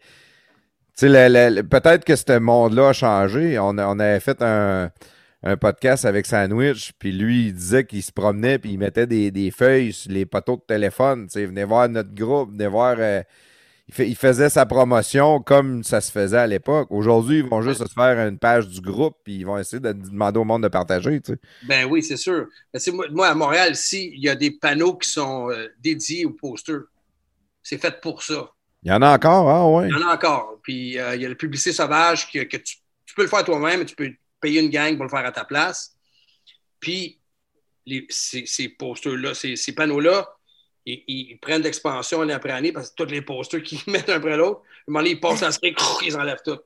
peut-être 0.99 2.07
que 2.07 2.17
ce 2.17 2.39
monde-là 2.39 2.89
a 2.89 2.93
changé. 2.95 3.59
On, 3.59 3.77
on 3.77 3.99
avait 3.99 4.21
fait 4.21 4.41
un, 4.41 4.91
un 5.47 5.57
podcast 5.59 6.07
avec 6.07 6.25
Sandwich, 6.27 6.93
puis 6.99 7.13
lui, 7.13 7.49
il 7.49 7.55
disait 7.55 7.85
qu'il 7.85 8.03
se 8.03 8.11
promenait, 8.13 8.59
puis 8.59 8.73
il 8.73 8.79
mettait 8.79 9.07
des, 9.07 9.31
des 9.31 9.51
feuilles 9.51 9.93
sur 9.93 10.11
les 10.11 10.25
poteaux 10.27 10.57
de 10.57 10.63
téléphone. 10.67 11.27
Tu 11.27 11.33
sais, 11.35 11.47
venez 11.47 11.65
voir 11.65 11.89
notre 11.89 12.15
groupe, 12.15 12.51
venez 12.53 12.67
voir. 12.67 12.97
euh, 12.99 13.23
il, 13.87 13.95
fait- 13.95 14.09
il 14.09 14.17
faisait 14.17 14.49
sa 14.49 14.65
promotion 14.65 15.41
comme 15.41 15.85
ça 15.85 16.01
se 16.01 16.11
faisait 16.11 16.39
à 16.39 16.47
l'époque. 16.47 16.89
Aujourd'hui, 16.91 17.41
ils 17.41 17.45
vont 17.47 17.61
juste 17.61 17.87
se 17.87 17.93
faire 17.93 18.27
une 18.27 18.39
page 18.39 18.69
du 18.69 18.81
groupe, 18.81 19.17
puis 19.23 19.35
ils 19.37 19.45
vont 19.45 19.59
essayer 19.59 19.81
de 19.81 19.93
demander 19.93 20.39
au 20.41 20.45
monde 20.45 20.63
de 20.63 20.69
partager. 20.69 21.21
Tu 21.21 21.33
sais. 21.35 21.39
Ben 21.69 21.85
oui, 21.91 22.03
c'est 22.03 22.17
sûr. 22.17 22.47
C'est 22.73 22.91
moi, 22.93 23.07
moi, 23.11 23.29
à 23.29 23.35
Montréal, 23.35 23.73
ici, 23.73 24.13
il 24.15 24.23
y 24.25 24.31
a 24.31 24.35
des 24.37 24.51
panneaux 24.51 24.97
qui 24.97 25.11
sont 25.11 25.51
euh, 25.51 25.69
dédiés 25.79 26.25
aux 26.25 26.31
posters. 26.31 26.85
C'est 27.63 27.77
fait 27.79 28.01
pour 28.01 28.23
ça. 28.23 28.51
Il 28.83 28.89
y 28.89 28.93
en 28.93 29.03
a 29.03 29.15
encore, 29.15 29.49
ah 29.51 29.69
ouais. 29.71 29.89
Il 29.89 29.99
y 29.99 30.03
en 30.03 30.09
a 30.09 30.15
encore. 30.15 30.59
Puis 30.63 30.99
euh, 30.99 31.15
il 31.17 31.21
y 31.23 31.27
a 31.27 31.29
le 31.29 31.35
publicité 31.35 31.73
sauvage 31.73 32.31
que, 32.33 32.39
que 32.45 32.57
tu, 32.57 32.77
tu 33.05 33.15
peux 33.15 33.23
le 33.23 33.29
faire 33.29 33.45
toi-même, 33.45 33.85
tu 33.85 33.95
peux 33.95 34.11
payer 34.45 34.61
une 34.61 34.71
gang 34.71 34.95
pour 34.97 35.05
le 35.05 35.11
faire 35.11 35.25
à 35.25 35.33
ta 35.33 35.45
place. 35.45 35.95
Puis 36.81 37.19
les- 37.87 38.07
ces, 38.11 38.47
ces 38.47 38.69
posters-là, 38.69 39.35
ces, 39.35 39.57
ces 39.57 39.75
panneaux-là, 39.75 40.29
ils, 40.87 41.03
ils 41.07 41.39
prennent 41.39 41.63
l'expansion 41.63 42.21
année 42.23 42.35
après 42.35 42.51
année 42.53 42.73
parce 42.73 42.91
que 42.91 42.95
tous 42.97 43.11
les 43.11 43.23
posters 43.23 43.63
qu'ils 43.63 43.81
mettent 43.93 44.11
un 44.11 44.17
après 44.17 44.37
l'autre, 44.37 44.61
à 44.61 44.63
un 44.63 44.93
moment 44.93 44.99
donné, 45.01 45.11
ils 45.13 45.21
passent 45.21 45.43
à 45.43 45.51
ce 45.53 45.59
truc, 45.59 45.79
ils 46.07 46.17
enlèvent 46.17 46.43
tout. 46.45 46.59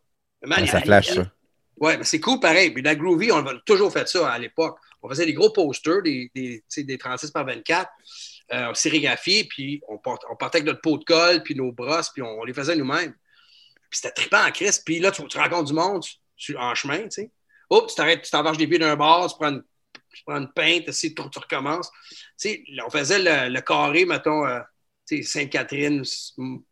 Man, 0.43 0.59
Ça 0.67 0.81
flash, 0.83 1.07
ça. 1.25 1.33
Ouais, 1.77 1.97
mais 1.97 2.05
c'est 2.05 2.19
cool 2.21 2.41
pareil. 2.41 2.71
Puis 2.73 2.83
la 2.83 2.95
Groovy, 2.97 3.31
on 3.31 3.47
a 3.47 3.55
toujours 3.65 3.93
fait 3.93 4.09
ça 4.09 4.29
à 4.31 4.39
l'époque. 4.39 4.79
On 5.03 5.09
faisait 5.09 5.27
des 5.27 5.33
gros 5.35 5.51
posters, 5.51 6.03
des, 6.03 6.29
des, 6.35 6.63
des 6.79 6.99
36 6.99 7.31
par 7.31 7.45
24, 7.47 7.89
euh, 8.53 8.75
sérigraphiés, 8.75 9.45
puis 9.45 9.81
on, 9.89 10.01
on 10.31 10.37
partait 10.37 10.59
avec 10.59 10.67
notre 10.67 10.81
pot 10.81 10.99
de 10.99 11.05
colle, 11.05 11.43
puis 11.45 11.55
nos 11.55 11.71
brosses, 11.71 12.11
puis 12.11 12.21
on, 12.23 12.43
les 12.43 12.53
faisait 12.53 12.75
nous-mêmes. 12.75 13.13
Puis 13.91 14.01
c'était 14.01 14.11
trippant 14.11 14.45
en 14.45 14.51
crise. 14.51 14.81
Puis 14.81 14.99
là, 14.99 15.13
tu, 15.13 15.25
tu 15.29 15.39
rencontres 15.39 15.67
du 15.69 15.73
monde 15.75 16.03
tu- 16.37 16.57
en 16.57 16.75
chemin, 16.75 17.03
tu 17.05 17.11
sais. 17.11 17.31
Oups, 17.71 17.89
tu 17.89 17.95
t'arrêtes, 17.97 18.23
tu 18.23 18.31
t'envarges 18.31 18.59
des 18.59 18.67
pieds 18.67 18.79
d'un 18.79 18.97
bar, 18.97 19.29
tu 19.31 19.37
prends 19.39 19.51
une, 19.51 19.63
tu 20.15 20.23
prends 20.27 20.37
une 20.39 20.51
pinte, 20.53 20.91
tu, 20.93 21.15
tu 21.15 21.39
recommences. 21.39 21.91
Tu 22.11 22.17
sais, 22.37 22.63
là, 22.73 22.85
on 22.87 22.91
faisait 22.91 23.19
le, 23.19 23.53
le 23.53 23.61
carré, 23.61 24.05
mettons, 24.05 24.47
euh, 24.47 24.61
tu 25.07 25.23
sais, 25.23 25.41
Sainte-Catherine, 25.41 26.03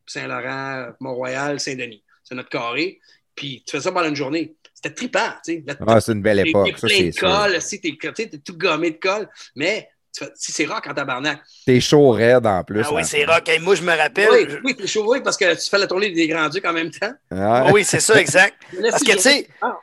Saint-Laurent, 0.06 0.88
Mont-Royal, 1.00 1.60
Saint-Denis. 1.60 2.02
C'est 2.24 2.34
notre 2.34 2.48
carré. 2.48 2.98
Puis 3.34 3.62
tu 3.66 3.76
fais 3.76 3.82
ça 3.82 3.92
pendant 3.92 4.08
une 4.08 4.16
journée. 4.16 4.54
C'était 4.74 4.94
trippant, 4.94 5.30
tu 5.44 5.64
sais. 5.66 5.76
Ah, 5.86 6.00
c'est 6.00 6.12
une 6.12 6.22
belle 6.22 6.40
époque, 6.40 6.66
t'es 6.66 6.72
plein 6.72 6.88
c'est 6.88 7.10
de 7.10 7.18
colle, 7.18 7.62
si 7.62 7.80
t'es 7.80 7.90
tu 8.00 8.08
sais, 8.14 8.28
t'es 8.28 8.38
tout 8.38 8.56
gommé 8.56 8.90
de 8.92 8.98
colle, 8.98 9.28
mais 9.54 9.88
si 10.34 10.52
c'est 10.52 10.64
rock 10.64 10.86
en 10.86 10.94
tabarnak. 10.94 11.40
T'es 11.66 11.80
chaud 11.80 12.10
raide 12.10 12.46
en 12.46 12.64
plus. 12.64 12.82
Ah 12.84 12.92
oui, 12.92 13.02
hein. 13.02 13.04
c'est 13.04 13.24
rock. 13.24 13.48
Hey, 13.48 13.58
moi, 13.58 13.74
je 13.74 13.82
me 13.82 13.94
rappelle. 13.94 14.28
Oui, 14.30 14.46
je- 14.48 14.56
oui, 14.64 14.74
t'es 14.74 14.86
chaud, 14.86 15.04
oui, 15.10 15.20
parce 15.22 15.36
que 15.36 15.54
tu 15.54 15.68
fais 15.70 15.78
la 15.78 15.86
tournée 15.86 16.10
des 16.10 16.26
Grands 16.28 16.48
Ducs 16.48 16.64
en 16.64 16.72
même 16.72 16.90
temps. 16.90 17.12
Ouais. 17.30 17.70
Oui, 17.72 17.84
c'est 17.84 18.00
ça, 18.00 18.18
exact. 18.20 18.56
Parce 18.90 19.02
que, 19.02 19.12
tu 19.12 19.18
sais, 19.18 19.48
Ah. 19.60 19.78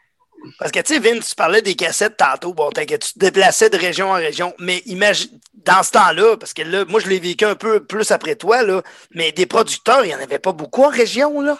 Parce 0.59 0.71
que, 0.71 0.79
tu 0.79 0.93
sais, 0.93 0.99
Vince, 0.99 1.29
tu 1.29 1.35
parlais 1.35 1.61
des 1.61 1.75
cassettes 1.75 2.17
tantôt. 2.17 2.53
Bon, 2.53 2.69
t'inquiète, 2.69 3.05
tu 3.05 3.13
te 3.13 3.19
déplaçais 3.19 3.69
de 3.69 3.77
région 3.77 4.09
en 4.09 4.15
région. 4.15 4.53
Mais 4.59 4.81
imagine, 4.85 5.39
dans 5.53 5.83
ce 5.83 5.91
temps-là, 5.91 6.37
parce 6.37 6.53
que 6.53 6.61
là, 6.61 6.85
moi, 6.85 6.99
je 6.99 7.07
l'ai 7.07 7.19
vécu 7.19 7.45
un 7.45 7.55
peu 7.55 7.83
plus 7.83 8.11
après 8.11 8.35
toi, 8.35 8.63
là, 8.63 8.81
mais 9.11 9.31
des 9.31 9.45
producteurs, 9.45 10.03
il 10.03 10.09
n'y 10.09 10.15
en 10.15 10.19
avait 10.19 10.39
pas 10.39 10.51
beaucoup 10.51 10.83
en 10.83 10.89
région, 10.89 11.41
là. 11.41 11.57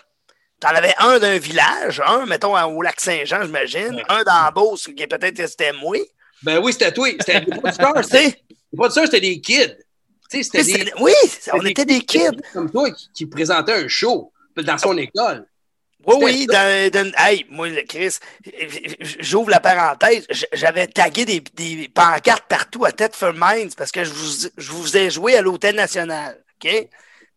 T'en 0.59 0.69
avais 0.69 0.93
un 0.99 1.19
d'un 1.19 1.37
village, 1.37 2.01
un, 2.05 2.25
mettons, 2.25 2.57
au 2.57 2.81
lac 2.81 2.99
Saint-Jean, 2.99 3.43
j'imagine, 3.43 4.01
un 4.07 4.23
dans 4.23 4.51
Beauce, 4.53 4.89
qui 4.95 5.07
peut-être 5.07 5.47
c'était 5.47 5.73
moi. 5.73 5.97
Ben 6.41 6.59
oui, 6.59 6.71
c'était 6.71 6.91
toi. 6.91 7.09
C'était 7.19 7.41
des 7.41 7.51
producteurs, 7.51 7.93
Tu 8.01 8.09
sais, 8.09 8.27
des 8.71 8.77
producteurs, 8.77 9.05
c'était 9.05 9.21
des 9.21 9.41
kids. 9.41 9.77
C'était 10.29 10.63
des, 10.63 10.93
oui, 10.99 11.13
on 11.53 11.63
était 11.65 11.85
des 11.85 12.01
kids. 12.01 12.39
comme 12.53 12.71
toi 12.71 12.89
qui, 12.91 13.09
qui 13.13 13.25
présentaient 13.27 13.73
un 13.73 13.87
show 13.87 14.31
dans 14.55 14.77
son 14.77 14.97
école. 14.97 15.45
Oui, 16.05 16.15
oui, 16.25 16.47
dans, 16.47 16.89
dans- 16.91 17.11
hey, 17.17 17.45
moi, 17.49 17.67
Chris, 17.87 18.17
j'ouvre 19.19 19.49
la 19.49 19.59
parenthèse, 19.59 20.25
j'avais 20.51 20.87
tagué 20.87 21.25
des, 21.25 21.39
des 21.39 21.89
pancartes 21.93 22.45
partout 22.47 22.85
à 22.85 22.91
Thetford 22.91 23.33
Mines 23.35 23.71
parce 23.77 23.91
que 23.91 24.03
je 24.03 24.11
vous, 24.11 24.49
je 24.57 24.71
vous 24.71 24.97
ai 24.97 25.09
joué 25.09 25.35
à 25.37 25.41
l'Hôtel 25.41 25.75
National, 25.75 26.43
OK? 26.63 26.87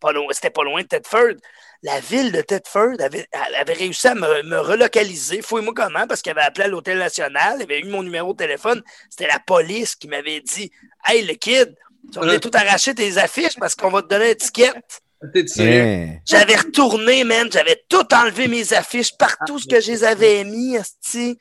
Pas 0.00 0.12
loin- 0.12 0.26
C'était 0.32 0.50
pas 0.50 0.64
loin 0.64 0.82
de 0.82 0.86
Thetford. 0.88 1.34
La 1.82 2.00
ville 2.00 2.32
de 2.32 2.40
Thetford 2.40 2.96
avait, 3.00 3.26
réussi 3.74 4.08
à 4.08 4.14
me, 4.14 4.42
me 4.42 4.58
relocaliser. 4.58 5.42
Fouille-moi 5.42 5.74
comment, 5.76 6.06
parce 6.06 6.22
qu'elle 6.22 6.36
avait 6.38 6.46
appelé 6.48 6.64
à 6.64 6.68
l'Hôtel 6.68 6.98
National, 6.98 7.56
elle 7.56 7.62
avait 7.62 7.80
eu 7.80 7.84
mon 7.84 8.02
numéro 8.02 8.32
de 8.32 8.38
téléphone. 8.38 8.82
C'était 9.10 9.26
la 9.28 9.38
police 9.38 9.94
qui 9.94 10.08
m'avait 10.08 10.40
dit 10.40 10.70
Hey, 11.06 11.24
le 11.24 11.34
kid, 11.34 11.74
tu 12.12 12.18
vas 12.18 12.38
tout 12.40 12.50
arracher 12.54 12.94
tes 12.94 13.18
affiches 13.18 13.56
parce 13.58 13.74
qu'on 13.74 13.90
va 13.90 14.02
te 14.02 14.08
donner 14.08 14.24
une 14.26 14.30
étiquette. 14.32 15.02
Hein. 15.22 16.18
J'avais 16.26 16.56
retourné, 16.56 17.24
man. 17.24 17.48
J'avais 17.50 17.82
tout 17.88 18.06
enlevé 18.14 18.48
mes 18.48 18.72
affiches 18.72 19.16
partout 19.18 19.58
ce 19.58 19.66
que 19.66 19.80
je 19.80 19.90
les 19.92 20.04
avais 20.04 20.44
mis, 20.44 20.76
esti, 20.76 21.38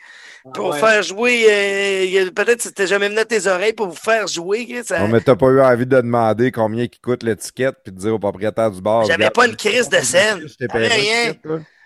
pour 0.54 0.70
ouais. 0.70 0.80
faire 0.80 1.04
jouer. 1.04 1.46
euh, 1.50 2.32
Peut-être 2.32 2.58
que 2.58 2.64
c'était 2.64 2.88
jamais 2.88 3.10
venu 3.10 3.20
à 3.20 3.26
tes 3.26 3.48
oreilles 3.48 3.74
pour 3.74 3.88
vous 3.88 3.96
faire 3.96 4.28
jouer. 4.28 4.82
ça- 4.86 5.00
Non, 5.00 5.08
mais 5.10 5.22
t'as 5.22 5.36
pas 5.36 5.48
eu 5.48 5.62
envie 5.62 5.86
de 5.86 5.98
demander 5.98 6.52
combien 6.52 6.88
qui 6.88 7.00
coûte 7.00 7.24
l'étiquette 7.24 7.76
puis 7.84 7.92
de 7.92 8.00
dire 8.00 8.14
au 8.14 8.20
propriétaire 8.20 8.72
du 8.72 8.82
bar. 8.82 9.06
J'avais 9.06 9.30
pas 9.30 9.46
une 9.48 9.56
crise 9.56 9.90
de 9.90 9.98
scène. 10.00 10.42
je 10.48 10.66
rien. 10.72 11.34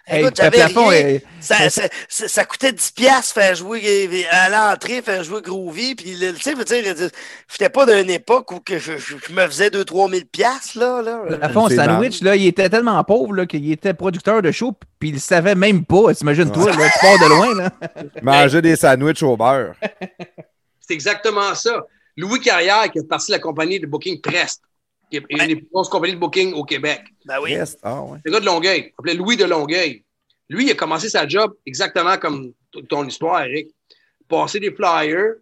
Hey, 0.09 0.21
Écoute, 0.21 0.37
le 0.39 0.43
j'avais 0.43 0.57
plafond 0.57 0.87
rien. 0.87 0.99
est- 1.07 1.23
Ça, 1.39 1.69
ça, 1.69 1.83
ça- 2.07 2.27
ça 2.27 2.45
coûtait 2.45 2.71
10 2.73 2.91
piastres 2.91 3.33
faire 3.33 3.53
jouer 3.55 4.25
à 4.31 4.49
l'entrée, 4.49 5.01
faire 5.01 5.23
jouer 5.23 5.41
Groovy. 5.41 5.93
Puis, 5.95 6.15
le- 6.15 6.33
tu 6.33 6.41
sais, 6.41 6.51
je 6.53 6.57
veux 6.57 6.63
dire, 6.65 6.83
je 6.97 7.07
j'étais 7.51 7.69
pas 7.69 7.85
d'une 7.85 8.09
époque 8.09 8.51
où 8.51 8.59
que 8.59 8.79
je, 8.79 8.97
je- 8.97 9.15
je 9.27 9.33
me 9.33 9.45
faisais 9.47 9.69
2-3 9.69 10.09
000 10.09 10.23
piastres, 10.31 10.77
là. 10.79 11.01
là. 11.01 11.21
Le 11.29 11.37
plafond 11.37 11.67
C'est 11.69 11.75
sandwich, 11.75 12.21
là, 12.21 12.35
il 12.35 12.47
était 12.47 12.69
tellement 12.69 13.03
pauvre 13.03 13.33
là, 13.33 13.45
qu'il 13.45 13.71
était 13.71 13.93
producteur 13.93 14.41
de 14.41 14.51
show, 14.51 14.73
puis 14.99 15.09
il 15.09 15.13
le 15.15 15.19
savait 15.19 15.55
même 15.55 15.85
pas. 15.85 16.13
T'imagines-toi, 16.13 16.71
là, 16.71 16.89
tu 16.91 16.99
pars 16.99 17.19
de 17.19 17.29
loin. 17.29 17.55
Là. 17.55 17.71
Manger 18.23 18.61
des 18.61 18.75
sandwichs 18.75 19.21
au 19.23 19.37
beurre. 19.37 19.75
C'est 20.79 20.93
exactement 20.93 21.53
ça. 21.55 21.85
Louis 22.17 22.41
Carrière, 22.41 22.91
qui 22.91 22.99
est 22.99 23.07
parti 23.07 23.31
de 23.31 23.37
la 23.37 23.39
compagnie 23.39 23.79
de 23.79 23.85
Booking 23.87 24.19
Prest, 24.21 24.61
qui 25.09 25.17
est 25.17 25.25
une 25.29 25.47
des 25.47 25.55
plus 25.55 25.67
grosses 25.71 25.89
compagnies 25.89 26.13
de 26.13 26.19
booking 26.19 26.53
au 26.53 26.63
Québec. 26.63 27.01
Ben 27.25 27.39
oui. 27.41 27.51
Yes. 27.51 27.77
Ah 27.81 28.01
ouais. 28.01 28.19
Le 28.23 28.31
gars 28.31 28.39
de 28.39 28.45
Longueuil, 28.45 28.79
il 28.79 28.93
s'appelait 28.95 29.13
Louis 29.15 29.37
de 29.37 29.45
Longueuil. 29.45 30.03
Lui, 30.49 30.65
il 30.65 30.71
a 30.71 30.75
commencé 30.75 31.09
sa 31.09 31.27
job 31.27 31.53
exactement 31.65 32.17
comme 32.17 32.53
ton 32.87 33.05
histoire, 33.05 33.43
Eric. 33.43 33.69
Passer 34.27 34.59
des 34.59 34.71
flyers, 34.71 35.35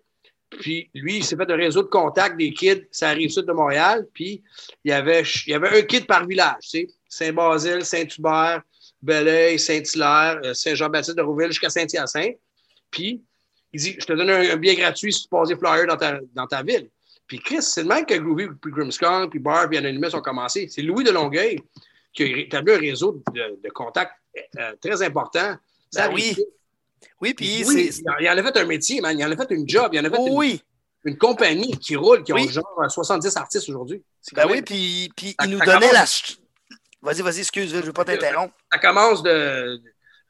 puis 0.49 0.89
lui, 0.93 1.17
il 1.17 1.23
s'est 1.23 1.35
fait 1.35 1.49
un 1.49 1.55
réseau 1.55 1.83
de 1.83 1.87
contacts 1.87 2.37
des 2.37 2.53
kids, 2.53 2.83
ça 2.91 3.09
arrive 3.09 3.29
sud 3.29 3.45
de 3.45 3.51
Montréal, 3.51 4.07
puis 4.13 4.43
il 4.83 4.91
y 4.91 4.93
avait, 4.93 5.23
il 5.45 5.51
y 5.51 5.53
avait 5.53 5.79
un 5.79 5.81
kid 5.81 6.05
par 6.05 6.25
village, 6.25 6.63
tu 6.63 6.69
sais, 6.69 6.87
Saint-Basile, 7.09 7.83
Saint-Hubert, 7.83 8.61
Belleuil, 9.01 9.59
Saint-Hilaire, 9.59 10.39
euh, 10.43 10.53
Saint-Jean-Baptiste 10.53 11.17
de 11.17 11.21
Rouville 11.21 11.47
jusqu'à 11.47 11.69
Saint-Hyacinthe. 11.69 12.37
Puis, 12.89 13.21
il 13.73 13.81
dit, 13.81 13.95
je 13.99 14.05
te 14.05 14.13
donne 14.13 14.29
un, 14.29 14.51
un 14.51 14.55
billet 14.55 14.75
gratuit 14.75 15.13
si 15.13 15.23
tu 15.23 15.27
passes 15.29 15.49
des 15.49 15.57
flyers 15.57 15.85
dans 15.87 15.97
ta, 15.97 16.19
dans 16.33 16.47
ta 16.47 16.63
ville. 16.63 16.89
Puis 17.27 17.39
Chris, 17.39 17.61
c'est 17.61 17.83
le 17.83 17.89
même 17.89 18.05
que 18.05 18.13
Groovy, 18.15 18.47
puis 18.61 18.71
puis 19.29 19.39
Barb, 19.39 19.69
puis 19.69 19.77
Anonymous 19.77 20.15
ont 20.15 20.21
commencé. 20.21 20.67
C'est 20.69 20.81
Louis 20.81 21.03
de 21.03 21.11
Longueuil 21.11 21.59
qui 22.13 22.23
a 22.23 22.37
établi 22.37 22.73
un 22.73 22.79
réseau 22.79 23.21
de, 23.33 23.59
de 23.63 23.69
contacts 23.69 24.13
euh, 24.57 24.73
très 24.81 25.01
important. 25.01 25.55
Ça 25.91 26.07
Ben 26.07 26.13
oui. 26.15 26.35
Oui, 27.21 27.33
puis 27.33 27.63
Oui, 27.67 27.91
il 28.19 28.29
en- 28.29 28.37
a 28.37 28.43
fait 28.43 28.57
un 28.57 28.65
métier, 28.65 29.01
man. 29.01 29.17
Il 29.17 29.25
en 29.25 29.31
a 29.31 29.35
fait 29.35 29.51
une 29.53 29.67
job. 29.67 29.89
Il 29.93 29.99
en 29.99 30.05
a 30.05 30.09
fait 30.09 30.17
une, 30.25 30.35
Oui, 30.35 30.61
une 31.03 31.17
compagnie 31.17 31.77
qui 31.77 31.95
roule, 31.95 32.23
qui 32.23 32.33
Oui. 32.33 32.45
ont 32.47 32.49
genre 32.49 32.85
70 32.89 33.35
artistes 33.37 33.69
aujourd'hui. 33.69 34.01
Ben 34.33 34.47
oui, 34.49 34.61
puis, 34.61 35.09
puis 35.15 35.35
il 35.43 35.49
nous 35.51 35.59
donnait 35.59 35.91
la. 35.91 36.05
Vas-y, 37.01 37.21
vas-y, 37.21 37.39
excuse, 37.39 37.69
je 37.71 37.77
veux 37.81 37.93
pas 37.93 38.03
t'interrompre. 38.05 38.53
Ça 38.71 38.79
commence 38.79 39.21
de, 39.23 39.79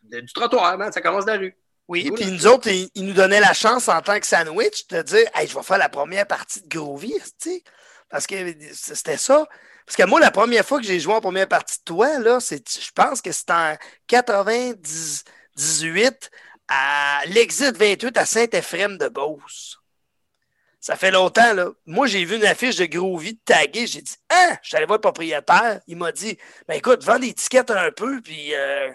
de- 0.03 0.19
du 0.19 0.33
trottoir, 0.33 0.77
man. 0.77 0.91
Ça 0.91 1.01
commence 1.01 1.25
de 1.25 1.31
la 1.31 1.37
rue. 1.37 1.55
Oui, 1.87 2.11
puis 2.11 2.25
nous 2.25 2.47
autres, 2.47 2.67
ils, 2.67 2.89
ils 2.95 3.05
nous 3.05 3.13
donnaient 3.13 3.39
la 3.39 3.53
chance 3.53 3.87
en 3.87 4.01
tant 4.01 4.19
que 4.19 4.25
sandwich 4.25 4.87
de 4.87 5.01
dire 5.01 5.29
Hey, 5.33 5.47
je 5.47 5.55
vais 5.55 5.63
faire 5.63 5.77
la 5.77 5.87
première 5.89 6.27
partie 6.27 6.61
de 6.61 6.67
Groovy, 6.67 7.13
tu 7.13 7.51
sais. 7.51 7.63
Parce 8.09 8.27
que 8.27 8.35
c'était 8.73 9.17
ça. 9.17 9.47
Parce 9.85 9.95
que 9.95 10.03
moi, 10.03 10.19
la 10.19 10.31
première 10.31 10.65
fois 10.65 10.79
que 10.79 10.85
j'ai 10.85 10.99
joué 10.99 11.13
en 11.13 11.21
première 11.21 11.47
partie 11.47 11.77
de 11.79 11.83
toi, 11.85 12.19
là, 12.19 12.39
je 12.39 12.91
pense 12.93 13.21
que 13.21 13.31
c'était 13.31 13.53
en 13.53 13.77
98 14.07 16.29
à 16.67 17.21
l'exit 17.27 17.77
28 17.77 18.17
à 18.17 18.25
Saint-Ephrem 18.25 18.97
de 18.97 19.07
Beauce. 19.07 19.79
Ça 20.79 20.95
fait 20.95 21.11
longtemps, 21.11 21.53
là. 21.53 21.69
Moi, 21.85 22.07
j'ai 22.07 22.25
vu 22.25 22.35
une 22.35 22.45
affiche 22.45 22.75
de 22.75 22.85
Groovy 22.85 23.37
taguée. 23.39 23.87
J'ai 23.87 24.01
dit, 24.01 24.15
hein, 24.29 24.57
je 24.61 24.69
suis 24.69 24.77
allé 24.77 24.85
voir 24.85 24.97
le 24.97 25.01
propriétaire. 25.01 25.81
Il 25.87 25.97
m'a 25.97 26.11
dit, 26.11 26.37
ben 26.67 26.75
écoute, 26.75 27.03
vends 27.03 27.19
des 27.19 27.33
tickets 27.33 27.71
un 27.71 27.91
peu, 27.91 28.21
puis 28.21 28.53
euh, 28.53 28.91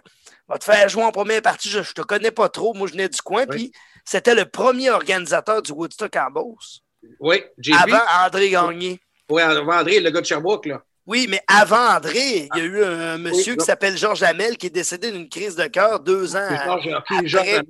va 0.48 0.58
te 0.58 0.64
faire 0.64 0.88
jouer 0.88 1.04
en 1.04 1.12
première 1.12 1.42
partie. 1.42 1.68
Je, 1.70 1.82
je 1.82 1.92
te 1.92 2.02
connais 2.02 2.30
pas 2.30 2.48
trop. 2.48 2.74
Moi, 2.74 2.86
je 2.86 2.92
venais 2.92 3.08
du 3.08 3.20
coin, 3.22 3.42
Oui. 3.48 3.56
puis 3.56 3.72
c'était 4.04 4.34
le 4.34 4.44
premier 4.46 4.90
organisateur 4.90 5.62
du 5.62 5.72
Woodstock 5.72 6.14
en 6.16 6.30
Beauce. 6.30 6.80
Oui. 7.20 7.42
Avant 7.78 8.00
André 8.24 8.50
Gagné. 8.50 9.00
Oui, 9.28 9.42
avant 9.42 9.78
André, 9.78 10.00
le 10.00 10.10
gars 10.10 10.20
de 10.20 10.26
Sherbrooke, 10.26 10.66
là. 10.66 10.82
Oui, 11.06 11.26
mais 11.28 11.40
avant 11.48 11.96
André, 11.96 12.48
il 12.54 12.58
y 12.58 12.60
a 12.60 12.64
eu 12.64 12.84
un 12.84 13.18
monsieur 13.18 13.54
Oui, 13.54 13.58
qui 13.58 13.64
s'appelle 13.64 13.96
Georges 13.96 14.22
Hamel 14.22 14.56
qui 14.56 14.66
est 14.66 14.70
décédé 14.70 15.10
d'une 15.10 15.28
crise 15.28 15.56
de 15.56 15.66
cœur 15.66 15.98
deux 15.98 16.36
ans. 16.36 16.48
Après-. 16.48 17.62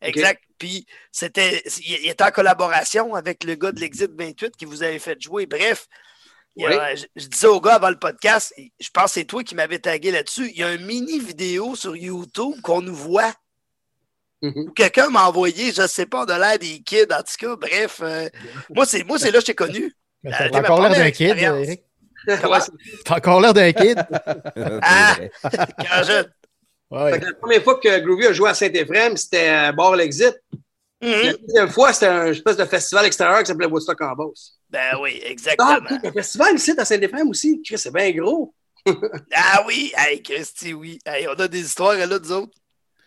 Exact. 0.00 0.42
Puis 0.58 0.86
c'était, 1.12 1.62
il 1.86 2.08
était 2.08 2.24
en 2.24 2.30
collaboration 2.30 3.14
avec 3.14 3.44
le 3.44 3.54
gars 3.54 3.72
de 3.72 3.80
l'Exit 3.80 4.10
28 4.16 4.56
qui 4.56 4.64
vous 4.64 4.82
avait 4.82 4.98
fait 4.98 5.20
jouer. 5.20 5.46
Bref, 5.46 5.86
a- 6.66 6.94
je, 6.94 7.04
je 7.16 7.26
disais 7.26 7.46
au 7.46 7.60
gars 7.60 7.74
avant 7.74 7.90
le 7.90 7.98
podcast, 7.98 8.52
je 8.80 8.88
pense 8.92 9.04
que 9.06 9.10
c'est 9.12 9.24
toi 9.24 9.42
qui 9.44 9.54
m'avais 9.54 9.78
tagué 9.78 10.10
là-dessus. 10.10 10.50
Il 10.50 10.58
y 10.58 10.62
a 10.64 10.72
une 10.74 10.84
mini 10.84 11.18
vidéo 11.18 11.74
sur 11.76 11.94
YouTube 11.96 12.54
qu'on 12.62 12.80
nous 12.82 12.94
voit. 12.94 13.32
Mhm. 14.42 14.52
Ou 14.68 14.70
quelqu'un 14.72 15.08
m'a 15.10 15.24
envoyé, 15.26 15.72
je 15.72 15.82
ne 15.82 15.86
sais 15.86 16.06
pas, 16.06 16.24
de 16.26 16.32
l'air 16.32 16.58
des 16.58 16.80
kids. 16.80 17.06
En 17.12 17.22
tout 17.22 17.34
cas, 17.38 17.56
bref, 17.56 18.00
euh, 18.02 18.28
moi, 18.74 18.86
c'est 18.86 19.02
moi, 19.04 19.18
c'est 19.18 19.30
là 19.30 19.38
que 19.38 19.40
je 19.40 19.46
t'ai 19.46 19.54
connu. 19.54 19.94
Euh, 20.26 20.30
t'as 20.50 20.58
encore 20.58 20.82
l'air 20.82 20.90
d'un 20.98 21.10
kid. 21.12 21.36
Eric. 21.38 21.82
T'as 22.26 23.16
encore 23.16 23.40
l'air 23.40 23.54
d'un 23.54 23.72
kid. 23.72 24.04
Ah! 24.82 25.16
Quand 25.44 26.02
je- 26.04 26.26
Ouais. 26.90 27.12
Fait 27.12 27.20
que 27.20 27.26
la 27.26 27.34
première 27.34 27.62
fois 27.62 27.78
que 27.78 27.98
Groovy 28.00 28.26
a 28.26 28.32
joué 28.32 28.48
à 28.50 28.54
Saint-Ephrem, 28.54 29.16
c'était 29.16 29.48
à 29.48 29.72
Bar 29.72 29.94
l'Exit. 29.94 30.34
Mhm. 31.02 31.10
La 31.10 31.32
deuxième 31.34 31.68
fois, 31.68 31.92
c'était 31.92 32.06
un 32.06 32.26
espèce 32.28 32.56
de 32.56 32.64
festival 32.64 33.04
extérieur 33.06 33.40
qui 33.40 33.46
s'appelait 33.46 33.66
Woodstock 33.66 34.00
en 34.00 34.12
Beauce. 34.14 34.57
Ben 34.70 34.98
oui, 35.00 35.20
Ah, 35.24 35.28
exactement. 35.30 35.98
un 36.04 36.12
festival 36.12 36.54
ici 36.56 36.74
à 36.76 36.84
Saint-Ephrem 36.84 37.28
aussi. 37.28 37.62
Chris, 37.62 37.78
C'est 37.78 37.92
bien 37.92 38.10
gros. 38.12 38.54
Ah 39.34 39.64
oui, 39.66 39.92
hey, 39.96 40.22
Christy, 40.22 40.72
oui. 40.72 40.98
Hey, 41.04 41.26
on 41.28 41.32
a 41.34 41.48
des 41.48 41.60
histoires 41.60 41.94
là, 41.96 42.18
nous 42.18 42.32
autres. 42.32 42.56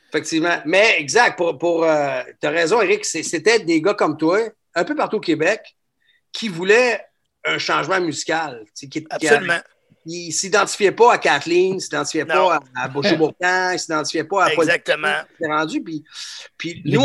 Effectivement. 0.10 0.62
Mais 0.66 0.96
exact, 1.00 1.38
pour, 1.38 1.58
pour 1.58 1.84
euh, 1.86 2.22
tu 2.42 2.48
as 2.48 2.50
raison, 2.50 2.82
Eric, 2.82 3.06
c'était 3.06 3.60
des 3.60 3.82
gars 3.82 3.94
comme 3.94 4.18
toi, 4.18 4.40
un 4.76 4.84
peu 4.84 4.96
partout 4.96 5.18
au 5.18 5.22
Québec, 5.22 5.62
qui 6.32 6.50
voulaient 6.50 7.04
un 7.46 7.58
changement 7.58 8.00
musical. 8.00 8.66
Qui, 8.76 9.08
Absolument. 9.10 9.60
Ils 10.06 10.28
ne 10.28 10.32
s'identifiaient 10.32 10.92
pas 10.92 11.14
à 11.14 11.18
Kathleen, 11.20 11.74
ils 11.74 11.76
ne 11.76 11.80
s'identifiaient 11.80 12.26
pas 12.26 12.56
à, 12.56 12.84
à 12.84 12.88
Boucher 12.88 13.16
Bourcan, 13.16 13.70
ils 13.70 13.74
ne 13.74 13.78
s'identifiaient 13.78 14.24
pas 14.24 14.46
à 14.46 14.50
Paul 14.50 14.64
Exactement. 14.66 15.22
s'est 15.40 15.48
rendu. 15.48 15.84
Puis, 15.84 16.04
puis 16.58 16.82
nous, 16.86 17.04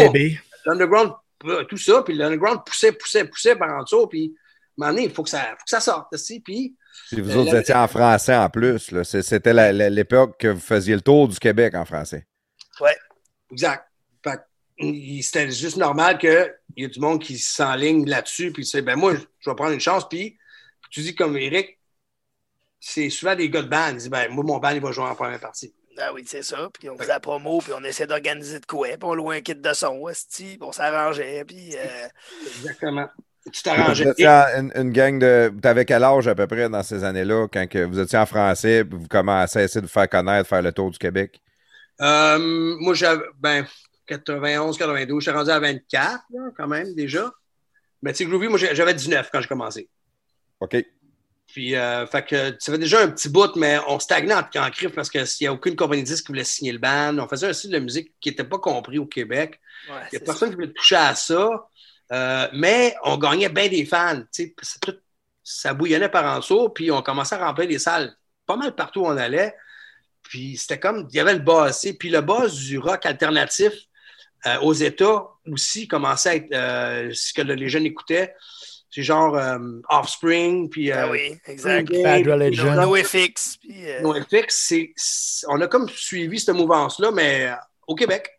l'underground, 0.65 1.13
euh, 1.45 1.65
tout 1.65 1.77
ça, 1.77 2.03
puis 2.03 2.15
l'underground 2.15 2.61
poussait, 2.65 2.93
poussait, 2.93 3.25
poussait 3.25 3.55
par 3.55 3.71
en 3.71 3.83
dessous. 3.83 4.07
Puis, 4.07 4.35
moment 4.77 5.05
il 5.05 5.11
faut 5.11 5.23
que 5.23 5.31
ça, 5.31 5.41
faut 5.51 5.65
que 5.65 5.71
ça 5.71 5.81
sorte. 5.81 6.13
aussi. 6.13 6.41
Puis, 6.41 6.77
Puis 7.09 7.21
vous 7.21 7.31
Euh, 7.31 7.37
autres 7.43 7.53
la- 7.55 7.61
étiez 7.61 7.75
en 7.75 7.89
français 7.89 8.35
en 8.37 8.49
plus. 8.51 8.91
là. 8.91 9.05
C'est- 9.05 9.23
C'était 9.23 9.53
l'époque 9.91 10.39
que 10.39 10.49
vous 10.49 10.61
faisiez 10.61 10.95
le 10.95 11.01
tour 11.03 11.29
du 11.29 11.39
Québec 11.39 11.75
en 11.75 11.85
français. 11.85 12.27
exact. 13.51 13.85
Que, 14.23 14.31
il- 14.79 15.23
c'était 15.23 15.51
juste 15.51 15.77
normal 15.77 16.19
qu'il 16.19 16.53
y 16.77 16.85
ait 16.85 16.89
du 16.89 17.01
monde 17.01 17.23
qui 17.23 17.39
s'enligne 17.39 18.09
là-dessus. 18.09 18.53
Puis, 18.53 18.65
sais, 18.71 18.83
ben 18.83 18.97
moi, 18.97 19.15
je 19.41 19.51
vais 19.51 19.57
prendre 19.57 19.73
une 19.73 19.81
chance. 19.81 20.09
Puis, 20.09 20.37
tu 20.91 21.01
dis 21.01 21.15
comme 21.15 21.37
Eric, 21.37 21.79
c'est 22.81 23.09
souvent 23.11 23.35
des 23.35 23.49
gars 23.51 23.63
de 23.63 23.69
band. 23.69 23.89
Ils 23.91 23.97
disent, 23.97 24.11
ben, 24.11 24.31
moi, 24.31 24.45
mon 24.45 24.59
band, 24.59 24.71
il 24.71 24.81
va 24.81 24.91
jouer 24.93 25.05
en 25.05 25.15
première 25.15 25.41
partie. 25.41 25.75
Ah 25.99 26.13
oui, 26.13 26.25
c'est 26.27 26.43
ça. 26.43 26.69
Puis 26.79 26.91
on 26.91 26.97
faisait 26.99 27.09
la 27.09 27.21
promo, 27.21 27.59
puis 27.61 27.73
on 27.75 27.83
essaie 27.83 28.07
d'organiser 28.07 28.61
de 28.61 28.67
quoi. 28.67 28.89
Puis 28.89 28.99
on 29.03 29.15
louait 29.15 29.39
un 29.39 29.41
kit 29.41 29.55
de 29.55 29.73
son, 29.73 29.99
puis 30.59 30.59
on 30.61 30.73
s'arrangeait. 30.73 31.43
Puis 31.47 31.75
euh, 31.75 32.09
Exactement. 32.59 33.09
Tu 33.53 33.63
t'arrangeais. 33.63 34.05
Vous 34.05 34.11
étiez 34.11 34.29
en- 34.29 34.47
une, 34.59 34.73
une 34.75 34.93
gang 34.93 35.19
de. 35.19 35.53
T'avais 35.63 35.85
quel 35.85 36.03
âge 36.05 36.29
à 36.29 36.35
peu 36.35 36.47
près 36.47 36.69
dans 36.69 36.83
ces 36.83 37.05
années-là, 37.05 37.47
quand 37.53 37.67
que 37.69 37.85
vous 37.85 37.99
étiez 38.01 38.19
en 38.19 38.27
français, 38.27 38.85
puis 38.85 38.99
vous 38.99 39.09
commencez 39.09 39.59
à 39.59 39.63
essayer 39.65 39.81
de 39.81 39.87
vous 39.87 39.93
faire 39.93 40.09
connaître, 40.09 40.49
faire 40.49 40.63
le 40.63 40.73
tour 40.73 40.91
du 40.91 40.99
Québec? 40.99 41.41
Euh, 42.01 42.77
moi, 42.81 42.95
j'avais, 42.95 43.25
ben, 43.39 43.65
91, 44.07 44.77
92, 44.79 45.25
j'étais 45.25 45.37
rendu 45.37 45.51
à 45.51 45.59
24, 45.59 46.25
là, 46.31 46.41
quand 46.57 46.69
même, 46.69 46.95
déjà. 46.95 47.31
Mais 48.03 48.13
tu 48.13 48.19
sais, 48.19 48.25
Groovy, 48.27 48.49
moi, 48.49 48.59
j'avais 48.59 48.95
19 48.95 49.31
quand 49.33 49.41
j'ai 49.41 49.49
commencé. 49.49 49.89
OK. 50.61 50.77
Puis, 51.47 51.75
euh, 51.75 52.07
fait 52.07 52.27
que 52.27 52.55
ça 52.59 52.73
fait 52.73 52.79
déjà 52.79 53.01
un 53.01 53.09
petit 53.09 53.29
bout, 53.29 53.55
mais 53.57 53.79
on 53.89 53.99
stagnait 53.99 54.35
en, 54.35 54.41
en 54.41 54.71
crif 54.71 54.91
parce 54.95 55.09
qu'il 55.09 55.25
n'y 55.41 55.47
a 55.47 55.53
aucune 55.53 55.75
compagnie 55.77 56.03
de 56.03 56.07
disques 56.07 56.27
qui 56.27 56.33
voulait 56.33 56.45
signer 56.45 56.73
le 56.73 56.79
band. 56.79 57.17
On 57.19 57.29
faisait 57.29 57.47
un 57.49 57.53
style 57.53 57.71
de 57.71 57.79
musique 57.79 58.13
qui 58.21 58.29
n'était 58.29 58.45
pas 58.45 58.59
compris 58.59 58.99
au 58.99 59.07
Québec. 59.07 59.59
Ouais, 59.89 59.95
Il 60.13 60.19
n'y 60.19 60.23
a 60.23 60.27
personne 60.27 60.51
qui 60.51 60.57
voulait 60.57 60.73
toucher 60.73 60.97
à 60.97 61.15
ça. 61.15 61.49
Euh, 62.13 62.49
mais 62.53 62.95
on 63.05 63.17
gagnait 63.19 63.49
bien 63.49 63.69
des 63.69 63.85
fans. 63.85 64.23
tout- 64.81 64.93
ça 65.43 65.75
bouillonnait 65.75 66.09
par 66.09 66.25
en 66.25 66.39
dessous, 66.41 66.69
puis 66.71 66.91
on 66.91 67.03
commençait 67.03 67.37
à 67.37 67.47
remplir 67.47 67.69
les 67.69 67.79
salles 67.79 68.15
pas 68.47 68.57
mal 68.57 68.75
partout 68.75 69.01
où 69.03 69.07
on 69.07 69.17
allait. 69.17 69.55
Puis 70.23 70.57
c'était 70.57 70.79
comme, 70.81 71.07
il 71.11 71.17
y 71.17 71.21
avait 71.21 71.35
le 71.35 71.39
buzz. 71.41 71.73
tu 71.81 71.89
sais. 71.89 71.95
Puis 71.95 72.11
le 72.11 72.21
buzz 72.21 72.55
du 72.65 72.79
rock 72.79 73.07
alternatif 73.07 73.73
euh, 74.47 74.59
aux 74.61 74.73
États 74.73 75.25
aussi 75.51 75.87
commençait 75.87 76.29
à 76.29 76.35
être 76.37 76.53
euh, 76.53 77.11
ce 77.15 77.33
que 77.33 77.43
les 77.43 77.69
jeunes 77.69 77.87
écoutaient. 77.87 78.35
C'est 78.91 79.03
genre 79.03 79.37
euh, 79.37 79.59
Offspring, 79.91 80.69
puis 80.71 80.91
Ah 80.91 81.09
oui, 81.11 81.37
exact. 81.47 81.91
Bad 82.03 82.27
Religion. 82.27 82.65
puis 83.61 83.85
NoFX. 84.03 85.45
On 85.49 85.61
a 85.61 85.67
comme 85.69 85.89
suivi 85.89 86.41
cette 86.41 86.55
mouvance-là, 86.57 87.11
mais 87.13 87.49
euh, 87.49 87.55
au 87.87 87.95
Québec. 87.95 88.31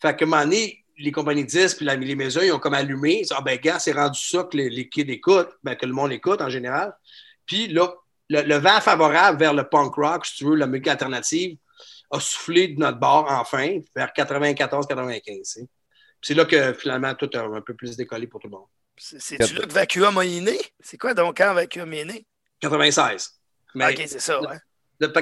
Fait 0.00 0.14
que, 0.16 0.24
un 0.24 0.28
moment 0.28 0.42
donné, 0.42 0.84
les 0.98 1.12
compagnies 1.12 1.44
de 1.44 1.48
disques 1.48 1.78
puis 1.78 1.86
la, 1.86 1.94
les 1.96 2.14
maisons, 2.14 2.40
ils 2.42 2.52
ont 2.52 2.58
comme 2.58 2.74
allumé. 2.74 3.14
Ils 3.18 3.22
disent, 3.22 3.32
Ah 3.36 3.42
ben, 3.42 3.58
gars, 3.58 3.78
c'est 3.78 3.92
rendu 3.92 4.18
ça 4.20 4.44
que 4.44 4.56
les, 4.56 4.70
les 4.70 4.88
kids 4.88 5.02
écoutent, 5.10 5.50
ben, 5.62 5.74
que 5.74 5.86
le 5.86 5.92
monde 5.92 6.12
écoute 6.12 6.40
en 6.40 6.48
général. 6.48 6.96
Puis 7.44 7.68
là, 7.68 7.92
le, 8.30 8.42
le 8.42 8.56
vent 8.56 8.80
favorable 8.80 9.38
vers 9.38 9.54
le 9.54 9.68
punk 9.68 9.94
rock, 9.94 10.26
si 10.26 10.36
tu 10.36 10.44
veux, 10.46 10.54
la 10.56 10.66
musique 10.66 10.88
alternative, 10.88 11.56
a 12.10 12.20
soufflé 12.20 12.68
de 12.68 12.78
notre 12.78 12.98
bord 12.98 13.26
enfin, 13.28 13.80
vers 13.94 14.12
94-95. 14.16 15.22
tu 15.22 15.44
sais. 15.44 15.60
Puis 15.60 15.68
c'est 16.22 16.34
là 16.34 16.44
que 16.44 16.72
finalement, 16.72 17.14
tout 17.14 17.28
a 17.34 17.40
un 17.40 17.60
peu 17.60 17.74
plus 17.74 17.96
décollé 17.96 18.26
pour 18.26 18.40
tout 18.40 18.48
le 18.48 18.56
monde. 18.56 18.66
c'est- 18.96 19.18
C'est-tu 19.20 19.54
là 19.54 19.66
que 19.66 19.72
Vacuum 19.72 20.22
est 20.22 20.40
né? 20.40 20.58
C'est 20.80 20.96
quoi 20.96 21.12
donc 21.14 21.36
quand 21.36 21.52
Vacuum 21.52 21.92
est 21.92 22.04
né? 22.06 22.26
96. 22.60 23.32
Mais- 23.74 23.92
ok, 23.92 24.02
c'est 24.06 24.20
ça, 24.20 24.40
ouais. 24.40 24.56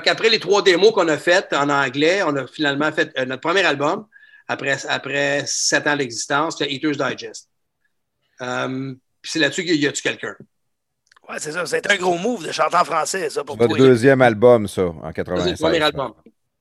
Qu'après 0.04 0.28
les 0.30 0.38
trois 0.38 0.62
démos 0.62 0.92
qu'on 0.92 1.08
a 1.08 1.18
faites 1.18 1.52
en 1.52 1.68
anglais, 1.68 2.22
on 2.22 2.36
a 2.36 2.46
finalement 2.46 2.92
fait 2.92 3.10
euh, 3.18 3.24
notre 3.24 3.40
premier 3.40 3.64
album 3.64 4.06
après, 4.48 4.76
après 4.88 5.44
sept 5.46 5.86
ans 5.86 5.96
d'existence, 5.96 6.58
c'était 6.58 6.72
Eater's 6.72 6.96
Digest. 6.96 7.48
Euh, 8.40 8.94
puis 9.20 9.30
c'est 9.30 9.38
là-dessus 9.38 9.64
qu'il 9.64 9.76
y 9.76 9.86
a-tu 9.86 10.02
quelqu'un? 10.02 10.34
Ouais, 11.28 11.36
c'est 11.38 11.52
ça. 11.52 11.64
C'est 11.66 11.90
un 11.90 11.96
gros 11.96 12.18
move 12.18 12.46
de 12.46 12.52
chanter 12.52 12.76
en 12.76 12.84
français, 12.84 13.30
ça, 13.30 13.42
pour 13.44 13.56
Votre 13.56 13.76
toi. 13.76 13.86
deuxième 13.86 14.20
album, 14.20 14.68
ça, 14.68 14.82
en 14.86 15.02
C'est 15.08 15.14
96. 15.14 15.52
le 15.52 15.56
premier 15.58 15.80
album. 15.82 16.12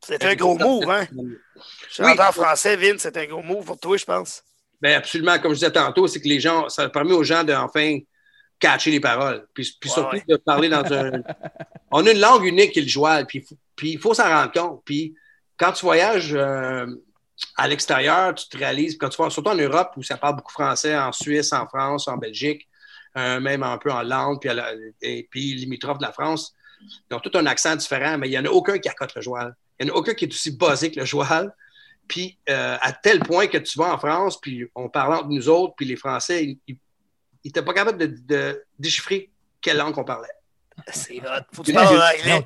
C'est 0.05 0.23
un 0.25 0.35
gros 0.35 0.57
move, 0.57 0.89
hein? 0.89 1.05
Chanter 1.89 2.21
en 2.21 2.31
français, 2.31 2.75
Vin, 2.75 2.95
c'est 2.97 3.15
un 3.17 3.25
gros 3.25 3.41
move 3.43 3.65
pour 3.65 3.79
toi, 3.79 3.97
je 3.97 4.05
pense. 4.05 4.43
Ben 4.81 4.95
absolument, 4.97 5.39
comme 5.39 5.51
je 5.53 5.59
disais 5.59 5.71
tantôt, 5.71 6.07
c'est 6.07 6.19
que 6.19 6.27
les 6.27 6.39
gens, 6.41 6.67
ça 6.69 6.89
permet 6.89 7.13
aux 7.13 7.23
gens 7.23 7.43
de 7.45 7.53
enfin 7.53 7.99
catcher 8.59 8.91
les 8.91 8.99
paroles. 8.99 9.45
Puis, 9.53 9.77
puis 9.79 9.89
Ouais, 9.89 9.93
surtout 9.93 10.15
ouais. 10.17 10.23
de 10.27 10.35
parler 10.37 10.67
dans 10.69 10.83
un. 10.93 11.11
On 11.91 12.05
a 12.05 12.11
une 12.11 12.19
langue 12.19 12.43
unique 12.45 12.71
qui 12.73 12.79
est 12.79 12.83
le 12.83 12.87
joual, 12.89 13.25
puis 13.25 13.39
il 13.39 13.45
faut- 13.47 13.57
puis 13.75 13.91
il 13.93 13.99
faut 13.99 14.13
s'en 14.13 14.23
rendre 14.29 14.51
compte. 14.51 14.81
Puis 14.85 15.15
quand 15.57 15.71
tu 15.71 15.85
voyages 15.85 16.33
euh, 16.33 16.85
à 17.57 17.67
l'extérieur, 17.67 18.33
tu 18.35 18.47
te 18.47 18.57
réalises, 18.57 18.97
quand 18.97 19.09
tu 19.09 19.21
vas 19.21 19.29
surtout 19.29 19.49
en 19.49 19.55
Europe 19.55 19.91
où 19.97 20.03
ça 20.03 20.17
parle 20.17 20.35
beaucoup 20.37 20.51
français, 20.51 20.97
en 20.97 21.11
Suisse, 21.11 21.53
en 21.53 21.67
France, 21.67 22.07
en 22.07 22.17
Belgique, 22.17 22.67
euh, 23.17 23.39
même 23.39 23.61
un 23.63 23.77
peu 23.77 23.91
en 23.91 23.99
Hollande, 23.99 24.39
puis, 24.41 24.49
la- 24.53 24.73
et 25.01 25.27
puis 25.29 25.53
limitrophe 25.55 25.99
de 25.99 26.03
la 26.03 26.11
France, 26.11 26.53
ils 27.09 27.15
ont 27.15 27.19
tout 27.19 27.31
un 27.37 27.45
accent 27.45 27.75
différent, 27.75 28.17
mais 28.17 28.27
il 28.27 28.31
n'y 28.31 28.37
en 28.39 28.45
a 28.45 28.49
aucun 28.49 28.77
qui 28.79 28.89
accote 28.89 29.13
le 29.15 29.21
joual. 29.21 29.55
Il 29.79 29.85
n'y 29.85 29.91
en 29.91 29.95
a 29.95 29.97
aucun 29.97 30.13
qui 30.13 30.25
est 30.25 30.29
aussi 30.33 30.51
basé 30.57 30.91
que 30.91 30.99
le 30.99 31.05
joual. 31.05 31.53
Puis 32.07 32.37
euh, 32.49 32.77
à 32.81 32.91
tel 32.91 33.19
point 33.19 33.47
que 33.47 33.57
tu 33.59 33.77
vas 33.79 33.93
en 33.93 33.97
France, 33.97 34.39
puis 34.41 34.65
on 34.75 34.89
parle 34.89 35.13
entre 35.13 35.29
nous 35.29 35.47
autres, 35.47 35.73
puis 35.77 35.85
les 35.85 35.95
Français, 35.95 36.57
ils 36.67 36.77
n'étaient 37.45 37.61
pas 37.61 37.73
capables 37.73 37.97
de, 37.97 38.07
de 38.27 38.63
déchiffrer 38.77 39.31
quelle 39.61 39.77
langue 39.77 39.97
on 39.97 40.03
parlait. 40.03 40.27
C'est 40.91 41.19
hot. 41.21 41.43
Faut 41.53 41.61
que 41.61 41.67
tu 41.67 41.73
parles 41.73 41.95
en 41.97 42.01
anglais. 42.01 42.43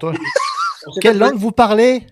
Quelle 1.02 1.18
langue 1.18 1.38
vous 1.38 1.52
parlez? 1.52 2.06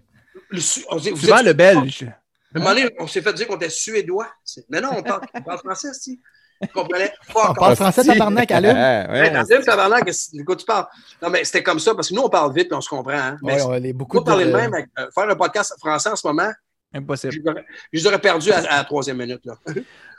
le 0.50 0.60
on 0.90 0.98
vous 0.98 1.16
Souvent 1.18 1.38
êtes- 1.40 1.46
le 1.46 1.54
belge. 1.54 2.08
À 2.56 2.58
un 2.58 2.62
moment 2.62 2.74
donné, 2.76 2.90
on 3.00 3.08
s'est 3.08 3.22
fait 3.22 3.34
dire 3.34 3.48
qu'on 3.48 3.56
était 3.58 3.70
suédois. 3.70 4.28
Mais 4.70 4.80
non, 4.82 4.90
on 4.98 5.04
parle, 5.04 5.22
on 5.34 5.42
parle 5.42 5.60
français, 5.60 5.94
si. 5.94 6.20
On 6.62 6.68
comprenait 6.68 7.12
On 7.30 7.34
fuck 7.34 7.56
parle 7.58 7.76
français, 7.76 8.04
tabarnak, 8.06 8.50
allume. 8.50 8.72
Ah, 8.78 9.06
Ouais, 9.12 9.22
ouais, 9.22 9.30
allume, 9.36 9.62
tabarnak, 9.64 10.06
de 10.06 10.44
quoi 10.44 10.56
tu 10.56 10.66
parles? 10.66 10.88
Non, 11.22 11.30
mais 11.30 11.44
c'était 11.44 11.62
comme 11.64 11.80
ça, 11.80 11.94
parce 11.94 12.08
que 12.10 12.14
nous, 12.16 12.22
on 12.22 12.30
parle 12.30 12.54
vite, 12.54 12.70
puis 12.70 12.78
on 12.78 12.82
se 12.82 12.88
comprend. 12.90 13.12
Hein. 13.14 13.38
Mais 13.44 13.56
Ouais, 13.62 13.64
on 13.68 13.90
a 13.90 13.94
beaucoup 13.94 14.20
de. 14.20 14.24
parler 14.24 14.46
le 14.46 14.54
même, 14.54 14.74
avec- 14.74 14.88
euh, 14.98 15.08
faire 15.14 15.30
un 15.30 15.36
podcast 15.36 15.76
français 15.80 16.10
en 16.10 16.16
ce 16.16 16.26
moment, 16.26 16.50
Impossible. 16.94 17.34
je 17.34 17.40
les 17.40 17.48
aurais- 17.50 17.66
je 17.92 18.00
les 18.00 18.08
aurais 18.08 18.20
perdus 18.22 18.52
à, 18.54 18.60
à 18.60 18.78
la 18.78 18.84
troisième 18.86 19.18
minute. 19.18 19.42
Là. 19.46 19.56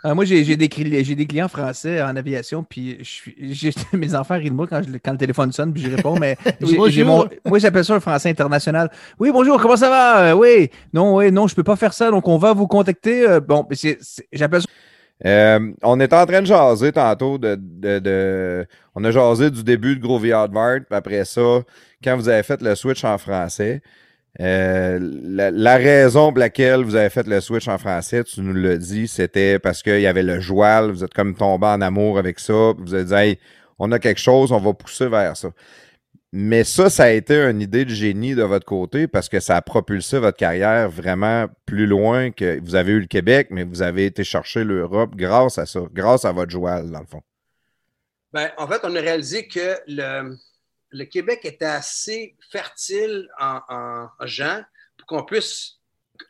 Euh, 0.06 0.14
moi, 0.14 0.24
j'ai 0.24 0.56
des, 0.56 0.68
clients 0.68 1.48
français 1.48 2.00
en 2.00 2.14
aviation, 2.14 2.62
puis 2.62 2.98
je 3.00 3.04
suis- 3.04 3.74
mes 3.92 4.14
enfants 4.14 4.36
rient 4.38 4.50
de 4.50 4.54
moi 4.54 4.66
quand, 4.68 4.80
je- 4.82 4.96
quand 5.02 5.12
le 5.12 5.18
téléphone 5.18 5.50
sonne, 5.50 5.72
puis 5.72 5.82
je 5.82 5.94
réponds, 5.94 6.16
mais 6.18 6.36
mon- 7.04 7.28
moi, 7.44 7.58
j'appelle 7.58 7.84
ça 7.84 7.94
un 7.94 8.00
français 8.00 8.30
international. 8.30 8.90
Oui, 9.18 9.30
bonjour, 9.32 9.60
comment 9.60 9.76
ça 9.76 9.88
va? 9.90 10.30
Euh, 10.30 10.32
oui, 10.34 10.70
non, 10.92 11.16
oui, 11.16 11.32
non, 11.32 11.48
je 11.48 11.54
peux 11.56 11.64
pas 11.64 11.76
faire 11.76 11.92
ça, 11.92 12.10
donc 12.10 12.28
on 12.28 12.38
va 12.38 12.52
vous 12.52 12.68
contacter. 12.68 13.26
Euh, 13.28 13.40
bon, 13.40 13.66
mais 13.68 13.74
c'est- 13.74 13.98
c'est- 14.00 14.26
j'appelle 14.32 14.60
ça 14.62 14.68
Euh, 15.24 15.72
on 15.82 15.98
est 15.98 16.12
en 16.12 16.26
train 16.26 16.42
de 16.42 16.46
jaser 16.46 16.92
tantôt 16.92 17.38
de, 17.38 17.56
de- 17.58 17.98
de- 17.98 18.66
On 18.94 19.02
a 19.02 19.10
jasé 19.10 19.50
du 19.50 19.64
début 19.64 19.96
de 19.96 20.02
Groovy 20.02 20.30
Hardware, 20.30 20.80
puis 20.88 20.94
après 20.96 21.24
ça, 21.24 21.60
quand 22.04 22.16
vous 22.16 22.28
avez 22.28 22.42
fait 22.42 22.60
le 22.60 22.74
switch 22.74 23.02
en 23.02 23.16
français, 23.16 23.80
euh, 24.40 24.98
la, 25.00 25.76
raison 25.76 26.30
pour 26.30 26.38
laquelle 26.38 26.82
vous 26.82 26.94
avez 26.94 27.08
fait 27.08 27.26
le 27.26 27.40
switch 27.40 27.68
en 27.68 27.78
français, 27.78 28.22
tu 28.24 28.42
nous 28.42 28.52
l'as 28.52 28.76
dit, 28.76 29.08
c'était 29.08 29.58
parce 29.58 29.82
qu'il 29.82 30.00
y 30.00 30.06
avait 30.06 30.22
le 30.22 30.40
joual, 30.40 30.90
vous 30.90 31.04
êtes 31.04 31.14
comme 31.14 31.34
tombé 31.34 31.66
en 31.66 31.80
amour 31.80 32.18
avec 32.18 32.38
ça, 32.38 32.72
vous 32.76 32.92
avez 32.92 33.04
dit, 33.04 33.14
hey, 33.14 33.38
on 33.78 33.90
a 33.92 33.98
quelque 33.98 34.20
chose, 34.20 34.52
on 34.52 34.58
va 34.58 34.74
pousser 34.74 35.08
vers 35.08 35.36
ça. 35.36 35.48
Mais 36.32 36.64
ça, 36.64 36.90
ça 36.90 37.04
a 37.04 37.10
été 37.10 37.34
une 37.34 37.62
idée 37.62 37.86
de 37.86 37.90
génie 37.90 38.34
de 38.34 38.42
votre 38.42 38.66
côté 38.66 39.06
parce 39.06 39.28
que 39.28 39.40
ça 39.40 39.56
a 39.56 39.62
propulsé 39.62 40.18
votre 40.18 40.36
carrière 40.36 40.90
vraiment 40.90 41.46
plus 41.64 41.86
loin 41.86 42.30
que 42.30 42.60
vous 42.62 42.74
avez 42.74 42.92
eu 42.92 43.00
le 43.00 43.06
Québec, 43.06 43.48
mais 43.50 43.64
vous 43.64 43.80
avez 43.80 44.04
été 44.04 44.22
chercher 44.22 44.64
l'Europe 44.64 45.14
grâce 45.16 45.56
à 45.56 45.64
ça, 45.64 45.80
grâce 45.92 46.26
à 46.26 46.32
votre 46.32 46.50
joual, 46.50 46.90
dans 46.90 47.00
le 47.00 47.06
fond. 47.06 47.22
Ben, 48.34 48.50
en 48.58 48.66
fait, 48.66 48.80
on 48.82 48.94
a 48.94 49.00
réalisé 49.00 49.48
que 49.48 49.78
le, 49.86 50.36
le 50.90 51.04
Québec 51.04 51.40
était 51.44 51.64
assez 51.64 52.36
fertile 52.50 53.28
en, 53.38 53.60
en- 53.68 54.08
en 54.18 54.26
gens 54.26 54.62
pour 54.96 55.06
qu'on 55.06 55.24
puisse 55.24 55.78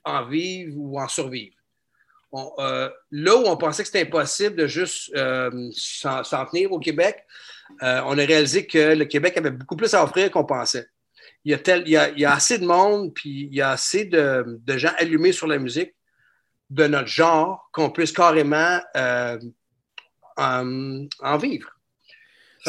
en 0.04 0.26
vivre 0.26 0.74
ou 0.76 1.00
en 1.00 1.08
survivre. 1.08 1.56
Euh, 2.58 2.90
là 3.10 3.36
où 3.36 3.44
on 3.46 3.56
pensait 3.56 3.82
que 3.82 3.86
c'était 3.88 4.02
impossible 4.02 4.56
de 4.56 4.66
juste 4.66 5.14
euh, 5.16 5.70
s'en 5.72 6.44
tenir 6.46 6.72
au 6.72 6.78
Québec, 6.78 7.24
euh, 7.82 8.00
on 8.04 8.18
a 8.18 8.24
réalisé 8.24 8.66
que 8.66 8.94
le 8.94 9.04
Québec 9.04 9.36
avait 9.36 9.50
beaucoup 9.50 9.76
plus 9.76 9.94
à 9.94 10.02
offrir 10.02 10.30
qu'on 10.30 10.44
pensait. 10.44 10.86
Il 11.44 11.52
y, 11.52 11.96
a 12.24 12.32
assez 12.32 12.58
de 12.58 12.66
monde, 12.66 13.14
puis 13.14 13.48
il 13.50 13.54
y 13.54 13.60
a 13.60 13.70
assez 13.70 14.04
de, 14.04 14.58
gens 14.76 14.92
allumés 14.98 15.30
sur 15.30 15.46
la 15.46 15.58
musique 15.58 15.94
de 16.70 16.88
notre 16.88 17.06
genre 17.06 17.70
qu'on 17.72 17.90
puisse 17.90 18.10
carrément 18.10 18.80
en, 20.36 21.06
en 21.20 21.38
vivre. 21.38 21.75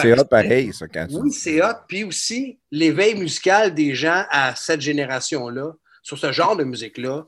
C'est 0.02 0.20
hot 0.20 0.26
pareil, 0.26 0.74
ça, 0.74 0.88
quand 0.88 1.08
oui, 1.12 1.32
c'est 1.32 1.62
hot. 1.64 1.74
Puis 1.88 2.04
aussi, 2.04 2.60
l'éveil 2.72 3.16
musical 3.16 3.74
des 3.74 3.94
gens 3.96 4.26
à 4.30 4.56
cette 4.56 4.82
génération-là, 4.82 5.74
sur 6.04 6.18
ce 6.18 6.32
genre 6.32 6.56
de 6.56 6.64
musique-là, 6.64 7.26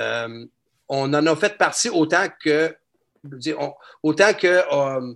euh, 0.00 0.46
on 0.88 1.12
en 1.14 1.26
a 1.26 1.36
fait 1.36 1.56
partie 1.58 1.88
autant 1.88 2.26
que, 2.42 2.74
dire, 3.24 3.58
on- 3.60 3.74
autant 4.02 4.32
que 4.34 4.46
euh, 4.72 5.14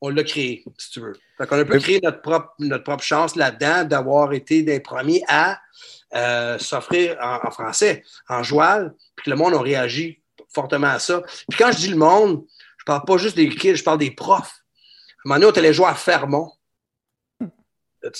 on 0.00 0.08
l'a 0.10 0.22
créé, 0.24 0.64
si 0.78 0.90
tu 0.90 1.00
veux. 1.00 1.14
Fait 1.38 1.46
qu'on 1.46 1.58
a 1.58 1.64
peu 1.64 1.74
Oui. 1.74 1.82
créé 1.82 2.00
notre 2.02 2.20
propre, 2.20 2.52
notre 2.58 2.84
propre 2.84 3.02
chance 3.02 3.36
là-dedans 3.36 3.84
d'avoir 3.84 4.32
été 4.32 4.62
des 4.62 4.80
premiers 4.80 5.22
à 5.28 5.58
euh, 6.14 6.58
s'offrir 6.58 7.16
en, 7.20 7.46
en 7.46 7.50
français, 7.50 8.04
en 8.28 8.42
joual, 8.42 8.94
puis 9.16 9.24
que 9.24 9.30
le 9.30 9.36
monde 9.36 9.54
a 9.54 9.60
réagi 9.60 10.20
fortement 10.52 10.88
à 10.88 10.98
ça. 10.98 11.22
Puis 11.48 11.58
quand 11.58 11.72
je 11.72 11.78
dis 11.78 11.88
le 11.88 11.96
monde, 11.96 12.44
je 12.78 12.84
parle 12.84 13.02
pas 13.06 13.16
juste 13.16 13.36
des 13.36 13.48
kids, 13.48 13.76
je 13.76 13.82
parle 13.82 13.98
des 13.98 14.10
profs. 14.12 14.63
À 15.24 15.28
un 15.28 15.30
moment 15.30 15.34
donné, 15.36 15.46
on 15.46 15.50
était 15.50 15.60
allé 15.60 15.72
jouer 15.72 15.86
à 15.86 15.94
Fermont. 15.94 16.52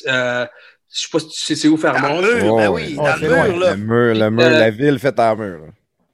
Euh, 0.06 0.47
je 0.90 1.01
sais 1.01 1.09
pas 1.12 1.18
si 1.18 1.28
tu 1.28 1.39
sais 1.44 1.55
c'est 1.56 1.68
où 1.68 1.72
Dans 1.76 1.78
Fermont. 1.93 2.20
le 2.20 2.43
mur, 2.43 2.56
ben 2.56 2.68
oui, 2.70 2.97
Ouais, 2.97 3.05
dans 3.05 3.16
le 3.16 3.28
mur, 3.28 3.56
là. 3.59 3.70
Le 3.72 3.76
mur, 3.76 4.14
le 4.14 4.31
mur, 4.31 4.44
Euh, 4.44 4.51
la 4.59 4.70
ville 4.70 4.98
faite 4.98 5.20
en 5.20 5.36
mur. 5.36 5.66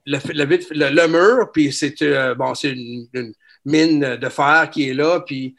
le, 0.06 0.18
le, 0.32 0.44
le- 0.44 0.90
le 0.90 1.06
mur, 1.08 1.52
puis 1.52 1.72
c'est 1.72 1.94
euh, 2.02 2.34
bon, 2.34 2.54
c'est 2.54 2.70
une, 2.70 3.06
une 3.14 3.32
mine 3.64 4.16
de 4.16 4.28
fer 4.28 4.68
qui 4.72 4.88
est 4.88 4.94
là, 4.94 5.20
puis 5.20 5.54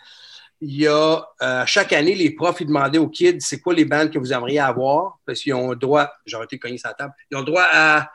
il 0.64 0.76
y 0.82 0.88
a 0.88 1.24
euh, 1.41 1.64
chaque 1.66 1.94
année, 1.94 2.14
les 2.16 2.32
profs 2.36 2.60
ils 2.62 2.68
demandaient 2.68 2.98
aux 2.99 3.08
kids 3.08 3.38
c'est 3.40 3.60
quoi 3.62 3.74
les 3.74 3.86
bandes 3.86 4.12
que 4.12 4.20
vous 4.20 4.34
aimeriez 4.34 4.60
avoir, 4.60 5.20
parce 5.26 5.40
qu'ils 5.40 5.53
ont 5.53 5.70
le 5.70 5.76
droit, 5.76 6.12
j'aurais 6.26 6.45
été 6.45 6.60
cogné 6.60 6.78
sur 6.78 6.90
la 6.90 6.94
table, 6.95 7.14
ils 7.32 7.38
ont 7.38 7.40
le 7.41 7.45
droit 7.45 7.66
à 7.72 8.12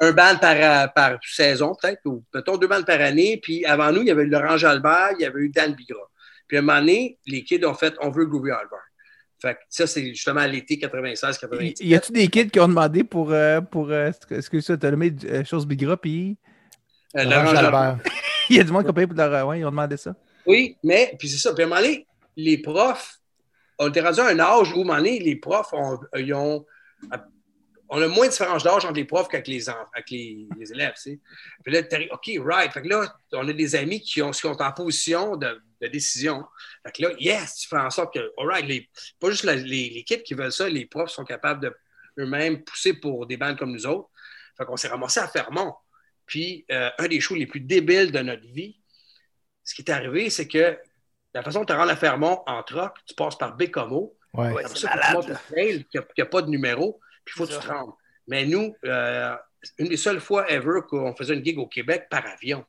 un 0.00 0.12
band 0.12 0.36
par, 0.40 0.92
par 0.94 1.18
saison, 1.22 1.74
peut-être, 1.80 2.00
ou 2.06 2.24
mettons 2.34 2.56
deux 2.56 2.66
bandes 2.68 2.86
par 2.86 3.00
année, 3.00 3.38
puis 3.42 3.64
avant 3.66 3.92
nous, 3.92 4.00
il 4.00 4.08
y 4.08 4.10
avait 4.10 4.22
eu 4.22 4.28
Laurent 4.28 4.56
Jalbert, 4.56 5.10
il 5.18 5.22
y 5.22 5.26
avait 5.26 5.40
eu 5.40 5.50
Dan 5.50 5.74
Bigra. 5.74 5.98
Puis 6.46 6.56
à 6.56 6.60
un 6.60 6.62
moment 6.62 6.80
donné, 6.80 7.18
les 7.26 7.42
kids 7.44 7.64
ont 7.64 7.74
fait 7.74 7.94
on 8.00 8.10
veut 8.10 8.26
Groovy 8.26 8.50
Alvar. 8.50 8.80
Fait 9.40 9.54
que 9.54 9.60
ça, 9.68 9.86
c'est 9.86 10.06
justement 10.06 10.40
à 10.40 10.46
l'été 10.46 10.76
96-97. 10.76 11.84
Y 11.84 11.94
a-tu 11.94 12.12
des 12.12 12.28
kids 12.28 12.48
qui 12.48 12.60
ont 12.60 12.68
demandé 12.68 13.04
pour. 13.04 13.32
euh, 13.32 13.60
pour 13.60 13.90
euh, 13.90 14.10
est-ce 14.30 14.48
que 14.48 14.60
ça, 14.60 14.76
t'as 14.76 14.90
nommé 14.90 15.12
euh, 15.24 15.44
chose 15.44 15.66
Bigra, 15.66 15.96
puis. 15.96 16.36
Euh, 17.16 17.24
Laurent. 17.24 17.98
Il 18.50 18.56
y 18.56 18.60
a 18.60 18.64
du 18.64 18.72
monde 18.72 18.84
qui 18.84 18.90
a 18.90 18.92
payé 18.92 19.06
pour 19.06 19.16
leur. 19.16 19.46
Ouais, 19.46 19.60
ils 19.60 19.64
ont 19.64 19.70
demandé 19.70 19.96
ça. 19.96 20.14
Oui, 20.46 20.76
mais, 20.82 21.14
puis 21.18 21.28
c'est 21.28 21.38
ça. 21.38 21.54
Puis 21.54 21.62
à 21.62 21.66
un 21.66 21.68
moment 21.70 21.80
donné, 21.80 22.06
les 22.36 22.58
profs, 22.58 23.20
on 23.78 23.88
était 23.88 24.02
rendu 24.02 24.20
à 24.20 24.26
un 24.26 24.38
âge 24.38 24.72
où, 24.72 24.80
à 24.80 24.82
un 24.82 24.84
moment 24.84 24.96
donné, 24.98 25.18
les 25.18 25.36
profs, 25.36 25.72
ont, 25.72 25.98
ils 26.16 26.34
ont, 26.34 26.64
on 27.88 28.00
a 28.00 28.08
moins 28.08 28.26
de 28.26 28.30
différence 28.30 28.64
d'âge 28.64 28.84
entre 28.84 28.94
les 28.94 29.04
profs 29.04 29.28
qu'avec 29.28 29.46
les, 29.46 29.68
avec 29.68 30.10
les, 30.10 30.48
les 30.58 30.72
élèves, 30.72 30.94
tu 30.94 31.02
sais. 31.02 31.20
Puis 31.62 31.72
là, 31.72 31.82
OK, 32.12 32.30
right. 32.44 32.72
Fait 32.72 32.82
que 32.82 32.88
là, 32.88 33.14
on 33.32 33.46
a 33.48 33.52
des 33.52 33.74
amis 33.76 34.00
qui, 34.00 34.22
ont, 34.22 34.30
qui 34.30 34.40
sont 34.40 34.60
en 34.60 34.72
position 34.72 35.36
de, 35.36 35.60
de 35.80 35.86
décision. 35.88 36.44
Fait 36.84 36.92
que 36.92 37.02
là, 37.02 37.14
yes, 37.18 37.56
tu 37.56 37.68
fais 37.68 37.76
en 37.76 37.90
sorte 37.90 38.14
que, 38.14 38.32
all 38.38 38.46
right, 38.48 38.66
les, 38.66 38.88
pas 39.20 39.30
juste 39.30 39.44
la- 39.44 39.54
les, 39.54 39.90
les 39.90 40.02
kids 40.02 40.22
qui 40.22 40.34
veulent 40.34 40.52
ça, 40.52 40.68
les 40.68 40.86
profs 40.86 41.10
sont 41.10 41.24
capables 41.24 41.60
de 41.62 41.74
eux-mêmes 42.18 42.62
pousser 42.64 42.94
pour 42.94 43.26
des 43.26 43.36
bandes 43.36 43.58
comme 43.58 43.72
nous 43.72 43.86
autres. 43.86 44.08
Fait 44.56 44.64
qu'on 44.64 44.76
s'est 44.76 44.88
ramassé 44.88 45.20
à 45.20 45.28
Fermont. 45.28 45.74
Puis, 46.26 46.64
euh, 46.72 46.88
un 46.98 47.06
des 47.08 47.20
shows 47.20 47.34
les 47.34 47.46
plus 47.46 47.60
débiles 47.60 48.10
de 48.12 48.20
notre 48.20 48.46
vie, 48.46 48.80
ce 49.62 49.74
qui 49.74 49.82
est 49.82 49.90
arrivé, 49.90 50.30
c'est 50.30 50.48
que 50.48 50.78
la 51.34 51.42
façon 51.42 51.60
de 51.60 51.66
te 51.66 51.72
rendre 51.72 51.90
à 51.90 51.96
Fermont 51.96 52.42
en 52.46 52.62
troc, 52.62 52.94
tu 53.06 53.14
passes 53.14 53.36
par 53.36 53.56
Bécomo. 53.56 54.16
Ouais. 54.32 54.52
Ouais, 54.52 54.62
c'est 54.68 54.78
ça, 54.78 54.88
tu 54.90 54.96
malade. 54.96 55.14
montes 55.14 55.28
le 55.28 55.36
trail 55.52 55.84
qui 55.90 55.98
n'a 56.18 56.26
pas 56.26 56.42
de 56.42 56.48
numéro, 56.48 56.98
puis 57.24 57.34
il 57.34 57.38
faut 57.38 57.46
que 57.46 57.52
tu 57.52 57.58
te 57.58 57.66
rendes. 57.72 57.92
Mais 58.26 58.44
nous, 58.46 58.74
euh, 58.84 59.34
une 59.78 59.88
des 59.88 59.96
seules 59.96 60.20
fois 60.20 60.50
ever 60.50 60.80
qu'on 60.88 61.14
faisait 61.14 61.34
une 61.34 61.44
gig 61.44 61.58
au 61.58 61.66
Québec 61.66 62.06
par 62.10 62.24
avion. 62.26 62.64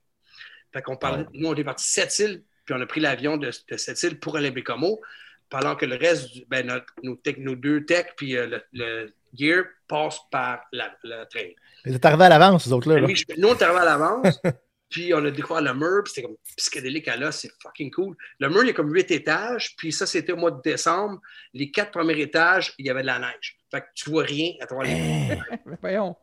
Fait 0.73 0.81
qu'on 0.81 0.97
parlait, 0.97 1.25
nous, 1.33 1.47
on 1.47 1.55
est 1.55 1.63
parti 1.63 1.85
de 1.85 2.01
Sept-Îles, 2.01 2.43
puis 2.65 2.75
on 2.77 2.81
a 2.81 2.85
pris 2.85 2.99
l'avion 2.99 3.37
de, 3.37 3.49
de 3.69 3.77
Sept-Îles 3.77 4.19
pour 4.19 4.35
aller 4.37 4.47
à 4.49 4.51
Bécomo, 4.51 5.01
pendant 5.49 5.75
que 5.75 5.85
le 5.85 5.95
reste, 5.95 6.29
ben, 6.49 6.65
notre- 6.67 6.93
nos, 7.03 7.15
tech- 7.15 7.37
nos 7.37 7.55
deux 7.55 7.85
techs, 7.85 8.13
puis 8.17 8.35
euh, 8.35 8.47
le, 8.47 8.61
le 8.73 9.13
gear 9.37 9.63
passent 9.87 10.19
par 10.31 10.61
la, 10.73 10.93
le 11.03 11.23
trail. 11.29 11.55
Vous 11.85 11.93
êtes 11.95 12.03
arrivés 12.03 12.25
à 12.25 12.29
l'avance, 12.29 12.63
ces 12.65 12.73
autres-là. 12.73 12.99
là. 12.99 13.05
Oui, 13.07 13.15
nous, 13.37 13.47
on 13.49 13.55
est 13.55 13.61
arrivé 13.61 13.79
à 13.79 13.85
l'avance, 13.85 14.39
puis 14.89 15.13
on 15.13 15.23
a 15.23 15.31
découvert 15.31 15.61
le 15.61 15.73
mur, 15.73 16.01
puis 16.03 16.13
c'était 16.13 16.27
comme 16.27 16.35
psychédélique 16.57 17.07
à 17.07 17.15
là, 17.15 17.31
c'est 17.31 17.51
fucking 17.61 17.91
cool. 17.91 18.15
Le 18.39 18.49
mur, 18.49 18.63
il 18.63 18.67
y 18.67 18.69
a 18.71 18.73
comme 18.73 18.91
huit 18.93 19.09
étages, 19.11 19.75
puis 19.77 19.91
ça, 19.93 20.05
c'était 20.05 20.31
au 20.33 20.37
mois 20.37 20.51
de 20.51 20.61
décembre. 20.61 21.21
Les 21.53 21.69
quatre 21.71 21.91
premiers 21.91 22.19
étages, 22.19 22.73
il 22.79 22.85
y 22.87 22.89
avait 22.89 23.01
de 23.01 23.07
la 23.07 23.19
neige. 23.19 23.57
Fait 23.75 23.81
que 23.81 23.87
tu 23.93 24.09
vois 24.09 24.23
rien 24.23 24.53
à 24.61 24.65
travers 24.65 24.85
les 24.85 25.37
voyons. 25.81 26.15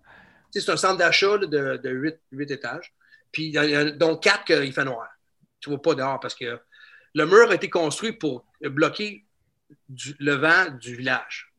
Tu 0.52 0.58
sais, 0.60 0.66
C'est 0.66 0.72
un 0.72 0.76
centre 0.76 0.96
d'achat 0.96 1.36
de, 1.38 1.46
de 1.76 1.90
huit, 1.90 2.16
huit 2.30 2.50
étages. 2.50 2.94
Puis 3.30 3.48
il 3.48 3.54
y 3.54 3.58
en 3.76 3.86
a 3.88 3.90
donc 3.90 4.22
quatre 4.22 4.44
qu'il 4.44 4.72
fait 4.72 4.84
noir. 4.84 5.06
Tu 5.60 5.68
ne 5.68 5.74
vois 5.74 5.82
pas 5.82 5.94
dehors 5.94 6.18
parce 6.20 6.34
que 6.34 6.58
le 7.14 7.26
mur 7.26 7.50
a 7.50 7.54
été 7.54 7.68
construit 7.68 8.12
pour 8.12 8.46
bloquer 8.62 9.26
du- 9.88 10.16
le 10.18 10.34
vent 10.34 10.70
du 10.80 10.96
village. 10.96 11.52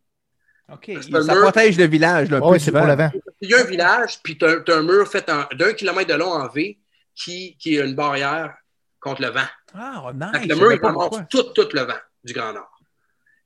OK. 0.72 0.92
Ça 1.02 1.20
mur. 1.20 1.42
protège 1.44 1.78
le 1.78 1.86
village. 1.86 2.30
Là, 2.32 2.40
c'est 2.58 2.72
pour 2.72 2.86
le 2.88 2.96
vent. 2.96 3.12
Il 3.42 3.50
y 3.50 3.54
a 3.54 3.60
un 3.60 3.66
village, 3.66 4.20
puis 4.24 4.38
tu 4.38 4.46
as, 4.46 4.64
un 4.68 4.82
mur 4.84 5.08
fait 5.08 5.28
d'un 5.28 5.74
kilomètre 5.74 6.10
de 6.10 6.18
long 6.18 6.32
en 6.32 6.48
V 6.48 6.80
qui, 7.16 7.56
qui 7.58 7.76
est 7.78 7.86
une 7.86 7.96
barrière 7.96 8.56
contre 9.00 9.22
le 9.22 9.30
vent. 9.30 9.46
Ah, 9.76 10.12
nice. 10.14 10.48
le 10.48 10.56
mur, 10.56 10.72
il 10.72 11.28
tout, 11.30 11.44
tout 11.54 11.70
le 11.74 11.82
vent 11.82 12.00
du 12.24 12.34
Grand 12.34 12.54
Nord. 12.54 12.73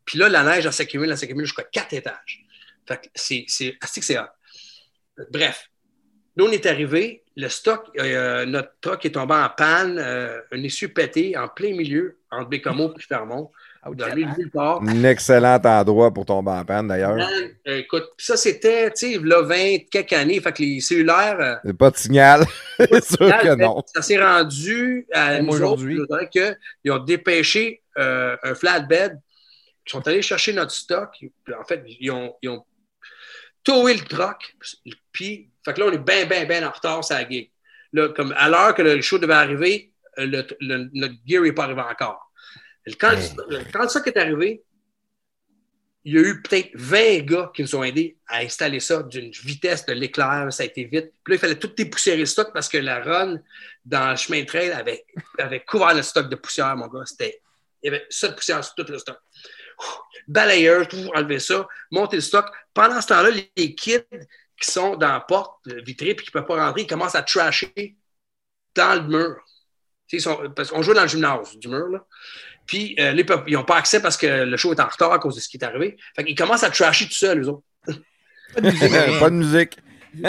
Puis 0.07 0.17
là, 0.17 0.29
la 0.29 0.41
neige, 0.43 0.65
elle 0.65 0.73
s'accumule, 0.73 1.11
elle 1.11 1.17
s'accumule 1.17 1.45
jusqu'à 1.45 1.63
quatre 1.63 1.93
étages. 1.93 2.43
Fait 2.87 2.97
que 2.97 3.07
c'est, 3.13 3.43
c'est, 3.47 3.73
que 3.73 3.87
c'est 4.01 4.17
hot. 4.17 4.23
Bref, 5.31 5.69
nous, 6.37 6.45
on 6.45 6.51
est 6.51 6.65
arrivés, 6.65 7.23
le 7.35 7.49
stock, 7.49 7.85
euh, 7.99 8.45
notre 8.45 8.71
truck 8.81 9.05
est 9.05 9.11
tombé 9.11 9.35
en 9.35 9.49
panne, 9.49 9.97
euh, 9.99 10.39
un 10.51 10.63
essieu 10.63 10.87
pété 10.87 11.35
en 11.37 11.47
plein 11.49 11.71
milieu, 11.75 12.17
entre 12.31 12.49
Bécomo 12.49 12.93
et 12.97 13.01
Fermont, 13.01 13.51
Ah, 13.83 13.89
dans 13.93 14.07
le 14.07 14.23
nulle 14.37 14.51
part. 14.51 14.81
Un 14.83 15.03
excellent 15.03 15.59
endroit 15.63 16.13
pour 16.13 16.25
tomber 16.25 16.51
en 16.51 16.63
panne, 16.63 16.87
d'ailleurs. 16.87 17.17
Euh, 17.17 17.77
écoute, 17.79 18.05
ça, 18.17 18.37
c'était, 18.37 18.91
tu 18.91 19.13
sais, 19.13 19.19
là, 19.21 19.41
20 19.41 19.89
quelques 19.91 20.13
années, 20.13 20.39
fait 20.39 20.51
que 20.53 20.61
les 20.61 20.79
cellulaires... 20.79 21.39
euh, 21.39 21.55
C'est 21.65 21.77
pas 21.77 21.91
de 21.91 21.97
signal. 21.97 22.45
C'est 22.77 23.03
sûr 23.15 23.27
Là, 23.27 23.39
que 23.43 23.55
non. 23.55 23.83
Ça 23.93 24.01
s'est 24.01 24.21
rendu 24.23 25.05
à 25.11 25.41
nous 25.41 25.49
autres, 25.49 25.63
aujourd'hui. 25.63 25.97
je 25.97 26.05
dirais 26.05 26.29
qu'ils 26.29 26.91
ont 26.91 26.99
dépêché 27.03 27.81
euh, 27.97 28.37
un 28.43 28.53
flatbed. 28.55 29.19
Ils 29.87 29.91
sont 29.91 30.07
allés 30.07 30.21
chercher 30.21 30.53
notre 30.53 30.71
stock. 30.71 31.09
En 31.57 31.63
fait, 31.63 31.83
ils 31.99 32.11
ont, 32.11 32.35
ils 32.41 32.49
ont 32.49 32.65
towé 33.63 33.93
le 33.93 34.01
truck. 34.01 34.55
Puis, 35.11 35.49
fait 35.63 35.73
que 35.73 35.79
là, 35.79 35.85
on 35.87 35.91
est 35.91 35.97
bien, 35.97 36.25
bien, 36.25 36.45
bien 36.45 36.67
en 36.67 36.71
retard 36.71 37.03
sur 37.03 37.15
la 37.15 37.27
gig. 37.27 37.51
Là, 37.93 38.09
comme 38.09 38.33
à 38.37 38.49
l'heure 38.49 38.75
que 38.75 38.81
le 38.81 39.01
show 39.01 39.17
devait 39.17 39.33
arriver, 39.33 39.93
euh, 40.19 40.25
le, 40.25 40.45
le- 40.59 40.89
notre 40.93 41.15
gear 41.25 41.41
n'est 41.43 41.53
pas 41.53 41.63
arrivé 41.63 41.81
encore. 41.81 42.31
Quand, 42.99 43.15
le- 43.49 43.63
quand 43.71 43.87
stock 43.89 44.07
est 44.07 44.17
arrivé, 44.17 44.63
il 46.03 46.13
y 46.13 46.17
a 46.17 46.21
eu 46.21 46.41
peut-être 46.41 46.69
20 46.73 47.19
gars 47.25 47.51
qui 47.53 47.61
nous 47.63 47.75
ont 47.75 47.83
aidés 47.83 48.17
à 48.27 48.37
installer 48.39 48.79
ça 48.79 49.03
d'une 49.03 49.29
vitesse 49.31 49.85
de 49.85 49.91
l'éclair. 49.93 50.47
Ça 50.51 50.63
a 50.63 50.65
été 50.65 50.85
vite. 50.85 51.11
Puis 51.23 51.33
là, 51.33 51.35
il 51.35 51.39
fallait 51.39 51.59
tout 51.59 51.67
dépoussiérer 51.67 52.19
le 52.19 52.25
stock 52.25 52.51
parce 52.53 52.69
que 52.69 52.77
la 52.77 53.01
run 53.03 53.39
dans 53.83 54.11
le 54.11 54.15
chemin 54.15 54.41
de 54.41 54.45
trail 54.45 54.71
avait, 54.71 55.05
avait 55.37 55.65
couvert 55.65 55.93
le 55.93 56.01
stock 56.03 56.29
de 56.29 56.35
poussière, 56.37 56.75
mon 56.77 56.87
gars. 56.87 57.05
C'était, 57.05 57.41
il 57.83 57.87
y 57.87 57.89
avait 57.95 58.05
ça 58.09 58.29
de 58.29 58.35
poussière 58.35 58.63
sur 58.63 58.73
tout 58.75 58.85
le 58.89 58.97
stock. 58.99 59.17
Ouh, 59.79 59.83
Balayeur, 60.27 60.87
tout, 60.87 61.09
enlever 61.15 61.39
ça, 61.39 61.67
monter 61.91 62.17
le 62.17 62.21
stock. 62.21 62.45
Pendant 62.73 62.99
ce 63.01 63.07
temps-là, 63.07 63.29
les, 63.29 63.51
les 63.55 63.75
kids 63.75 63.99
qui 64.59 64.71
sont 64.71 64.95
dans 64.95 65.11
la 65.13 65.19
porte 65.21 65.59
vitrée 65.85 66.09
et 66.09 66.15
qui 66.15 66.25
ne 66.27 66.31
peuvent 66.31 66.45
pas 66.45 66.65
rentrer, 66.65 66.81
ils 66.81 66.87
commencent 66.87 67.15
à 67.15 67.21
trasher 67.21 67.95
dans 68.75 68.95
le 68.95 69.07
mur. 69.07 69.35
Tu 70.07 70.17
sais, 70.17 70.17
Ils 70.17 70.21
sont, 70.21 70.49
parce 70.55 70.69
qu'on 70.71 70.81
joue 70.81 70.93
dans 70.93 71.03
le 71.03 71.07
gymnase 71.07 71.55
du 71.57 71.67
mur, 71.67 71.87
là. 71.89 72.05
Puis, 72.65 72.95
euh, 72.99 73.13
là, 73.13 73.23
ils 73.47 73.53
n'ont 73.53 73.63
pas 73.63 73.77
accès 73.77 74.01
parce 74.01 74.17
que 74.17 74.25
le 74.43 74.57
show 74.57 74.73
est 74.73 74.79
en 74.81 74.87
retard 74.87 75.13
à 75.13 75.19
cause 75.19 75.35
de 75.35 75.39
ce 75.39 75.47
qui 75.47 75.55
est 75.57 75.63
arrivé. 75.63 75.95
Fait 76.15 76.25
qu'ils 76.25 76.35
commencent 76.35 76.63
à 76.63 76.69
trasher 76.69 77.05
tout 77.05 77.13
seuls, 77.13 77.41
eux 77.41 77.47
autres. 77.49 77.63
Pas 78.53 78.61
de 78.61 78.69
musique, 78.69 79.19
pas 79.19 79.29
de 79.29 79.35
musique. 79.35 79.77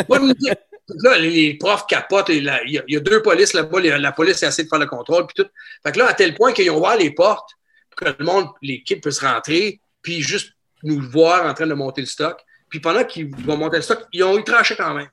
Pas 0.08 0.18
de 0.18 0.24
musique. 0.24 0.58
Là, 1.02 1.18
les, 1.18 1.30
les 1.30 1.54
profs 1.58 1.86
capotent. 1.86 2.28
Il 2.28 2.44
y, 2.44 2.48
a- 2.48 2.62
il 2.64 2.82
y 2.86 2.96
a 2.96 3.00
deux 3.00 3.22
polices 3.22 3.52
là-bas. 3.54 3.80
les- 3.80 3.98
La 3.98 4.12
police 4.12 4.42
essaie 4.42 4.64
de 4.64 4.68
faire 4.68 4.78
le 4.78 4.86
contrôle. 4.86 5.26
Puis 5.26 5.42
tout. 5.42 5.50
Fait 5.84 5.92
que 5.92 5.98
là, 5.98 6.06
à 6.08 6.14
tel 6.14 6.34
point 6.34 6.52
qu'ils 6.52 6.70
ont 6.70 6.78
ouvert 6.78 6.96
les 6.96 7.10
portes 7.10 7.50
que 7.98 8.16
le 8.18 8.24
monde, 8.24 8.46
les 8.62 8.82
kids 8.82 8.96
puissent 9.00 9.20
rentrer, 9.20 9.80
puis 10.02 10.20
juste 10.22 10.52
nous 10.82 11.00
voir 11.10 11.44
en 11.46 11.54
train 11.54 11.66
de 11.66 11.74
monter 11.74 12.00
le 12.00 12.06
stock. 12.06 12.38
Puis 12.70 12.80
pendant 12.80 13.04
qu'ils 13.04 13.34
vont 13.44 13.56
monter 13.56 13.76
le 13.76 13.82
stock, 13.82 14.04
ils 14.12 14.22
ont 14.22 14.38
eu 14.38 14.44
tranché 14.44 14.76
quand 14.76 14.94
même. 14.94 15.08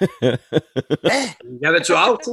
Il 0.22 1.58
y 1.60 1.66
avait-tu 1.66 1.92
hâte? 1.92 2.28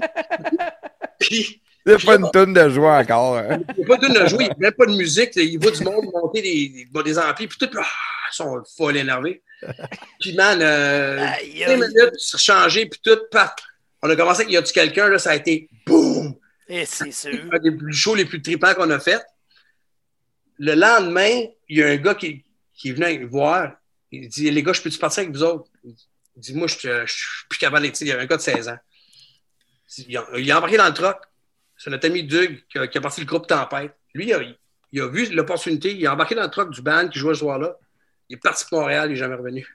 Puis, 1.20 1.62
C'est 1.86 2.06
pas 2.06 2.16
une 2.16 2.30
tonne 2.32 2.54
de 2.54 2.70
joie 2.70 2.98
encore. 3.00 3.38
hein. 3.38 3.60
il 3.78 3.86
n'y 3.86 3.92
a 3.92 3.98
pas 3.98 4.08
de 4.08 4.28
jouer, 4.28 4.44
il 4.46 4.48
n'y 4.48 4.52
a 4.52 4.56
même 4.60 4.72
pas 4.74 4.86
de 4.86 4.96
musique. 4.96 5.32
Il 5.36 5.58
voit 5.60 5.72
du 5.72 5.84
monde 5.84 6.06
monter 6.14 6.42
des, 6.42 6.86
des, 6.94 7.04
des 7.04 7.20
amplis, 7.20 7.48
puis 7.48 7.58
tout, 7.58 7.70
ah, 7.78 7.82
ils 8.32 8.36
sont 8.36 8.62
folles 8.78 8.98
énervés. 8.98 9.42
Puis, 10.20 10.34
man, 10.36 10.60
euh, 10.62 11.20
Aïe, 11.20 11.60
5 11.66 11.70
aïe. 11.70 11.76
minutes, 11.76 12.16
se 12.18 12.38
changer, 12.38 12.86
puis 12.86 13.00
tout, 13.04 13.18
paf. 13.32 13.54
On 14.02 14.10
a 14.10 14.16
commencé 14.16 14.42
avec 14.42 14.54
Y 14.54 14.58
a-tu 14.58 14.74
quelqu'un, 14.74 15.08
là, 15.10 15.18
ça 15.18 15.32
a 15.32 15.36
été 15.36 15.70
boum! 15.86 16.36
Et 16.68 16.86
c'est 16.86 17.12
sûr. 17.12 17.32
Un 17.52 17.60
des 17.60 17.72
plus 17.72 17.94
shows 17.94 18.16
les 18.16 18.26
plus 18.26 18.42
tripants 18.42 18.74
qu'on 18.74 18.90
a 18.90 19.00
fait. 19.00 19.22
Le 20.66 20.74
lendemain, 20.76 21.46
il 21.70 21.78
y 21.78 21.84
a 21.84 21.88
un 21.88 21.98
gars 21.98 22.16
qui, 22.16 22.44
qui 22.74 22.90
est 22.90 22.94
venu 22.94 23.20
me 23.20 23.26
voir. 23.28 23.74
Il 24.12 24.28
dit 24.30 24.50
Les 24.52 24.64
gars, 24.64 24.74
je 24.74 24.82
peux-tu 24.82 24.98
partir 25.00 25.22
avec 25.24 25.34
vous 25.36 25.44
autres? 25.44 25.70
Il 25.84 25.96
dit 26.38 26.54
Moi, 26.56 26.68
je 26.68 26.76
je- 26.80 27.06
je 27.06 27.14
suis 27.14 27.48
plus 27.50 27.60
capable 27.60 27.84
d'être. 27.86 28.00
Il 28.02 28.08
y 28.08 28.12
a 28.12 28.20
un 28.20 28.26
gars 28.26 28.38
de 28.38 28.42
16 28.42 28.68
ans. 28.70 28.78
Il 30.08 30.18
a, 30.18 30.26
il 30.38 30.52
a 30.52 30.58
embarqué 30.58 30.78
dans 30.78 30.88
le 30.88 30.94
truck. 30.94 31.18
C'est 31.78 31.90
notre 31.90 32.08
ami 32.08 32.24
Doug 32.24 32.64
qui 32.70 32.78
a, 32.80 32.88
qui 32.88 32.98
a 32.98 33.02
parti 33.02 33.22
le 33.22 33.28
groupe 33.28 33.48
Tempête. 33.48 33.94
Lui, 34.14 34.26
il 34.28 34.34
a, 34.34 34.40
il 34.92 35.02
a 35.02 35.08
vu 35.08 35.26
l'opportunité. 35.34 35.94
Il 35.94 36.06
a 36.08 36.14
embarqué 36.14 36.34
dans 36.36 36.44
le 36.44 36.50
truck 36.50 36.72
du 36.72 36.82
band 36.82 37.08
qui 37.10 37.20
jouait 37.20 37.34
ce 37.34 37.40
soir-là. 37.42 37.76
Il 38.30 38.36
est 38.36 38.40
parti 38.40 38.66
pour 38.70 38.80
Montréal, 38.80 39.10
il 39.10 39.14
n'est 39.14 39.20
jamais 39.20 39.36
revenu. 39.36 39.68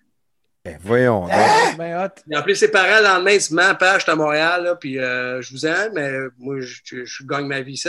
Voyons 0.81 1.21
donc. 1.23 1.31
Ben 1.79 2.05
hot. 2.05 2.21
Il 2.27 2.35
a 2.35 2.41
appelé 2.41 2.55
ses 2.55 2.71
parents 2.71 2.99
le 2.99 3.05
lendemain, 3.05 3.31
il 3.33 3.39
dit 3.41 3.55
Man, 3.55 3.77
père, 3.79 3.95
je 3.99 4.03
suis 4.05 4.11
à 4.11 4.17
Montréal, 4.17 4.65
là, 4.65 4.77
puis 4.77 4.99
euh, 4.99 5.41
je 5.43 5.51
vous 5.53 5.67
aime, 5.67 5.93
mais 5.95 6.11
moi, 6.39 6.61
je, 6.61 6.81
je- 6.85 7.05
je 7.05 7.25
gagne 7.25 7.47
ma 7.47 7.61
vie 7.61 7.73
ici. 7.75 7.89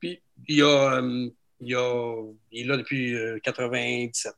Puis 0.00 0.20
il, 0.46 0.62
a, 0.62 0.94
euh, 1.02 1.28
il, 1.60 1.74
a, 1.74 2.22
il 2.52 2.62
est 2.62 2.64
là 2.64 2.76
depuis 2.76 3.14
euh, 3.14 3.38
97. 3.42 4.32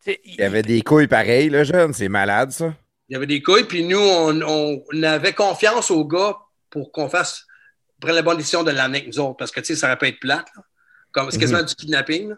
T'sais, 0.00 0.20
Il 0.24 0.36
y 0.36 0.42
avait 0.42 0.62
des 0.62 0.82
couilles 0.82 1.08
pareilles, 1.08 1.48
le 1.50 1.64
jeune. 1.64 1.92
C'est 1.92 2.08
malade, 2.08 2.50
ça. 2.50 2.74
Il 3.08 3.14
y 3.14 3.16
avait 3.16 3.26
des 3.26 3.42
couilles, 3.42 3.64
puis 3.64 3.84
nous, 3.84 3.98
on, 3.98 4.40
on 4.42 5.02
avait 5.02 5.32
confiance 5.32 5.90
aux 5.90 6.04
gars 6.04 6.36
pour 6.70 6.92
qu'on 6.92 7.08
fasse, 7.08 7.46
prenne 8.00 8.14
la 8.14 8.22
bonne 8.22 8.36
décision 8.36 8.62
de 8.62 8.70
l'année 8.70 8.98
avec 8.98 9.08
nous 9.08 9.18
autres, 9.20 9.36
parce 9.38 9.50
que, 9.50 9.60
tu 9.60 9.66
sais, 9.66 9.76
ça 9.76 9.86
aurait 9.86 9.96
pu 9.96 10.06
être 10.08 10.20
plate. 10.20 10.46
là. 10.54 10.62
Comme, 11.10 11.30
c'est 11.30 11.38
quasiment 11.38 11.62
du 11.62 11.74
kidnapping. 11.74 12.28
là. 12.28 12.36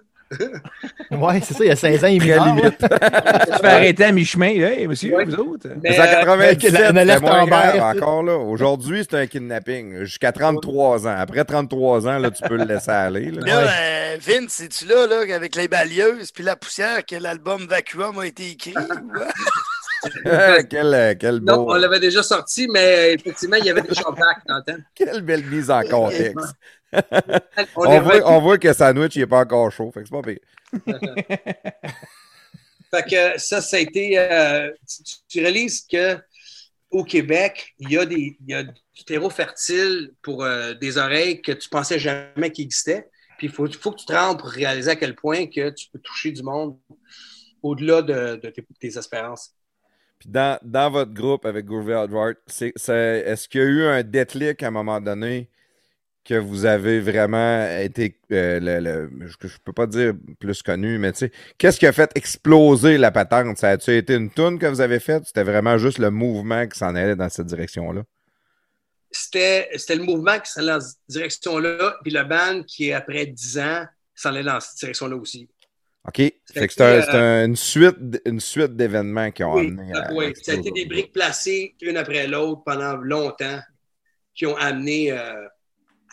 Ouais, 1.11 1.41
c'est 1.43 1.55
ça, 1.55 1.65
il 1.65 1.69
y 1.69 1.71
a 1.71 1.77
16 1.77 2.05
ans, 2.05 2.09
il 2.09 2.17
est 2.17 2.21
mineur, 2.25 2.47
limite. 2.47 2.79
Tu 2.79 3.59
fais 3.61 3.67
arrêter 3.67 4.05
à 4.05 4.13
mi-chemin. 4.13 4.47
Hey, 4.51 4.87
monsieur, 4.87 5.17
Ouais. 5.17 5.25
vous 5.25 5.35
autres. 5.35 5.67
Mais, 5.83 5.93
C'est 5.93 6.01
en 6.01 6.05
euh, 6.05 6.11
97, 6.21 6.41
avec 6.49 6.63
la- 6.63 6.81
la 6.81 6.87
c'était 6.89 7.05
lèvre 7.05 7.23
moins 7.23 7.41
en 7.41 7.47
grave 7.47 7.97
encore 7.97 8.23
là. 8.23 8.37
Aujourd'hui, 8.37 9.05
c'est 9.09 9.17
un 9.19 9.27
kidnapping. 9.27 10.05
Jusqu'à 10.05 10.31
33 10.33 11.07
ans. 11.09 11.15
Après 11.19 11.45
33 11.45 12.07
ans, 12.07 12.19
là, 12.19 12.31
tu 12.31 12.43
peux 12.49 12.57
le 12.57 12.65
laisser 12.65 12.91
aller. 12.91 13.31
là. 13.33 13.41
Là, 13.45 13.61
euh, 13.71 14.17
Vince, 14.21 14.61
es-tu 14.61 14.87
là, 14.87 15.07
là, 15.07 15.35
avec 15.35 15.57
les 15.57 15.67
balayeuses 15.69 16.31
puis 16.33 16.45
la 16.45 16.55
poussière 16.57 17.05
que 17.05 17.17
l'album 17.17 17.67
Vacuum 17.67 18.19
a 18.21 18.27
été 18.27 18.51
écrit? 18.51 18.75
Ou, 20.05 20.29
euh? 20.29 20.63
quel, 20.69 20.95
euh, 20.95 21.41
Non, 21.41 21.67
on 21.69 21.75
l'avait 21.75 22.01
déjà 22.01 22.23
sorti, 22.23 22.69
mais 22.69 23.15
effectivement, 23.15 23.57
il 23.57 23.65
y 23.65 23.71
avait 23.71 23.83
des 23.83 23.89
le 23.89 23.95
temps. 23.95 24.83
Quelle 24.95 25.23
belle 25.23 25.45
mise 25.45 25.71
en 25.71 25.83
contexte. 25.83 26.55
On, 27.77 28.01
voit, 28.01 28.21
on 28.31 28.41
voit 28.41 28.59
que 28.59 28.73
sandwich 28.73 29.17
il 29.17 29.23
est 29.23 29.27
pas 29.27 29.41
encore 29.41 29.71
chaud. 29.71 29.91
Fait 29.93 30.03
que 30.03 30.09
c'est 30.09 30.13
pas 30.13 30.23
pire. 30.23 30.41
Fait 32.91 33.05
que 33.09 33.39
ça, 33.39 33.61
ça 33.61 33.77
a 33.77 33.81
été. 33.81 34.19
euh, 34.19 34.71
tu, 34.89 35.15
tu 35.29 35.41
réalises 35.41 35.87
que 35.87 36.19
au 36.91 37.05
Québec, 37.05 37.75
il 37.79 37.91
y 37.91 37.99
a, 37.99 38.05
des, 38.05 38.37
il 38.41 38.51
y 38.51 38.55
a 38.55 38.65
du 38.65 39.05
terreau 39.07 39.31
fertile 39.31 40.13
pour 40.23 40.43
euh, 40.43 40.75
des 40.75 40.99
oreilles 40.99 41.41
que 41.41 41.53
tu 41.53 41.69
pensais 41.69 41.99
jamais 42.01 42.51
qu'il 42.51 42.65
existait. 42.65 43.09
Puis 43.39 43.47
il 43.47 43.53
faut, 43.53 43.71
faut 43.71 43.93
que 43.93 44.01
tu 44.01 44.07
te 44.07 44.13
rendes 44.13 44.39
pour 44.39 44.49
réaliser 44.49 44.91
à 44.91 44.97
quel 44.97 45.15
point 45.15 45.47
que 45.47 45.71
tu 45.71 45.89
peux 45.93 46.01
toucher 46.01 46.33
du 46.33 46.43
monde 46.43 46.77
au-delà 47.63 48.03
de, 48.03 48.41
de 48.43 48.51
tes, 48.51 48.67
tes 48.81 48.99
espérances. 48.99 49.55
Puis 50.21 50.29
dans, 50.29 50.59
dans 50.63 50.91
votre 50.91 51.13
groupe 51.13 51.47
avec 51.47 51.65
Groovy 51.67 51.95
c'est- 52.47 52.73
est-ce 52.77 53.49
qu'il 53.49 53.61
y 53.63 53.65
a 53.65 53.67
eu 53.67 53.85
un 53.85 54.03
déclic 54.03 54.63
à 54.63 54.69
un 54.69 54.71
moment 54.71 55.01
donné 55.01 55.49
que 56.25 56.35
vous 56.35 56.67
avez 56.67 57.01
vraiment 57.01 57.67
été, 57.81 58.17
euh, 58.31 58.61
le, 58.61 59.11
je, 59.27 59.49
je 59.49 59.57
peux 59.65 59.73
pas 59.73 59.87
dire 59.87 60.13
plus 60.39 60.63
connu, 60.63 60.99
mais 60.99 61.13
tu 61.13 61.21
sais, 61.21 61.33
qu'est-ce 61.59 61.79
qui 61.81 61.87
a 61.87 61.93
fait 61.93 62.13
exploser 62.15 62.99
la 62.99 63.11
patente? 63.11 63.57
Ça 63.59 63.71
a-tu 63.71 63.97
été 63.97 64.15
une 64.15 64.31
toune 64.31 64.59
que 64.59 64.67
vous 64.67 64.83
avez 64.83 65.01
faite? 65.01 65.25
C'était 65.27 65.43
vraiment 65.43 65.79
juste 65.79 65.99
le 65.99 66.11
mouvement 66.11 66.67
qui 66.69 66.79
s'en 66.79 66.95
allait 66.95 67.17
dans 67.17 67.31
cette 67.31 67.47
direction-là? 67.47 68.03
C'était 69.11 69.71
le 69.89 70.05
mouvement 70.05 70.39
qui 70.39 70.53
s'en 70.53 70.61
allait 70.61 70.73
dans 70.73 70.81
cette 70.81 70.99
direction-là, 71.09 71.97
puis 72.03 72.13
le 72.13 72.23
band 72.25 72.63
qui, 72.65 72.93
après 72.93 73.27
10 73.27 73.59
ans, 73.59 73.85
s'en 74.15 74.31
allait 74.31 74.45
dans 74.45 74.61
cette 74.61 74.79
direction-là 74.79 75.17
aussi. 75.17 75.49
OK? 76.09 76.17
Fait 76.17 76.35
C'était, 76.47 76.67
que 76.67 76.73
c'est, 76.73 76.83
un- 76.83 77.15
euh, 77.15 77.47
une 77.47 77.57
suite, 77.57 77.97
une 78.25 78.41
suite 78.41 78.77
d'événements 78.77 79.31
qui 79.31 79.45
ont 79.45 79.55
Oui, 79.55 79.67
amené 79.69 79.93
à. 79.95 80.11
oui, 80.13 80.33
ça 80.43 80.53
a 80.53 80.55
été 80.57 80.71
des 80.71 80.87
briques 80.87 81.13
placées 81.13 81.75
une 81.81 81.97
après 81.97 82.27
l'autre 82.27 82.63
pendant 82.65 82.97
longtemps 82.97 83.61
qui 84.35 84.47
ont 84.47 84.57
amené 84.57 85.13
euh, 85.13 85.47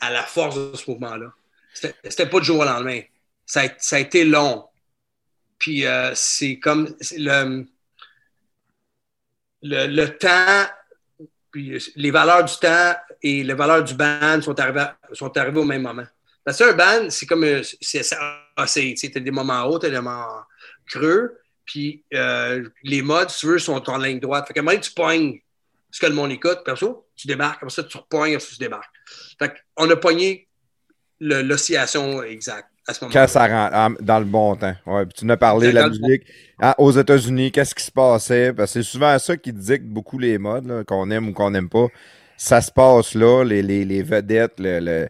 à 0.01 0.11
la 0.11 0.23
force 0.23 0.55
de 0.57 0.75
ce 0.75 0.89
mouvement-là. 0.91 1.33
C'était 1.73 2.27
pas 2.29 2.39
du 2.39 2.45
jour 2.45 2.59
au 2.61 2.65
lendemain. 2.65 3.01
Ça 3.45 3.61
a, 3.61 3.69
ça 3.79 3.97
a 3.97 3.99
été 3.99 4.25
long. 4.25 4.65
Puis 5.59 5.85
euh, 5.85 6.11
c'est 6.15 6.59
comme 6.59 6.95
le, 7.17 7.65
le, 9.61 9.87
le 9.87 10.17
temps, 10.17 10.65
puis 11.51 11.77
les 11.95 12.11
valeurs 12.11 12.43
du 12.45 12.53
temps 12.57 12.93
et 13.21 13.43
les 13.43 13.53
valeurs 13.53 13.83
du 13.83 13.93
band 13.93 14.41
sont 14.41 14.59
arrivées, 14.59 14.85
sont 15.13 15.35
arrivées 15.37 15.59
au 15.59 15.65
même 15.65 15.81
moment. 15.83 16.05
Parce 16.43 16.57
qu'un 16.57 16.73
band, 16.73 17.09
c'est 17.09 17.25
comme. 17.25 17.45
ah, 17.45 18.46
c'est- 18.65 18.95
sais, 18.95 19.09
t'as 19.09 19.19
des 19.19 19.31
moments 19.31 19.63
hauts, 19.65 19.77
t'as 19.79 19.89
des 19.89 19.97
moments 19.97 20.25
creux. 20.87 21.37
Puis 21.65 22.03
euh, 22.13 22.67
les 22.83 23.01
modes, 23.01 23.29
si 23.29 23.41
tu 23.41 23.47
veux, 23.47 23.59
sont 23.59 23.89
en 23.89 23.97
ligne 23.97 24.19
droite. 24.19 24.47
Fait 24.47 24.59
moment 24.59 24.71
donné, 24.71 24.81
tu 24.81 24.91
pognes 24.91 25.39
ce 25.91 25.99
que 25.99 26.05
le 26.05 26.13
monde 26.13 26.31
écoute, 26.31 26.59
perso, 26.65 27.07
tu 27.15 27.27
débarques, 27.27 27.59
comme 27.59 27.69
ça, 27.69 27.83
tu 27.83 27.97
repognes, 27.97 28.39
ça, 28.39 28.47
tu 28.53 28.57
débarques. 28.59 28.93
Fait 29.37 29.53
qu'on 29.75 29.89
a 29.89 29.95
pogné 29.95 30.47
l'oscillation 31.19 32.23
exacte 32.23 32.69
à 32.87 32.93
ce. 32.93 33.05
Quand 33.05 33.27
ça 33.27 33.47
rentre 33.47 33.73
ah, 33.75 33.89
dans 33.99 34.19
le 34.19 34.25
bon 34.25 34.55
temps. 34.55 34.75
Ouais, 34.85 35.05
puis 35.05 35.13
tu 35.19 35.25
nous 35.25 35.33
as 35.33 35.37
parlé 35.37 35.69
de 35.69 35.73
la 35.73 35.89
musique 35.89 36.23
Ah, 36.59 36.75
aux 36.77 36.91
États-Unis, 36.91 37.51
qu'est-ce 37.51 37.75
qui 37.75 37.83
se 37.83 37.91
passait? 37.91 38.53
Parce 38.53 38.73
que 38.73 38.81
c'est 38.81 38.89
souvent 38.89 39.17
ça 39.19 39.35
qui 39.37 39.51
dicte 39.51 39.85
beaucoup 39.85 40.19
les 40.19 40.37
modes, 40.37 40.83
qu'on 40.85 41.09
aime 41.11 41.29
ou 41.29 41.33
qu'on 41.33 41.51
n'aime 41.51 41.69
pas. 41.69 41.87
Ça 42.37 42.61
se 42.61 42.71
passe 42.71 43.15
là, 43.15 43.43
les, 43.43 43.61
les, 43.63 43.83
les 43.83 44.03
vedettes, 44.03 44.59
le- 44.59 44.79
le- 44.79 45.09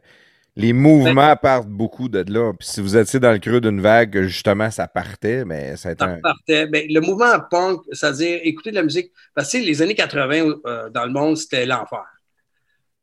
les 0.57 0.73
mouvements 0.73 1.35
partent 1.35 1.67
beaucoup 1.67 2.09
de 2.09 2.25
là. 2.27 2.51
Puis 2.53 2.67
si 2.67 2.81
vous 2.81 2.97
étiez 2.97 3.19
dans 3.19 3.31
le 3.31 3.37
creux 3.37 3.61
d'une 3.61 3.79
vague, 3.79 4.23
justement, 4.23 4.71
ça 4.71 4.87
partait, 4.87 5.45
mais 5.45 5.77
ça 5.77 5.89
a 5.89 5.91
été 5.91 6.03
Ça 6.03 6.11
un. 6.11 6.19
partait. 6.19 6.65
Ben, 6.65 6.87
le 6.89 6.99
mouvement 6.99 7.39
punk, 7.51 7.81
c'est-à-dire 7.91 8.39
écouter 8.43 8.71
de 8.71 8.75
la 8.75 8.83
musique. 8.83 9.11
Parce 9.35 9.47
que 9.47 9.57
tu 9.57 9.63
sais, 9.63 9.69
les 9.69 9.81
années 9.83 9.93
80 9.95 10.55
euh, 10.65 10.89
dans 10.89 11.05
le 11.05 11.11
monde, 11.11 11.37
c'était 11.37 11.65
l'enfer. 11.65 12.05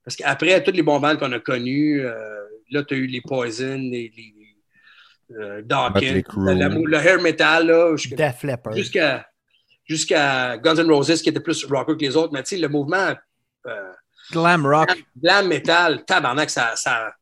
Parce 0.05 0.17
qu'après, 0.17 0.63
toutes 0.65 0.75
les 0.75 0.83
bons 0.83 0.99
bandes 0.99 1.19
qu'on 1.19 1.33
a 1.33 1.39
connus, 1.39 2.05
euh, 2.05 2.13
là, 2.71 2.83
tu 2.83 2.95
as 2.95 2.97
eu 2.97 3.07
les 3.07 3.21
Poison, 3.21 3.79
les, 3.79 4.13
les 4.17 4.35
euh, 5.39 5.63
Dawkins, 5.63 6.23
le 6.37 6.97
hair 6.97 7.23
metal, 7.23 7.69
là, 7.69 7.97
jusqu'à 7.97 8.35
jusqu'à 8.75 9.27
jusqu'à 9.85 10.59
Guns 10.59 10.77
N' 10.77 10.91
Roses, 10.91 11.23
qui 11.23 11.29
était 11.29 11.41
plus 11.41 11.65
rocker 11.67 11.95
que 11.95 12.01
les 12.01 12.17
autres. 12.17 12.33
Mais 12.33 12.43
tu 12.43 12.57
sais, 12.57 12.61
le 12.61 12.69
mouvement 12.69 13.15
euh, 13.67 13.93
Glam 14.33 14.67
rock. 14.67 14.91
glam 15.17 15.49
metal, 15.49 16.05
tabarnak, 16.05 16.51
ça, 16.51 16.73
ça, 16.77 17.15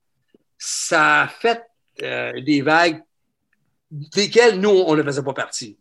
ça 0.64 1.22
a 1.22 1.28
fait 1.28 1.60
euh, 2.02 2.40
des 2.40 2.62
vagues 2.62 3.02
desquelles 3.90 4.60
nous, 4.60 4.70
on 4.70 4.94
ne 4.94 5.02
faisait 5.02 5.22
pas 5.22 5.34
partie. 5.34 5.76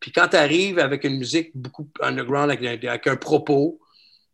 Puis 0.00 0.10
quand 0.10 0.26
tu 0.28 0.36
arrives 0.36 0.80
avec 0.80 1.04
une 1.04 1.18
musique 1.18 1.52
beaucoup 1.54 1.88
underground, 2.00 2.50
avec, 2.50 2.84
un- 2.84 2.88
avec 2.88 3.06
un 3.06 3.16
propos, 3.16 3.78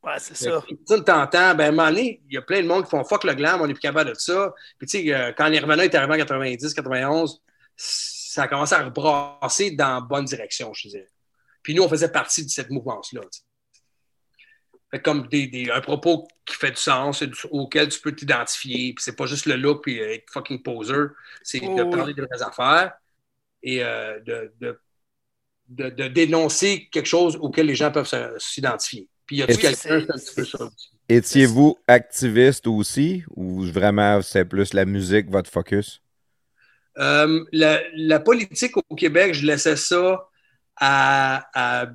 Ouais, 0.02 0.12
c'est 0.18 0.36
ça. 0.36 0.62
tu 0.66 0.76
t'entends, 1.04 1.54
ben, 1.54 1.60
à 1.60 1.68
un 1.68 1.70
moment 1.72 1.88
donné, 1.88 2.22
il 2.30 2.34
y 2.34 2.38
a 2.38 2.42
plein 2.42 2.62
de 2.62 2.66
monde 2.66 2.84
qui 2.84 2.90
font 2.90 3.04
fuck 3.04 3.24
le 3.24 3.34
glam, 3.34 3.60
on 3.60 3.66
n'est 3.66 3.74
plus 3.74 3.80
capable 3.80 4.10
de 4.10 4.14
ça. 4.14 4.54
Puis 4.78 4.86
tu 4.88 5.02
sais, 5.06 5.14
euh, 5.14 5.32
quand 5.36 5.50
Nirvana 5.50 5.84
est 5.84 5.94
arrivé 5.94 6.14
en 6.14 6.16
90, 6.16 6.72
91, 6.72 7.42
ça 7.76 8.44
a 8.44 8.48
commencé 8.48 8.74
à 8.74 8.84
rebrasser 8.84 9.72
dans 9.72 9.94
la 9.96 10.00
bonne 10.00 10.24
direction, 10.24 10.72
je 10.72 10.88
dirais. 10.88 11.08
Puis 11.62 11.74
nous, 11.74 11.82
on 11.82 11.88
faisait 11.88 12.10
partie 12.10 12.44
de 12.44 12.50
cette 12.50 12.70
mouvance-là. 12.70 13.20
Fait 14.90 15.02
comme 15.02 15.28
des, 15.28 15.46
des- 15.48 15.70
un 15.70 15.80
propos 15.82 16.26
qui 16.46 16.54
fait 16.56 16.70
du 16.70 16.76
sens, 16.76 17.22
et 17.22 17.30
auquel 17.50 17.88
tu 17.90 18.00
peux 18.00 18.14
t'identifier. 18.14 18.94
Puis 18.94 19.04
c'est 19.04 19.16
pas 19.16 19.26
juste 19.26 19.46
le 19.46 19.56
look 19.56 19.82
puis 19.82 20.00
euh, 20.00 20.14
être 20.14 20.30
fucking 20.32 20.62
poser. 20.62 20.94
C'est 21.42 21.60
Oh, 21.60 21.66
de 21.74 21.84
oui. 21.94 22.06
parler 22.06 22.14
de 22.14 22.22
vraies 22.22 22.42
affaires 22.42 22.94
et 23.62 23.84
euh, 23.84 24.20
de, 24.20 24.52
de, 24.60 24.80
de- 25.68 25.90
de 25.90 26.08
dénoncer 26.08 26.88
quelque 26.92 27.06
chose 27.06 27.36
auquel 27.36 27.66
les 27.66 27.74
gens 27.76 27.92
peuvent 27.92 28.10
s'identifier. 28.38 29.08
Puis 29.26 29.36
il 29.36 29.40
y 29.40 29.42
a 29.42 29.48
Oui, 29.48 29.58
quelqu'un, 29.58 29.98
un 30.08 30.18
petit 30.18 30.34
peu 30.34 30.44
ça 30.44 30.58
aussi? 30.64 30.90
Étiez-vous 31.10 31.76
activiste 31.86 32.66
aussi 32.66 33.22
ou 33.36 33.60
vraiment 33.62 34.22
c'est 34.22 34.46
plus 34.46 34.72
la 34.72 34.86
musique, 34.86 35.28
votre 35.30 35.50
focus? 35.50 36.00
Euh, 36.98 37.44
la, 37.52 37.80
la 37.94 38.20
politique 38.20 38.76
au 38.76 38.94
Québec, 38.96 39.34
je 39.34 39.46
laissais 39.46 39.76
ça 39.76 40.28
à, 40.76 41.48
à 41.54 41.86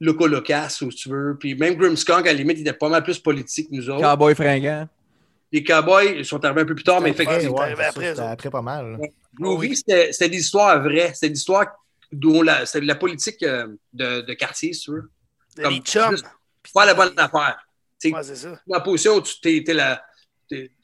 Loco 0.00 0.26
Locas, 0.26 0.70
si 0.70 0.88
tu 0.88 1.08
veux. 1.10 1.36
Puis 1.38 1.54
même 1.54 1.74
Grimmskunk, 1.74 2.26
à 2.26 2.32
la 2.32 2.32
limite, 2.32 2.58
il 2.58 2.62
était 2.62 2.72
pas 2.72 2.88
mal 2.88 3.02
plus 3.02 3.18
politique 3.18 3.68
que 3.70 3.76
nous 3.76 3.90
autres. 3.90 4.00
Cowboy 4.02 4.34
fringant. 4.34 4.88
Les 5.52 5.62
Cowboys 5.64 6.14
ils 6.18 6.24
sont 6.24 6.42
arrivés 6.44 6.62
un 6.62 6.64
peu 6.64 6.74
plus 6.74 6.84
tard, 6.84 7.00
mais 7.00 7.10
Ouais, 7.10 7.22
effectivement, 7.22 7.56
ouais, 7.58 7.74
ça, 7.76 7.88
après, 7.88 8.06
c'était 8.06 8.14
ça. 8.16 8.30
après 8.30 8.50
pas 8.50 8.62
mal. 8.62 8.98
Groovy, 9.34 9.76
c'était 9.76 10.12
c'était 10.12 10.28
des 10.30 10.38
histoires 10.38 10.80
vraies. 10.82 11.12
C'était 11.14 11.30
des 11.30 11.38
histoires 11.38 11.66
dont 12.12 12.42
la, 12.42 12.64
de 12.64 12.80
la 12.86 12.94
politique 12.94 13.42
euh, 13.42 13.68
de, 13.92 14.20
de 14.22 14.34
quartier, 14.34 14.72
si 14.72 14.82
tu 14.82 14.90
veux. 14.92 15.10
Les 15.56 15.62
Comme 15.64 15.80
chums. 15.80 16.10
juste 16.12 16.26
Faire 16.72 16.86
la 16.86 16.94
bonne 16.94 17.12
affaire. 17.16 17.58
Ouais, 18.04 18.22
c'est 18.22 18.36
ça. 18.36 18.60
la 18.66 18.80
position 18.80 19.16
où 19.16 19.20
tu 19.22 19.40
t'es, 19.40 19.62
t'es 19.64 19.74
la, 19.74 20.02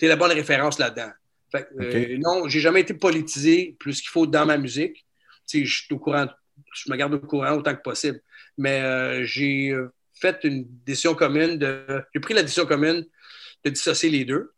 la 0.00 0.16
bonne 0.16 0.32
référence 0.32 0.78
là-dedans. 0.78 1.10
Fait 1.52 1.68
que, 1.68 1.82
euh, 1.82 2.18
non, 2.18 2.48
j'ai 2.48 2.60
jamais 2.60 2.80
été 2.80 2.92
politisé 2.94 3.76
plus 3.78 4.00
qu'il 4.00 4.10
faut 4.10 4.26
dans 4.26 4.44
ma 4.46 4.56
musique. 4.58 5.04
Tu 5.46 5.60
sais, 5.60 5.64
je 5.64 5.84
suis 5.84 5.94
au 5.94 5.98
courant, 5.98 6.26
je 6.74 6.90
me 6.90 6.96
garde 6.96 7.14
au 7.14 7.18
courant 7.20 7.52
autant 7.52 7.74
que 7.74 7.82
possible. 7.82 8.20
Mais 8.58 8.80
euh, 8.80 9.24
j'ai 9.24 9.70
euh, 9.70 9.92
fait 10.20 10.38
une 10.44 10.66
décision 10.84 11.14
commune 11.14 11.58
de. 11.58 11.84
J'ai 12.14 12.20
pris 12.20 12.34
la 12.34 12.42
décision 12.42 12.66
commune 12.66 13.04
de 13.64 13.70
dissocier 13.70 14.10
les 14.10 14.24
deux. 14.24 14.52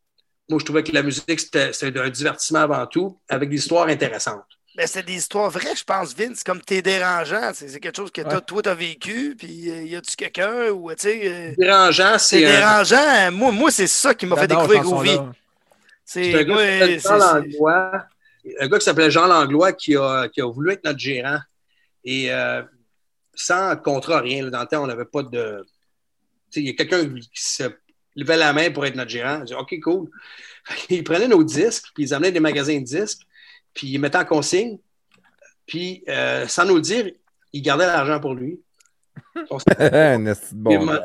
Moi, 0.49 0.59
je 0.61 0.65
trouvais 0.65 0.83
que 0.83 0.93
la 0.93 1.03
musique, 1.03 1.41
c'était, 1.41 1.99
un 1.99 2.09
divertissement 2.11 2.61
avant 2.61 2.87
tout, 2.87 3.19
avec 3.29 3.51
des 3.51 3.57
histoires 3.57 3.89
intéressantes. 3.89 4.45
Ben, 4.77 4.87
c'est 4.87 5.05
des 5.05 5.15
histoires 5.16 5.51
vraies, 5.51 5.75
je 5.77 5.83
pense, 5.85 6.15
Vince. 6.16 6.43
Comme 6.45 6.61
t'es 6.62 6.81
dérangeant. 6.81 7.51
C'est 7.53 7.81
quelque 7.81 7.97
chose 7.97 8.11
que 8.12 8.23
t'as- 8.23 8.37
Ouais. 8.37 8.41
toi, 8.47 8.62
t'as 8.62 8.75
vécu. 8.75 9.35
Puis, 9.37 9.69
euh, 9.70 9.83
y 9.83 9.97
a-tu 9.97 10.15
quelqu'un 10.16 10.69
ou, 10.70 10.89
tu 10.95 11.03
sais. 11.03 11.20
euh, 11.25 11.53
Dérangeant, 11.59 12.16
c'est 12.19 12.41
dérangeant. 12.41 13.33
Moi, 13.33 13.51
moi 13.51 13.70
c'est 13.73 13.89
ça 13.89 14.15
qui 14.15 14.25
m'a 14.27 14.37
fait 14.37 14.47
découvrir 14.47 14.83
Groovy. 14.83 15.19
C'est 16.05 16.33
un 16.35 17.19
Langlois. 17.19 18.07
Un 18.61 18.69
gars 18.69 18.79
qui 18.79 18.85
s'appelait 18.85 19.11
Jean 19.11 19.27
Langlois 19.27 19.73
qui 19.73 19.97
a, 19.97 20.29
qui 20.29 20.41
a 20.41 20.47
voulu 20.47 20.73
être 20.73 20.85
notre 20.85 20.99
gérant. 20.99 21.39
Et 22.05 22.33
euh, 22.33 22.62
sans 23.39 23.77
contrat, 23.77 24.20
rien. 24.20 24.44
là, 24.44 24.51
dans 24.51 24.60
le 24.60 24.66
temps, 24.66 24.85
on 24.85 24.86
n'avait 24.86 25.05
pas 25.05 25.23
de. 25.23 25.65
Tu 25.65 25.70
sais, 26.51 26.60
il 26.60 26.66
y 26.66 26.70
a 26.70 26.73
quelqu'un 26.73 27.05
qui 27.09 27.28
se 27.32 27.65
levait 28.16 28.36
la 28.36 28.52
main 28.52 28.70
pour 28.70 28.85
être 28.85 28.97
notre 28.97 29.10
gérant. 29.10 29.40
Il 29.40 29.44
dit 29.44 29.55
OK, 29.55 29.78
cool. 29.81 30.10
Il 30.90 31.05
prenait 31.05 31.28
nos 31.28 31.44
disques, 31.44 31.86
puis 31.94 32.05
ils 32.05 32.15
amenaient 32.15 32.32
des 32.32 32.40
magasins 32.40 32.78
de 32.78 32.85
disques, 32.85 33.23
puis 33.73 33.89
ils 33.89 33.98
mettaient 33.98 34.19
en 34.19 34.24
consigne. 34.24 34.78
Puis, 35.66 36.02
euh, 36.09 36.47
sans 36.47 36.65
nous 36.65 36.77
le 36.77 36.81
dire, 36.81 37.10
il 37.52 37.62
gardait 37.62 37.86
l'argent 37.86 38.20
pour 38.20 38.35
lui. 38.35 38.60
De 39.35 40.55
bon. 40.55 40.98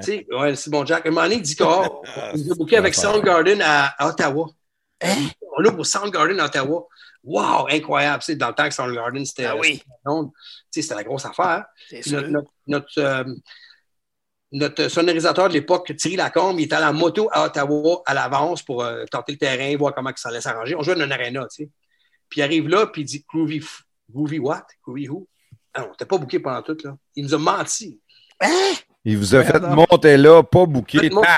Sais, 0.00 0.26
ouais, 0.30 0.56
c'est 0.56 0.70
bon, 0.70 0.84
Jack. 0.84 1.06
Un 1.06 1.10
moment 1.10 1.22
donné, 1.22 1.36
il 1.36 1.42
dit 1.42 1.54
qu'on 1.54 1.82
a 1.82 2.54
booké 2.56 2.76
avec 2.76 2.94
Soundgarden 2.94 3.60
à, 3.62 3.86
à 3.98 4.08
Ottawa. 4.08 4.48
Hein? 5.00 5.28
On 5.56 5.64
ouvre 5.64 5.78
au 5.80 5.84
Soundgarden 5.84 6.40
à 6.40 6.46
Ottawa. 6.46 6.86
Wow, 7.22 7.68
incroyable. 7.70 8.22
Dans 8.36 8.48
le 8.48 8.54
temps 8.54 8.68
que 8.68 8.74
Soundgarden, 8.74 9.24
c'était 9.24 9.46
Ah 9.46 9.56
oui. 9.56 9.82
C'était- 10.82 10.94
la 10.94 11.04
grosse 11.04 11.24
affaire. 11.24 11.64
notre, 12.12 12.28
notre, 12.28 12.50
notre, 12.66 12.98
euh, 12.98 13.24
notre 14.52 14.88
sonorisateur 14.88 15.48
de 15.48 15.54
l'époque, 15.54 15.92
Thierry 15.96 16.16
Lacombe, 16.16 16.60
il 16.60 16.64
était 16.64 16.76
à 16.76 16.80
la 16.80 16.92
moto 16.92 17.28
à 17.32 17.44
Ottawa 17.46 18.02
à 18.06 18.14
l'avance 18.14 18.62
pour 18.62 18.84
euh, 18.84 19.04
tenter 19.10 19.32
le 19.32 19.38
terrain, 19.38 19.76
voir 19.76 19.94
comment 19.94 20.12
que 20.12 20.20
ça 20.20 20.28
allait 20.28 20.40
s'arranger. 20.40 20.76
On 20.76 20.82
jouait 20.82 20.94
dans 20.94 21.04
une 21.04 21.12
arena, 21.12 21.42
tu 21.50 21.64
sais. 21.64 21.70
Puis 22.28 22.40
il 22.40 22.44
arrive 22.44 22.68
là, 22.68 22.86
puis 22.86 23.02
il 23.02 23.04
dit 23.04 23.24
Groovy, 23.28 23.62
Groovy 24.10 24.38
what? 24.38 24.66
Groovy 24.84 25.08
who? 25.08 25.26
Ah, 25.74 25.84
on 25.86 25.90
n'était 25.90 26.04
pas 26.06 26.18
booké 26.18 26.38
pendant 26.38 26.62
tout. 26.62 26.76
Là. 26.84 26.96
Il 27.16 27.24
nous 27.24 27.34
a 27.34 27.38
menti. 27.38 28.00
Hein? 28.40 28.74
Il 29.04 29.18
vous 29.18 29.34
a 29.34 29.42
fait 29.44 29.58
monter 29.60 30.16
là, 30.16 30.42
pas. 31.10 31.36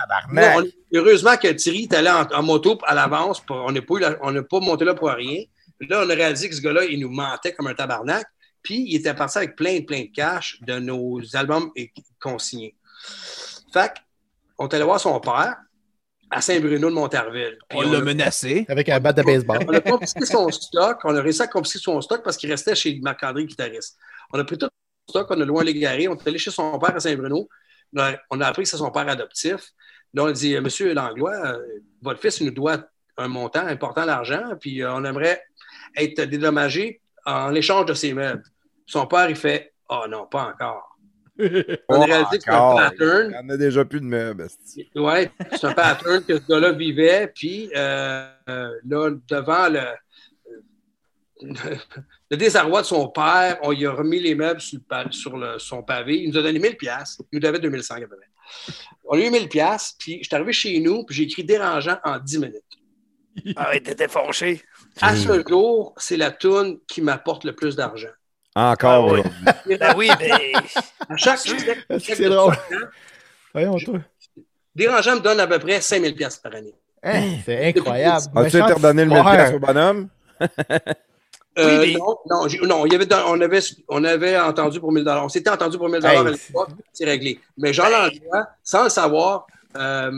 Non, 0.57 0.63
on- 0.93 0.97
heureusement 0.99 1.37
que 1.37 1.49
Thierry 1.49 1.85
est 1.85 1.95
allé 1.95 2.11
en, 2.11 2.23
en 2.33 2.43
moto 2.43 2.79
à 2.85 2.95
l'avance. 2.95 3.43
On 3.49 3.73
n'a 3.73 3.81
pas, 3.81 3.95
pas 4.43 4.61
monté 4.61 4.85
là 4.85 4.95
pour 4.95 5.09
rien. 5.09 5.43
Là, 5.81 6.03
on 6.07 6.11
a 6.11 6.15
réalisé 6.15 6.49
que 6.49 6.55
ce 6.55 6.61
gars-là, 6.61 6.85
il 6.85 7.01
nous 7.01 7.11
mentait 7.11 7.53
comme 7.55 7.67
un 7.67 7.75
tabarnak. 7.75 8.27
Puis, 8.67 8.85
il 8.89 8.97
était 8.97 9.15
parti 9.15 9.39
avec 9.39 9.55
plein, 9.55 9.81
plein 9.83 10.01
de 10.01 10.11
cash 10.13 10.59
de 10.63 10.81
nos 10.81 11.21
albums 11.37 11.71
consignés. 12.21 12.75
Fait 13.73 13.93
on 14.59 14.67
est 14.67 14.75
allé 14.75 14.83
voir 14.83 14.99
son 14.99 15.21
père 15.21 15.55
à 16.29 16.41
Saint-Bruno 16.41 16.91
de 16.91 16.95
Montarville. 16.95 17.59
On 17.73 17.85
on 17.85 17.93
l'a 17.93 18.01
menacé. 18.01 18.67
Avec 18.69 18.89
un 18.89 18.99
bat 18.99 19.13
de 19.13 19.23
baseball. 19.23 19.61
on 19.69 19.73
a 19.73 19.81
confisqué 19.81 20.27
son 20.27 20.51
stock. 20.51 20.99
On 21.05 21.15
a 21.15 21.23
réussi 21.23 21.43
à 21.43 21.47
confisquer 21.47 21.79
son 21.79 22.01
stock 22.01 22.25
parce 22.25 22.37
qu'il 22.37 22.51
restait 22.51 22.75
chez 22.75 22.99
Marc-André, 23.01 23.47
guitariste. 23.47 23.97
On 24.33 24.39
a 24.41 24.43
pris 24.43 24.59
tout 24.59 24.67
son 24.67 25.13
stock, 25.13 25.29
on 25.31 25.41
a 25.41 25.45
loin 25.45 25.63
l'égaré. 25.63 26.09
On 26.09 26.17
est 26.17 26.27
allé 26.27 26.39
chez 26.39 26.51
son 26.51 26.77
père 26.81 26.97
à 26.97 26.99
Saint-Bruno. 26.99 27.49
On 27.95 28.01
a, 28.01 28.17
on 28.33 28.41
a 28.41 28.49
appris 28.49 28.65
que 28.65 28.69
c'est 28.69 28.79
son 28.79 28.91
père 28.91 29.09
adoptif. 29.09 29.73
Là, 30.13 30.25
on 30.25 30.27
a 30.27 30.33
dit 30.33 30.59
Monsieur 30.59 30.93
Langlois, 30.93 31.37
euh, 31.37 31.59
votre 32.03 32.21
fils 32.21 32.41
il 32.41 32.47
nous 32.47 32.53
doit 32.53 32.85
un 33.17 33.29
montant 33.29 33.65
important 33.65 34.07
d'argent, 34.07 34.43
puis 34.61 34.83
euh, 34.83 34.93
on 34.93 35.05
aimerait 35.05 35.41
être 35.97 36.23
dédommagé 36.23 37.01
en 37.25 37.55
échange 37.55 37.87
de 37.87 37.95
ses 37.95 38.13
meubles. 38.13 38.43
Son 38.87 39.07
père, 39.07 39.29
il 39.29 39.37
fait 39.37 39.73
Oh 39.89 40.05
non, 40.09 40.27
pas 40.27 40.45
encore. 40.53 40.97
On 41.39 42.01
a 42.01 42.05
réalisé 42.07 42.39
que 42.39 42.45
c'est 42.45 42.51
un 42.51 42.55
pattern. 42.77 43.31
Il 43.31 43.35
y 43.35 43.39
en 43.39 43.49
a 43.51 43.57
déjà 43.59 43.85
plus 43.85 44.01
de 44.01 44.07
meubles. 44.07 44.47
Oui, 44.95 45.29
c'est 45.53 45.65
un 45.67 45.73
pattern 45.75 46.25
que 46.25 46.39
ce 46.39 46.47
gars-là 46.47 46.73
vivait. 46.73 47.31
Puis 47.35 47.71
euh, 47.77 48.27
euh, 48.49 48.71
là, 48.89 49.11
devant 49.29 49.69
le, 49.69 49.83
le 52.31 52.37
désarroi 52.37 52.81
de 52.83 52.87
son 52.87 53.09
père, 53.09 53.59
on 53.63 53.73
lui 53.73 53.87
a 53.87 53.93
remis 53.93 54.19
les 54.21 54.35
meubles 54.35 54.61
sur, 54.61 54.79
le 54.91 55.13
sur 55.13 55.37
le- 55.37 55.59
son 55.59 55.83
pavé. 55.83 56.23
Il 56.23 56.31
nous 56.31 56.39
a 56.39 56.43
donné 56.43 56.59
1000 56.59 56.77
pièces. 56.77 57.19
Il 57.31 57.37
nous 57.37 57.41
devait 57.41 57.59
2100 57.59 57.95
à 57.97 58.01
peu 58.01 58.07
près. 58.09 58.75
On 59.05 59.17
lui 59.17 59.25
a 59.25 59.27
eu 59.27 59.31
1000 59.31 59.49
pièces. 59.49 59.95
Puis 59.99 60.19
je 60.23 60.25
suis 60.29 60.35
arrivé 60.35 60.53
chez 60.53 60.79
nous, 60.81 61.05
puis 61.05 61.15
j'ai 61.17 61.25
écrit 61.25 61.45
dérangeant 61.45 61.99
en 62.05 62.19
10 62.19 62.39
minutes. 62.39 62.63
Ah 63.57 63.69
ouais, 63.71 63.81
t'étais 63.81 64.09
fâché. 64.09 64.63
À 65.03 65.15
ce 65.15 65.45
jour, 65.47 65.93
c'est 65.99 66.17
la 66.17 66.31
toune 66.31 66.79
qui 66.89 67.03
m'apporte 67.03 67.45
le 67.45 67.55
plus 67.55 67.77
d'argent. 67.77 68.09
Encore 68.57 68.91
Ah 68.91 69.03
oui. 69.03 69.21
aujourd'hui. 69.21 69.77
Ben 69.79 69.95
oui, 69.97 70.09
ben. 70.19 70.31
À 71.11 71.17
chaque 71.17 71.41
chèque, 71.45 71.79
C'est 72.01 72.29
drôle. 72.29 72.55
100 72.55 72.77
ans, 72.77 72.89
Voyons, 73.53 73.77
toi. 73.79 73.99
Dérangeant 74.75 75.17
me 75.17 75.21
donne 75.21 75.41
à 75.41 75.47
peu 75.47 75.59
près 75.59 75.81
5000 75.81 76.15
pièces 76.15 76.37
par 76.39 76.55
année. 76.55 76.75
Hein, 77.03 77.23
c'est 77.45 77.67
incroyable. 77.69 78.27
As-tu 78.35 78.57
été 78.57 78.73
redonné 78.73 79.05
le 79.05 79.11
1000 79.11 79.19
foire. 79.23 79.35
pièces 79.37 79.55
au 79.55 79.59
bonhomme? 79.59 80.09
Euh, 81.59 81.81
Oui, 81.81 81.93
mais- 81.93 81.99
Non, 81.99 82.17
non, 82.31 82.49
j'ai- 82.49 82.59
non, 82.61 82.85
il 82.87 82.93
y 82.93 82.97
avait, 82.97 83.07
on, 83.27 83.41
avait, 83.41 83.61
on 83.89 84.05
avait 84.05 84.39
entendu 84.39 84.79
pour 84.81 84.93
1000 84.93 85.07
On 85.09 85.29
s'était 85.29 85.49
entendu 85.51 85.79
pour 85.79 85.89
1000 85.89 86.05
Hey, 86.05 86.17
à 86.19 86.23
l'époque, 86.23 86.69
c'est 86.93 87.05
réglé. 87.07 87.41
Mais 87.57 87.73
Jean 87.73 87.89
Langlois, 87.89 88.47
sans 88.63 88.85
le 88.85 88.91
savoir, 88.91 89.47
euh, 89.77 90.11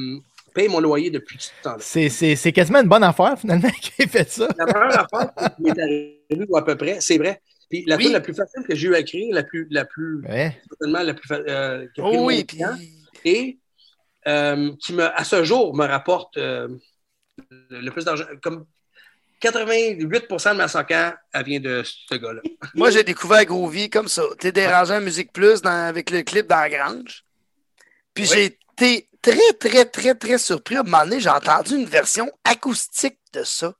paye 0.54 0.68
mon 0.68 0.80
loyer 0.80 1.10
depuis 1.10 1.36
ce 1.40 1.50
temps-là. 1.62 1.76
C'est- 1.80 2.08
C'est 2.08 2.34
c'est 2.34 2.50
quasiment 2.52 2.80
une 2.80 2.88
bonne 2.88 3.04
affaire, 3.04 3.38
finalement, 3.38 3.68
qui 3.80 3.92
ait 4.02 4.06
fait 4.08 4.28
ça. 4.28 4.48
La 4.58 4.64
meilleure 4.66 5.06
affaire 5.12 5.30
qui 5.56 5.62
m'est 5.62 5.80
arrivée, 5.80 6.46
ou 6.48 6.56
à 6.56 6.64
peu 6.64 6.76
près, 6.76 6.96
c'est 7.00 7.18
vrai. 7.18 7.40
Puis 7.70 7.84
la 7.86 7.96
Oui. 7.96 8.04
tune 8.04 8.12
la 8.12 8.20
plus 8.20 8.34
facile 8.34 8.62
que 8.66 8.74
j'ai 8.74 8.88
eu 8.88 8.94
à 8.94 9.00
écrire, 9.00 9.34
la 9.34 9.42
plus, 9.42 9.66
la 9.70 9.84
plus, 9.84 10.20
Ouais. 10.26 10.56
certainement 10.68 11.02
la 11.02 11.14
plus, 11.14 11.28
euh, 11.32 11.86
qui 11.94 12.00
a 12.00 12.04
pris 12.04 12.16
Oh 12.16 12.24
oui, 12.26 12.44
puis. 12.44 12.60
et 13.24 13.58
euh, 14.26 14.72
qui, 14.80 14.92
me, 14.94 15.04
à 15.04 15.22
ce 15.24 15.44
jour, 15.44 15.74
me 15.76 15.84
rapporte 15.86 16.36
euh, 16.38 16.68
le 17.70 17.80
le 17.80 17.90
plus 17.90 18.04
d'argent. 18.04 18.24
Comme 18.42 18.66
88 19.40 19.96
de 19.96 20.52
ma 20.56 20.66
socan, 20.68 21.12
elle 21.32 21.44
vient 21.44 21.60
de 21.60 21.82
ce 21.84 22.14
gars-là. 22.16 22.40
Moi, 22.74 22.90
j'ai 22.90 23.04
découvert 23.04 23.44
Groovy 23.44 23.88
comme 23.88 24.08
ça. 24.08 24.22
T'es 24.38 24.50
dérangeant 24.52 24.94
à 24.94 25.00
Musique 25.00 25.32
Plus 25.32 25.62
dans- 25.62 25.70
avec 25.88 26.10
le 26.10 26.22
clip 26.22 26.46
dans 26.48 26.56
la 26.56 26.68
grange. 26.70 27.24
Puis 28.14 28.24
Oui. 28.24 28.30
j'ai 28.34 28.44
été 28.46 29.08
très, 29.22 29.52
très, 29.60 29.84
très, 29.84 30.14
très 30.14 30.38
surpris. 30.38 30.76
À 30.76 30.80
un 30.80 30.82
moment 30.82 31.04
donné, 31.04 31.20
j'ai 31.20 31.28
entendu 31.28 31.74
une 31.76 31.84
version 31.86 32.30
acoustique 32.44 33.18
de 33.32 33.44
ça. 33.44 33.72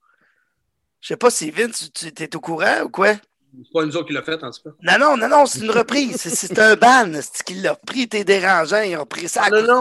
Je 1.01 1.09
sais 1.09 1.17
pas 1.17 1.31
si 1.31 1.51
Vince, 1.51 1.91
tu 1.93 2.13
tu- 2.13 2.23
es 2.23 2.37
au 2.37 2.41
courant 2.41 2.83
ou 2.85 2.89
quoi? 2.89 3.15
C'est 3.65 3.73
pas 3.73 3.85
nous 3.85 3.97
autres 3.97 4.07
qui 4.07 4.13
l'a 4.13 4.23
fait, 4.23 4.43
en 4.43 4.51
tout 4.51 4.63
cas. 4.63 4.71
Non, 4.83 4.99
non, 4.99 5.17
non, 5.17 5.29
non, 5.29 5.47
c'est 5.47 5.61
une 5.61 5.71
reprise. 5.71 6.17
C'est- 6.17 6.59
un 6.59 6.77
ban 6.77 7.11
c'est 7.21 7.43
qui 7.45 7.55
l'a 7.55 7.73
repris. 7.73 8.09
T'es 8.09 8.25
dérangeant. 8.25 8.83
Ils 8.83 8.97
ont 8.97 9.07
pris 9.07 9.29
ça 9.29 9.49
Non, 9.51 9.63
non. 9.63 9.81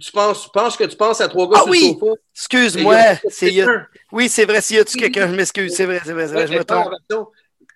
Tu 0.00 0.10
penses, 0.10 0.44
tu 0.44 0.50
penses 0.54 0.76
que 0.76 0.84
tu 0.84 0.96
penses 0.96 1.20
à 1.20 1.28
trois 1.28 1.46
gars 1.50 1.56
Ah 1.58 1.62
sur 1.64 1.70
oui! 1.70 1.96
le 2.00 2.06
sofa? 2.06 2.20
Excuse-moi. 2.34 2.94
A- 2.94 3.12
a- 3.12 3.86
Oui, 4.10 4.28
c'est 4.30 4.46
vrai. 4.46 4.60
S'il 4.62 4.76
y 4.76 4.78
a-tu 4.78 4.96
quelqu'un, 4.96 5.28
je 5.28 5.34
m'excuse. 5.34 5.74
C'est 5.74 5.84
vrai, 5.84 6.00
c'est 6.02 6.12
vrai, 6.14 6.28
c'est 6.28 6.32
vrai. 6.34 6.46
Je 6.46 6.54
me 6.54 6.64
trompe. 6.64 6.88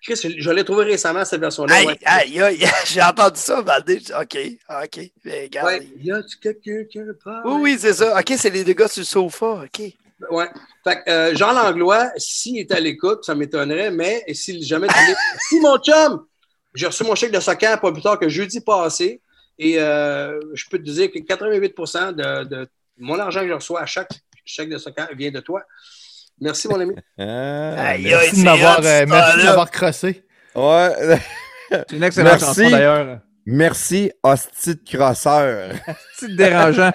Chris, 0.01 0.35
je 0.37 0.51
l'ai 0.51 0.63
trouvé 0.63 0.85
récemment, 0.85 1.25
cette 1.25 1.41
version-là. 1.41 1.73
Aïe, 1.75 1.97
aïe, 2.05 2.41
aïe, 2.41 2.65
j'ai 2.85 3.01
entendu 3.01 3.39
ça, 3.39 3.61
Valdé. 3.61 3.99
OK, 4.19 4.37
OK. 4.83 5.11
Mais 5.25 5.43
regarde. 5.43 5.67
Ouais. 5.67 5.87
Y 5.99 6.11
a-tu 6.11 6.37
quelqu'un 6.37 6.83
qui 6.89 6.99
parle? 7.23 7.41
Oui, 7.45 7.55
oui, 7.61 7.77
c'est 7.79 7.93
ça. 7.93 8.17
OK, 8.17 8.33
c'est 8.37 8.49
les 8.49 8.63
deux 8.63 8.73
gars 8.73 8.87
sur 8.87 9.01
le 9.01 9.05
sofa. 9.05 9.63
OK. 9.65 9.81
Ouais. 10.31 10.47
Fait 10.83 11.03
que, 11.03 11.09
euh, 11.09 11.35
Jean 11.35 11.51
Langlois, 11.53 12.09
s'il 12.17 12.57
est 12.57 12.71
à 12.71 12.79
l'écoute, 12.79 13.23
ça 13.23 13.35
m'étonnerait, 13.35 13.91
mais 13.91 14.23
si 14.33 14.63
jamais 14.63 14.87
Si 15.49 15.59
mon 15.59 15.77
chum, 15.77 16.25
j'ai 16.73 16.87
reçu 16.87 17.03
mon 17.03 17.15
chèque 17.15 17.31
de 17.31 17.39
soccer 17.39 17.79
pas 17.79 17.91
plus 17.91 18.01
tard 18.01 18.19
que 18.19 18.27
jeudi 18.27 18.61
passé, 18.61 19.21
et 19.59 19.79
euh, 19.79 20.39
je 20.53 20.65
peux 20.69 20.77
te 20.77 20.83
dire 20.83 21.11
que 21.11 21.19
88 21.19 21.75
de, 21.77 22.43
de 22.43 22.67
mon 22.97 23.19
argent 23.19 23.41
que 23.41 23.47
je 23.47 23.53
reçois 23.53 23.81
à 23.81 23.85
chaque 23.85 24.09
chèque 24.45 24.69
de 24.69 24.77
soccer 24.77 25.07
vient 25.15 25.31
de 25.31 25.39
toi. 25.39 25.61
Merci, 26.39 26.67
mon 26.67 26.79
ami. 26.79 26.95
Ah, 27.19 27.89
Aïe. 27.89 28.03
Merci 28.03 28.39
de 28.39 28.45
m'avoir 28.45 28.79
euh, 28.83 29.05
m'avoir 29.05 29.71
crossé. 29.71 30.23
Ouais. 30.55 31.19
C'est 31.69 31.91
une 31.91 32.03
excellente 32.03 32.39
Merci. 32.41 32.45
chanson 32.45 32.69
d'ailleurs. 32.69 33.19
Merci, 33.49 34.11
hostie 34.23 34.75
de 34.75 34.81
crosseur. 34.97 35.71
C'est 36.15 36.35
dérangeant. 36.35 36.91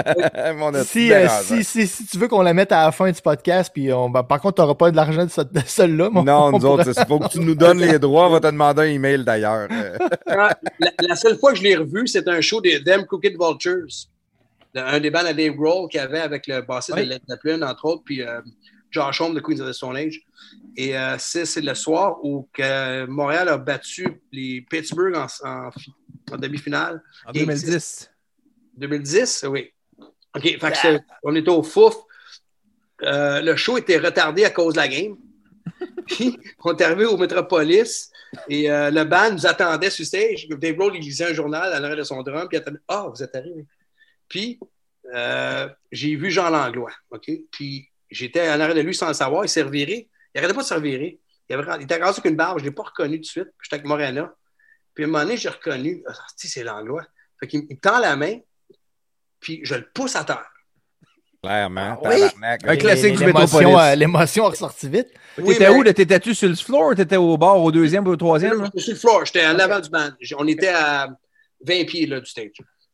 Mon 0.56 0.72
hostie 0.72 0.88
Si, 0.88 1.08
de 1.08 1.14
euh, 1.14 1.18
dérangeant. 1.22 1.42
si, 1.42 1.64
si, 1.64 1.86
si 1.88 2.06
tu 2.06 2.16
veux 2.18 2.28
qu'on 2.28 2.42
la 2.42 2.54
mette 2.54 2.70
à 2.70 2.84
la 2.84 2.92
fin 2.92 3.10
du 3.10 3.20
podcast, 3.20 3.72
puis 3.74 3.92
on, 3.92 4.08
ben, 4.08 4.22
par 4.22 4.40
contre, 4.40 4.54
tu 4.54 4.60
n'auras 4.62 4.76
pas 4.76 4.92
de 4.92 4.96
l'argent 4.96 5.24
de, 5.24 5.30
ce- 5.30 5.40
de 5.40 5.60
celle-là. 5.66 6.08
Non, 6.12 6.22
on 6.44 6.52
nous 6.52 6.64
autres, 6.64 6.88
il 6.96 7.06
faut 7.06 7.18
que 7.18 7.28
tu 7.28 7.40
nous 7.40 7.56
donnes 7.56 7.80
les 7.80 7.98
droits. 7.98 8.28
On 8.28 8.30
va 8.30 8.38
te 8.40 8.46
demander 8.46 8.82
un 8.82 8.84
email 8.84 9.24
d'ailleurs. 9.24 9.66
Quand- 9.68 10.50
la, 10.78 10.90
la 11.00 11.16
seule 11.16 11.36
fois 11.38 11.50
que 11.50 11.58
je 11.58 11.64
l'ai 11.64 11.74
revu, 11.74 12.06
c'était 12.06 12.30
un 12.30 12.40
show 12.40 12.60
des 12.60 12.84
Them 12.84 13.04
Crooked 13.04 13.32
Vultures. 13.36 13.86
Un 14.76 15.00
des 15.00 15.10
bands 15.10 15.24
à 15.26 15.32
Dave 15.32 15.54
Grohl 15.54 15.88
qu'il 15.88 15.98
y 15.98 16.04
avait 16.04 16.20
avec 16.20 16.46
le 16.46 16.60
bassiste 16.60 16.96
Oui. 16.98 17.04
de 17.06 17.10
Led 17.10 17.22
Zeppelin, 17.28 17.62
entre 17.66 17.84
autres, 17.86 18.02
puis 18.04 18.22
euh, 18.22 18.40
Josh 18.90 19.20
Homme 19.20 19.34
de 19.34 19.40
Queens 19.40 19.60
of 19.60 19.68
the 19.68 19.72
Stone 19.72 19.96
Age. 19.96 20.20
Et 20.76 20.96
euh, 20.96 21.16
c'est 21.18 21.44
c'est 21.46 21.60
le 21.60 21.74
soir 21.74 22.18
où 22.24 22.48
que 22.52 23.06
Montréal 23.06 23.48
a 23.48 23.58
battu 23.58 24.20
les 24.32 24.62
Pittsburgh 24.68 25.14
en, 25.16 25.26
en 25.48 25.70
fi- 25.72 25.92
en 26.32 26.36
demi-finale. 26.36 27.02
En 27.26 27.32
2010. 27.32 28.10
2010, 28.76 29.46
oui. 29.50 29.70
OK, 30.34 30.42
fait 30.42 30.58
que 30.58 30.76
c'est- 30.76 31.00
on 31.22 31.34
était 31.34 31.50
au 31.50 31.62
fouf. 31.62 31.94
Euh, 33.02 33.40
le 33.42 33.56
show 33.56 33.76
était 33.78 33.98
retardé 33.98 34.44
à 34.44 34.50
cause 34.50 34.74
de 34.74 34.78
la 34.80 34.88
game. 34.88 35.16
Puis, 36.06 36.38
on 36.64 36.74
est 36.74 36.82
arrivé 36.82 37.04
au 37.06 37.16
Metropolis 37.16 38.10
et 38.48 38.70
euh, 38.70 38.90
le 38.90 39.04
band 39.04 39.32
nous 39.32 39.46
attendait 39.46 39.90
sur 39.90 40.04
stage. 40.06 40.46
Dave 40.48 40.74
Grohl, 40.76 40.94
il 40.96 41.00
lisait 41.02 41.30
un 41.30 41.34
journal 41.34 41.72
à 41.72 41.80
l'arrêt 41.80 41.96
de 41.96 42.02
son 42.04 42.22
drum, 42.22 42.46
puis 42.48 42.56
il 42.56 42.60
attendait 42.60 42.78
Ah, 42.88 43.06
vous 43.12 43.22
êtes 43.22 43.34
arrivé. 43.34 43.66
Puis, 44.28 44.58
euh, 45.14 45.68
j'ai 45.92 46.14
vu 46.16 46.30
Jean 46.30 46.50
Langlois. 46.50 46.92
OK? 47.10 47.30
Puis, 47.50 47.88
j'étais 48.10 48.48
en 48.48 48.60
arrêt 48.60 48.74
de 48.74 48.80
lui 48.80 48.94
sans 48.94 49.08
le 49.08 49.14
savoir. 49.14 49.44
Il 49.44 49.48
s'est 49.48 49.62
reviré. 49.62 50.08
Il 50.34 50.40
n'arrêtait 50.40 50.54
pas 50.54 50.62
de 50.62 50.66
se 50.66 50.74
revirer. 50.74 51.18
Il, 51.48 51.54
avait, 51.54 51.64
il 51.78 51.84
était 51.84 51.96
rasé 51.96 52.18
avec 52.20 52.30
une 52.30 52.36
barbe. 52.36 52.58
Je 52.58 52.64
ne 52.64 52.68
l'ai 52.70 52.74
pas 52.74 52.82
reconnu 52.82 53.16
tout 53.16 53.22
de 53.22 53.26
suite. 53.26 53.48
J'étais 53.62 53.76
avec 53.76 53.86
Morena. 53.86 54.34
Puis, 54.94 55.04
à 55.04 55.06
un 55.06 55.10
moment 55.10 55.24
donné, 55.24 55.36
j'ai 55.36 55.48
reconnu. 55.48 56.02
Ah, 56.08 56.12
tu 56.38 56.46
sais, 56.46 56.54
c'est 56.60 56.64
Langlois. 56.64 57.04
Fait 57.40 57.46
qu'il 57.46 57.60
me- 57.60 57.66
il 57.68 57.74
me 57.76 57.80
tend 57.80 57.98
la 57.98 58.16
main, 58.16 58.38
puis 59.40 59.60
je 59.62 59.74
le 59.74 59.86
pousse 59.94 60.16
à 60.16 60.24
terre. 60.24 60.50
clairement. 61.42 62.00
Ah 62.04 62.08
oui? 62.08 62.22
Un 62.64 62.76
classique 62.76 63.14
du 63.16 63.24
L'émotion, 63.26 63.58
Métropolis. 63.58 63.92
euh, 63.92 63.94
L'émotion 63.94 64.46
a 64.46 64.48
ressorti 64.50 64.88
vite. 64.88 65.08
Oui, 65.38 65.52
T'étais 65.52 65.70
mais- 65.70 65.76
où? 65.76 65.84
T'étais-tu 65.84 66.34
sur 66.34 66.48
le 66.48 66.54
floor? 66.56 66.94
T'étais 66.96 67.16
au 67.16 67.36
bar, 67.36 67.60
au 67.62 67.70
deuxième 67.70 68.06
ou 68.08 68.10
au 68.10 68.16
troisième? 68.16 68.64
J'étais 68.64 68.80
sur 68.80 68.92
le 68.94 68.98
floor, 68.98 69.24
j'étais 69.26 69.46
en 69.46 69.58
avant 69.58 69.78
du 69.78 69.90
band. 69.90 70.10
On 70.38 70.46
était 70.48 70.68
à 70.68 71.08
20 71.60 71.84
pieds 71.86 72.06
là, 72.06 72.18
du 72.20 72.26
stage. 72.26 72.50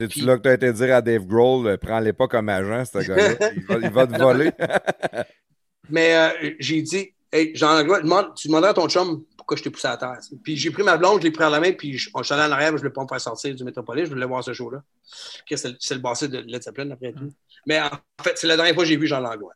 C'est-tu 0.09 0.25
là 0.25 0.37
que 0.37 0.43
tu 0.43 0.49
as 0.49 0.55
été 0.55 0.73
dire 0.73 0.95
à 0.97 1.03
Dave 1.03 1.27
Grohl, 1.27 1.67
euh, 1.67 1.77
prends-les 1.77 2.13
pas 2.13 2.29
comme 2.29 2.49
agent, 2.49 2.85
ce 2.87 2.99
gars-là? 2.99 3.37
Il 3.57 3.65
va, 3.67 3.75
il 3.79 3.91
va 3.91 4.07
te 4.07 4.15
voler. 4.17 4.53
Mais 5.91 6.15
euh, 6.15 6.51
j'ai 6.59 6.83
dit, 6.83 7.13
hey, 7.33 7.55
Jean 7.55 7.75
Langlois, 7.75 8.01
demande- 8.03 8.35
tu 8.37 8.49
demanderas 8.49 8.71
à 8.71 8.75
ton 8.75 8.89
chum 8.89 9.25
pourquoi 9.37 9.57
je 9.57 9.63
t'ai 9.65 9.71
poussé 9.71 9.89
à 9.89 9.97
terre. 9.97 10.19
Puis 10.45 10.57
j'ai 10.57 10.71
pris 10.71 10.83
ma 10.85 10.97
blonde, 10.97 11.21
je 11.21 11.25
l'ai 11.27 11.33
pris 11.33 11.45
à 11.45 11.51
la 11.51 11.59
main, 11.61 11.73
puis 11.73 11.99
je, 11.99 12.09
suis 12.23 12.35
allé 12.35 12.43
en 12.43 12.53
arrière, 12.53 12.69
je 12.69 12.75
ne 12.75 12.79
voulais 12.79 12.91
pas 12.93 13.03
me 13.03 13.09
faire 13.09 13.21
sortir 13.21 13.55
du 13.55 13.65
Métropolis, 13.65 14.05
je 14.05 14.11
voulais 14.11 14.27
voir 14.27 14.45
ce 14.45 14.53
show-là. 14.53 14.79
Ok, 14.79 15.59
C'est 15.59 15.69
le- 15.69 15.77
le 15.97 15.99
bassiste 15.99 16.31
de 16.31 16.39
Led 16.39 16.63
Zeppelin, 16.63 16.91
après 16.93 17.13
tout. 17.13 17.33
Mais 17.67 17.81
en 17.81 17.91
fait, 18.23 18.37
c'est 18.39 18.47
la 18.47 18.57
dernière 18.57 18.75
fois 18.75 18.85
que 18.85 18.89
j'ai 18.89 18.97
vu 18.97 19.07
Jean 19.09 19.21
Langlois. 19.21 19.55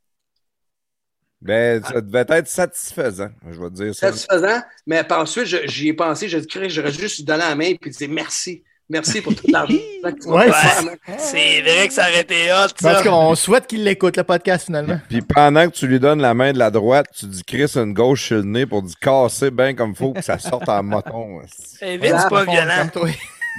Ben, 1.40 1.82
ça 1.84 2.00
devait 2.00 2.24
être 2.28 2.48
satisfaisant, 2.48 3.28
je 3.48 3.60
vais 3.60 3.68
te 3.68 3.74
dire 3.74 3.94
ça. 3.94 4.08
Satisfaisant, 4.10 4.60
mais 4.86 5.04
par 5.04 5.20
ensuite, 5.20 5.44
je- 5.44 5.66
j'y 5.66 5.88
ai 5.88 5.92
pensé, 5.92 6.28
j'ai 6.28 6.40
dit, 6.40 6.48
j'aurais 6.68 6.90
juste 6.92 7.24
donné 7.24 7.40
la 7.40 7.54
main 7.54 7.74
et 7.80 7.90
dire 7.90 8.08
merci 8.08 8.64
Merci 8.88 9.20
pour 9.20 9.34
tout 9.34 9.46
l'argent 9.48 9.74
que 10.04 10.10
tu 10.22 10.28
vas 10.28 10.34
Ouais, 10.36 10.52
faire, 10.52 10.82
c'est-. 11.08 11.18
C'est 11.18 11.60
vrai 11.62 11.88
que 11.88 11.92
ça 11.94 12.02
aurait 12.02 12.20
été 12.20 12.52
hot, 12.52 12.68
Parce 12.80 13.02
ça. 13.02 13.02
qu'on 13.02 13.34
souhaite 13.34 13.66
qu'il 13.66 13.82
l'écoute, 13.82 14.16
le 14.16 14.22
podcast, 14.24 14.66
finalement. 14.66 15.00
Puis 15.08 15.22
pendant 15.22 15.68
que 15.68 15.74
tu 15.74 15.86
lui 15.88 15.98
donnes 15.98 16.20
la 16.20 16.34
main 16.34 16.52
de 16.52 16.58
la 16.58 16.70
droite, 16.70 17.06
tu 17.18 17.26
dis 17.26 17.42
Chris 17.44 17.72
une 17.76 17.92
gauche 17.94 18.26
sur 18.26 18.36
le 18.36 18.44
nez 18.44 18.64
pour 18.66 18.82
dire 18.82 18.96
casser 19.00 19.50
bien 19.50 19.74
comme 19.74 19.94
faut 19.96 20.12
que 20.12 20.22
ça 20.22 20.38
sorte 20.38 20.68
en 20.68 20.82
moton. 20.82 21.40
Eh, 21.82 21.98
Vince, 21.98 22.22
c'est 22.22 22.30
pas 22.30 22.44
violent. 22.44 22.88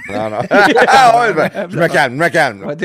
Non, 0.08 0.30
non. 0.30 0.38
ah 0.88 1.20
ouais, 1.20 1.32
ben, 1.34 1.50
je 1.70 1.78
me 1.78 1.88
calme, 1.88 2.14
je 2.14 2.18
me 2.24 2.28
calme. 2.28 2.76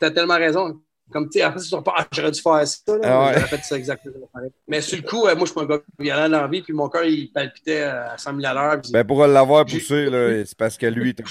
T'as 0.00 0.10
tellement 0.10 0.36
raison. 0.36 0.80
Comme, 1.10 1.28
tu 1.30 1.38
sais, 1.38 1.42
après, 1.42 1.60
tu 1.60 1.70
te 1.70 1.76
pas, 1.76 1.94
ah, 1.96 2.06
j'aurais 2.12 2.30
dû 2.30 2.40
faire 2.40 2.66
ça. 2.66 2.82
Là, 2.88 2.98
Ah 3.02 3.26
ouais. 3.26 3.34
J'aurais 3.34 3.46
fait 3.46 3.64
ça 3.64 3.76
exactement 3.76 4.28
pareil. 4.32 4.50
Mais 4.66 4.80
sur 4.80 4.98
le 4.98 5.02
coup, 5.02 5.26
euh, 5.26 5.34
moi, 5.34 5.46
je 5.46 5.52
suis 5.52 5.60
un 5.60 5.64
gars 5.64 5.78
violent 5.98 6.28
dans 6.28 6.42
la 6.42 6.46
vie, 6.48 6.62
puis 6.62 6.72
mon 6.72 6.88
cœur, 6.88 7.04
il 7.04 7.32
palpitait 7.32 7.82
à 7.82 8.16
100 8.18 8.36
000 8.36 8.46
à 8.46 8.54
l'heure. 8.54 8.82
Ben 8.90 9.04
pour 9.04 9.26
l'avoir 9.26 9.64
poussé, 9.64 10.10
là, 10.10 10.44
c'est 10.44 10.56
parce 10.56 10.76
que 10.76 10.86
lui, 10.86 11.14
il 11.16 11.24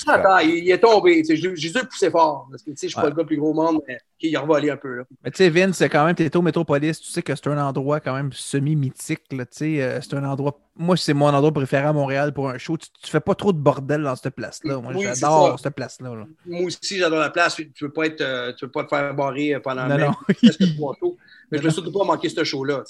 il, 0.43 0.71
est 0.71 0.79
tombé. 0.79 1.23
J'ai 1.27 1.35
dû 1.37 1.49
le 1.49 1.87
pousser 1.87 2.09
fort. 2.09 2.47
Parce 2.49 2.63
que, 2.63 2.71
tu 2.71 2.77
sais, 2.77 2.87
je 2.87 2.93
suis 2.93 3.01
pas 3.01 3.09
le 3.09 3.15
gars 3.15 3.21
le 3.21 3.27
plus 3.27 3.37
gros 3.37 3.51
au 3.51 3.53
monde, 3.53 3.81
mais 3.87 3.99
il 4.21 4.35
a 4.35 4.41
revolé 4.41 4.69
un 4.71 4.77
peu. 4.77 4.95
Là. 4.97 5.03
Mais 5.23 5.31
tu 5.31 5.37
sais, 5.37 5.49
Vince, 5.49 5.81
quand 5.91 6.05
même, 6.05 6.15
t'es 6.15 6.35
au 6.35 6.41
Métropolis, 6.41 6.99
tu 6.99 7.11
sais 7.11 7.21
que 7.21 7.35
c'est 7.35 7.47
un 7.47 7.57
endroit 7.57 7.99
quand 7.99 8.13
même 8.15 8.31
semi-mythique. 8.33 9.31
là, 9.31 9.45
tu 9.45 9.57
sais, 9.57 9.81
euh, 9.81 9.99
C'est 10.01 10.15
un 10.15 10.23
endroit. 10.23 10.59
Moi, 10.75 10.95
c'est 10.97 11.13
mon 11.13 11.27
endroit 11.27 11.51
préféré 11.51 11.85
à 11.85 11.93
Montréal 11.93 12.33
pour 12.33 12.49
un 12.49 12.57
show. 12.57 12.77
Tu, 12.77 12.87
tu 13.03 13.11
fais 13.11 13.19
pas 13.19 13.35
trop 13.35 13.51
de 13.53 13.57
bordel 13.59 14.03
dans 14.03 14.15
cette 14.15 14.35
place-là. 14.35 14.79
Moi, 14.79 14.93
Oui, 14.95 15.03
j'adore 15.03 15.59
cette 15.59 15.75
place-là. 15.75 16.13
là. 16.15 16.25
Moi 16.45 16.65
aussi, 16.65 16.97
j'adore 16.97 17.19
la 17.19 17.29
place. 17.29 17.55
Tu 17.55 17.67
veux 17.81 17.91
pas 17.91 18.05
être, 18.05 18.21
euh, 18.21 18.53
tu 18.53 18.65
veux 18.65 18.71
pas 18.71 18.83
te 18.83 18.89
faire 18.89 19.13
barrer 19.15 19.55
euh, 19.55 19.59
pendant 19.59 19.87
Non, 19.87 19.97
non. 19.97 20.11
Mais 21.51 21.57
je 21.59 21.63
veux 21.63 21.69
surtout 21.71 21.91
pas 21.91 22.03
manquer 22.03 22.29
ce 22.29 22.43
show-là. 22.43 22.83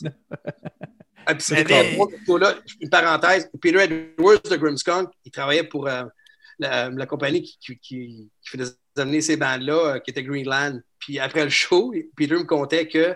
Ah, 1.25 1.35
puis 1.35 1.45
Mais- 1.51 1.97
ce 1.97 2.25
show-là, 2.25 2.55
une 2.81 2.89
parenthèse, 2.89 3.49
Peter 3.61 3.79
Edwards 3.83 4.41
de 4.49 4.55
Grimmskunk, 4.55 5.09
il 5.25 5.31
travaillait 5.31 5.63
pour 5.63 5.87
euh, 5.87 6.03
la, 6.59 6.89
la 6.89 7.05
compagnie 7.05 7.41
qui, 7.43 7.57
qui, 7.59 7.77
qui, 7.79 8.29
qui 8.41 8.57
faisait 8.57 8.71
amener 8.99 9.21
ces 9.21 9.37
bandes-là, 9.37 9.95
euh, 9.95 9.99
qui 9.99 10.11
était 10.11 10.23
Greenland. 10.23 10.81
Puis 10.99 11.19
après 11.19 11.43
le 11.43 11.49
show, 11.49 11.93
Peter 12.15 12.35
me 12.35 12.43
contait 12.43 12.87
que 12.87 13.15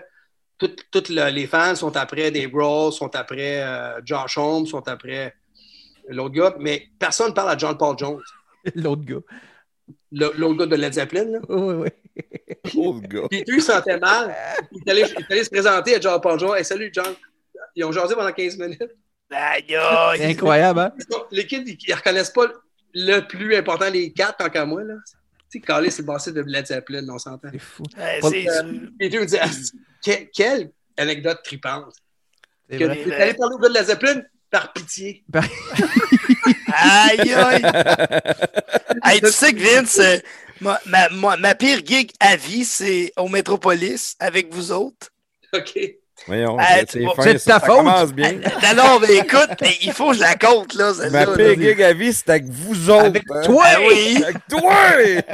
toutes 0.58 0.84
toutes 0.90 1.08
le- 1.08 1.30
les 1.30 1.46
fans 1.46 1.74
sont 1.74 1.96
après 1.96 2.30
Dave 2.30 2.50
Grohl, 2.50 2.92
sont 2.92 3.14
après 3.16 3.62
euh, 3.62 4.00
Josh 4.04 4.38
Holmes, 4.38 4.66
sont 4.66 4.86
après 4.88 5.34
l'autre 6.08 6.34
gars, 6.34 6.54
mais 6.60 6.88
personne 6.98 7.28
ne 7.30 7.34
parle 7.34 7.50
à 7.50 7.58
John 7.58 7.76
Paul 7.76 7.96
Jones, 7.98 8.20
L'autre 8.76 9.02
gars. 9.04 9.20
l'autre 10.12 10.54
gars 10.58 10.66
de 10.66 10.76
Led 10.76 10.92
Zeppelin. 10.92 11.24
Là. 11.24 11.38
Oui, 11.48 11.74
oui. 11.74 11.88
Le 12.74 13.06
gars. 13.08 13.28
Peter 13.30 13.52
il 13.54 13.62
sentait 13.62 13.98
mal. 13.98 14.34
Il 14.70 14.82
est, 14.86 14.90
allé, 14.90 15.00
il 15.18 15.22
est 15.22 15.32
allé 15.32 15.44
se 15.44 15.50
présenter 15.50 15.96
à 15.96 16.00
John 16.00 16.20
Paul 16.20 16.38
Jones. 16.38 16.56
Hey, 16.56 16.64
salut, 16.64 16.90
John. 16.92 17.14
Ils 17.74 17.84
ont 17.84 17.92
jasé 17.92 18.14
pendant 18.14 18.30
15 18.32 18.58
minutes. 18.58 18.82
C'est 19.30 20.24
incroyable, 20.26 20.78
hein? 20.80 20.92
Les 21.30 21.46
kids, 21.46 21.64
ils 21.66 21.90
ne 21.90 21.96
reconnaissent 21.96 22.30
pas 22.30 22.46
le 22.94 23.20
plus 23.20 23.56
important 23.56 23.90
des 23.90 24.12
quatre, 24.12 24.36
tant 24.36 24.50
qu'à 24.50 24.66
moi. 24.66 24.84
Là. 24.84 24.94
Tu 25.52 25.58
sais, 25.58 25.66
Carly, 25.66 25.90
c'est 25.90 26.00
le 26.02 26.06
bassiste 26.06 26.34
de 26.36 26.40
Led 26.46 26.66
Zeppelin, 26.66 27.06
on 27.10 27.18
s'entend. 27.18 27.48
C'est 27.52 27.58
fou. 27.58 27.82
Ouais, 27.98 28.20
Pas- 28.20 28.30
c'est 28.30 28.48
Euh, 28.48 28.70
sûr. 28.72 28.80
Peter 28.98 29.18
me 29.20 29.26
dit 29.26 29.36
Ah, 29.38 29.48
que- 30.04 30.24
quelle 30.32 30.70
anecdote 30.96 31.40
tripante. 31.44 31.94
C'est 32.70 32.78
Que 32.78 32.84
vrai. 32.84 33.02
tu 33.02 33.10
es 33.10 33.14
allé 33.16 33.34
parler 33.34 33.54
au 33.56 33.58
gars 33.58 33.68
de 33.68 33.74
Led 33.74 33.84
Zeppelin 33.84 34.22
par 34.50 34.72
pitié. 34.72 35.22
Aïe, 36.72 37.32
aïe. 37.34 37.62
Hey, 39.04 39.20
tu 39.20 39.30
sais 39.32 39.52
que 39.52 39.58
Vince, 39.60 39.98
euh, 39.98 40.18
ma, 40.60 40.80
ma, 40.86 41.08
ma- 41.10 41.36
ma 41.36 41.54
pire 41.54 41.84
gig 41.84 42.12
à 42.20 42.36
vie, 42.36 42.64
c'est 42.64 43.12
au 43.18 43.28
Métropolis 43.28 44.14
avec 44.20 44.52
vous 44.54 44.70
autres. 44.70 45.08
OK. 45.52 45.78
Voyons, 46.26 46.56
Ah, 46.60 46.76
c'est- 46.88 47.00
de 47.00 47.08
ça, 47.08 47.22
ta 47.24 47.38
ça 47.38 47.60
faute. 47.60 47.76
commence 47.76 48.12
bien. 48.12 48.34
Non, 48.74 48.84
non, 48.84 49.00
mais 49.00 49.16
écoute, 49.16 49.50
il 49.82 49.92
faut 49.92 50.10
que 50.10 50.16
je 50.16 50.20
la 50.20 50.36
compte, 50.36 50.74
là. 50.74 50.92
Ma 51.10 51.24
gig 51.54 51.82
à 51.82 51.92
vie, 51.92 52.12
c'est 52.12 52.28
avec 52.30 52.44
vous 52.44 52.90
autres. 52.90 53.06
Avec 53.06 53.24
hein. 53.30 53.40
toi! 53.44 53.64
Ah 53.66 53.76
oui! 53.88 54.22
Avec 54.22 54.36
toi! 54.48 54.74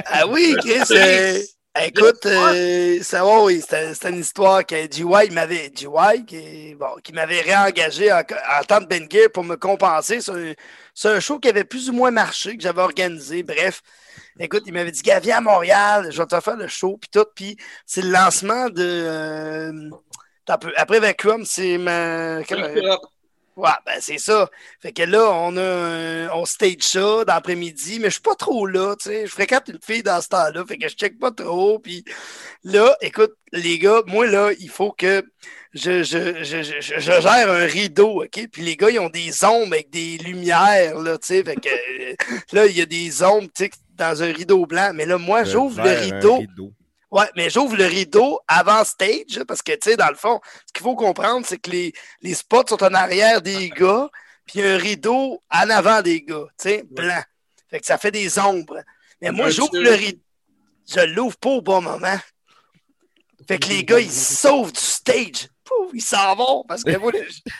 Ah 0.07 0.27
oui, 0.27 0.55
Chris. 0.61 0.81
euh, 0.93 1.39
écoute, 1.85 2.25
euh, 2.27 2.99
ça 3.03 3.23
va, 3.23 3.43
oui, 3.43 3.61
c'était 3.61 4.09
une 4.11 4.21
histoire 4.21 4.65
que 4.65 4.75
GY 4.91 5.31
m'avait. 5.33 5.71
GY 5.75 6.25
qui, 6.27 6.75
bon, 6.75 6.89
qui 7.05 7.13
m'avait 7.13 7.43
réengagé 7.43 8.11
en, 8.11 8.21
en 8.21 8.65
tant 8.67 8.81
que 8.81 8.87
Ben 8.87 9.07
Gear 9.11 9.29
pour 9.33 9.45
me 9.45 9.57
compenser 9.57 10.21
sur 10.23 10.35
un, 10.35 10.53
sur 10.95 11.11
un 11.11 11.21
show 11.21 11.39
qui 11.39 11.49
avait 11.51 11.65
plus 11.65 11.91
ou 11.91 11.93
moins 11.93 12.11
marché, 12.11 12.57
que 12.57 12.63
j'avais 12.63 12.83
organisé. 12.83 13.43
Bref. 13.43 13.83
Écoute, 14.41 14.63
il 14.67 14.73
m'avait 14.73 14.91
dit, 14.93 15.03
viens 15.23 15.39
à 15.39 15.41
Montréal, 15.41 16.09
je 16.11 16.19
vais 16.23 16.27
te 16.27 16.41
faire 16.41 16.57
le 16.57 16.69
show, 16.69 16.97
puis 17.01 17.11
tout. 17.13 17.27
Puis 17.35 17.57
c'est 17.85 18.03
le 18.03 18.11
lancement 18.11 18.69
de. 18.71 18.75
euh. 18.79 19.73
Après 20.77 21.01
Vacuum, 21.01 21.45
c'est 21.45 21.79
ma. 21.79 22.43
Ouais, 23.57 23.71
ben 23.85 23.97
c'est 24.01 24.19
ça. 24.19 24.49
Fait 24.81 24.93
que 24.93 25.03
là, 25.03 25.31
on 25.33 25.57
a 25.57 25.61
un- 25.63 26.31
on 26.31 26.45
stage 26.45 26.77
ça 26.83 27.25
d'après-midi, 27.25 27.99
mais 27.99 28.07
je 28.07 28.13
suis 28.15 28.23
pas 28.23 28.37
trop 28.37 28.69
là, 28.69 28.95
tu 28.95 29.09
sais. 29.09 29.27
Je 29.27 29.33
fréquente 29.33 29.67
une 29.67 29.81
fille 29.85 30.05
dans 30.05 30.21
ce 30.21 30.29
temps-là, 30.29 30.65
fait 30.65 30.79
que 30.79 30.89
je 30.89 30.95
check 30.95 31.19
pas 31.19 31.33
trop. 31.33 31.81
Puis 31.81 32.05
là, 32.63 32.97
écoute, 33.01 33.33
les 33.53 33.81
gars, 33.81 34.03
moi 34.07 34.27
là, 34.29 34.53
il 34.61 34.69
faut 34.69 34.93
que 34.93 35.25
je, 35.75 36.05
je, 36.05 36.45
je, 36.45 36.63
je, 36.63 36.81
je- 36.81 37.01
je 37.01 37.21
gère 37.21 37.51
un 37.51 37.67
rideau, 37.67 38.23
OK? 38.23 38.49
Puis 38.53 38.63
les 38.63 38.77
gars, 38.77 38.91
ils 38.91 39.01
ont 39.01 39.09
des 39.11 39.45
ombres 39.45 39.73
avec 39.73 39.91
des 39.91 40.19
lumières, 40.19 40.97
là, 41.01 41.19
tu 41.19 41.27
sais. 41.27 41.43
Fait 41.43 41.57
que 41.57 41.69
euh, 41.69 42.15
là, 42.53 42.67
il 42.67 42.77
y 42.79 42.81
a 42.81 42.87
des 42.87 43.25
ombres, 43.25 43.49
tu 43.53 43.65
sais, 43.65 43.71
dans 43.97 44.23
un 44.23 44.33
rideau 44.33 44.67
blanc. 44.67 44.93
Mais 44.95 45.05
là, 45.05 45.19
moi, 45.19 45.43
j'ouvre 45.51 45.83
le 45.83 45.91
rideau. 46.05 46.39
Ouais, 47.11 47.29
mais 47.37 47.49
j'ouvre 47.49 47.77
le 47.77 47.87
rideau 47.87 48.39
avant 48.47 48.85
stage, 48.85 49.43
parce 49.47 49.63
que, 49.63 49.73
tu 49.73 49.91
sais, 49.91 49.97
dans 49.97 50.09
le 50.09 50.15
fond, 50.15 50.41
ce 50.67 50.73
qu'il 50.73 50.83
faut 50.83 50.95
comprendre, 50.95 51.47
c'est 51.47 51.59
que 51.59 51.71
les, 51.71 51.93
les 52.21 52.35
spots 52.35 52.67
sont 52.69 52.83
en 52.85 52.93
arrière 52.93 53.41
des 53.41 53.71
gars, 53.71 54.09
puis 54.45 54.63
un 54.63 54.77
rideau 54.77 55.43
en 55.51 55.71
avant 55.71 56.03
des 56.03 56.23
gars, 56.23 56.47
tu 56.59 56.69
sais, 56.69 56.85
blanc. 56.91 57.23
Fait 57.71 57.81
que 57.81 57.87
ça 57.87 57.99
fait 57.99 58.11
des 58.11 58.39
ombres. 58.39 58.83
Mais 59.21 59.31
moi, 59.31 59.51
j'ouvre 59.51 59.79
le 59.79 59.91
rideau. 59.91 60.21
Je 60.87 61.01
l'ouvre 61.01 61.37
pas 61.37 61.51
au 61.51 61.61
bon 61.61 61.83
moment. 61.83 62.19
Fait 63.47 63.59
que 63.59 63.69
les 63.69 63.85
gars, 63.85 64.01
ils 64.01 64.11
sauvent 64.11 64.73
du 64.73 64.81
stage. 64.81 65.49
Pouf, 65.69 65.91
ils 65.93 66.01
s'en 66.01 66.35
vont, 66.35 66.65
parce 66.67 66.83
que 66.83 66.97
moi, 66.97 67.13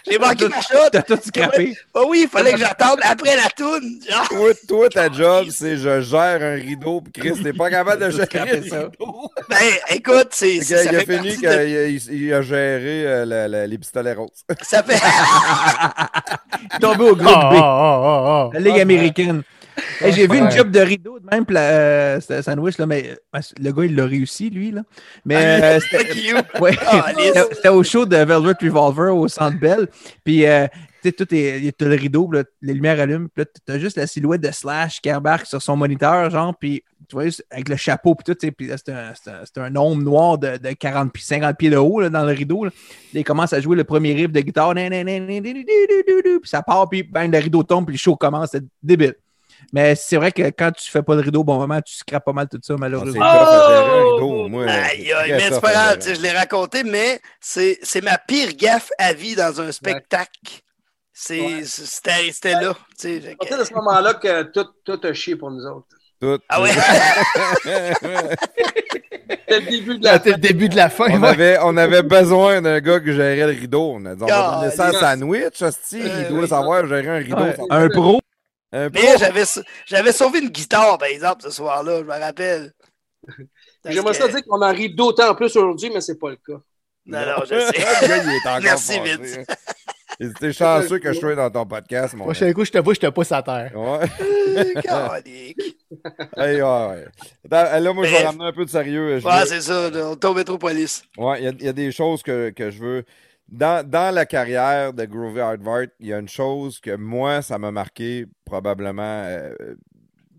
j'ai 0.09 0.19
manqué 0.19 0.49
ma 0.49 0.61
shot. 0.63 0.89
T'as 0.91 1.03
tout 1.03 1.19
scrappé. 1.23 1.77
Ah 1.95 2.01
oui, 2.09 2.23
il 2.23 2.29
fallait 2.29 2.53
que 2.53 2.59
j'attende 2.59 2.99
après 3.03 3.37
la 3.37 3.49
toune. 3.51 4.01
genre. 4.09 4.29
Toi, 4.29 4.51
toi, 4.67 4.89
ta 4.89 5.13
job, 5.13 5.49
c'est 5.51 5.77
je 5.77 6.01
gère 6.01 6.43
un 6.43 6.55
rideau, 6.55 7.01
puis 7.03 7.13
Chris, 7.13 7.43
t'es 7.43 7.53
pas 7.53 7.69
capable 7.71 8.05
de 8.05 8.11
gérer 8.11 8.63
ça. 8.69 8.79
rideau. 8.85 9.31
Ben, 9.49 9.57
écoute, 9.91 10.29
c'est. 10.33 10.57
Il 10.57 10.65
ça 10.65 10.79
a, 10.79 10.83
il 10.85 10.97
a 10.97 11.01
fait 11.01 11.19
fini 11.19 11.37
qu'il 11.37 11.49
de- 11.49 11.89
il- 11.89 12.13
il 12.27 12.33
a 12.33 12.41
géré 12.43 13.07
euh, 13.07 13.25
la- 13.25 13.49
la- 13.49 13.67
les 13.67 13.79
pistolets 13.79 14.15
roses. 14.15 14.31
Ça 14.63 14.83
fait. 14.83 14.99
Tombé 16.81 17.05
au 17.05 17.09
Oh, 17.13 17.17
groupe 17.17 17.29
B. 17.29 17.55
oh, 17.55 17.61
oh, 17.61 18.01
oh, 18.05 18.49
oh. 18.49 18.51
La 18.55 18.61
Ligue 18.61 18.81
américaine. 18.81 19.43
J'ai 20.01 20.27
vu 20.27 20.39
une 20.39 20.51
job 20.51 20.71
de 20.71 20.81
rideau 20.81 21.19
de 21.19 21.27
même 21.31 21.45
euh, 21.51 22.21
sandwich, 22.21 22.79
là, 22.79 22.87
mais 22.87 23.17
ah, 23.33 23.41
le 23.61 23.73
gars, 23.73 23.85
il 23.85 23.95
l'a 23.95 24.07
réussi, 24.07 24.51
lui. 24.51 24.71
Là. 24.71 24.83
Mais 25.25 25.79
euh, 25.81 25.81
c'était 27.53 27.69
au 27.69 27.83
show 27.83 28.07
de 28.07 28.17
Velvet 28.17 28.55
Revolver 28.61 29.15
au 29.15 29.29
Centre 29.29 29.59
Bell. 29.59 29.89
Puis, 30.25 30.47
euh, 30.47 30.67
tu 31.03 31.11
sais, 31.11 31.75
le 31.81 31.95
rideau, 31.95 32.31
les 32.63 32.75
lumières 32.75 33.01
allument, 33.01 33.29
puis 33.35 33.45
là, 33.45 33.51
t'as 33.65 33.79
juste 33.79 33.97
la 33.97 34.07
silhouette 34.07 34.41
de 34.41 34.51
Slash 34.51 35.01
qui 35.01 35.11
sur 35.45 35.63
son 35.63 35.77
moniteur, 35.77 36.31
genre, 36.31 36.55
puis 36.57 36.83
tu 37.09 37.17
vois, 37.17 37.25
avec 37.51 37.69
le 37.69 37.77
chapeau, 37.77 38.15
puis 38.15 38.35
tout, 38.35 38.53
puis 38.53 38.69
c'est 38.69 38.91
un, 38.91 39.13
un, 39.27 39.63
un, 39.63 39.77
homme 39.77 40.03
noir 40.03 40.37
de, 40.37 40.59
de 40.59 40.73
40 40.73 41.11
puis 41.11 41.23
50 41.23 41.57
pieds 41.57 41.71
de 41.71 41.77
haut, 41.77 42.01
là, 42.01 42.11
dans 42.11 42.25
le 42.25 42.33
rideau, 42.33 42.65
là. 42.65 42.71
Il 43.15 43.25
commence 43.25 43.53
à 43.55 43.61
jouer 43.61 43.77
le 43.77 43.85
premier 43.85 44.13
riff 44.13 44.31
de 44.31 44.41
guitare, 44.41 44.75
puis 44.75 46.41
ça 46.45 46.63
part, 46.63 46.89
puis 46.89 47.03
ben, 47.03 47.31
le 47.31 47.39
rideau 47.39 47.63
tombe, 47.63 47.87
puis 47.87 47.95
le 47.95 47.99
show 47.99 48.17
commence, 48.17 48.51
c'est 48.53 48.65
débile. 48.83 49.15
Mais 49.73 49.95
c'est 49.95 50.17
vrai 50.17 50.33
que 50.33 50.43
quand 50.51 50.71
tu 50.73 50.91
fais 50.91 51.03
pas 51.03 51.15
le 51.15 51.21
rideau 51.21 51.41
au 51.41 51.45
bon 51.45 51.59
moment, 51.59 51.81
tu 51.81 51.95
scrapes 51.95 52.25
pas 52.25 52.33
mal 52.33 52.49
tout 52.49 52.59
ça, 52.63 52.75
C'est 52.75 52.81
malheureusement. 52.81 53.23
un 53.25 53.83
rideau, 54.15 54.49
moi. 54.49 54.65
Aïe, 54.69 55.13
aïe, 55.13 55.33
mais 55.33 55.51
c'est 55.51 55.61
pas 55.61 55.73
grave, 55.73 55.99
je 56.03 56.21
l'ai 56.21 56.31
raconté, 56.33 56.85
mais 56.85 57.21
c'est 57.41 57.79
c'est 57.83 58.01
ma 58.03 58.19
pire 58.19 58.53
gaffe 58.57 58.91
à 58.99 59.13
vie 59.13 59.35
dans 59.35 59.61
un 59.61 59.73
spectacle. 59.73 60.61
C'était 61.13 61.65
c'était 62.33 62.53
là. 62.53 62.75
tu 62.75 62.79
sais, 62.97 63.21
fait 63.21 63.23
C'est 63.23 63.29
à 63.29 63.33
que- 63.33 63.37
partir 63.39 63.59
de 63.59 63.65
ce 63.65 63.75
moment-là 63.75 64.15
que 64.15 64.43
tout, 64.45 64.67
tout 64.85 65.01
a 65.03 65.13
chié 65.13 65.35
pour 65.37 65.51
nous 65.51 65.65
autres. 65.67 65.87
Tout. 66.21 66.39
Ah 66.49 66.61
ouais? 66.63 66.71
C'était 69.49 69.61
le 69.61 69.67
début 69.71 69.99
de 69.99 70.05
la 70.05 70.13
C'était 70.15 70.31
le 70.33 70.37
début 70.39 70.69
de 70.69 70.77
la 70.77 70.89
fin. 70.89 71.05
On 71.11 71.23
ouais. 71.23 71.29
avait, 71.29 71.59
on 71.63 71.77
avait 71.77 72.03
besoin 72.03 72.61
d'un 72.63 72.81
gars 72.81 73.01
qui 73.01 73.13
gérait 73.13 73.37
le 73.53 73.59
rideau. 73.59 73.93
On 73.97 74.05
a 74.07 74.15
dit, 74.15 74.23
on 74.23 74.27
va 74.27 74.59
donner 74.61 74.71
ça 74.75 74.87
à 74.87 74.93
sandwich, 74.93 75.61
hostie. 75.63 76.03
Euh, 76.03 76.23
il 76.23 76.29
doit 76.29 76.43
oui. 76.43 76.49
savoir 76.49 76.87
gérer 76.87 77.09
un 77.09 77.19
rideau. 77.19 77.37
Ouais, 77.43 77.57
un 77.71 77.89
pro. 77.89 78.21
Un 78.73 78.91
peu. 78.91 78.99
Mais 79.01 79.17
j'avais 79.19 79.45
j'avais 79.87 80.13
sauvé 80.13 80.41
une 80.41 80.51
guitare, 80.51 80.99
par 80.99 81.09
exemple, 81.09 81.43
ce 81.43 81.51
soir-là, 81.51 81.99
je 82.01 82.05
me 82.05 82.11
rappelle. 82.21 82.73
J'aimerais 83.85 84.13
que- 84.13 84.19
ça 84.19 84.29
dire 84.29 84.43
qu'on 84.47 84.61
en 84.63 84.73
rit 84.73 84.95
d'autant 84.95 85.35
plus 85.35 85.57
aujourd'hui, 85.57 85.91
mais 85.93 86.01
c'est 86.01 86.19
pas 86.19 86.31
le 86.31 86.37
cas. 86.37 86.61
Non, 87.07 87.21
non, 87.21 87.43
je 87.45 87.59
sais. 87.59 87.79
gars, 88.07 88.23
il 88.23 88.31
est 88.31 88.37
encore 88.49 88.61
Merci, 88.63 88.99
fâché, 88.99 89.17
Vince. 89.17 89.39
hein. 89.49 89.55
Il 90.21 90.31
était 90.31 90.53
chanceux 90.53 90.99
que 90.99 91.13
je 91.13 91.19
sois 91.21 91.35
dans 91.37 91.49
ton 91.51 91.65
podcast, 91.65 92.15
mon 92.15 92.25
Prochain 92.25 92.53
coup, 92.53 92.65
je 92.65 92.73
te 92.73 92.79
vois, 92.79 92.93
je 92.93 92.99
te 93.01 93.07
pousse 93.07 93.31
à 93.33 93.41
terre. 93.43 93.71
Ouais. 93.75 94.01
Hey, 96.37 96.61
ouais, 96.61 96.63
ouais. 96.63 97.05
Attends, 97.51 97.79
là, 97.81 97.93
moi, 97.93 98.05
je 98.07 98.11
vais 98.13 98.25
ramener 98.25 98.45
un 98.47 98.53
peu 98.53 98.65
de 98.65 98.71
sérieux. 98.71 99.19
Je 99.21 99.27
Ouais, 99.27 99.41
veux- 99.41 99.47
c'est 99.47 99.61
ça, 99.61 99.91
on 100.11 100.17
tombe 100.17 100.37
Métropolis. 100.39 101.03
Ouais, 101.17 101.41
il 101.41 101.45
y 101.45 101.49
a- 101.49 101.53
il 101.59 101.65
y, 101.65 101.69
a 101.69 101.73
des 101.73 101.93
choses 101.93 102.23
que, 102.23 102.51
que 102.51 102.71
je 102.71 102.79
veux. 102.81 103.05
Dans, 103.49 103.89
dans 103.89 104.15
la 104.15 104.27
carrière 104.27 104.93
de 104.93 105.05
Groovy 105.05 105.41
Hardvart, 105.41 105.87
il 106.01 106.09
y 106.09 106.13
a 106.13 106.19
une 106.19 106.29
chose 106.29 106.81
que 106.81 106.95
moi, 106.97 107.41
ça 107.41 107.59
m'a 107.59 107.71
marqué 107.71 108.27
probablement. 108.49 109.23
euh, 109.27 109.55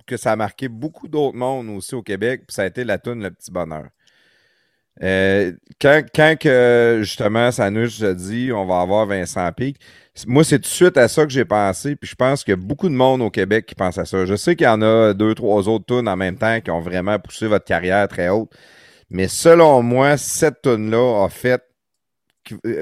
que 0.09 0.17
ça 0.17 0.31
a 0.31 0.35
marqué 0.35 0.67
beaucoup 0.67 1.07
d'autres 1.07 1.37
mondes 1.37 1.69
aussi 1.69 1.95
au 1.95 2.01
Québec, 2.01 2.41
puis 2.47 2.53
ça 2.55 2.63
a 2.63 2.65
été 2.65 2.83
la 2.83 2.97
tune 2.97 3.21
Le 3.21 3.31
Petit 3.31 3.51
Bonheur. 3.51 3.89
Euh, 5.01 5.53
quand, 5.79 6.01
quand 6.13 6.35
que, 6.37 6.99
justement, 7.03 7.51
Sanouche 7.51 8.01
a 8.01 8.13
dit 8.13 8.51
on 8.51 8.65
va 8.65 8.81
avoir 8.81 9.05
Vincent 9.05 9.49
Pic, 9.53 9.77
moi, 10.27 10.43
c'est 10.43 10.57
tout 10.57 10.63
de 10.63 10.67
suite 10.67 10.97
à 10.97 11.07
ça 11.07 11.23
que 11.23 11.29
j'ai 11.31 11.45
pensé, 11.45 11.95
puis 11.95 12.09
je 12.09 12.15
pense 12.15 12.43
qu'il 12.43 12.51
y 12.51 12.53
a 12.53 12.57
beaucoup 12.57 12.89
de 12.89 12.95
monde 12.95 13.21
au 13.21 13.29
Québec 13.29 13.65
qui 13.67 13.75
pense 13.75 13.97
à 13.97 14.05
ça. 14.05 14.25
Je 14.25 14.35
sais 14.35 14.55
qu'il 14.57 14.65
y 14.65 14.69
en 14.69 14.81
a 14.81 15.13
deux, 15.13 15.35
trois 15.35 15.69
autres 15.69 15.85
tunes 15.85 16.09
en 16.09 16.17
même 16.17 16.37
temps 16.37 16.59
qui 16.59 16.71
ont 16.71 16.81
vraiment 16.81 17.17
poussé 17.19 17.47
votre 17.47 17.65
carrière 17.65 18.07
très 18.09 18.29
haute, 18.29 18.49
mais 19.09 19.27
selon 19.29 19.83
moi, 19.83 20.17
cette 20.17 20.63
tune-là 20.63 21.23
a 21.23 21.29
fait, 21.29 21.63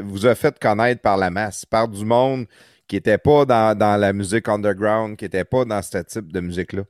vous 0.02 0.26
a 0.26 0.34
fait 0.34 0.58
connaître 0.58 1.02
par 1.02 1.18
la 1.18 1.30
masse, 1.30 1.66
par 1.66 1.88
du 1.90 2.06
monde 2.06 2.48
qui 2.88 2.96
n'était 2.96 3.18
pas 3.18 3.46
dans, 3.46 3.78
dans, 3.78 4.00
la 4.00 4.14
musique 4.14 4.48
underground, 4.48 5.18
qui 5.18 5.26
n'était 5.26 5.44
pas 5.44 5.66
dans 5.66 5.82
ce 5.82 5.98
type 6.00 6.32
de 6.32 6.40
musique-là. 6.40 6.84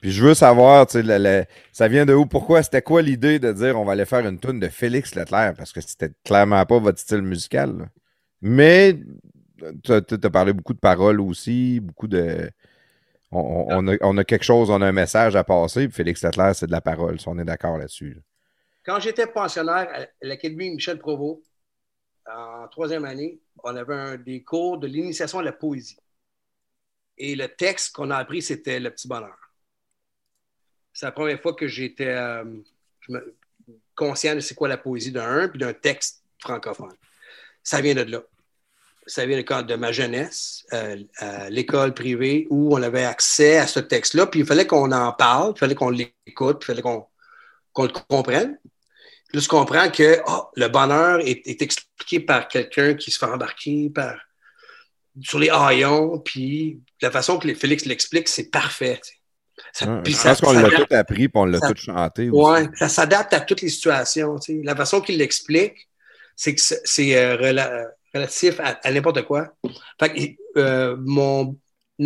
Puis 0.00 0.12
je 0.12 0.24
veux 0.24 0.34
savoir, 0.34 0.86
tu 0.86 1.02
sais, 1.02 1.48
ça 1.72 1.88
vient 1.88 2.06
de 2.06 2.14
où? 2.14 2.24
Pourquoi? 2.24 2.62
C'était 2.62 2.82
quoi 2.82 3.02
l'idée 3.02 3.38
de 3.38 3.52
dire 3.52 3.78
on 3.78 3.84
va 3.84 3.92
aller 3.92 4.06
faire 4.06 4.26
une 4.26 4.38
tune 4.38 4.58
de 4.58 4.68
Félix 4.68 5.14
Leclerc? 5.14 5.54
Parce 5.56 5.72
que 5.72 5.80
c'était 5.80 6.10
clairement 6.24 6.64
pas 6.64 6.78
votre 6.78 6.98
style 6.98 7.22
musical. 7.22 7.90
Mais 8.40 8.96
tu 9.82 9.92
as, 9.92 10.30
parlé 10.30 10.54
beaucoup 10.54 10.72
de 10.72 10.78
paroles 10.78 11.20
aussi, 11.20 11.80
beaucoup 11.80 12.08
de. 12.08 12.50
On, 13.30 13.86
a, 13.86 14.24
quelque 14.24 14.42
chose, 14.42 14.70
on 14.70 14.80
a 14.80 14.86
un 14.86 14.92
message 14.92 15.36
à 15.36 15.44
passer. 15.44 15.86
Puis 15.86 15.96
Félix 15.96 16.24
Leclerc, 16.24 16.54
c'est 16.54 16.66
de 16.66 16.72
la 16.72 16.80
parole, 16.80 17.20
si 17.20 17.28
on 17.28 17.38
est 17.38 17.44
d'accord 17.44 17.78
là-dessus. 17.78 18.18
Quand 18.84 18.98
j'étais 18.98 19.26
pensionnaire 19.26 19.88
à 19.92 20.06
l'Académie 20.22 20.70
Michel 20.70 20.98
Provost, 20.98 21.42
en 22.26 22.68
troisième 22.68 23.04
année, 23.04 23.40
on 23.62 23.74
avait 23.74 23.94
un, 23.94 24.16
des 24.16 24.42
cours 24.42 24.78
de 24.78 24.86
l'initiation 24.86 25.38
à 25.38 25.42
la 25.42 25.52
poésie. 25.52 25.98
Et 27.18 27.34
le 27.34 27.48
texte 27.48 27.94
qu'on 27.94 28.10
a 28.10 28.16
appris, 28.16 28.42
c'était 28.42 28.80
Le 28.80 28.90
Petit 28.90 29.08
Bonheur. 29.08 29.36
C'est 30.92 31.06
la 31.06 31.12
première 31.12 31.40
fois 31.40 31.54
que 31.54 31.68
j'étais 31.68 32.08
euh, 32.08 32.44
conscient 33.94 34.34
de 34.34 34.40
c'est 34.40 34.54
quoi 34.54 34.68
la 34.68 34.78
poésie 34.78 35.12
d'un 35.12 35.48
puis 35.48 35.58
d'un 35.58 35.72
texte 35.72 36.24
francophone. 36.38 36.94
Ça 37.62 37.80
vient 37.80 37.94
de 37.94 38.02
là. 38.02 38.22
Ça 39.06 39.26
vient 39.26 39.40
de 39.40 39.74
ma 39.74 39.92
jeunesse, 39.92 40.64
euh, 40.72 40.96
l'école 41.48 41.94
privée, 41.94 42.46
où 42.48 42.74
on 42.76 42.82
avait 42.82 43.04
accès 43.04 43.58
à 43.58 43.66
ce 43.66 43.80
texte-là, 43.80 44.26
puis 44.26 44.40
il 44.40 44.46
fallait 44.46 44.66
qu'on 44.66 44.92
en 44.92 45.12
parle, 45.12 45.52
il 45.56 45.58
fallait 45.58 45.74
qu'on 45.74 45.90
l'écoute, 45.90 46.58
il 46.62 46.66
fallait 46.66 46.82
qu'on 46.82 47.08
le 47.78 47.88
comprenne. 48.08 48.58
Là, 49.32 49.40
je 49.40 49.48
comprends 49.48 49.90
que 49.90 50.20
oh, 50.26 50.48
le 50.56 50.68
bonheur 50.68 51.20
est, 51.20 51.62
expliqué 51.62 52.20
par 52.20 52.48
quelqu'un 52.48 52.94
qui 52.94 53.10
se 53.10 53.18
fait 53.18 53.26
embarquer 53.26 53.90
par, 53.94 54.16
sur 55.22 55.38
les 55.38 55.50
haillons, 55.50 56.18
puis 56.18 56.80
la 57.00 57.10
façon 57.10 57.38
que 57.38 57.52
Félix 57.54 57.84
l'explique, 57.86 58.28
c'est 58.28 58.50
parfait. 58.50 59.00
Ça, 59.72 60.02
je 60.04 60.22
pense 60.22 60.40
qu'on 60.40 60.52
l'a 60.52 60.70
tout 60.70 60.86
appris 60.90 61.24
et 61.24 61.30
on 61.34 61.44
l'a 61.44 61.60
tout 61.60 61.76
chanté. 61.76 62.28
Oui, 62.30 62.60
ça 62.74 62.88
s'adapte 62.88 63.32
à 63.34 63.40
toutes 63.40 63.62
les 63.62 63.68
situations. 63.68 64.36
La 64.64 64.74
façon 64.74 65.00
qu'il 65.00 65.18
l'explique, 65.18 65.88
c'est 66.34 66.54
que 66.54 66.60
c'est 66.60 67.16
euh, 67.16 67.36
relatif 68.14 68.60
à, 68.60 68.90
n'importe 68.90 69.22
quoi. 69.22 69.48
Euh, 70.56 70.96
mon 70.98 71.56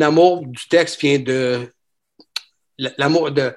amour 0.01 0.47
du 0.47 0.69
texte 0.69 1.01
vient 1.01 1.19
de 1.19 1.73
l'amour 2.99 3.31
de 3.31 3.55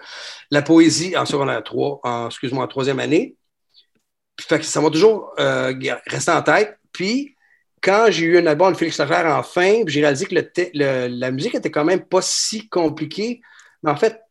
la 0.52 0.62
poésie 0.62 1.18
en 1.18 1.26
secondaire 1.26 1.64
3, 1.64 2.00
en, 2.04 2.28
excuse-moi, 2.28 2.64
en 2.64 2.68
troisième 2.68 3.00
année. 3.00 3.37
Fait 4.40 4.60
que 4.60 4.66
ça 4.66 4.82
m'a 4.82 4.90
toujours 4.90 5.34
euh, 5.40 5.74
resté 6.06 6.32
en 6.32 6.42
tête. 6.42 6.78
Puis, 6.92 7.36
quand 7.82 8.08
j'ai 8.10 8.26
eu 8.26 8.38
un 8.38 8.46
album 8.46 8.74
de 8.74 8.78
Félix 8.78 9.00
Leclerc 9.00 9.26
enfin, 9.38 9.84
j'ai 9.88 10.02
réalisé 10.02 10.26
que 10.26 10.36
la 10.74 11.32
musique 11.32 11.56
était 11.56 11.72
quand 11.72 11.86
même 11.86 12.06
pas 12.06 12.22
si 12.22 12.68
compliquée. 12.70 13.42
Mais 13.84 13.92
en 13.92 13.96
fait, 13.96 14.22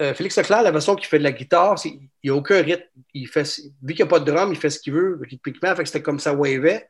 euh, 0.00 0.14
Félix 0.14 0.36
Leclerc, 0.36 0.62
la 0.62 0.72
façon 0.72 0.96
qu'il 0.96 1.06
fait 1.06 1.18
de 1.18 1.24
la 1.24 1.32
guitare, 1.32 1.76
il 1.84 2.08
n'y 2.22 2.30
a 2.30 2.34
aucun 2.34 2.62
rythme. 2.62 2.84
Il 3.12 3.28
fait, 3.28 3.44
vu 3.82 3.94
qu'il 3.94 3.96
n'y 3.96 4.02
a 4.02 4.06
pas 4.06 4.20
de 4.20 4.30
drum, 4.30 4.52
il 4.52 4.58
fait 4.58 4.70
ce 4.70 4.80
qu'il 4.80 4.92
veut 4.92 5.20
rythmiquement. 5.22 5.74
Fait 5.74 5.82
que 5.82 5.88
c'était 5.88 6.02
comme 6.02 6.18
ça 6.18 6.34
wavait. 6.34 6.88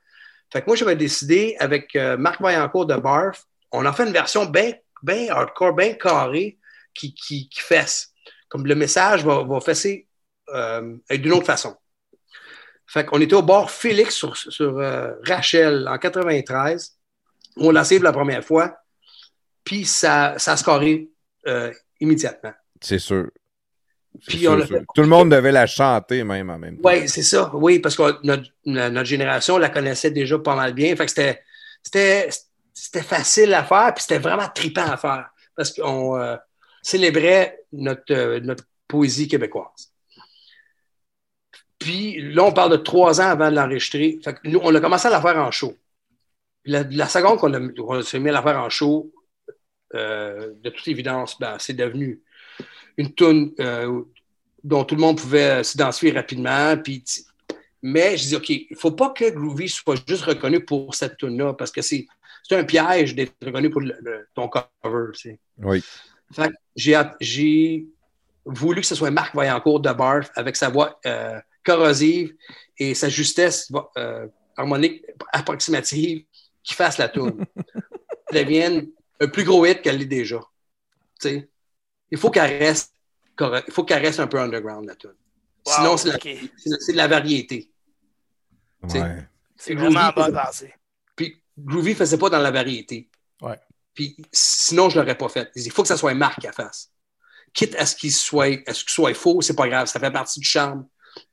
Fait 0.52 0.60
que 0.60 0.66
moi, 0.66 0.76
j'avais 0.76 0.96
décidé 0.96 1.56
avec 1.58 1.94
euh, 1.96 2.16
Marc 2.16 2.40
Vaillancourt 2.40 2.86
de 2.86 2.96
Barf, 2.96 3.44
on 3.72 3.84
en 3.84 3.92
fait 3.92 4.04
une 4.04 4.12
version 4.12 4.46
bien 4.46 4.72
ben 5.02 5.28
hardcore, 5.30 5.74
bien 5.74 5.94
carrée, 5.94 6.58
qui, 6.94 7.14
qui, 7.14 7.48
fesse. 7.58 8.12
Comme 8.48 8.66
le 8.66 8.74
message 8.74 9.24
va, 9.24 9.42
va 9.42 9.60
fesser 9.60 10.08
euh, 10.48 10.96
d'une 11.10 11.32
autre 11.32 11.46
façon. 11.46 11.76
Fait 12.86 13.04
qu'on 13.04 13.20
était 13.20 13.34
au 13.34 13.42
bord 13.42 13.70
Félix 13.70 14.14
sur, 14.14 14.36
sur 14.36 14.76
Rachel 15.26 15.88
en 15.88 15.98
93. 15.98 16.96
On 17.56 17.70
l'a 17.70 17.82
essayé 17.82 18.00
la 18.00 18.12
première 18.12 18.44
fois. 18.44 18.76
Puis 19.64 19.86
ça, 19.86 20.34
ça 20.36 20.52
a 20.52 20.56
scoré 20.56 21.08
euh, 21.46 21.72
immédiatement. 22.00 22.52
C'est 22.80 22.98
sûr. 22.98 23.28
Tout 24.28 25.02
le 25.02 25.06
monde 25.06 25.30
devait 25.30 25.50
la 25.50 25.66
chanter 25.66 26.22
même 26.22 26.48
en 26.50 26.58
même 26.58 26.76
temps. 26.76 26.88
Oui, 26.88 27.08
c'est 27.08 27.22
ça. 27.22 27.50
Oui, 27.54 27.80
parce 27.80 27.96
que 27.96 28.20
notre, 28.22 29.04
génération 29.04 29.58
la 29.58 29.70
connaissait 29.70 30.12
déjà 30.12 30.38
pas 30.38 30.54
mal 30.54 30.72
bien. 30.72 30.94
Fait 30.94 31.06
que 31.06 31.40
c'était 32.72 33.02
facile 33.02 33.52
à 33.54 33.64
faire, 33.64 33.92
puis 33.94 34.02
c'était 34.02 34.20
vraiment 34.20 34.48
trippant 34.54 34.86
à 34.86 34.96
faire. 34.96 35.30
Parce 35.56 35.72
qu'on 35.72 36.16
euh, 36.16 36.36
célébrait 36.80 37.58
notre, 37.72 38.12
euh, 38.12 38.40
notre 38.40 38.64
poésie 38.86 39.26
québécoise. 39.26 39.92
Puis 41.84 42.32
là, 42.32 42.44
on 42.44 42.52
parle 42.52 42.72
de 42.72 42.76
trois 42.78 43.20
ans 43.20 43.28
avant 43.28 43.50
de 43.50 43.56
l'enregistrer. 43.56 44.18
Nous, 44.44 44.58
on 44.62 44.74
a 44.74 44.80
commencé 44.80 45.06
à 45.06 45.10
la 45.10 45.20
faire 45.20 45.36
en 45.36 45.50
show. 45.50 45.76
La, 46.64 46.82
la 46.82 47.06
seconde 47.08 47.38
qu'on 47.38 48.00
s'est 48.00 48.18
mis 48.18 48.30
à 48.30 48.32
la 48.32 48.42
faire 48.42 48.58
en 48.58 48.70
show, 48.70 49.12
euh, 49.94 50.54
de 50.62 50.70
toute 50.70 50.88
évidence, 50.88 51.38
ben, 51.38 51.56
c'est 51.58 51.74
devenu 51.74 52.22
une 52.96 53.12
tune 53.12 53.52
euh, 53.60 54.00
dont 54.62 54.84
tout 54.84 54.94
le 54.94 55.02
monde 55.02 55.20
pouvait 55.20 55.62
s'identifier 55.62 56.12
rapidement. 56.12 56.74
Puis, 56.78 57.04
mais 57.82 58.16
je 58.16 58.28
dis, 58.28 58.36
OK, 58.36 58.48
il 58.48 58.66
ne 58.70 58.76
faut 58.76 58.92
pas 58.92 59.10
que 59.10 59.28
Groovy 59.28 59.68
soit 59.68 60.02
juste 60.08 60.24
reconnu 60.24 60.64
pour 60.64 60.94
cette 60.94 61.18
tune-là, 61.18 61.52
parce 61.52 61.70
que 61.70 61.82
c'est 61.82 62.06
un 62.50 62.64
piège 62.64 63.14
d'être 63.14 63.34
reconnu 63.44 63.68
pour 63.68 63.82
ton 64.34 64.48
cover. 64.48 65.12
Oui. 65.58 65.84
j'ai 66.74 67.86
voulu 68.46 68.80
que 68.80 68.86
ce 68.86 68.94
soit 68.94 69.10
Marc 69.10 69.34
Vaillancourt 69.34 69.80
de 69.80 69.92
Barth 69.92 70.32
avec 70.34 70.56
sa 70.56 70.70
voix 70.70 70.98
euh, 71.04 71.38
corrosive 71.64 72.34
et 72.78 72.94
sa 72.94 73.08
justesse 73.08 73.72
harmonique 74.56 75.04
approximative 75.32 76.24
qui 76.62 76.74
fasse 76.74 76.98
la 76.98 77.08
tune. 77.08 77.44
devienne 78.32 78.88
un 79.20 79.28
plus 79.28 79.44
gros 79.44 79.64
hit 79.64 79.80
qu'elle 79.82 79.98
l'est 79.98 80.06
déjà. 80.06 80.40
Il 81.24 82.18
faut 82.18 82.30
qu'elle 82.30 82.62
reste 82.62 82.92
Il 83.40 83.72
faut 83.72 83.84
qu'elle 83.84 84.04
reste 84.04 84.20
un 84.20 84.26
peu 84.26 84.38
underground, 84.38 84.86
la 84.86 84.96
tune. 84.96 85.14
Sinon, 85.66 85.96
c'est 85.96 86.12
de 86.12 86.96
la 86.96 87.08
variété. 87.08 87.70
C'est 89.56 89.74
vraiment 89.74 90.10
bon 90.14 90.32
pensée. 90.32 90.74
Puis 91.16 91.40
Groovy 91.56 91.90
ne 91.90 91.94
faisait 91.94 92.18
pas 92.18 92.28
dans 92.28 92.40
la 92.40 92.50
variété. 92.50 93.08
Ouais. 93.40 93.58
Puis 93.94 94.16
sinon, 94.32 94.90
je 94.90 94.98
ne 94.98 95.02
l'aurais 95.02 95.16
pas 95.16 95.28
fait. 95.28 95.50
Il 95.54 95.70
faut 95.70 95.82
que 95.82 95.88
ça 95.88 95.96
soit 95.96 96.12
Marc 96.14 96.40
qui 96.40 96.48
fasse. 96.48 96.90
Quitte 97.52 97.76
à 97.76 97.86
ce 97.86 97.94
qu'il 97.94 98.12
soit, 98.12 98.60
à 98.66 98.74
ce 98.74 98.82
qu'il 98.82 98.92
soit 98.92 99.14
faux, 99.14 99.40
c'est 99.40 99.54
pas 99.54 99.68
grave. 99.68 99.86
Ça 99.86 100.00
fait 100.00 100.10
partie 100.10 100.40
du 100.40 100.46
charme 100.46 100.86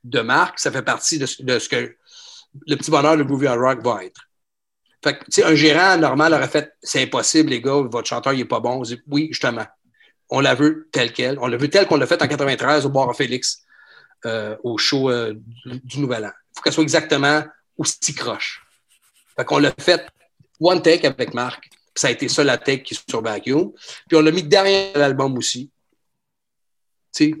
de 0.04 0.20
Marc. 0.20 0.58
Ça 0.58 0.70
fait 0.70 0.82
partie 0.82 1.18
de, 1.18 1.26
ce 1.26 1.68
que 1.68 1.96
le 2.66 2.76
petit 2.76 2.90
bonheur 2.90 3.16
de 3.16 3.22
Groovy 3.22 3.48
Rock 3.48 3.82
va 3.82 4.04
être. 4.04 4.28
Un 5.44 5.54
gérant 5.54 5.96
normal 5.98 6.32
aurait 6.34 6.48
fait 6.48 6.72
c'est 6.82 7.02
impossible, 7.02 7.50
les 7.50 7.60
gars, 7.60 7.82
votre 7.90 8.08
chanteur, 8.08 8.32
il 8.32 8.38
n'est 8.38 8.44
pas 8.44 8.60
bon. 8.60 8.82
oui, 9.08 9.28
justement. 9.28 9.66
On 10.30 10.40
la 10.40 10.54
veut 10.54 10.88
tel 10.92 11.12
quel. 11.12 11.38
On 11.40 11.46
l'a 11.46 11.56
vu 11.56 11.68
tel 11.68 11.86
qu'on 11.86 11.96
l'a 11.96 12.06
fait 12.06 12.22
en 12.22 12.28
93 12.28 12.86
au 12.86 12.88
bar 12.88 13.14
Félix, 13.14 13.62
euh, 14.24 14.56
au 14.62 14.78
show 14.78 15.10
euh, 15.10 15.34
du, 15.64 16.00
Nouvel 16.00 16.24
An. 16.24 16.30
Il 16.30 16.56
faut 16.56 16.62
qu'elle 16.62 16.72
soit 16.72 16.82
exactement 16.82 17.44
aussi 17.76 18.14
croche. 18.14 18.64
Fait 19.36 19.44
qu'on 19.44 19.58
l'a 19.58 19.72
fait 19.78 20.06
one 20.60 20.80
take 20.80 21.06
avec 21.06 21.34
Marc. 21.34 21.68
ça 21.94 22.08
a 22.08 22.10
été 22.10 22.28
ça 22.28 22.44
la 22.44 22.56
take 22.56 22.82
qui 22.82 22.94
est 22.94 23.10
sur 23.10 23.20
Vacuum. 23.20 23.72
Puis 24.08 24.16
on 24.16 24.22
l'a 24.22 24.30
mis 24.30 24.42
derrière 24.42 24.96
l'album 24.96 25.36
aussi. 25.36 25.70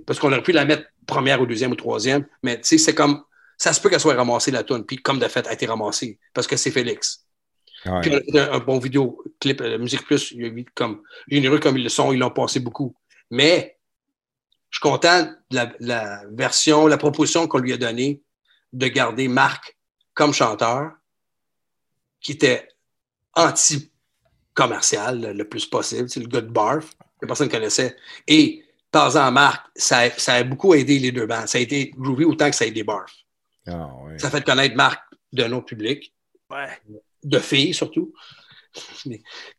parce 0.04 0.18
qu'on 0.18 0.32
aurait 0.32 0.42
pu 0.42 0.52
la 0.52 0.64
mettre 0.64 0.91
première 1.06 1.40
ou 1.40 1.46
deuxième 1.46 1.72
ou 1.72 1.76
troisième. 1.76 2.26
Mais 2.42 2.60
c'est 2.62 2.94
comme. 2.94 3.22
Ça 3.58 3.72
se 3.72 3.80
peut 3.80 3.88
qu'elle 3.88 4.00
soit 4.00 4.14
ramassée 4.14 4.50
la 4.50 4.64
tune. 4.64 4.84
Puis 4.84 4.96
comme 4.96 5.18
de 5.18 5.28
fait, 5.28 5.40
elle 5.40 5.48
a 5.48 5.52
été 5.52 5.66
ramassée. 5.66 6.18
Parce 6.34 6.46
que 6.46 6.56
c'est 6.56 6.70
Félix. 6.70 7.26
Puis 7.82 8.12
on 8.32 8.38
a 8.38 8.54
un, 8.54 8.58
bon 8.60 8.78
vidéo 8.78 9.22
clip, 9.40 9.60
euh, 9.60 9.78
Musique 9.78 10.04
Plus, 10.04 10.34
comme 10.74 11.02
généreux 11.28 11.58
comme 11.58 11.76
ils 11.76 11.82
le 11.82 11.88
sont, 11.88 12.12
ils 12.12 12.18
l'ont 12.18 12.30
passé 12.30 12.60
beaucoup. 12.60 12.94
Mais 13.30 13.76
je 14.70 14.78
suis 14.78 14.82
content 14.82 15.32
de 15.50 15.58
la, 15.80 16.22
version, 16.30 16.86
la 16.86 16.96
proposition 16.96 17.48
qu'on 17.48 17.58
lui 17.58 17.72
a 17.72 17.76
donnée 17.76 18.22
de 18.72 18.86
garder 18.86 19.28
Marc 19.28 19.76
comme 20.14 20.32
chanteur, 20.32 20.92
qui 22.20 22.32
était 22.32 22.68
anti-commercial 23.34 25.36
le 25.36 25.48
plus 25.48 25.66
possible. 25.66 26.08
C'est 26.08 26.20
le 26.20 26.26
de 26.26 26.40
Barf, 26.40 26.92
que 27.20 27.26
personne 27.26 27.48
ne 27.48 27.52
connaissait. 27.52 27.96
Et 28.28 28.61
par 28.92 29.06
exemple, 29.06 29.32
Marc, 29.32 29.66
ça, 29.74 30.10
ça, 30.10 30.34
a 30.34 30.44
beaucoup 30.44 30.74
aidé 30.74 30.98
les 31.00 31.10
deux 31.10 31.26
bandes. 31.26 31.48
Ça 31.48 31.58
a 31.58 31.60
été 31.60 31.92
groovy 31.96 32.24
autant 32.24 32.48
que 32.48 32.54
ça 32.54 32.64
a 32.64 32.68
aidé 32.68 32.84
Barf. 32.84 33.12
Ah, 33.66 33.90
ça 34.18 34.30
fait 34.30 34.44
connaître 34.44 34.76
Marc 34.76 35.02
de 35.32 35.44
nos 35.44 35.62
public. 35.62 36.14
Ouais 36.50 36.68
de 37.24 37.38
filles 37.38 37.74
surtout. 37.74 38.12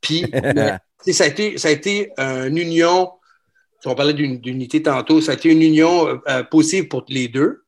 Puis, 0.01 0.25
ça 1.11 1.23
a 1.23 1.27
été, 1.27 1.57
ça 1.57 1.67
a 1.69 1.71
été 1.71 2.11
une 2.17 2.57
union 2.57 3.11
on 3.85 3.95
parlait 3.95 4.13
d'unité 4.13 4.81
tantôt, 4.81 5.19
ça 5.19 5.33
a 5.33 5.35
été 5.35 5.51
une 5.51 5.61
union 5.61 6.21
euh, 6.29 6.43
possible 6.43 6.87
pour 6.87 7.03
les 7.09 7.27
deux. 7.27 7.65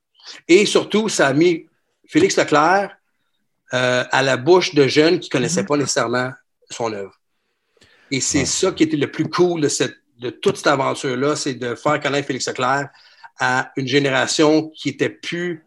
Et 0.47 0.65
surtout, 0.65 1.09
ça 1.09 1.27
a 1.27 1.33
mis 1.33 1.67
Félix 2.07 2.37
Leclerc 2.37 2.95
euh, 3.73 4.05
à 4.09 4.23
la 4.23 4.37
bouche 4.37 4.73
de 4.73 4.87
jeunes 4.87 5.19
qui 5.19 5.27
ne 5.27 5.31
connaissaient 5.31 5.63
mm-hmm. 5.63 5.67
pas 5.67 5.75
nécessairement 5.75 6.31
son 6.71 6.93
œuvre. 6.93 7.19
Et 8.11 8.21
c'est 8.21 8.45
ça 8.45 8.71
qui 8.71 8.83
était 8.83 8.95
le 8.95 9.11
plus 9.11 9.27
cool 9.27 9.59
de, 9.59 9.67
cette, 9.67 9.97
de 10.19 10.29
toute 10.29 10.57
cette 10.57 10.67
aventure-là, 10.67 11.35
c'est 11.35 11.55
de 11.55 11.75
faire 11.75 11.99
connaître 11.99 12.27
Félix 12.27 12.47
Leclerc 12.47 12.89
à 13.39 13.71
une 13.75 13.87
génération 13.87 14.69
qui 14.69 14.89
était 14.89 15.09
plus 15.09 15.65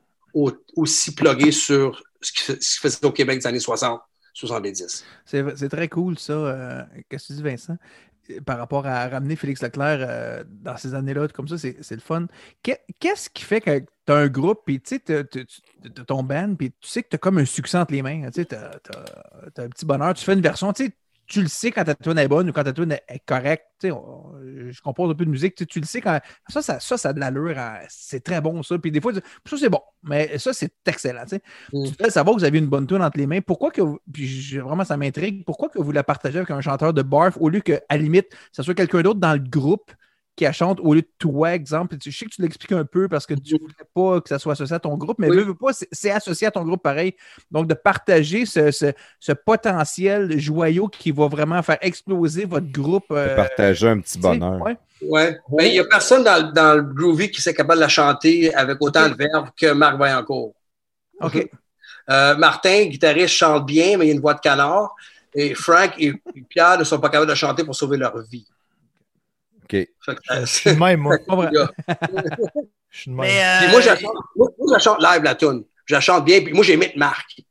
aussi 0.77 1.15
pluguée 1.15 1.53
sur 1.53 2.03
ce 2.21 2.33
qui, 2.33 2.79
faisait 2.81 3.05
au 3.05 3.13
Québec 3.13 3.41
des 3.41 3.47
années 3.47 3.61
60, 3.61 4.01
70. 4.33 5.05
C'est 5.25 5.69
très 5.69 5.89
cool, 5.89 6.19
ça. 6.19 6.87
Qu'est-ce 7.09 7.29
que 7.29 7.33
tu 7.35 7.37
dis, 7.39 7.43
Vincent? 7.43 7.77
par 8.45 8.59
rapport 8.59 8.87
à 8.87 9.09
ramener 9.09 9.37
Félix 9.37 9.63
Leclerc 9.63 9.99
euh, 10.01 10.45
dans 10.47 10.77
ces 10.77 10.95
années-là, 10.95 11.29
comme 11.29 11.49
ça, 11.49 11.57
c'est 11.59 11.91
le 11.91 12.01
fun. 12.01 12.27
Qu'est-ce 12.63 13.31
qui 13.31 13.43
fait 13.43 13.61
que 13.61 13.79
tu 13.79 14.13
as 14.13 14.17
un 14.17 14.29
groupe, 14.29 14.63
puis 14.65 14.81
tu 14.81 15.01
sais, 15.07 15.25
ton 16.07 16.23
band, 16.23 16.55
puis 16.55 16.71
tu 16.71 16.89
sais 16.89 17.03
que 17.03 17.09
tu 17.09 17.17
as 17.17 17.19
comme 17.19 17.39
un 17.39 17.45
succès 17.45 17.79
entre 17.79 17.93
les 17.93 18.03
mains, 18.03 18.29
sais, 18.33 18.45
tu 18.45 18.55
as, 18.55 18.71
un 19.57 19.69
petit 19.69 19.87
bonheur, 19.87 20.15
tu 20.15 20.25
fais 20.25 20.35
une 20.35 20.41
version, 20.41 20.73
tu 20.73 20.87
sais, 20.87 20.93
tu 21.29 21.43
le 21.43 21.49
sais 21.49 21.71
quand 21.71 21.85
ta 21.85 21.95
tune 21.95 22.19
est 22.19 22.27
bonne 22.27 22.49
ou 22.49 22.53
quand 22.53 22.65
ta 22.65 22.73
tune 22.73 22.93
est 22.93 23.19
correcte. 23.25 23.67
je 23.83 24.81
compose 24.81 25.11
un 25.11 25.15
peu 25.15 25.27
de 25.27 25.31
musique, 25.31 25.55
tu, 25.55 25.79
le 25.79 25.85
sais 25.85 26.01
quand. 26.01 26.19
Ça, 26.49 26.63
ça, 26.63 26.81
ça, 26.81 26.97
ça 26.97 27.11
a 27.11 27.13
de 27.13 27.21
l'allure. 27.21 27.55
C'est 27.89 28.25
très 28.25 28.41
bon, 28.41 28.63
ça. 28.63 28.79
Puis 28.79 28.91
des 28.91 29.01
fois, 29.01 29.13
ça, 29.13 29.57
c'est 29.57 29.69
bon. 29.69 29.81
Mais 30.03 30.39
ça, 30.39 30.53
c'est 30.55 30.73
excellent. 30.87 31.25
Mm. 31.73 31.87
Tu 31.87 31.95
peux 31.95 32.11
savoir 32.11 32.35
que 32.35 32.41
vous 32.41 32.47
avez 32.47 32.59
une 32.59 32.67
bonne 32.67 32.87
tune 32.87 33.03
entre 33.03 33.19
les 33.19 33.27
mains. 33.27 33.41
Pourquoi 33.43 33.71
que. 33.71 33.83
Puis 34.13 34.59
vraiment, 34.59 34.85
ça 34.85 34.97
m'intrigue. 34.97 35.45
Pourquoi 35.45 35.69
que 35.69 35.79
vous 35.79 35.93
la 35.93 36.03
partagez 36.03 36.39
avec 36.39 36.51
un 36.51 36.63
chanteur 36.63 36.95
de 36.95 37.03
barf 37.03 37.37
au 37.39 37.51
lieu 37.51 37.61
que, 37.61 37.79
à 37.91 37.99
limite, 37.99 38.35
ce 38.51 38.63
soit 38.63 38.75
quelqu'un 38.75 39.03
d'autre 39.03 39.21
dans 39.21 39.35
le 39.35 39.41
groupe 39.41 39.93
qui 40.39 40.47
a 40.47 40.53
chante 40.53 40.79
au 40.81 40.95
lieu 40.95 41.03
de 41.03 41.11
toi, 41.19 41.53
exemple. 41.53 41.97
Je 42.03 42.17
sais 42.17 42.25
que 42.25 42.31
tu 42.31 42.41
l'expliques 42.43 42.71
un 42.71 42.85
peu 42.85 43.09
parce 43.09 43.27
que 43.27 43.35
tu 43.35 43.55
ne 43.55 43.59
voulais 43.59 43.75
pas 43.93 44.21
que 44.21 44.29
ça 44.29 44.39
soit 44.39 44.53
associé 44.53 44.77
à 44.77 44.79
ton 44.79 44.97
groupe, 44.97 45.19
mais 45.19 45.29
pas, 45.29 45.73
c'est 45.91 46.13
associé 46.13 46.47
à 46.47 46.53
ton 46.53 46.65
groupe 46.65 46.81
pareil. 46.81 47.17
Donc, 47.51 47.67
de 47.67 47.75
partager 47.75 48.47
ce, 48.47 48.93
potentiel 49.45 50.39
joyau 50.39 50.87
qui 50.87 51.11
va 51.11 51.27
vraiment 51.27 51.61
faire 51.63 51.79
exploser 51.81 52.45
votre 52.45 52.71
groupe. 52.71 53.07
Euh, 53.11 53.35
partager 53.35 53.89
un 53.89 53.99
petit 53.99 54.17
bonheur. 54.17 54.61
Oui. 55.01 55.21
Mais 55.51 55.69
il 55.71 55.73
n'y 55.73 55.81
a 55.81 55.85
personne 55.85 56.23
dans, 56.23 56.77
le 56.77 56.83
groovy 56.83 57.33
qui 57.33 57.43
serait 57.43 57.55
capable 57.55 57.79
de 57.79 57.81
la 57.81 57.89
chanter 57.89 58.55
avec 58.55 58.79
autant 58.81 59.09
de 59.09 59.15
verve 59.15 59.51
que 59.61 59.73
Marc 59.73 59.99
Vaillancourt. 59.99 60.55
OK. 61.21 61.51
Euh, 62.11 62.35
Martin, 62.39 62.87
guitariste, 62.87 63.35
chante 63.35 63.67
bien, 63.67 63.99
mais 63.99 64.07
il 64.07 64.11
a 64.13 64.15
une 64.15 64.21
voix 64.21 64.33
de 64.33 64.41
canard. 64.41 64.97
Et 65.35 65.55
Frank 65.55 65.93
et 65.99 66.15
Pierre 66.49 66.79
ne 66.79 66.85
sont 66.85 66.99
pas 66.99 67.11
capables 67.11 67.29
de 67.29 67.35
chanter 67.35 67.65
pour 67.65 67.75
sauver 67.75 67.99
leur 67.99 68.19
vie. 68.23 68.47
OK. 69.71 69.89
Je 70.07 70.45
suis 70.47 70.77
même, 70.77 71.01
moi. 71.01 71.19
Je 71.19 73.01
suis 73.01 73.11
de 73.11 73.17
même. 73.17 73.27
Euh, 73.29 73.69
moi, 73.71 73.81
je 73.81 74.83
chante 74.83 75.01
live, 75.01 75.23
la 75.23 75.35
tune. 75.35 75.65
Je 75.85 75.95
la 75.95 76.01
chante 76.01 76.25
bien, 76.25 76.41
puis 76.41 76.53
moi, 76.53 76.65
j'ai 76.65 76.77
mis 76.77 76.91
Marc. 76.97 77.43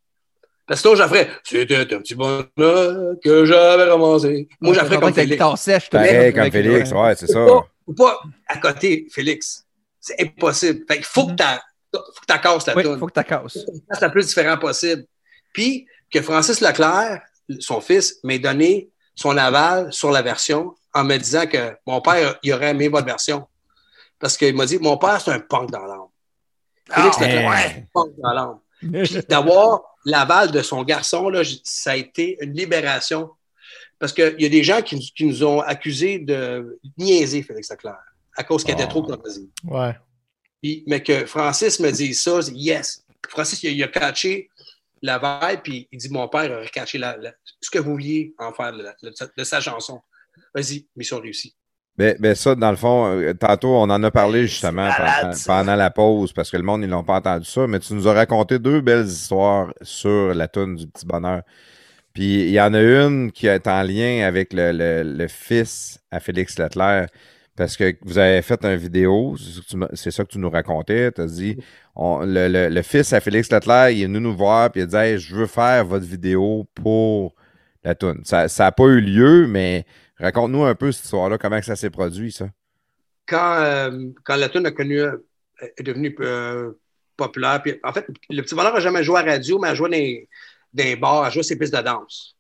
Parce 0.68 0.81
que 0.81 0.89
sinon, 0.89 1.02
je 1.02 1.07
ferais 1.07 1.30
C'était 1.44 1.94
un 1.94 1.99
petit 1.99 2.15
bonheur 2.15 3.15
que 3.23 3.45
j'avais 3.45 3.85
ramassé. 3.85 4.49
Moi, 4.60 4.73
je 4.73 4.80
ferais 4.80 4.99
comme 4.99 5.14
Félix. 5.14 5.45
sèche, 5.57 5.89
Pareil, 5.89 6.34
comme 6.34 6.52
Félix, 6.52 6.91
ouais, 6.91 7.15
c'est 7.15 7.27
ça. 7.27 7.45
Ou 7.85 7.94
pas, 7.94 8.19
à 8.48 8.57
côté 8.57 9.07
Félix. 9.11 9.65
C'est 9.99 10.22
impossible. 10.22 10.84
Fait 10.88 10.98
il 10.98 11.03
faut 11.03 11.27
que 11.27 11.31
mm-hmm. 11.31 11.60
tu 11.94 12.39
casses 12.39 12.68
la 12.68 12.76
oui, 12.76 12.84
Il 12.85 12.98
faut 12.98 13.07
que 13.07 13.19
tu 13.19 13.26
casses. 13.26 13.60
C'est 13.91 14.06
le 14.06 14.11
plus 14.11 14.27
différent 14.27 14.57
possible. 14.57 15.06
Puis, 15.53 15.88
que 16.11 16.22
Francis 16.22 16.60
Leclerc, 16.60 17.22
son 17.60 17.80
fils, 17.80 18.19
m'ait 18.23 18.39
donné 18.39 18.89
son 19.15 19.38
aval 19.38 19.91
sur 19.94 20.11
la 20.11 20.22
version 20.22 20.76
en 20.98 21.03
me 21.03 21.18
disant 21.18 21.45
que 21.45 21.78
mon 21.86 22.02
père, 22.02 22.40
il 22.41 22.53
aurait 22.53 22.72
aimé 22.72 22.88
votre 22.88 23.06
version. 23.06 23.48
Parce 24.19 24.36
qu'il 24.36 24.56
m'a 24.56 24.65
dit, 24.65 24.80
mon 24.80 24.98
père, 24.98 25.22
c'est 25.22 25.32
un 25.32 25.40
punk 25.40 25.69
dans 25.69 25.86
l'âme. 25.86 26.07
Félix, 26.90 27.18
c'est 27.19 27.45
un 27.45 27.82
punk 27.94 28.14
dans 28.18 28.34
l'âme. 28.34 28.60
Puis 29.03 29.19
d'avoir 29.30 29.82
l'aval 30.06 30.52
de 30.52 30.61
son 30.64 30.84
garçon, 30.84 31.30
là, 31.30 31.44
ça 31.64 31.91
a 31.91 31.95
été 31.95 32.38
une 32.41 32.53
libération. 32.53 33.30
Parce 33.99 34.11
qu'il 34.11 34.36
y 34.40 34.45
a 34.45 34.49
des 34.49 34.64
gens 34.64 34.82
qui, 34.82 35.14
nous 35.19 35.44
ont 35.44 35.60
accusés 35.61 36.19
de 36.19 36.80
niaiser 36.98 37.44
Félix 37.44 37.69
Leclerc 37.69 37.99
à 38.36 38.44
cause 38.44 38.64
qu'il 38.64 38.74
était 38.74 38.88
trop 38.88 39.06
ah. 39.11 39.18
crazy. 39.18 39.49
Ouais. 39.64 39.95
mais 40.88 41.02
que 41.02 41.26
Francis 41.26 41.80
me 41.80 41.91
dise 41.91 42.22
ça, 42.22 42.40
yes. 42.52 43.03
Francis, 43.30 43.61
il, 43.64 43.84
a 43.84 43.88
catché 43.88 44.49
la 45.02 45.18
vibe, 45.18 45.61
puis 45.64 45.88
il 45.91 45.98
dit 45.99 46.10
Mon 46.10 46.28
père 46.28 46.52
aurait 46.52 46.69
catché 46.69 46.99
ce 47.61 47.69
que 47.69 47.80
vous 47.80 47.91
vouliez 47.91 48.34
en 48.38 48.53
faire 48.53 48.74
de 48.74 49.44
sa 49.44 49.60
chanson. 49.60 50.02
Vas-y, 50.53 50.88
mission 50.95 51.19
réussie. 51.19 51.55
Ben, 51.97 52.15
ben, 52.19 52.35
ça, 52.35 52.53
dans 52.53 52.69
le 52.69 52.77
fond, 52.77 53.07
euh, 53.07 53.34
tantôt, 53.34 53.69
on 53.69 53.89
en 53.89 54.03
a 54.03 54.11
parlé 54.11 54.45
justement 54.45 54.89
pendant, 55.47 55.76
la 55.76 55.89
pause 55.89 56.31
parce 56.31 56.51
que 56.51 56.57
le 56.57 56.64
monde, 56.64 56.84
ils 56.84 56.89
n'ont 56.89 57.03
pas 57.03 57.15
entendu 57.15 57.45
ça, 57.45 57.65
mais 57.65 57.80
tu 57.80 57.95
nous 57.95 58.07
as 58.07 58.14
raconté 58.14 58.59
deux 58.59 58.81
belles 58.81 59.07
histoires 59.07 59.73
sur 59.81 60.35
la 60.35 60.47
toune 60.47 60.76
du 60.76 60.88
petit 60.88 61.07
bonheur. 61.07 61.41
Puis 62.14 62.41
il 62.43 62.51
y 62.51 62.61
en 62.61 62.73
a 62.76 62.81
une 62.81 63.31
qui 63.31 63.47
est 63.47 63.68
en 63.68 63.81
lien 63.81 64.26
avec 64.27 64.49
le, 64.53 65.27
fils 65.27 65.99
à 66.11 66.19
Félix 66.19 66.59
Leclerc. 66.59 67.07
Parce 67.55 67.76
que 67.76 67.95
vous 68.03 68.19
avez 68.19 68.43
fait 68.43 68.64
une 68.64 68.76
vidéo, 68.76 69.35
c'est 69.93 70.11
ça 70.11 70.23
que 70.23 70.30
tu 70.30 70.38
nous 70.38 70.51
racontais. 70.51 71.11
Tu 71.11 71.22
as 71.22 71.26
dit 71.26 71.57
le, 71.95 72.81
fils 72.84 73.11
à 73.14 73.19
Félix 73.19 73.51
Leclerc, 73.51 73.89
il 73.89 74.03
est 74.03 74.05
venu 74.05 74.19
nous 74.19 74.35
voir 74.35 74.68
et 74.76 74.80
il 74.80 74.81
a 74.84 74.85
dit 75.15 75.18
Je 75.19 75.35
veux 75.35 75.47
faire 75.47 75.84
votre 75.84 76.05
vidéo 76.05 76.68
pour 76.76 77.34
la 77.84 77.95
toune. 77.95 78.22
Ça 78.23 78.47
n'a 78.47 78.72
pas 78.72 78.85
eu 78.85 79.01
lieu, 79.01 79.47
mais 79.47 79.85
Raconte-nous 80.19 80.64
un 80.64 80.76
peu 80.76 80.91
cette 80.91 81.06
histoire-là, 81.06 81.38
comment 81.38 81.61
ça 81.61 81.76
s'est 81.76 81.89
produit, 81.89 82.31
ça? 82.31 82.49
Quand, 83.27 83.57
euh, 83.60 84.10
quand 84.23 84.35
la 84.35 84.49
tune 84.49 84.65
a 84.65 84.72
connu, 84.72 84.99
euh, 84.99 85.18
est 85.60 85.84
devenue 85.84 86.15
euh, 86.22 86.72
populaire, 87.15 87.61
puis 87.61 87.80
en 87.84 87.94
fait, 87.94 88.07
le 88.30 88.41
petit 88.41 88.56
bonheur 88.56 88.73
n'a 88.73 88.80
jamais 88.80 89.03
joué 89.03 89.19
à 89.19 89.23
radio, 89.23 89.60
mais 89.60 89.69
a 89.69 89.76
joué 89.76 89.89
dans, 89.89 90.84
des 90.84 90.95
bars, 90.95 91.23
a 91.23 91.30
joué 91.30 91.44
ses 91.44 91.57
pistes 91.57 91.76
de 91.76 91.81
danse. 91.81 92.35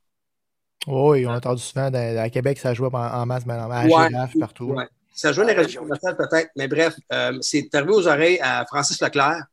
oui, 0.87 1.25
on 1.25 1.31
a 1.31 1.37
entendu 1.37 1.61
souvent 1.61 1.91
à 1.93 2.29
Québec, 2.29 2.57
ça 2.57 2.73
jouait 2.73 2.89
en, 2.91 3.25
masse, 3.25 3.45
mais 3.45 3.53
à 3.53 3.85
ouais, 3.85 4.39
partout. 4.39 4.75
Ça 5.13 5.33
jouait 5.33 5.45
dans 5.45 5.49
les 5.49 5.57
régions 5.57 5.85
peut-être, 5.85 6.51
mais 6.55 6.67
bref, 6.67 6.95
c'est 7.41 7.73
arrivé 7.73 7.91
aux 7.91 8.07
oreilles 8.07 8.39
à 8.39 8.65
Francis 8.65 9.01
Leclerc, 9.01 9.43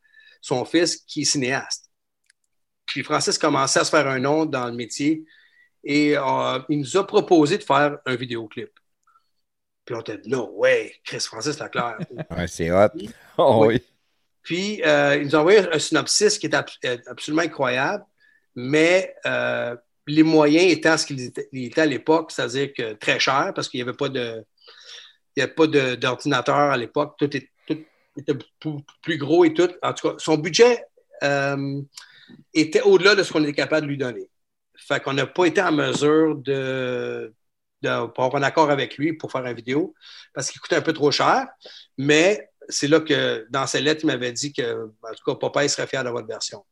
son 0.40 0.64
fils, 0.64 0.96
qui 0.96 1.22
est 1.22 1.24
cinéaste. 1.24 1.90
Puis 2.86 3.02
Francis 3.02 3.38
commençait 3.38 3.80
à 3.80 3.84
se 3.84 3.90
faire 3.90 4.06
un 4.06 4.18
nom 4.18 4.44
dans 4.44 4.66
le 4.66 4.74
métier. 4.74 5.24
Et 5.84 6.16
euh, 6.16 6.58
il 6.68 6.80
nous 6.80 6.96
a 6.96 7.06
proposé 7.06 7.58
de 7.58 7.62
faire 7.62 7.98
un 8.06 8.14
vidéoclip. 8.16 8.70
Puis 9.84 9.94
on 9.94 10.00
était 10.00 10.16
dit, 10.16 10.30
no 10.30 10.50
way, 10.54 10.94
Chris 11.04 11.20
Francis 11.20 11.60
Leclerc. 11.60 11.98
ouais, 12.30 12.46
c'est 12.48 12.70
hot. 12.70 12.88
Oh, 13.36 13.66
oui. 13.66 13.82
Puis 14.42 14.82
euh, 14.84 15.16
il 15.16 15.24
nous 15.26 15.36
a 15.36 15.40
envoyé 15.40 15.58
un 15.58 15.78
synopsis 15.78 16.38
qui 16.38 16.46
est 16.46 16.54
euh, 16.54 16.96
absolument 17.06 17.42
incroyable, 17.42 18.04
mais 18.54 19.14
les 20.06 20.22
moyens 20.22 20.70
étant 20.70 20.96
ce 20.96 21.06
qu'ils 21.06 21.22
étaient, 21.22 21.80
à 21.80 21.86
l'époque, 21.86 22.30
c'est-à-dire 22.30 22.72
que 22.74 22.92
très 22.94 23.18
cher 23.18 23.52
parce 23.54 23.68
qu'il 23.68 23.78
n'y 23.78 23.88
avait 23.88 23.96
pas 23.96 24.08
de. 24.08 24.44
Il 25.36 25.42
avait 25.42 25.52
pas 25.52 25.66
d'ordinateur 25.66 26.54
à 26.54 26.76
l'époque. 26.76 27.16
Tout, 27.18 27.30
était 28.16 28.38
plus 29.02 29.18
gros 29.18 29.44
et 29.44 29.52
tout. 29.52 29.70
En 29.82 29.92
tout 29.92 30.10
cas, 30.10 30.14
son 30.18 30.38
budget 30.38 30.84
était 32.52 32.82
au-delà 32.82 33.16
de 33.16 33.22
ce 33.22 33.32
qu'on 33.32 33.42
était 33.42 33.52
capable 33.52 33.86
de 33.86 33.90
lui 33.90 33.98
donner. 33.98 34.28
Fait 34.76 35.02
qu'on 35.02 35.12
n'a 35.12 35.26
pas 35.26 35.46
été 35.46 35.62
en 35.62 35.72
mesure 35.72 36.36
de, 36.36 37.32
de 37.82 37.88
avoir 37.88 38.34
un 38.36 38.42
accord 38.42 38.70
avec 38.70 38.96
lui 38.96 39.12
pour 39.12 39.30
faire 39.30 39.44
une 39.44 39.54
vidéo 39.54 39.94
parce 40.32 40.50
qu'il 40.50 40.60
coûtait 40.60 40.76
un 40.76 40.82
peu 40.82 40.92
trop 40.92 41.10
cher. 41.10 41.46
Mais 41.96 42.50
c'est 42.68 42.88
là 42.88 43.00
que 43.00 43.46
dans 43.50 43.66
ses 43.66 43.80
lettres, 43.80 44.00
il 44.04 44.06
m'avait 44.06 44.32
dit 44.32 44.52
que, 44.52 44.90
en 45.02 45.14
tout 45.14 45.36
cas, 45.36 45.62
il 45.62 45.70
serait 45.70 45.86
fier 45.86 46.02
de 46.02 46.10
votre 46.10 46.26
version. 46.26 46.64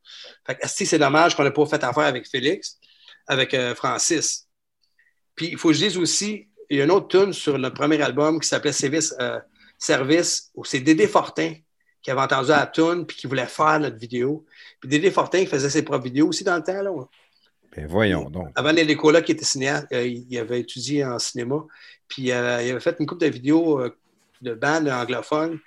Fait 0.45 0.55
que, 0.55 0.67
c'est 0.67 0.99
dommage 0.99 1.35
qu'on 1.35 1.43
n'ait 1.43 1.51
pas 1.51 1.65
fait 1.65 1.83
affaire 1.83 2.03
avec 2.03 2.27
Félix, 2.27 2.79
avec 3.27 3.53
euh, 3.53 3.75
Francis. 3.75 4.47
Puis, 5.35 5.49
il 5.51 5.57
faut 5.57 5.69
que 5.69 5.75
je 5.75 5.85
dise 5.85 5.97
aussi, 5.97 6.49
il 6.69 6.77
y 6.77 6.81
a 6.81 6.85
une 6.85 6.91
autre 6.91 7.07
tune 7.07 7.33
sur 7.33 7.57
le 7.57 7.71
premier 7.71 8.01
album 8.01 8.39
qui 8.39 8.47
s'appelait 8.47 8.71
Service, 8.71 9.13
euh, 9.19 9.39
Service 9.77 10.51
où 10.55 10.65
c'est 10.65 10.79
Dédé 10.79 11.07
Fortin 11.07 11.53
qui 12.01 12.11
avait 12.11 12.21
entendu 12.21 12.49
la 12.49 12.67
tune 12.67 13.05
puis 13.05 13.15
qui 13.15 13.27
voulait 13.27 13.47
faire 13.47 13.79
notre 13.79 13.97
vidéo. 13.97 14.45
Puis 14.79 14.89
Dédé 14.89 15.09
Fortin 15.09 15.45
faisait 15.45 15.69
ses 15.69 15.83
propres 15.83 16.03
vidéos 16.03 16.27
aussi 16.27 16.43
dans 16.43 16.57
le 16.57 16.63
temps. 16.63 16.81
Là. 16.81 16.91
Ben 17.75 17.87
voyons 17.87 18.29
donc. 18.29 18.49
Avant 18.55 18.71
Nicolas 18.71 19.21
qui 19.21 19.31
était 19.31 19.45
cinéaste, 19.45 19.87
euh, 19.93 20.05
il 20.05 20.37
avait 20.37 20.59
étudié 20.59 21.03
en 21.03 21.17
cinéma, 21.17 21.65
puis 22.07 22.31
euh, 22.31 22.61
il 22.61 22.71
avait 22.71 22.79
fait 22.79 22.95
une 22.99 23.05
couple 23.05 23.25
de 23.25 23.31
vidéos 23.31 23.79
euh, 23.79 23.97
de 24.41 24.53
bandes 24.53 24.89
anglophones. 24.89 25.59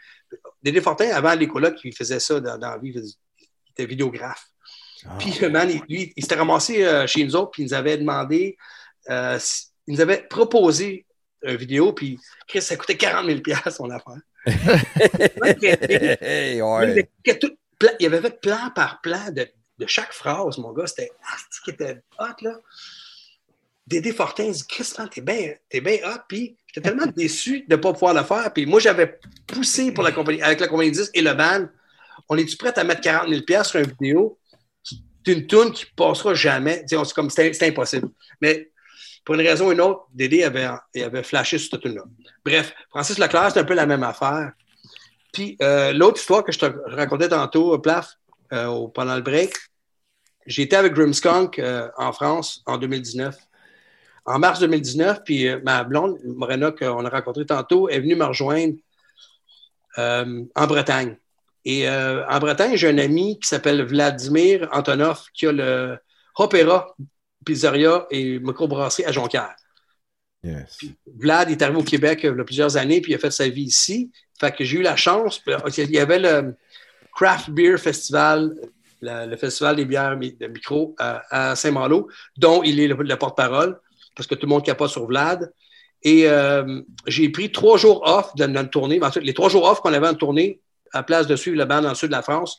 Dédé 0.63 0.81
Fortin, 0.81 1.09
avant 1.11 1.35
Nicolas, 1.35 1.73
qui 1.73 1.91
faisait 1.93 2.21
ça 2.21 2.41
dans, 2.41 2.59
la 2.59 2.79
vie, 2.79 2.93
il 2.95 3.03
était 3.71 3.87
vidéographe. 3.87 4.47
Ah. 5.05 5.17
Puis, 5.19 5.35
man, 5.49 5.69
lui, 5.89 6.13
il 6.17 6.23
s'était 6.23 6.35
ramassé 6.35 7.05
chez 7.07 7.25
nous 7.25 7.37
autres, 7.37 7.53
puis 7.53 7.63
il 7.63 7.67
nous 7.67 7.75
avait 7.75 7.97
demandé, 7.97 8.57
il 9.09 9.39
nous 9.89 10.01
avait 10.01 10.27
proposé 10.29 11.07
une 11.43 11.57
vidéo, 11.57 11.93
puis 11.93 12.19
Chris, 12.49 12.63
ça 12.63 12.77
coûtait 12.77 12.97
40 12.97 13.27
000 13.27 13.41
son 13.71 13.91
affaire. 13.91 14.19
il 18.01 18.07
avait 18.07 18.21
fait 18.21 18.41
plan 18.41 18.71
par 18.75 19.01
plan 19.01 19.31
de 19.31 19.47
de 19.79 19.87
chaque 19.87 20.13
phrase, 20.13 20.59
mon 20.59 20.73
gars, 20.73 20.87
c'était 20.87 21.11
ah, 21.23 21.37
qui 21.65 21.71
était 21.71 22.01
hot, 22.19 22.43
là? 22.43 22.59
Dédé 23.87 24.13
Fortin 24.13 24.45
il 24.45 24.53
dit 24.53 24.67
Christian, 24.67 25.07
t'es 25.07 25.21
bien 25.21 25.55
bien 25.73 25.99
hot. 26.05 26.21
Puis 26.29 26.57
j'étais 26.67 26.89
tellement 26.89 27.07
déçu 27.17 27.65
de 27.69 27.77
ne 27.77 27.81
pas 27.81 27.93
pouvoir 27.93 28.15
le 28.15 28.25
faire. 28.25 28.53
Puis 28.53 28.67
moi, 28.67 28.81
j'avais 28.81 29.19
poussé 29.47 29.93
pour 29.93 30.03
la 30.03 30.13
compagnie, 30.13 30.43
avec 30.43 30.61
la 30.61 30.69
compagnie 30.69 30.91
10 30.91 31.11
et 31.15 31.23
le 31.23 31.35
band. 31.35 31.67
On 32.29 32.37
est-tu 32.37 32.57
prêt 32.57 32.77
à 32.77 32.83
mettre 32.83 33.03
40 33.03 33.29
000 33.29 33.65
sur 33.65 33.79
une 33.79 33.87
vidéo? 33.87 34.39
C'est 34.83 35.33
une 35.33 35.47
tune 35.47 35.73
qui 35.73 35.87
passera 35.97 36.35
jamais. 36.35 36.85
C'est 36.87 36.97
comme 37.13 37.31
c'était 37.31 37.67
impossible. 37.69 38.09
Mais 38.41 38.71
pour 39.25 39.35
une 39.35 39.43
raison 39.43 39.69
ou 39.69 39.73
une 39.73 39.81
autre, 39.81 40.07
Dédé 40.13 40.43
avait, 40.43 40.69
avait 40.97 41.23
flashé 41.23 41.59
sur 41.59 41.71
cette 41.71 41.83
tune-là. 41.83 42.03
Bref, 42.45 42.75
Francis 42.91 43.19
Leclerc, 43.19 43.51
c'est 43.53 43.61
un 43.61 43.65
peu 43.65 43.75
la 43.75 43.87
même 43.87 44.03
affaire. 44.03 44.53
Puis 45.33 45.57
euh, 45.63 45.93
l'autre 45.93 46.19
histoire 46.19 46.43
que 46.43 46.53
je 46.53 46.59
te 46.59 46.67
racontais 46.87 47.29
tantôt, 47.29 47.79
Plaf, 47.79 48.17
euh, 48.53 48.87
pendant 48.95 49.17
le 49.17 49.23
break, 49.23 49.55
j'étais 50.47 50.77
avec 50.77 50.93
Grimskunk 50.93 51.59
euh, 51.59 51.89
en 51.97 52.13
France 52.13 52.63
en 52.67 52.79
2019. 52.79 53.37
En 54.25 54.39
mars 54.39 54.59
2019, 54.61 55.23
puis 55.25 55.49
ma 55.63 55.85
blonde, 55.85 56.19
Morena, 56.25 56.73
qu'on 56.73 57.05
a 57.05 57.09
rencontrée 57.09 57.47
tantôt, 57.47 57.89
est 57.89 58.01
venue 58.01 58.17
me 58.17 58.25
rejoindre 58.25 58.75
en 59.97 60.67
Bretagne. 60.67 61.17
Et 61.65 61.89
en 61.89 62.39
Bretagne, 62.41 62.77
j'ai 62.77 62.89
un 62.89 62.99
ami 62.99 63.39
qui 63.39 63.49
s'appelle 63.49 63.85
Vladimir 63.85 64.69
Antonov, 64.73 65.27
qui 65.33 65.47
a 65.47 65.53
le 65.53 65.99
Opéra 66.35 66.97
Pizzeria 67.47 68.07
et 68.11 68.39
Microbrasserie 68.41 69.07
à 69.07 69.13
Jonquière. 69.13 69.55
Yes. 70.43 70.79
Vlad 71.07 71.51
est 71.51 71.63
arrivé 71.63 71.79
au 71.79 71.85
Québec 71.85 72.21
il 72.23 72.27
y 72.27 72.41
a 72.41 72.45
plusieurs 72.45 72.77
années, 72.77 73.01
puis 73.01 73.13
il 73.13 73.15
a 73.15 73.19
fait 73.19 73.31
sa 73.31 73.49
vie 73.49 73.63
ici. 73.63 74.11
Fait 74.39 74.55
que 74.55 74.65
j'ai 74.65 74.79
eu 74.79 74.83
la 74.83 74.97
chance. 74.97 75.43
Il 75.79 75.91
y 75.91 75.99
avait 75.99 76.19
le 76.19 76.55
Craft 77.17 77.51
Beer 77.51 77.79
Festival, 77.79 78.55
le, 79.01 79.37
festival 79.37 79.77
des 79.77 79.85
bières 79.85 80.17
de 80.17 80.47
micro 80.47 80.95
à, 80.99 81.57
Saint-Malo, 81.57 82.09
dont 82.37 82.63
il 82.63 82.79
est 82.79 82.89
le, 82.89 83.17
porte-parole, 83.17 83.81
parce 84.15 84.27
que 84.27 84.35
tout 84.35 84.47
le 84.47 84.51
monde 84.51 84.65
capote 84.65 84.91
sur 84.91 85.07
Vlad. 85.07 85.51
Et 86.03 86.29
euh, 86.29 86.83
j'ai 87.07 87.29
pris 87.31 87.51
trois 87.51 87.79
jours 87.79 88.03
off 88.07 88.35
de 88.37 88.45
notre 88.47 88.71
tournée. 88.71 89.03
En 89.03 89.11
fait, 89.11 89.21
les 89.21 89.35
trois 89.35 89.49
jours 89.49 89.65
off 89.65 89.81
qu'on 89.81 89.93
avait 89.93 90.07
en 90.07 90.15
tournée, 90.15 90.61
à 90.93 91.03
place 91.03 91.27
de 91.27 91.35
suivre 91.35 91.57
la 91.57 91.65
bande 91.65 91.83
dans 91.85 91.89
le 91.89 91.95
sud 91.95 92.09
de 92.09 92.15
la 92.15 92.23
France, 92.23 92.59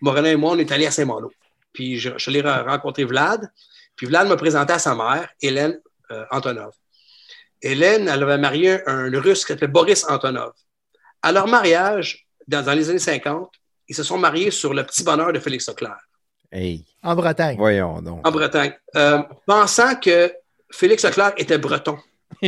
Morena 0.00 0.30
et 0.30 0.36
moi, 0.36 0.52
on 0.52 0.58
est 0.58 0.72
allés 0.72 0.86
à 0.86 0.90
Saint-Malo. 0.90 1.30
Puis 1.72 1.98
je, 1.98 2.10
je 2.16 2.30
l'ai 2.30 2.40
rencontré 2.40 3.04
Vlad. 3.04 3.48
Puis 3.94 4.06
Vlad 4.06 4.26
m'a 4.28 4.36
présenté 4.36 4.72
à 4.72 4.78
sa 4.78 4.94
mère, 4.94 5.28
Hélène 5.42 5.78
euh, 6.10 6.24
Antonov. 6.30 6.72
Hélène, 7.60 8.08
elle 8.08 8.22
avait 8.22 8.38
marié 8.38 8.80
un, 8.86 9.10
Russe 9.20 9.44
qui 9.44 9.52
s'appelait 9.52 9.68
Boris 9.68 10.08
Antonov. 10.08 10.52
À 11.22 11.32
leur 11.32 11.46
mariage, 11.48 12.26
dans, 12.46 12.64
les 12.72 12.90
années 12.90 12.98
50, 12.98 13.50
ils 13.88 13.94
se 13.94 14.02
sont 14.02 14.18
mariés 14.18 14.50
sur 14.50 14.74
le 14.74 14.84
petit 14.84 15.02
bonheur 15.02 15.32
de 15.32 15.38
Félix 15.38 15.68
Leclerc. 15.68 15.98
Hey. 16.50 16.84
En 17.02 17.14
Bretagne. 17.14 17.56
Voyons 17.56 18.00
donc. 18.00 18.26
En 18.26 18.30
Bretagne. 18.30 18.72
Euh, 18.96 19.22
pensant 19.46 19.96
que 19.96 20.32
Félix 20.70 21.04
Leclerc 21.04 21.32
était 21.36 21.58
breton. 21.58 21.98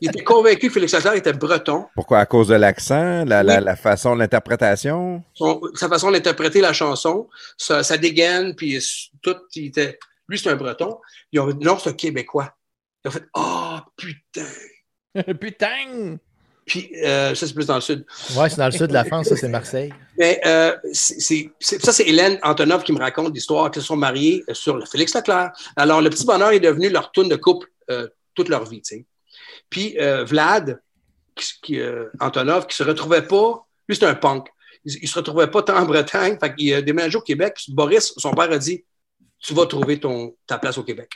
Il 0.00 0.08
était 0.08 0.24
convaincu 0.24 0.68
que 0.68 0.72
Félix 0.72 0.94
Leclerc 0.94 1.14
était 1.14 1.32
breton. 1.34 1.86
Pourquoi? 1.94 2.20
À 2.20 2.26
cause 2.26 2.48
de 2.48 2.54
l'accent, 2.54 3.24
la, 3.26 3.42
la, 3.42 3.76
façon 3.76 4.14
de 4.14 4.20
l'interprétation? 4.20 5.22
Sa 5.74 5.88
façon 5.88 6.10
d'interpréter 6.10 6.62
la 6.62 6.72
chanson, 6.72 7.28
sa, 7.58 7.82
dégaine, 7.98 8.54
puis 8.54 8.82
tout, 9.22 9.36
il 9.54 9.66
était... 9.66 9.98
Lui, 10.26 10.38
c'est 10.38 10.48
un 10.48 10.56
breton. 10.56 11.00
Ils 11.32 11.40
ont 11.40 11.52
non, 11.60 11.78
c'est 11.78 11.90
un 11.90 11.92
Québécois. 11.92 12.54
Ils 13.04 13.08
ont 13.08 13.10
fait 13.10 13.24
«Oh, 13.34 13.76
putain!» 13.94 14.46
Putain! 15.40 16.16
Puis, 16.66 16.90
euh, 17.04 17.34
ça, 17.34 17.46
c'est 17.46 17.54
plus 17.54 17.66
dans 17.66 17.74
le 17.74 17.80
sud. 17.80 18.06
Oui, 18.36 18.48
c'est 18.48 18.56
dans 18.56 18.66
le 18.66 18.72
sud 18.72 18.86
de 18.86 18.92
la 18.94 19.04
France, 19.04 19.28
ça, 19.28 19.36
c'est 19.36 19.48
Marseille. 19.48 19.92
Mais 20.18 20.40
euh, 20.46 20.74
c'est, 20.92 21.50
ça, 21.60 21.92
c'est 21.92 22.04
Hélène 22.08 22.38
Antonov 22.42 22.84
qui 22.84 22.92
me 22.92 22.98
raconte 22.98 23.34
l'histoire 23.34 23.70
qu'ils 23.70 23.82
se 23.82 23.88
sont 23.88 23.96
mariés 23.96 24.42
sur 24.52 24.76
le 24.76 24.86
Félix 24.86 25.14
Leclerc. 25.14 25.52
Alors, 25.76 26.00
le 26.00 26.08
petit 26.10 26.24
bonheur 26.24 26.50
est 26.50 26.60
devenu 26.60 26.88
leur 26.88 27.12
tourne 27.12 27.28
de 27.28 27.36
couple 27.36 27.68
euh, 27.90 28.08
toute 28.34 28.48
leur 28.48 28.64
vie, 28.64 28.82
tu 28.82 28.96
sais. 28.96 29.06
Puis 29.70 29.96
euh, 29.98 30.24
Vlad, 30.24 30.80
qui, 31.62 31.78
euh, 31.78 32.08
Antonov, 32.20 32.66
qui 32.66 32.76
se 32.76 32.82
retrouvait 32.82 33.26
pas, 33.26 33.66
lui 33.88 33.96
c'est 33.96 34.06
un 34.06 34.14
punk, 34.14 34.48
il, 34.84 35.02
ne 35.02 35.06
se 35.06 35.14
retrouvait 35.14 35.46
pas 35.46 35.62
tant 35.62 35.76
en 35.76 35.84
Bretagne, 35.84 36.38
fait 36.38 36.54
qu'il 36.54 36.74
a 36.74 36.82
déménagé 36.82 37.16
au 37.16 37.22
Québec. 37.22 37.58
Boris, 37.68 38.14
son 38.16 38.32
père 38.32 38.50
a 38.50 38.58
dit, 38.58 38.84
tu 39.38 39.54
vas 39.54 39.66
trouver 39.66 40.00
ton, 40.00 40.36
ta 40.46 40.58
place 40.58 40.78
au 40.78 40.82
Québec. 40.82 41.10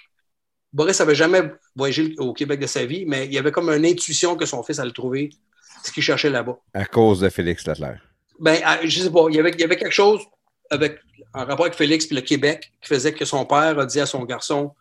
Boris 0.72 0.98
n'avait 1.00 1.14
jamais 1.14 1.42
voyagé 1.78 2.14
au 2.18 2.32
Québec 2.34 2.60
de 2.60 2.66
sa 2.66 2.84
vie, 2.84 3.04
mais 3.06 3.26
il 3.26 3.32
y 3.32 3.38
avait 3.38 3.52
comme 3.52 3.70
une 3.70 3.86
intuition 3.86 4.36
que 4.36 4.44
son 4.44 4.62
fils 4.62 4.78
allait 4.78 4.92
trouver 4.92 5.30
ce 5.82 5.92
qu'il 5.92 6.02
cherchait 6.02 6.28
là-bas. 6.28 6.58
À 6.74 6.84
cause 6.84 7.20
de 7.20 7.28
Félix 7.28 7.66
Leclerc. 7.66 8.00
Ben, 8.38 8.60
je 8.84 9.00
sais 9.00 9.10
pas. 9.10 9.26
Il 9.30 9.36
y 9.36 9.38
avait, 9.38 9.50
il 9.50 9.60
y 9.60 9.64
avait 9.64 9.76
quelque 9.76 9.94
chose 9.94 10.20
avec, 10.70 10.98
en 11.32 11.44
rapport 11.44 11.66
avec 11.66 11.74
Félix 11.74 12.10
et 12.10 12.14
le 12.14 12.20
Québec 12.20 12.72
qui 12.80 12.88
faisait 12.88 13.12
que 13.12 13.24
son 13.24 13.46
père 13.46 13.78
a 13.78 13.86
dit 13.86 14.00
à 14.00 14.06
son 14.06 14.24
garçon 14.24 14.74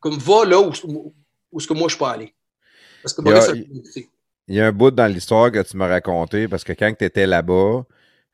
comme 0.00 0.18
va 0.18 0.44
là 0.44 0.60
où, 0.60 0.72
où, 0.84 1.14
où 1.52 1.60
ce 1.60 1.66
que 1.66 1.74
moi 1.74 1.88
je 1.88 1.96
peux 1.96 2.04
aller? 2.04 2.34
Parce 3.02 3.14
que 3.14 3.22
il, 4.48 4.56
y 4.56 4.60
a, 4.60 4.66
un 4.66 4.72
bout 4.72 4.90
dans 4.90 5.06
l'histoire 5.06 5.50
que 5.50 5.62
tu 5.62 5.76
m'as 5.76 5.86
raconté, 5.88 6.48
parce 6.48 6.64
que 6.64 6.72
quand 6.72 6.92
tu 6.98 7.04
étais 7.04 7.26
là-bas, 7.26 7.84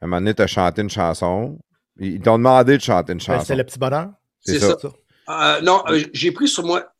à 0.01 0.05
un 0.05 0.07
moment 0.07 0.17
donné, 0.17 0.35
tu 0.35 0.43
as 0.43 0.47
chanté 0.47 0.83
une 0.83 0.91
chanson. 0.91 1.59
Ils 1.99 2.21
t'ont 2.21 2.39
demandé 2.39 2.77
de 2.79 2.83
chanter 2.83 3.13
une 3.13 3.19
ben, 3.19 3.25
chanson. 3.25 3.45
c'est 3.45 3.57
le 3.57 3.65
petit 3.65 3.79
bonheur. 3.79 4.11
C'est 4.41 4.59
ça. 4.59 4.77
Euh, 5.29 5.61
non, 5.61 5.83
euh, 5.89 6.03
j'ai 6.13 6.33
pris 6.33 6.49
sur 6.49 6.65
moi. 6.65 6.91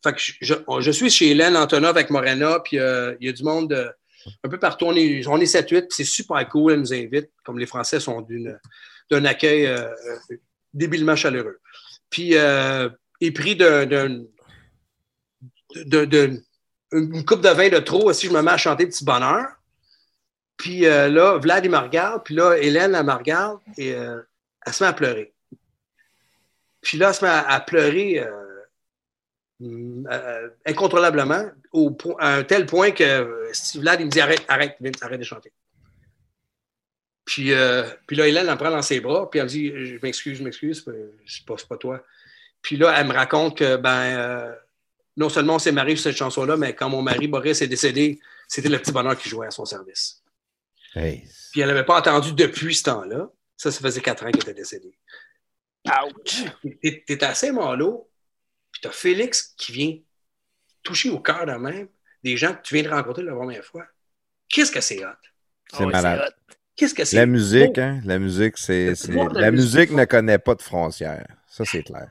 Je, 0.41 0.91
suis 0.91 1.09
chez 1.09 1.31
Hélène 1.31 1.57
Antonov 1.57 1.91
avec 1.91 2.09
Morena, 2.11 2.59
puis 2.59 2.77
euh, 2.77 3.15
il 3.19 3.27
y 3.27 3.29
a 3.29 3.33
du 3.33 3.43
monde 3.43 3.93
un 4.43 4.49
peu 4.49 4.59
partout. 4.59 4.85
On 4.85 4.95
est, 4.95 5.25
on 5.27 5.37
est 5.37 5.51
7-8, 5.51 5.87
c'est 5.89 6.03
super 6.03 6.47
cool. 6.49 6.73
Elle 6.73 6.79
nous 6.81 6.93
invite, 6.93 7.31
comme 7.43 7.57
les 7.57 7.65
Français 7.65 7.99
sont 7.99 8.25
d'un 9.09 9.25
accueil 9.25 9.67
débilement 10.73 11.15
chaleureux. 11.15 11.59
Puis, 12.09 12.33
est 12.33 13.31
pris 13.31 13.55
d'un 13.55 14.23
une 16.91 17.23
coupe 17.23 17.41
de 17.41 17.49
vin 17.49 17.69
de 17.69 17.77
trop 17.77 18.11
si 18.13 18.25
je 18.25 18.31
me 18.31 18.41
mets 18.41 18.51
à 18.51 18.57
chanter 18.57 18.87
Petit 18.87 19.05
Bonheur. 19.05 19.45
Puis 20.57 20.81
là, 20.81 21.37
Vlad, 21.37 21.65
il 21.65 21.71
me 21.71 21.77
regarde. 21.77 22.23
Puis 22.23 22.35
là, 22.35 22.55
Hélène, 22.57 22.93
elle 22.93 23.05
me 23.05 23.13
regarde 23.13 23.59
et 23.77 23.89
elle 23.89 24.73
se 24.73 24.83
met 24.83 24.89
à 24.89 24.93
pleurer. 24.93 25.33
Puis 26.81 26.97
là, 26.97 27.09
elle 27.09 27.13
se 27.13 27.25
met 27.25 27.31
à, 27.31 27.59
pleurer 27.59 28.25
euh, 29.61 30.49
incontrôlablement 30.65 31.49
au, 31.71 31.95
à 32.19 32.35
un 32.35 32.43
tel 32.43 32.65
point 32.65 32.91
que 32.91 33.51
Vlad, 33.77 33.99
il 33.99 34.05
me 34.05 34.11
dit 34.11 34.21
arrête, 34.21 34.43
arrête, 34.47 34.77
arrête 35.01 35.19
de 35.19 35.25
chanter. 35.25 35.51
Puis, 37.25 37.51
puis 38.07 38.15
là, 38.15 38.27
Hélène, 38.27 38.45
elle 38.47 38.53
me 38.53 38.57
prend 38.57 38.71
dans 38.71 38.81
ses 38.81 39.01
bras. 39.01 39.29
Puis 39.29 39.39
elle 39.39 39.45
me 39.45 39.49
dit 39.49 39.67
je 39.85 39.99
m'excuse, 40.01 40.37
je 40.39 40.43
m'excuse, 40.43 40.85
c'est 41.27 41.45
pas, 41.45 41.55
pas 41.67 41.77
toi. 41.77 42.03
Puis 42.61 42.77
là, 42.77 42.95
elle 42.97 43.07
me 43.07 43.13
raconte 43.13 43.57
que, 43.57 43.75
ben, 43.75 44.55
non 45.19 45.29
seulement 45.29 45.55
on 45.55 45.59
s'est 45.59 45.73
marié 45.73 45.95
sur 45.95 46.03
cette 46.03 46.15
chanson-là, 46.15 46.55
mais 46.55 46.73
quand 46.73 46.89
mon 46.89 47.01
mari 47.01 47.27
Boris 47.27 47.61
est 47.61 47.67
décédé, 47.67 48.19
c'était 48.47 48.69
le 48.69 48.79
petit 48.79 48.93
bonheur 48.93 49.17
qui 49.17 49.29
jouait 49.29 49.47
à 49.47 49.51
son 49.51 49.65
service. 49.65 50.23
Puis 51.51 51.61
elle 51.61 51.67
n'avait 51.67 51.85
pas 51.85 51.99
entendu 51.99 52.33
depuis 52.33 52.73
ce 52.73 52.83
temps-là. 52.83 53.29
Ça, 53.57 53.69
ça 53.69 53.81
faisait 53.81 54.01
quatre 54.01 54.25
ans 54.25 54.31
qu'elle 54.31 54.41
était 54.41 54.53
décédée. 54.53 54.97
Ouch! 55.85 56.43
T'es 56.81 57.23
assez 57.23 57.51
malo, 57.51 58.09
puis 58.71 58.81
t'as 58.81 58.91
Félix 58.91 59.53
qui 59.57 59.71
vient 59.71 59.97
toucher 60.83 61.09
au 61.09 61.19
cœur 61.19 61.45
de 61.45 61.53
même 61.53 61.87
des 62.23 62.37
gens 62.37 62.53
que 62.53 62.61
tu 62.61 62.75
viens 62.75 62.83
de 62.83 62.89
rencontrer 62.89 63.23
la 63.23 63.33
première 63.33 63.63
fois. 63.63 63.85
Qu'est-ce 64.49 64.71
que 64.71 64.81
c'est 64.81 65.03
hot? 65.05 65.09
C'est 65.71 65.83
ah 65.83 65.85
malade. 65.85 66.35
Qu'est-ce 66.75 66.93
que 66.93 67.05
c'est? 67.05 67.17
La 67.17 67.25
musique, 67.25 67.77
hein? 67.77 68.01
La 68.05 68.19
musique, 68.19 68.57
c'est. 68.57 68.93
La, 69.33 69.51
musique 69.51 69.91
ne 69.91 70.05
connaît 70.05 70.39
pas 70.39 70.55
de 70.55 70.61
frontières. 70.61 71.27
Ça, 71.47 71.65
c'est 71.65 71.83
clair 71.83 72.09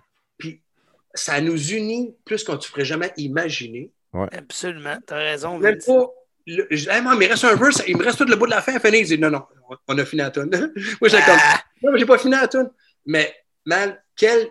ça 1.19 1.41
nous 1.41 1.73
unit 1.73 2.15
plus 2.25 2.45
qu'on 2.45 2.55
ne 2.55 2.61
ferait 2.61 2.85
jamais 2.85 3.13
imaginer. 3.17 3.91
Absolument, 4.33 4.97
tu 5.07 5.15
as 5.15 5.17
raison. 5.17 5.59
Même 5.59 5.79
pas, 5.79 6.11
il 6.47 6.57
me 6.57 7.29
reste 7.29 7.45
un 7.45 7.55
verse, 7.57 7.83
il 7.87 7.97
me 7.97 8.05
reste 8.05 8.19
tout 8.19 8.25
le 8.25 8.37
bout 8.37 8.47
de 8.47 8.53
la 8.53 8.63
fin 8.63 8.77
à 8.77 8.81
finir. 8.81 9.01
Il 9.01 9.07
dit 9.07 9.19
non, 9.19 9.31
non, 9.31 9.45
on 9.87 9.99
a 9.99 10.05
fini 10.05 10.23
la 10.23 10.31
tune. 10.31 10.51
Moi, 11.01 11.09
j'ai 11.09 11.19
comme, 11.19 11.37
ah! 11.39 11.61
non, 11.83 11.93
mais 11.93 11.99
j'ai 11.99 12.07
pas 12.07 12.19
fini 12.19 12.33
la 12.33 12.49
tune. 12.49 12.71
Mais, 13.07 13.35
man, 13.69 13.97
quel. 14.17 14.51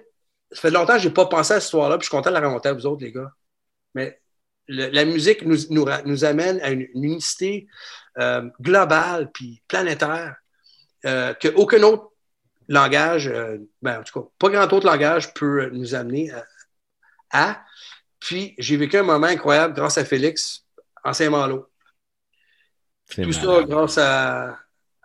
Ça 0.52 0.62
fait 0.62 0.72
longtemps 0.72 0.94
que 0.94 1.00
je 1.00 1.08
n'ai 1.10 1.14
pas 1.14 1.26
pensé 1.26 1.54
à 1.54 1.60
cette 1.60 1.66
histoire-là, 1.66 1.98
puis 1.98 2.06
je 2.06 2.10
suis 2.10 2.18
content 2.18 2.30
de 2.30 2.36
la 2.36 2.40
raconter 2.40 2.70
à 2.70 2.74
vous 2.74 2.86
autres, 2.86 3.04
les 3.04 3.12
gars. 3.12 3.34
Mais 3.96 4.22
la 4.70 5.04
musique 5.04 5.42
nous, 5.42 5.58
nous, 5.70 6.24
amène 6.24 6.62
à 6.62 6.70
une, 6.70 6.88
unicité 6.94 7.68
euh, 8.18 8.50
globale 8.62 9.30
puis 9.34 9.62
planétaire 9.68 10.36
euh, 11.06 11.34
qu'aucun 11.34 11.84
autre 11.84 12.12
langage, 12.70 13.28
euh, 13.28 13.58
ben, 13.82 14.00
en 14.00 14.04
tout 14.04 14.22
cas, 14.22 14.28
pas 14.40 14.50
grand 14.50 14.72
autre 14.72 14.86
langage 14.86 15.34
peut 15.34 15.70
nous 15.72 15.96
amener 15.96 16.32
à. 17.32 17.62
Puis, 18.20 18.56
j'ai 18.58 18.78
vécu 18.78 18.98
un 18.98 19.04
moment 19.04 19.28
incroyable 19.28 19.74
grâce 19.74 19.98
à 19.98 20.06
Félix 20.06 20.66
en 21.04 21.12
Saint-Malo. 21.12 21.70
Tout 23.10 23.34
ça 23.34 23.64
grâce 23.64 23.98
à, 23.98 24.58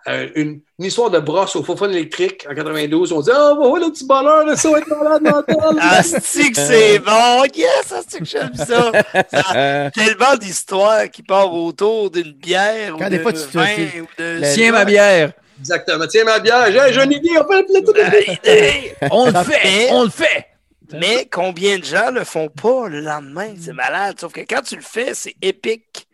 une, 0.07 0.61
histoire 0.79 1.11
de 1.11 1.19
brosse 1.19 1.55
au 1.57 1.62
faux 1.62 1.77
fun 1.77 1.91
électrique 1.91 2.47
en 2.51 2.55
92. 2.55 3.12
On 3.12 3.20
dit 3.20 3.31
Ah, 3.33 3.53
oh, 3.57 3.77
le 3.77 3.91
petit 3.91 4.07
bonheur, 4.07 4.45
là, 4.45 4.57
ça 4.57 4.70
va 4.70 4.79
être 4.79 4.89
malade 4.89 5.23
mental. 5.23 5.77
Ah, 5.81 6.03
c'est 6.03 6.51
que 6.51 6.57
c'est 6.57 6.99
bon. 6.99 7.45
Yes, 7.55 7.95
c'est 8.09 8.19
que 8.19 8.24
j'aime 8.24 8.55
ça. 8.55 8.93
ça 9.31 9.91
tellement 9.95 10.37
d'histoires 10.37 11.09
qui 11.11 11.23
partent 11.23 11.53
autour 11.53 12.11
d'une 12.11 12.33
bière 12.33 12.95
Quand 12.99 13.07
ou 13.07 13.11
des 13.11 13.19
de 13.19 13.23
fois, 13.23 13.33
tu 13.33 13.41
vin 13.53 14.01
ou 14.01 14.07
de. 14.19 14.55
Tiens 14.55 14.73
ma 14.73 14.85
bière. 14.85 15.33
Exactement. 15.61 16.07
Tiens 16.09 16.24
ma 16.24 16.41
bière. 16.41 16.91
J'ai 16.93 17.03
une 17.05 17.12
idée. 17.12 17.31
On 17.39 17.45
fait 17.45 19.09
On 19.11 19.27
le 19.27 19.33
fait. 19.33 19.89
On 19.91 20.03
le 20.05 20.11
fait. 20.11 20.47
Mais 20.95 21.29
combien 21.31 21.79
de 21.79 21.85
gens 21.85 22.11
le 22.11 22.24
font 22.24 22.49
pas 22.49 22.89
le 22.89 23.01
lendemain? 23.01 23.55
C'est 23.59 23.73
malade. 23.73 24.16
Sauf 24.20 24.33
que 24.33 24.41
quand 24.41 24.62
tu 24.62 24.77
le 24.77 24.83
fais, 24.83 25.15
c'est 25.15 25.37
épique. 25.41 26.07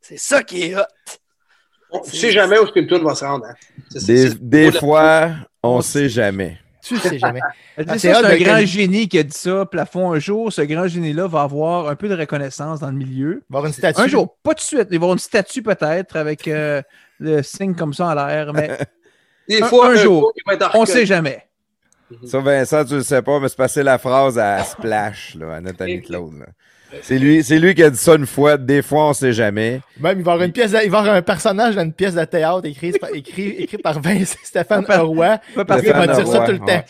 C'est 0.00 0.18
ça 0.18 0.42
qui 0.42 0.64
est 0.64 0.76
hot. 0.76 0.82
On 1.92 2.02
sait 2.04 2.32
jamais 2.32 2.58
où 2.58 2.66
ce 2.66 2.80
tour 2.80 3.02
va 3.04 3.14
se 3.14 3.24
rendre. 3.24 3.46
hein. 3.46 3.54
Des, 4.40 4.72
fois, 4.72 5.30
on 5.62 5.80
sait 5.80 6.08
jamais. 6.08 6.58
Tu 6.82 6.96
sais 6.98 7.18
jamais. 7.18 7.40
Ah, 7.86 7.96
c'est 7.98 8.12
un 8.12 8.36
grand 8.36 8.64
génie 8.66 9.08
qui 9.08 9.18
a 9.18 9.22
dit 9.22 9.36
ça, 9.36 9.64
plafond. 9.64 10.12
Un 10.12 10.18
jour, 10.18 10.52
ce 10.52 10.60
grand 10.62 10.86
génie-là 10.88 11.26
va 11.26 11.42
avoir 11.42 11.88
un 11.88 11.94
peu 11.96 12.08
de 12.08 12.14
reconnaissance 12.16 12.80
dans 12.80 12.90
le 12.90 12.96
milieu. 12.96 13.42
Il 13.48 13.52
va 13.52 13.56
y 13.56 13.58
avoir 13.58 13.66
une 13.66 13.72
statue. 13.72 14.00
Un 14.00 14.06
jour, 14.08 14.36
pas 14.42 14.50
tout 14.50 14.56
de 14.56 14.60
suite. 14.60 14.80
Il 14.82 14.86
va 14.88 14.92
y 14.94 14.96
avoir 14.96 15.12
une 15.12 15.18
statue 15.18 15.62
peut-être 15.62 16.16
avec 16.16 16.46
euh, 16.48 16.82
le 17.18 17.42
signe 17.42 17.74
comme 17.74 17.94
ça 17.94 18.08
en 18.08 18.14
l'air, 18.14 18.52
mais 18.52 18.78
Des 19.48 19.62
un- 19.62 19.66
fois, 19.66 19.88
un 19.90 19.94
jour, 19.96 20.32
il 20.36 20.42
va 20.46 20.54
être 20.54 20.70
on 20.74 20.84
sait 20.84 21.06
jamais. 21.06 21.46
Ça, 22.26 22.40
Vincent, 22.40 22.84
tu 22.84 22.94
le 22.94 23.02
sais 23.02 23.22
pas, 23.22 23.40
mais 23.40 23.48
c'est 23.48 23.56
passé 23.56 23.82
la 23.82 23.96
phrase 23.98 24.38
à 24.38 24.62
Splash, 24.64 25.34
là, 25.36 25.54
à 25.54 25.82
ami 25.82 26.02
Claude. 26.02 26.34
là. 26.40 26.46
C'est 27.00 27.18
lui, 27.18 27.42
c'est 27.42 27.58
lui 27.58 27.74
qui 27.74 27.82
a 27.82 27.90
dit 27.90 27.96
ça 27.98 28.14
une 28.14 28.26
fois. 28.26 28.56
Des 28.58 28.82
fois, 28.82 29.08
on 29.08 29.12
sait 29.14 29.32
jamais. 29.32 29.80
Même, 29.98 30.18
il 30.18 30.24
va 30.24 30.32
y 30.32 30.34
avoir 30.34 30.42
une 30.42 30.52
pièce, 30.52 30.72
de- 30.72 30.78
il 30.84 30.90
va 30.90 30.98
y 30.98 31.00
avoir 31.00 31.14
un 31.16 31.22
personnage 31.22 31.74
dans 31.74 31.82
une 31.82 31.92
pièce 31.92 32.14
de 32.14 32.24
théâtre 32.24 32.66
écrit, 32.66 32.92
écrit, 33.14 33.48
écrit 33.58 33.78
par 33.78 34.00
Vincent 34.00 34.36
Stéphane 34.44 34.84
Roy. 34.86 35.38
Parce 35.66 35.80
Stéphane 35.80 36.06
va 36.06 36.14
dire 36.14 36.26
ça 36.28 36.40
tout 36.40 36.52
le 36.52 36.58
temps. 36.58 36.66
ouais. 36.66 36.84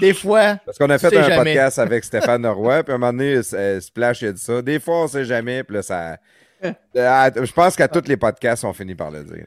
Des 0.00 0.12
fois, 0.12 0.58
Parce 0.66 0.76
qu'on 0.76 0.90
a 0.90 0.98
fait 0.98 1.16
un 1.16 1.22
jamais. 1.22 1.36
podcast 1.54 1.78
avec 1.78 2.04
Stéphane 2.04 2.46
Roy, 2.46 2.82
puis 2.84 2.92
à 2.92 2.96
un 2.96 2.98
moment 2.98 3.10
donné, 3.12 3.40
euh, 3.54 3.80
Splash 3.80 4.22
a 4.22 4.32
dit 4.32 4.40
ça. 4.40 4.60
Des 4.60 4.78
fois, 4.78 5.04
on 5.04 5.08
sait 5.08 5.24
jamais, 5.24 5.64
puis 5.64 5.76
là, 5.76 5.82
ça. 5.82 6.18
Hein. 6.62 6.72
Ah, 6.96 7.30
Je 7.34 7.52
pense 7.52 7.76
qu'à 7.76 7.86
tous 7.88 8.08
les 8.08 8.16
podcasts, 8.16 8.64
on 8.64 8.72
finit 8.72 8.94
par 8.94 9.10
le 9.12 9.22
dire. 9.24 9.46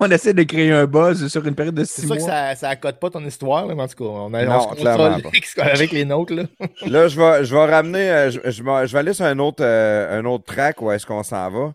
on 0.00 0.10
essaie 0.10 0.32
de 0.34 0.42
créer 0.44 0.72
un 0.72 0.86
buzz 0.86 1.28
sur 1.28 1.46
une 1.46 1.54
période 1.54 1.74
de 1.74 1.84
c'est 1.84 2.02
six 2.02 2.06
sûr 2.06 2.16
mois. 2.16 2.16
que 2.16 2.22
ça, 2.24 2.54
ça 2.54 2.68
accote 2.70 2.98
pas 2.98 3.10
ton 3.10 3.24
histoire, 3.24 3.66
mais 3.66 3.80
en 3.82 3.88
tout 3.88 3.96
cas, 4.04 4.10
on, 4.10 4.32
a, 4.34 4.44
Non, 4.44 4.56
on 4.70 4.76
se 4.76 4.82
contrôle 4.84 5.22
avec 5.72 5.92
les 5.92 6.04
nôtres. 6.04 6.34
Là. 6.34 6.44
Là, 6.86 7.08
je 7.08 7.20
vais, 7.20 7.44
je 7.44 7.54
vais 7.54 7.64
ramener, 7.66 8.10
euh, 8.10 8.30
je, 8.30 8.40
je 8.50 8.62
vais, 8.62 8.86
je 8.86 8.92
vais 8.92 8.98
aller 8.98 9.12
sur 9.12 9.24
un 9.24 9.38
autre, 9.38 9.62
euh, 9.64 10.18
un 10.20 10.24
autre 10.24 10.44
track 10.44 10.80
où 10.82 10.90
est-ce 10.90 11.06
qu'on 11.06 11.22
s'en 11.22 11.50
va. 11.50 11.72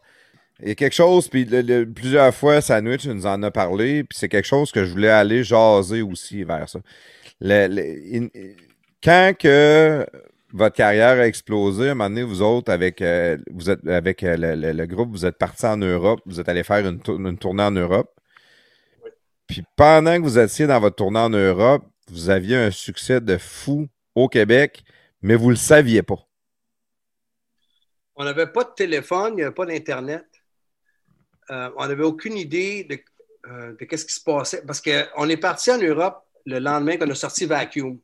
Il 0.62 0.70
y 0.70 0.72
a 0.72 0.76
quelque 0.76 0.96
chose, 0.96 1.28
puis 1.28 1.46
le- 1.46 1.62
le- 1.62 1.86
plusieurs 1.86 2.34
fois, 2.34 2.62
Sandwich 2.62 3.06
nous 3.06 3.28
en 3.28 3.44
a 3.44 3.52
parlé, 3.52 4.04
puis 4.04 4.18
c'est 4.18 4.28
quelque 4.30 4.48
chose 4.48 4.72
que 4.72 4.86
je 4.86 4.92
voulais 4.92 5.10
aller 5.10 5.44
jaser 5.44 6.02
aussi 6.02 6.44
vers 6.44 6.68
ça. 6.68 6.80
Le- 7.40 7.68
le- 7.68 8.16
in- 8.24 8.28
quand 9.04 9.34
que 9.38 10.04
votre 10.54 10.76
carrière 10.76 11.20
a 11.20 11.28
explosé, 11.28 11.90
à 11.90 11.92
un 11.92 11.96
moment 11.96 12.10
donné, 12.10 12.24
vous 12.24 12.42
autres, 12.42 12.72
avec, 12.72 13.02
euh, 13.02 13.38
vous 13.52 13.70
êtes, 13.70 13.86
avec 13.88 14.24
euh, 14.24 14.38
le, 14.38 14.56
le- 14.56 14.72
le 14.74 14.86
groupe, 14.88 15.12
vous 15.12 15.26
êtes 15.26 15.38
partis 15.38 15.66
en 15.66 15.78
Europe, 15.78 16.22
vous 16.26 16.40
êtes 16.40 16.50
allé 16.50 16.64
faire 16.64 16.86
une, 16.88 17.00
tour- 17.02 17.20
une 17.20 17.38
tournée 17.38 17.64
en 17.64 17.72
Europe. 17.72 18.14
Puis 19.48 19.64
pendant 19.76 20.16
que 20.18 20.22
vous 20.24 20.40
étiez 20.40 20.68
dans 20.68 20.80
votre 20.80 20.96
tournée 20.96 21.20
en 21.20 21.30
Europe, 21.30 21.84
vous 22.10 22.30
aviez 22.30 22.56
un 22.56 22.72
succès 22.72 23.22
de 23.22 23.38
fou 23.38 23.88
au 24.16 24.28
Québec, 24.30 24.84
mais 25.22 25.36
vous 25.36 25.50
le 25.50 25.56
saviez 25.56 26.04
pas. 26.04 26.18
On 28.16 28.24
n'avait 28.26 28.48
pas 28.48 28.64
de 28.64 28.72
téléphone, 28.76 29.34
il 29.34 29.36
n'y 29.38 29.42
avait 29.44 29.54
pas 29.54 29.66
d'Internet. 29.66 30.26
Euh, 31.50 31.70
on 31.78 31.88
n'avait 31.88 32.04
aucune 32.04 32.36
idée 32.38 32.84
de, 32.84 32.96
qu'est-ce 33.86 34.06
qui 34.06 34.14
se 34.14 34.24
passait. 34.24 34.66
Parce 34.66 34.82
qu'on 34.82 35.30
est 35.30 35.38
parti 35.38 35.72
en 35.72 35.78
Europe 35.78 36.26
le 36.46 36.60
lendemain 36.60 36.98
qu'on 36.98 37.10
a 37.10 37.16
sorti 37.16 37.46
Vacuum. 37.46 38.00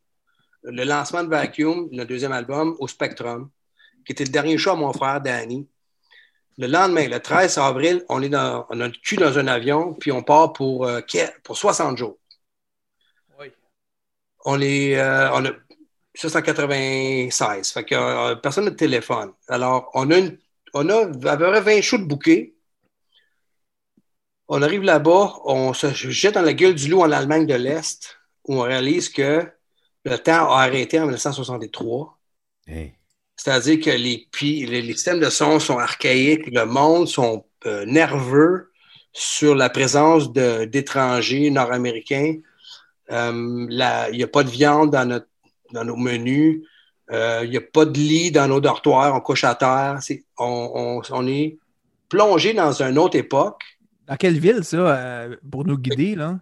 Le 0.63 0.83
lancement 0.83 1.23
de 1.23 1.29
Vacuum, 1.29 1.89
le 1.91 2.05
deuxième 2.05 2.31
album, 2.31 2.75
au 2.79 2.87
Spectrum, 2.87 3.49
qui 4.05 4.13
était 4.13 4.23
le 4.23 4.29
dernier 4.29 4.57
show 4.57 4.71
à 4.71 4.75
mon 4.75 4.93
frère 4.93 5.21
Danny. 5.21 5.67
Le 6.57 6.67
lendemain, 6.67 7.07
le 7.07 7.19
13 7.19 7.57
avril, 7.57 8.05
on 8.09 8.21
est 8.21 8.29
dans, 8.29 8.65
on 8.69 8.79
a 8.79 8.87
le 8.87 8.93
cul 8.93 9.15
dans 9.17 9.37
un 9.39 9.47
avion, 9.47 9.93
puis 9.93 10.11
on 10.11 10.21
part 10.21 10.53
pour, 10.53 10.85
euh, 10.85 11.01
Kiev, 11.01 11.31
pour 11.43 11.57
60 11.57 11.97
jours. 11.97 12.17
Oui. 13.39 13.47
On 14.45 14.61
est, 14.61 14.97
euh, 14.97 15.31
on 15.33 15.45
a, 15.45 15.49
ça, 16.15 16.29
c'est 16.29 16.37
en 16.37 16.41
96. 16.41 17.71
Fait 17.71 17.83
que 17.83 17.95
euh, 17.95 18.35
personne 18.35 18.65
n'a 18.65 18.71
de 18.71 18.75
téléphone. 18.75 19.33
Alors, 19.47 19.89
on 19.95 20.11
a, 20.11 20.17
une, 20.17 20.37
on 20.73 20.87
a 20.89 21.05
à 21.05 21.37
peu 21.37 21.49
près 21.49 21.61
20 21.61 21.81
shows 21.81 21.97
de 21.97 22.05
bouquets. 22.05 22.53
On 24.47 24.61
arrive 24.61 24.83
là-bas, 24.83 25.33
on 25.45 25.73
se 25.73 25.87
jette 25.93 26.35
dans 26.35 26.41
la 26.41 26.53
gueule 26.53 26.75
du 26.75 26.89
loup 26.89 27.01
en 27.01 27.11
Allemagne 27.11 27.47
de 27.47 27.55
l'Est, 27.55 28.19
où 28.43 28.57
on 28.57 28.61
réalise 28.61 29.09
que 29.09 29.49
le 30.05 30.17
temps 30.17 30.51
a 30.51 30.61
arrêté 30.63 30.99
en 30.99 31.03
1963. 31.03 32.17
C'est-à-dire 33.35 33.79
que 33.83 33.89
les, 33.89 34.27
pi- 34.31 34.65
les, 34.65 34.81
les 34.81 34.93
systèmes 34.93 35.19
de 35.19 35.29
son 35.29 35.59
sont 35.59 35.77
archaïques, 35.79 36.47
le 36.47 36.65
monde 36.65 37.07
sont 37.07 37.45
euh, 37.65 37.85
nerveux 37.85 38.71
sur 39.11 39.55
la 39.55 39.69
présence 39.69 40.31
de- 40.31 40.65
d'étrangers 40.65 41.49
nord-américains. 41.49 42.35
Euh, 43.11 43.67
Il 44.11 44.17
n'y 44.17 44.23
a 44.23 44.27
pas 44.27 44.43
de 44.43 44.49
viande 44.49 44.91
dans, 44.91 45.05
notre, 45.05 45.27
dans 45.73 45.83
nos 45.83 45.97
menus. 45.97 46.63
Euh, 47.11 47.41
Il 47.43 47.49
n'y 47.51 47.57
a 47.57 47.61
pas 47.61 47.85
de 47.85 47.97
lit 47.97 48.31
dans 48.31 48.47
nos 48.47 48.61
dortoirs. 48.61 49.13
On 49.15 49.19
couche 49.19 49.43
à 49.43 49.55
terre. 49.55 49.99
On, 50.37 50.71
on- 50.75 51.01
on 51.11 51.27
est 51.27 51.57
plongé 52.09 52.53
dans 52.53 52.81
une 52.81 52.97
autre 52.97 53.17
époque. 53.17 53.61
Dans 54.07 54.15
quelle 54.15 54.39
ville, 54.39 54.63
ça, 54.63 54.77
euh, 54.77 55.35
pour 55.51 55.65
nous 55.65 55.77
guider, 55.77 56.15
là? 56.15 56.39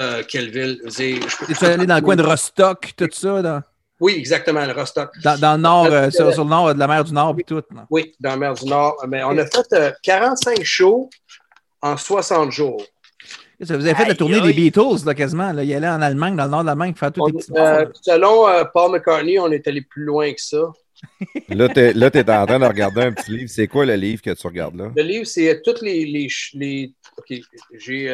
Euh, 0.00 0.22
quelle 0.26 0.50
ville? 0.50 0.80
Es-tu 0.86 1.64
allé 1.64 1.86
dans 1.86 1.96
le 1.96 2.00
coin 2.00 2.16
de 2.16 2.22
Rostock, 2.22 2.92
tout 2.96 3.08
ça, 3.12 3.42
dans, 3.42 3.62
Oui, 4.00 4.14
exactement, 4.16 4.64
le 4.64 4.72
Rostock. 4.72 5.10
dans, 5.22 5.38
dans 5.38 5.52
le 5.56 5.60
nord, 5.62 5.86
euh, 5.86 6.10
sur, 6.10 6.32
sur 6.32 6.44
le 6.44 6.50
nord 6.50 6.72
de 6.74 6.78
la 6.78 6.86
mer 6.86 7.04
du 7.04 7.12
Nord, 7.12 7.34
puis 7.34 7.44
tout. 7.44 7.62
Oui, 7.90 8.14
dans 8.18 8.30
la 8.30 8.36
mer 8.36 8.54
du 8.54 8.64
Nord. 8.66 8.96
Mais 9.08 9.22
on 9.24 9.36
a 9.36 9.44
fait 9.46 9.72
euh, 9.74 9.92
45 10.02 10.62
shows 10.64 11.10
en 11.82 11.96
60 11.96 12.50
jours. 12.50 12.82
Ça, 13.62 13.76
Vous 13.76 13.84
avez 13.84 13.94
fait 13.94 14.06
la 14.08 14.14
tournée 14.14 14.36
aïe. 14.36 14.42
des 14.42 14.52
Beatles, 14.54 15.04
là, 15.04 15.14
quasiment. 15.14 15.52
Là. 15.52 15.62
Il 15.64 15.74
allait 15.74 15.86
en 15.88 16.00
Allemagne, 16.00 16.34
dans 16.34 16.44
le 16.44 16.50
nord 16.50 16.62
de 16.62 16.66
l'Allemagne, 16.68 16.94
faire 16.94 17.12
tous 17.12 17.20
On- 17.22 17.26
les 17.26 17.32
petits 17.34 17.52
euh, 17.54 17.84
selon 18.00 18.48
euh, 18.48 18.64
Paul 18.72 18.92
McCartney, 18.92 19.38
on 19.38 19.50
est 19.52 19.68
allé 19.68 19.82
plus 19.82 20.04
loin 20.04 20.32
que 20.32 20.40
ça. 20.40 20.62
Là, 21.50 21.68
t'es 21.68 21.92
là, 21.92 22.10
t'es 22.10 22.20
en 22.30 22.46
train 22.46 22.58
de 22.58 22.64
regarder 22.66 23.02
un 23.02 23.12
petit 23.12 23.30
livre. 23.32 23.50
C'est 23.50 23.68
quoi 23.68 23.84
le 23.86 23.94
livre 23.96 24.20
que 24.22 24.30
tu 24.30 24.46
regardes 24.46 24.76
là? 24.76 24.90
Le 24.94 25.02
livre, 25.02 25.26
c'est 25.26 25.60
toutes 25.62 25.80
les. 25.82 26.04
les, 26.06 26.28
ch- 26.28 26.52
les- 26.54 26.94
OK, 27.18 27.38
j'ai. 27.78 28.08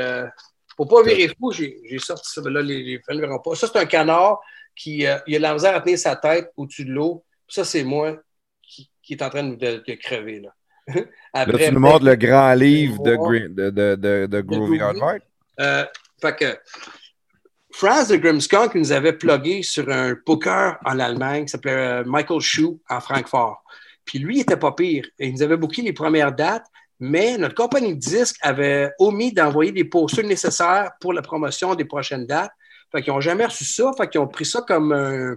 Pour 0.77 0.89
pas 0.89 1.03
virer 1.03 1.29
fou, 1.39 1.53
j'ai 1.53 1.75
sorti 1.99 2.31
ça. 2.33 2.41
mais 2.45 2.51
Là, 2.51 2.63
les, 2.63 2.83
les 2.83 3.01
fans 3.07 3.15
ne 3.15 3.21
verront 3.21 3.39
pas. 3.41 3.55
Ça, 3.55 3.67
c'est 3.73 3.79
un 3.79 3.87
canard 3.87 4.41
qui 4.75 5.07
euh, 5.07 5.17
il 5.27 5.35
a 5.37 5.39
de 5.39 5.43
la 5.43 5.55
misère 5.55 5.75
à 5.75 5.81
tenir 5.81 5.99
sa 5.99 6.17
tête 6.17 6.51
au-dessus 6.57 6.85
de 6.85 6.93
l'eau. 6.93 7.25
Ça, 7.49 7.65
c'est 7.65 7.83
moi 7.85 8.17
qui, 8.63 8.91
qui 9.03 9.15
est 9.15 9.23
en 9.23 9.31
train 9.31 9.43
de, 9.45 9.55
de- 9.55 9.83
de 9.87 9.95
crever. 9.95 10.41
Là. 10.41 10.51
Là, 11.35 11.47
tu 11.59 11.73
nous 11.73 11.81
montres 11.81 12.05
le 12.05 12.15
grand 12.15 12.53
livre 12.55 13.03
de, 13.03 13.17
Gre- 13.17 13.53
de, 13.55 13.71
de, 13.71 13.95
de, 13.97 14.27
de 14.27 14.41
Groovy 14.41 14.79
Groovy. 14.79 14.81
Hardheart. 15.01 15.23
Euh, 15.61 15.85
fait 16.21 16.37
que 16.37 16.59
Franz 17.73 18.09
de 18.09 18.17
Grimskunk 18.17 18.75
nous 18.75 18.93
avait 18.93 19.13
plugué 19.13 19.63
sur 19.63 19.89
un 19.91 20.15
poker 20.15 20.79
en 20.85 20.99
Allemagne 20.99 21.45
qui 21.45 21.51
s'appelait 21.51 21.73
euh, 21.73 22.05
Michael 22.07 22.41
Schuh 22.41 22.79
à 22.89 23.01
Francfort. 23.01 23.63
Puis 24.05 24.19
lui, 24.19 24.37
il 24.39 24.41
était 24.43 24.57
pas 24.57 24.73
pire. 24.73 25.07
Il 25.19 25.33
nous 25.33 25.43
avait 25.43 25.57
booké 25.57 25.83
les 25.83 25.93
premières 25.93 26.33
dates, 26.33 26.67
mais 26.99 27.37
notre 27.39 27.55
compagnie 27.55 27.95
de 27.95 28.01
disques 28.01 28.37
avait 28.43 28.91
omis 28.99 29.33
d'envoyer 29.33 29.73
des 29.73 29.85
posters 29.85 30.25
nécessaires 30.25 30.93
pour 31.01 31.13
la 31.13 31.23
promotion 31.23 31.75
des 31.75 31.85
prochaines 31.85 32.27
dates. 32.27 32.53
Fait 32.93 33.03
qu'ils 33.03 33.13
n'ont 33.13 33.21
jamais 33.21 33.45
reçu 33.45 33.65
ça. 33.65 33.91
Fait 33.97 34.09
qu'ils 34.09 34.21
ont 34.21 34.29
pris 34.29 34.45
ça 34.47 34.63
comme 34.63 34.93
un, 34.93 35.37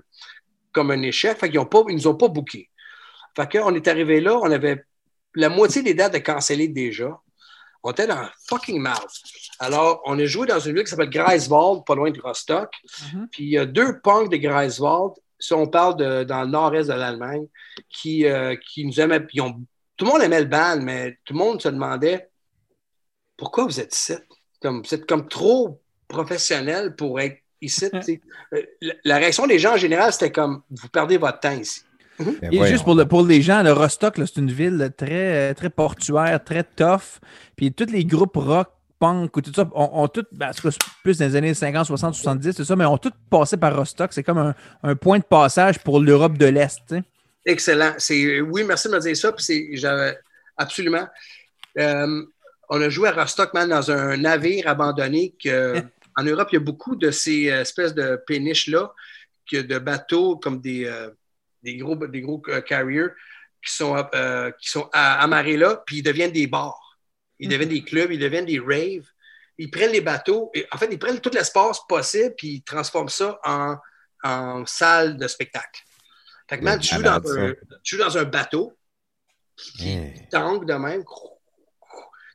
comme 0.71 0.91
un 0.91 1.01
échec. 1.01 1.37
Fait 1.37 1.49
qu'ils 1.49 1.59
ne 1.59 1.93
nous 1.93 2.07
ont 2.07 2.15
pas 2.15 2.27
booké. 2.27 2.69
Fait 3.35 3.51
qu'on 3.51 3.73
est 3.75 3.87
arrivé 3.87 4.21
là, 4.21 4.37
on 4.37 4.51
avait 4.51 4.83
la 5.35 5.49
moitié 5.49 5.81
des 5.81 5.93
dates 5.93 6.13
de 6.13 6.19
cancellées 6.19 6.67
déjà. 6.67 7.19
On 7.83 7.91
était 7.91 8.07
dans 8.07 8.27
fucking 8.47 8.81
mouth. 8.81 9.07
Alors, 9.59 10.01
on 10.05 10.17
est 10.19 10.27
joué 10.27 10.47
dans 10.47 10.59
une 10.59 10.73
ville 10.75 10.83
qui 10.83 10.89
s'appelle 10.89 11.09
Greifswald, 11.09 11.83
pas 11.85 11.95
loin 11.95 12.11
de 12.11 12.19
Rostock. 12.21 12.73
Mhm. 13.13 13.27
Puis 13.31 13.43
il 13.45 13.49
y 13.49 13.57
a 13.57 13.65
deux 13.65 13.99
punks 14.01 14.29
de 14.29 14.37
Greifswald, 14.37 15.13
si 15.39 15.53
on 15.53 15.67
parle 15.67 15.95
de, 15.97 16.23
dans 16.23 16.41
le 16.41 16.47
nord-est 16.47 16.87
de 16.89 16.93
l'Allemagne, 16.93 17.45
qui, 17.89 18.25
euh, 18.25 18.55
qui 18.55 18.85
nous 18.85 18.99
aimaient. 18.99 19.25
ils 19.33 19.41
ont- 19.41 19.61
tout 19.99 20.05
le 20.05 20.11
monde 20.11 20.21
aimait 20.21 20.39
le 20.39 20.45
band, 20.45 20.79
mais 20.81 21.17
tout 21.25 21.33
le 21.33 21.39
monde 21.39 21.61
se 21.61 21.67
demandait 21.69 22.29
pourquoi 23.37 23.65
vous 23.65 23.79
êtes 23.79 23.93
ici? 23.95 24.13
Comme, 24.61 24.81
vous 24.83 24.93
êtes 24.93 25.05
comme 25.05 25.27
trop 25.27 25.81
professionnel 26.07 26.95
pour 26.95 27.19
être 27.19 27.37
ici. 27.61 27.85
Euh, 27.93 28.61
La, 28.81 28.93
la 29.03 29.17
réaction 29.17 29.45
des 29.45 29.59
gens 29.59 29.73
en 29.73 29.77
général, 29.77 30.11
c'était 30.13 30.31
comme 30.31 30.61
vous 30.71 30.87
perdez 30.89 31.17
votre 31.17 31.39
temps 31.41 31.51
ici. 31.51 31.81
Ben 32.19 32.35
Et 32.51 32.57
voyons. 32.57 32.65
juste 32.73 32.83
pour, 32.83 32.95
le- 32.95 33.05
pour 33.05 33.25
les 33.25 33.41
gens, 33.41 33.61
le 33.63 33.71
Rostock, 33.71 34.15
c'est 34.17 34.37
une 34.37 34.51
ville 34.51 34.91
très, 34.97 35.53
très 35.53 35.69
portuaire, 35.69 36.43
très 36.43 36.63
tough. 36.63 37.19
Puis 37.55 37.71
tous 37.71 37.85
les 37.91 38.03
groupes 38.03 38.35
rock, 38.35 38.67
punk 38.99 39.37
ou 39.37 39.41
tout 39.41 39.53
ça, 39.53 39.65
ont, 39.73 40.03
ont 40.03 40.09
ben, 40.33 40.51
tout 40.51 40.69
cas, 40.69 40.75
plus 41.03 41.17
dans 41.17 41.25
les 41.25 41.35
années 41.37 41.53
50, 41.53 41.85
60, 41.85 42.13
70, 42.15 42.51
c'est 42.57 42.65
ça, 42.65 42.75
mais 42.75 42.83
ont 42.85 42.97
tous 42.97 43.13
passé 43.29 43.55
par 43.55 43.73
Rostock. 43.77 44.11
C'est 44.11 44.23
comme 44.23 44.37
un, 44.37 44.53
un 44.83 44.95
point 44.97 45.19
de 45.19 45.23
passage 45.23 45.79
pour 45.79 46.01
l'Europe 46.01 46.37
de 46.37 46.47
l'Est. 46.47 46.93
Excellent. 47.45 47.95
C'est, 47.97 48.41
oui, 48.41 48.63
merci 48.63 48.87
de 48.87 48.93
me 48.93 48.99
dire 48.99 49.15
ça. 49.17 49.31
Puis 49.31 49.43
c'est, 49.43 49.69
j'avais, 49.73 50.17
absolument. 50.57 51.07
Euh, 51.77 52.23
on 52.69 52.81
a 52.81 52.89
joué 52.89 53.09
à 53.09 53.11
Rostock, 53.13 53.53
man, 53.53 53.69
dans 53.69 53.91
un 53.91 54.17
navire 54.17 54.67
abandonné. 54.67 55.35
Que, 55.41 55.81
en 56.17 56.23
Europe, 56.23 56.49
il 56.51 56.55
y 56.55 56.57
a 56.57 56.61
beaucoup 56.61 56.95
de 56.95 57.11
ces 57.11 57.49
euh, 57.49 57.61
espèces 57.61 57.93
de 57.95 58.21
péniches-là, 58.27 58.93
que 59.51 59.57
de 59.61 59.79
bateaux 59.79 60.37
comme 60.37 60.61
des, 60.61 60.85
euh, 60.85 61.09
des 61.63 61.77
gros, 61.77 61.95
des 61.95 62.21
gros 62.21 62.39
carriers 62.39 63.07
qui 63.65 63.73
sont, 63.73 63.95
euh, 64.13 64.51
qui 64.59 64.69
sont 64.69 64.89
à- 64.93 65.21
amarrés 65.21 65.57
là, 65.57 65.81
puis 65.85 65.97
ils 65.97 66.03
deviennent 66.03 66.31
des 66.31 66.47
bars. 66.47 66.99
Ils 67.39 67.47
Mhm. 67.47 67.53
deviennent 67.53 67.69
des 67.69 67.83
clubs, 67.83 68.11
ils 68.11 68.19
deviennent 68.19 68.45
des 68.45 68.59
raves. 68.59 69.07
Ils 69.57 69.69
prennent 69.69 69.91
les 69.91 69.99
bateaux, 70.01 70.51
et, 70.53 70.65
en 70.71 70.77
fait, 70.77 70.87
ils 70.91 70.99
prennent 70.99 71.19
tout 71.19 71.31
l'espace 71.33 71.79
possible, 71.87 72.33
puis 72.37 72.47
ils 72.47 72.61
transforment 72.63 73.09
ça 73.09 73.39
en 73.43 73.77
en 74.21 74.65
salle 74.65 75.15
de 75.17 75.29
spectacle. 75.29 75.81
Fait 76.49 76.57
que, 76.57 76.63
man, 76.63 76.79
tu 76.79 76.95
joues, 76.95 77.03
dans 77.03 77.21
un, 77.37 77.53
tu 77.83 77.95
joues 77.95 78.03
dans 78.03 78.17
un 78.17 78.23
bateau 78.23 78.73
qui 79.55 79.89
Hey. 79.89 80.27
tangue 80.31 80.65
de 80.65 80.73
même. 80.73 81.03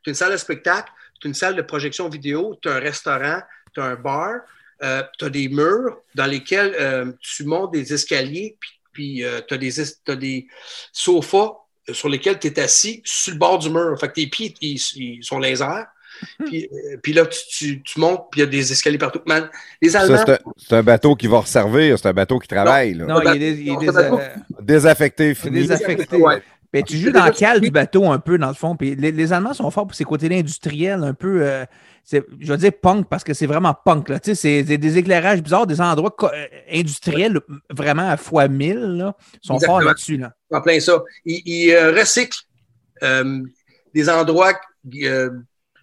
Tu 0.02 0.10
une 0.10 0.14
salle 0.14 0.32
de 0.32 0.36
spectacle, 0.36 0.92
tu 1.20 1.26
une 1.26 1.34
salle 1.34 1.56
de 1.56 1.62
projection 1.62 2.08
vidéo, 2.08 2.56
tu 2.62 2.68
un 2.68 2.78
restaurant, 2.78 3.40
tu 3.74 3.80
un 3.80 3.96
bar, 3.96 4.40
tu 4.80 5.24
as 5.24 5.30
des 5.30 5.48
murs 5.48 5.98
dans 6.14 6.26
lesquels 6.26 6.76
euh, 6.78 7.12
tu 7.20 7.44
montes 7.44 7.72
des 7.72 7.92
escaliers, 7.92 8.56
puis, 8.60 8.70
puis 8.92 9.24
tu 9.48 9.54
as, 9.54 10.16
des, 10.16 10.46
sofas 10.92 11.52
euh, 11.88 11.94
sur 11.94 12.08
lesquels 12.08 12.38
tu 12.38 12.46
es 12.48 12.60
assis 12.60 13.02
sur 13.04 13.32
le 13.32 13.38
bord 13.38 13.58
du 13.58 13.70
mur. 13.70 13.98
Fait 13.98 14.08
que 14.08 14.14
tes 14.14 14.26
pieds, 14.26 14.54
ils, 14.60 14.80
ils 14.96 15.24
sont 15.24 15.38
laser. 15.38 15.86
Puis, 16.46 16.68
euh, 16.72 16.96
puis 17.02 17.12
là, 17.12 17.26
tu, 17.26 17.38
tu- 17.48 17.82
tu 17.82 18.00
montes, 18.00 18.26
puis 18.30 18.40
il 18.40 18.44
y 18.44 18.46
a 18.46 18.50
des 18.50 18.72
escaliers 18.72 18.98
partout. 18.98 19.20
Man, 19.26 19.48
les 19.82 19.96
Allemands, 19.96 20.24
c'est 20.56 20.72
un, 20.74 20.82
bateau 20.82 21.14
qui 21.16 21.26
va 21.26 21.38
resservir, 21.40 21.98
c'est 21.98 22.08
un 22.08 22.12
bateau 22.12 22.38
qui 22.38 22.48
travaille. 22.48 22.94
là. 22.94 23.06
Non, 23.06 23.20
il 23.22 23.28
est, 23.28 23.38
des- 23.38 23.60
il 23.62 23.68
est 23.68 23.72
Non, 23.72 23.78
des- 23.80 23.86
ça 23.86 23.92
va 23.92 24.16
pas. 24.16 24.22
euh, 24.22 24.36
Désaffecté, 24.62 25.34
fini. 25.34 25.60
désaffecté. 25.60 26.16
Ouais. 26.16 26.42
Ben, 26.72 26.82
tu 26.82 26.96
joues 26.96 27.12
dans 27.12 27.26
le 27.26 27.30
cale 27.30 27.60
du 27.60 27.70
bateau 27.70 28.10
un 28.10 28.18
peu, 28.18 28.36
dans 28.36 28.48
le 28.48 28.54
fond. 28.54 28.74
Puis 28.74 28.96
les, 28.96 29.12
les 29.12 29.32
Allemands 29.32 29.54
sont 29.54 29.70
forts 29.70 29.86
pour 29.86 29.94
ces 29.94 30.02
côtés 30.02 30.26
industriels, 30.36 31.04
un 31.04 31.14
peu, 31.14 31.42
euh, 31.42 31.64
je 32.10 32.20
veux 32.50 32.56
dire 32.56 32.72
punk, 32.82 33.08
parce 33.08 33.22
que 33.22 33.32
c'est 33.32 33.46
vraiment 33.46 33.74
punk. 33.74 34.08
Là. 34.08 34.18
Tu 34.18 34.34
sais, 34.34 34.64
C'est 34.64 34.76
des 34.76 34.98
éclairages 34.98 35.40
bizarres, 35.40 35.68
des 35.68 35.80
endroits 35.80 36.16
industriels 36.72 37.38
vraiment 37.70 38.08
à 38.08 38.16
fois 38.16 38.48
mille. 38.48 38.76
Là, 38.80 39.14
sont 39.40 39.54
Exactement. 39.54 39.78
forts 39.78 39.86
là-dessus. 39.86 40.16
Là. 40.16 40.32
en 40.50 40.60
plein 40.62 40.80
ça. 40.80 41.00
Ils, 41.24 41.42
ils, 41.46 41.70
euh, 41.72 41.92
recyclent 41.92 42.40
euh, 43.04 43.40
des 43.94 44.08
endroits 44.10 44.54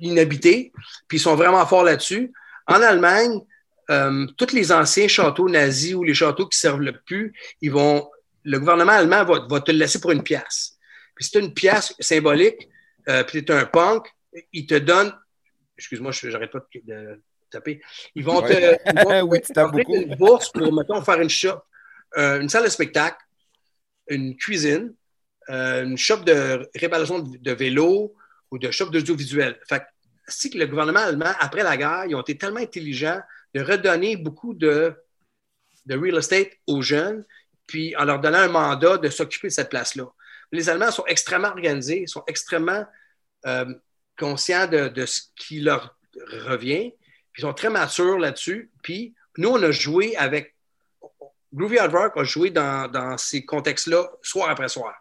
inhabités, 0.02 0.72
puis 1.08 1.18
ils 1.18 1.22
sont 1.22 1.36
vraiment 1.36 1.66
forts 1.66 1.84
là-dessus. 1.84 2.34
En 2.68 2.82
Allemagne, 2.82 3.42
euh, 3.90 4.26
tous 4.38 4.54
les 4.54 4.72
anciens 4.72 5.08
châteaux 5.08 5.50
nazis 5.50 5.94
ou 5.94 6.04
les 6.04 6.14
châteaux 6.14 6.48
qui 6.48 6.58
servent 6.58 6.82
le 6.82 6.94
plus, 6.94 7.34
ils 7.62 7.72
vont, 7.72 8.10
le 8.44 8.60
gouvernement 8.60 8.94
allemand 8.94 9.26
va, 9.26 9.46
va 9.50 9.62
te 9.62 9.72
le 9.72 9.80
laisser 9.80 10.00
pour 10.00 10.12
une 10.12 10.24
pièce. 10.24 10.78
Puis 11.16 11.26
si 11.26 11.32
tu 11.32 11.40
une 11.40 11.54
pièce 11.54 11.94
symbolique, 12.00 12.70
euh, 13.10 13.24
puis 13.24 13.44
tu 13.44 13.52
es 13.52 13.56
un 13.56 13.66
punk, 13.66 14.08
ils 14.54 14.66
te 14.66 14.76
donnent, 14.76 15.14
excuse-moi, 15.78 16.12
je 16.12 16.28
n'arrête 16.28 16.52
pas 16.52 16.60
de, 16.74 16.94
de 16.94 17.22
taper, 17.50 17.82
ils 18.16 18.24
vont 18.24 18.42
te, 18.42 18.54
ils 18.54 19.04
vont 19.04 19.22
Oui, 19.28 19.40
tu 19.42 19.54
beaucoup. 19.54 19.96
une 19.96 20.16
bourse 20.16 20.50
pour, 20.52 20.72
mettons, 20.74 21.02
faire 21.02 21.20
une 21.20 21.30
shop, 21.30 21.62
euh, 22.18 22.40
une 22.40 22.50
salle 22.50 22.64
de 22.64 22.70
spectacle, 22.70 23.18
une 24.08 24.38
cuisine, 24.38 24.94
une 25.50 25.98
shop 25.98 26.20
de 26.20 26.70
réparation 26.76 27.20
de, 27.20 27.38
de 27.38 27.52
vélo 27.52 28.16
ou 28.52 28.60
de 28.60 28.70
shop 28.70 28.90
d'audiovisuel. 28.90 29.60
Fait 29.68 29.84
si 30.28 30.50
le 30.50 30.66
gouvernement 30.68 31.00
allemand, 31.00 31.32
après 31.40 31.64
la 31.64 31.76
guerre, 31.78 32.06
ils 32.08 32.16
ont 32.16 32.22
été 32.22 32.38
tellement 32.38 32.60
intelligents 32.60 33.20
de 33.54 33.62
redonner 33.62 34.16
beaucoup 34.16 34.54
de, 34.54 34.94
de 35.86 35.98
real 35.98 36.18
estate 36.18 36.52
aux 36.68 36.82
jeunes, 36.82 37.26
puis 37.68 37.96
en 37.98 38.06
leur 38.06 38.20
donnant 38.20 38.40
un 38.40 38.48
mandat 38.48 38.98
de 38.98 39.10
s'occuper 39.10 39.48
de 39.48 39.54
cette 39.54 39.70
place-là. 39.70 40.06
Les 40.52 40.70
Allemands 40.70 40.92
sont 40.92 41.06
extrêmement 41.08 41.50
organisés, 41.50 42.06
sont 42.08 42.24
extrêmement 42.28 42.86
euh, 43.46 43.74
conscients 44.18 44.68
de, 44.68 44.90
de 44.90 45.06
ce 45.06 45.22
qui 45.36 45.62
leur 45.62 45.98
revient, 46.46 46.94
puis 47.32 47.42
ils 47.42 47.46
sont 47.46 47.54
très 47.54 47.70
matures 47.70 48.20
là-dessus. 48.20 48.72
Puis 48.84 49.16
nous, 49.38 49.50
on 49.50 49.64
a 49.64 49.72
joué 49.72 50.16
avec 50.18 50.56
Groovy 51.54 51.80
Hard 51.80 51.94
Rock 51.94 52.14
a 52.16 52.24
joué 52.24 52.50
dans, 52.50 52.90
dans 52.90 53.18
ces 53.18 53.44
contextes-là, 53.46 54.10
soir 54.22 54.50
après 54.50 54.70
soir. 54.70 54.96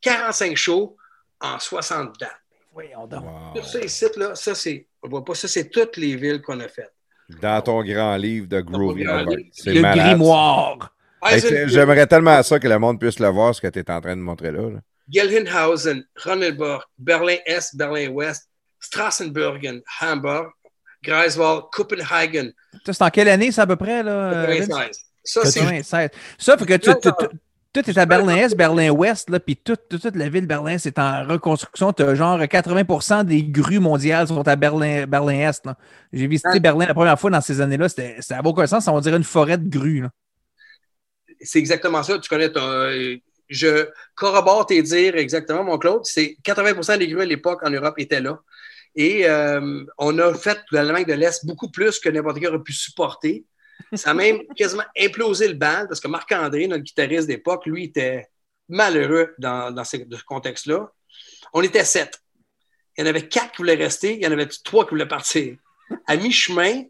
45 0.00 0.56
shows 0.56 0.96
en 1.40 1.58
60 1.58 2.18
dates. 2.18 2.41
Voyons 2.72 3.06
donc. 3.06 3.24
Wow. 3.24 3.60
Tout 3.60 3.66
ça 3.66 3.80
ici, 3.80 4.06
là, 4.16 4.34
ça, 4.34 4.54
c'est, 4.54 4.86
on 5.02 5.08
voit 5.08 5.24
pas, 5.24 5.34
ça, 5.34 5.46
c'est 5.48 5.68
toutes 5.68 5.96
les 5.96 6.16
villes 6.16 6.40
qu'on 6.40 6.58
a 6.60 6.68
faites. 6.68 6.92
Dans 7.40 7.60
ton 7.62 7.82
grand 7.82 8.16
livre 8.16 8.46
de 8.46 8.60
Groovy. 8.60 9.04
C'est 9.52 9.74
Le 9.74 9.80
malade. 9.80 10.06
grimoire. 10.16 10.94
Hey, 11.24 11.40
J'aimerais 11.68 12.06
tellement 12.06 12.42
ça 12.42 12.58
que 12.58 12.66
le 12.66 12.78
monde 12.78 12.98
puisse 12.98 13.18
le 13.20 13.28
voir, 13.28 13.54
ce 13.54 13.60
que 13.60 13.68
tu 13.68 13.78
es 13.78 13.90
en 13.90 14.00
train 14.00 14.16
de 14.16 14.20
montrer 14.22 14.50
là. 14.50 14.62
là. 14.70 14.80
Gelnhausen, 15.08 16.04
Ronneburg, 16.16 16.82
Berlin-Est, 16.98 17.76
Berlin-Ouest, 17.76 18.48
Strassenburgen, 18.80 19.80
Hamburg, 20.00 20.50
Greifswald, 21.02 21.64
Copenhagen, 21.72 22.50
Ça, 22.86 22.92
c'est 22.92 23.02
en 23.02 23.10
quelle 23.10 23.28
année, 23.28 23.50
ça, 23.52 23.62
à 23.62 23.66
peu 23.66 23.76
près? 23.76 24.02
Là, 24.02 24.46
Vince? 24.46 24.68
96. 24.68 24.96
Ça, 25.24 25.44
c'est 25.44 25.60
96. 25.60 26.10
Ça, 26.38 26.56
fait 26.56 26.66
que 26.66 26.74
tu, 26.74 26.90
tu- 27.00 27.10
tu- 27.18 27.36
tout 27.72 27.88
est 27.88 27.96
à 27.98 28.04
Berlin-Est, 28.06 28.56
Berlin-Ouest, 28.56 29.38
puis 29.40 29.56
toute, 29.56 29.80
la 30.14 30.28
ville 30.28 30.42
de 30.42 30.46
Berlin, 30.46 30.76
c'est 30.78 30.98
en 30.98 31.24
reconstruction. 31.26 31.92
Tu 31.92 32.02
as 32.02 32.14
genre 32.14 32.38
80% 32.38 33.24
des 33.24 33.42
grues 33.44 33.78
mondiales 33.78 34.28
sont 34.28 34.46
à 34.46 34.56
Berlin, 34.56 35.06
Berlin-Est. 35.06 35.64
J'ai 36.12 36.26
visité 36.26 36.50
Ah. 36.54 36.58
Berlin 36.58 36.86
la 36.86 36.94
première 36.94 37.18
fois 37.18 37.30
dans 37.30 37.40
ces 37.40 37.60
années-là. 37.60 37.88
C'était- 37.88 38.16
Ça 38.20 38.36
n'avait 38.36 38.48
aucun 38.48 38.66
sens. 38.66 38.86
On 38.88 39.00
dirait 39.00 39.16
une 39.16 39.24
forêt 39.24 39.58
de 39.58 39.68
grues. 39.68 40.04
c'est 41.40 41.58
exactement 41.58 42.02
ça. 42.02 42.18
Tu 42.18 42.28
connais 42.28 42.50
ton. 42.52 42.60
euh, 42.62 43.16
Je 43.48 43.88
corrobore 44.14 44.64
tes 44.66 44.80
dires 44.82 45.16
exactement, 45.16 45.64
mon 45.64 45.76
Claude. 45.76 46.04
C'est 46.04 46.36
80% 46.44 46.96
des 46.96 47.08
grues 47.08 47.22
à 47.22 47.24
l'époque 47.26 47.60
en 47.64 47.70
Europe 47.70 47.94
étaient 47.98 48.20
là. 48.20 48.38
Et 48.94 49.28
euh, 49.28 49.84
on 49.98 50.18
a 50.18 50.32
fait 50.34 50.58
de 50.70 50.76
l'Allemagne 50.76 51.04
de 51.04 51.12
l'Est 51.14 51.44
beaucoup 51.44 51.70
plus 51.70 51.98
que 51.98 52.08
n'importe 52.08 52.38
qui 52.38 52.46
aurait 52.46 52.62
pu 52.62 52.72
supporter. 52.72 53.44
Ça 53.94 54.10
a 54.10 54.14
même 54.14 54.42
quasiment 54.56 54.84
implosé 54.98 55.48
le 55.48 55.54
band 55.54 55.86
parce 55.86 56.00
que 56.00 56.08
Marc-André, 56.08 56.66
notre 56.66 56.82
guitariste 56.82 57.26
d'époque, 57.26 57.66
lui, 57.66 57.84
était 57.84 58.28
malheureux 58.68 59.34
dans, 59.38 59.70
dans 59.70 59.84
ce, 59.84 59.96
contexte-là. 60.24 60.90
On 61.52 61.62
était 61.62 61.84
sept. 61.84 62.20
Il 62.96 63.02
y 63.02 63.04
en 63.04 63.10
avait 63.10 63.28
quatre 63.28 63.52
qui 63.52 63.58
voulaient 63.58 63.74
rester, 63.74 64.14
il 64.14 64.22
y 64.22 64.26
en 64.26 64.32
avait 64.32 64.48
trois 64.64 64.84
qui 64.84 64.90
voulaient 64.90 65.08
partir. 65.08 65.56
À 66.06 66.16
mi-chemin, 66.16 66.84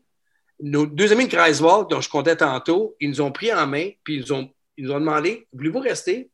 nos 0.60 0.86
deux 0.86 1.12
amis 1.12 1.26
de 1.26 1.30
Greifswald, 1.30 1.88
dont 1.88 2.00
je 2.00 2.09
comptais 2.09 2.36
tantôt, 2.36 2.96
ils 3.00 3.10
nous 3.10 3.20
ont 3.20 3.32
pris 3.32 3.52
en 3.52 3.66
main, 3.66 3.90
puis 4.04 4.16
ils 4.16 4.20
nous 4.20 4.32
ont, 4.32 4.52
ils 4.76 4.84
nous 4.84 4.92
ont 4.92 5.00
demandé 5.00 5.48
Voulez-vous 5.52 5.80
rester 5.80 6.30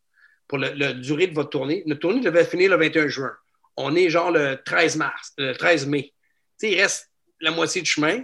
pour 0.46 0.58
la 0.58 0.92
durée 0.92 1.26
de 1.26 1.34
votre 1.34 1.50
tournée? 1.50 1.82
Notre 1.86 2.00
tournée 2.00 2.20
devait 2.20 2.44
finir 2.44 2.70
le 2.70 2.76
21 2.76 3.08
juin. 3.08 3.32
On 3.76 3.94
est 3.94 4.10
genre 4.10 4.30
le 4.30 4.60
13 4.64 4.96
mars, 4.96 5.32
le 5.38 5.52
13 5.54 5.86
mai. 5.86 6.12
Il 6.62 6.80
reste 6.80 7.10
la 7.40 7.50
moitié 7.52 7.80
du 7.80 7.88
chemin. 7.88 8.22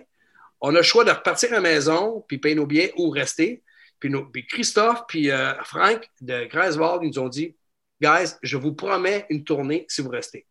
On 0.66 0.70
a 0.70 0.78
le 0.78 0.82
choix 0.82 1.04
de 1.04 1.10
repartir 1.10 1.50
à 1.50 1.56
la 1.56 1.60
maison, 1.60 2.24
puis 2.26 2.38
payer 2.38 2.54
nos 2.54 2.64
billets 2.66 2.92
ou 2.96 3.10
rester. 3.10 3.62
Puis, 4.00 4.08
nos- 4.08 4.24
puis 4.24 4.46
Christophe, 4.46 5.02
puis 5.06 5.30
euh, 5.30 5.52
Frank 5.62 6.08
de 6.22 6.44
Greifswald, 6.46 7.00
ils 7.02 7.08
nous 7.08 7.18
ont 7.18 7.28
dit 7.28 7.54
Guys, 8.00 8.32
je 8.42 8.56
vous 8.56 8.72
promets 8.72 9.26
une 9.28 9.44
tournée 9.44 9.84
si 9.88 10.00
vous 10.00 10.08
restez. 10.08 10.46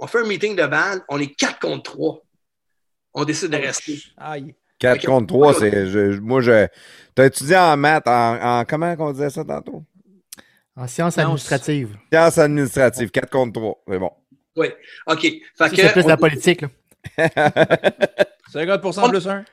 On 0.00 0.08
fait 0.08 0.18
un 0.18 0.26
meeting 0.26 0.56
de 0.56 0.66
band, 0.66 0.98
on 1.08 1.20
est 1.20 1.32
4 1.34 1.60
contre 1.60 1.92
3. 1.92 2.20
On 3.14 3.24
décide 3.24 3.50
de 3.50 3.56
rester. 3.56 3.98
Aïe. 4.16 4.52
4 4.80 4.98
Ok. 4.98 5.06
contre 5.06 5.26
3, 5.28 5.54
c'est. 5.54 5.86
je- 5.90 6.18
moi, 6.20 6.40
je. 6.40 6.66
Tu 7.14 7.22
as 7.22 7.26
étudié 7.26 7.56
en 7.56 7.76
maths, 7.76 8.06
en, 8.08 8.60
en- 8.60 8.64
Comment 8.64 8.94
on 8.98 9.12
disait 9.12 9.30
ça 9.30 9.44
tantôt? 9.44 9.84
En 10.74 10.86
sciences 10.88 11.16
administratives. 11.18 11.96
Sciences 12.12 12.38
administratives, 12.38 13.10
4 13.12 13.30
contre 13.30 13.52
3. 13.60 13.82
C'est 13.88 13.98
bon. 13.98 14.10
Oui. 14.56 14.66
OK. 15.06 15.20
Fait 15.22 15.40
Ça, 15.54 15.70
que 15.70 15.76
c'est 15.76 15.92
plus 15.92 16.04
on- 16.04 16.08
la 16.08 16.16
politique. 16.16 16.62
Là. 16.62 16.68
50 18.56 19.10
plus 19.10 19.28
1. 19.28 19.44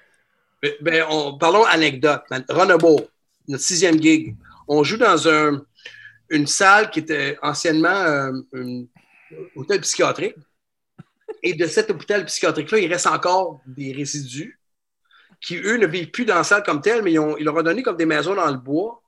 Ben, 0.62 0.72
ben, 0.82 1.06
on, 1.10 1.38
parlons 1.38 1.66
anecdote. 1.66 2.22
Ronabo, 2.50 3.02
notre 3.48 3.64
sixième 3.64 4.02
gig. 4.02 4.36
On 4.68 4.84
joue 4.84 4.98
dans 4.98 5.28
un, 5.28 5.62
une 6.30 6.48
salle 6.48 6.90
qui 6.90 7.00
était 7.00 7.38
anciennement 7.42 7.90
euh, 7.90 8.32
un 8.54 8.84
hôtel 9.56 9.82
psychiatrique. 9.82 10.36
Et 11.42 11.54
de 11.54 11.68
cet 11.68 11.90
hôpital 11.90 12.26
psychiatrique-là, 12.26 12.78
il 12.80 12.92
reste 12.92 13.08
encore 13.08 13.60
des 13.68 13.92
résidus 13.92 14.60
qui, 15.42 15.58
eux, 15.58 15.76
ne 15.78 15.88
vivent 15.88 16.12
plus 16.12 16.24
dans 16.24 16.36
la 16.36 16.46
salle 16.46 16.64
comme 16.64 16.82
telle, 16.82 17.04
mais 17.04 17.12
ils, 17.12 17.20
ont, 17.20 17.36
leur 17.36 17.56
ont 17.56 17.62
donné 17.62 17.84
comme 17.84 17.98
des 17.98 18.06
maisons 18.06 18.36
dans 18.36 18.50
le 18.50 18.58
bois. 18.58 19.02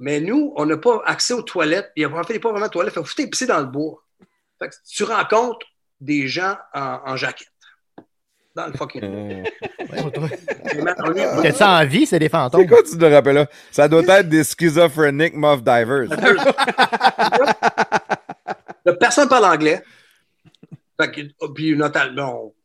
Mais 0.00 0.20
nous, 0.20 0.52
on 0.56 0.66
n'a 0.66 0.76
pas 0.76 1.02
accès 1.06 1.32
aux 1.32 1.42
toilettes. 1.42 1.90
Il 1.96 2.06
n'y 2.06 2.12
a 2.12 2.24
fait, 2.24 2.38
pas 2.38 2.50
vraiment 2.50 2.66
de 2.66 2.70
toilettes. 2.70 2.92
Il 2.92 3.00
faut 3.00 3.04
foutre 3.04 3.30
pisser 3.30 3.46
dans 3.46 3.60
le 3.60 3.66
bois. 3.66 4.04
Fait 4.58 4.68
que 4.68 4.74
tu 4.86 5.04
rencontres 5.04 5.66
des 5.98 6.28
gens 6.28 6.56
en, 6.74 7.00
en 7.06 7.16
jaquette. 7.16 7.48
Dans 8.58 8.66
le 8.66 8.72
fucking 8.72 9.00
T'es 11.42 11.52
ça 11.52 11.70
en 11.78 11.86
vie, 11.86 12.06
c'est 12.06 12.18
des 12.18 12.24
C'est 12.26 12.30
fantômes. 12.30 12.66
quoi 12.66 12.82
tu 12.82 12.98
te 12.98 13.04
rappelles 13.04 13.36
là? 13.36 13.46
Ça 13.70 13.86
doit 13.86 14.02
être 14.02 14.28
des 14.28 14.42
schizophrenic 14.42 15.34
muff 15.34 15.62
divers. 15.62 16.08
Personne 18.98 19.28
parle 19.28 19.44
anglais. 19.44 19.82
Fait 21.00 21.10
que, 21.12 21.20
oh, 21.40 21.50
puis 21.50 21.76
notre, 21.76 22.00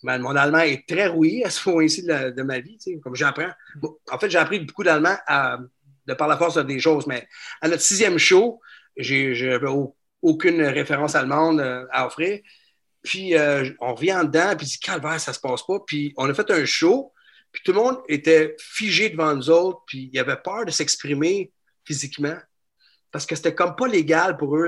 mon 0.01 0.35
allemand 0.35 0.59
est 0.59 0.87
très 0.87 1.05
rouillé 1.07 1.45
à 1.45 1.51
ce 1.51 1.61
point-ci 1.61 2.01
de, 2.03 2.07
la- 2.07 2.31
de 2.31 2.41
ma 2.41 2.59
vie. 2.59 2.77
tu 2.79 2.93
sais, 2.93 2.99
Comme 2.99 3.15
j'apprends. 3.15 3.51
Bon, 3.75 3.95
en 4.11 4.17
fait, 4.17 4.29
j'ai 4.31 4.39
appris 4.39 4.59
beaucoup 4.61 4.83
d'allemand 4.83 5.15
à- 5.27 5.59
de 6.07 6.13
par 6.15 6.27
la 6.27 6.37
force 6.37 6.57
des 6.65 6.79
choses, 6.79 7.05
mais 7.05 7.27
à 7.61 7.67
notre 7.67 7.83
sixième 7.83 8.17
show, 8.17 8.59
j'ai- 8.97 9.35
j'avais 9.35 9.67
au- 9.67 9.95
aucune 10.23 10.63
référence 10.63 11.13
allemande 11.13 11.59
euh, 11.59 11.85
à 11.91 12.07
offrir. 12.07 12.39
Puis 13.03 13.35
euh, 13.35 13.69
on 13.79 13.93
revient 13.93 14.13
en 14.13 14.23
dedans, 14.23 14.55
puis 14.55 14.65
dit 14.65 14.79
Calvaire, 14.79 15.19
ça 15.19 15.33
se 15.33 15.39
passe 15.39 15.63
pas. 15.63 15.79
Puis 15.85 16.13
on 16.17 16.29
a 16.29 16.33
fait 16.33 16.49
un 16.51 16.65
show, 16.65 17.13
puis 17.51 17.61
tout 17.63 17.73
le 17.73 17.79
monde 17.79 17.99
était 18.07 18.55
figé 18.59 19.09
devant 19.09 19.35
nous 19.35 19.49
autres, 19.49 19.81
puis 19.85 20.09
il 20.11 20.19
avait 20.19 20.37
peur 20.37 20.65
de 20.65 20.71
s'exprimer 20.71 21.51
physiquement 21.85 22.37
parce 23.13 23.25
que 23.25 23.35
c'était 23.35 23.53
comme 23.53 23.75
pas 23.75 23.87
légal 23.87 24.35
pour 24.37 24.57
eux 24.57 24.67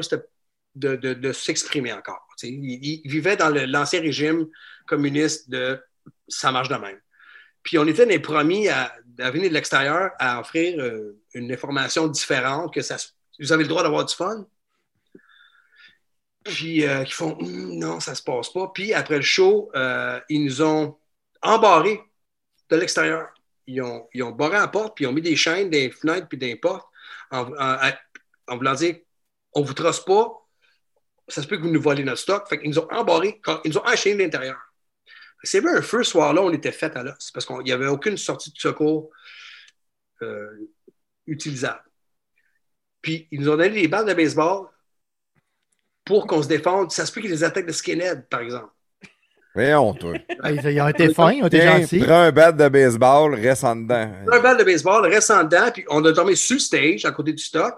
de, 0.75 0.95
de- 0.95 1.31
s'exprimer 1.31 1.91
encore. 1.91 2.25
Ils, 2.43 3.01
vivaient 3.05 3.35
dans 3.35 3.49
l'ancien 3.49 3.99
régime 3.99 4.47
communiste 4.87 5.49
de 5.49 5.81
ça 6.27 6.51
marche 6.51 6.69
de 6.69 6.75
même. 6.75 6.99
Puis 7.63 7.79
on 7.79 7.87
était 7.87 8.05
les 8.05 8.19
premiers 8.19 8.69
à, 8.69 8.95
venir 9.17 9.49
de 9.49 9.53
l'extérieur 9.53 10.11
à 10.19 10.39
offrir 10.39 10.79
euh, 10.79 11.19
une 11.33 11.51
information 11.51 12.07
différente, 12.07 12.71
que 12.71 12.81
ça, 12.81 12.97
vous 13.39 13.51
avez 13.51 13.63
le 13.63 13.69
droit 13.69 13.81
d'avoir 13.81 14.05
du 14.05 14.13
fun. 14.13 14.45
Puis 16.45 16.87
euh, 16.87 17.03
qui 17.03 17.11
font 17.11 17.37
Hum, 17.39 17.77
non, 17.79 17.99
ça 17.99 18.15
se 18.15 18.23
passe 18.23 18.49
pas. 18.49 18.71
Puis 18.73 18.93
après 18.93 19.17
le 19.17 19.23
show, 19.23 19.71
euh, 19.75 20.19
ils 20.29 20.45
nous 20.45 20.61
ont 20.61 20.97
embarrés 21.41 22.01
de 22.69 22.75
l'extérieur. 22.77 23.29
Ils 23.67 23.81
ont, 23.81 24.07
ils 24.13 24.23
ont 24.23 24.31
barré 24.31 24.53
la 24.53 24.67
porte, 24.67 24.95
puis 24.95 25.05
ils 25.05 25.07
ont 25.07 25.11
mis 25.11 25.23
des 25.23 25.35
chaînes, 25.35 25.69
des 25.71 25.89
fenêtres, 25.89 26.27
puis 26.27 26.37
des 26.37 26.55
portes, 26.55 26.87
en, 27.31 27.45
voulant 28.55 28.75
dire 28.75 28.97
on 29.53 29.63
vous 29.63 29.73
trosse 29.73 30.03
pas, 30.05 30.31
ça 31.27 31.41
se 31.41 31.47
peut 31.47 31.57
que 31.57 31.63
vous 31.63 31.71
nous 31.71 31.81
volez 31.81 32.03
notre 32.03 32.19
stock. 32.19 32.47
Fait 32.47 32.59
qu'ils 32.59 32.69
nous 32.69 32.79
ont 32.79 32.87
embarrés, 32.91 33.41
ils 33.63 33.71
nous 33.71 33.77
ont 33.79 33.85
enchaînés 33.85 34.17
de 34.17 34.23
l'intérieur. 34.23 34.59
C'est 35.43 35.61
vrai, 35.61 35.71
un 35.71 35.81
feu 35.81 36.03
ce 36.03 36.11
soir-là, 36.11 36.41
on 36.41 36.51
était 36.51 36.71
fait 36.71 36.95
à 36.95 37.03
l'os 37.03 37.31
parce 37.31 37.45
qu'il 37.45 37.57
n'y 37.59 37.71
avait 37.71 37.87
aucune 37.87 38.17
sortie 38.17 38.51
de 38.51 38.57
secours 38.57 39.09
euh, 40.21 40.71
utilisable. 41.25 41.83
Puis 43.01 43.27
ils 43.31 43.41
nous 43.41 43.49
ont 43.49 43.57
donné 43.57 43.69
des 43.81 43.87
balles 43.87 44.05
de 44.05 44.13
baseball 44.13 44.67
pour 46.05 46.27
qu'on 46.27 46.41
se 46.41 46.47
défende. 46.47 46.91
Ça 46.91 47.05
se 47.05 47.11
peut 47.11 47.21
qu'il 47.21 47.29
y 47.29 47.33
ait 47.33 47.37
des 47.37 47.43
attaques 47.43 47.65
de 47.65 47.71
skinhead, 47.71 48.27
par 48.29 48.41
exemple. 48.41 48.69
Voyons, 49.53 49.93
toi. 49.93 50.13
Ah, 50.41 50.51
Ils, 50.51 50.65
ils 50.69 50.81
ont 50.81 50.87
été 50.89 51.13
fins, 51.13 51.31
ils 51.31 51.41
ont 51.43 51.47
été 51.47 51.61
gentils. 51.61 51.99
prends 51.99 52.21
un 52.21 52.31
bat 52.31 52.51
de 52.51 52.67
baseball, 52.67 53.35
reste 53.35 53.63
en 53.63 53.75
dedans. 53.77 54.11
Un 54.31 54.39
balle 54.41 54.57
de 54.57 54.63
baseball, 54.65 55.05
reste 55.05 55.31
en 55.31 55.43
dedans, 55.45 55.71
puis 55.73 55.85
on 55.89 56.03
a 56.03 56.11
dormi 56.11 56.35
sur 56.35 56.55
le 56.55 56.59
stage, 56.59 57.05
à 57.05 57.11
côté 57.11 57.31
du 57.31 57.41
stock. 57.41 57.77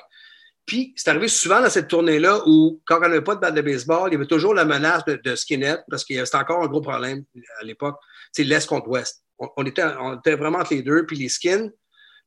Puis 0.66 0.94
c'est 0.98 1.10
arrivé 1.12 1.28
souvent 1.28 1.62
dans 1.62 1.70
cette 1.70 1.88
tournée-là 1.88 2.42
où, 2.48 2.82
quand 2.86 2.98
on 2.98 3.02
n'avait 3.02 3.22
pas 3.22 3.36
de 3.36 3.40
balle 3.42 3.54
de 3.54 3.62
baseball, 3.62 4.10
il 4.10 4.14
y 4.14 4.16
avait 4.16 4.26
toujours 4.26 4.56
la 4.56 4.66
menace 4.66 5.06
de, 5.06 5.20
de 5.24 5.36
skinhead, 5.36 5.84
parce 5.90 6.04
que 6.04 6.26
c'était 6.26 6.38
encore 6.38 6.64
un 6.64 6.68
gros 6.68 6.82
problème 6.82 7.24
à 7.62 7.64
l'époque. 7.64 7.98
C'est 8.32 8.44
l'Est 8.44 8.68
contre 8.68 8.88
l'Ouest. 8.88 9.24
On, 9.38 9.48
on 9.56 9.66
était, 9.66 9.84
on 10.02 10.18
était 10.18 10.36
vraiment 10.36 10.58
entre 10.60 10.74
les 10.74 10.82
deux. 10.82 11.06
Puis 11.06 11.16
les 11.18 11.30
skins, 11.30 11.72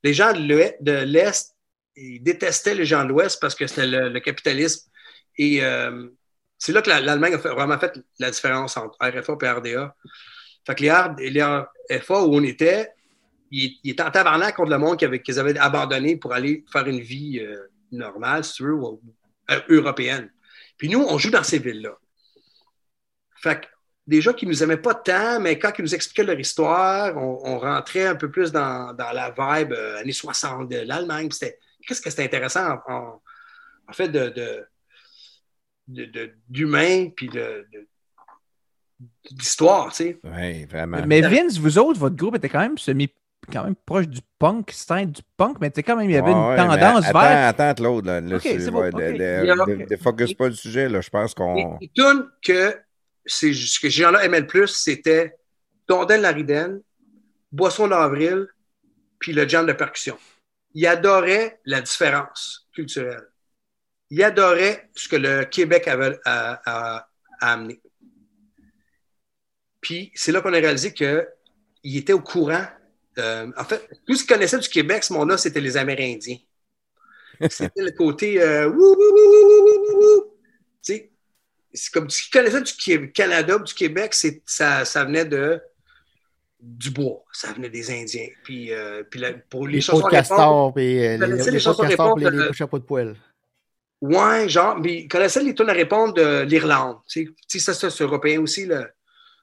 les 0.05 0.15
gens 0.15 0.33
de 0.33 0.93
l'Est, 1.05 1.57
ils 1.97 2.23
détestaient 2.23 2.75
les 2.77 2.87
gens 2.87 3.03
de 3.03 3.09
l'Ouest 3.09 3.39
parce 3.41 3.57
que 3.57 3.67
c'était 3.67 3.89
le, 3.89 4.09
le 4.11 4.21
capitalisme. 4.21 4.89
Et 5.41 5.65
euh, 5.65 6.07
c'est 6.59 6.73
là 6.73 6.83
que 6.83 6.91
la- 6.91 7.01
l'Allemagne 7.01 7.33
a 7.33 7.39
vraiment 7.39 7.79
fait 7.79 7.99
la 8.19 8.31
différence 8.31 8.77
entre 8.77 8.99
RFA 9.01 9.39
et 9.41 9.49
RDA. 9.51 9.97
Fait 10.67 10.75
que 10.75 10.83
les, 10.83 11.31
les 11.31 11.43
RFA 11.43 12.23
où 12.25 12.35
on 12.37 12.43
était, 12.43 12.91
ils, 13.51 13.81
étaient 13.83 14.03
en 14.03 14.11
tabarnak 14.11 14.55
contre 14.55 14.71
le 14.71 14.77
monde 14.77 14.99
qu'ils 14.99 15.39
avaient, 15.39 15.57
abandonné 15.59 16.17
pour 16.19 16.35
aller 16.35 16.63
faire 16.71 16.87
une 16.87 17.01
vie 17.01 17.39
euh, 17.41 17.57
normale, 17.91 18.45
si 18.45 18.53
tu 18.53 18.65
veux, 18.65 18.75
ou- 18.75 19.01
euh, 19.51 19.61
européenne. 19.71 20.31
Puis 20.77 20.91
nous, 20.91 21.01
on 21.09 21.17
joue 21.17 21.31
dans 21.31 21.43
ces 21.43 21.59
villes-là. 21.59 21.97
Fait 23.37 23.63
que 23.63 23.67
des 24.07 24.21
gens 24.21 24.35
qui 24.35 24.45
nous 24.45 24.63
aimaient 24.63 24.77
pas 24.77 24.95
tant, 24.95 25.41
mais 25.41 25.59
quand 25.59 25.73
ils 25.79 25.83
nous 25.83 25.95
expliquaient 25.95 26.25
leur 26.25 26.39
histoire, 26.39 27.17
on, 27.17 27.59
rentrait 27.59 28.07
un 28.07 28.15
peu 28.15 28.31
plus 28.31 28.53
dans, 28.53 28.95
la 28.95 29.31
vibe 29.31 29.73
années 29.73 30.13
60 30.13 30.69
de 30.69 30.81
l'Allemagne. 30.81 31.31
Qu'est-ce 31.31 32.03
que 32.03 32.11
c'était 32.11 32.25
intéressant 32.25 32.79
en, 32.87 33.23
fait 33.95 34.09
de- 34.09 34.67
d'humain 36.49 37.09
puis 37.17 37.29
de, 37.29 37.67
de- 37.73 37.89
d'histoire, 39.31 39.91
tu 39.91 39.97
sais. 39.97 40.21
Oui, 40.25 40.65
vraiment. 40.67 40.99
Mais 41.07 41.21
Vince, 41.21 41.59
vous 41.59 41.79
autres, 41.79 41.99
votre 41.99 42.17
groupe 42.17 42.37
était 42.37 42.49
quand 42.49 42.61
même 42.61 42.79
semi 42.79 43.09
quand 43.51 43.65
même 43.65 43.75
proche 43.75 44.07
du 44.07 44.21
punk, 44.39 44.71
scène 44.71 45.11
du 45.11 45.23
punk, 45.37 45.57
mais 45.61 45.71
tu 45.71 45.77
sais, 45.77 45.83
quand 45.83 45.97
même, 45.97 46.09
il 46.11 46.13
y 46.13 46.17
avait 46.19 46.31
Ouais, 46.31 46.37
une 46.37 46.49
ouais, 46.51 46.57
tendance 46.57 47.07
mais 47.07 47.13
vers. 47.13 47.49
Attends, 47.49 47.65
attends, 47.71 47.75
Claude. 47.83 48.05
Là, 48.07 48.21
là, 48.21 48.37
Ok, 48.37 48.43
c'est- 48.43 48.61
c'est 48.61 48.71
bon, 48.71 48.81
ouais, 48.81 48.91
le- 49.17 49.97
focus 49.97 50.35
pas 50.35 50.49
le 50.49 50.55
sujet, 50.55 50.89
là. 50.89 51.01
Je 51.01 51.09
pense 51.11 51.35
qu'on. 51.35 51.79
les 51.81 51.89
tunes 51.89 52.29
que 52.45 52.77
c'est 53.25 53.53
ce 53.53 53.81
que 53.81 53.91
ces 53.91 54.03
gens-là 54.03 54.25
aimaient 54.25 54.41
le 54.41 54.47
plus, 54.47 54.69
c'était 54.69 55.35
Tondelle 55.87 56.21
Lariden, 56.21 56.81
Boisson 57.51 57.89
d'avril, 57.89 58.47
puis 59.19 59.33
le 59.33 59.49
jam 59.49 59.67
de 59.67 59.73
percussion. 59.73 60.17
Ils 60.75 60.87
adoraient 60.87 61.59
la 61.65 61.81
différence 61.81 62.69
culturelle. 62.73 63.27
Ils 64.11 64.23
adoraient 64.25 64.89
ce 64.95 65.09
que 65.09 65.17
le 65.17 65.45
Québec 65.45 65.87
avait 65.89 66.19
à, 66.25 66.61
à- 66.65 67.09
à 67.41 67.53
amener. 67.53 67.81
Puis 69.81 70.11
c'est 70.15 70.33
là 70.33 70.41
qu'on 70.41 70.53
a 70.53 70.59
réalisé 70.59 70.93
qu'ils 70.93 71.97
étaient 71.97 72.13
au 72.13 72.21
courant. 72.21 72.65
Euh, 73.19 73.51
en 73.57 73.65
fait, 73.65 73.89
tout 74.07 74.15
ce 74.15 74.25
qu'ils 74.25 74.35
connaissaient 74.35 74.59
du 74.59 74.69
Québec, 74.69 75.05
ce 75.05 75.13
monde-là, 75.13 75.39
c'était 75.39 75.61
les 75.61 75.77
Amérindiens. 75.77 76.37
C'était 77.49 77.83
le 77.83 77.93
côté 77.93 78.43
euh, 78.43 78.71
c'est 80.83 81.91
comme 81.93 82.11
ce 82.11 82.23
qu'ils 82.23 82.33
connaissaient 82.33 82.63
du 82.63 83.13
Canada, 83.13 83.59
du 83.59 83.75
Québec, 83.75 84.15
ça, 84.45 84.85
ça 84.85 85.05
venait 85.05 85.25
de 85.25 85.61
du 86.61 86.91
bois, 86.91 87.25
ça 87.33 87.53
venait 87.55 87.71
des 87.71 87.91
Indiens. 87.91 88.29
Puis, 88.45 88.71
euh, 88.73 89.03
puis 89.11 89.19
la- 89.21 89.33
pour 89.33 89.67
les, 89.67 89.75
Les 89.75 89.81
chansons 89.81 90.07
de 90.07 90.11
castor, 90.11 90.75
puis 90.75 91.07
euh, 91.07 91.17
les, 91.17 91.37
les 91.53 91.61
de 91.73 91.89
castor, 91.89 92.15
puis 92.15 92.25
les, 92.25 92.31
répondre, 92.31 92.49
les 92.49 92.53
chapeaux 92.53 92.79
de 92.79 92.85
poêle. 92.85 93.17
Ouais, 94.01 94.49
genre, 94.49 94.79
mais 94.79 95.01
ils 95.03 95.09
connaissaient 95.09 95.43
les 95.43 95.55
tunes 95.55 95.69
à 95.69 95.75
répondre 95.75 96.15
de 96.15 96.43
l'Irlande. 96.43 96.99
Tu 97.09 97.35
sais, 97.47 97.59
ça, 97.59 97.75
c'est 97.91 98.05
européen 98.05 98.41
aussi, 98.41 98.67
le, 98.67 98.87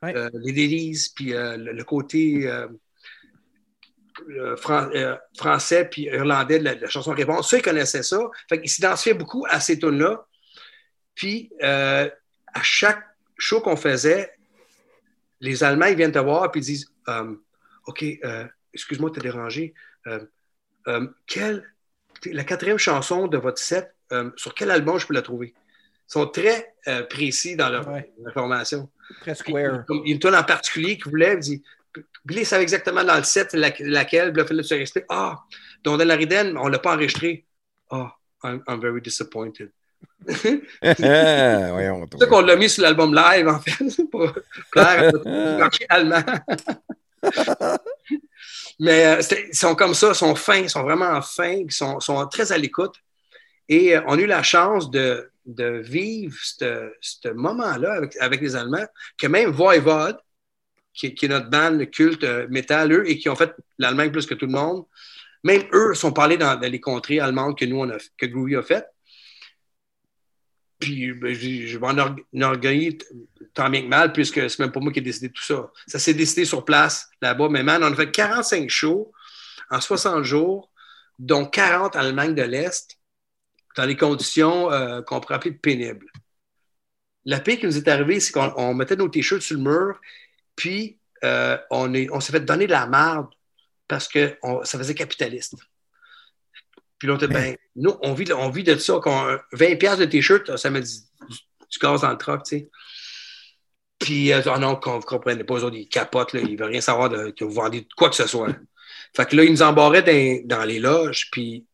Ouais. 0.04 0.16
euh, 0.16 0.30
les 0.34 0.52
délices, 0.52 1.10
puis 1.10 1.34
euh, 1.34 1.58
le, 1.58 1.72
le 1.74 1.84
côté 1.84 2.48
euh, 2.48 2.68
fran- 4.58 4.90
français 5.36 5.88
puis 5.90 6.04
irlandais 6.04 6.60
de 6.60 6.64
la, 6.64 6.76
de 6.76 6.82
la 6.82 6.88
chanson 6.90 7.12
à 7.12 7.16
répondre. 7.16 7.44
Ça, 7.44 7.58
ils 7.58 7.64
connaissaient 7.64 8.04
ça. 8.04 8.20
Fait 8.50 8.60
qu'ils 8.60 8.70
s'identifiaient 8.70 9.14
beaucoup 9.16 9.46
à 9.50 9.60
ces 9.60 9.80
tunes-là. 9.80 10.26
Puis, 11.16 11.52
à 11.62 12.10
chaque 12.62 13.04
show 13.38 13.62
qu'on 13.62 13.76
faisait, 13.76 14.32
les 15.40 15.64
Allemands, 15.64 15.88
ils 15.88 15.96
viennent 15.96 16.12
te 16.12 16.20
voir 16.20 16.52
puis 16.52 16.62
ils 16.62 16.66
disent 16.66 16.92
OK, 17.88 18.04
euh, 18.24 18.46
excuse-moi 18.74 19.10
de 19.10 19.16
te 19.16 19.20
déranger. 19.20 19.74
Euh, 20.08 20.26
euh, 20.88 21.08
quelle, 21.26 21.64
la 22.26 22.44
quatrième 22.44 22.78
chanson 22.78 23.28
de 23.28 23.38
votre 23.38 23.60
set, 23.60 23.96
euh, 24.12 24.30
sur 24.36 24.54
quel 24.54 24.72
album 24.72 25.00
je 25.00 25.06
peux 25.08 25.14
la 25.14 25.22
trouver? 25.22 25.54
Ils 26.10 26.12
sont 26.12 26.28
très 26.28 26.74
euh, 26.88 27.04
précis 27.04 27.56
dans 27.56 27.70
leur 27.70 27.88
Ouais. 27.88 28.12
information. 28.26 28.90
Très 29.22 29.34
Puis, 29.34 29.40
square. 29.52 29.86
comme 29.86 30.02
il 30.06 30.10
y 30.10 30.12
a 30.12 30.16
une 30.16 30.20
tonne 30.20 30.36
en 30.36 30.44
particulier 30.44 30.98
qu'il 30.98 31.10
voulait, 31.10 31.34
il 31.34 31.40
dit 31.40 31.64
Billy 32.26 32.46
savait 32.46 32.64
exactement 32.64 33.04
dans 33.04 33.18
le 33.18 33.24
set 33.24 33.54
la- 33.54 33.72
laquelle, 33.80 34.32
puis 34.32 34.44
fallait 34.46 34.64
se 34.64 35.00
Ah, 35.10 35.40
Don 35.84 35.98
Lariden, 35.98 36.58
on 36.58 36.66
ne 36.68 36.72
l'a 36.72 36.80
pas 36.80 36.94
enregistré. 36.94 37.46
Ah, 37.90 38.14
I'm, 38.44 38.62
I'm 38.68 38.80
very 38.80 39.02
disappointed. 39.02 39.72
C'est 40.28 40.62
Voyons, 41.72 42.06
pour 42.08 42.20
ça 42.20 42.28
qu'on 42.28 42.42
l'a 42.42 42.56
mis 42.56 42.70
sur 42.70 42.84
l'album 42.84 43.14
live, 43.16 43.48
en 43.48 43.60
fait, 43.60 43.84
pour 44.12 44.32
plaire 44.72 45.12
à 45.26 45.58
marché 45.58 45.86
allemand. 45.90 46.22
Mais 48.80 49.06
euh, 49.06 49.22
ils 49.50 49.56
sont 49.58 49.76
comme 49.76 49.94
ça, 49.94 50.10
ils 50.10 50.16
sont 50.16 50.36
fins, 50.36 50.58
ils 50.58 50.70
sont 50.70 50.84
vraiment 50.84 51.20
fins, 51.22 51.52
ils 51.66 51.72
sont, 51.72 52.00
sont 52.00 52.26
très 52.28 52.52
à 52.52 52.58
l'écoute. 52.58 52.96
Et 53.70 53.96
euh, 53.96 54.02
on 54.08 54.18
a 54.18 54.22
eu 54.22 54.28
la 54.28 54.44
chance 54.44 54.90
de, 54.92 55.30
vivre 55.46 56.36
ce 56.42 57.30
moment-là 57.30 58.02
avec, 58.20 58.42
les 58.42 58.56
Allemands, 58.56 58.88
que 59.18 59.28
même 59.28 59.50
Voivod, 59.52 60.18
qui, 60.94 61.08
est 61.08 61.28
notre 61.28 61.50
band 61.50 61.86
culte 61.86 62.24
euh, 62.24 62.48
métal, 62.50 62.92
eux, 62.92 63.10
et 63.10 63.18
qui 63.18 63.30
ont 63.30 63.36
fait 63.36 63.54
l'Allemagne 63.78 64.12
plus 64.12 64.26
que 64.26 64.34
tout 64.34 64.48
le 64.48 64.52
monde, 64.52 64.86
même 65.44 65.64
eux 65.74 65.94
sont 65.94 66.12
parlés 66.12 66.38
dans, 66.38 66.60
les 66.60 66.80
contrées 66.80 67.20
allemandes 67.20 67.58
que 67.58 67.66
nous, 67.66 67.80
on 67.80 67.90
a, 67.90 67.98
que 68.18 68.26
Groovy 68.26 68.56
a 68.56 68.64
fait. 68.64 68.86
Puis 70.80 71.14
ben, 71.14 71.34
je, 71.34 71.68
je 71.68 71.78
m'en 71.78 71.94
org- 71.94 72.24
enorgueillis 72.34 72.98
t- 72.98 73.06
tant 73.54 73.70
bien 73.70 73.82
que 73.82 73.88
mal, 73.88 74.12
puisque 74.14 74.50
c'est 74.50 74.60
même 74.60 74.72
pas 74.72 74.80
moi 74.80 74.92
qui 74.92 75.00
ai 75.00 75.02
décidé 75.02 75.30
tout 75.30 75.44
ça. 75.44 75.72
Ça 75.88 76.00
s'est 76.00 76.14
décidé 76.14 76.46
sur 76.46 76.66
place 76.66 77.10
là-bas. 77.22 77.50
Mais 77.50 77.64
man, 77.64 77.84
on 77.84 77.92
a 77.92 77.96
fait 77.96 78.12
45 78.12 78.70
shows 78.70 79.12
en 79.70 79.82
60 79.82 80.24
jours, 80.24 80.72
dont 81.18 81.46
40 81.46 81.96
en 81.96 82.00
Allemagne 82.00 82.36
de 82.36 82.44
l'Est, 82.44 82.98
dans 83.78 83.86
des 83.86 83.96
conditions 83.96 84.72
euh, 84.72 85.02
qu'on 85.04 85.20
pourrait 85.22 85.36
appeler 85.36 85.54
pénibles. 85.54 86.08
La 87.26 87.40
pire 87.40 87.60
qui 87.60 87.66
nous 87.66 87.78
est 87.78 87.88
arrivée, 87.88 88.20
c'est 88.20 88.32
qu'on 88.34 88.52
on 88.58 88.74
mettait 88.74 88.96
nos 88.96 89.08
t-shirts 89.08 89.42
sur 89.42 89.56
le 89.56 89.62
mur, 89.62 90.00
puis 90.56 91.00
euh, 91.24 91.58
on, 91.70 91.94
est- 91.94 92.10
on 92.12 92.20
s'est 92.20 92.32
fait 92.32 92.40
donner 92.40 92.66
de 92.68 92.72
la 92.72 92.88
marde 92.88 93.28
parce 93.88 94.08
que 94.08 94.38
ça 94.64 94.78
faisait 94.78 94.96
capitaliste. 94.96 95.56
Puis 96.98 97.08
là, 97.08 97.14
on 97.22 97.28
ben, 97.28 97.56
nous, 97.76 97.96
on 98.02 98.14
vit, 98.14 98.26
de- 98.26 98.76
ça. 98.78 99.00
qu'on- 99.02 99.38
20$ 99.54 99.78
piastres 99.78 100.00
de 100.00 100.06
t-shirt, 100.06 100.58
ça 100.58 100.70
met 100.70 100.82
du, 100.82 100.88
du 100.90 101.80
gaz 101.80 102.02
dans 102.02 102.10
le 102.12 102.18
truck, 102.18 102.44
tu 102.44 102.58
sais. 102.60 102.70
Puis, 104.00 104.32
euh, 104.32 104.42
ah 104.46 104.60
non, 104.60 104.76
qu'on 104.76 104.98
ne 104.98 105.04
comprenait 105.04 105.44
pas, 105.44 105.56
autres, 105.64 105.76
ils 105.76 105.88
capotent, 105.90 106.34
ils 106.34 106.54
ne 106.54 106.58
veulent 106.58 106.72
rien 106.72 106.82
savoir 106.82 107.10
de, 107.10 107.34
vous 107.42 107.52
vendez 107.52 107.88
quoi 107.96 108.10
que 108.10 108.16
ce 108.16 108.28
soit. 108.28 108.56
Fait 109.16 109.26
que 109.28 109.36
là, 109.36 109.44
ils 109.44 109.52
nous 109.52 109.62
embarraient 109.64 110.04
dans, 110.04 110.58
dans 110.58 110.66
les 110.66 110.80
loges, 110.80 111.30
puis 111.32 111.66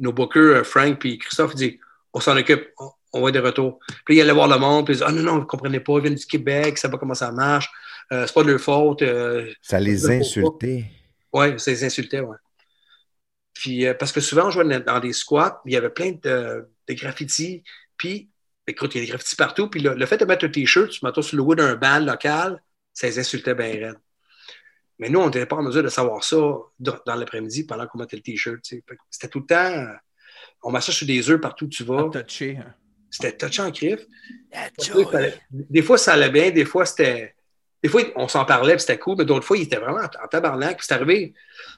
nos 0.00 0.12
bookers, 0.12 0.56
euh, 0.56 0.64
Frank 0.64 0.98
puis 0.98 1.18
Christophe, 1.18 1.52
ils 1.54 1.56
disent 1.58 1.78
on 2.12 2.20
s'en 2.20 2.36
occupe, 2.36 2.68
on, 2.78 2.90
on 3.12 3.22
va 3.22 3.28
être 3.28 3.34
de 3.36 3.40
retour. 3.40 3.78
Puis 4.04 4.14
là, 4.16 4.20
ils 4.20 4.20
allaient 4.22 4.32
voir 4.32 4.48
le 4.48 4.58
monde, 4.58 4.84
puis 4.86 4.94
ils 4.94 4.96
disaient 4.98 5.06
ah 5.08 5.12
non, 5.12 5.22
non, 5.22 5.32
vous 5.34 5.40
ne 5.40 5.44
comprenez 5.44 5.80
pas, 5.80 5.94
ils 5.96 6.02
viennent 6.02 6.14
du 6.14 6.26
Québec, 6.26 6.66
ils 6.68 6.72
ne 6.72 6.76
savent 6.78 6.90
pas 6.90 6.98
comment 6.98 7.14
ça 7.14 7.30
marche, 7.32 7.68
euh, 8.12 8.26
c'est 8.26 8.34
pas 8.34 8.42
de 8.42 8.50
leur 8.50 8.60
faute. 8.60 9.02
euh, 9.02 9.50
Ça 9.62 9.78
les 9.80 10.10
insultait. 10.10 10.84
oui, 11.32 11.58
ça 11.60 11.70
les 11.70 11.84
insultait, 11.84 12.20
oui. 12.20 12.36
Puis, 13.54 13.86
euh, 13.86 13.94
parce 13.94 14.12
que 14.12 14.20
souvent, 14.20 14.46
on 14.46 14.50
jouait 14.50 14.80
dans- 14.80 15.00
des 15.00 15.12
squats, 15.12 15.60
il 15.66 15.72
y 15.72 15.76
avait 15.76 15.90
plein 15.90 16.12
de, 16.12 16.68
de 16.88 16.94
graffitis. 16.94 17.62
Puis, 17.96 18.30
écoute, 18.66 18.94
il 18.94 18.98
y 18.98 19.00
a 19.02 19.04
des 19.04 19.10
graffitis 19.10 19.36
partout. 19.36 19.68
Puis, 19.68 19.80
le, 19.80 19.94
le 19.94 20.06
fait 20.06 20.16
de 20.16 20.24
mettre 20.24 20.46
un 20.46 20.48
T-shirt, 20.48 20.88
tu 20.90 21.04
mets 21.04 21.10
sur 21.12 21.36
le 21.36 21.38
logo 21.38 21.54
d'un 21.54 21.74
band 21.74 21.98
local, 22.00 22.62
ça 22.94 23.06
les 23.06 23.18
insultait 23.18 23.54
bien 23.54 23.66
raide. 23.72 23.98
Mais 25.00 25.08
nous, 25.08 25.18
on 25.18 25.26
n'était 25.26 25.46
pas 25.46 25.56
en 25.56 25.62
mesure 25.62 25.82
de 25.82 25.88
savoir 25.88 26.22
ça 26.22 26.36
dans 26.78 27.14
l'après-midi 27.14 27.64
pendant 27.64 27.86
qu'on 27.86 27.98
mettait 27.98 28.16
le 28.16 28.22
T-shirt. 28.22 28.60
C'était 28.62 29.28
tout 29.28 29.40
le 29.40 29.46
temps. 29.46 29.86
On 30.62 30.70
massage 30.70 30.96
sur 30.96 31.06
des 31.06 31.30
œufs 31.30 31.40
partout 31.40 31.64
où 31.64 31.68
tu 31.68 31.84
vas. 31.84 32.10
Touché. 32.10 32.58
Hein. 32.58 32.74
C'était 33.10 33.34
touché 33.34 33.62
en 33.62 33.70
crif. 33.70 34.00
Des 35.50 35.80
fois, 35.80 35.96
ça 35.96 36.12
allait 36.12 36.28
bien. 36.28 36.50
Des 36.50 36.66
fois, 36.66 36.84
c'était. 36.84 37.34
Des 37.82 37.88
fois, 37.88 38.02
on 38.14 38.28
s'en 38.28 38.44
parlait, 38.44 38.74
puis 38.74 38.82
c'était 38.82 38.98
cool, 38.98 39.16
mais 39.16 39.24
d'autres 39.24 39.46
fois, 39.46 39.56
il 39.56 39.62
était 39.62 39.78
vraiment 39.78 40.00
en 40.02 40.28
tabarnak. 40.28 40.76
Puis 40.76 40.86
c'est 40.86 40.92
arrivé 40.92 41.32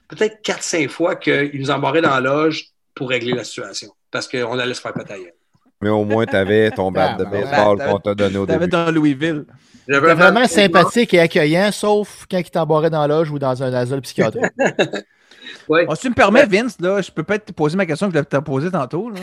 peut-être 0.09 0.43
4-5 0.43 0.89
fois 0.89 1.15
qu'il 1.15 1.61
nous 1.61 1.70
embarrait 1.70 2.03
dans 2.03 2.11
la 2.11 2.20
loge 2.20 2.70
pour 2.93 3.09
régler 3.09 3.35
la 3.35 3.44
situation. 3.44 3.93
Parce 4.11 4.27
qu'on 4.27 4.59
allait 4.59 4.74
se 4.74 4.81
faire 4.81 4.94
pétailler. 4.94 5.32
Mais 5.81 5.90
au 5.90 6.05
moins, 6.05 6.27
tu 6.27 6.35
avais 6.35 6.73
ton 6.73 6.90
bat 6.90 7.15
de 7.15 7.24
baseball 7.24 7.78
qu'on 7.78 8.01
t'a 8.01 8.16
donné 8.16 8.36
au 8.36 8.47
début. 8.47 8.65
Tu 8.65 8.70
dans 8.70 8.90
Louisville. 8.90 9.44
Vraiment 9.88 10.46
sympathique 10.46 11.14
et 11.14 11.20
accueillant, 11.20 11.72
sauf 11.72 12.26
quand 12.30 12.38
il 12.38 12.50
t'embarrait 12.50 12.90
dans 12.90 13.00
la 13.06 13.09
loge 13.09 13.30
ou 13.30 13.38
dans 13.38 13.62
un 13.62 13.72
asile 13.72 14.00
psychiatrique. 14.00 14.44
ouais. 15.68 15.86
si 15.94 16.02
tu 16.02 16.10
me 16.10 16.14
permets, 16.14 16.46
Vince, 16.46 16.80
là, 16.80 17.00
je 17.02 17.10
peux 17.10 17.22
peut-être 17.24 17.46
te 17.46 17.52
poser 17.52 17.76
ma 17.76 17.86
question 17.86 18.06
que 18.09 18.14
je 18.14 18.18
voulais 18.18 18.28
te 18.28 18.36
poser 18.38 18.70
tantôt. 18.70 19.10
Là. 19.10 19.20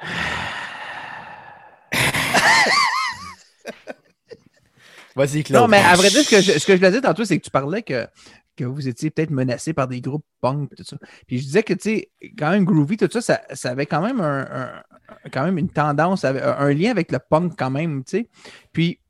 Vas-y, 5.16 5.44
Claude. 5.44 5.62
Non, 5.62 5.68
mais 5.68 5.78
à 5.78 5.94
vrai 5.94 6.10
dire, 6.10 6.24
ce 6.24 6.30
que 6.30 6.40
je, 6.40 6.58
ce 6.58 6.66
que 6.66 6.72
je 6.72 6.78
voulais 6.78 6.90
dire 6.90 7.02
tantôt, 7.02 7.24
c'est 7.24 7.38
que 7.38 7.44
tu 7.44 7.50
parlais 7.50 7.82
que 7.82 8.08
que 8.56 8.64
vous 8.64 8.88
étiez 8.88 9.10
peut-être 9.10 9.30
menacé 9.30 9.72
par 9.72 9.88
des 9.88 10.00
groupes 10.00 10.24
punk, 10.40 10.74
tout 10.76 10.84
ça. 10.84 10.96
Puis 11.26 11.38
je 11.38 11.44
disais 11.44 11.62
que, 11.62 11.74
tu 11.74 11.80
sais, 11.80 12.10
quand 12.38 12.50
même, 12.50 12.64
Groovy, 12.64 12.96
tout 12.96 13.08
ça, 13.20 13.40
ça, 13.52 13.70
avait 13.70 13.86
quand 13.86 14.00
même, 14.00 14.20
un, 14.20 14.82
quand 15.32 15.44
même 15.44 15.58
une 15.58 15.68
tendance, 15.68 16.24
un 16.24 16.72
lien 16.72 16.90
avec 16.90 17.10
le 17.10 17.18
punk 17.18 17.54
quand 17.58 17.70
même, 17.70 18.04
tu 18.04 18.18
sais. 18.18 18.28
Puis 18.72 19.00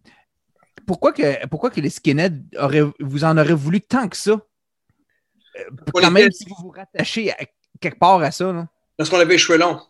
pourquoi 0.87 1.13
que, 1.13 1.47
pourquoi 1.47 1.71
que 1.71 1.81
les 1.81 1.91
skinheads, 1.91 2.43
auraient, 2.59 2.85
vous 3.01 3.25
en 3.25 3.37
aurez 3.37 3.55
voulu 3.55 3.81
tant 3.81 4.09
que 4.09 4.17
ça? 4.17 4.33
Euh, 4.33 5.71
quand 5.93 6.11
même, 6.11 6.31
si 6.31 6.45
vous 6.49 6.57
vous 6.61 6.71
rattachez 6.71 7.33
quelque 7.81 7.99
part 7.99 8.21
à 8.21 8.31
ça, 8.31 8.53
là. 8.53 8.69
Parce 8.97 9.11
qu'on 9.11 9.19
avait 9.19 9.35
les 9.35 9.39
cheveux 9.39 9.59
longs. 9.59 9.81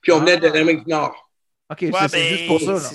Puis 0.00 0.12
on 0.12 0.20
venait 0.20 0.38
de 0.38 0.46
l'Amérique 0.46 0.84
du 0.84 0.90
Nord. 0.90 1.30
OK, 1.70 1.86
c'est 2.08 2.28
juste 2.28 2.46
pour 2.48 2.60
ça. 2.60 2.90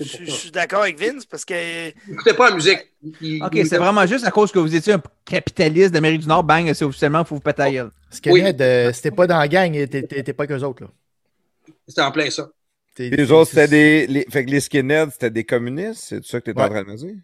je, 0.00 0.30
suis 0.30 0.50
d'accord 0.52 0.82
avec 0.82 0.98
Vince 0.98 1.26
parce 1.26 1.44
que. 1.44 1.86
N'écoutez 2.08 2.34
pas 2.34 2.50
la 2.50 2.54
musique. 2.54 2.78
OK, 3.02 3.58
c'est 3.66 3.78
vraiment 3.78 4.06
juste 4.06 4.24
à 4.24 4.30
cause 4.30 4.52
que 4.52 4.60
vous 4.60 4.74
étiez 4.74 4.92
un 4.92 5.02
capitaliste 5.24 5.92
d'Amérique 5.92 6.20
du 6.20 6.28
Nord, 6.28 6.44
bang, 6.44 6.72
c'est 6.72 6.84
officiellement, 6.84 7.20
il 7.20 7.26
faut 7.26 7.34
vous 7.34 7.40
péter 7.40 7.62
la 7.62 7.72
gueule. 7.72 7.90
c'était 8.94 9.10
pas 9.10 9.26
dans 9.26 9.38
la 9.38 9.48
gang, 9.48 9.72
t'étais 9.72 10.32
pas 10.32 10.46
qu'eux 10.46 10.62
autres. 10.62 10.84
C'était 11.88 12.02
en 12.02 12.12
plein 12.12 12.30
ça. 12.30 12.48
Les 12.98 13.32
autres, 13.32 13.50
c'était 13.50 13.68
des. 13.68 14.06
Les... 14.06 14.26
Fait 14.30 14.44
que 14.44 14.50
les 14.50 14.60
skinheads, 14.60 15.12
c'était 15.12 15.30
des 15.30 15.44
communistes, 15.44 16.04
c'est 16.08 16.24
ça 16.24 16.40
que 16.40 16.50
t'es 16.50 16.60
en 16.60 16.68
train 16.68 16.82
de 16.82 16.88
me 16.88 16.96
dire? 16.96 17.14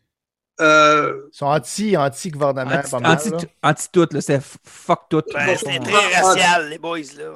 Euh... 0.60 1.28
Ils 1.32 1.36
sont 1.36 1.46
anti, 1.46 1.96
anti-gouvernement, 1.96 2.78
anti, 2.78 2.90
pas 2.90 2.98
mal. 2.98 3.12
Anti, 3.12 3.30
anti 3.62 3.86
tout, 3.92 4.08
là, 4.10 4.20
c'est 4.20 4.42
fuck 4.42 5.02
tout. 5.08 5.22
Ouais, 5.32 5.56
c'était 5.56 5.78
très 5.78 6.20
racial, 6.20 6.68
les 6.68 6.78
boys, 6.78 6.98
là. 7.16 7.30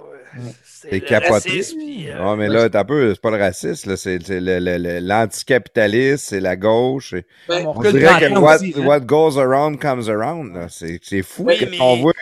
C'est 0.64 1.00
capoté. 1.02 1.62
Euh, 2.09 2.18
non, 2.18 2.36
mais 2.36 2.48
là, 2.48 2.68
t'as 2.68 2.80
un 2.80 2.84
peu, 2.84 3.14
c'est 3.14 3.20
pas 3.20 3.30
le 3.30 3.36
racisme, 3.36 3.96
c'est 3.96 4.18
l'anticapitalisme, 4.18 6.16
c'est 6.16 6.40
la 6.40 6.56
gauche. 6.56 7.14
Ben, 7.48 7.64
on 7.66 7.80
dirait 7.80 8.28
que 8.28 8.38
what, 8.38 8.59
what, 8.84 9.00
goes 9.00 9.38
around 9.38 9.78
comes 9.78 10.09
around. 10.09 10.68
C'est 10.70 11.22
fou. 11.22 11.44
Oui, 11.44 11.64
mais... 11.70 11.78
On 11.80 11.98
voit, 11.98 12.12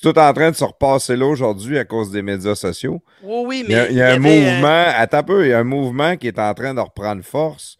c'est 0.00 0.12
tout 0.12 0.18
en 0.18 0.32
train 0.32 0.52
de 0.52 0.56
se 0.56 0.62
repasser 0.62 1.16
là 1.16 1.26
aujourd'hui 1.26 1.76
à 1.76 1.84
cause 1.84 2.12
des 2.12 2.22
médias 2.22 2.54
sociaux. 2.54 3.02
Oui, 3.20 3.42
oui, 3.46 3.64
mais. 3.66 3.88
Il 3.90 3.96
y 3.96 4.00
a, 4.00 4.12
un 4.12 4.18
mouvement, 4.18 4.84
attends 4.94 5.18
un 5.18 5.22
peu, 5.24 5.46
il 5.46 5.50
y 5.50 5.52
a 5.52 5.58
un 5.58 5.64
mouvement 5.64 6.16
qui 6.16 6.28
est 6.28 6.38
en 6.38 6.54
train 6.54 6.72
de 6.72 6.80
reprendre 6.80 7.24
force 7.24 7.76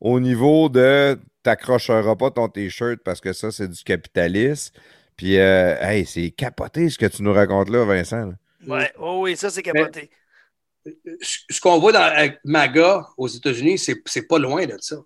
au 0.00 0.18
niveau 0.18 0.70
de 0.70 1.18
t'accrocheras 1.42 2.16
pas 2.16 2.30
ton 2.30 2.48
t-shirt 2.48 3.00
parce 3.04 3.20
que 3.20 3.34
ça, 3.34 3.50
c'est 3.50 3.68
du 3.68 3.84
capitalisme. 3.84 4.74
Puis, 5.14 5.38
euh, 5.38 5.76
hey, 5.80 6.06
c'est 6.06 6.30
capoté 6.30 6.88
ce 6.88 6.96
que 6.96 7.04
tu 7.04 7.22
nous 7.22 7.34
racontes 7.34 7.68
là, 7.68 7.84
Vincent. 7.84 8.32
Ouais, 8.66 8.90
oh 8.98 9.20
oui, 9.24 9.36
ça, 9.36 9.50
c'est 9.50 9.62
capoté. 9.62 10.10
ce 11.20 11.60
qu'on 11.60 11.78
voit 11.78 11.92
dans, 11.92 12.00
avec 12.00 12.38
MAGA 12.44 13.08
aux 13.18 13.28
États-Unis, 13.28 13.78
c'est 13.78 14.22
pas 14.26 14.38
loin 14.38 14.64
de 14.64 14.76
ça. 14.80 14.96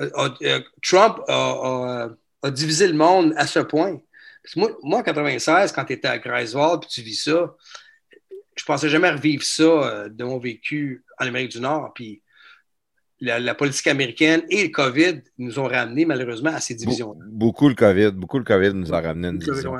Euh, 0.00 0.30
euh, 0.42 0.60
Trump 0.82 1.20
a, 1.28 2.08
divisé 2.50 2.88
le 2.88 2.94
monde 2.94 3.34
à 3.36 3.46
ce 3.46 3.60
point. 3.60 4.00
Moi, 4.56 4.70
moi, 4.82 5.00
en 5.00 5.02
96, 5.02 5.72
quand 5.72 5.84
tu 5.84 5.94
étais 5.94 6.08
à 6.08 6.18
Greifswald 6.18 6.80
puis 6.80 6.90
tu 6.90 7.02
vis 7.02 7.22
ça, 7.22 7.54
je 8.56 8.64
pensais 8.64 8.88
jamais 8.88 9.10
revivre 9.10 9.42
ça 9.42 10.08
de 10.08 10.24
mon 10.24 10.38
vécu 10.38 11.04
en 11.18 11.26
Amérique 11.26 11.52
du 11.52 11.60
Nord. 11.60 11.92
Puis 11.94 12.22
la, 13.20 13.54
politique 13.54 13.86
américaine 13.86 14.42
et 14.48 14.64
le 14.64 14.68
COVID 14.68 15.22
nous 15.38 15.58
ont 15.58 15.66
ramené 15.66 16.04
malheureusement 16.04 16.50
à 16.50 16.60
ces 16.60 16.74
divisions. 16.74 17.16
Beaucoup 17.26 17.68
le 17.68 17.74
COVID, 17.74 18.12
beaucoup 18.12 18.38
le 18.38 18.44
COVID 18.44 18.74
nous 18.74 18.92
a 18.92 19.00
ramené 19.00 19.28
une 19.28 19.38
division. 19.38 19.74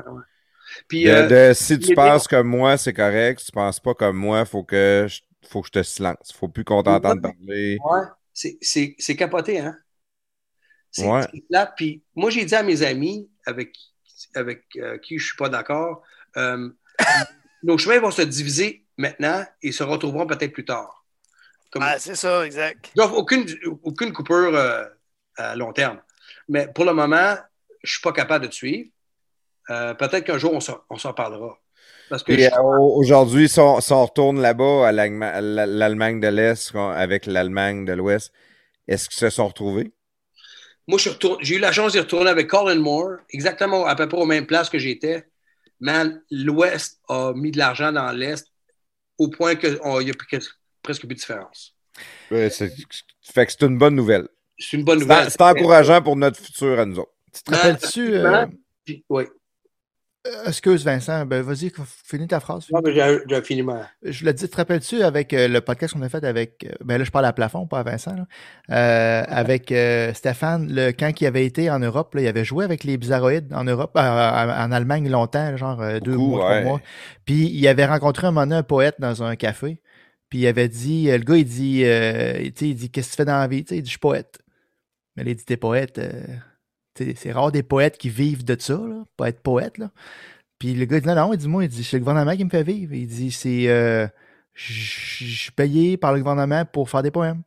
Puis, 0.89 1.09
euh, 1.09 1.55
si 1.55 1.79
tu 1.79 1.95
penses 1.95 2.27
comme 2.27 2.49
moi, 2.49 2.77
c'est 2.77 2.93
correct. 2.93 3.41
Si 3.41 3.47
tu 3.47 3.53
penses 3.53 3.81
pas 3.81 3.95
comme 3.95 4.17
moi, 4.17 4.45
faut 4.45 4.65
que 4.65 5.07
je, 5.09 5.21
faut 5.49 5.61
que 5.61 5.69
je 5.69 5.73
te 5.73 5.83
silence. 5.83 6.33
Faut 6.33 6.49
plus 6.49 6.65
qu'on 6.65 6.83
t'entende 6.83 7.21
parler. 7.21 7.79
Ouais, 7.85 8.57
c'est 8.61 9.17
capoté, 9.17 9.61
hein? 9.61 9.77
C'est 10.91 11.07
là. 11.51 11.73
Puis 11.77 12.03
moi, 12.15 12.31
j'ai 12.31 12.45
dit 12.45 12.55
à 12.55 12.63
mes 12.63 12.83
amis 12.83 13.29
avec, 13.47 13.77
avec 14.37 14.65
euh, 14.77 14.99
qui 14.99 15.19
je 15.19 15.27
suis 15.27 15.37
pas 15.37 15.49
d'accord, 15.49 16.03
euh, 16.37 16.69
nos 17.63 17.79
chemins 17.79 17.99
vont 17.99 18.11
se 18.11 18.23
diviser 18.23 18.85
maintenant 18.97 19.45
et 19.63 19.73
se 19.73 19.83
retrouveront 19.83 20.27
peut-être 20.27 20.53
plus 20.53 20.65
tard. 20.65 21.05
Ah, 21.81 21.99
c'est 21.99 22.15
ça, 22.15 22.47
exact. 22.47 22.93
Donc, 22.97 23.13
aucune, 23.13 23.47
aucune 23.83 24.13
coupure 24.13 24.55
euh, 24.55 24.85
à 25.37 25.57
long 25.57 25.73
terme. 25.73 26.01
Mais 26.49 26.69
pour 26.69 26.85
le 26.85 26.93
moment, 26.93 27.35
je 27.83 27.89
ne 27.89 27.91
suis 27.91 28.01
pas 28.01 28.13
capable 28.13 28.45
de 28.45 28.51
te 28.51 28.55
suivre. 28.55 28.91
Euh, 29.71 29.95
peut-être 29.95 30.25
qu'un 30.25 30.39
jour, 30.39 30.53
on 30.53 30.99
s'en 30.99 31.13
parlera. 31.13 31.59
Parce 32.11 32.23
que 32.23 32.33
aujourd'hui, 32.61 33.49
si, 33.49 33.59
on, 33.59 33.77
retourne 33.77 34.41
là-bas 34.41 34.89
à 34.89 34.93
l'Allemagne 34.93 36.21
de 36.21 36.29
l'Est 36.29 36.75
avec 36.77 37.27
l'Allemagne 37.27 37.87
de 37.87 37.95
l'Ouest, 37.95 38.33
est-ce 38.87 39.09
qu'ils 39.09 39.19
se 39.19 39.31
sont 39.31 39.49
retrouvés? 39.49 39.94
Moi, 40.87 40.99
j'ai 41.41 41.57
eu 41.57 41.59
la 41.59 41.73
chance 41.73 41.93
d'y 41.93 41.99
retourner 41.99 42.31
avec 42.31 42.49
Colin 42.49 42.79
Moore, 42.79 43.17
exactement 43.31 43.87
à 43.87 43.95
peu 43.97 44.07
près 44.09 44.19
aux 44.19 44.27
mêmes 44.27 44.47
places 44.47 44.69
que 44.69 44.79
j'étais. 44.79 45.25
Man, 45.81 46.23
l'Ouest 46.31 47.01
a 47.09 47.33
mis 47.35 47.51
de 47.51 47.59
l'argent 47.59 47.91
dans 47.93 48.13
l'Est 48.13 48.47
au 49.19 49.29
point 49.29 49.55
qu'il 49.55 49.73
n'y 49.73 50.11
a 50.11 50.15
plus 50.15 50.41
presque 50.83 51.01
plus 51.01 51.09
de 51.09 51.15
différence. 51.15 51.75
fait 52.29 53.47
que 53.47 53.53
c'est 53.53 53.63
une 53.63 53.79
bonne 53.79 53.95
nouvelle. 53.95 54.29
C'est 54.59 54.77
une 54.77 54.85
bonne 54.85 55.01
nouvelle. 55.01 55.31
C'est 55.31 55.41
encourageant 55.41 56.03
pour 56.03 56.17
notre 56.17 56.41
futur 56.41 56.79
à 56.79 56.85
nous 56.85 56.99
autres. 56.99 57.13
Tu 57.33 57.43
te 57.43 57.51
rappelles-tu. 57.51 58.15
Euh... 58.17 58.47
Oui. 59.09 59.25
Euh, 60.27 60.47
excuse 60.47 60.85
Vincent, 60.85 61.27
ben 61.27 61.43
vas-y, 61.43 61.71
finis 61.85 62.27
ta 62.27 62.41
phrase. 62.41 62.67
Non, 62.73 62.81
mais 62.83 62.95
j'ai 62.95 63.43
fini 63.43 63.63
ma... 63.63 63.91
Je 64.03 64.25
l'ai 64.25 64.33
dit, 64.33 64.49
te 64.49 64.57
rappelles-tu 64.57 65.03
avec 65.03 65.35
euh, 65.35 65.49
le 65.49 65.61
podcast 65.61 65.93
qu'on 65.93 66.01
a 66.01 66.09
fait 66.09 66.25
avec. 66.25 66.65
Euh, 66.65 66.73
ben 66.83 66.97
là, 66.97 67.05
je 67.05 67.11
parle 67.11 67.27
à 67.27 67.35
plafond, 67.35 67.67
pas 67.67 67.81
à 67.81 67.83
Vincent. 67.83 68.17
avec 68.69 69.75
Stéphane, 70.15 70.73
le, 70.73 70.93
quand 70.93 71.21
il 71.21 71.27
avait 71.27 71.45
été 71.45 71.71
en 71.71 71.79
Europe, 71.79 72.15
là, 72.15 72.23
il 72.23 72.29
avait 72.29 72.45
joué 72.45 72.65
avec 72.65 72.85
les 72.85 72.97
bizarroïdes 72.97 73.53
en 73.53 73.65
Europe, 73.65 73.93
en 73.97 74.73
Allemagne 74.73 75.11
longtemps, 75.11 75.57
genre 75.59 75.83
deux 76.01 76.17
mois, 76.17 76.41
trois 76.41 76.61
mois. 76.63 76.81
Puis 77.27 77.51
il 77.53 77.69
avait 77.69 77.87
rencontré 77.87 78.27
un 78.27 78.31
moment 78.31 78.55
un 78.55 78.63
poète 78.63 78.97
dans 78.99 79.23
un 79.23 79.37
café. 79.37 79.81
Puis 80.31 80.41
il 80.41 80.47
avait 80.47 80.69
dit, 80.69 81.11
le 81.11 81.19
gars, 81.19 81.37
il 81.37 81.45
dit, 81.45 81.83
il 81.83 82.75
dit, 82.75 82.91
qu'est-ce 82.91 83.09
que 83.09 83.13
tu 83.13 83.17
fais 83.19 83.25
dans 83.27 83.39
la 83.39 83.47
vie? 83.47 83.65
il 83.71 83.83
dit, 83.83 83.85
je 83.85 83.91
suis 83.91 83.99
poète. 83.99 84.39
Mais 85.17 85.25
il 85.27 85.37
dit, 85.37 85.45
t'es 85.45 85.59
poète 85.59 86.01
c'est 86.97 87.33
rare 87.33 87.53
des 87.53 87.63
poètes 87.63 87.99
qui 87.99 88.09
vivent 88.09 88.45
de 88.45 88.57
ça, 88.59 88.75
là, 88.75 89.05
pas 89.17 89.29
être 89.29 89.41
poète. 89.41 89.79
Là. 89.79 89.91
Puis 90.59 90.75
le 90.75 90.85
gars 90.85 91.01
dit 91.01 91.07
non, 91.07 91.15
non, 91.15 91.33
il 91.33 91.39
dit 91.39 91.49
moi, 91.49 91.65
il 91.65 91.69
dit 91.69 91.85
c'est 91.85 91.97
le 91.97 92.01
gouvernement 92.01 92.37
qui 92.37 92.45
me 92.45 92.51
fait 92.51 92.63
vivre. 92.63 92.95
Il 92.95 93.07
dit 93.07 93.31
c'est 93.31 93.69
euh, 93.69 94.07
je 94.55 95.35
suis 95.37 95.53
payé 95.53 95.97
par 95.97 96.13
le 96.13 96.21
gouvernement 96.21 96.65
pour 96.65 96.89
faire 96.89 97.03
des 97.03 97.11
poèmes. 97.11 97.43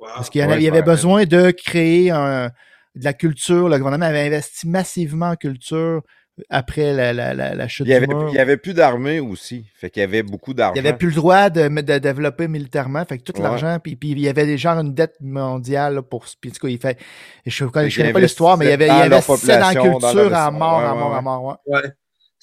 Parce 0.00 0.30
qu'il 0.30 0.40
y, 0.40 0.68
avait 0.68 0.82
besoin 0.82 1.24
de 1.24 1.52
créer 1.52 2.10
un, 2.10 2.48
de 2.96 3.04
la 3.04 3.12
culture. 3.12 3.68
Le 3.68 3.78
gouvernement 3.78 4.06
avait 4.06 4.26
investi 4.26 4.68
massivement 4.68 5.30
en 5.30 5.36
culture 5.36 6.02
après 6.48 6.94
la, 6.94 7.12
la, 7.12 7.54
la, 7.54 7.68
chute 7.68 7.86
il 7.86 7.90
y 7.90 7.94
avait, 7.94 8.06
Il 8.08 8.32
n'y 8.32 8.38
avait 8.38 8.56
plus 8.56 8.72
d'armée 8.72 9.20
aussi. 9.20 9.66
Fait 9.74 9.90
qu'il 9.90 10.00
y 10.00 10.04
avait 10.04 10.22
beaucoup 10.22 10.54
d'argent. 10.54 10.74
Il 10.74 10.82
n'y 10.82 10.88
avait 10.88 10.96
plus 10.96 11.08
le 11.08 11.14
droit 11.14 11.50
de, 11.50 11.68
de, 11.68 11.98
développer 11.98 12.48
militairement. 12.48 13.04
Fait 13.04 13.18
que 13.18 13.30
tout 13.30 13.40
l'argent, 13.40 13.78
puis, 13.82 13.96
puis 13.96 14.12
il 14.12 14.20
y 14.20 14.28
avait 14.28 14.46
déjà 14.46 14.72
une 14.72 14.94
dette 14.94 15.16
mondiale 15.20 16.02
pour. 16.02 16.24
Puis 16.40 16.50
en 16.50 16.54
tout 16.54 16.66
cas, 16.66 16.72
il 16.72 16.78
fait. 16.78 16.98
Je 17.44 17.64
ne 17.64 17.68
connais 17.68 18.12
pas 18.12 18.20
l'histoire, 18.20 18.56
mais 18.56 18.66
il 18.66 18.70
y 18.70 18.72
avait, 18.72 18.86
il 18.86 18.88
y 18.88 18.90
avait 18.90 19.08
dans 19.08 19.16
la 19.16 19.74
culture 19.74 20.34
à 20.34 20.50
mort, 20.50 20.80
à 20.80 20.94
mort, 20.94 21.14
à 21.14 21.20
mort. 21.20 21.58
Ouais. 21.66 21.82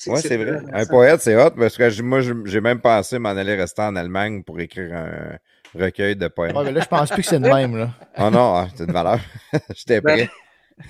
Oui, 0.08 0.20
c'est 0.22 0.38
vrai. 0.38 0.60
Un 0.72 0.86
poète, 0.86 1.22
c'est 1.22 1.36
hot, 1.36 1.52
parce 1.52 1.76
que 1.76 2.02
moi, 2.02 2.22
j'ai 2.22 2.62
même 2.62 2.80
pensé 2.80 3.20
m'en 3.20 3.30
aller 3.30 3.56
rester 3.56 3.82
en 3.82 3.96
Allemagne 3.96 4.44
pour 4.44 4.60
écrire 4.60 4.94
un 4.94 5.38
recueil 5.78 6.16
de 6.16 6.28
poèmes. 6.30 6.56
Ouais, 6.56 6.64
mais 6.64 6.72
là, 6.72 6.82
je 6.82 6.88
pense 6.88 7.10
plus 7.10 7.22
que 7.22 7.28
c'est 7.28 7.40
le 7.40 7.54
même. 7.54 7.76
Là. 7.76 7.90
oh 8.18 8.30
non, 8.30 8.56
ah, 8.56 8.68
c'est 8.74 8.86
une 8.86 8.94
valeur. 8.94 9.20
J'étais 9.76 10.00
ben, 10.00 10.16
prêt. 10.16 10.30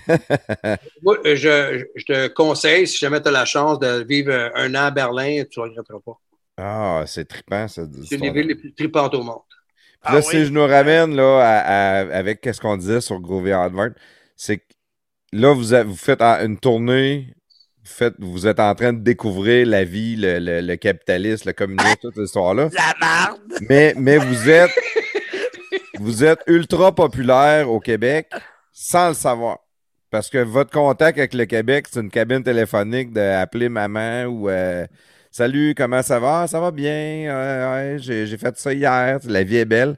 Moi, 1.01 1.17
je, 1.25 1.83
je, 1.95 2.05
te 2.05 2.27
conseille, 2.27 2.87
si 2.87 2.97
jamais 2.97 3.21
tu 3.21 3.27
as 3.27 3.31
la 3.31 3.45
chance 3.45 3.79
de 3.79 4.03
vivre 4.03 4.51
un 4.55 4.73
an 4.75 4.85
à 4.85 4.91
Berlin, 4.91 5.43
tu 5.49 5.59
ne 5.59 5.65
regretteras 5.65 5.99
pas. 6.05 6.19
Ah, 6.57 7.03
c'est 7.07 7.27
trippant, 7.27 7.67
ça. 7.67 7.83
C'est 8.07 8.15
une 8.15 8.21
des 8.21 8.31
villes 8.31 8.47
les 8.47 8.55
plus 8.55 8.73
trippantes 8.73 9.13
au 9.15 9.23
monde. 9.23 9.41
là, 10.03 10.11
ah 10.17 10.21
si 10.21 10.45
je 10.45 10.51
nous 10.51 10.65
ramène 10.65 11.15
là, 11.15 11.39
avec 12.11 12.47
ce 12.51 12.59
qu'on 12.59 12.77
disait 12.77 13.01
sur 13.01 13.19
Groovy 13.19 13.51
Advert, 13.51 13.91
c'est 14.35 14.57
que 14.57 14.63
là, 15.31 15.53
vous, 15.53 15.73
a- 15.73 15.83
vous 15.83 15.95
faites 15.95 16.21
une 16.21 16.59
tournée, 16.59 17.33
vous, 17.83 17.91
faites, 17.91 18.15
vous 18.19 18.45
êtes 18.47 18.59
en 18.59 18.75
train 18.75 18.91
de 18.93 18.99
découvrir 18.99 19.65
la 19.67 19.83
vie, 19.85 20.15
le, 20.17 20.39
le- 20.39 20.61
le 20.61 20.75
capitalisme, 20.75 21.47
le 21.47 21.53
communisme, 21.53 21.95
toute 22.01 22.15
cette 22.15 22.25
histoire-là. 22.25 22.69
La 22.73 22.93
marde. 22.99 23.39
Mais, 23.69 23.93
mais 23.97 24.17
vous 24.17 24.49
êtes 24.49 24.71
vous 25.99 26.23
êtes 26.23 26.39
ultra 26.47 26.93
populaire 26.93 27.69
au 27.69 27.79
Québec 27.79 28.31
sans 28.71 29.09
le 29.09 29.13
savoir. 29.13 29.59
Parce 30.11 30.29
que 30.29 30.39
votre 30.39 30.71
contact 30.71 31.17
avec 31.19 31.33
le 31.33 31.45
Québec, 31.45 31.87
c'est 31.91 31.99
une 31.99 32.09
cabine 32.09 32.43
téléphonique 32.43 33.13
d'appeler 33.13 33.69
maman 33.69 34.23
ou 34.25 34.49
euh, 34.49 34.85
Salut, 35.31 35.75
comment 35.77 36.01
ça 36.01 36.19
va? 36.19 36.47
Ça 36.47 36.59
va 36.59 36.71
bien? 36.71 37.25
Euh, 37.29 37.93
ouais, 37.93 37.99
j'ai, 37.99 38.25
j'ai 38.25 38.37
fait 38.37 38.57
ça 38.57 38.73
hier. 38.73 39.19
La 39.25 39.43
vie 39.43 39.57
est 39.57 39.65
belle. 39.65 39.95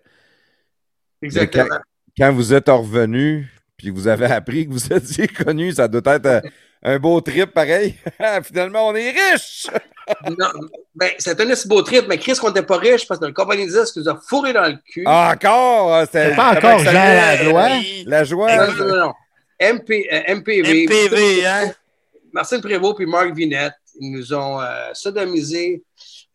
Exactement. 1.21 1.65
Quand, 1.69 1.79
quand 2.17 2.33
vous 2.33 2.53
êtes 2.53 2.67
revenu, 2.67 3.49
puis 3.77 3.89
vous 3.89 4.07
avez 4.09 4.25
appris 4.25 4.67
que 4.67 4.73
vous 4.73 4.91
étiez 4.91 5.27
connu, 5.45 5.71
ça 5.71 5.87
doit 5.87 6.15
être 6.15 6.25
euh, 6.25 6.41
un 6.83 6.99
beau 6.99 7.21
trip 7.21 7.53
pareil. 7.53 7.95
Finalement, 8.43 8.87
on 8.89 8.95
est 8.95 9.11
riche! 9.11 9.67
Non, 10.25 10.47
ben, 10.93 11.11
c'était 11.19 11.43
un 11.43 11.49
assez 11.51 11.69
beau 11.69 11.83
trip, 11.83 12.05
mais 12.09 12.17
Chris, 12.17 12.33
qu'on 12.33 12.47
n'était 12.49 12.63
pas 12.63 12.77
riche 12.77 13.07
parce 13.07 13.19
que 13.19 13.27
le 13.27 13.31
compagnie 13.33 13.67
10 13.67 13.95
nous 13.95 14.09
a 14.09 14.19
fourré 14.27 14.51
dans 14.51 14.67
le 14.67 14.75
cul. 14.91 15.05
Encore! 15.05 15.93
hein, 15.95 16.05
C'était 16.05 16.35
Pas 16.35 16.57
encore 16.57 16.83
Langlois. 16.83 17.69
oui. 17.77 18.03
la 18.07 18.23
joie? 18.25 18.57
non, 18.57 18.73
non, 18.73 18.87
non, 18.87 18.95
non. 19.05 19.13
MP, 19.61 20.07
euh, 20.11 20.35
MPV. 20.35 20.83
MPV, 20.85 21.45
hein? 21.45 21.71
Marcel 22.33 22.61
Prévost 22.61 22.95
puis 22.97 23.05
Marc 23.05 23.33
Vinette, 23.35 23.73
ils 23.99 24.11
nous 24.11 24.33
ont 24.33 24.59
euh, 24.61 24.89
sodomisé 24.93 25.83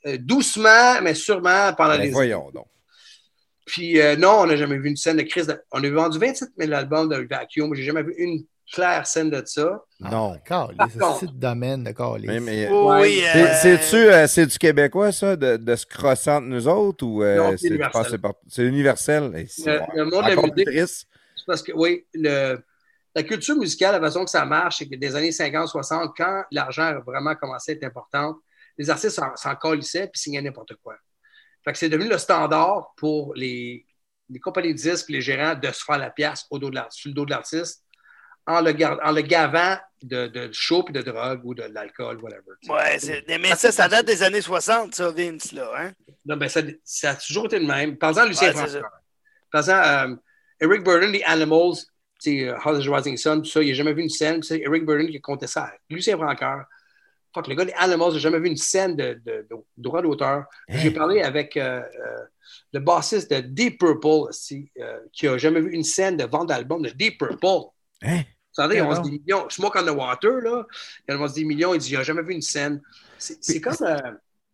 euh, 0.07 0.17
doucement, 0.21 1.01
mais 1.03 1.15
sûrement 1.15 1.73
pendant 1.75 1.95
les 1.97 2.11
voyons 2.11 2.51
donc. 2.55 2.67
Puis 3.65 4.01
euh, 4.01 4.15
non, 4.17 4.41
on 4.43 4.47
n'a 4.47 4.57
jamais 4.57 4.79
vu 4.79 4.89
une 4.91 4.97
scène 4.97 5.17
de 5.17 5.23
crise. 5.23 5.47
de- 5.49 5.61
On 5.73 5.83
a 5.83 5.91
vendu 5.91 6.19
27 6.19 6.51
000 6.59 6.73
albums 6.73 7.09
de 7.09 7.27
Vacuum, 7.29 7.71
mais 7.71 7.77
j'ai 7.77 7.83
jamais 7.85 8.03
vu 8.05 8.15
une 8.19 8.45
claire 8.73 9.07
scène 9.07 9.31
de 9.31 9.43
ça. 9.45 9.83
Non. 10.01 10.37
Calice, 10.45 10.77
Par 10.99 11.19
c'est 11.19 11.27
le 11.27 11.33
domaine 11.33 11.83
de 11.85 11.91
calice. 11.93 12.27
Mais- 12.29 12.41
mais- 12.41 12.69
Oui, 12.69 12.97
oui. 13.01 13.23
C'est- 13.63 13.95
euh, 13.95 14.27
euh, 14.27 14.47
du 14.47 14.59
québécois, 14.59 15.11
ça, 15.13 15.35
de, 15.35 15.57
de 15.57 15.77
se 15.77 15.87
crosser 15.87 16.31
entre 16.31 16.47
nous 16.47 16.69
autres, 16.69 17.05
ou 17.05 17.23
euh, 17.25 17.37
Non, 17.37 17.51
c'est 17.53 17.59
c'est 17.59 17.69
universel? 17.69 18.21
c'est 18.49 18.65
universel? 18.67 19.23
Le- 19.33 19.79
bon. 19.81 19.87
le 19.95 20.05
monde 20.05 20.25
de 20.57 20.65
la 20.65 20.73
musique- 20.73 21.07
parce 21.47 21.63
que, 21.63 21.73
oui, 21.75 22.05
le- 22.15 22.59
la 23.17 23.23
culture 23.23 23.57
musicale, 23.57 23.93
la 23.95 24.01
façon 24.01 24.25
que 24.25 24.31
ça 24.31 24.45
marche, 24.45 24.77
c'est 24.79 24.89
que 24.89 24.95
des 24.95 25.17
années 25.17 25.31
50-60, 25.31 26.13
quand 26.17 26.45
l'argent 26.53 26.83
a 26.85 27.01
vraiment 27.01 27.35
commencé 27.35 27.73
à 27.73 27.75
être 27.75 27.85
important, 27.85 28.39
les 28.79 28.91
artistes 28.91 29.19
s'en- 29.37 29.57
colissaient 29.57 30.07
puis 30.13 30.21
signaient 30.21 30.43
n'importe 30.43 30.75
quoi. 30.77 30.97
Fait 31.65 31.73
que 31.73 31.79
c'est 31.79 31.89
devenu 31.89 32.09
le 32.11 32.19
standard 32.19 32.93
pour 32.97 33.35
les, 33.35 33.85
les 34.29 34.39
compagnies 34.39 34.75
de 34.75 34.79
disques, 34.79 35.09
les 35.09 35.23
gérants, 35.23 35.55
de 35.55 35.71
se 35.73 35.83
faire 35.83 35.99
la 35.99 36.11
pièce 36.11 36.45
au 36.51 36.59
dos 36.59 36.71
de 36.71 36.79
sur 36.91 37.09
le 37.09 37.15
dos 37.15 37.25
de 37.25 37.31
l'artiste 37.31 37.83
en 38.47 38.61
le, 38.61 38.73
gar- 38.73 39.01
en 39.03 39.11
le 39.11 39.23
gavant 39.23 39.77
de, 40.03 40.29
de 40.29 40.53
show 40.53 40.85
puis 40.85 40.93
de 40.93 41.01
drogue 41.03 41.41
ou 41.45 41.55
de 41.55 41.63
l'alcool, 41.65 42.19
whatever. 42.23 42.53
Ouais, 42.69 42.99
mais 43.41 43.57
ça, 43.57 43.73
ça 43.73 43.89
date 43.89 44.07
des 44.07 44.23
années 44.23 44.43
60, 44.43 44.95
ça, 44.95 45.11
Vince, 45.11 45.51
là. 45.53 45.69
Hein? 45.77 45.93
Non, 46.27 46.37
ben 46.37 46.49
ça, 46.49 46.61
ça 46.85 47.11
a 47.11 47.15
toujours 47.17 47.47
été 47.47 47.59
le 47.59 47.67
même. 47.67 47.97
Par 47.97 48.11
exemple, 48.11 48.29
Lucien 48.29 48.49
Ouais, 48.49 48.55
Francoeur. 48.55 48.91
Par 49.51 49.61
exemple, 49.63 49.85
euh, 49.87 50.17
Eric 50.61 50.85
Burden, 50.85 51.11
les 51.11 51.23
Animals, 51.25 51.75
House 52.25 52.79
of 52.79 52.85
the 52.85 52.89
Rising 52.89 53.17
Sun, 53.17 53.43
tout 53.43 53.51
ça, 53.51 53.63
il 53.63 53.69
n'a 53.69 53.75
jamais 53.75 53.93
vu 53.93 54.03
une 54.03 54.09
scène. 54.09 54.43
C'est 54.43 54.61
Eric 54.61 54.85
Burden 54.85 55.09
qui 55.09 55.21
comptait 55.21 55.47
ça. 55.47 55.73
Lucien 55.91 56.17
Francoeur. 56.17 56.65
Fuck, 57.35 57.49
le 57.49 57.55
gars 57.55 57.65
des 57.67 57.73
Animals 57.75 58.15
n'a 58.15 58.19
jamais 58.19 58.39
vu 58.41 58.49
une 58.49 58.57
scène 58.57 58.97
de, 58.97 59.21
de- 59.25 59.47
de 59.51 59.57
droit 59.77 60.01
d'auteur. 60.01 60.45
J'ai 60.69 60.91
parlé 60.91 61.21
avec 61.21 61.57
euh, 61.59 61.81
euh, 61.83 62.25
le 62.73 62.81
bassiste 62.81 63.31
de 63.31 63.41
Deep 63.41 63.79
Purple, 63.79 64.29
aussi, 64.31 64.71
euh, 64.81 65.01
qui 65.13 65.27
n'a 65.27 65.37
jamais 65.37 65.61
vu 65.61 65.71
une 65.73 65.85
scène 65.85 66.17
de 66.17 66.25
vente 66.25 66.49
d'album 66.49 66.81
de 66.83 66.89
Deep 66.91 67.19
Purple. 67.19 67.69
Hein? 68.03 68.21
Vous 68.21 68.63
savez, 68.63 68.81
on 68.81 68.95
se 68.95 69.03
dit 69.03 69.11
millions. 69.11 69.51
Smoke 69.51 69.79
on 69.79 69.85
the 69.85 69.91
Water, 69.91 70.41
là, 70.41 70.67
il 71.07 71.15
en 71.15 71.27
des 71.27 71.45
millions. 71.45 71.75
Il 71.75 71.81
dit, 71.81 71.91
il 71.91 71.97
n'a 71.99 72.03
jamais 72.03 72.23
vu 72.23 72.33
une 72.33 72.41
scène. 72.41 72.81
C'est 73.19 73.37
c'est 73.45 73.61
comme. 73.61 73.75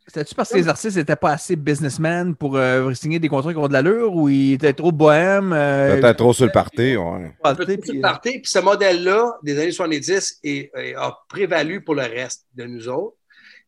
C'était-tu 0.07 0.35
parce 0.35 0.51
que 0.51 0.57
les 0.57 0.69
artistes 0.69 0.97
n'étaient 0.97 1.17
pas 1.17 1.31
assez 1.33 1.55
businessmen 1.57 2.35
pour 2.35 2.57
euh, 2.57 2.93
signer 2.93 3.19
des 3.21 3.29
contrats 3.29 3.53
qui 3.53 3.59
ont 3.59 3.69
de 3.69 3.73
l'allure 3.73 4.15
ou 4.15 4.29
ils 4.29 4.55
étaient 4.55 4.73
trop 4.73 4.91
bohèmes? 4.93 5.53
euh, 5.53 6.01
Peut-être 6.01 6.17
trop 6.19 6.33
sur 6.33 6.45
le 6.45 6.53
party, 6.53 6.97
ouais. 6.97 7.33
puis, 7.79 8.01
party. 8.01 8.31
Puis 8.41 8.51
ce 8.51 8.59
modèle-là, 8.59 9.39
des 9.43 9.59
années 9.61 9.71
70, 9.71 10.41
est- 10.43 10.71
est- 10.75 10.95
a 10.97 11.17
prévalu 11.29 11.85
pour 11.85 11.95
le 11.95 12.03
reste 12.03 12.47
de 12.55 12.65
nous 12.65 12.89
autres. 12.89 13.17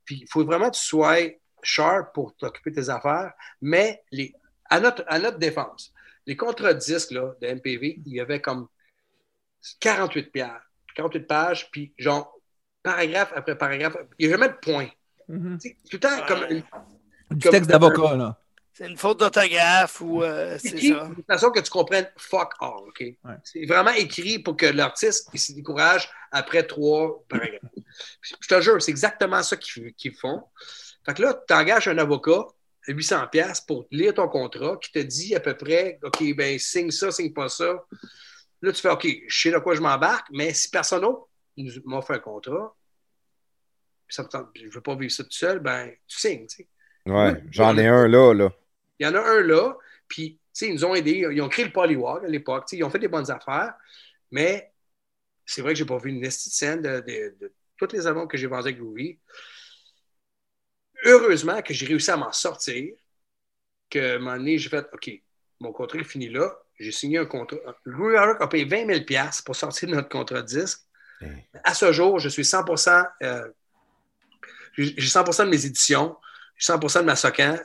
Puis 0.05 0.21
il 0.23 0.27
faut 0.29 0.45
vraiment 0.45 0.71
que 0.71 0.77
tu 0.77 0.83
sois 0.85 1.17
sharp 1.63 2.13
pour 2.13 2.35
t'occuper 2.37 2.71
de 2.73 2.77
tes 2.83 2.91
affaires, 2.91 3.33
mais 3.63 4.03
les, 4.11 4.35
à, 4.69 4.81
notre, 4.81 5.05
à 5.07 5.19
notre 5.19 5.39
défense, 5.39 5.93
les 6.27 6.37
contrats 6.37 6.75
de 6.75 6.79
disques 6.81 7.13
là, 7.13 7.33
de 7.41 7.47
MPV, 7.47 8.01
il 8.05 8.13
y 8.13 8.21
avait 8.21 8.41
comme 8.41 8.67
48 9.81 10.31
pages, 10.33 10.61
48 10.97 11.27
pages, 11.27 11.71
puis 11.71 11.93
genre, 11.97 12.35
paragraphe 12.83 13.33
après 13.35 13.57
paragraphe, 13.57 13.97
il 14.19 14.27
n'y 14.29 14.35
a 14.35 14.37
jamais 14.37 14.49
de 14.53 14.59
point. 14.61 14.89
Mhm. 15.29 15.59
Tout 15.59 15.69
le 15.93 16.01
temps 16.01 16.27
comme 16.27 16.45
une, 16.51 16.63
Du 17.31 17.43
Comme- 17.43 17.53
texte 17.53 17.71
d'avocat, 17.71 18.17
là. 18.17 18.39
C'est 18.77 18.89
une 18.89 18.97
faute 18.97 19.21
d'orthographe 19.21 20.01
ou 20.01 20.25
euh, 20.25 20.59
c'est 20.59 20.77
ça. 20.77 21.09
de 21.17 21.23
façon 21.29 21.53
que 21.53 21.61
tu 21.61 21.71
comprennes 21.71 22.11
fuck 22.17 22.55
all, 22.61 22.89
OK? 22.89 23.05
C'est 23.45 23.67
vraiment 23.67 23.93
écrit 23.93 24.41
pour 24.41 24.57
que 24.57 24.67
l'artiste 24.67 25.29
il 25.33 25.39
se 25.39 25.53
décourage 25.53 26.11
après 26.33 26.65
trois 26.67 27.23
paragraphes. 27.29 27.61
Je 28.41 28.49
te 28.49 28.61
jure, 28.61 28.83
c'est 28.83 28.91
exactement 28.91 29.45
ça 29.45 29.57
qu'ils 29.57 30.15
font. 30.21 30.43
Fait 31.07 31.15
que 31.15 31.23
là, 31.23 31.41
tu 31.47 31.55
engages 31.55 31.87
un 31.87 31.99
avocat, 31.99 32.47
800$ 32.89 33.31
piastres, 33.31 33.65
pour 33.67 33.87
lire 33.93 34.13
ton 34.13 34.27
contrat, 34.27 34.77
qui 34.83 34.91
te 34.91 34.99
dit 34.99 35.37
à 35.37 35.41
peu 35.41 35.57
près, 35.57 36.01
OK, 36.03 36.35
ben 36.35 36.59
signe 36.59 36.91
ça, 36.91 37.13
signe 37.13 37.33
pas 37.33 37.49
ça. 37.49 37.85
Là, 38.61 38.73
tu 38.73 38.81
fais, 38.81 38.91
OK, 38.91 39.07
je 39.29 39.41
sais 39.41 39.53
de 39.53 39.59
quoi 39.59 39.77
je 39.77 39.83
m'embarque, 39.83 40.27
mais 40.33 40.53
si 40.53 40.69
personne 40.69 41.03
d'autre 41.03 41.29
m'offre 41.85 42.11
un 42.11 42.19
contrat, 42.19 42.75
ça 44.15 44.23
me 44.23 44.29
tente- 44.29 44.51
je 44.55 44.67
ne 44.67 44.71
veux 44.71 44.81
pas 44.81 44.95
vivre 44.97 45.13
ça 45.13 45.25
tout 45.25 45.33
seul, 45.33 45.59
ben 45.61 45.91
tu 46.07 46.19
signes, 46.19 46.47
tu 46.47 46.57
sais. 46.57 46.69
Ouais, 47.07 47.43
j'en 47.51 47.77
ai 47.77 47.87
un 47.87 48.09
là, 48.09 48.33
là. 48.33 48.51
Il 48.99 49.07
y 49.07 49.11
en 49.11 49.15
a 49.15 49.21
un 49.21 49.41
là, 49.41 49.77
puis 50.09 50.39
tu 50.39 50.41
sais, 50.53 50.69
ils 50.69 50.75
nous 50.75 50.85
ont 50.85 50.95
aidés. 50.95 51.27
Ils 51.33 51.43
ont 51.43 51.49
créé 51.49 51.65
le 51.65 51.73
Polywalk 51.73 52.25
à 52.25 52.29
l'époque. 52.29 52.67
tu 52.67 52.71
sais, 52.71 52.77
Ils 52.79 52.85
ont 52.85 52.91
fait 52.91 52.99
des 52.99 53.09
bonnes 53.09 53.31
affaires, 53.31 53.75
mais 54.31 54.73
c'est 55.45 55.63
vrai 55.63 55.73
que 55.73 55.79
j'ai 55.79 55.85
pas 55.85 55.99
vu 55.99 56.11
une 56.11 56.31
scène 56.31 56.81
de, 56.83 57.01
de, 57.01 57.37
de 57.41 57.53
tous 57.77 57.93
les 57.93 58.07
albums 58.07 58.29
que 58.29 58.37
j'ai 58.37 58.47
vendus 58.47 58.69
avec 58.69 58.79
Groovy. 58.79 59.19
Heureusement 61.05 61.61
que 61.63 61.75
j'ai 61.75 61.87
réussi 61.87 62.11
à 62.11 62.17
m'en 62.17 62.33
sortir, 62.33 62.95
que 63.91 63.99
à 63.99 64.15
un 64.15 64.19
moment 64.19 64.37
donné, 64.37 64.59
j'ai 64.59 64.69
fait 64.69 64.87
OK, 64.93 65.11
mon 65.61 65.73
contrat 65.73 65.99
est 65.99 66.05
fini 66.05 66.29
là. 66.29 66.57
J'ai 66.79 66.93
signé 66.93 67.19
un 67.19 67.27
contrat. 67.27 67.59
Groovy 67.87 68.17
Rock 68.17 68.39
a 68.41 68.49
payé 68.49 68.65
20 68.65 68.87
000 68.87 69.05
pour 69.45 69.55
sortir 69.57 69.89
de 69.89 69.95
notre 69.95 70.09
contrat 70.09 70.43
de 70.43 70.47
disque. 70.47 70.81
À 71.65 71.75
ce 71.75 71.93
jour, 71.93 72.19
je 72.19 72.29
suis 72.29 72.45
100 72.45 72.65
euh, 73.23 73.49
j'ai 74.77 74.95
j'ai 74.97 75.09
100% 75.09 75.45
de 75.45 75.51
mes 75.51 75.67
éditions, 75.67 76.17
j'ai 76.57 76.73
100% 76.73 77.01
de 77.01 77.05
ma 77.07 77.17
socan, 77.17 77.57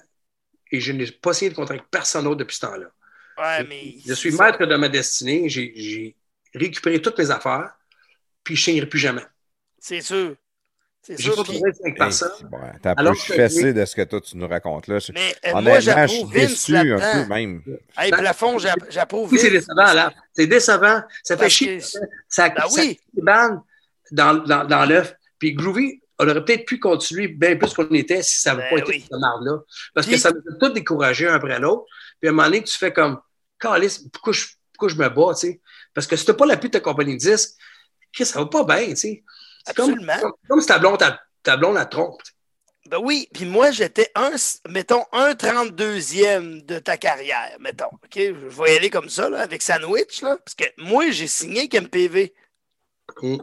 et 0.72 0.80
je 0.80 0.92
n'ai 0.92 1.08
pas 1.12 1.34
signé 1.34 1.50
de 1.52 1.56
contrat 1.56 1.74
avec 1.76 1.90
personne 1.90 2.24
d'autre 2.24 2.38
depuis 2.38 2.56
ce 2.56 2.62
temps-là. 2.62 2.88
Ouais, 3.38 3.64
mais. 3.68 3.96
Je 4.06 4.14
suis 4.14 4.32
maître 4.32 4.66
de 4.66 4.76
ma 4.76 4.90
destinée, 4.90 5.48
j'ai- 5.50 5.74
j'ai 5.76 6.16
récupéré 6.54 7.02
toutes 7.02 7.18
mes 7.18 7.32
affaires, 7.32 7.72
puis 8.44 8.56
je 8.56 8.62
ne 8.62 8.64
signerai 8.66 8.86
plus 8.90 9.00
jamais. 9.00 9.22
ça. 9.22 9.28
C'est 9.80 10.02
sûr. 10.02 10.36
C'est 11.02 11.18
J'ai 11.18 11.32
sûr. 11.32 11.46
cinq 11.48 11.64
Hey, 11.86 11.94
personnes. 11.94 12.50
bon, 12.52 12.60
T'as 12.84 12.92
un 12.98 13.06
peu 13.06 13.16
fessé 13.16 13.72
de 13.74 13.86
ce 13.86 13.96
que 13.96 14.02
toi 14.02 14.20
tu 14.20 14.36
nous 14.36 14.48
racontes 14.50 14.88
là. 14.88 14.98
Mais 15.14 15.34
euh, 15.46 15.52
moi, 15.52 15.60
Honnêtement, 15.62 15.76
je 15.76 15.80
suis 15.80 15.86
j'approuve 16.20 16.34
Vince 16.34 16.50
déçu 16.50 16.76
un 16.76 17.24
peu 17.24 17.30
même. 17.34 17.64
Hey, 17.98 18.12
plafond, 18.12 18.58
j'a- 18.60 18.76
j'approuve 18.90 19.32
Oui, 19.32 19.40
c'est 19.40 19.50
décevant, 19.50 19.94
là. 19.94 20.12
C'est 20.34 20.48
décevant. 20.48 21.02
Ça 21.24 21.38
fait 21.38 21.44
Parce 21.44 21.54
chier. 21.54 21.78
que- 21.78 21.84
Ça, 22.28 22.50
Ben 22.50 22.68
ça 22.68 22.82
oui. 22.82 23.00
bandes 23.14 23.62
dans, 24.12 24.34
dans, 24.46 24.66
dans 24.66 24.86
l'œuf. 24.86 25.16
Puis 25.40 25.54
Groovy, 25.54 26.02
on 26.20 26.28
aurait 26.28 26.44
peut-être 26.44 26.66
pu 26.66 26.80
continuer 26.80 27.30
bien 27.30 27.56
plus 27.56 27.74
qu'on 27.74 27.90
était 27.94 28.22
si 28.22 28.42
ça 28.42 28.54
n'avait 28.54 28.70
Ben 28.70 28.84
pas 28.84 28.90
été 28.92 29.00
cette 29.00 29.12
marde-là. 29.20 29.60
Parce 29.94 30.06
Puis- 30.06 30.16
que 30.16 30.22
ça 30.22 30.32
nous 30.32 30.40
a 30.40 30.58
tous 30.60 30.74
découragés 30.74 31.28
un 31.28 31.34
après 31.36 31.60
l'autre. 31.60 31.86
Puis 32.20 32.28
à 32.28 32.32
un 32.32 32.34
moment 32.34 32.48
donné, 32.50 32.64
tu 32.64 32.78
fais 32.78 32.92
comme, 32.92 33.20
Calice, 33.58 34.00
pourquoi 34.12 34.34
je, 34.34 34.46
pourquoi 34.74 34.90
je 34.90 34.96
me 34.96 35.10
bats, 35.10 35.34
tu 35.34 35.48
sais? 35.48 35.62
Parce 35.94 36.08
que 36.08 36.16
si 36.16 36.26
tu 36.26 36.32
n'as 36.32 36.38
pas 36.38 36.46
l'appui 36.46 36.70
de 36.70 36.74
ta 36.74 36.80
compagnie 36.82 37.14
de 37.14 37.20
disques, 37.20 37.56
ça 38.22 38.40
va 38.40 38.46
pas 38.48 38.64
bien, 38.64 38.90
tu 38.90 38.96
sais. 38.98 39.24
Absolument. 39.66 40.20
comme, 40.20 40.34
comme 40.48 40.62
si 40.62 40.68
ta 40.68 40.80
blonde, 40.80 40.98
ta, 40.98 41.20
ta 41.44 41.58
blonde 41.58 41.76
la 41.76 41.86
trompe. 41.86 42.22
Ben 42.90 42.98
oui, 42.98 43.30
puis 43.34 43.46
moi, 43.46 43.72
j'étais 43.72 44.10
un, 44.16 44.32
mettons, 44.70 45.06
un 45.12 45.34
32e 45.34 46.66
de 46.66 46.80
ta 46.80 46.98
carrière, 46.98 47.56
mettons. 47.60 47.92
OK? 47.92 48.16
Je 48.16 48.32
vais 48.32 48.74
y 48.74 48.78
aller 48.78 48.90
comme 48.90 49.10
ça, 49.10 49.30
là, 49.30 49.42
avec 49.42 49.62
Sandwich, 49.62 50.22
là. 50.22 50.38
Parce 50.38 50.56
que 50.56 50.64
moi, 50.78 51.12
j'ai 51.12 51.28
signé 51.28 51.60
avec 51.60 51.76
MPV. 51.76 52.34
Mm. 53.22 53.38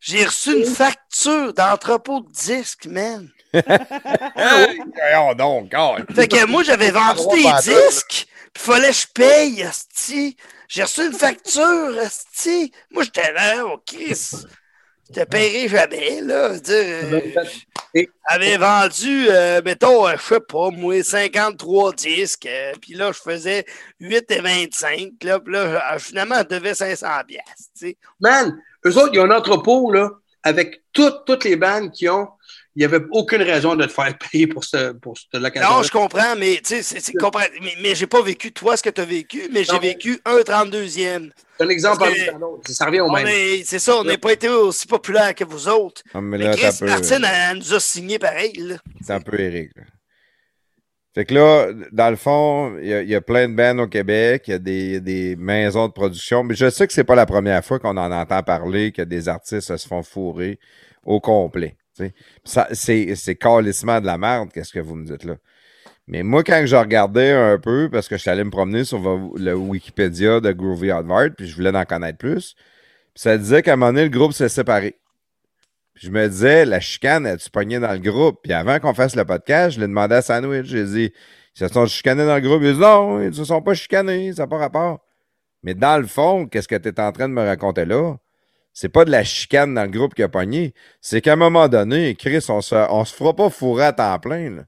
J'ai 0.00 0.24
reçu 0.24 0.56
une 0.56 0.64
facture 0.64 1.52
d'entrepôt 1.52 2.20
de 2.20 2.30
disques, 2.32 2.86
man. 2.86 3.28
Voyons 3.52 5.34
donc, 5.36 5.70
God. 5.70 6.06
Fait 6.14 6.28
que 6.28 6.46
moi, 6.46 6.62
j'avais 6.62 6.90
vendu 6.90 7.22
des 7.34 7.52
disques, 7.62 8.26
puis 8.52 8.62
fallait 8.62 8.88
que 8.88 8.94
je 8.94 9.06
paye, 9.12 9.62
asti. 9.62 10.36
J'ai 10.68 10.84
reçu 10.84 11.06
une 11.06 11.12
facture, 11.12 11.98
asti. 12.02 12.72
Moi, 12.90 13.04
j'étais 13.04 13.32
là, 13.32 13.66
oh, 13.66 13.80
Chris. 13.84 14.30
Je 15.08 15.20
te 15.20 15.24
paierai 15.24 15.68
jamais, 15.68 16.20
là. 16.20 16.56
Dire, 16.60 17.22
avait 18.26 18.56
vendu, 18.56 19.26
euh, 19.28 19.60
mettons, 19.64 20.06
euh, 20.06 20.14
je 20.16 20.22
sais 20.22 20.40
pas, 20.40 20.70
moi, 20.70 21.02
53 21.02 21.92
disques. 21.94 22.46
euh, 22.46 22.72
puis 22.80 22.94
là, 22.94 23.10
je 23.10 23.18
faisais 23.18 23.66
8 23.98 24.30
et 24.30 24.40
25. 24.40 25.10
Là, 25.24 25.40
puis 25.40 25.52
là, 25.52 25.98
finalement, 25.98 26.38
je 26.38 26.56
devais 26.56 26.74
500 26.74 27.08
piastres, 27.26 27.70
tu 27.76 27.88
sais. 27.88 27.96
Man, 28.20 28.56
eux 28.86 28.96
autres, 28.98 29.10
ils 29.12 29.20
ont 29.20 29.24
un 29.30 29.36
entrepôt, 29.36 29.90
là, 29.92 30.10
avec 30.42 30.82
toutes, 30.92 31.24
toutes 31.26 31.44
les 31.44 31.56
bandes 31.56 31.92
qui 31.92 32.08
ont. 32.08 32.28
Il 32.76 32.78
n'y 32.78 32.84
avait 32.84 33.04
aucune 33.10 33.42
raison 33.42 33.74
de 33.74 33.84
te 33.84 33.90
faire 33.92 34.16
payer 34.16 34.46
pour, 34.46 34.62
ce, 34.64 34.92
pour 34.92 35.18
cette 35.18 35.42
location. 35.42 35.68
Non, 35.68 35.82
je 35.82 35.90
comprends, 35.90 36.36
mais 36.36 36.60
tu 36.64 36.82
sais, 36.84 36.98
mais, 37.60 37.72
mais 37.82 37.94
j'ai 37.96 38.06
pas 38.06 38.22
vécu 38.22 38.52
toi 38.52 38.76
ce 38.76 38.82
que 38.82 38.90
tu 38.90 39.00
as 39.00 39.04
vécu, 39.04 39.48
mais 39.52 39.64
j'ai 39.64 39.78
vécu 39.80 40.20
un 40.24 40.36
32e. 40.38 41.30
C'est 41.58 41.64
un 41.64 41.68
exemple 41.68 41.98
parmi 41.98 42.24
tant 42.26 42.38
d'autres. 42.38 42.70
Ça 42.70 42.86
revient 42.86 43.00
au 43.00 43.10
même. 43.10 43.26
est- 43.26 43.64
C'est 43.64 43.80
ça, 43.80 43.96
on 43.96 44.04
n'a 44.04 44.16
pas 44.16 44.32
été 44.32 44.48
aussi 44.48 44.86
populaire 44.86 45.34
que 45.34 45.42
vous 45.44 45.68
autres. 45.68 46.02
Ah, 46.14 46.20
mais 46.20 46.38
Mais 46.38 46.44
là, 46.44 46.50
Chris 46.52 46.62
t'as 46.62 46.68
un 46.68 46.78
peu- 46.78 46.86
Martin, 46.86 47.16
elle, 47.24 47.50
elle 47.50 47.58
nous 47.58 47.74
a 47.74 47.80
signé 47.80 48.18
pareil. 48.20 48.52
Là. 48.56 48.76
C'est 49.04 49.12
un 49.12 49.20
peu 49.20 49.38
Eric. 49.38 49.72
là. 49.76 49.82
Fait 51.20 51.26
que 51.26 51.34
là, 51.34 51.68
dans 51.92 52.08
le 52.08 52.16
fond, 52.16 52.78
il 52.80 52.88
y, 52.88 53.14
a- 53.14 53.20
plein 53.20 53.46
de 53.46 53.54
bands 53.54 53.78
au 53.82 53.86
Québec, 53.86 54.44
il 54.46 54.52
y 54.52 54.54
a 54.54 54.58
des, 54.58 55.00
des 55.02 55.36
maisons 55.36 55.86
de 55.86 55.92
production, 55.92 56.42
mais 56.44 56.54
je 56.54 56.70
sais 56.70 56.86
que 56.86 56.94
c'est 56.94 57.04
pas 57.04 57.14
la 57.14 57.26
première 57.26 57.62
fois 57.62 57.78
qu'on 57.78 57.98
en 57.98 58.10
entend 58.10 58.42
parler 58.42 58.90
que 58.90 59.02
des 59.02 59.28
artistes 59.28 59.76
se 59.76 59.86
font 59.86 60.02
fourrer 60.02 60.58
au 61.04 61.20
complet. 61.20 61.76
c'est, 62.42 63.36
calissement 63.38 64.00
de 64.00 64.06
la 64.06 64.16
merde, 64.16 64.48
qu'est-ce 64.50 64.72
que 64.72 64.78
vous 64.78 64.94
me 64.94 65.04
dites 65.04 65.24
là. 65.24 65.36
Mais 66.06 66.22
moi, 66.22 66.42
quand 66.42 66.62
je 66.64 66.74
regardais 66.74 67.32
un 67.32 67.58
peu, 67.58 67.90
parce 67.92 68.08
que 68.08 68.16
je 68.16 68.22
suis 68.22 68.30
allé 68.30 68.42
me 68.42 68.50
promener 68.50 68.84
sur 68.84 68.98
le 69.36 69.54
Wikipédia 69.54 70.40
de 70.40 70.52
Groovy 70.52 70.90
Hardware, 70.90 71.34
puis 71.36 71.46
je 71.46 71.54
voulais 71.54 71.76
en 71.76 71.84
connaître 71.84 72.16
plus, 72.16 72.56
ça 73.14 73.36
disait 73.36 73.60
qu'à 73.60 73.74
un 73.74 73.76
moment 73.76 73.92
donné, 73.92 74.04
le 74.04 74.08
groupe 74.08 74.32
s'est 74.32 74.48
séparé. 74.48 74.96
Je 76.00 76.08
me 76.08 76.28
disais, 76.28 76.64
la 76.64 76.80
chicane, 76.80 77.26
as-tu 77.26 77.50
pogné 77.50 77.78
dans 77.78 77.92
le 77.92 77.98
groupe? 77.98 78.40
Puis 78.42 78.54
avant 78.54 78.80
qu'on 78.80 78.94
fasse 78.94 79.14
le 79.14 79.26
podcast, 79.26 79.76
je 79.76 79.80
l'ai 79.80 79.86
demandé 79.86 80.14
à 80.14 80.22
Sandwich. 80.22 80.64
J'ai 80.64 80.84
dit, 80.84 81.12
ils 81.54 81.58
se 81.58 81.68
sont 81.68 81.84
chicanés 81.84 82.24
dans 82.24 82.36
le 82.36 82.40
groupe. 82.40 82.62
Il 82.62 82.68
a 82.68 82.72
dit, 82.72 82.78
non, 82.78 83.20
ils 83.20 83.34
se 83.34 83.44
sont 83.44 83.60
pas 83.60 83.74
chicanés, 83.74 84.32
ça 84.32 84.44
n'a 84.44 84.46
pas 84.46 84.56
rapport. 84.56 85.00
Mais 85.62 85.74
dans 85.74 85.98
le 85.98 86.06
fond, 86.06 86.46
qu'est-ce 86.46 86.68
que 86.68 86.76
tu 86.76 86.88
es 86.88 87.00
en 87.00 87.12
train 87.12 87.28
de 87.28 87.34
me 87.34 87.44
raconter 87.44 87.84
là? 87.84 88.16
C'est 88.72 88.88
pas 88.88 89.04
de 89.04 89.10
la 89.10 89.24
chicane 89.24 89.74
dans 89.74 89.82
le 89.82 89.90
groupe 89.90 90.14
qui 90.14 90.22
a 90.22 90.28
pogné. 90.30 90.72
C'est 91.02 91.20
qu'à 91.20 91.34
un 91.34 91.36
moment 91.36 91.68
donné, 91.68 92.14
Chris, 92.14 92.46
on 92.48 92.62
se, 92.62 92.74
on 92.74 93.04
se 93.04 93.14
fera 93.14 93.36
pas 93.36 93.50
fourrer 93.50 93.84
à 93.84 93.92
temps 93.92 94.18
plein. 94.20 94.64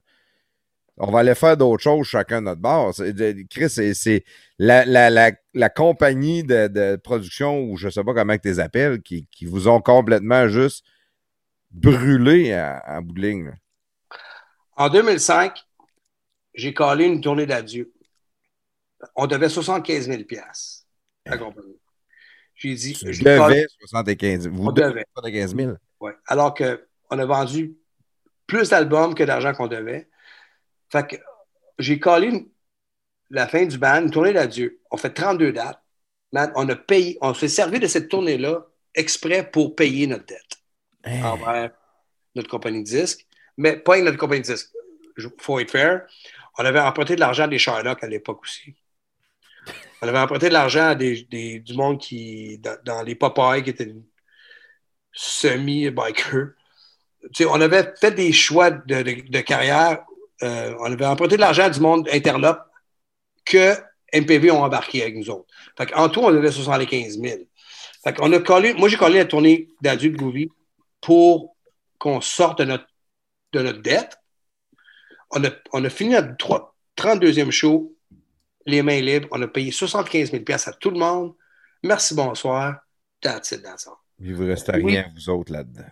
On 0.97 1.09
va 1.09 1.21
aller 1.21 1.33
faire 1.33 1.57
d'autres 1.57 1.81
choses 1.81 2.05
chacun 2.05 2.41
de 2.41 2.45
notre 2.45 2.61
bord. 2.61 2.93
Chris, 3.49 3.69
c'est- 3.71 4.23
la, 4.59 5.69
compagnie 5.69 6.43
de, 6.43 6.95
production, 6.97 7.63
ou 7.63 7.75
je 7.75 7.89
sais 7.89 8.03
pas 8.03 8.13
comment 8.13 8.37
tu 8.37 8.49
les 8.49 8.59
appelles, 8.59 9.01
qui 9.01 9.45
vous 9.47 9.67
ont 9.67 9.81
complètement 9.81 10.47
juste 10.47 10.85
brûlé 11.73 12.53
à- 12.53 12.83
en 12.87 13.01
bout 13.01 13.13
de 13.13 13.21
ligne. 13.21 13.45
là. 13.45 13.53
En 14.75 14.89
2005, 14.89 15.59
j'ai 16.53 16.73
collé 16.73 17.05
une 17.05 17.21
tournée 17.21 17.45
d'adieu. 17.45 17.91
On 19.15 19.27
devait 19.27 19.49
75 19.49 20.07
000 20.07 20.23
piastres 20.23 20.85
à 21.25 21.31
la 21.31 21.37
compagnie. 21.37 21.77
J'ai 22.55 22.73
dit, 22.75 22.93
Tu 22.93 23.05
collé- 23.05 23.19
devais 23.23 23.65
75 23.79 24.43
000. 24.43 24.55
Vous 24.55 24.67
On 24.67 24.71
devez 24.71 24.89
devait. 24.89 25.05
75 25.15 25.55
000. 25.55 25.73
Ouais. 25.99 26.13
Alors 26.27 26.53
qu'on 26.53 27.19
a 27.19 27.25
vendu 27.25 27.75
plus 28.47 28.69
d'albums 28.69 29.15
que 29.15 29.23
d'argent 29.23 29.53
qu'on 29.53 29.67
devait. 29.67 30.09
Fait 30.91 31.07
que 31.07 31.15
j'ai 31.79 31.99
collé 31.99 32.27
une- 32.27 32.49
la 33.29 33.47
fin 33.47 33.65
du 33.65 33.77
band, 33.77 34.01
une 34.03 34.11
tournée 34.11 34.33
d'adieu. 34.33 34.79
On 34.91 34.97
fait 34.97 35.09
32 35.13 35.51
dates. 35.51 35.81
Man, 36.31 36.51
on 36.55 36.67
a 36.69 36.75
payé, 36.75 37.17
on 37.21 37.33
s'est 37.33 37.47
servi 37.47 37.79
de 37.79 37.87
cette 37.87 38.09
tournée-là 38.09 38.65
exprès 38.95 39.49
pour 39.49 39.75
payer 39.75 40.07
notre 40.07 40.25
dette 40.25 40.57
envers 41.23 41.71
notre 42.35 42.49
compagnie 42.49 42.79
de 42.79 42.85
disques, 42.87 43.25
mais 43.57 43.77
pas 43.77 43.93
avec 43.93 44.05
notre 44.05 44.17
compagnie 44.17 44.41
de 44.41 44.47
disques. 44.47 44.71
Il 45.17 45.29
faut 45.39 45.59
être 45.59 45.71
fair. 45.71 46.01
On 46.57 46.65
avait 46.65 46.79
emprunté 46.79 47.15
de 47.15 47.19
l'argent 47.19 47.47
des 47.47 47.59
Sherlock 47.59 48.03
à 48.03 48.07
l'époque 48.07 48.41
aussi. 48.43 48.73
On 50.01 50.07
avait 50.07 50.19
emprunté 50.19 50.49
de 50.49 50.53
l'argent 50.53 50.87
à 50.89 50.95
des, 50.95 51.23
des- 51.29 51.59
du 51.59 51.73
monde 51.73 51.99
qui, 51.99 52.59
dans, 52.59 53.01
les 53.03 53.15
Popeyes, 53.15 53.63
qui 53.63 53.69
étaient 53.69 53.93
sais, 57.33 57.45
on 57.45 57.61
avait 57.61 57.93
fait 57.99 58.11
des 58.11 58.33
choix 58.33 58.71
de, 58.71 59.01
de- 59.01 59.39
carrière. 59.41 60.03
Euh, 60.41 60.75
on 60.79 60.91
avait 60.91 61.05
emprunté 61.05 61.35
de 61.35 61.41
l'argent 61.41 61.69
du 61.69 61.79
monde 61.79 62.09
interlope 62.11 62.59
que 63.45 63.75
MPV 64.13 64.51
ont 64.51 64.63
embarqué 64.63 65.01
avec 65.03 65.15
nous 65.15 65.29
autres. 65.29 65.47
Fait 65.77 65.93
en 65.95 66.09
tout, 66.09 66.21
on 66.21 66.31
devait 66.31 66.51
75 66.51 67.19
000. 67.21 67.39
Fait 68.03 68.13
qu'on 68.13 68.31
a 68.33 68.39
collé, 68.39 68.73
moi, 68.73 68.89
j'ai 68.89 68.97
collé 68.97 69.19
la 69.19 69.25
tournée 69.25 69.69
d'adulte 69.81 70.17
Groovy 70.17 70.49
pour 71.03 71.55
qu'on 71.99 72.21
sorte 72.21 72.59
de 72.59 72.63
notre, 72.65 72.87
de 73.51 73.61
notre 73.61 73.81
dette. 73.81 74.17
On 75.31 75.43
a, 75.43 75.49
on 75.73 75.83
a 75.83 75.89
fini 75.89 76.11
notre 76.13 76.37
trois- 76.37 76.75
32e 76.97 77.51
show, 77.51 77.95
les 78.65 78.81
mains 78.81 79.01
libres. 79.01 79.27
On 79.31 79.41
a 79.41 79.47
payé 79.47 79.71
75 79.71 80.31
000 80.31 80.43
à 80.49 80.71
tout 80.73 80.89
le 80.91 80.99
monde. 80.99 81.33
Merci, 81.83 82.15
bonsoir. 82.15 82.77
That's 83.21 83.51
it, 83.51 83.63
that's 83.63 83.87
all. 83.87 83.95
Il 84.19 84.35
vous 84.35 84.45
reste 84.45 84.71
Oui. 84.75 84.93
rien, 84.93 85.11
vous 85.15 85.29
autres, 85.29 85.51
là-dedans. 85.51 85.83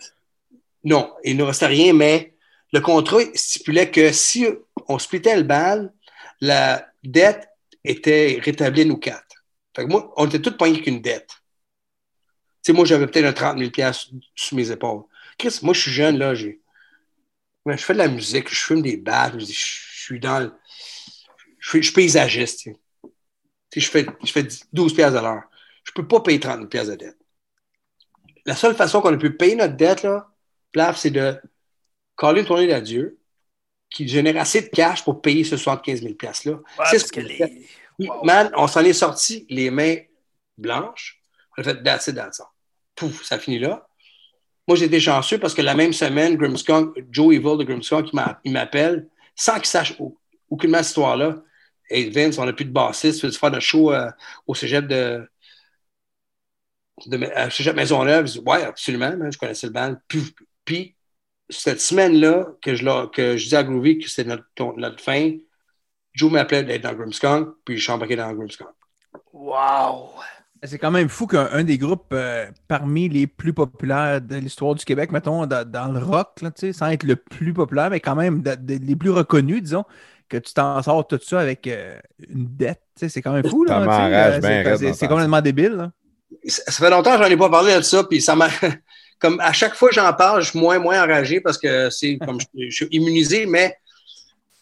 Non, 0.83 1.13
il 1.23 1.37
ne 1.37 1.43
restait 1.43 1.67
rien, 1.67 1.93
mais 1.93 2.35
le 2.71 2.79
contrat 2.79 3.19
stipulait 3.35 3.91
que 3.91 4.11
si 4.11 4.45
on 4.87 4.97
splitait 4.99 5.35
le 5.35 5.43
bal, 5.43 5.91
la 6.39 6.87
dette 7.03 7.49
était 7.83 8.39
rétablie 8.41 8.85
nous 8.85 8.97
quatre. 8.97 9.43
Fait 9.75 9.83
que 9.85 9.89
moi, 9.89 10.13
on 10.17 10.27
était 10.27 10.39
tous 10.41 10.55
poignés 10.55 10.81
qu'une 10.81 11.01
dette. 11.01 11.29
Tu 12.63 12.71
sais, 12.71 12.73
moi, 12.73 12.85
j'avais 12.85 13.07
peut-être 13.07 13.25
un 13.25 13.33
30 13.33 13.57
000 13.57 13.71
piastres 13.71 14.11
sous 14.35 14.55
mes 14.55 14.69
épaules. 14.71 15.03
Chris, 15.37 15.59
moi, 15.63 15.73
je 15.73 15.81
suis 15.81 15.91
jeune, 15.91 16.17
là, 16.17 16.35
j'ai... 16.35 16.61
Ouais, 17.65 17.77
je 17.77 17.83
fais 17.83 17.93
de 17.93 17.99
la 17.99 18.07
musique, 18.07 18.49
je 18.49 18.59
fume 18.59 18.81
des 18.81 18.97
battes, 18.97 19.39
je, 19.39 19.45
suis 19.45 20.19
dans 20.19 20.39
le... 20.39 20.53
Je 21.59 21.69
suis, 21.69 21.79
je 21.81 21.87
suis 21.87 21.93
paysagiste, 21.93 22.59
tu 22.61 22.73
sais. 22.73 23.79
Je 23.79 23.89
fais, 23.89 24.05
je 24.23 24.31
fais 24.31 24.47
12 24.73 24.93
piastres 24.93 25.19
à 25.19 25.21
l'heure. 25.21 25.43
Je 25.83 25.91
peux 25.91 26.07
pas 26.07 26.19
payer 26.21 26.39
30 26.39 26.57
000 26.57 26.67
piastres 26.67 26.91
de 26.91 26.97
dette. 26.97 27.17
La 28.45 28.55
seule 28.55 28.75
façon 28.75 29.01
qu'on 29.01 29.13
a 29.13 29.17
pu 29.17 29.35
payer 29.35 29.55
notre 29.55 29.75
dette, 29.75 30.03
là, 30.03 30.31
plaf, 30.71 30.97
c'est 30.97 31.11
de 31.11 31.39
coller 32.15 32.41
une 32.41 32.47
tournée 32.47 32.67
d'adieu 32.67 33.19
qui 33.89 34.07
génère 34.07 34.37
assez 34.37 34.61
de 34.61 34.67
cash 34.67 35.03
pour 35.03 35.21
payer 35.21 35.43
ce 35.43 35.57
75 35.57 36.01
000 36.01 36.13
$-là. 36.13 36.51
Ouais, 36.53 36.85
C'est 36.89 36.99
ce 36.99 37.11
que 37.11 37.21
les- 37.21 37.67
Wow. 37.99 38.23
Man, 38.23 38.51
on 38.55 38.67
s'en 38.67 38.83
est 38.83 38.93
sorti 38.93 39.45
les 39.49 39.69
mains 39.69 39.97
blanches. 40.57 41.21
On 41.57 41.61
a 41.61 41.63
fait 41.63 41.83
that's 41.83 42.07
it, 42.07 42.15
that's 42.15 42.39
all. 42.39 42.47
Pouf, 43.01 43.23
ça 43.23 43.39
finit 43.39 43.57
là. 43.57 43.87
Moi, 44.67 44.77
j'ai 44.77 44.85
été 44.85 44.99
chanceux 44.99 45.39
parce 45.39 45.55
que 45.55 45.63
la 45.63 45.73
même 45.73 45.91
semaine, 45.91 46.37
Joe 47.11 47.33
Evil 47.35 47.57
de 47.57 47.63
Grimskunk, 47.63 48.09
il 48.13 48.15
m'a- 48.15 48.39
il 48.43 48.51
m'appelle 48.53 49.07
sans 49.35 49.55
qu'il 49.55 49.65
sache 49.65 49.95
au- 49.99 50.15
aucunement 50.51 50.77
cette 50.77 50.89
histoire-là. 50.89 51.41
Hey 51.89 52.11
Vince, 52.11 52.37
on 52.37 52.45
n'a 52.45 52.53
plus 52.53 52.65
de 52.65 52.71
bassiste, 52.71 53.23
veux-tu 53.23 53.39
faire 53.39 53.49
notre 53.49 53.65
show 53.65 53.91
euh, 53.91 54.09
au 54.45 54.53
cégep 54.53 54.87
de, 54.87 55.27
de 57.07 57.25
à 57.33 57.49
cégep 57.49 57.75
Maisonneuve? 57.75 58.27
Je 58.27 58.33
dis, 58.33 58.39
ouais, 58.45 58.63
absolument, 58.63 59.11
je 59.31 59.37
connaissais 59.37 59.67
le 59.67 59.73
band. 59.73 59.95
Puis, 60.63 60.95
cette 61.49 61.81
semaine-là, 61.81 62.45
que 62.61 62.75
je, 62.75 63.07
que 63.07 63.35
je 63.35 63.47
dis 63.49 63.55
à 63.55 63.63
Groovy 63.63 63.97
que 63.97 64.07
c'était 64.07 64.37
notre 64.55 65.03
fin, 65.03 65.31
Joe 66.13 66.31
m'appelait 66.31 66.63
d'être 66.63 66.83
dans 66.83 66.93
Grimskunk, 66.93 67.49
puis 67.65 67.77
je 67.77 67.83
suis 67.83 67.91
embarqué 67.91 68.15
dans 68.15 68.31
Grimskunk. 68.31 68.69
Wow! 69.33 70.21
C'est 70.63 70.77
quand 70.77 70.91
même 70.91 71.09
fou 71.09 71.25
qu'un 71.25 71.49
un 71.53 71.63
des 71.63 71.77
groupes 71.79 72.13
euh, 72.13 72.45
parmi 72.67 73.09
les 73.09 73.25
plus 73.25 73.51
populaires 73.53 74.21
de 74.21 74.35
l'histoire 74.35 74.75
du 74.75 74.85
Québec, 74.85 75.11
mettons, 75.11 75.47
dans, 75.47 75.67
dans 75.67 75.91
le 75.91 75.99
rock, 75.99 76.41
là, 76.41 76.51
tu 76.51 76.67
sais, 76.67 76.73
sans 76.73 76.87
être 76.89 77.03
le 77.03 77.15
plus 77.15 77.51
populaire, 77.53 77.89
mais 77.89 77.99
quand 77.99 78.15
même 78.15 78.43
de- 78.43 78.53
de- 78.55 78.79
les 78.85 78.95
plus 78.95 79.09
reconnus, 79.09 79.63
disons, 79.63 79.85
que 80.29 80.37
tu 80.37 80.53
t'en 80.53 80.81
sors 80.83 81.07
tout 81.07 81.19
ça 81.23 81.39
avec 81.39 81.65
euh, 81.67 81.97
une 82.29 82.45
dette. 82.55 82.81
tu 82.95 83.01
sais, 83.01 83.09
C'est 83.09 83.21
quand 83.23 83.33
même 83.33 83.47
fou. 83.47 83.63
Là, 83.65 83.79
euh, 84.27 84.39
c'est- 84.93 85.07
complètement 85.07 85.41
débile. 85.41 85.71
là. 85.73 85.91
ça 86.45 86.71
fait 86.71 86.89
longtemps 86.91 87.17
que 87.17 87.23
j'en 87.23 87.29
ai 87.29 87.37
pas 87.37 87.49
parlé 87.49 87.75
de 87.75 87.81
ça, 87.81 88.03
puis 88.03 88.21
ça 88.21 88.35
m'a. 88.35 88.47
Comme 89.19 89.39
à 89.39 89.53
chaque 89.53 89.75
fois 89.75 89.89
que 89.89 89.95
j'en 89.95 90.11
parle, 90.13 90.41
je 90.43 90.49
suis 90.51 90.59
moins, 90.59 90.79
moins 90.79 91.03
enragé 91.03 91.41
parce 91.41 91.57
que 91.59 91.91
c'est 91.91 92.17
comme 92.17 92.39
je, 92.41 92.45
je 92.55 92.69
suis 92.71 92.87
immunisé, 92.89 93.45
mais 93.45 93.77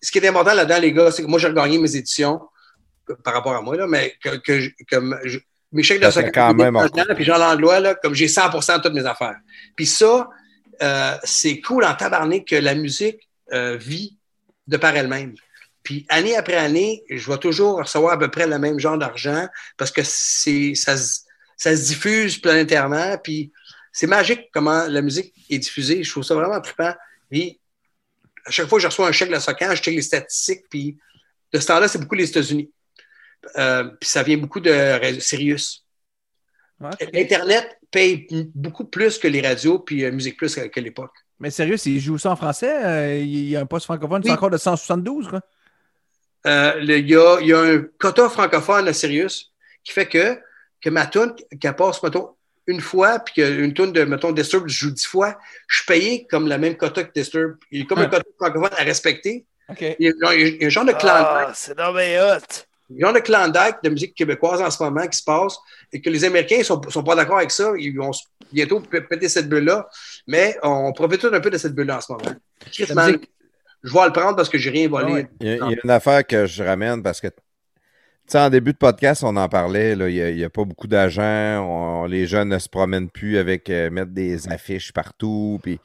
ce 0.01 0.11
qui 0.11 0.17
est 0.17 0.27
important 0.27 0.53
là-dedans, 0.53 0.79
les 0.81 0.91
gars, 0.91 1.11
c'est 1.11 1.23
que 1.23 1.27
moi, 1.29 1.39
j'ai 1.39 1.47
regagné 1.47 1.77
mes 1.77 1.95
éditions 1.95 2.41
par 3.23 3.33
rapport 3.35 3.55
à 3.55 3.61
moi, 3.61 3.77
là, 3.77 3.87
mais 3.87 4.15
que, 4.21 4.35
que 4.35 4.59
mes 5.71 5.83
chèques 5.83 5.99
de 5.99 6.05
Ça 6.05 6.11
fait 6.11 6.27
soccer, 6.27 6.47
quand 6.47 6.53
même 6.55 6.75
encore. 6.75 7.15
puis 7.15 7.23
Jean 7.25 7.37
Langlois, 7.37 7.79
là, 7.79 7.95
comme 7.95 8.13
j'ai 8.15 8.27
100% 8.27 8.77
de 8.77 8.81
toutes 8.83 8.93
mes 8.93 9.05
affaires. 9.05 9.37
Puis 9.75 9.85
ça, 9.85 10.29
euh, 10.81 11.15
c'est 11.23 11.59
cool 11.61 11.83
en 11.85 11.93
tabarnak 11.93 12.45
que 12.45 12.55
la 12.55 12.73
musique 12.75 13.29
euh, 13.53 13.77
vit 13.77 14.17
de 14.67 14.77
par 14.77 14.95
elle-même. 14.95 15.35
Puis 15.83 16.05
année 16.09 16.35
après 16.35 16.55
année, 16.55 17.03
je 17.09 17.29
vais 17.31 17.37
toujours 17.37 17.77
recevoir 17.79 18.13
à 18.13 18.19
peu 18.19 18.29
près 18.29 18.47
le 18.47 18.59
même 18.59 18.79
genre 18.79 18.97
d'argent 18.97 19.47
parce 19.77 19.91
que 19.91 20.01
c'est 20.03 20.73
ça, 20.75 20.97
se- 20.97 21.21
ça 21.57 21.75
se 21.75 21.83
diffuse 21.85 22.37
planétairement. 22.37 23.17
Puis 23.23 23.51
c'est 23.91 24.07
magique 24.07 24.49
comment 24.53 24.85
la 24.87 25.01
musique 25.01 25.33
est 25.49 25.57
diffusée. 25.59 26.03
Je 26.03 26.11
trouve 26.11 26.23
ça 26.23 26.35
vraiment 26.35 26.59
trippant. 26.61 26.93
Puis 27.29 27.59
à 28.45 28.51
chaque 28.51 28.67
fois 28.67 28.77
que 28.77 28.83
je 28.83 28.87
reçois 28.87 29.07
un 29.07 29.11
chèque 29.11 29.29
de 29.29 29.33
la 29.33 29.39
SOCAN, 29.39 29.75
je 29.75 29.81
check 29.81 29.95
les 29.95 30.01
statistiques. 30.01 30.63
Puis 30.69 30.97
de 31.53 31.59
ce 31.59 31.65
temps-là, 31.67 31.87
c'est 31.87 31.99
beaucoup 31.99 32.15
les 32.15 32.29
États-Unis. 32.29 32.69
Euh, 33.57 33.85
puis 33.99 34.09
ça 34.09 34.23
vient 34.23 34.37
beaucoup 34.37 34.59
de 34.59 34.99
Sirius. 35.19 35.85
Ok. 36.81 37.09
Internet 37.13 37.77
paye 37.91 38.27
m- 38.31 38.49
beaucoup 38.55 38.85
plus 38.85 39.17
que 39.17 39.27
les 39.27 39.41
radios 39.41 39.79
puis 39.79 40.03
euh, 40.05 40.11
Musique 40.11 40.37
Plus 40.37 40.55
qu'à 40.55 40.81
l'époque. 40.81 41.11
Mais 41.39 41.49
sérieux, 41.51 41.77
s'ils 41.77 41.99
jouent 42.01 42.17
ça 42.17 42.31
en 42.31 42.35
français, 42.35 42.71
euh, 42.85 43.17
il 43.17 43.49
y 43.49 43.55
a 43.55 43.61
un 43.61 43.65
poste 43.65 43.85
francophone, 43.85 44.21
c'est 44.23 44.29
Oui. 44.29 44.35
encore 44.35 44.49
de 44.49 44.57
172, 44.57 45.27
quoi. 45.29 45.41
Euh, 46.47 46.75
le- 46.75 46.99
Il 46.99 47.09
y, 47.09 47.15
a, 47.15 47.37
il 47.41 47.47
y 47.47 47.53
a 47.53 47.59
un 47.59 47.81
quota 47.97 48.29
francophone 48.29 48.87
à 48.87 48.93
Sirius 48.93 49.51
qui 49.83 49.91
fait 49.93 50.05
que, 50.07 50.39
que 50.81 50.89
ma 50.89 51.05
tune, 51.07 51.33
qu'elle 51.59 51.75
passe, 51.75 52.01
mettons, 52.03 52.35
une 52.67 52.81
fois, 52.81 53.19
puis 53.19 53.33
qu'une 53.35 53.73
tune 53.73 53.91
de, 53.91 54.03
mettons, 54.03 54.31
Disturb, 54.31 54.67
je 54.67 54.77
joue 54.85 54.91
dix 54.91 55.05
fois, 55.05 55.37
je 55.67 55.77
suis 55.77 55.85
payé 55.85 56.27
comme 56.29 56.47
la 56.47 56.57
même 56.57 56.77
quota 56.77 57.03
que 57.03 57.11
Disturb. 57.13 57.57
Il 57.71 57.79
y 57.79 57.83
a 57.83 57.85
comme 57.85 57.99
un 57.99 58.07
quota 58.07 58.23
francophone 58.37 58.69
à 58.77 58.83
respecter. 58.83 59.45
Il 59.79 59.95
y 59.99 60.07
a, 60.25 60.33
il 60.35 60.57
y 60.61 60.63
a 60.63 60.67
un 60.67 60.69
genre 60.69 60.85
de 60.85 60.91
clan 60.93 61.11
Ah, 61.13 61.51
c'est 61.55 61.75
bien 61.75 62.35
hot. 62.37 62.65
Il 62.89 62.97
y 62.97 63.03
a 63.03 63.09
un 63.09 63.13
Klondike 63.19 63.77
de 63.83 63.89
musique 63.89 64.15
québécoise 64.15 64.61
en 64.61 64.71
ce 64.71 64.81
moment 64.81 65.05
qui 65.07 65.17
se 65.17 65.23
passe 65.23 65.57
et 65.91 66.01
que 66.01 66.09
les 66.09 66.23
Américains 66.25 66.59
ne 66.59 66.63
sont, 66.63 66.81
sont 66.89 67.03
pas 67.03 67.15
d'accord 67.15 67.37
avec 67.37 67.51
ça. 67.51 67.71
Ils 67.77 67.95
vont 67.95 68.11
bientôt 68.51 68.79
péter 68.79 69.29
cette 69.29 69.47
bulle-là. 69.47 69.87
Mais 70.27 70.57
on 70.63 70.91
profite 70.93 71.25
un 71.25 71.39
peu 71.39 71.49
de 71.49 71.57
cette 71.57 71.75
bulle-là 71.75 71.97
en 71.97 72.01
ce 72.01 72.11
moment. 72.11 72.35
Musique- 72.65 73.29
je 73.83 73.93
vais 73.93 74.05
le 74.05 74.11
prendre 74.11 74.35
parce 74.35 74.49
que 74.49 74.57
j'ai 74.57 74.69
rien 74.71 74.87
volé. 74.89 75.05
Ah 75.07 75.13
ouais. 75.13 75.27
Il 75.39 75.47
y, 75.47 75.51
a, 75.51 75.55
il 75.55 75.71
y 75.71 75.75
a 75.75 75.77
une 75.83 75.89
affaire 75.89 76.25
que 76.25 76.45
je 76.45 76.63
ramène 76.63 77.01
parce 77.01 77.21
que, 77.21 77.27
tu 77.27 77.33
sais, 78.27 78.39
en 78.39 78.49
début 78.49 78.73
de 78.73 78.77
podcast, 78.77 79.23
on 79.23 79.35
en 79.37 79.47
parlait, 79.47 79.95
là, 79.95 80.09
il 80.09 80.35
n'y 80.35 80.43
a, 80.43 80.49
pas 80.49 80.65
beaucoup 80.65 80.87
d'agents, 80.87 82.05
les 82.05 82.27
jeunes 82.27 82.49
ne 82.49 82.59
se 82.59 82.67
promènent 82.67 83.09
plus 83.09 83.37
avec 83.37 83.69
euh, 83.69 83.89
mettre 83.89 84.11
des 84.11 84.49
affiches 84.49 84.91
partout, 84.91 85.59
puis 85.63 85.79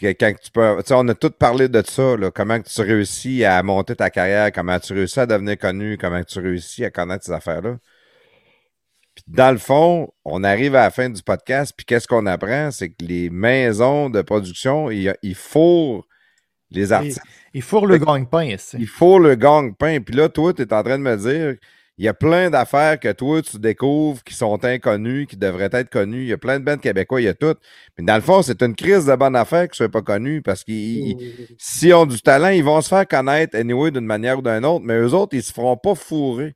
quand 0.00 0.32
tu 0.42 0.50
peux, 0.50 0.76
tu 0.78 0.88
sais, 0.88 0.94
on 0.96 1.06
a 1.08 1.14
tout 1.14 1.30
parlé 1.30 1.68
de 1.68 1.82
ça, 1.84 2.16
là, 2.16 2.30
comment 2.30 2.60
tu 2.60 2.80
réussis 2.80 3.44
à 3.44 3.62
monter 3.62 3.96
ta 3.96 4.10
carrière, 4.10 4.52
comment 4.52 4.78
tu 4.78 4.92
réussis 4.92 5.20
à 5.20 5.26
devenir 5.26 5.58
connu, 5.58 5.98
comment 5.98 6.22
tu 6.22 6.38
réussis 6.38 6.84
à 6.84 6.90
connaître 6.90 7.24
ces 7.24 7.32
affaires-là. 7.32 7.78
Puis 9.14 9.24
dans 9.26 9.50
le 9.50 9.58
fond, 9.58 10.12
on 10.24 10.44
arrive 10.44 10.74
à 10.76 10.84
la 10.84 10.90
fin 10.90 11.10
du 11.10 11.22
podcast, 11.22 11.72
puis 11.76 11.84
qu'est-ce 11.84 12.06
qu'on 12.06 12.26
apprend? 12.26 12.70
C'est 12.70 12.90
que 12.90 13.04
les 13.04 13.30
maisons 13.30 14.10
de 14.10 14.22
production, 14.22 14.90
ils, 14.90 15.14
ils 15.22 15.34
fourrent 15.34 16.06
les 16.70 16.92
artistes. 16.92 17.20
Il 17.54 17.62
fourre 17.62 17.86
le 17.86 17.98
gagne-pain. 17.98 18.44
ici. 18.44 18.76
Il 18.78 18.86
faut 18.86 19.18
le 19.18 19.34
gang-pain. 19.34 20.00
Puis 20.00 20.14
là, 20.14 20.28
toi, 20.28 20.52
tu 20.52 20.62
es 20.62 20.72
en 20.72 20.82
train 20.82 20.98
de 20.98 21.02
me 21.02 21.16
dire, 21.16 21.56
il 21.98 22.04
y 22.04 22.08
a 22.08 22.14
plein 22.14 22.48
d'affaires 22.48 22.98
que 23.00 23.10
toi, 23.12 23.42
tu 23.42 23.58
découvres 23.58 24.22
qui 24.22 24.32
sont 24.34 24.64
inconnues, 24.64 25.26
qui 25.26 25.36
devraient 25.36 25.68
être 25.72 25.90
connues. 25.90 26.22
Il 26.22 26.28
y 26.28 26.32
a 26.32 26.38
plein 26.38 26.60
de 26.60 26.64
bandes 26.64 26.80
québécois, 26.80 27.20
il 27.20 27.24
y 27.24 27.28
a 27.28 27.34
tout. 27.34 27.54
Mais 27.98 28.04
dans 28.04 28.14
le 28.14 28.20
fond, 28.20 28.40
c'est 28.42 28.62
une 28.62 28.74
crise 28.76 29.06
de 29.06 29.14
bonne 29.16 29.34
affaire 29.36 29.62
qu'ils 29.68 29.72
ne 29.84 29.88
soient 29.88 29.88
pas 29.88 30.02
connus 30.02 30.40
parce 30.42 30.62
qu'ils, 30.64 31.08
ils- 31.08 31.48
s'ils 31.58 31.94
ont 31.94 32.06
du 32.06 32.20
talent, 32.22 32.48
ils 32.50 32.62
vont 32.64 32.80
se 32.80 32.88
faire 32.88 33.06
connaître 33.06 33.56
anyway 33.56 33.90
d'une 33.90 34.06
manière 34.06 34.38
ou 34.38 34.42
d'une 34.42 34.64
autre, 34.64 34.84
mais 34.84 34.94
eux 34.98 35.12
autres, 35.12 35.34
ils 35.36 35.42
se 35.42 35.52
feront 35.52 35.76
pas 35.76 35.94
fourrer. 35.96 36.54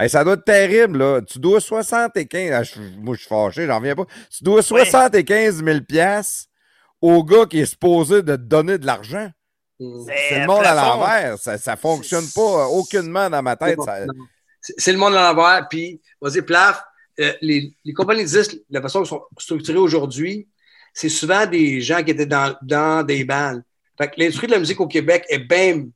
Hey, 0.00 0.08
ça 0.08 0.22
doit 0.24 0.34
être 0.34 0.44
terrible, 0.44 0.98
là. 0.98 1.20
Tu 1.22 1.38
dois 1.38 1.60
75... 1.60 2.52
ah, 2.52 2.62
je- 2.62 2.80
moi, 3.00 3.14
je 3.14 3.20
suis 3.20 3.28
fâché, 3.28 3.66
j'en 3.66 3.78
reviens 3.78 3.94
pas. 3.96 4.06
Tu 4.30 4.44
dois 4.44 4.62
75 4.62 5.62
000 5.64 5.80
piastres 5.86 6.46
au 7.02 7.22
gars 7.24 7.46
qui 7.46 7.60
est 7.60 7.66
supposé 7.66 8.22
de 8.22 8.36
te 8.36 8.40
donner 8.42 8.78
de 8.78 8.86
l'argent. 8.86 9.28
Mm. 9.80 10.04
C'est 10.06 10.40
le 10.40 10.46
monde 10.46 10.64
à 10.64 10.74
l'envers. 10.74 11.38
Ça, 11.38 11.58
ça 11.58 11.76
fonctionne 11.76 12.24
pas 12.34 12.40
euh, 12.40 12.66
aucunement 12.66 13.28
dans 13.28 13.42
ma 13.42 13.56
tête. 13.56 13.76
ça-. 13.84 14.06
C'est 14.76 14.92
le 14.92 14.98
monde 14.98 15.14
à 15.14 15.32
l'envers. 15.32 15.66
Puis, 15.68 16.00
vas-y, 16.20 16.42
plaf. 16.42 16.82
euh, 17.20 17.32
les, 17.40 17.72
les 17.84 17.92
compagnies 17.92 18.24
disques, 18.24 18.56
la 18.70 18.80
façon 18.82 19.00
dont 19.00 19.04
ils 19.04 19.08
sont 19.08 19.22
structurées 19.38 19.78
aujourd'hui, 19.78 20.48
c'est 20.94 21.08
souvent 21.08 21.46
des 21.46 21.80
gens 21.80 22.02
qui 22.02 22.10
étaient 22.12 22.26
dans, 22.26 22.54
dans 22.62 23.04
des 23.04 23.24
bandes. 23.24 23.62
Fait 23.96 24.08
que 24.08 24.14
l'industrie 24.18 24.46
de 24.46 24.52
la 24.52 24.58
musique 24.60 24.80
au 24.80 24.86
Québec 24.86 25.24
est 25.28 25.40
bien 25.40 25.86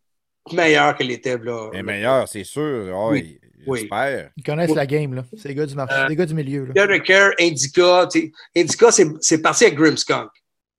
meilleure 0.53 0.97
qu'elle 0.97 1.11
était. 1.12 1.39
Là. 1.39 1.70
est 1.73 1.82
meilleur, 1.82 2.28
c'est 2.28 2.44
sûr. 2.44 2.93
Ah 2.94 3.09
Oui. 3.11 3.39
J'espère. 3.65 4.31
Ils 4.36 4.43
connaissent 4.43 4.74
la 4.74 4.86
game, 4.86 5.15
là. 5.15 5.24
C'est 5.36 5.47
les 5.49 5.55
gars 5.55 5.66
du 5.66 5.77
marché, 5.77 5.94
Euh, 5.94 6.09
les 6.09 6.16
gars 6.16 6.27
du 6.27 6.35
milieu. 6.35 6.65
Là. 6.74 6.99
Care, 6.99 7.31
Indica, 7.39 8.09
Indica, 8.57 8.90
c'est 8.90 9.07
c'est 9.20 9.40
parti 9.40 9.66
avec 9.66 9.78
Grimmskunk. 9.78 10.31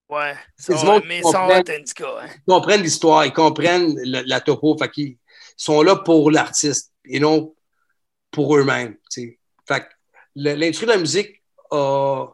Ouais. 0.09 0.33
C'est 0.57 0.75
du 0.77 0.85
monde 0.85 1.03
mais 1.07 1.21
qui 1.21 1.31
ça 1.31 1.37
comprend. 1.39 1.47
va 1.47 1.59
être 1.59 1.69
indica. 1.69 2.05
Hein. 2.21 2.27
Ils 2.45 2.51
comprennent 2.51 2.81
l'histoire, 2.81 3.25
ils 3.25 3.31
comprennent 3.31 3.95
la, 4.03 4.23
la 4.23 4.41
topo, 4.41 4.77
fait 4.77 4.89
qu'ils 4.91 5.15
sont 5.55 5.81
là 5.81 5.95
pour 5.95 6.29
l'artiste 6.29 6.91
et 7.05 7.21
non 7.21 7.53
pour 8.33 8.57
eux-mêmes. 8.57 8.97
l'industrie 10.35 10.87
de 10.87 10.91
la 10.91 10.97
musique 10.97 11.41
a 11.71 12.27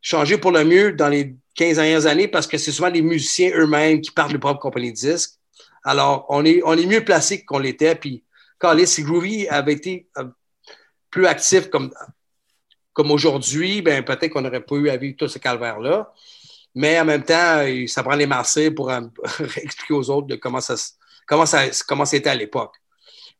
changé 0.00 0.38
pour 0.38 0.50
le 0.50 0.64
mieux 0.64 0.92
dans 0.92 1.08
les 1.08 1.36
15 1.54 1.76
dernières 1.76 2.06
années 2.06 2.26
parce 2.26 2.46
que 2.46 2.58
c'est 2.58 2.72
souvent 2.72 2.88
les 2.88 3.02
musiciens 3.02 3.50
eux-mêmes 3.54 4.00
qui 4.00 4.10
partent 4.10 4.30
de 4.30 4.34
leur 4.34 4.40
propre 4.40 4.60
compagnie 4.60 4.90
de 4.90 4.96
disques. 4.96 5.34
Alors, 5.84 6.26
on 6.30 6.44
est, 6.44 6.62
on 6.64 6.72
est 6.72 6.86
mieux 6.86 7.04
placé 7.04 7.44
qu'on 7.44 7.58
l'était. 7.58 7.94
Puis, 7.94 8.24
quand 8.58 8.74
si 8.86 9.02
Groovy 9.02 9.46
avait 9.48 9.74
été 9.74 10.08
euh, 10.18 10.24
plus 11.10 11.26
actif 11.26 11.68
comme, 11.68 11.92
comme 12.92 13.10
aujourd'hui, 13.10 13.82
ben, 13.82 14.02
peut-être 14.02 14.32
qu'on 14.32 14.40
n'aurait 14.40 14.64
pas 14.64 14.76
eu 14.76 14.88
à 14.88 14.96
vivre 14.96 15.16
tout 15.18 15.28
ce 15.28 15.38
calvaire-là. 15.38 16.12
Mais 16.74 16.98
en 16.98 17.04
même 17.04 17.24
temps, 17.24 17.58
euh, 17.58 17.86
ça 17.86 18.02
prend 18.02 18.16
les 18.16 18.26
Marseillais 18.26 18.70
pour 18.70 18.90
euh, 18.90 19.00
expliquer 19.56 19.94
aux 19.94 20.10
autres 20.10 20.34
comment 20.36 20.60
ça, 20.60 20.74
comment 21.26 21.46
ça, 21.46 21.64
comment 21.86 22.04
c'était 22.04 22.30
à 22.30 22.34
l'époque. 22.34 22.74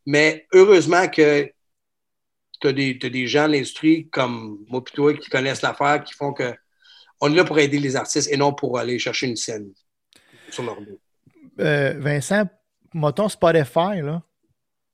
Mais 0.04 0.46
heureusement 0.52 1.08
que 1.08 1.50
tu 2.60 2.68
as 2.68 2.72
des, 2.72 3.26
gens 3.26 3.46
de 3.46 3.52
l'industrie 3.52 4.08
comme 4.08 4.64
moi 4.68 4.82
et 4.86 4.90
toi 4.92 5.14
qui 5.14 5.28
connaissent 5.30 5.62
l'affaire, 5.62 6.02
qui 6.04 6.14
font 6.14 6.32
que 6.32 6.54
on 7.20 7.32
est 7.32 7.36
là 7.36 7.44
pour 7.44 7.58
aider 7.58 7.78
les 7.78 7.96
artistes 7.96 8.30
et 8.30 8.36
non 8.36 8.52
pour 8.52 8.78
aller 8.78 8.98
chercher 8.98 9.26
une 9.26 9.36
scène 9.36 9.72
sur 10.50 10.62
leur 10.62 10.80
dos. 10.80 11.00
Euh, 11.60 11.94
Vincent, 11.98 12.44
mettons 12.92 13.28
Spotify, 13.28 14.00
là. 14.02 14.22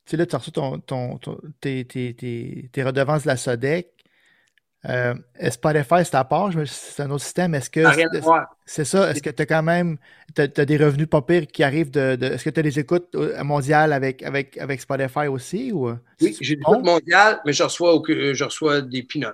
Tu 0.05 0.11
sais, 0.13 0.17
là, 0.17 0.27
tu 0.27 0.35
as 0.35 0.39
reçu 0.39 0.53
ton, 0.53 0.79
ton, 0.81 1.19
ton- 1.19 1.41
tes, 1.61 1.85
tes- 1.85 2.15
tes- 2.15 2.69
tes 2.73 2.83
redevances 2.83 3.23
de 3.23 3.29
la 3.29 3.37
SODEC. 3.37 3.89
Euh, 4.89 5.15
est-ce 5.39 5.55
Spotify, 5.55 6.05
c'est 6.05 6.15
à 6.17 6.25
part, 6.25 6.51
c'est 6.67 7.03
un 7.03 7.11
autre 7.11 7.23
système. 7.25 7.55
Est-ce 7.55 7.71
que 7.71 7.89
c'est 8.67 8.85
ça? 8.85 9.11
Est-ce 9.11 9.23
que 9.23 9.31
tu 9.31 9.43
as 9.43 9.47
quand 9.47 9.63
même 9.63 9.97
des 10.37 10.77
revenus 10.77 11.09
pas 11.09 11.23
pires 11.23 11.47
qui 11.47 11.63
arrivent 11.63 11.91
de. 11.91 12.17
de- 12.17 12.27
est-ce 12.27 12.45
que 12.45 12.51
tu 12.51 12.61
as 12.61 12.63
des 12.63 12.79
écoutes 12.79 13.15
euh, 13.15 13.43
mondiales 13.45 13.93
avec, 13.93 14.23
avec, 14.23 14.59
avec 14.59 14.81
Spotify 14.81 15.27
aussi? 15.29 15.73
Ou, 15.73 15.91
Oui, 16.21 16.37
j'ai 16.41 16.57
des 16.57 16.63
écoutes 16.63 16.85
mondiales, 16.85 17.41
mais 17.45 17.53
je 17.53 17.63
reçois, 17.63 17.95
aucun- 17.95 18.13
euh, 18.15 18.35
je 18.35 18.45
reçois 18.45 18.81
des 18.81 19.03
peanuts, 19.03 19.27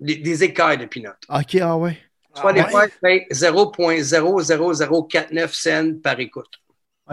des, 0.00 0.16
des 0.16 0.44
écailles 0.44 0.78
de 0.78 0.86
peanuts. 0.86 1.08
Ok, 1.28 1.56
ah 1.62 1.76
ouais. 1.76 1.98
Soit 2.34 2.52
Ah 2.52 2.52
des 2.52 2.60
ouais? 2.64 2.64
fois, 2.64 2.86
je 2.86 2.98
paye 3.00 3.26
0.0049 3.30 5.54
cents 5.54 5.94
par 6.02 6.20
écoute. 6.20 6.50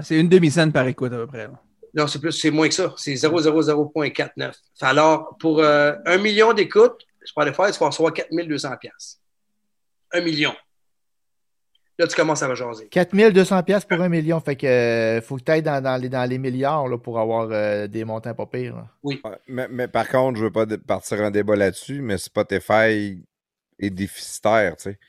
C'est 0.02 0.20
une 0.20 0.28
demi-scène 0.28 0.74
par 0.74 0.86
écoute 0.88 1.14
à 1.14 1.16
peu 1.16 1.28
près. 1.28 1.48
là. 1.48 1.54
Non, 1.94 2.08
c'est 2.08 2.20
plus, 2.20 2.32
c'est 2.32 2.52
moins 2.52 2.70
que 2.70 2.74
ça. 2.74 2.94
C'est 2.98 3.18
000.49. 3.18 4.56
Alors, 4.80 5.36
pour 5.40 5.60
euh, 5.60 5.94
un 6.06 6.18
million 6.18 6.54
d'écoutes, 6.54 7.02
Spotify, 7.24 7.72
tu 7.72 7.80
vas 7.80 7.88
recevoir 7.88 8.14
4200 8.14 8.78
pièces. 8.78 9.20
Un 10.14 10.22
million. 10.22 10.54
Là, 11.98 12.08
tu 12.08 12.16
commences 12.16 12.42
à 12.42 12.48
me 12.48 12.56
jaser. 12.56 12.88
4200 12.90 13.64
pièces 13.64 13.86
pour 13.86 14.02
un 14.02 14.10
million. 14.10 14.40
Fait 14.40 14.56
que 14.56 14.66
euh, 14.66 15.22
faut 15.22 15.38
que 15.38 15.44
tu 15.44 15.52
ailles 15.52 15.62
dans, 15.62 15.84
dans 15.84 15.98
les, 15.98 16.10
dans 16.10 16.28
les 16.28 16.38
milliards 16.40 16.88
là, 16.88 16.98
pour 16.98 17.20
avoir 17.20 17.50
euh, 17.52 17.88
des 17.88 18.06
montants 18.06 18.34
pas 18.34 18.48
pires. 18.48 18.76
là. 18.76 18.88
Ouais, 19.04 19.20
Mais, 19.48 19.68
mais 19.70 19.88
par 19.88 20.08
contre, 20.08 20.40
je 20.40 20.46
veux 20.46 20.52
pas 20.52 20.66
partir 20.88 21.22
un 21.22 21.30
débat 21.32 21.56
là-dessus, 21.56 22.02
mais 22.02 22.18
Spotify 22.18 23.22
est 23.78 23.90
déficitaire, 23.90 24.78
tu 24.78 24.84
sais. 24.84 25.00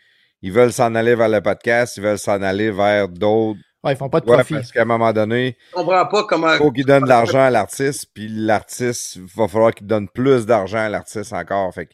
Ils 0.43 0.53
veulent 0.53 0.73
s'en 0.73 0.95
aller 0.97 1.15
vers 1.15 1.29
le 1.29 1.41
podcast, 1.41 1.97
ils 1.97 2.03
veulent 2.03 2.19
s'en 2.19 2.43
aller 2.43 2.71
vers 2.71 3.09
d'autres. 3.09 3.61
Ouais, 3.85 3.93
ils 3.95 3.97
font 3.97 4.09
pas 4.09 4.21
de 4.21 4.27
Ouais, 4.31 4.37
profit. 4.37 4.55
parce 4.55 4.71
qu'à 4.71 4.83
un 4.83 4.87
moment 4.87 5.13
donné, 5.13 5.57
Je 5.71 5.75
comprends 5.75 6.07
pas 6.07 6.25
comment. 6.25 6.53
il 6.53 6.59
faut 6.59 6.71
qu'ils 6.71 6.87
donnent 6.87 7.03
de 7.03 7.09
l'argent 7.09 7.41
à 7.43 7.51
l'artiste, 7.51 8.07
puis 8.15 8.29
l'artiste, 8.29 9.17
il 9.17 9.25
va 9.25 9.49
falloir 9.49 9.75
qu'il 9.75 9.87
donne 9.87 10.09
plus 10.09 10.47
d'argent 10.47 10.79
à 10.79 10.89
l'artiste 10.89 11.33
encore. 11.33 11.73
Fait 11.75 11.87
que 11.87 11.93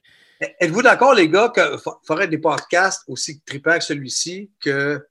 Êtes-vous 0.61 0.83
d'accord, 0.83 1.15
les 1.15 1.29
gars, 1.29 1.51
qu'il 1.55 1.79
faudrait 2.07 2.29
des 2.29 2.39
podcasts 2.39 3.03
aussi 3.09 3.41
trippants 3.41 3.79
que 3.79 3.85
celui-ci 3.85 4.51
que, 4.61 5.05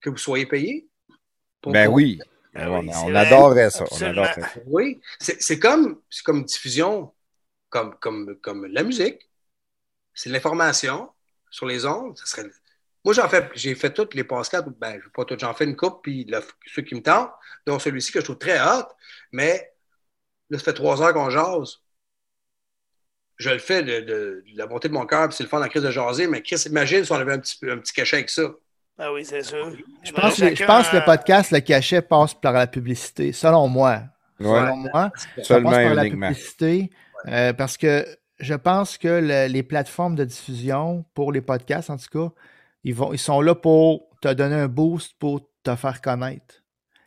que 0.00 0.10
vous 0.10 0.16
soyez 0.16 0.46
payés? 0.46 0.88
Pour- 1.60 1.72
Ben 1.72 1.86
oui, 1.88 2.18
Ben 2.54 2.68
on, 2.68 2.80
oui, 2.80 2.88
on 2.88 2.92
ça. 2.92 3.04
On 3.06 3.14
adorerait 3.14 3.70
ça. 3.70 3.84
Oui, 4.66 5.00
c'est 5.20 5.40
c'est 5.40 5.58
comme, 5.58 6.00
c'est 6.10 6.24
comme 6.24 6.44
diffusion, 6.44 7.12
comme, 7.68 7.94
comme, 8.00 8.36
comme 8.42 8.66
la 8.66 8.82
musique. 8.82 9.28
C'est 10.14 10.30
de 10.30 10.34
l'information 10.34 11.10
sur 11.50 11.66
les 11.66 11.84
ondes. 11.84 12.16
Ça 12.18 12.24
serait... 12.26 12.48
Moi, 13.06 13.14
j'en 13.14 13.28
fais, 13.28 13.48
j'ai 13.54 13.74
fait 13.76 13.90
toutes 13.94 14.14
les 14.14 14.24
podcasts, 14.24 14.66
ben, 14.80 15.00
pas 15.14 15.24
toutes, 15.24 15.38
j'en 15.38 15.54
fais 15.54 15.64
une 15.64 15.76
coupe, 15.76 16.00
puis 16.02 16.24
le- 16.28 16.40
ceux 16.74 16.82
qui 16.82 16.96
me 16.96 17.00
tentent, 17.02 17.30
dont 17.64 17.78
celui-ci 17.78 18.10
que 18.10 18.18
je 18.18 18.24
trouve 18.24 18.36
très 18.38 18.58
hot, 18.60 18.82
mais 19.30 19.70
là, 20.50 20.58
ça 20.58 20.64
fait 20.64 20.72
trois 20.74 21.00
heures 21.00 21.14
qu'on 21.14 21.30
jase. 21.30 21.76
Je 23.36 23.50
le 23.50 23.58
fais 23.58 23.82
de, 23.82 24.00
de- 24.00 24.44
de 24.52 24.58
la 24.58 24.66
montée 24.66 24.88
de 24.88 24.92
mon 24.94 25.06
cœur, 25.06 25.28
puis 25.28 25.36
c'est 25.36 25.44
le 25.44 25.48
fun 25.48 25.58
dans 25.58 25.64
la 25.64 25.68
crise 25.68 25.82
de 25.84 25.90
jaser, 25.90 26.26
mais 26.26 26.42
Chris, 26.42 26.62
imagine 26.66 27.04
si 27.04 27.12
on 27.12 27.16
avait 27.16 27.34
un 27.34 27.38
petit, 27.38 27.56
un 27.70 27.78
petit 27.78 27.92
cachet 27.92 28.16
avec 28.16 28.30
ça. 28.30 28.42
Ah 28.98 29.12
oui, 29.12 29.24
c'est 29.24 29.42
sûr. 29.42 29.70
Je 30.02 30.10
pense, 30.10 30.36
que- 30.40 30.54
je 30.56 30.64
pense 30.64 30.88
que 30.88 30.96
le 30.96 31.04
podcast, 31.04 31.50
le 31.52 31.60
cachet 31.60 32.02
passe 32.02 32.34
par 32.34 32.54
la 32.54 32.66
publicité, 32.66 33.32
selon 33.32 33.68
moi. 33.68 34.02
Ouais, 34.40 34.46
Selon 34.46 34.76
moi, 34.78 35.12
ça 35.36 35.44
seulement 35.44 35.70
passe 35.70 35.78
par 35.84 35.94
la 35.94 36.02
publicité. 36.28 36.90
euh, 37.28 37.52
parce 37.52 37.76
que 37.76 38.04
je 38.40 38.54
pense 38.54 38.98
que 38.98 39.08
le- 39.08 39.46
les 39.52 39.62
plateformes 39.62 40.14
de 40.16 40.24
diffusion, 40.24 41.04
pour 41.14 41.30
les 41.30 41.40
podcasts 41.40 41.88
en 41.90 41.96
tout 41.98 42.08
cas, 42.28 42.34
ils, 42.86 42.94
vont, 42.94 43.12
ils 43.12 43.18
sont 43.18 43.40
là 43.40 43.54
pour 43.56 44.08
te 44.22 44.32
donner 44.32 44.54
un 44.54 44.68
boost 44.68 45.14
pour 45.18 45.40
te 45.64 45.74
faire 45.74 46.00
connaître. 46.00 46.62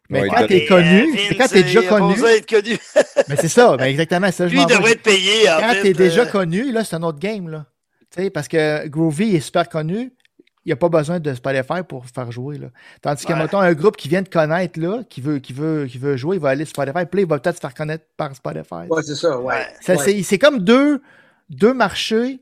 Mais 0.09 0.24
Ouais, 0.24 0.27
quand 0.27 0.41
ils 0.41 0.48
tu 0.48 0.53
es 0.56 0.66
connu, 0.66 1.17
c'est 1.17 1.35
quand 1.35 1.48
tu 1.48 1.58
es 1.58 1.64
déjà 1.64 1.83
connu, 1.83 2.16
mais 3.27 3.35
c'est 3.38 3.48
ça, 3.48 3.77
ben 3.77 3.85
exactement, 3.85 4.27
c'est 4.27 4.33
ça, 4.33 4.48
je 4.48 4.53
Lui, 4.56 4.61
il 4.61 4.66
devrait 4.67 4.91
être 4.91 5.03
payé. 5.03 5.49
En 5.49 5.59
Quand 5.59 5.69
fait, 5.69 5.82
tu 5.82 5.88
es 5.88 5.93
déjà 5.93 6.22
euh, 6.24 6.25
connu, 6.25 6.72
là, 6.72 6.83
c'est 6.83 6.95
un 6.95 7.03
autre 7.03 7.19
game. 7.19 7.48
Là. 7.48 7.66
Tu 8.11 8.24
sais, 8.24 8.30
parce 8.30 8.48
que 8.48 8.88
Groovy 8.88 9.35
est 9.35 9.40
super 9.40 9.69
connu. 9.69 10.11
Il 10.66 10.69
n'y 10.69 10.74
a 10.74 10.75
pas 10.75 10.90
besoin 10.90 11.19
de 11.19 11.33
Spotify 11.33 11.83
pour 11.88 12.06
faire 12.06 12.32
jouer. 12.32 12.58
Là. 12.58 12.67
Tandis 13.01 13.25
que, 13.25 13.32
Ouais. 13.32 13.40
mettons, 13.40 13.59
un 13.59 13.74
groupe 13.74 13.95
qui 13.95 14.09
vient 14.09 14.22
de 14.22 14.27
connaître, 14.30 14.80
là, 14.80 15.03
qui 15.09 15.22
veut, 15.22 15.40
qui 15.40 15.53
veut, 15.53 15.85
qui 15.85 15.98
veut 15.98 16.17
jouer, 16.17 16.35
il 16.35 16.41
va 16.41 16.49
aller 16.49 16.66
sur 16.66 16.75
Spotify. 16.75 17.06
Puis 17.09 17.22
il 17.22 17.27
va 17.27 17.40
peut-être 17.40 17.56
se 17.56 17.61
faire 17.61 17.74
connaître 17.74 18.03
par 18.17 18.35
Spotify. 18.35 18.88
Ouais, 18.90 19.01
c'est 19.03 19.16
ça, 19.16 19.40
ouais. 19.40 19.67
C'est 20.24 20.38
comme 20.38 20.59
deux, 20.59 21.01
deux 21.49 21.74
marchés 21.74 22.40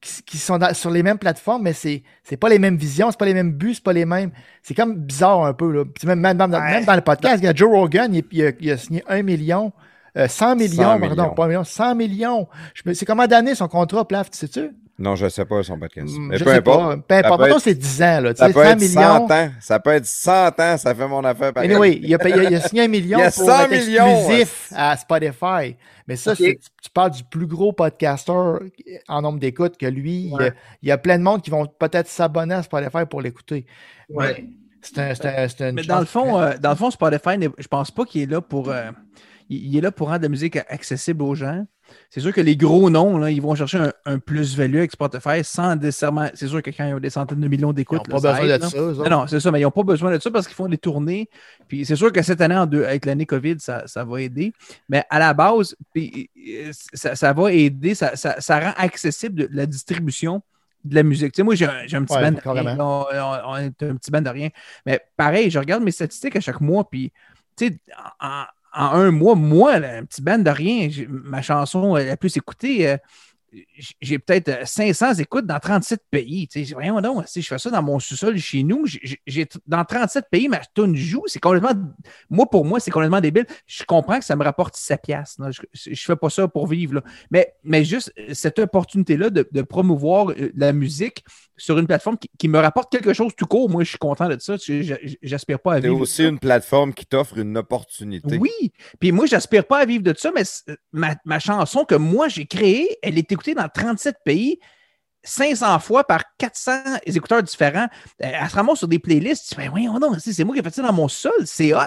qui, 0.00 0.22
qui 0.22 0.38
sont 0.38 0.58
dans- 0.58 0.72
sur 0.74 0.90
les 0.90 1.02
mêmes 1.02 1.18
plateformes, 1.18 1.62
mais 1.62 1.72
c'est, 1.72 2.02
c'est 2.22 2.36
pas 2.36 2.48
les 2.48 2.58
mêmes 2.58 2.76
visions, 2.76 3.10
c'est 3.10 3.18
pas 3.18 3.24
les 3.26 3.34
mêmes 3.34 3.52
buts, 3.52 3.74
c'est 3.74 3.82
pas 3.82 3.92
les 3.92 4.04
mêmes. 4.04 4.30
C'est 4.62 4.74
comme 4.74 4.94
bizarre 4.96 5.44
un 5.44 5.52
peu. 5.54 5.70
Là. 5.72 5.84
Même, 6.04 6.20
même, 6.20 6.36
dans, 6.36 6.50
Ouais. 6.50 6.70
même 6.72 6.84
dans 6.84 6.94
le 6.94 7.00
podcast, 7.00 7.36
il 7.42 7.44
y 7.46 7.48
a 7.48 7.54
Joe 7.54 7.70
Rogan, 7.70 8.14
il, 8.14 8.24
il 8.30 8.46
a, 8.46 8.52
il 8.60 8.70
a 8.70 8.76
signé 8.76 9.02
1 9.08 9.22
million. 9.22 9.72
euh, 10.16 10.26
100 10.28 10.56
millions, 10.56 10.68
100 10.82 10.98
pardon, 11.00 11.08
millions. 11.22 11.34
pas 11.34 11.44
un 11.44 11.48
million, 11.48 11.64
100 11.64 11.94
millions. 11.94 12.48
C'est 12.94 13.06
combien 13.06 13.26
d'années 13.26 13.54
son 13.54 13.68
contrat, 13.68 14.06
Plaf, 14.08 14.30
tu 14.30 14.38
sais-tu? 14.38 14.70
Non, 15.00 15.14
je 15.14 15.26
ne 15.26 15.28
sais 15.30 15.44
pas 15.44 15.62
son 15.62 15.78
podcast. 15.78 16.12
Hmm, 16.16 16.26
Mais 16.28 16.38
je 16.38 16.44
peu 16.44 16.50
sais 16.50 16.56
importe. 16.56 17.06
pas. 17.06 17.20
Peu 17.22 17.26
importe. 17.28 17.60
c'est 17.60 17.74
10 17.76 18.02
ans, 18.02 18.20
là. 18.20 18.34
Ça 18.34 18.46
peut 18.46 18.52
100 18.54 18.62
être 18.64 18.80
millions. 18.80 19.28
100 19.28 19.30
ans. 19.30 19.50
Ça 19.60 19.78
peut 19.78 19.90
être 19.90 20.06
100 20.06 20.60
ans. 20.60 20.76
Ça 20.76 20.94
fait 20.94 21.06
mon 21.06 21.22
affaire 21.24 21.52
pareil. 21.52 21.70
Anyway, 21.70 22.00
il 22.02 22.12
a, 22.14 22.18
payé- 22.18 22.48
il 22.50 22.54
a 22.56 22.60
signé 22.60 22.82
un 22.82 22.88
million 22.88 23.18
Il 23.20 23.22
y 23.22 23.24
a 23.24 23.30
pour 23.30 23.44
100 23.46 23.60
être 23.60 23.70
millions, 23.70 24.06
exclusif 24.18 24.72
à 24.74 24.96
Spotify. 24.96 25.76
Mais 26.08 26.16
ça, 26.16 26.34
tu 26.34 26.58
parles 26.92 27.12
du 27.12 27.22
plus 27.22 27.46
gros 27.46 27.72
podcaster 27.72 28.32
en 29.08 29.22
nombre 29.22 29.38
d'écoutes 29.38 29.76
que 29.76 29.86
lui. 29.86 30.22
Il, 30.24 30.30
y 30.30 30.34
a, 30.34 30.36
Ouais. 30.36 30.52
il 30.82 30.88
y 30.88 30.92
a 30.92 30.98
plein 30.98 31.18
de 31.18 31.22
monde 31.22 31.42
qui 31.42 31.50
vont 31.50 31.66
peut-être 31.66 32.08
s'abonner 32.08 32.54
à 32.54 32.62
Spotify 32.64 33.04
pour 33.08 33.20
l'écouter. 33.22 33.66
Ouais. 34.08 34.34
Mais 34.38 34.48
C'est 34.80 34.98
un, 34.98 35.14
c'est 35.48 35.60
un- 35.64 35.72
Mais 35.72 35.82
dans 35.82 36.00
le 36.00 36.06
fond, 36.06 36.40
euh, 36.40 36.54
dans 36.60 36.70
le 36.70 36.76
fond, 36.76 36.90
Spotify, 36.90 37.36
je 37.58 37.68
pense 37.68 37.90
pas 37.90 38.04
qu'il 38.04 38.22
est 38.22 38.26
là 38.30 38.40
pour. 38.40 38.70
euh, 38.70 38.90
il 39.48 39.64
il 39.66 39.76
est 39.76 39.80
là 39.80 39.90
pour 39.92 40.08
rendre 40.08 40.22
la 40.22 40.28
musique 40.28 40.56
accessible 40.56 41.22
aux 41.22 41.34
gens. 41.34 41.64
C'est 42.10 42.20
sûr 42.20 42.32
que 42.32 42.40
les 42.40 42.56
gros 42.56 42.90
noms, 42.90 43.18
là, 43.18 43.30
ils 43.30 43.40
vont 43.42 43.54
chercher 43.54 43.78
un, 43.78 43.92
un 44.06 44.18
plus-value 44.18 44.76
avec 44.78 44.92
Spotify 44.92 45.42
sans 45.42 45.76
nécessairement. 45.76 46.28
C'est 46.34 46.48
sûr 46.48 46.62
que 46.62 46.70
quand 46.70 46.86
ils 46.86 46.94
ont 46.94 47.00
des 47.00 47.10
centaines 47.10 47.40
de 47.40 47.48
millions 47.48 47.70
Ils 47.72 47.74
d'écoutes. 47.74 48.08
n'ont 48.08 48.16
là, 48.16 48.20
pas 48.22 48.32
besoin 48.40 48.54
aide, 48.54 48.62
de 48.62 48.66
ça. 48.66 48.78
Non, 49.08 49.10
non, 49.20 49.26
c'est 49.26 49.40
ça, 49.40 49.50
mais 49.50 49.60
ils 49.60 49.64
n'ont 49.64 49.70
pas 49.70 49.82
besoin 49.82 50.10
de 50.16 50.18
ça 50.22 50.30
parce 50.30 50.46
qu'ils 50.46 50.56
font 50.56 50.68
des 50.68 50.78
tournées. 50.78 51.28
Puis 51.68 51.84
c'est 51.84 51.96
sûr 51.96 52.12
que 52.12 52.22
cette 52.22 52.40
année, 52.40 52.56
en 52.56 52.66
deux- 52.66 52.84
avec 52.84 53.04
l'année 53.06 53.26
COVID, 53.26 53.56
ça, 53.58 53.86
ça 53.86 54.04
va 54.04 54.20
aider. 54.22 54.52
Mais 54.88 55.04
à 55.10 55.18
la 55.18 55.34
base, 55.34 55.76
puis, 55.92 56.30
euh, 56.48 56.70
ça, 56.94 57.14
ça 57.14 57.32
va 57.32 57.52
aider, 57.52 57.94
ça, 57.94 58.16
ça- 58.16 58.40
ça 58.40 58.58
rend 58.60 58.72
accessible 58.76 59.34
de- 59.34 59.48
la 59.52 59.66
distribution 59.66 60.42
de 60.84 60.94
la 60.94 61.02
musique. 61.02 61.32
Tu 61.32 61.38
sais, 61.38 61.42
moi, 61.42 61.54
j'ai 61.56 61.66
un, 61.66 61.70
un 61.92 62.04
petit 62.04 62.14
Ouais, 62.14 62.22
band 62.22 62.30
de 62.32 62.40
rien. 62.40 62.40
carrément. 62.40 63.06
là, 63.10 63.44
On, 63.46 63.52
on 63.52 63.56
est 63.56 63.82
un 63.82 63.96
petit 63.96 64.10
band 64.10 64.22
de 64.22 64.30
rien. 64.30 64.48
Mais 64.86 65.00
pareil, 65.16 65.50
je 65.50 65.58
regarde 65.58 65.82
mes 65.82 65.90
statistiques 65.90 66.36
à 66.36 66.40
chaque 66.40 66.60
mois, 66.60 66.88
puis 66.88 67.12
tu 67.56 67.66
sais, 67.66 67.78
en, 68.20 68.44
en 68.74 68.92
un 68.92 69.10
mois, 69.10 69.34
moi, 69.34 69.74
un 69.74 70.04
petit 70.04 70.22
band 70.22 70.38
de 70.38 70.50
rien, 70.50 70.88
ma 71.08 71.42
chanson 71.42 71.96
euh, 71.96 72.04
la 72.04 72.16
plus 72.16 72.36
écoutée, 72.36 72.88
euh, 72.88 72.96
j'ai 74.00 74.18
peut-être 74.18 74.48
euh, 74.48 74.64
500 74.64 75.14
écoutes 75.14 75.46
dans 75.46 75.58
37 75.58 76.00
pays. 76.10 76.48
Tu 76.48 76.64
sais, 76.64 76.74
voyons 76.74 77.00
donc, 77.00 77.24
si 77.26 77.42
je 77.42 77.46
fais 77.48 77.58
ça 77.58 77.70
dans 77.70 77.82
mon 77.82 77.98
sous-sol 77.98 78.36
chez 78.38 78.62
nous, 78.62 78.84
j'ai- 79.26 79.48
dans 79.66 79.84
37 79.84 80.26
pays, 80.30 80.48
ma 80.48 80.60
tune 80.74 80.96
joue. 80.96 81.22
C'est 81.26 81.40
complètement. 81.40 81.72
Moi, 82.30 82.46
pour 82.50 82.64
moi, 82.64 82.80
c'est 82.80 82.90
complètement 82.90 83.20
débile. 83.20 83.46
Je 83.66 83.84
comprends 83.84 84.18
que 84.18 84.24
ça 84.24 84.36
me 84.36 84.44
rapporte 84.44 84.76
7 84.76 85.00
piastres. 85.02 85.40
là. 85.42 85.50
Je 85.50 85.90
ne 85.90 85.94
fais 85.94 86.16
pas 86.16 86.30
ça 86.30 86.48
pour 86.48 86.66
vivre. 86.66 86.94
là. 86.94 87.02
Mais, 87.30 87.54
mais 87.64 87.84
juste 87.84 88.12
euh, 88.18 88.34
cette 88.34 88.58
opportunité-là 88.58 89.30
de, 89.30 89.48
de 89.50 89.62
promouvoir 89.62 90.30
euh, 90.30 90.50
la 90.56 90.72
musique 90.72 91.24
sur 91.56 91.78
une 91.78 91.86
plateforme 91.88 92.16
qui, 92.18 92.30
qui 92.38 92.46
me 92.48 92.58
rapporte 92.58 92.92
quelque 92.92 93.12
chose 93.12 93.32
tout 93.36 93.46
court, 93.46 93.68
moi, 93.68 93.82
je 93.84 93.88
suis 93.88 93.98
content 93.98 94.28
de 94.28 94.38
ça. 94.38 94.54
J'aspire 95.22 95.58
pas 95.60 95.72
à 95.72 95.76
C'est 95.76 95.82
vivre. 95.82 95.96
de 95.96 96.00
aussi 96.02 96.24
une 96.24 96.38
plateforme 96.38 96.94
qui 96.94 97.04
t'offre 97.06 97.38
une 97.38 97.56
opportunité. 97.58 98.38
Oui, 98.38 98.50
puis 99.00 99.12
moi, 99.12 99.26
j'aspire 99.26 99.64
pas 99.66 99.78
à 99.78 99.84
vivre 99.84 100.02
de 100.04 100.14
ça, 100.16 100.30
mais 100.34 100.42
ma, 100.92 101.16
ma 101.24 101.38
chanson 101.38 101.84
que 101.84 101.94
moi 101.94 102.28
j'ai 102.28 102.46
créée, 102.46 102.96
elle 103.02 103.18
est 103.18 103.30
écoutée 103.32 103.54
dans 103.54 103.67
37 103.68 104.16
pays, 104.24 104.58
500 105.24 105.78
fois 105.80 106.04
par 106.04 106.22
400 106.38 106.72
écouteurs 107.04 107.42
différents. 107.42 107.88
Euh, 108.22 108.30
Elle 108.40 108.48
se 108.48 108.54
ramasse 108.54 108.78
sur 108.78 108.88
des 108.88 108.98
playlists. 109.00 109.48
Tu 109.48 109.54
fais, 109.56 109.68
donc, 109.68 110.20
si 110.20 110.32
c'est 110.32 110.44
moi 110.44 110.54
qui 110.54 110.60
ai 110.60 110.62
fait 110.62 110.74
ça 110.74 110.82
dans 110.82 110.92
mon 110.92 111.08
sol, 111.08 111.32
c'est 111.44 111.74
hot. 111.74 111.80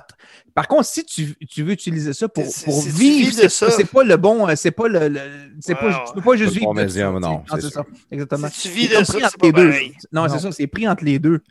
Par 0.54 0.68
contre, 0.68 0.86
si 0.86 1.06
tu, 1.06 1.36
tu 1.50 1.64
veux 1.64 1.72
utiliser 1.72 2.14
ça 2.14 2.28
pour, 2.28 2.44
pour 2.66 2.82
vivre, 2.84 3.34
c'est 3.34 3.50
ça- 3.50 3.72
c'est 3.72 3.86
pas 3.86 4.04
le 4.04 4.18
bon, 4.18 4.48
euh, 4.48 4.54
c'est 4.56 4.72
pas 4.72 4.88
le, 4.90 5.08
le- 5.08 5.22
c'est 5.62 5.76
pas, 5.76 6.04
tu 6.08 6.14
peux 6.14 6.22
pas 6.22 6.36
juste 6.36 6.54
vivre 6.54 6.74
de 6.74 6.82
médium, 6.82 7.20
non, 7.20 7.44
c'est 7.50 7.62
ça, 7.70 7.84
exactement. 8.12 8.48
Si 8.52 8.62
tu 8.64 8.70
vis 8.76 8.88
de 8.90 8.94
ça, 8.96 9.04
pris 9.14 9.20
c'est 9.22 9.26
entre 9.26 9.38
pas 9.38 9.46
les 9.48 9.54
deux. 9.54 9.72
Non, 10.12 10.24
Non. 10.24 10.30
c'est 10.30 10.40
ça, 10.40 10.52
c'est 10.52 10.68
pris 10.68 10.88
entre 10.88 11.06
les 11.06 11.18
deux. 11.20 11.42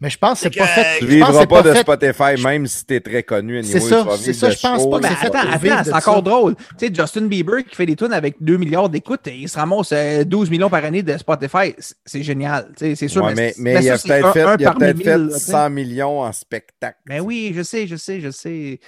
Mais 0.00 0.10
je 0.10 0.18
pense 0.18 0.40
que 0.42 0.48
c'est 0.50 0.58
pas 0.58 0.66
fait. 0.66 0.98
Tu 0.98 1.06
vivras 1.06 1.46
pas 1.46 1.62
de 1.62 1.72
fait- 1.72 1.80
Spotify, 1.80 2.42
même 2.42 2.66
si 2.66 2.84
t'es 2.84 3.00
très 3.00 3.22
connu. 3.22 3.62
C'est 3.62 3.78
ça, 3.80 4.04
c'est 4.18 4.32
ça, 4.32 4.50
je 4.50 4.58
pense 4.60 4.90
pas 4.90 4.98
que 5.00 5.06
c'est 5.08 5.14
fait 5.14 5.26
attends, 5.36 5.84
c'est 5.84 5.90
ça. 5.90 5.96
encore 5.96 6.22
drôle. 6.22 6.56
Tu 6.78 6.86
sais, 6.88 6.94
Justin 6.94 7.22
Bieber 7.26 7.64
qui 7.64 7.76
fait 7.76 7.86
des 7.86 7.94
tunes 7.96 8.12
avec 8.12 8.36
2 8.40 8.56
milliards 8.56 8.88
d'écoutes, 8.88 9.26
et 9.28 9.36
il 9.36 9.48
se 9.48 9.56
ramasse 9.56 9.92
euh, 9.92 10.24
12 10.24 10.50
millions 10.50 10.68
par 10.68 10.84
année 10.84 11.02
de 11.02 11.16
Spotify. 11.16 11.74
C'est- 12.04 12.22
génial. 12.24 12.68
C'est 12.76 12.96
sûr. 13.08 13.24
Ouais, 13.24 13.34
mais, 13.34 13.54
il 13.56 13.82
ça, 13.84 13.94
a 13.94 13.98
peut-être 13.98 14.26
un- 14.26 14.32
fait, 14.32 14.42
un 14.42 14.56
il 14.58 14.66
a 14.66 14.70
parmi 14.72 14.78
peut-être 14.80 14.96
mille, 14.96 15.04
fait 15.06 15.18
là, 15.18 15.28
tu 15.28 15.32
sais. 15.44 15.52
100 15.52 15.70
millions 15.70 16.20
en 16.22 16.32
spectacle. 16.32 16.98
Mais 17.06 17.20
oui, 17.20 17.52
je 17.54 17.62
sais, 17.62 17.86
je 17.86 17.96
sais, 17.96 18.20
je 18.20 18.30
sais. 18.30 18.80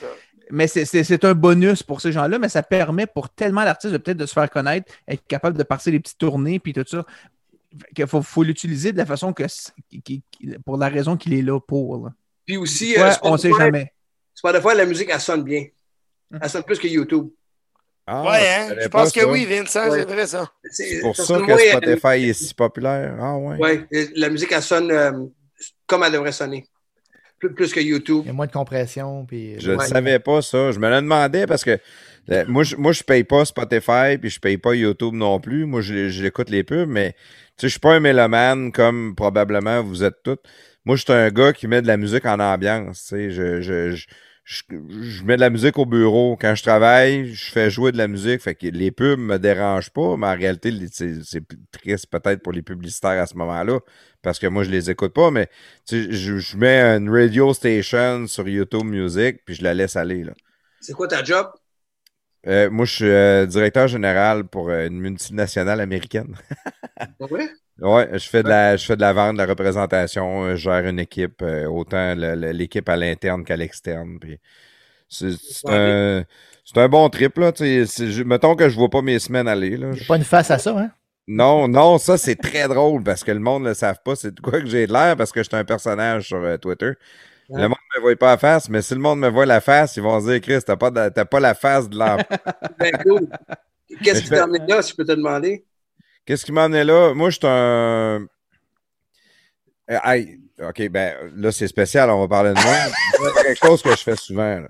Mais 0.51 0.67
c'est- 0.69 0.85
c'est 0.85 1.03
c'est 1.05 1.25
un 1.25 1.35
bonus 1.35 1.83
pour 1.83 2.01
ces 2.01 2.13
gens-là, 2.13 2.39
mais 2.39 2.49
ça 2.49 2.63
permet 2.63 3.07
pour 3.07 3.29
tellement 3.31 3.65
d'artistes 3.65 3.93
de 3.93 3.99
peut-être 3.99 4.17
de 4.19 4.27
se 4.27 4.33
faire 4.33 4.51
connaître, 4.51 4.93
être 5.09 5.27
capable 5.27 5.57
de 5.57 5.63
passer 5.63 5.91
des 5.93 6.01
petites 6.01 6.19
tournées, 6.19 6.59
puis 6.59 6.73
tout 6.73 6.85
ça. 6.87 7.05
qu'il 7.95 8.07
faut, 8.07 8.23
faut 8.23 8.43
l'utiliser 8.43 8.93
de 8.93 8.97
la 8.97 9.05
façon 9.05 9.35
que 9.35 9.43
qui- 10.03 10.23
pour 10.65 10.77
la 10.79 10.89
raison 10.89 11.17
qu'il 11.17 11.35
est 11.35 11.43
là 11.43 11.59
pour. 11.61 12.05
là. 12.05 12.13
Puis 12.47 12.57
aussi, 12.57 12.93
Ouais, 12.97 13.01
euh, 13.03 13.11
on 13.23 13.37
sait 13.37 13.49
Spotify- 13.51 13.59
jamais. 13.59 13.93
Spotify, 14.35 14.69
la 14.77 14.87
musique, 14.87 15.11
elle 15.13 15.21
sonne 15.21 15.43
bien. 15.43 15.65
Elle 16.41 16.51
sonne 16.51 16.63
plus 16.65 16.79
que 16.79 16.87
YouTube. 16.89 17.29
Ah, 18.07 18.23
Ouais, 18.23 18.49
hein? 18.49 18.75
je 18.81 18.89
pense 18.89 19.11
que 19.13 19.21
ça. 19.21 19.29
oui, 19.29 19.45
Vincent, 19.47 19.89
Ouais. 19.91 19.99
c'est 20.01 20.05
vrai 20.13 20.27
ça. 20.27 20.49
C'est 20.71 21.01
pour 21.01 21.17
ça 21.17 21.39
que, 21.39 21.43
moi, 21.43 21.57
euh, 21.57 21.71
Spotify 21.73 22.29
est 22.29 22.33
si 22.35 22.55
populaire. 22.55 23.17
Ah 23.21 23.37
ouais. 23.37 23.57
ouais, 23.59 23.87
euh, 23.95 24.07
la 24.15 24.29
musique, 24.29 24.53
elle 24.53 24.63
sonne 24.63 24.91
euh, 24.93 25.13
comme 25.87 26.05
elle 26.05 26.13
devrait 26.13 26.31
sonner. 26.33 26.65
Plus, 27.39 27.53
plus 27.53 27.73
que 27.73 27.81
YouTube. 27.81 28.21
Il 28.25 28.29
y 28.29 28.31
a 28.31 28.33
moins 28.33 28.47
de 28.47 28.53
compression. 28.53 29.27
Puis... 29.27 29.57
Je 29.61 29.73
ne 29.73 29.77
Ouais. 29.77 29.87
savais 29.87 30.19
pas 30.21 30.41
ça. 30.41 30.71
Je 30.73 30.79
me 30.79 30.89
le 30.89 30.97
demandais 30.97 31.47
parce 31.47 31.65
que 31.65 31.79
euh, 32.31 32.45
moi, 32.49 32.63
je, 32.63 32.77
moi, 32.77 32.93
je 32.93 33.03
paye 33.03 33.25
pas 33.25 33.45
Spotify 33.45 34.17
puis 34.21 34.31
je 34.31 34.41
paye 34.41 34.57
pas 34.57 34.75
YouTube 34.75 35.13
non 35.15 35.39
plus. 35.41 35.67
Moi, 35.67 35.81
je- 35.81 36.09
j'écoute 36.09 36.49
les 36.49 36.63
pubs, 36.65 36.89
mais 36.89 37.15
sais, 37.59 37.69
je 37.69 37.73
suis 37.73 37.81
pas 37.81 37.95
un 37.95 38.01
mélomane 38.01 38.73
comme 38.73 39.15
probablement 39.15 39.83
vous 39.83 40.05
êtes 40.05 40.23
tous. 40.23 40.39
Moi, 40.85 40.97
je 40.97 41.03
suis 41.03 41.13
un 41.13 41.31
gars 41.31 41.53
qui 41.53 41.67
met 41.67 41.83
de 41.83 41.87
la 41.87 41.97
musique 41.97 42.27
en 42.27 42.39
ambiance. 42.39 43.03
Tu 43.03 43.09
sais, 43.09 43.31
je, 43.31 43.61
je, 43.61 43.91
je, 43.97 44.07
je, 44.45 44.63
je 45.01 45.25
mets 45.25 45.35
de 45.35 45.41
la 45.41 45.51
musique 45.51 45.77
au 45.79 45.87
bureau. 45.87 46.37
Quand 46.41 46.55
je 46.55 46.63
travaille, 46.63 47.35
je 47.35 47.51
fais 47.51 47.71
jouer 47.71 47.91
de 47.91 47.99
la 47.99 48.07
musique. 48.07 48.41
Fait 48.41 48.55
que 48.55 48.67
les 48.69 48.93
pubs 48.93 49.19
me 49.19 49.39
dérangent 49.39 49.91
pas, 49.91 50.17
mais 50.17 50.29
en 50.29 50.37
réalité, 50.37 50.73
c'est 50.93 51.43
triste 51.73 52.07
peut-être 52.09 52.43
pour 52.43 52.53
les 52.53 52.63
publicitaires 52.63 53.21
à 53.21 53.27
ce 53.27 53.35
moment-là, 53.37 53.81
parce 54.23 54.39
que 54.39 54.47
moi, 54.47 54.63
je 54.63 54.71
les 54.71 54.89
écoute 54.91 55.13
pas, 55.13 55.33
mais 55.33 55.49
je, 55.91 56.39
je 56.39 56.57
mets 56.57 56.81
une 56.97 57.11
radio 57.11 57.53
station 57.53 58.27
sur 58.29 58.49
YouTube 58.49 58.85
Music, 58.85 59.45
puis 59.45 59.57
je 59.57 59.65
la 59.65 59.75
laisse 59.75 59.97
aller. 59.97 60.25
C'est 60.81 60.93
quoi 60.93 61.09
ta 61.09 61.25
job? 61.25 61.49
Euh, 62.47 62.71
moi, 62.71 62.85
je 62.85 62.95
suis 62.95 63.09
euh, 63.09 63.47
directeur 63.47 63.89
général 63.89 64.45
pour 64.45 64.71
euh, 64.71 64.87
une 64.87 65.01
multinationale 65.01 65.81
américaine. 65.81 66.35
Ouais? 67.21 67.49
Ouais, 67.79 68.09
je 68.15 68.27
fais 68.27 68.43
de 68.43 68.49
la, 68.49 68.75
je 68.79 68.87
fais 68.87 68.97
de 68.97 69.03
la 69.03 69.13
vente, 69.13 69.35
de 69.35 69.39
la 69.39 69.45
représentation, 69.45 70.49
je 70.53 70.57
gère 70.57 70.87
une 70.87 70.99
équipe, 70.99 71.43
euh, 71.43 71.67
autant 71.67 72.15
l'équipe 72.15 72.89
à 72.89 72.97
l'interne 72.97 73.45
qu'à 73.45 73.55
l'externe. 73.55 74.19
puis 74.19 74.41
C'est 75.11 75.35
un, 75.69 76.25
c'est 76.65 76.79
un 76.79 76.89
bon 76.89 77.07
trip, 77.11 77.37
là. 77.37 77.53
Mettons 78.25 78.57
que 78.57 78.71
je 78.71 78.77
vois 78.77 78.89
pas 78.89 79.03
mes 79.03 79.19
semaines 79.19 79.47
aller. 79.47 79.77
Là. 79.77 79.91
Pas 80.09 80.17
une 80.17 80.25
face 80.25 80.51
à 80.51 80.59
ça, 80.59 80.75
hein? 80.79 80.91
Non, 81.29 81.67
non, 81.69 81.99
ça 81.99 82.17
c'est 82.19 82.37
très 82.37 82.69
drôle 82.69 83.03
parce 83.03 83.25
que 83.25 83.33
le 83.33 83.41
monde 83.41 83.65
ne 83.65 83.69
le 83.69 83.75
savent 83.75 84.01
pas. 84.05 84.17
C'est 84.17 84.35
de 84.35 84.41
quoi 84.41 84.61
que 84.61 84.67
j'ai 84.67 84.87
de 84.87 84.93
l'air 84.93 85.17
parce 85.17 85.33
que 85.33 85.43
je 85.43 85.49
suis 85.49 85.57
un 85.57 85.65
personnage 85.65 86.29
sur 86.29 86.39
euh, 86.39 86.57
Twitter. 86.57 86.93
Le 87.49 87.69
monde 87.69 87.77
ne 87.95 88.01
me 88.01 88.03
voit 88.03 88.17
pas 88.17 88.31
la 88.33 88.39
face, 88.39 88.69
mais 88.69 88.83
si 88.83 88.95
le 88.95 89.01
monde 89.01 89.21
me 89.21 89.29
voit 89.29 89.47
la 89.47 89.61
face, 89.61 89.97
ils 89.97 90.03
vont 90.03 90.21
se 90.21 90.27
dire 90.31 90.41
Chris, 90.41 90.59
t'as 90.67 90.77
pas, 90.77 90.91
de- 90.91 91.09
t'as 91.11 91.25
pas 91.25 91.41
la 91.41 91.55
face 91.55 91.89
de 91.89 91.97
l'emploi. 91.99 92.25
Ben 92.79 92.93
cool. 93.05 93.29
Qu'est-ce 94.03 94.23
qui 94.23 94.31
t'a 94.31 94.45
amené 94.45 94.59
là, 94.67 94.83
si 94.83 94.91
je 94.91 94.97
peux 94.97 95.05
te 95.05 95.13
demander? 95.13 95.65
Qu'est-ce 96.25 96.45
qui 96.45 96.51
m'a 96.53 96.65
amené 96.65 96.83
là? 96.85 97.15
Moi, 97.15 97.31
je 97.31 97.37
suis 97.37 97.47
un. 97.47 98.27
Euh, 99.91 99.99
hey, 100.05 100.41
OK, 100.61 100.89
ben 100.89 101.15
là, 101.37 101.53
c'est 101.53 101.69
spécial, 101.69 102.11
on 102.11 102.21
va 102.21 102.29
parler 102.29 102.51
de 102.51 102.61
moi. 102.61 102.77
C'est 103.37 103.43
quelque 103.45 103.65
chose 103.67 103.83
que 103.83 103.91
je 103.91 103.97
fais 104.03 104.17
souvent. 104.17 104.61
là. 104.61 104.69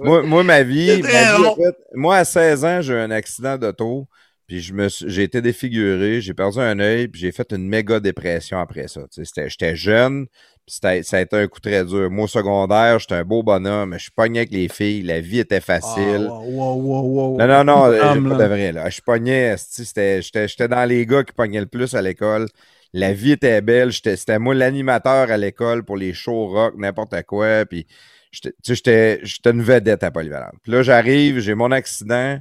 Moi, 0.00 0.22
moi, 0.24 0.42
ma 0.42 0.62
vie, 0.62 0.88
C'est 0.88 1.02
ma 1.02 1.08
très 1.08 1.36
vie, 1.36 1.42
long. 1.42 1.50
en 1.52 1.56
fait, 1.56 1.76
moi, 1.94 2.16
à 2.16 2.24
16 2.24 2.64
ans, 2.64 2.80
j'ai 2.82 2.94
eu 2.94 2.98
un 2.98 3.10
accident 3.12 3.56
d'auto, 3.56 4.08
puis 4.46 4.60
je 4.60 4.74
me 4.74 4.88
suis- 4.88 5.08
j'ai 5.08 5.22
été 5.22 5.40
défiguré, 5.40 6.20
j'ai 6.20 6.34
perdu 6.34 6.58
un 6.58 6.78
œil, 6.80 7.06
puis 7.08 7.20
j'ai 7.20 7.32
fait 7.32 7.52
une 7.52 7.68
méga 7.68 8.00
dépression 8.00 8.58
après 8.58 8.88
ça. 8.88 9.02
C'était- 9.10 9.48
J'étais 9.48 9.76
jeune, 9.76 10.26
puis 10.66 10.76
ça 11.04 11.16
a 11.16 11.20
été 11.20 11.36
un 11.36 11.46
coup 11.48 11.60
très 11.60 11.84
dur. 11.84 12.10
Moi, 12.10 12.24
au 12.24 12.28
secondaire, 12.28 12.98
j'étais 12.98 13.14
un 13.16 13.24
beau 13.24 13.42
bonhomme, 13.42 13.96
je 13.98 14.10
pognais 14.14 14.40
avec 14.40 14.52
les 14.52 14.68
filles, 14.68 15.02
la 15.02 15.20
vie 15.20 15.40
était 15.40 15.60
facile. 15.60 16.28
Ah, 16.30 16.40
wow, 16.40 16.44
wow, 16.44 17.02
wow, 17.02 17.02
wow. 17.32 17.38
Non, 17.38 17.46
non, 17.46 17.64
non, 17.64 17.92
j'ai 17.92 18.00
Homme, 18.00 18.28
pas 18.28 18.36
de 18.36 18.48
vrai. 18.48 18.72
Là. 18.72 18.88
Je 18.90 19.00
pognais, 19.00 19.56
j'étais 19.76 20.20
j'étais 20.22 20.68
dans 20.68 20.84
les 20.88 21.04
gars 21.06 21.24
qui 21.24 21.32
pognaient 21.32 21.60
le 21.60 21.66
plus 21.66 21.94
à 21.94 22.02
l'école. 22.02 22.46
La 22.92 23.12
vie 23.12 23.32
était 23.32 23.60
belle. 23.60 23.90
j'étais- 23.92 24.16
C'était 24.16 24.38
moi 24.38 24.54
l'animateur 24.54 25.30
à 25.30 25.36
l'école 25.36 25.84
pour 25.84 25.96
les 25.96 26.12
shows 26.12 26.48
rock, 26.48 26.74
n'importe 26.76 27.22
quoi. 27.22 27.64
Puis, 27.64 27.86
j'étais- 28.32 29.20
une 29.46 29.62
vedette 29.62 30.02
à 30.02 30.10
Polyvalente. 30.10 30.54
Puis 30.62 30.72
là, 30.72 30.82
j'arrive, 30.82 31.38
j'ai 31.38 31.54
mon 31.54 31.70
accident. 31.70 32.38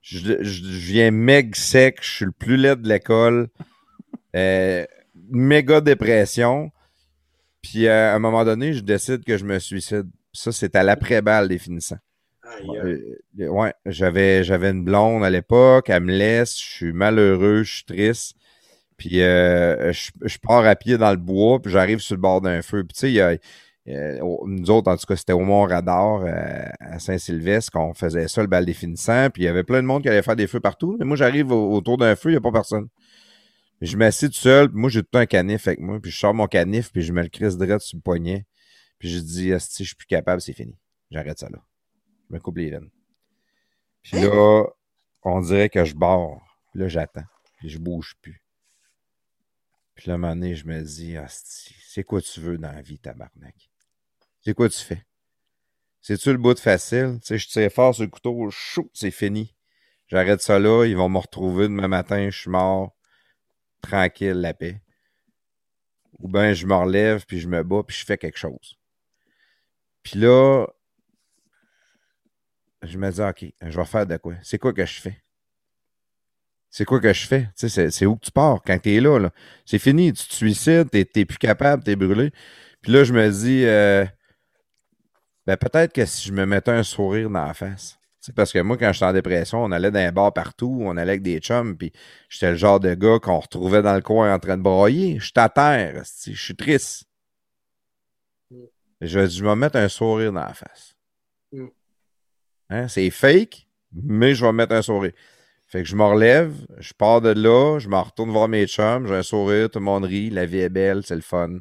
Je, 0.00 0.18
je- 0.18 0.42
je 0.42 0.78
viens 0.78 1.10
meg 1.10 1.54
sec, 1.56 1.98
je 2.00 2.10
suis 2.10 2.24
le 2.24 2.30
plus 2.32 2.56
laid 2.56 2.76
de 2.80 2.88
l'école. 2.88 3.48
Euh, 4.36 4.84
méga 5.30 5.80
dépression. 5.80 6.70
Puis 7.62 7.86
euh, 7.86 8.12
à 8.12 8.14
un 8.14 8.18
moment 8.18 8.44
donné, 8.44 8.72
je 8.72 8.80
décide 8.80 9.24
que 9.24 9.36
je 9.36 9.44
me 9.44 9.58
suicide. 9.58 10.06
Ça, 10.32 10.52
c'est 10.52 10.76
à 10.76 10.82
l'après-balle 10.82 11.48
des 11.48 11.58
finissants. 11.58 11.98
Euh, 13.40 13.48
ouais, 13.48 13.74
j'avais, 13.86 14.42
j'avais 14.44 14.70
une 14.70 14.84
blonde 14.84 15.24
à 15.24 15.30
l'époque, 15.30 15.90
elle 15.90 16.04
me 16.04 16.12
laisse, 16.12 16.58
je 16.58 16.64
suis 16.64 16.92
malheureux, 16.92 17.62
je 17.62 17.76
suis 17.76 17.84
triste. 17.84 18.36
Puis 18.96 19.22
euh, 19.22 19.92
je, 19.92 20.10
je 20.24 20.38
pars 20.38 20.64
à 20.66 20.74
pied 20.76 20.98
dans 20.98 21.10
le 21.10 21.16
bois, 21.16 21.60
puis 21.62 21.70
j'arrive 21.70 22.00
sur 22.00 22.16
le 22.16 22.20
bord 22.20 22.40
d'un 22.40 22.62
feu. 22.62 22.84
Puis 22.84 22.94
tu 22.94 23.00
sais, 23.00 23.10
il 23.10 23.14
y 23.14 23.20
a- 23.20 23.36
au- 24.22 24.46
nous 24.46 24.70
autres, 24.70 24.90
en 24.90 24.96
tout 24.96 25.06
cas, 25.06 25.16
c'était 25.16 25.32
au 25.32 25.40
Mont-Radar 25.40 26.24
à 26.80 26.98
Saint-Sylvestre 26.98 27.72
qu'on 27.72 27.94
faisait 27.94 28.28
ça, 28.28 28.42
le 28.42 28.46
bal 28.48 28.66
des 28.66 28.74
finissants. 28.74 29.30
Puis 29.30 29.42
il 29.42 29.46
y 29.46 29.48
avait 29.48 29.64
plein 29.64 29.80
de 29.82 29.86
monde 29.86 30.02
qui 30.02 30.08
allait 30.08 30.22
faire 30.22 30.36
des 30.36 30.46
feux 30.46 30.60
partout. 30.60 30.96
Mais 30.98 31.06
moi, 31.06 31.16
j'arrive 31.16 31.52
au- 31.52 31.72
autour 31.74 31.96
d'un 31.96 32.14
feu, 32.16 32.30
il 32.30 32.32
n'y 32.32 32.38
a 32.38 32.40
pas 32.40 32.52
personne. 32.52 32.88
Je 33.80 33.96
m'assieds 33.96 34.28
tout 34.28 34.34
seul, 34.34 34.68
puis 34.68 34.78
moi, 34.78 34.90
j'ai 34.90 35.02
tout 35.02 35.18
un 35.18 35.26
canif 35.26 35.68
avec 35.68 35.80
moi. 35.80 36.00
Puis 36.00 36.10
je 36.10 36.18
sors 36.18 36.34
mon 36.34 36.46
canif, 36.46 36.90
puis 36.92 37.02
je 37.02 37.12
me 37.12 37.22
le 37.22 37.28
crisse 37.28 37.56
direct 37.56 37.80
sur 37.80 37.96
le 37.96 38.02
poignet. 38.02 38.46
Puis 38.98 39.08
je 39.08 39.18
dis, 39.20 39.52
si 39.60 39.84
je 39.84 39.88
suis 39.88 39.96
plus 39.96 40.06
capable, 40.06 40.40
c'est 40.40 40.52
fini. 40.52 40.76
J'arrête 41.10 41.38
ça 41.38 41.48
là. 41.48 41.58
Je 42.28 42.34
me 42.34 42.40
coupe 42.40 42.58
les 42.58 42.70
veines. 42.70 42.90
Puis 44.02 44.20
là, 44.20 44.64
on 45.22 45.40
dirait 45.40 45.68
que 45.68 45.84
je 45.84 45.94
barre. 45.94 46.40
Puis 46.72 46.80
là, 46.80 46.88
j'attends. 46.88 47.24
Puis 47.58 47.68
je 47.68 47.78
bouge 47.78 48.16
plus. 48.20 48.42
Puis 49.94 50.08
là, 50.08 50.14
à 50.14 50.16
un 50.16 50.18
moment 50.18 50.34
donné, 50.34 50.54
je 50.54 50.66
me 50.66 50.80
dis, 50.82 51.16
Asti, 51.16 51.74
c'est 51.86 52.04
quoi 52.04 52.20
tu 52.20 52.40
veux 52.40 52.58
dans 52.58 52.72
la 52.72 52.82
vie, 52.82 52.98
tabarnak? 52.98 53.70
C'est 54.40 54.54
quoi 54.54 54.68
tu 54.68 54.78
fais? 54.78 55.04
C'est-tu 56.00 56.30
le 56.30 56.38
bout 56.38 56.54
de 56.54 56.60
facile? 56.60 57.18
Tu 57.20 57.26
sais, 57.26 57.38
je 57.38 57.48
tire 57.48 57.72
fort 57.72 57.94
sur 57.94 58.04
le 58.04 58.10
couteau, 58.10 58.48
chou, 58.50 58.90
c'est 58.94 59.10
fini. 59.10 59.56
J'arrête 60.06 60.40
ça 60.40 60.58
là, 60.58 60.84
ils 60.86 60.96
vont 60.96 61.08
me 61.08 61.18
retrouver 61.18 61.64
demain 61.64 61.88
matin, 61.88 62.30
je 62.30 62.38
suis 62.38 62.50
mort. 62.50 62.96
Tranquille, 63.82 64.40
la 64.40 64.54
paix. 64.54 64.80
Ou 66.20 66.28
bien 66.28 66.52
je 66.52 66.66
me 66.66 66.74
relève, 66.74 67.24
puis 67.26 67.40
je 67.40 67.48
me 67.48 67.64
bats, 67.64 67.82
puis 67.82 67.96
je 67.96 68.04
fais 68.04 68.18
quelque 68.18 68.38
chose. 68.38 68.76
Puis 70.02 70.18
là, 70.18 70.66
je 72.82 72.98
me 72.98 73.10
dis, 73.10 73.20
OK, 73.20 73.52
je 73.62 73.78
vais 73.78 73.84
faire 73.84 74.06
de 74.06 74.16
quoi? 74.16 74.34
C'est 74.42 74.58
quoi 74.58 74.72
que 74.72 74.84
je 74.84 75.00
fais? 75.00 75.22
C'est 76.70 76.84
quoi 76.84 77.00
que 77.00 77.12
je 77.12 77.26
fais? 77.26 77.48
Tu 77.58 77.68
sais, 77.68 77.90
c'est- 77.90 78.06
où 78.06 78.16
que 78.16 78.24
tu 78.26 78.30
pars 78.30 78.60
quand 78.64 78.78
t'es 78.78 79.00
là, 79.00 79.18
là? 79.18 79.30
C'est 79.64 79.78
fini, 79.78 80.12
tu 80.12 80.26
te 80.28 80.34
suicides, 80.34 80.90
t'es 80.90 81.04
t'es 81.04 81.24
plus 81.24 81.38
capable, 81.38 81.82
t'es 81.82 81.96
brûlé. 81.96 82.30
Puis 82.82 82.92
là, 82.92 83.04
je 83.04 83.12
me 83.12 83.28
dis, 83.30 83.64
euh, 83.64 84.04
ben 85.46 85.56
peut-être 85.56 85.92
que 85.92 86.04
si 86.04 86.28
je 86.28 86.32
me 86.32 86.46
mettais 86.46 86.70
un 86.70 86.82
sourire 86.84 87.28
dans 87.30 87.44
la 87.44 87.54
face. 87.54 87.97
C'est 88.20 88.34
parce 88.34 88.52
que 88.52 88.58
moi, 88.60 88.76
quand 88.76 88.92
j'étais 88.92 89.04
en 89.04 89.12
dépression, 89.12 89.62
on 89.62 89.70
allait 89.70 89.90
dans 89.90 90.04
les 90.04 90.10
bars 90.10 90.32
partout, 90.32 90.78
on 90.82 90.96
allait 90.96 91.12
avec 91.12 91.22
des 91.22 91.38
chums, 91.38 91.76
puis 91.76 91.92
j'étais 92.28 92.50
le 92.50 92.56
genre 92.56 92.80
de 92.80 92.94
gars 92.94 93.18
qu'on 93.20 93.38
retrouvait 93.38 93.82
dans 93.82 93.94
le 93.94 94.02
coin 94.02 94.34
en 94.34 94.38
train 94.38 94.56
de 94.56 94.62
broyer. 94.62 95.18
Je 95.20 95.26
suis 95.26 95.32
à 95.36 95.48
terre, 95.48 96.02
je 96.04 96.32
suis 96.32 96.56
triste. 96.56 97.04
Je, 99.00 99.26
je 99.28 99.44
vais 99.44 99.50
me 99.50 99.54
mettre 99.54 99.76
un 99.76 99.88
sourire 99.88 100.32
dans 100.32 100.40
la 100.40 100.54
face. 100.54 100.96
Mm. 101.52 101.66
Hein, 102.70 102.88
C'est 102.88 103.10
fake, 103.10 103.68
mais 103.92 104.34
je 104.34 104.44
vais 104.44 104.52
me 104.52 104.56
mettre 104.58 104.74
un 104.74 104.82
sourire. 104.82 105.12
Fait 105.66 105.82
que 105.82 105.88
je 105.88 105.94
me 105.96 106.02
relève, 106.04 106.54
je 106.78 106.92
pars 106.94 107.20
de 107.20 107.28
là, 107.28 107.78
je 107.78 107.88
m'en 107.88 108.02
retourne 108.02 108.30
voir 108.30 108.48
mes 108.48 108.66
chums, 108.66 109.06
j'ai 109.06 109.14
un 109.14 109.22
sourire, 109.22 109.70
tout 109.70 109.78
le 109.78 109.84
monde 109.84 110.04
rit, 110.04 110.30
la 110.30 110.46
vie 110.46 110.60
est 110.60 110.70
belle, 110.70 111.02
c'est 111.04 111.14
le 111.14 111.20
fun. 111.20 111.58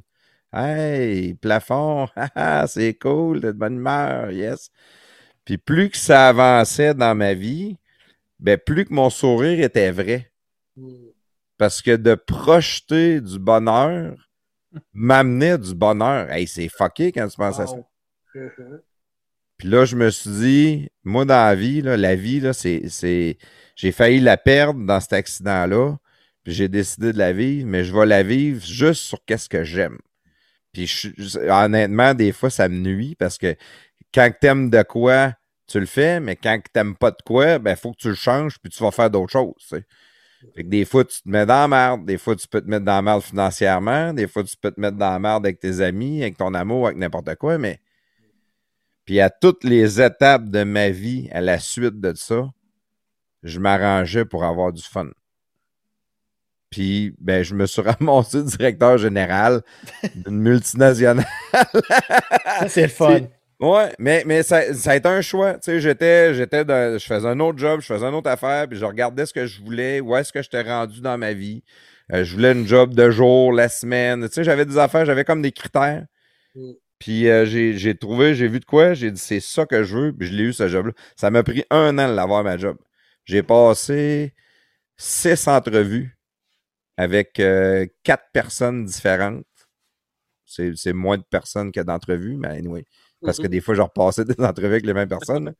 Hey, 0.53 1.34
plafond, 1.36 2.08
c'est 2.68 2.94
cool, 2.95 3.42
t'es 3.42 3.48
de 3.48 3.52
bonne 3.52 3.76
humeur, 3.76 4.32
yes. 4.32 4.72
Puis 5.48 5.58
plus 5.58 5.90
que 5.90 5.95
ça 5.95 6.27
avançait 6.27 6.93
dans 6.93 7.16
ma 7.16 7.34
vie, 7.34 7.77
ben 8.38 8.58
plus 8.58 8.84
que 8.84 8.93
mon 8.93 9.09
sourire 9.09 9.64
était 9.64 9.92
vrai. 9.92 10.30
Parce 11.58 11.82
que 11.82 11.95
de 11.95 12.16
projeter 12.16 13.22
du 13.22 13.40
bonheur 13.40 14.30
m'amenait 14.92 15.58
du 15.58 15.74
bonheur. 15.74 16.30
Hey, 16.30 16.48
c'est 16.48 16.67
fucké 16.67 17.14
quand 17.14 17.30
tu 17.30 17.38
penses 17.38 17.61
à 17.61 17.67
ça. 17.67 17.77
Puis 19.58 19.69
là, 19.69 19.85
je 19.85 19.95
me 19.95 20.09
suis 20.09 20.30
dit, 20.30 20.90
moi, 21.06 21.24
dans 21.24 21.35
la 21.35 21.56
vie, 21.56 21.82
là, 21.82 21.95
la 21.95 22.16
vie, 22.16 22.42
là, 22.42 22.51
c'est, 22.51 22.90
c'est. 22.90 23.38
J'ai 23.77 23.93
failli 23.93 24.19
la 24.19 24.35
perdre 24.35 24.85
dans 24.85 25.00
cet 25.00 25.14
accident-là. 25.14 25.95
Puis 26.43 26.51
j'ai 26.51 26.67
décidé 26.67 27.14
de 27.14 27.17
la 27.17 27.32
vivre, 27.32 27.66
mais 27.66 27.85
je 27.85 27.95
vais 27.95 28.06
la 28.06 28.22
vivre 28.22 28.61
juste 28.66 29.03
sur 29.03 29.24
qu'est-ce 29.24 29.48
que 29.48 29.64
j'aime. 29.64 29.98
Puis 30.74 30.88
je 30.88 31.40
honnêtement, 31.50 32.14
des 32.14 32.34
fois, 32.34 32.50
ça 32.50 32.67
me 32.67 32.77
nuit 32.77 33.16
parce 33.16 33.38
que 33.38 33.56
quand 34.14 34.32
t'aimes 34.40 34.69
de 34.69 34.82
quoi, 34.84 35.34
tu 35.68 35.80
le 35.80 35.86
fais, 35.86 36.19
mais 36.19 36.36
quand 36.36 36.60
t'aimes 36.74 36.95
pas 36.95 37.11
de 37.11 37.22
quoi, 37.26 37.60
ben, 37.60 37.76
faut 37.76 37.92
que 37.92 37.98
tu 37.98 38.10
le 38.10 38.16
changes, 38.16 38.58
puis 38.60 38.72
tu 38.72 38.82
vas 38.84 38.92
faire 38.92 39.10
d'autres 39.10 39.32
choses. 39.32 39.53
tu 39.60 39.68
sais. 39.68 39.86
Fait 40.56 40.64
que 40.64 40.69
des 40.69 40.86
fois, 40.86 41.03
tu 41.03 41.22
te 41.22 41.30
mets 41.30 41.45
dans 41.45 41.61
la 41.61 41.68
merde, 41.68 42.06
des 42.06 42.18
fois, 42.18 42.36
tu 42.36 42.48
peux 42.48 42.61
te 42.61 42.69
mettre 42.69 42.86
dans 42.86 42.95
la 42.95 43.02
merde 43.02 43.24
financièrement, 43.24 44.14
des 44.14 44.27
fois, 44.27 44.44
tu 44.44 44.56
peux 44.56 44.72
te 44.72 44.80
mettre 44.80 44.98
dans 44.98 45.10
la 45.10 45.19
merde 45.19 45.45
avec 45.45 45.60
tes 45.60 45.82
amis, 45.82 46.22
avec 46.22 46.38
ton 46.38 46.53
amour, 46.53 46.88
avec 46.88 46.98
n'importe 46.98 47.36
quoi, 47.36 47.58
mais. 47.58 47.80
Puis 49.06 49.19
à 49.22 49.30
toutes 49.30 49.64
les 49.64 50.02
étapes 50.02 50.50
de 50.50 50.64
ma 50.64 50.90
vie, 50.90 51.30
à 51.32 51.42
la 51.42 51.60
suite 51.60 52.00
de 52.00 52.14
ça, 52.14 52.50
je 53.42 53.60
m'arrangeais 53.60 54.26
pour 54.26 54.44
avoir 54.44 54.74
du 54.74 54.84
fun. 54.84 55.10
Puis, 56.69 57.16
ben, 57.19 57.44
je 57.44 57.56
me 57.56 57.66
suis 57.66 57.82
ramassé 58.00 58.44
directeur 58.44 58.98
général 58.98 59.61
d'une 60.14 60.40
multinationale. 60.40 61.26
C'est 62.68 62.84
le 62.84 62.88
fun. 62.90 63.22
Ouais, 63.60 63.92
mais, 63.98 64.24
mais 64.27 64.44
ça, 64.44 64.72
ça 64.76 64.92
a 64.92 64.95
été 64.98 65.10
un 65.10 65.22
choix. 65.22 65.56
Tu 65.56 65.61
sais, 65.64 65.80
j'étais, 65.82 66.34
j'étais 66.36 66.64
dans- 66.64 66.98
je 67.00 67.06
faisais 67.06 67.27
un 67.27 67.40
autre 67.40 67.58
job, 67.58 67.82
je 67.82 67.88
faisais 67.88 68.06
une 68.06 68.14
autre 68.14 68.30
affaire, 68.30 68.68
puis 68.69 68.77
je 68.77 68.86
regardais 68.86 69.26
ce 69.26 69.34
que 69.34 69.48
je 69.48 69.60
voulais, 69.61 70.00
où 70.00 70.16
est-ce 70.16 70.32
que 70.32 70.44
j'étais 70.44 70.61
rendu 70.61 71.02
dans 71.02 71.18
ma 71.18 71.34
vie. 71.34 71.64
Euh, 72.14 72.24
je 72.24 72.34
voulais 72.34 72.52
une 72.52 72.68
job 72.68 72.94
de 72.94 73.10
jour, 73.10 73.52
la 73.52 73.68
semaine. 73.68 74.27
Tu 74.27 74.34
sais, 74.36 74.44
j'avais 74.44 74.66
des 74.66 74.77
affaires, 74.77 75.06
j'avais 75.06 75.24
comme 75.26 75.42
des 75.42 75.52
critères. 75.52 76.06
Mm. 76.56 76.72
Puis 77.00 77.30
euh, 77.30 77.45
j'ai, 77.45 77.77
j'ai 77.77 77.95
trouvé, 77.98 78.36
j'ai 78.36 78.48
vu 78.48 78.60
de 78.60 78.66
quoi, 78.66 78.94
j'ai 78.94 79.11
dit 79.11 79.19
c'est 79.22 79.40
ça 79.40 79.66
que 79.66 79.84
je 79.84 79.98
veux, 79.98 80.14
puis 80.14 80.27
je 80.27 80.34
l'ai 80.36 80.44
eu 80.45 80.53
ce 80.53 80.68
job-là. 80.68 80.94
Ça 81.16 81.32
m'a 81.32 81.44
pris 81.44 81.64
un 81.72 81.98
an 82.00 82.10
de 82.10 82.16
l'avoir 82.16 82.44
ma 82.44 82.58
job. 82.58 82.77
J'ai 83.26 83.44
passé 83.44 84.34
six 84.98 85.48
entrevues 85.48 86.18
avec 86.98 87.40
euh, 87.40 87.86
quatre 88.03 88.26
personnes 88.34 88.86
différentes. 88.86 89.45
C'est, 90.45 90.76
c'est 90.76 90.94
moins 90.94 91.18
de 91.18 91.24
personnes 91.30 91.72
que 91.72 91.82
d'entrevues, 91.82 92.38
mais 92.38 92.50
anyway. 92.50 92.86
Parce 93.23 93.37
que 93.39 93.47
des 93.47 93.61
fois, 93.61 93.75
je 93.75 93.81
repassais 93.81 94.25
des 94.25 94.39
entrevues 94.43 94.67
avec 94.67 94.85
les 94.85 94.93
mêmes 94.93 95.07
personnes. 95.09 95.53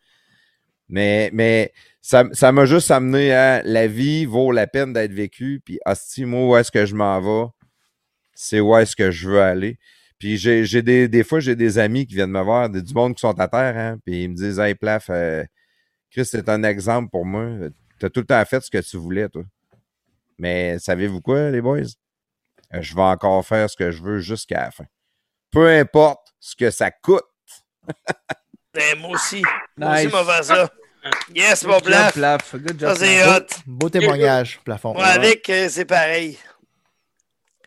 Mais, 0.90 1.30
mais 1.34 1.74
ça 2.02 2.24
ça 2.32 2.52
m'a 2.52 2.66
juste 2.66 2.92
amené 2.92 3.34
à 3.34 3.62
la 3.64 3.88
vie 3.88 4.26
vaut 4.26 4.52
la 4.52 4.68
peine 4.68 4.94
d'être 4.94 5.12
vécue. 5.12 5.62
Puis, 5.64 5.80
hostie, 5.86 6.26
moi, 6.26 6.48
où 6.48 6.58
est-ce 6.58 6.72
que 6.72 6.86
je 6.86 6.96
m'en 6.96 7.20
vais? 7.20 7.50
C'est 8.34 8.60
où 8.60 8.76
est-ce 8.78 8.96
que 8.96 9.12
je 9.12 9.30
veux 9.30 9.42
aller? 9.42 9.80
Puis, 10.20 10.38
j'ai 10.38 10.82
des, 10.82 11.08
des 11.08 11.24
fois, 11.24 11.40
j'ai 11.40 11.56
des 11.56 11.78
amis 11.78 12.08
qui 12.08 12.16
viennent 12.16 12.32
me 12.32 12.42
voir, 12.42 12.70
des- 12.70 12.82
du 12.82 12.94
monde 12.94 13.16
qui 13.16 13.22
sont 13.22 13.40
à 13.40 13.48
terre, 13.48 13.78
hein, 13.78 13.98
puis 14.06 14.24
ils 14.24 14.30
me 14.30 14.36
disent 14.36 14.60
Hey, 14.60 14.76
Plaf, 14.76 15.10
euh, 15.10 15.44
Chris, 16.12 16.26
c'est 16.26 16.50
un 16.50 16.64
exemple 16.64 17.10
pour 17.12 17.26
moi. 17.26 17.48
Tu 18.00 18.06
as 18.06 18.10
tout 18.10 18.22
le 18.22 18.26
temps 18.28 18.44
fait 18.46 18.62
ce 18.62 18.72
que 18.72 18.80
tu 18.80 18.98
voulais, 18.98 19.30
toi. 19.30 19.44
Mais 20.38 20.80
savez-vous 20.80 21.22
quoi, 21.22 21.52
les 21.52 21.62
boys? 21.62 21.80
Euh, 22.74 22.82
Je 22.82 22.96
vais 22.96 23.02
encore 23.02 23.46
faire 23.46 23.70
ce 23.70 23.78
que 23.78 23.92
je 23.92 24.04
veux 24.04 24.20
jusqu'à 24.20 24.64
la 24.66 24.72
fin. 24.72 24.86
Peu 25.52 25.68
importe 25.70 26.34
ce 26.40 26.56
que 26.56 26.72
ça 26.72 26.92
coûte. 26.92 27.24
Ben, 28.74 28.98
moi 29.00 29.12
aussi. 29.12 29.42
Moi 29.78 29.94
aussi, 29.96 30.06
Nice. 30.06 30.14
m'a 30.14 30.24
fait 30.24 30.44
ça. 30.44 30.70
Yes, 31.34 31.64
mon. 31.64 31.80
Plaf. 31.80 32.56
Good 32.56 32.80
Ça, 32.82 32.88
job. 32.90 32.98
c'est 33.00 33.24
hot. 33.26 33.46
Beau 33.66 33.90
témoignage, 33.90 34.60
plafond. 34.64 34.94
Moi, 34.94 35.06
avec, 35.06 35.50
euh, 35.50 35.68
c'est 35.70 35.86
pareil. 35.86 36.38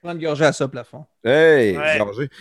Prends 0.02 0.12
une 0.12 0.20
gorgée 0.22 0.44
à 0.46 0.52
ça, 0.52 0.66
plafond. 0.68 1.04
Hey, 1.24 1.76
Ouais. 1.76 1.98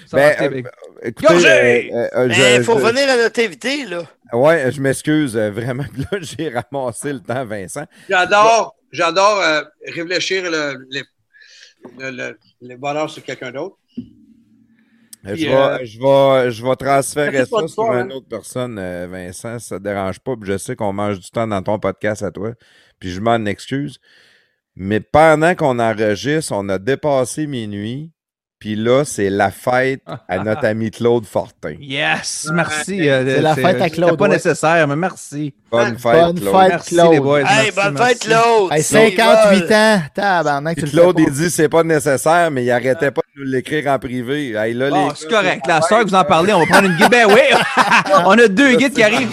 Ça 0.07 0.15
Ben, 0.17 0.35
Québec. 0.37 0.65
Écoutez, 1.01 1.27
Gorgé! 1.27 1.47
euh, 1.93 1.97
euh, 1.97 2.09
euh, 2.15 2.27
Mais 2.29 2.55
il 2.55 2.57
je- 2.59 2.63
faut 2.63 2.79
je- 2.79 2.85
revenir 2.85 3.09
à 3.09 3.17
notre 3.17 3.41
invité, 3.41 3.85
là. 3.85 4.03
Ouais, 4.31 4.71
je 4.71 4.79
m'excuse 4.81 5.35
euh, 5.35 5.51
vraiment. 5.51 5.83
Là, 6.11 6.19
j'ai 6.21 6.49
ramassé 6.49 7.11
le 7.13 7.19
temps, 7.19 7.45
Vincent. 7.45 7.85
J'adore, 8.09 8.75
j'adore 8.91 9.39
euh, 9.41 9.63
réfléchir 9.87 10.49
le, 10.49 10.85
les, 10.89 11.03
le, 11.97 12.11
le- 12.11 12.39
les 12.61 12.75
bonheurs 12.77 13.09
sur 13.09 13.23
quelqu'un 13.23 13.51
d'autre. 13.51 13.77
Euh, 15.25 15.33
Puis, 15.33 15.43
je, 15.43 15.49
euh, 15.49 15.77
vais, 15.77 15.85
je, 15.85 15.99
vais, 15.99 16.51
je 16.51 16.65
vais 16.65 16.75
transférer 16.75 17.37
ça 17.39 17.45
sur 17.45 17.69
soir, 17.69 17.93
une 17.93 18.11
hein. 18.11 18.15
autre 18.15 18.27
personne, 18.29 18.77
euh, 18.79 19.07
Vincent, 19.09 19.59
si 19.59 19.67
ça 19.67 19.77
te 19.77 19.83
dérange 19.83 20.19
pas. 20.19 20.35
Puis 20.37 20.51
je 20.51 20.57
sais 20.57 20.75
qu'on 20.75 20.93
mange 20.93 21.19
du 21.19 21.29
temps 21.29 21.47
dans 21.47 21.61
ton 21.61 21.77
podcast 21.77 22.23
à 22.23 22.31
toi. 22.31 22.53
Puis 22.99 23.09
je 23.09 23.19
m'en 23.19 23.45
excuse. 23.45 23.99
Mais 24.75 25.01
pendant 25.01 25.55
qu'on 25.55 25.79
enregistre, 25.79 26.53
on 26.55 26.69
a 26.69 26.77
dépassé 26.77 27.47
minuit. 27.47 28.11
Puis 28.59 28.75
là, 28.75 29.05
c'est 29.05 29.29
la 29.29 29.51
fête 29.51 30.01
à 30.27 30.39
notre 30.39 30.65
ami 30.65 30.91
Claude 30.91 31.25
Fortin. 31.25 31.75
Yes, 31.79 32.49
merci. 32.53 33.09
euh, 33.09 33.23
C'est 33.35 33.41
la 33.41 33.55
fête 33.55 33.65
à 33.65 33.71
c'était 33.85 33.89
Claude, 33.91 34.17
pas 34.17 34.25
ouais. 34.25 34.31
nécessaire, 34.31 34.85
mais 34.85 34.97
merci. 34.97 35.53
Bonne 35.71 35.97
fête, 35.97 36.01
Bonne 36.13 36.39
Claude. 36.41 36.55
fête. 36.59 36.69
Merci 36.71 36.95
Claude. 36.95 37.11
les 37.13 37.19
boys. 37.21 37.39
Hey, 37.39 37.45
merci, 37.47 37.71
bonne 37.73 37.93
merci. 37.93 38.09
fête, 38.09 38.19
Claude. 38.19 38.71
Hey, 38.73 38.83
C'est 38.83 39.11
58 39.15 39.59
vol. 39.61 39.73
ans! 39.73 40.01
Tabarnak, 40.13 40.75
tu 40.75 40.81
Puis 40.81 40.91
le 40.91 40.97
fais 40.97 41.01
Claude, 41.03 41.15
pas. 41.15 41.21
il 41.21 41.31
dit 41.31 41.49
c'est 41.49 41.69
pas 41.69 41.83
nécessaire, 41.83 42.51
mais 42.51 42.63
il 42.65 42.71
arrêtait 42.71 43.11
pas 43.11 43.21
de 43.35 43.41
nous 43.43 43.49
l'écrire 43.49 43.87
en 43.91 43.97
privé. 43.97 44.51
Hey, 44.51 44.73
là, 44.73 44.89
Bon, 44.89 45.07
les 45.07 45.15
c'est 45.15 45.29
correct. 45.29 45.65
La 45.65 45.81
soeur 45.81 46.03
que 46.03 46.09
vous 46.09 46.15
en 46.15 46.25
parlez, 46.25 46.51
on 46.51 46.59
va 46.59 46.65
prendre 46.65 46.89
une 46.89 46.97
guide. 46.97 47.09
Ben 47.09 47.27
oui! 47.29 47.39
on 48.25 48.37
a 48.37 48.47
deux 48.49 48.75
guides 48.75 48.93
qui 48.93 49.03
arrivent. 49.03 49.29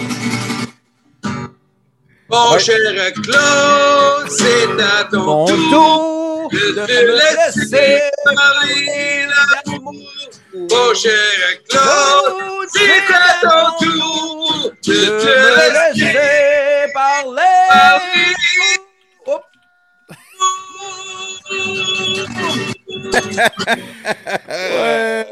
Mon 2.29 2.51
Ouais. 2.53 2.59
cher 2.59 2.75
Claude, 3.13 4.29
c'est 4.29 4.81
à 4.83 5.03
ton 5.11 5.23
Mon 5.23 5.45
tour 5.45 5.57
tour 5.71 6.16
de 6.51 6.85
te 6.85 6.91
me 6.91 7.13
laisser 7.15 8.01
parler 8.23 9.27
l'amour. 9.65 9.93
Mon 10.53 10.93
cher 10.93 11.13
Claude, 11.69 12.69
c'est 12.73 13.13
à 13.13 13.15
ton 13.41 13.67
tour 13.85 14.71
de 14.85 14.93
de 14.93 15.05
te 15.19 15.33
laisser 15.99 16.91
parler. 16.93 17.43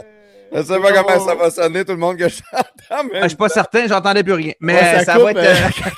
Je 0.55 0.61
sais 0.63 0.79
pas 0.79 0.91
comment 1.03 1.19
ça 1.25 1.35
va 1.35 1.49
sonner, 1.49 1.83
tout 1.85 1.91
le 1.91 1.97
monde 1.97 2.17
que 2.17 2.29
je 2.29 2.35
chante. 2.35 2.65
Mais... 3.11 3.19
Ah, 3.19 3.23
je 3.23 3.27
suis 3.29 3.37
pas 3.37 3.49
certain, 3.49 3.87
j'entendais 3.87 4.23
plus 4.23 4.33
rien. 4.33 4.53
Mais 4.59 4.73
Ouais, 4.75 5.03
ça, 5.03 5.13
coupe, 5.15 5.23
va 5.23 5.31
être. 5.31 5.37
euh, 5.37 5.41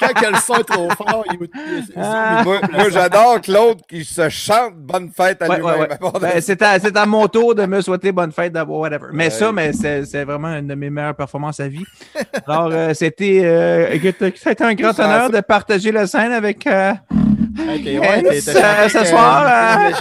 euh, 0.03 0.08
quand 0.22 0.30
le 0.32 0.38
son 0.38 0.56
est 0.56 0.64
trop 0.64 0.90
fort, 0.92 1.24
il, 1.32 1.38
il- 1.42 1.84
Ah. 1.98 2.42
moi, 2.44 2.60
moi, 2.72 2.90
j'adore 2.90 3.42
Claude 3.42 3.80
qui 3.90 4.03
se 4.06 4.30
chante 4.30 4.74
bonne 4.76 5.10
fête 5.16 5.42
à 5.42 5.48
Ouais, 5.50 5.58
lui-même. 5.58 5.80
ouais, 5.80 5.88
ouais. 6.02 6.19
Ben, 6.22 6.42
c'est 6.42 6.98
à, 6.98 7.06
mon 7.06 7.27
tour 7.27 7.56
de 7.56 7.66
me 7.66 7.82
souhaiter 7.82 8.11
bonne 8.11 8.32
fête, 8.32 8.53
d'avoir 8.53 8.80
whatever. 8.80 9.08
Mais 9.14 9.26
Ouais. 9.26 9.30
ça, 9.30 9.52
mais 9.52 9.72
c'est, 9.74 10.24
vraiment 10.24 10.50
une 10.50 10.68
de 10.68 10.76
mes 10.76 10.90
meilleures 10.90 11.16
performances 11.16 11.60
à 11.60 11.68
vie. 11.68 11.86
Alors, 12.48 12.69
euh, 12.72 12.94
c'était, 12.94 13.42
euh, 13.44 13.90
écoute, 13.92 14.16
ça 14.38 14.50
a 14.50 14.53
été 14.53 14.64
un 14.64 14.74
grand 14.74 14.98
honneur 15.00 15.30
de 15.30 15.40
partager 15.42 15.92
la 15.92 16.08
scène 16.08 16.32
avec. 16.32 16.68
Ok, 17.60 17.86
ouais, 17.86 18.24
t'es- 18.24 18.42
Ce- 18.42 19.06
soir. 19.06 19.92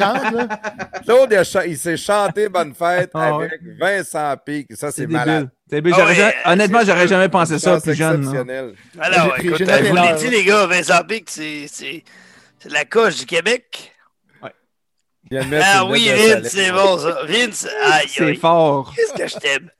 Claude, 1.04 1.36
il, 1.66 1.76
s'est 1.78 1.96
chanté 1.96 2.48
bonne 2.48 2.74
fête 2.74 3.10
Ah, 3.14 3.36
avec 3.36 3.60
Vincent 3.80 4.34
Pic. 4.44 4.66
Ça, 4.74 4.90
c'est 4.90 5.02
c'est 5.02 5.06
malade. 5.06 5.48
Ah 5.72 5.76
J'aurais 5.84 6.02
ouais, 6.04 6.14
jamais- 6.14 6.34
honnêtement, 6.44 6.78
c'est 6.80 6.86
j'aurais 6.86 7.08
jamais 7.08 7.28
pensé 7.28 7.58
ça 7.58 7.80
plus 7.80 7.94
jeune. 7.94 8.74
Alors, 9.00 9.34
J'ai- 9.40 9.46
écoute, 9.46 9.58
j'ai 9.58 9.70
euh, 9.70 9.82
vous 9.88 9.94
l'avez 9.94 10.18
dit, 10.18 10.28
les 10.28 10.44
gars, 10.44 10.66
Vincent 10.66 11.02
Pic, 11.08 11.28
c'est 11.30 11.66
c'est- 11.68 12.04
c'est 12.58 12.70
la 12.72 12.84
coche 12.84 13.16
du 13.16 13.26
Québec. 13.26 13.92
Ah 15.60 15.84
oui, 15.86 16.08
Vince, 16.08 16.48
c'est 16.48 16.70
bon, 16.70 16.98
ça. 16.98 17.18
Vince, 17.26 17.66
aïe, 17.84 18.06
C'est 18.08 18.34
fort. 18.34 18.92
Qu'est-ce 18.94 19.12
que 19.14 19.28
je 19.28 19.36
t'aime? 19.36 19.70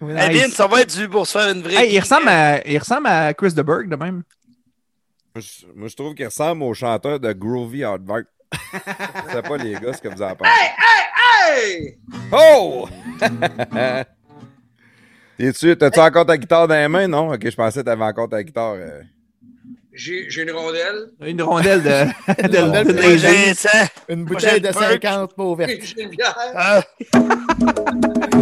Vince, 0.00 0.60
on 0.60 0.68
va 0.68 0.82
être 0.82 0.96
dû 0.96 1.08
pour 1.08 1.26
se 1.26 1.36
faire 1.38 1.50
une 1.50 1.62
vraie. 1.62 1.74
Hey, 1.86 1.94
il, 1.94 2.00
ressemble 2.00 2.28
à, 2.28 2.66
il 2.66 2.78
ressemble 2.78 3.06
à 3.08 3.34
Chris 3.34 3.52
de 3.52 3.62
Berg 3.62 3.88
de 3.88 3.96
même. 3.96 4.22
Moi, 5.76 5.88
je- 5.88 5.94
trouve 5.96 6.14
qu'il 6.14 6.26
ressemble 6.26 6.62
au 6.64 6.74
chanteur 6.74 7.20
de 7.20 7.32
Groovy 7.32 7.84
Hardback. 7.84 8.26
Je 8.52 9.32
sais 9.32 9.42
pas, 9.42 9.56
les 9.58 9.74
gars, 9.74 9.92
ce 9.92 10.02
que 10.02 10.08
vous 10.08 10.22
en 10.22 10.34
pensez. 10.34 10.50
Hey! 11.52 11.98
Oh! 12.32 12.88
T'es-tu, 15.38 15.74
t'as-tu 15.76 16.00
encore 16.00 16.26
ta 16.26 16.36
guitare 16.36 16.68
dans 16.68 16.74
les 16.74 16.88
mains? 16.88 17.08
Non? 17.08 17.32
Ok, 17.32 17.48
je 17.48 17.56
pensais 17.56 17.80
que 17.80 17.84
t'avais 17.86 18.04
encore 18.04 18.28
ta 18.28 18.42
guitare. 18.42 18.74
euh. 18.74 19.00
J'ai 19.92 20.42
une 20.42 20.50
rondelle. 20.52 21.08
Une 21.26 21.42
rondelle 21.42 21.82
de, 21.82 21.88
de, 22.48 22.58
rondelle 22.58 22.86
de. 22.86 24.12
Une 24.12 24.24
bouteille 24.24 24.60
de 24.60 24.68
Prochaine 24.68 24.90
perk. 25.00 25.02
50 25.02 25.34
pas 25.34 25.42
ouverte. 25.44 25.70
J'ai 25.82 26.02
une 26.02 26.10
bière. 26.10 26.36
Ah, 26.54 26.82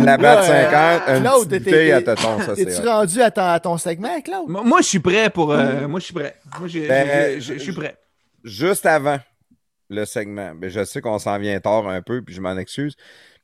La 0.04 0.16
batte 0.18 0.48
Là, 0.48 0.70
50, 1.00 1.08
euh, 1.08 1.16
une 1.16 1.22
Claude, 1.22 1.48
petite 1.48 1.64
t'es- 1.64 1.70
bouteille 1.70 1.92
à 1.92 2.16
ça 2.44 2.54
c'est 2.56 2.62
Es-tu 2.62 2.86
rendu 2.88 3.22
à, 3.22 3.30
ta- 3.30 3.52
à 3.54 3.60
ton 3.60 3.78
segment, 3.78 4.20
Claude? 4.20 4.44
Moi, 4.48 4.62
moi, 4.62 4.78
je 4.82 4.86
suis 4.86 4.98
prêt 5.00 5.30
pour. 5.30 5.52
euh, 5.52 5.88
moi, 5.88 6.00
je 6.00 6.04
suis 6.06 6.14
prêt. 6.14 6.34
Moi, 6.58 6.68
Ben, 6.88 7.40
je 7.40 7.58
suis 7.58 7.72
prêt. 7.72 7.96
Juste 8.44 8.86
avant 8.86 9.18
le 9.90 10.04
segment, 10.04 10.54
ben, 10.54 10.70
je 10.70 10.84
sais 10.84 11.00
qu'on 11.00 11.18
s'en 11.18 11.38
vient 11.38 11.58
tard 11.60 11.88
un 11.88 12.02
peu, 12.02 12.22
puis 12.22 12.34
je 12.34 12.40
m'en 12.40 12.56
excuse, 12.58 12.94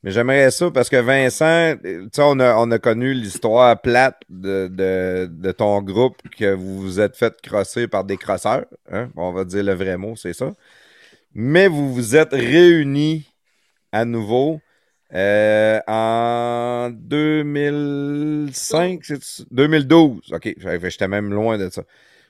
mais 0.03 0.11
j'aimerais 0.11 0.51
ça 0.51 0.69
parce 0.71 0.89
que 0.89 0.97
Vincent, 0.97 1.75
tu 1.83 2.09
sais, 2.13 2.21
on 2.21 2.39
a, 2.39 2.55
on 2.55 2.69
a 2.71 2.79
connu 2.79 3.13
l'histoire 3.13 3.81
plate 3.81 4.21
de, 4.29 4.67
de, 4.71 5.27
de 5.31 5.51
ton 5.51 5.81
groupe 5.81 6.17
que 6.29 6.53
vous 6.53 6.79
vous 6.79 6.99
êtes 6.99 7.17
fait 7.17 7.33
crosser 7.41 7.87
par 7.87 8.03
des 8.03 8.17
crosseurs. 8.17 8.65
hein? 8.91 9.09
On 9.15 9.31
va 9.31 9.43
dire 9.45 9.63
le 9.63 9.73
vrai 9.73 9.97
mot, 9.97 10.15
c'est 10.15 10.33
ça. 10.33 10.53
Mais 11.33 11.67
vous 11.67 11.93
vous 11.93 12.15
êtes 12.15 12.33
réunis 12.33 13.27
à 13.91 14.05
nouveau 14.05 14.61
euh, 15.13 15.79
en 15.87 16.89
2005, 16.91 19.03
c'est 19.03 19.19
2012. 19.51 20.31
OK, 20.33 20.55
j'étais 20.57 21.07
même 21.07 21.33
loin 21.33 21.57
de 21.57 21.69
ça. 21.69 21.83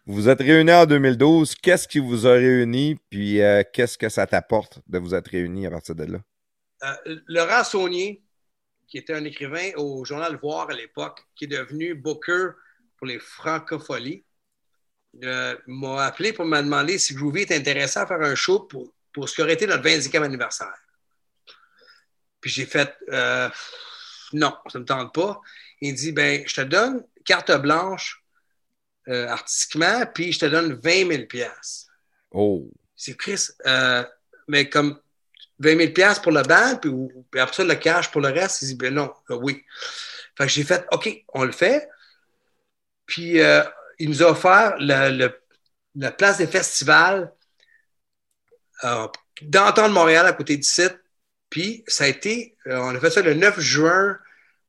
Vous 0.08 0.14
vous 0.14 0.30
êtes 0.30 0.42
réunis 0.42 0.72
en 0.72 0.86
2012. 0.86 1.56
Qu'est-ce 1.56 1.88
qui 1.88 1.98
vous 1.98 2.28
a 2.28 2.34
réunis? 2.34 2.96
Puis 3.10 3.42
euh, 3.42 3.64
qu'est-ce 3.74 3.98
que 3.98 4.08
ça 4.08 4.28
t'apporte 4.28 4.80
de 4.88 5.00
vous 5.00 5.16
être 5.16 5.30
réunis 5.30 5.66
à 5.66 5.72
partir 5.72 5.96
de 5.96 6.04
là? 6.04 6.20
Euh, 6.84 7.20
Laurent 7.28 7.64
Saunier, 7.64 8.24
qui 8.88 9.00
était 9.00 9.14
un 9.14 9.26
écrivain 9.26 9.72
au 9.78 10.06
Journal 10.06 10.36
Voir 10.36 10.70
à 10.70 10.74
l'époque, 10.74 11.26
qui 11.36 11.46
est 11.46 11.48
devenu 11.48 11.96
booker 11.96 12.50
pour 12.98 13.08
les 13.08 13.18
francopholies, 13.18 14.24
euh, 15.24 15.58
m'a 15.66 16.06
appelé 16.06 16.34
pour 16.34 16.46
me 16.46 16.62
demander 16.62 17.00
si 17.00 17.16
Groovy 17.16 17.42
était 17.42 17.56
intéressé 17.56 17.98
à 17.98 18.06
faire 18.06 18.22
un 18.22 18.36
show 18.36 18.60
pour, 18.60 18.94
pour 19.12 19.28
ce 19.28 19.34
qui 19.34 19.42
aurait 19.42 19.54
été 19.54 19.66
notre 19.66 19.84
20e 19.84 20.22
anniversaire. 20.22 20.76
Puis 22.42 22.52
j'ai 22.52 22.68
fait 22.68 22.94
non, 24.34 24.54
ça 24.68 24.78
ne 24.78 24.84
me 24.84 24.86
tente 24.86 25.16
pas. 25.16 25.42
Il 25.82 25.96
dit 25.96 26.12
ben, 26.12 26.44
je 26.46 26.56
te 26.56 26.62
donne 26.62 27.04
carte 27.24 27.52
blanche 27.60 28.25
euh, 29.10 29.28
artistiquement, 29.28 30.06
puis 30.14 30.32
je 30.32 30.40
te 30.40 30.46
donne 30.46 30.74
20 30.74 31.08
000 31.08 31.26
piastres. 31.28 31.92
Oh! 32.32 32.70
C'est 32.96 33.16
Chris, 33.18 33.48
euh, 33.66 34.04
mais 34.48 34.70
comme 34.70 35.00
20 35.60 35.78
000 35.78 35.92
piastres 35.94 36.22
pour 36.22 36.32
le 36.32 36.42
band, 36.44 36.78
puis, 36.82 36.92
après 37.40 37.56
ça, 37.56 37.64
le 37.64 37.76
cash 37.76 38.12
pour 38.12 38.22
le 38.22 38.30
reste, 38.30 38.62
il 38.62 38.68
dit, 38.70 38.76
ben 38.76 38.94
non, 38.94 39.14
euh, 39.30 39.36
oui. 39.42 39.64
Fait 40.38 40.46
que 40.46 40.52
j'ai 40.52 40.64
fait, 40.64 40.86
OK, 40.92 41.10
on 41.34 41.44
le 41.44 41.52
fait. 41.52 41.88
Puis 43.06 43.40
euh, 43.40 43.64
il 44.00 44.10
nous 44.10 44.24
a 44.24 44.32
offert 44.32 44.76
le- 44.80 45.18
le- 45.18 45.42
la 45.96 46.12
place 46.12 46.38
des 46.38 46.48
festivals 46.48 47.32
euh, 48.84 49.08
d'entendre 49.42 49.94
Montréal 49.94 50.26
à 50.26 50.34
côté 50.34 50.58
du 50.58 50.64
site. 50.64 51.00
Puis 51.50 51.84
ça 51.88 52.06
a 52.06 52.08
été, 52.08 52.58
euh, 52.68 52.78
on 52.80 52.96
a 52.96 53.00
fait 53.00 53.10
ça 53.12 53.22
le 53.22 53.34
9 53.34 53.60
juin 53.60 54.18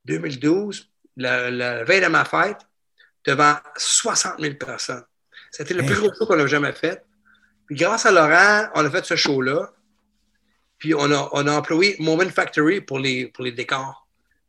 2012, 0.05 0.91
la, 1.17 1.51
la 1.51 1.85
veille 1.85 2.01
de 2.01 2.07
ma 2.07 2.25
fête, 2.25 2.59
devant 3.27 3.55
60 3.77 4.41
000 4.41 4.55
personnes. 4.55 5.05
C'était 5.51 5.75
le 5.75 5.83
plus 5.85 5.97
gros 5.97 6.11
show 6.19 6.27
qu'on 6.27 6.39
a 6.39 6.47
jamais 6.47 6.73
fait. 6.73 7.03
Puis 7.67 7.77
grâce 7.77 8.07
à 8.07 8.13
Laurent, 8.13 8.69
on 8.75 8.85
a 8.85 8.91
fait 8.91 9.05
ce 9.05 9.17
show-là. 9.17 9.73
Puis 10.79 10.95
on 10.95 11.11
a, 11.11 11.29
on 11.33 11.47
a 11.47 11.53
employé 11.53 11.97
Moment 11.99 12.29
Factory 12.29 12.81
pour 12.81 12.99
les, 12.99 13.27
pour 13.29 13.45
les 13.45 13.53
décors. 13.53 14.07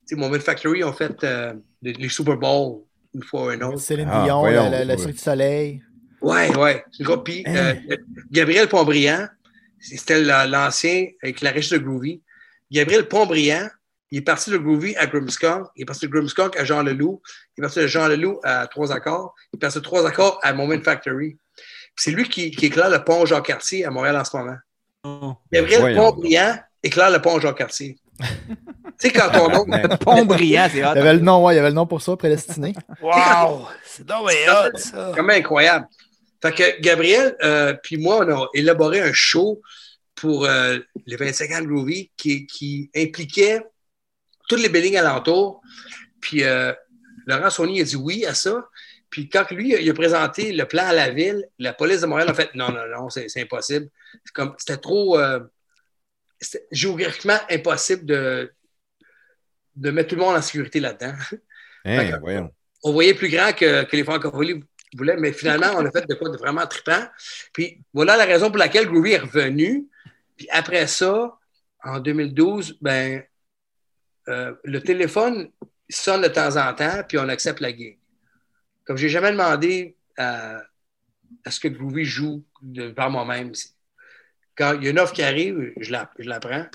Tu 0.08 0.16
sais, 0.16 0.20
Moment 0.20 0.40
Factory 0.40 0.84
ont 0.84 0.94
fait 0.94 1.24
euh, 1.24 1.54
les, 1.82 1.94
les 1.94 2.10
Super 2.10 2.38
Bowls 2.38 2.82
une 3.16 3.24
fois 3.24 3.46
ou 3.48 3.52
une 3.52 3.64
autre. 3.64 3.80
Céline 3.80 4.10
Ah, 4.12 4.24
Dion, 4.26 4.40
voyons, 4.42 4.70
le, 4.70 4.84
le 4.84 4.90
ouais. 4.90 4.98
Cirque 4.98 5.12
du 5.12 5.18
Soleil. 5.18 5.84
Ouais, 6.22 6.56
ouais. 6.58 6.84
Puis 7.24 7.44
euh, 7.48 7.74
Gabriel 8.32 8.68
Pontbriand, 8.68 9.28
c'était 9.80 10.22
la- 10.22 10.46
l'ancien 10.48 11.08
avec 11.24 11.42
la 11.42 11.52
riche 11.52 11.70
de 11.70 11.78
Groovy. 11.78 12.22
Gabriel 12.72 13.08
Pontbriand, 13.08 13.70
il 14.11 14.19
est 14.19 14.22
parti 14.22 14.52
de 14.52 14.58
Groovy 14.58 14.95
à 14.95 15.06
Grimmskunk. 15.08 15.68
Il 15.76 15.82
est 15.82 15.86
parti 15.86 16.08
de 16.08 16.11
Grimmskunk 16.11 16.58
à 16.58 16.64
Jean 16.64 16.82
Leloup. 16.82 17.22
Il 17.58 17.61
est 17.61 17.64
parti 17.64 17.80
de 17.80 17.88
Jean 17.88 18.08
Leloup 18.08 18.40
à 18.44 18.68
Trois 18.68 18.92
Accords. 18.92 19.36
Il 19.53 19.58
est 19.58 19.60
parti 19.60 19.80
de 19.80 19.84
Trois 19.84 20.08
Accords 20.08 20.40
à 20.44 20.53
Moment 20.53 20.82
Factory. 20.82 21.38
C'est 21.95 22.11
lui 22.11 22.30
qui, 22.30 22.52
qui 22.52 22.68
éclaire 22.68 22.90
le 22.90 23.03
pont 23.03 23.26
Jean-Cartier 23.26 23.86
à 23.86 23.90
Montréal 23.90 24.16
en 24.18 24.24
ce 24.24 24.38
moment. 24.38 24.58
Gabriel 25.52 25.82
Voyons. 25.82 26.11
Pontbriand 26.11 26.60
éclaire 26.84 27.11
le 27.11 27.22
pont 27.22 27.40
Jean-Cartier. 27.40 27.98
tu 28.19 28.26
sais, 28.98 29.11
quand 29.11 29.30
ton 29.30 29.50
nom. 29.50 29.66
Pont 30.00 30.26
brillant, 30.26 30.68
c'est 30.72 30.84
hot. 30.84 30.92
Il 30.95 30.98
y 30.98 31.02
avait 31.02 31.14
le 31.14 31.19
nom, 31.19 31.45
ouais, 31.45 31.53
il 31.53 31.58
y 31.58 31.60
avait 31.60 31.69
le 31.69 31.76
nom 31.76 31.86
pour 31.86 32.02
ça, 32.02 32.16
prédestiné. 32.16 32.74
wow! 33.02 33.68
C'est 33.86 34.10
hot, 34.10 34.77
ça. 34.77 35.11
quand 35.16 35.24
même 35.24 35.40
incroyable. 35.40 35.88
Fait 36.42 36.52
que 36.52 36.82
Gabriel, 36.82 37.36
euh, 37.44 37.74
puis 37.84 37.98
moi, 37.98 38.26
on 38.26 38.32
a 38.32 38.48
élaboré 38.53 39.02
un 39.02 39.14
show 39.14 39.61
pour 40.16 40.45
euh, 40.45 40.80
les 41.06 41.16
25 41.16 41.52
ans 41.52 41.61
de 41.61 41.68
Groovy 41.68 42.11
qui, 42.18 42.48
qui 42.48 42.90
impliquait 42.95 43.61
tous 44.48 44.56
les 44.56 44.69
buildings 44.69 44.98
alentours. 44.98 45.61
Puis 46.22 46.43
euh, 46.43 46.74
Laurent 47.26 47.50
Saunier 47.50 47.82
a 47.82 47.84
dit 47.84 47.95
oui 47.95 48.26
à 48.26 48.34
ça. 48.34 48.67
Puis 49.09 49.30
quand 49.30 49.50
lui, 49.51 49.74
il 49.80 49.90
a 49.90 49.93
présenté 49.93 50.51
le 50.51 50.66
plan 50.66 50.85
à 50.88 50.93
la 50.93 51.09
ville, 51.09 51.45
la 51.59 51.74
police 51.74 52.01
de 52.01 52.08
Montréal 52.08 52.30
a 52.30 52.34
fait 52.34 52.53
non, 52.56 52.69
non, 52.72 52.88
non, 52.93 53.09
c'est 53.09 53.27
impossible. 53.42 53.88
C'est 54.26 54.34
comme- 54.34 54.56
C'était 54.58 54.77
trop 54.77 55.17
euh, 55.19 55.40
c'était 56.40 56.67
géographiquement 56.72 57.40
impossible 57.50 58.06
de, 58.06 58.51
de 59.76 59.92
mettre 59.92 60.09
tout 60.09 60.16
le 60.16 60.22
monde 60.22 60.35
en 60.35 60.42
sécurité 60.42 60.80
là-dedans. 60.80 61.14
Hein, 61.85 61.98
on 62.84 62.92
voyait 62.92 63.14
plus 63.14 63.30
grand 63.30 63.53
que, 63.53 63.84
que 63.85 63.95
les 63.95 64.03
francopholies 64.03 64.64
voulaient, 64.95 65.17
mais 65.17 65.32
finalement, 65.32 65.67
on 65.77 65.85
a 65.85 65.92
fait 65.92 66.06
de 66.08 66.14
quoi 66.16 66.30
de 66.30 66.38
vraiment 66.38 66.66
trippant. 66.67 67.08
Puis 67.53 67.82
voilà 67.93 68.17
la 68.17 68.26
raison 68.26 68.50
pour 68.50 68.58
laquelle 68.58 68.88
Groovy 68.88 69.14
est 69.14 69.17
revenu. 69.19 69.88
Puis 70.35 70.48
après 70.51 70.85
ça, 70.88 71.38
en 71.84 72.00
2012, 72.00 72.77
ben, 72.82 73.24
euh, 74.28 74.54
le 74.64 74.82
téléphone 74.82 75.50
sonne 75.90 76.22
de 76.22 76.28
temps 76.28 76.58
en 76.58 76.74
temps, 76.74 77.04
puis 77.08 77.18
on 77.18 77.30
accepte 77.30 77.60
la 77.60 77.70
gig. 77.70 77.98
Comme 78.86 78.98
j'ai 78.98 79.10
jamais 79.10 79.32
demandé 79.32 79.96
à, 80.18 80.62
ce 81.50 81.60
que 81.60 81.68
Groovy 81.68 82.06
joue 82.06 82.44
par 82.96 83.10
moi-même. 83.10 83.52
Quand 84.56 84.74
il 84.74 84.84
y 84.84 84.88
a 84.88 84.92
une 84.92 85.00
offre 85.00 85.14
qui 85.14 85.24
arrive, 85.24 85.74
je 85.80 85.92
la, 85.92 86.12
je 86.18 86.28
la 86.28 86.40
prends. 86.40 86.66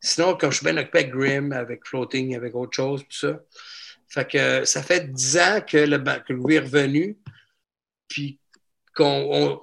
Sinon, 0.00 0.36
comme 0.36 0.50
je 0.50 0.56
suis 0.56 0.66
bien 0.66 0.76
occupé 0.76 0.98
avec 1.00 1.12
Grim, 1.12 1.52
avec 1.52 1.86
Floating, 1.86 2.34
avec 2.34 2.54
autre 2.54 2.74
chose, 2.74 3.02
tout 3.02 3.16
ça, 3.16 3.40
fait 4.08 4.30
que 4.30 4.64
ça 4.64 4.82
fait 4.82 5.12
dix 5.12 5.38
ans 5.38 5.60
que 5.66 5.78
le 5.78 5.98
que 5.98 6.32
Louis 6.32 6.56
est 6.56 6.60
revenu. 6.60 7.16
Puis 8.08 8.38
qu'on 8.94 9.62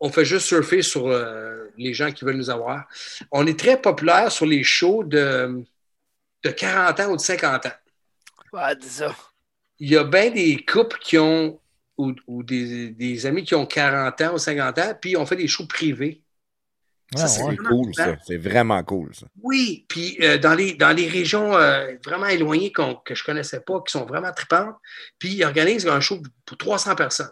on, 0.00 0.10
fait 0.10 0.26
juste 0.26 0.46
surfer 0.46 0.82
sur 0.82 1.06
euh, 1.06 1.68
les 1.78 1.94
gens 1.94 2.12
qui 2.12 2.24
veulent 2.24 2.36
nous 2.36 2.50
avoir. 2.50 2.86
On 3.32 3.46
est 3.46 3.58
très 3.58 3.80
populaire 3.80 4.30
sur 4.30 4.44
les 4.44 4.62
shows 4.62 5.04
de, 5.04 5.64
de 6.44 6.50
40 6.50 7.00
ans 7.00 7.10
ou 7.10 7.16
de 7.16 7.20
50 7.20 7.66
ans. 7.66 7.72
Ouais, 8.52 8.76
dis 8.76 8.88
ça. 8.88 9.14
Il 9.78 9.90
y 9.90 9.96
a 9.96 10.04
bien 10.04 10.30
des 10.30 10.64
couples 10.64 10.98
qui 11.00 11.18
ont, 11.18 11.60
ou, 11.96 12.14
ou 12.26 12.42
des, 12.42 12.90
des 12.90 13.26
amis 13.26 13.44
qui 13.44 13.54
ont 13.54 13.66
40 13.66 14.20
ans 14.22 14.34
ou 14.34 14.38
50 14.38 14.78
ans, 14.78 14.94
puis 15.00 15.16
on 15.16 15.26
fait 15.26 15.36
des 15.36 15.48
shows 15.48 15.66
privés. 15.66 16.22
Ça, 17.16 17.26
c'est 17.26 17.56
cool, 17.56 17.94
ça. 17.94 18.16
C'est 18.26 18.36
vraiment 18.36 18.82
cool, 18.84 19.14
ça. 19.14 19.26
Oui, 19.42 19.86
puis 19.88 20.18
euh, 20.20 20.36
dans, 20.36 20.54
les, 20.54 20.74
dans 20.74 20.94
les 20.94 21.08
régions 21.08 21.56
euh, 21.56 21.94
vraiment 22.04 22.26
éloignées 22.26 22.70
que 22.70 23.14
je 23.14 23.22
ne 23.22 23.24
connaissais 23.24 23.60
pas, 23.60 23.80
qui 23.80 23.92
sont 23.92 24.04
vraiment 24.04 24.30
tripantes, 24.32 24.76
puis 25.18 25.30
ils 25.30 25.44
organisent 25.44 25.86
un 25.86 26.00
show 26.00 26.20
pour 26.44 26.58
300 26.58 26.96
personnes. 26.96 27.30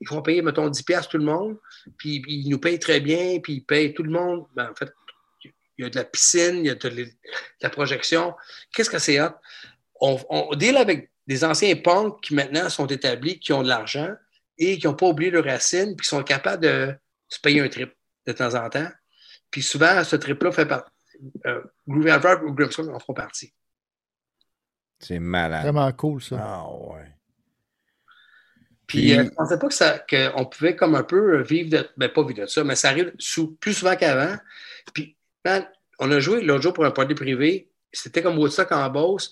Ils 0.00 0.08
font 0.08 0.20
payer, 0.20 0.42
mettons, 0.42 0.68
10 0.68 0.82
piastres 0.82 1.10
tout 1.10 1.18
le 1.18 1.24
monde, 1.24 1.56
puis 1.96 2.22
ils 2.26 2.48
nous 2.48 2.58
payent 2.58 2.80
très 2.80 2.98
bien, 2.98 3.38
puis 3.40 3.54
ils 3.54 3.64
payent 3.64 3.94
tout 3.94 4.02
le 4.02 4.10
monde. 4.10 4.46
Ben, 4.56 4.70
en 4.70 4.74
fait, 4.74 4.92
il 5.78 5.84
y 5.84 5.86
a 5.86 5.90
de 5.90 5.96
la 5.96 6.04
piscine, 6.04 6.58
il 6.58 6.66
y 6.66 6.70
a 6.70 6.74
de, 6.74 6.88
la- 6.88 7.04
de 7.04 7.10
la 7.62 7.70
projection. 7.70 8.34
Qu'est-ce 8.72 8.90
que 8.90 8.98
c'est 8.98 9.20
hot? 9.20 9.30
On, 10.00 10.18
on 10.30 10.54
deal 10.54 10.76
avec 10.76 11.10
des 11.26 11.44
anciens 11.44 11.74
punks 11.76 12.20
qui 12.20 12.34
maintenant 12.34 12.68
sont 12.68 12.86
établis, 12.86 13.38
qui 13.40 13.52
ont 13.52 13.62
de 13.62 13.68
l'argent 13.68 14.12
et 14.58 14.78
qui 14.78 14.86
n'ont 14.86 14.94
pas 14.94 15.06
oublié 15.06 15.30
leurs 15.30 15.44
racines, 15.44 15.96
puis 15.96 16.04
qui 16.04 16.08
sont 16.08 16.22
capables 16.22 16.62
de 16.62 16.94
se 17.28 17.40
payer 17.40 17.60
un 17.60 17.68
trip 17.68 17.92
de 18.26 18.32
temps 18.32 18.54
en 18.54 18.68
temps. 18.70 18.88
Puis 19.50 19.62
souvent, 19.62 20.02
ce 20.04 20.16
trip-là 20.16 20.52
fait 20.52 20.66
partie. 20.66 20.90
Euh, 21.46 21.62
Groovy 21.88 22.10
ou 22.44 22.52
Grimscott 22.54 22.88
en 22.88 22.98
font 22.98 23.14
partie. 23.14 23.54
C'est 24.98 25.18
malade. 25.18 25.62
Vraiment 25.62 25.90
cool, 25.92 26.22
ça. 26.22 26.36
Ah 26.40 26.66
ouais. 26.70 27.06
Puis 28.86 28.98
Puis- 29.00 29.12
euh, 29.12 29.16
je 29.16 29.22
ne 29.22 29.30
pensais 29.30 29.58
pas 29.58 29.68
que 29.68 29.74
ça, 29.74 29.98
qu'on 29.98 30.44
pouvait 30.46 30.76
comme 30.76 30.94
un 30.94 31.02
peu 31.04 31.40
vivre 31.42 31.70
de. 31.70 31.88
Ben, 31.96 32.08
pas 32.10 32.22
vivre 32.22 32.42
de 32.42 32.46
ça, 32.46 32.62
mais 32.64 32.76
ça 32.76 32.90
arrive 32.90 33.12
sous- 33.18 33.54
plus 33.56 33.74
souvent 33.74 33.96
qu'avant. 33.96 34.36
Puis, 34.92 35.13
man, 35.44 35.68
on 35.98 36.10
a 36.10 36.20
joué 36.20 36.42
l'autre 36.42 36.62
jour 36.62 36.72
pour 36.72 36.84
un 36.84 36.90
party 36.90 37.14
privé. 37.14 37.70
C'était 37.92 38.22
comme 38.22 38.38
Woodstock 38.38 38.72
en 38.72 38.88
Beauce. 38.90 39.30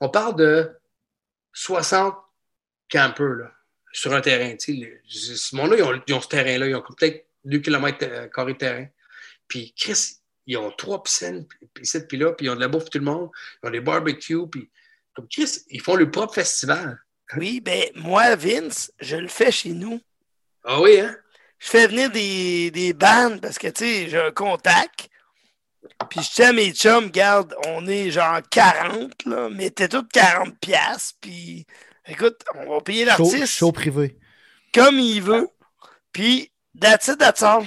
On 0.00 0.08
parle 0.08 0.36
de 0.36 0.70
60 1.52 2.14
campeurs 2.88 3.34
là, 3.34 3.52
sur 3.92 4.12
un 4.14 4.20
terrain. 4.20 4.54
Ce 4.58 5.56
monde-là, 5.56 5.76
ils 5.76 5.82
ont, 5.82 6.02
ils 6.06 6.14
ont 6.14 6.20
ce 6.20 6.28
terrain-là. 6.28 6.68
Ils 6.68 6.74
ont 6.74 6.82
peut-être 6.82 7.26
2 7.44 7.58
km 7.58 8.30
carrés 8.30 8.52
de 8.52 8.58
terrain. 8.58 8.86
Puis, 9.48 9.74
Chris, 9.76 10.18
ils 10.46 10.56
ont 10.56 10.70
trois 10.70 11.02
piscines, 11.02 11.46
puis 11.72 11.84
ici, 11.84 12.00
puis 12.06 12.18
là, 12.18 12.32
puis 12.32 12.46
ils 12.46 12.50
ont 12.50 12.54
de 12.54 12.60
la 12.60 12.68
bouffe 12.68 12.84
pour 12.84 12.90
tout 12.90 12.98
le 12.98 13.04
monde. 13.04 13.30
Ils 13.62 13.68
ont 13.68 13.70
des 13.70 13.80
barbecues, 13.80 14.48
puis 14.50 14.70
comme 15.14 15.28
Chris, 15.28 15.64
ils 15.70 15.80
font 15.80 15.96
leur 15.96 16.10
propre 16.10 16.34
festival. 16.34 16.98
Oui, 17.36 17.60
ben 17.60 17.84
moi, 17.94 18.36
Vince, 18.36 18.92
je 19.00 19.16
le 19.16 19.28
fais 19.28 19.50
chez 19.50 19.70
nous. 19.70 20.00
Ah 20.64 20.80
oui, 20.80 21.00
hein? 21.00 21.16
Je 21.58 21.68
fais 21.68 21.86
venir 21.86 22.10
des, 22.10 22.70
des 22.70 22.92
bandes 22.92 23.40
parce 23.40 23.58
que, 23.58 23.68
tu 23.68 23.84
sais, 23.84 24.08
j'ai 24.08 24.18
un 24.18 24.32
contact. 24.32 25.08
Puis 26.10 26.20
je 26.22 26.30
tiens 26.32 26.48
à 26.50 26.52
mes 26.52 26.72
chums, 26.72 27.10
garde, 27.10 27.54
on 27.68 27.86
est 27.86 28.10
genre 28.10 28.40
40, 28.50 29.24
là, 29.26 29.48
mais 29.50 29.70
t'es 29.70 29.88
toutes 29.88 30.10
40 30.12 30.58
piastres. 30.58 31.14
Puis, 31.20 31.66
écoute, 32.06 32.42
on 32.54 32.74
va 32.74 32.80
payer 32.80 33.04
l'artiste 33.04 33.46
show 33.46 33.72
privé. 33.72 34.16
comme 34.72 34.98
il 34.98 35.22
veut. 35.22 35.48
Puis, 36.12 36.50
that's 36.80 37.08
it, 37.08 37.18
that's 37.18 37.42
all. 37.42 37.64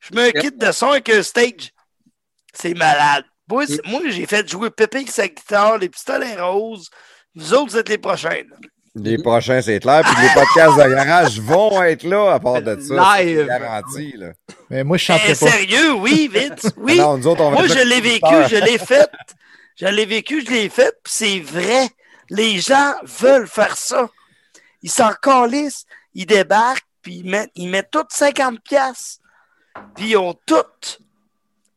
Je 0.00 0.14
mets 0.14 0.22
un 0.22 0.26
Yep. 0.26 0.40
kit 0.40 0.52
de 0.52 0.72
son 0.72 0.90
avec 0.90 1.08
un 1.10 1.22
stage. 1.22 1.72
C'est 2.54 2.74
malade. 2.74 3.24
Moi, 3.48 3.66
c'est- 3.66 3.84
moi, 3.86 4.00
j'ai 4.08 4.26
fait 4.26 4.48
jouer 4.48 4.70
Pépé 4.70 4.98
avec 4.98 5.10
sa 5.10 5.26
guitare, 5.28 5.78
les 5.78 5.88
pistolets 5.88 6.36
roses. 6.40 6.88
Vous 7.34 7.54
autres, 7.54 7.72
vous 7.72 7.76
êtes 7.78 7.88
les 7.88 7.98
prochains. 7.98 8.42
là. 8.48 8.56
Les 9.02 9.18
prochains, 9.18 9.60
c'est 9.62 9.80
clair. 9.80 10.02
Puis 10.04 10.22
les 10.22 10.28
podcasts 10.34 10.76
de 10.78 10.94
garage 10.94 11.40
vont 11.40 11.82
être 11.82 12.02
là 12.04 12.32
à 12.34 12.40
part 12.40 12.62
de 12.62 12.78
ça. 12.80 13.18
Live. 13.20 13.46
C'est 13.50 13.60
garanti, 13.60 14.12
là. 14.16 14.28
Mais 14.70 14.84
moi, 14.84 14.96
je 14.96 15.04
Eh, 15.04 15.06
chanterai 15.06 15.28
pas. 15.34 15.50
sérieux, 15.52 15.92
oui, 15.94 16.30
vite. 16.32 16.72
Oui. 16.76 16.98
Non, 16.98 17.16
nous 17.18 17.26
autres, 17.26 17.42
on 17.42 17.50
va 17.50 17.56
Moi, 17.58 17.66
je 17.66 17.82
l'ai 17.86 18.00
vécu, 18.00 18.34
je 18.48 18.56
l'ai 18.56 18.78
fait. 18.78 19.08
Je 19.76 19.86
l'ai 19.86 20.06
vécu, 20.06 20.44
je 20.44 20.50
l'ai 20.50 20.68
fait, 20.68 20.92
puis 21.02 21.12
c'est 21.14 21.40
vrai. 21.40 21.88
Les 22.30 22.58
gens 22.58 22.94
veulent 23.02 23.46
faire 23.48 23.76
ça. 23.76 24.08
Ils 24.82 24.90
s'en 24.90 25.12
calissent, 25.22 25.84
ils 26.14 26.26
débarquent, 26.26 26.84
puis 27.02 27.16
ils 27.24 27.30
mettent, 27.30 27.50
ils 27.54 27.68
mettent 27.68 27.90
toutes 27.90 28.10
50 28.12 28.60
pièces. 28.62 29.20
Puis 29.94 30.10
ils 30.10 30.16
ont 30.16 30.34
toutes. 30.46 31.00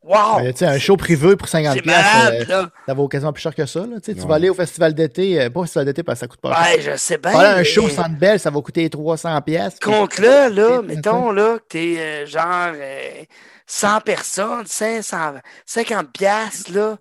Wow! 0.04 0.52
Sais, 0.56 0.66
un 0.66 0.80
show 0.80 0.98
privé 0.98 1.36
pour 1.36 1.48
50 1.48 1.76
C'est 1.76 1.82
piastres, 1.84 2.18
malade, 2.18 2.42
euh, 2.42 2.46
là. 2.64 2.70
ça 2.88 2.94
vaut 2.96 3.08
quasiment 3.08 3.34
plus 3.34 3.42
cher 3.42 3.54
que 3.54 3.66
ça. 3.68 3.82
Là. 3.82 3.98
Tu 4.04 4.14
vas 4.14 4.36
aller 4.36 4.50
au 4.50 4.56
festival 4.56 4.96
d'été, 4.96 5.40
euh, 5.40 5.50
pas 5.52 5.60
au 5.60 5.64
festival 5.64 5.86
d'été 5.86 6.02
parce 6.02 6.20
que 6.20 6.22
ça 6.22 6.28
coûte 6.28 6.42
pas 6.42 6.56
cher. 6.56 6.76
Ouais, 6.76 6.82
je 6.82 6.98
sais 6.98 7.18
bien. 7.20 7.32
Voilà, 7.32 7.54
un 7.54 7.58
mais 7.58 7.64
show 7.64 7.88
Centre 7.88 8.18
Bell, 8.18 8.40
ça 8.40 8.50
va 8.50 8.62
coûter 8.62 8.90
300 8.90 9.40
pièces. 9.42 9.78
Compte-le, 9.80 10.50
là, 10.50 10.82
mettons, 10.82 11.32
là, 11.32 11.60
que 11.60 11.64
t'es 11.70 11.96
euh, 12.00 12.26
genre 12.26 12.72
euh, 12.74 13.24
100 13.68 14.02
personnes, 14.02 14.66
500, 14.66 15.34
50 15.66 16.12
piastres, 16.12 16.74
là. 16.74 16.98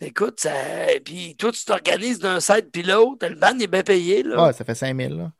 Écoute, 0.00 0.40
ça... 0.40 0.50
puis 1.04 1.36
toi, 1.36 1.50
tu 1.52 1.64
t'organises 1.64 2.18
d'un 2.18 2.38
side 2.38 2.68
puis 2.70 2.82
l'autre, 2.82 3.26
le 3.26 3.34
band 3.34 3.58
est 3.58 3.66
bien 3.66 3.82
payé, 3.82 4.22
là. 4.22 4.46
Ouais, 4.46 4.52
ça 4.52 4.64
fait 4.64 4.74
5000. 4.74 5.16
Là. 5.16 5.32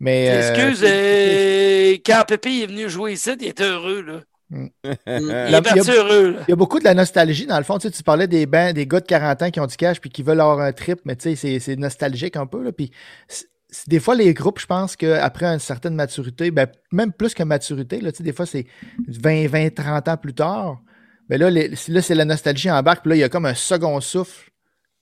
Mais, 0.00 0.30
euh, 0.30 0.50
Excuse, 0.50 0.84
euh, 0.84 1.96
quand 2.04 2.24
Pépé 2.26 2.62
est 2.62 2.66
venu 2.66 2.88
jouer 2.88 3.12
ici, 3.12 3.30
il 3.40 3.46
était 3.46 3.64
heureux, 3.64 4.02
là. 4.02 4.20
Il 4.54 4.70
La- 5.06 5.58
est 5.58 5.62
parti 5.62 5.78
il 5.80 5.86
y 5.86 5.90
a- 5.90 5.94
heureux, 5.94 6.30
là. 6.32 6.38
Il 6.48 6.50
y 6.50 6.52
a 6.52 6.56
beaucoup 6.56 6.78
de 6.80 6.84
la 6.84 6.94
nostalgie, 6.94 7.46
dans 7.46 7.58
le 7.58 7.64
fond. 7.64 7.78
Tu, 7.78 7.88
sais, 7.88 7.92
tu 7.94 8.02
parlais 8.02 8.26
des 8.26 8.46
bands, 8.46 8.72
des 8.72 8.86
gars 8.86 9.00
de 9.00 9.06
40 9.06 9.42
ans 9.42 9.50
qui 9.50 9.60
ont 9.60 9.66
du 9.66 9.76
cash 9.76 10.00
puis 10.00 10.10
qui 10.10 10.22
veulent 10.22 10.40
avoir 10.40 10.60
un 10.60 10.72
trip, 10.72 11.00
mais 11.04 11.14
tu 11.16 11.22
sais, 11.30 11.36
c'est- 11.36 11.60
c'est 11.60 11.76
nostalgique 11.76 12.36
un 12.36 12.46
peu. 12.46 12.62
Là, 12.62 12.72
puis 12.72 12.90
c'est- 13.28 13.46
c'est- 13.68 13.88
des 13.88 14.00
fois, 14.00 14.14
les 14.16 14.34
groupes, 14.34 14.58
je 14.58 14.66
pense 14.66 14.96
qu'après 14.96 15.46
une 15.46 15.58
certaine 15.60 15.94
maturité, 15.94 16.50
ben, 16.50 16.66
même 16.92 17.12
plus 17.12 17.32
que 17.34 17.42
maturité, 17.44 18.00
là, 18.00 18.10
tu 18.10 18.18
sais, 18.18 18.24
des 18.24 18.32
fois, 18.32 18.46
c'est 18.46 18.66
20, 19.06 19.46
20, 19.46 19.72
30 19.74 20.08
ans 20.08 20.16
plus 20.16 20.34
tard. 20.34 20.80
Ben 21.28 21.38
là, 21.38 21.48
les- 21.48 21.68
là, 21.88 22.02
c'est 22.02 22.16
la 22.16 22.24
nostalgie 22.24 22.70
en 22.70 22.82
barque. 22.82 23.02
Puis 23.02 23.10
là, 23.10 23.16
il 23.16 23.20
y 23.20 23.24
a 23.24 23.28
comme 23.28 23.46
un 23.46 23.54
second 23.54 24.00
souffle 24.00 24.50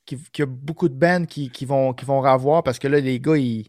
qui, 0.04 0.18
qui 0.30 0.42
a 0.42 0.46
beaucoup 0.46 0.90
de 0.90 0.94
bands 0.94 1.24
qui, 1.24 1.48
qui 1.50 1.64
vont, 1.64 1.94
qui 1.94 2.04
vont 2.04 2.20
revoir 2.20 2.62
parce 2.62 2.78
que 2.78 2.86
là, 2.88 3.00
les 3.00 3.18
gars, 3.18 3.36
ils. 3.38 3.66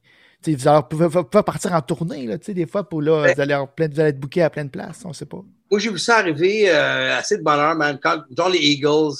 Vous 0.48 0.68
allez- 0.68 0.82
pouvez, 0.90 1.10
pouvez 1.10 1.44
partir 1.44 1.74
en 1.74 1.82
tournée, 1.82 2.26
là, 2.26 2.38
tu 2.38 2.46
sais, 2.46 2.54
des 2.54 2.66
fois, 2.66 2.88
pour 2.88 3.02
là, 3.02 3.22
Ouais. 3.22 3.34
vous, 3.34 3.42
allez 3.42 3.58
plein, 3.76 3.88
vous 3.90 4.00
allez 4.00 4.10
être 4.10 4.20
booké 4.20 4.42
à 4.42 4.50
plein 4.50 4.64
de 4.66 4.70
places, 4.70 5.02
on 5.06 5.12
sait 5.14 5.26
pas. 5.26 5.42
Moi, 5.70 5.80
j'ai 5.80 5.90
vu 5.92 6.00
ça 6.00 6.18
arriver 6.18 6.70
euh, 6.70 7.18
assez 7.18 7.38
de 7.38 7.44
bonheur, 7.44 7.76
man. 7.76 8.00
Quand, 8.02 8.24
genre 8.36 8.50
les 8.50 8.60
Eagles, 8.60 9.14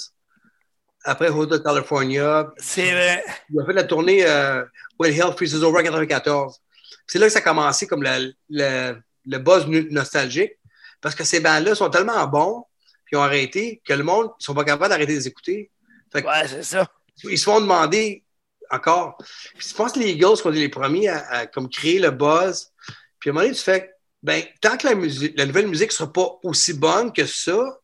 après 1.04 1.28
Hotel 1.30 1.62
California, 1.62 2.50
C'est 2.58 2.90
vrai. 2.90 3.24
ils 3.50 3.60
ont 3.60 3.66
fait 3.66 3.72
la 3.72 3.84
tournée 3.84 4.24
euh, 4.26 4.64
When 4.98 5.12
Hell 5.12 5.32
Freezes 5.36 5.62
Over 5.62 5.80
en 5.80 5.82
94. 5.82 6.58
C'est 7.06 7.18
là 7.18 7.26
que 7.26 7.32
ça 7.32 7.38
a 7.38 7.42
commencé 7.42 7.86
comme 7.86 8.02
le, 8.02 8.32
le, 8.50 8.96
le 9.26 9.38
buzz 9.38 9.66
nostalgique. 9.90 10.52
Parce 11.00 11.14
que 11.14 11.24
ces 11.24 11.40
bands-là 11.40 11.74
sont 11.74 11.88
tellement 11.88 12.26
bons, 12.26 12.64
puis 13.06 13.14
ils 13.14 13.16
ont 13.16 13.22
arrêté, 13.22 13.80
que 13.84 13.94
le 13.94 14.04
monde, 14.04 14.30
ils 14.38 14.44
sont 14.44 14.54
pas 14.54 14.64
capables 14.64 14.90
d'arrêter 14.90 15.12
de 15.14 15.18
les 15.18 15.28
écouter. 15.28 15.70
Fait 16.12 16.22
que 16.22 16.26
Ouais, 16.28 16.46
c'est 16.46 16.62
ça. 16.62 16.86
ils 17.24 17.38
se 17.38 17.44
font 17.44 17.60
demander 17.60 18.22
encore. 18.70 19.16
Puis 19.56 19.68
je 19.68 19.74
pense 19.74 19.92
que 19.92 19.98
les 19.98 20.10
Eagles 20.10 20.36
sont 20.36 20.50
les 20.50 20.68
premiers 20.68 21.08
à, 21.08 21.26
à 21.30 21.46
comme 21.46 21.68
créer 21.68 21.98
le 21.98 22.10
buzz. 22.10 22.68
Puis 23.18 23.30
à 23.30 23.32
un 23.32 23.34
moment 23.34 23.44
donné, 23.44 23.56
tu 23.56 23.62
fais, 23.62 23.92
ben, 24.22 24.42
tant 24.60 24.76
que 24.76 24.86
la, 24.86 24.94
musique, 24.94 25.34
la 25.36 25.46
nouvelle 25.46 25.68
musique 25.68 25.90
ne 25.90 25.94
sera 25.94 26.12
pas 26.12 26.38
aussi 26.42 26.74
bonne 26.74 27.12
que 27.12 27.26
ça, 27.26 27.78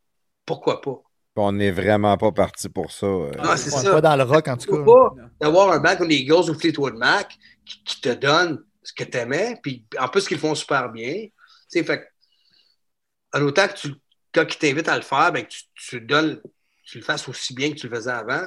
pourquoi 0.44 0.81
pas? 0.81 0.97
On 1.39 1.52
n'est 1.52 1.70
vraiment 1.70 2.16
pas 2.16 2.32
parti 2.32 2.68
pour 2.70 2.90
ça. 2.90 3.06
euh. 3.06 3.31
Ah, 3.39 3.56
c'est 3.58 3.70
ça. 3.70 3.90
pas 3.90 4.00
dans 4.00 4.16
le 4.16 4.23
rock, 4.23 4.48
en 4.48 4.56
tout 4.56 4.74
cas. 4.74 4.84
Pas 4.84 5.15
d'avoir 5.39 5.70
un 5.73 5.78
band 5.81 5.97
comme 5.97 6.08
les 6.08 6.16
Eagles 6.16 6.50
ou 6.50 6.55
Fleetwood 6.58 6.94
Mac 6.94 7.36
qui, 7.65 7.84
qui 7.84 8.00
te 8.00 8.08
donne 8.08 8.65
ce 8.82 8.92
que 8.94 9.05
tu 9.05 9.18
aimais, 9.18 9.58
puis 9.62 9.84
en 9.98 10.08
plus 10.08 10.26
qu'ils 10.26 10.39
font 10.39 10.55
super 10.55 10.89
bien. 10.90 11.12
Tu 11.12 11.32
sais, 11.68 11.84
fait 11.84 12.00
que, 12.00 13.39
en 13.39 13.42
autant 13.42 13.68
que 13.68 13.74
tu, 13.74 13.94
quand 14.32 14.44
ils 14.48 14.58
t'invitent 14.58 14.89
à 14.89 14.97
le 14.97 15.02
faire, 15.02 15.31
ben, 15.32 15.44
que 15.44 15.52
tu, 15.74 16.00
donnes, 16.00 16.40
tu 16.84 16.98
le 16.98 17.05
fasses 17.05 17.28
aussi 17.28 17.52
bien 17.52 17.70
que 17.70 17.76
tu 17.76 17.89
le 17.89 17.94
faisais 17.97 18.12
avant. 18.12 18.47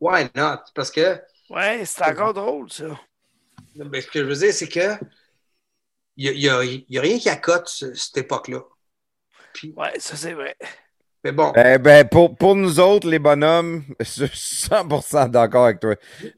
Why 0.00 0.30
not? 0.34 0.60
Parce 0.74 0.90
que 0.90 1.20
Ouais, 1.52 1.84
c'est 1.84 2.02
encore 2.04 2.34
drôle, 2.34 2.70
ça. 2.70 2.98
Ben, 3.76 4.00
ce 4.00 4.06
que 4.06 4.20
je 4.20 4.24
veux 4.24 4.34
dire, 4.36 4.52
c'est 4.52 4.68
que 4.68 4.96
il 6.16 6.30
n'y 6.38 6.48
a, 6.48 6.56
a 6.58 7.00
rien 7.02 7.18
qui 7.18 7.28
accote 7.28 7.68
ce- 7.68 7.94
cette 7.94 8.18
époque-là. 8.18 8.60
Ouais, 9.76 9.92
ça, 9.98 10.16
c'est 10.16 10.32
vrai. 10.32 10.56
Mais 11.24 11.32
bon, 11.32 11.52
Eh 11.56 11.78
ben, 11.78 12.06
pour, 12.08 12.36
pour 12.36 12.56
nous 12.56 12.80
autres, 12.80 13.08
les 13.08 13.18
bonhommes, 13.18 13.84
je 14.00 14.24
suis 14.26 14.28
100% 14.68 15.28
d'accord 15.28 15.66
avec 15.66 15.80
toi. 15.80 15.94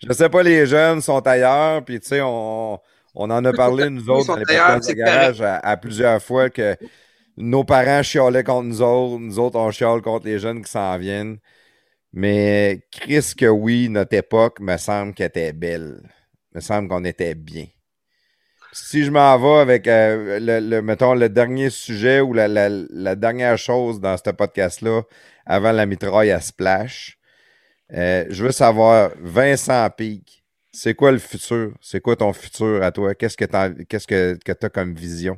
Je 0.06 0.12
sais 0.12 0.28
pas, 0.28 0.42
les 0.42 0.66
jeunes 0.66 1.00
sont 1.00 1.26
ailleurs, 1.26 1.84
puis 1.84 2.00
tu 2.00 2.08
sais, 2.08 2.20
on, 2.20 2.78
on 3.14 3.30
en 3.30 3.44
a 3.44 3.52
parlé, 3.52 3.88
nous 3.90 4.10
autres, 4.10 4.28
dans 4.28 4.36
les 4.36 4.46
podcasts 4.46 4.86
de 4.86 4.92
garage, 4.92 5.40
à, 5.40 5.56
à 5.58 5.76
plusieurs 5.76 6.22
fois, 6.22 6.50
que 6.50 6.76
nos 7.36 7.64
parents 7.64 8.02
chialaient 8.02 8.44
contre 8.44 8.64
nous 8.68 8.82
autres, 8.82 9.18
nous 9.20 9.38
autres, 9.38 9.58
on 9.58 9.70
chiale 9.70 10.02
contre 10.02 10.26
les 10.26 10.38
jeunes 10.38 10.62
qui 10.64 10.70
s'en 10.70 10.98
viennent. 10.98 11.38
Mais 12.16 12.86
Chris, 12.92 13.32
que 13.36 13.46
oui, 13.46 13.88
notre 13.88 14.14
époque 14.14 14.60
me 14.60 14.76
semble 14.76 15.14
qu'elle 15.14 15.26
était 15.26 15.52
belle. 15.52 16.00
Me 16.54 16.60
semble 16.60 16.88
qu'on 16.88 17.04
était 17.04 17.34
bien. 17.34 17.66
Si 18.72 19.02
je 19.04 19.10
m'en 19.10 19.36
vais 19.36 19.60
avec, 19.60 19.88
euh, 19.88 20.38
le, 20.40 20.80
mettons, 20.80 21.14
le 21.14 21.28
dernier 21.28 21.70
sujet 21.70 22.20
ou 22.20 22.32
la, 22.32 23.16
dernière 23.16 23.58
chose 23.58 24.00
dans 24.00 24.16
ce 24.16 24.30
podcast-là, 24.30 25.02
avant 25.44 25.72
la 25.72 25.86
mitraille 25.86 26.30
à 26.30 26.40
Splash, 26.40 27.18
euh, 27.92 28.26
je 28.30 28.44
veux 28.44 28.52
savoir, 28.52 29.10
Vincent 29.20 29.90
Pique, 29.90 30.44
c'est 30.70 30.94
quoi 30.94 31.10
le 31.10 31.18
futur? 31.18 31.74
C'est 31.80 32.00
quoi 32.00 32.14
ton 32.14 32.32
futur 32.32 32.80
à 32.84 32.92
toi? 32.92 33.16
Qu'est-ce 33.16 33.36
que 33.36 33.44
tu 33.44 34.38
que 34.38 34.66
as 34.66 34.68
comme 34.70 34.94
vision? 34.94 35.36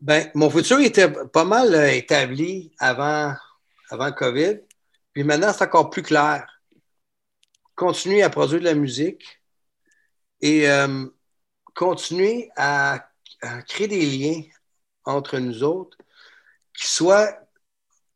Ben, 0.00 0.30
mon 0.34 0.48
futur 0.48 0.78
était 0.78 1.10
pas 1.10 1.44
mal 1.44 1.74
euh, 1.74 1.90
établi 1.90 2.72
avant, 2.78 3.34
avant 3.90 4.12
COVID. 4.12 4.60
Puis 5.12 5.24
maintenant, 5.24 5.52
c'est 5.52 5.64
encore 5.64 5.90
plus 5.90 6.02
clair. 6.02 6.46
Continuer 7.74 8.22
à 8.22 8.30
produire 8.30 8.60
de 8.60 8.64
la 8.64 8.74
musique 8.74 9.40
et 10.40 10.70
euh, 10.70 11.06
continuer 11.74 12.50
à, 12.56 13.06
créer 13.66 13.88
des 13.88 14.04
liens 14.04 14.42
entre 15.04 15.38
nous 15.38 15.62
autres 15.62 15.96
qui 16.74 16.86
soient. 16.86 17.34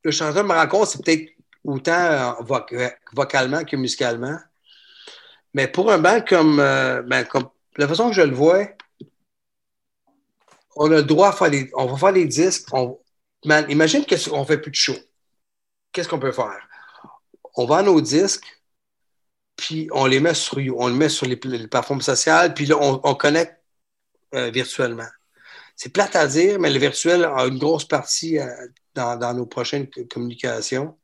Le 0.03 0.11
chanteur 0.11 0.45
me 0.45 0.53
raconte, 0.53 0.89
c'est 0.89 1.03
peut-être 1.03 1.31
autant 1.65 1.93
euh, 1.93 2.33
voc- 2.43 2.97
vocalement 3.13 3.65
que 3.65 3.77
musicalement. 3.77 4.39
Mais 5.55 5.67
pour 5.67 5.91
un 5.91 5.99
band 5.99 6.21
comme, 6.21 6.61
euh, 6.61 7.01
ben, 7.03 7.25
comme 7.25 7.49
la 7.77 7.89
façon 7.89 8.09
que 8.09 8.15
je 8.15 8.23
le 8.23 8.35
vois, 8.35 8.67
on 10.77 10.91
a 10.91 10.97
le 10.97 11.03
droit 11.03 11.29
à 11.29 11.33
faire 11.33 11.49
les, 11.49 11.71
on 11.75 11.87
va 11.87 11.97
faire 11.97 12.13
les 12.13 12.27
disques. 12.27 12.69
Imagine 13.45 14.05
qu'on 14.05 14.45
fait 14.45 14.59
plus 14.59 14.71
de 14.71 14.77
show. 14.77 14.95
Qu'est-ce 15.95 16.09
qu'on 16.09 16.19
peut 16.19 16.33
faire? 16.33 16.69
On 17.55 17.65
vend 17.65 17.83
nos 17.83 18.01
disques, 18.03 18.61
puis 19.57 19.89
on 19.93 20.05
les 20.05 20.21
met 20.21 20.35
sur, 20.35 20.59
on 20.77 20.89
les 20.89 20.95
met 20.95 21.09
sur 21.09 21.27
les, 21.27 21.37
plateformes 21.37 22.03
sociales, 22.03 22.53
puis 22.53 22.67
là, 22.67 22.77
on, 22.79 23.01
on 23.05 23.15
connecte 23.15 23.57
euh, 24.35 24.51
virtuellement. 24.51 25.09
C'est 25.77 25.93
plate 25.93 26.17
à 26.17 26.27
dire, 26.27 26.61
mais 26.61 26.71
le 26.71 26.79
virtuel 26.79 27.25
a 27.25 27.47
une 27.47 27.59
grosse 27.59 27.87
partie 27.87 28.39
euh, 28.39 28.49
dans, 28.95 29.35
nos 29.35 29.47
prochaines 29.47 29.89
communications 30.11 30.97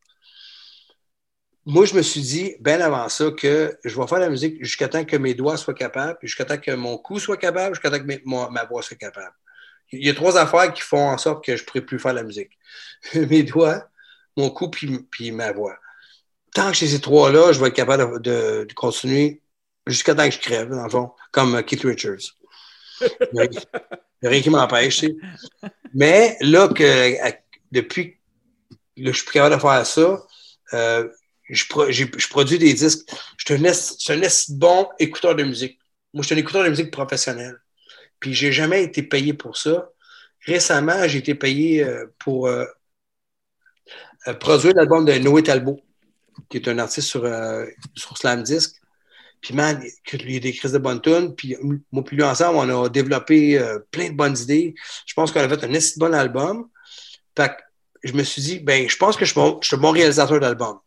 moi, 1.66 1.84
je 1.84 1.94
me 1.94 2.02
suis 2.02 2.22
dit, 2.22 2.56
bien 2.60 2.80
avant 2.80 3.08
ça, 3.08 3.30
que 3.30 3.78
je 3.84 4.00
vais 4.00 4.06
faire 4.06 4.18
la 4.18 4.30
musique 4.30 4.56
jusqu'à 4.64 4.88
temps 4.88 5.04
que 5.04 5.16
mes 5.16 5.34
doigts 5.34 5.56
soient 5.56 5.74
capables, 5.74 6.18
jusqu'à 6.22 6.44
temps 6.44 6.58
que 6.58 6.70
mon 6.72 6.96
cou 6.98 7.18
soit 7.18 7.36
capable, 7.36 7.74
jusqu'à 7.74 7.90
temps 7.90 7.98
que 7.98 8.20
ma, 8.24 8.48
ma 8.48 8.64
voix 8.64 8.82
soit 8.82 8.96
capable. 8.96 9.34
Il 9.92 10.06
y 10.06 10.10
a 10.10 10.14
trois 10.14 10.38
affaires 10.38 10.72
qui 10.72 10.82
font 10.82 11.10
en 11.10 11.18
sorte 11.18 11.44
que 11.44 11.56
je 11.56 11.62
ne 11.62 11.66
pourrai 11.66 11.80
plus 11.82 11.98
faire 11.98 12.14
la 12.14 12.22
musique. 12.22 12.58
mes 13.14 13.42
doigts, 13.42 13.89
mon 14.36 14.50
cou, 14.50 14.68
puis, 14.68 14.98
puis 15.10 15.30
ma 15.32 15.52
voix. 15.52 15.76
Tant 16.54 16.70
que 16.70 16.76
j'ai 16.76 16.88
ces 16.88 17.00
trois-là, 17.00 17.52
je 17.52 17.60
vais 17.60 17.68
être 17.68 17.74
capable 17.74 18.20
de, 18.22 18.66
continuer 18.74 19.42
jusqu'à 19.86 20.14
temps 20.14 20.28
que 20.28 20.34
je 20.34 20.40
crève, 20.40 20.70
dans 20.70 20.84
le 20.84 20.90
fond, 20.90 21.12
comme 21.32 21.56
euh, 21.56 21.62
Keith 21.62 21.82
Richards. 21.82 22.36
Il 23.00 23.48
n'y 24.22 24.28
a, 24.28 24.30
rien 24.30 24.42
qui 24.42 24.50
m'empêche. 24.50 24.98
tu 24.98 25.06
sais. 25.06 25.70
Mais 25.94 26.36
là, 26.40 26.68
que, 26.68 27.14
depuis 27.72 28.20
là, 28.96 29.12
je 29.12 29.16
suis 29.16 29.24
plus 29.24 29.34
capable 29.34 29.54
de 29.54 29.60
faire 29.60 29.86
ça, 29.86 30.26
euh, 30.74 31.08
je, 31.48 31.64
pro- 31.66 31.90
je 31.90 32.28
produis 32.28 32.58
des 32.58 32.74
disques. 32.74 33.08
Je 33.38 33.54
suis 33.54 34.12
un 34.12 34.56
bon 34.56 34.88
écouteur 34.98 35.34
de 35.34 35.42
musique. 35.42 35.78
Moi, 36.12 36.22
je 36.22 36.26
suis 36.26 36.34
un 36.34 36.38
écouteur 36.38 36.64
de 36.64 36.68
musique 36.68 36.90
professionnel. 36.90 37.56
Puis, 38.18 38.34
j'ai 38.34 38.52
jamais 38.52 38.82
été 38.82 39.02
payé 39.02 39.32
pour 39.32 39.56
ça. 39.56 39.88
Récemment, 40.44 41.08
j'ai 41.08 41.18
été 41.18 41.34
payé 41.34 41.84
euh, 41.84 42.06
pour 42.18 42.48
euh, 44.28 44.34
produire 44.34 44.74
l'album 44.74 45.04
de 45.04 45.12
Noé 45.14 45.42
Talbot, 45.42 45.80
qui 46.48 46.58
est 46.58 46.68
un 46.68 46.78
artiste 46.78 47.08
sur, 47.08 47.24
euh, 47.24 47.66
sur 47.94 48.16
Slam 48.16 48.42
Disc. 48.42 48.76
Puis, 49.40 49.54
man, 49.54 49.82
y 50.32 50.36
a 50.36 50.40
des 50.40 50.52
crises 50.52 50.72
de. 50.72 51.34
Puis, 51.34 51.56
moi, 51.90 52.04
puis 52.04 52.16
lui, 52.16 52.22
ensemble, 52.22 52.58
on 52.58 52.84
a 52.84 52.88
développé 52.88 53.58
euh, 53.58 53.78
plein 53.90 54.10
de 54.10 54.14
bonnes 54.14 54.36
idées. 54.36 54.74
Je 55.06 55.14
pense 55.14 55.32
qu'on 55.32 55.40
a 55.40 55.48
fait 55.48 55.64
un 55.64 55.68
de 55.68 55.98
bon 55.98 56.14
album. 56.14 56.68
Fait 57.36 57.48
que 57.48 57.54
je 58.02 58.12
me 58.12 58.22
suis 58.22 58.42
dit, 58.42 58.58
ben, 58.58 58.88
je 58.88 58.96
pense 58.96 59.16
que 59.16 59.24
je 59.24 59.32
suis 59.32 59.40
je 59.62 59.66
suis 59.66 59.76
un 59.76 59.80
bon 59.80 59.92
réalisateur 59.92 60.40
d'album. 60.40 60.78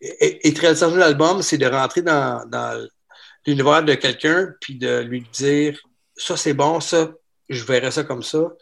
Et, 0.00 0.48
et 0.48 0.58
réalisateur 0.58 0.96
d'album, 0.96 1.42
c'est 1.42 1.58
de 1.58 1.66
rentrer 1.66 2.02
dans, 2.02 2.48
dans 2.48 2.88
l'univers 3.46 3.82
de 3.82 3.94
quelqu'un 3.94 4.52
puis 4.60 4.76
de 4.76 5.00
lui 5.00 5.26
dire 5.32 5.80
ça 6.16 6.36
c'est 6.36 6.54
bon, 6.54 6.80
ça, 6.80 7.12
je 7.48 7.64
verrai 7.64 7.90
ça 7.90 8.04
comme 8.04 8.22
ça. 8.22 8.52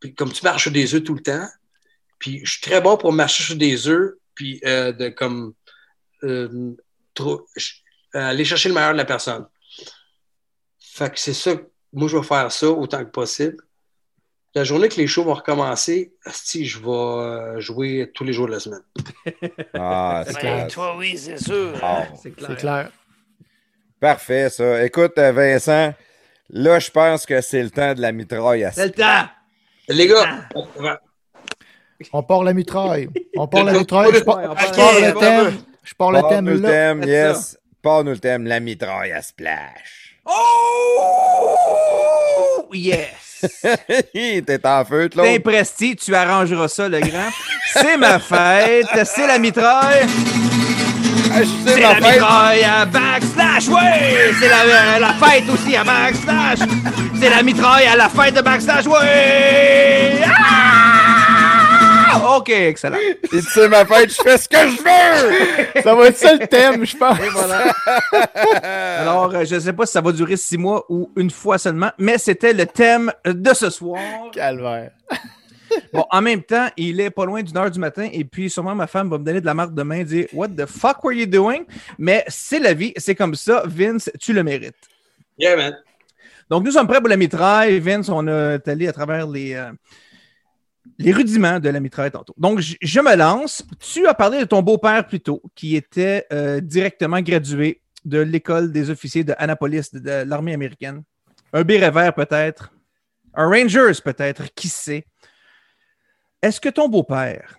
Puis 0.00 0.14
comme 0.14 0.32
tu 0.32 0.44
marches 0.44 0.68
des 0.68 0.94
œufs 0.94 1.04
tout 1.04 1.14
le 1.14 1.22
temps, 1.22 1.46
puis 2.20 2.40
je 2.44 2.52
suis 2.52 2.60
très 2.60 2.80
bon 2.80 2.96
pour 2.96 3.12
marcher 3.12 3.42
sur 3.42 3.56
des 3.56 3.88
œufs, 3.88 4.12
puis 4.36 4.60
euh, 4.64 4.92
de 4.92 5.08
comme 5.08 5.54
euh, 6.22 6.74
trop- 7.14 7.44
aller 8.12 8.44
chercher 8.44 8.68
le 8.68 8.74
meilleur 8.76 8.92
de 8.92 8.98
la 8.98 9.04
personne. 9.04 9.46
Fait 10.78 11.10
que 11.12 11.18
c'est 11.18 11.34
ça, 11.34 11.52
moi 11.92 12.06
je 12.08 12.16
vais 12.16 12.22
faire 12.22 12.52
ça 12.52 12.68
autant 12.68 13.04
que 13.04 13.10
possible. 13.10 13.56
La 14.54 14.64
journée 14.64 14.88
que 14.88 14.96
les 14.96 15.06
shows 15.06 15.22
vont 15.22 15.34
recommencer, 15.34 16.12
asti, 16.24 16.66
je 16.66 16.80
vais 16.80 16.88
euh, 16.88 17.60
jouer 17.60 18.10
tous 18.14 18.24
les 18.24 18.32
jours 18.32 18.46
de 18.48 18.52
la 18.52 18.60
semaine. 18.60 18.82
Ah, 19.74 20.24
c'est 20.26 20.32
Ben, 20.34 20.38
clair. 20.40 20.66
toi, 20.68 20.96
oui, 20.96 21.16
c'est 21.16 21.38
sûr. 21.38 21.74
Ah, 21.82 22.06
C'est 22.20 22.32
C'est 22.40 22.56
clair. 22.56 22.90
Parfait, 24.00 24.50
ça. 24.50 24.84
Écoute, 24.84 25.12
Vincent, 25.16 25.94
là, 26.48 26.78
je 26.80 26.90
pense 26.90 27.26
que 27.26 27.40
c'est 27.40 27.62
le 27.62 27.70
temps 27.70 27.94
de 27.94 28.00
la 28.00 28.10
mitraille 28.12 28.64
à 28.64 28.72
C'est 28.72 28.86
le 28.86 28.92
temps! 28.92 29.28
Les 29.88 30.06
gars, 30.08 30.48
On 32.12 32.22
part 32.22 32.42
la 32.44 32.52
mitraille. 32.54 33.08
On 33.36 33.46
part 33.46 33.64
la 33.64 33.72
Le- 33.72 33.78
mitraille. 33.80 34.10
Je 34.14 34.20
pars, 34.20 34.38
le 34.38 35.12
thème. 35.18 35.56
Je 35.84 35.94
pars 35.94 36.12
le 36.12 36.22
thème 36.28 36.46
le 36.46 36.54
là. 36.56 36.68
thème, 36.68 37.02
yes. 37.04 37.58
Parle-nous 37.82 38.12
le 38.12 38.18
thème, 38.18 38.46
la 38.46 38.60
mitraille 38.60 39.12
à 39.12 39.22
splash. 39.22 40.16
Oh! 40.26 41.56
Yes! 42.72 43.40
T'es 44.12 44.66
en 44.66 44.84
feu, 44.84 45.08
T'es 45.08 45.16
Claude? 45.16 45.42
presti, 45.42 45.96
tu 45.96 46.14
arrangeras 46.14 46.68
ça, 46.68 46.88
le 46.88 47.00
grand. 47.00 47.30
C'est 47.72 47.96
ma 47.96 48.18
fête, 48.18 48.86
c'est 49.04 49.26
la 49.26 49.38
mitraille. 49.38 50.06
Ah, 51.32 51.38
C'est 51.66 51.80
ma 51.80 51.80
la 51.80 51.94
fête. 51.94 52.12
mitraille 52.14 52.64
à 52.64 52.84
backslash, 52.86 53.68
ouais! 53.68 54.32
C'est 54.40 54.48
la, 54.48 54.98
la 54.98 55.14
fête 55.14 55.44
aussi 55.48 55.76
à 55.76 55.84
backslash! 55.84 56.58
C'est 57.20 57.30
la 57.30 57.42
mitraille 57.42 57.86
à 57.86 57.96
la 57.96 58.08
fête 58.08 58.34
de 58.34 58.40
backslash, 58.42 58.86
ouais! 58.86 60.18
Ah! 60.26 60.69
Ok, 62.36 62.48
excellent. 62.50 62.98
Il 63.32 63.40
dit, 63.40 63.46
c'est 63.48 63.68
ma 63.68 63.84
fête, 63.84 64.10
je 64.10 64.22
fais 64.22 64.38
ce 64.38 64.48
que 64.48 64.56
je 64.56 64.76
veux! 64.76 65.82
Ça 65.82 65.94
va 65.94 66.06
être 66.06 66.16
ça 66.16 66.34
le 66.34 66.46
thème, 66.46 66.84
je 66.84 66.96
pense. 66.96 67.18
Alors, 68.62 69.34
euh, 69.34 69.44
je 69.44 69.54
ne 69.56 69.60
sais 69.60 69.72
pas 69.72 69.86
si 69.86 69.92
ça 69.92 70.00
va 70.00 70.12
durer 70.12 70.36
six 70.36 70.58
mois 70.58 70.84
ou 70.88 71.10
une 71.16 71.30
fois 71.30 71.58
seulement, 71.58 71.90
mais 71.98 72.18
c'était 72.18 72.52
le 72.52 72.66
thème 72.66 73.12
de 73.24 73.54
ce 73.54 73.70
soir. 73.70 74.00
Calvaire. 74.32 74.92
Bon, 75.92 76.04
en 76.10 76.20
même 76.20 76.42
temps, 76.42 76.68
il 76.76 77.00
est 77.00 77.10
pas 77.10 77.24
loin 77.24 77.42
d'une 77.42 77.56
heure 77.56 77.70
du 77.70 77.78
matin 77.78 78.08
et 78.12 78.24
puis 78.24 78.50
sûrement 78.50 78.74
ma 78.74 78.88
femme 78.88 79.08
va 79.08 79.18
me 79.18 79.24
donner 79.24 79.40
de 79.40 79.46
la 79.46 79.54
marque 79.54 79.72
demain 79.72 79.96
et 80.00 80.04
dire 80.04 80.26
What 80.32 80.48
the 80.48 80.66
fuck 80.66 81.04
were 81.04 81.12
you 81.12 81.26
doing? 81.26 81.64
Mais 81.96 82.24
c'est 82.28 82.58
la 82.58 82.74
vie, 82.74 82.92
c'est 82.96 83.14
comme 83.14 83.34
ça. 83.34 83.62
Vince, 83.66 84.10
tu 84.18 84.32
le 84.32 84.42
mérites. 84.42 84.74
yeah, 85.38 85.56
man. 85.56 85.76
Donc, 86.48 86.64
nous 86.64 86.72
sommes 86.72 86.88
prêts 86.88 86.98
pour 86.98 87.08
la 87.08 87.16
mitraille. 87.16 87.78
Vince, 87.78 88.08
on 88.08 88.26
est 88.26 88.66
allé 88.66 88.88
à 88.88 88.92
travers 88.92 89.28
les, 89.28 89.54
euh, 89.54 89.70
les 91.00 91.12
rudiments 91.12 91.58
de 91.58 91.68
la 91.70 91.80
mitraille 91.80 92.10
tantôt. 92.10 92.34
Donc, 92.36 92.60
je, 92.60 93.00
me 93.00 93.16
lance. 93.16 93.64
Tu 93.78 94.06
as 94.06 94.14
parlé 94.14 94.40
de 94.40 94.44
ton 94.44 94.60
beau-père 94.60 95.06
plus 95.06 95.20
tôt, 95.20 95.42
qui 95.54 95.74
était 95.74 96.26
euh, 96.30 96.60
directement 96.60 97.20
gradué 97.22 97.80
de 98.04 98.18
l'école 98.18 98.70
des 98.70 98.90
officiers 98.90 99.24
de 99.24 99.34
Annapolis, 99.38 99.92
de, 99.92 99.98
de 99.98 100.28
l'armée 100.28 100.52
américaine. 100.52 101.02
Un 101.54 101.62
béret 101.62 101.90
vert 101.90 102.14
peut-être. 102.14 102.72
Un 103.32 103.48
Rangers 103.48 104.00
peut-être, 104.04 104.54
qui 104.54 104.68
sait? 104.68 105.06
Est-ce 106.42 106.60
que 106.60 106.68
ton 106.68 106.88
beau-père 106.88 107.58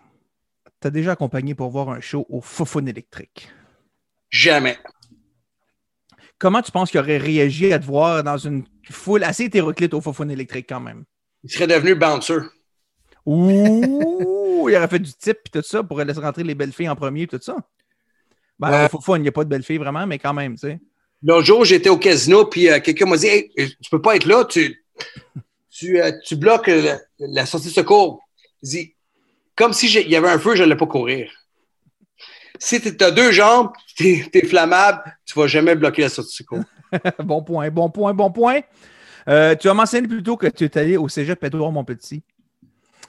t'a 0.79 0.91
déjà 0.91 1.13
accompagné 1.13 1.55
pour 1.55 1.69
voir 1.71 1.89
un 1.89 1.99
show 1.99 2.27
au 2.29 2.41
Fofone 2.41 2.87
électrique? 2.87 3.49
Jamais. 4.29 4.77
Comment 6.37 6.61
tu 6.61 6.71
penses 6.71 6.91
qu'il 6.91 6.99
aurait 6.99 7.17
réagi 7.17 7.73
à 7.73 7.79
te 7.79 7.85
voir 7.85 8.23
dans 8.23 8.37
une 8.37 8.65
foule 8.89 9.23
assez 9.23 9.45
hétéroclite 9.45 9.95
au 9.95 10.01
Fofone 10.01 10.29
électrique 10.29 10.67
quand 10.69 10.79
même? 10.79 11.05
Il 11.43 11.51
serait 11.51 11.67
devenu 11.67 11.95
bouncer. 11.95 12.37
Ouh, 13.25 14.67
il 14.69 14.75
aurait 14.75 14.87
fait 14.87 14.99
du 14.99 15.13
type 15.13 15.37
et 15.45 15.49
tout 15.49 15.61
ça 15.61 15.83
pour 15.83 15.99
laisser 15.99 16.19
rentrer 16.19 16.43
les 16.43 16.55
belles 16.55 16.71
filles 16.71 16.89
en 16.89 16.95
premier 16.95 17.23
et 17.23 17.27
tout 17.27 17.39
ça. 17.41 17.55
Ben, 18.59 18.87
Fofone, 18.89 19.21
il 19.21 19.23
n'y 19.23 19.29
a 19.29 19.31
pas 19.31 19.43
de 19.43 19.49
belles 19.49 19.63
filles 19.63 19.77
vraiment, 19.77 20.05
mais 20.05 20.19
quand 20.19 20.33
même, 20.33 20.53
tu 20.53 20.67
sais. 20.67 20.79
L'autre 21.23 21.45
jour, 21.45 21.65
j'étais 21.65 21.89
au 21.89 21.97
casino, 21.97 22.45
puis 22.45 22.69
euh, 22.69 22.79
quelqu'un 22.79 23.05
m'a 23.05 23.17
dit 23.17 23.27
Hey, 23.27 23.51
tu 23.55 23.89
peux 23.89 24.01
pas 24.01 24.15
être 24.15 24.25
là, 24.25 24.45
tu, 24.45 24.83
tu, 25.69 26.01
euh, 26.01 26.11
tu 26.25 26.35
bloques 26.35 26.67
la, 26.67 26.99
la 27.19 27.45
sortie 27.45 27.67
de 27.67 27.73
secours. 27.73 28.21
Il 28.63 28.69
dit 28.69 28.95
Comme 29.55 29.73
si 29.73 29.87
j'ai- 29.87 30.03
il 30.03 30.11
y 30.11 30.15
avait 30.15 30.29
un 30.29 30.39
feu, 30.39 30.55
je 30.55 30.63
n'allais 30.63 30.75
pas 30.75 30.87
courir. 30.87 31.31
Si 32.59 32.79
tu 32.79 33.03
as 33.03 33.11
deux 33.11 33.31
jambes, 33.31 33.69
tu 33.95 34.29
es, 34.33 34.45
flammable, 34.45 35.01
tu 35.25 35.37
ne 35.37 35.43
vas 35.43 35.47
jamais 35.47 35.75
bloquer 35.75 36.03
la 36.03 36.09
sortie 36.09 36.31
de 36.31 36.35
secours. 36.35 36.63
bon 37.19 37.43
point, 37.43 37.69
bon 37.71 37.89
point, 37.89 38.13
bon 38.13 38.31
point. 38.31 38.59
Euh, 39.27 39.55
tu 39.55 39.69
as 39.69 39.73
mentionné 39.73 40.07
plutôt 40.07 40.37
que 40.37 40.47
tu 40.47 40.65
es 40.65 40.77
allé 40.77 40.97
au 40.97 41.07
cégep 41.07 41.43
Édouard 41.43 41.71
Montpetit. 41.71 42.23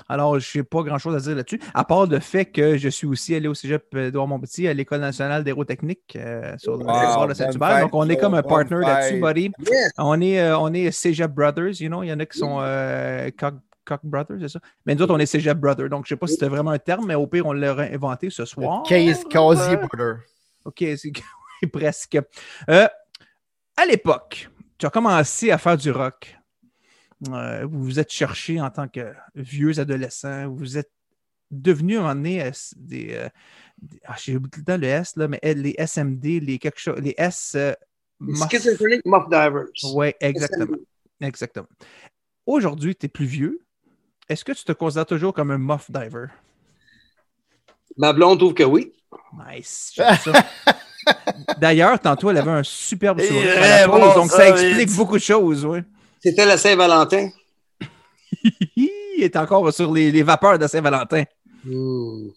Alors, 0.08 0.38
je 0.38 0.58
n'ai 0.58 0.64
pas 0.64 0.82
grand-chose 0.82 1.14
à 1.14 1.20
dire 1.20 1.36
là-dessus, 1.36 1.60
à 1.74 1.84
part 1.84 2.06
le 2.06 2.18
fait 2.20 2.46
que 2.46 2.76
je 2.76 2.88
suis 2.88 3.06
aussi 3.06 3.34
allé 3.34 3.48
au 3.48 3.54
cégep 3.54 3.94
Édouard 3.94 4.28
Montpetit 4.28 4.68
à 4.68 4.74
l'École 4.74 5.00
nationale 5.00 5.44
d'aérotechnique 5.44 6.16
euh, 6.16 6.54
sur 6.58 6.76
le 6.76 6.84
Wow, 6.84 7.26
de 7.26 7.34
Saint-Hubert. 7.34 7.80
Donc, 7.80 7.94
on 7.94 8.08
est 8.08 8.16
comme 8.16 8.34
un 8.34 8.42
partner 8.42 8.80
là-dessus, 8.80 9.20
buddy. 9.20 9.52
Yes. 9.70 9.92
On 9.98 10.20
est, 10.20 10.40
euh, 10.40 10.58
on 10.58 10.72
est 10.72 10.90
Cégep 10.90 11.30
Brothers, 11.30 11.80
you 11.80 11.88
know. 11.88 12.02
Il 12.02 12.08
y 12.08 12.12
en 12.12 12.20
a 12.20 12.26
qui 12.26 12.38
sont 12.38 12.58
euh, 12.60 13.30
Cock, 13.38 13.54
Cock 13.84 14.00
Brothers, 14.04 14.38
c'est 14.40 14.48
ça? 14.48 14.60
Mais 14.86 14.94
nous 14.94 15.02
autres, 15.02 15.14
on 15.14 15.18
est 15.18 15.26
Cégep 15.26 15.58
Brothers. 15.58 15.88
Donc, 15.88 16.06
je 16.06 16.14
ne 16.14 16.16
sais 16.16 16.20
pas 16.20 16.26
si 16.26 16.34
c'était 16.34 16.48
vraiment 16.48 16.70
un 16.70 16.78
terme, 16.78 17.06
mais 17.06 17.14
au 17.14 17.26
pire, 17.26 17.46
on 17.46 17.52
l'a 17.52 17.72
inventé 17.92 18.30
ce 18.30 18.44
soir. 18.44 18.82
Case 18.84 19.24
Casier 19.28 19.76
Border. 19.76 20.20
OK, 20.64 20.84
c'est 20.96 21.12
presque. 21.72 22.18
Euh, 22.68 22.88
à 23.76 23.86
l'époque, 23.86 24.48
tu 24.78 24.86
as 24.86 24.90
commencé 24.90 25.50
à 25.50 25.58
faire 25.58 25.76
du 25.76 25.90
rock 25.90 26.36
euh, 27.30 27.66
vous 27.66 27.82
vous 27.84 27.98
êtes 28.00 28.10
cherché 28.12 28.60
en 28.60 28.70
tant 28.70 28.88
que 28.88 29.12
vieux 29.34 29.78
adolescent, 29.78 30.48
vous 30.48 30.78
êtes 30.78 30.90
devenu 31.50 31.96
moment 31.98 32.14
donné 32.14 32.42
euh, 32.42 32.50
des. 32.76 33.14
euh, 33.14 33.28
des- 33.80 34.00
ah, 34.04 34.14
J'ai 34.18 34.36
oublié 34.36 34.50
tout 34.50 34.60
le 34.60 34.64
temps 34.64 34.76
le 34.78 34.86
S, 34.86 35.16
là, 35.16 35.28
mais 35.28 35.40
les 35.42 35.74
SMD, 35.78 36.40
les 36.40 36.58
quelque 36.58 36.80
chose, 36.80 36.98
les 37.00 37.14
S. 37.18 37.52
euh, 37.56 37.72
Muff- 38.20 38.48
Schizophrenic 38.50 39.02
Muff 39.04 39.24
Divers. 39.28 39.94
Ouais, 39.94 40.16
exactement. 40.20 40.76
Exactement. 41.20 41.66
Aujourd'hui, 42.46 42.94
tu 42.96 43.06
es 43.06 43.08
plus 43.08 43.26
vieux. 43.26 43.60
Est-ce 44.28 44.44
que 44.44 44.52
tu 44.52 44.64
te 44.64 44.72
considères 44.72 45.06
toujours 45.06 45.32
comme 45.34 45.50
un 45.50 45.58
muff 45.58 45.90
diver? 45.90 46.26
Ma 47.96 48.12
blonde 48.12 48.38
trouve 48.38 48.54
que 48.54 48.62
oui. 48.62 48.92
Nice. 49.48 49.92
j'aime 49.94 50.16
ça. 50.16 50.32
D'ailleurs, 51.58 51.98
tantôt, 52.00 52.30
elle 52.30 52.38
avait 52.38 52.50
un 52.50 52.62
superbe 52.62 53.20
sourire 53.20 53.88
bon, 53.88 54.14
donc 54.14 54.30
ça, 54.30 54.36
ça, 54.38 54.48
explique 54.48 54.96
beaucoup 54.96 55.16
de 55.18 55.22
choses. 55.22 55.64
Ouais. 55.66 55.84
C'était 56.22 56.46
la 56.46 56.56
Saint-Valentin. 56.56 57.30
Il 58.76 58.90
est 59.18 59.36
encore 59.36 59.72
sur 59.72 59.92
les, 59.92 60.12
les 60.12 60.22
vapeurs 60.22 60.58
de 60.58 60.66
Saint-Valentin. 60.68 61.24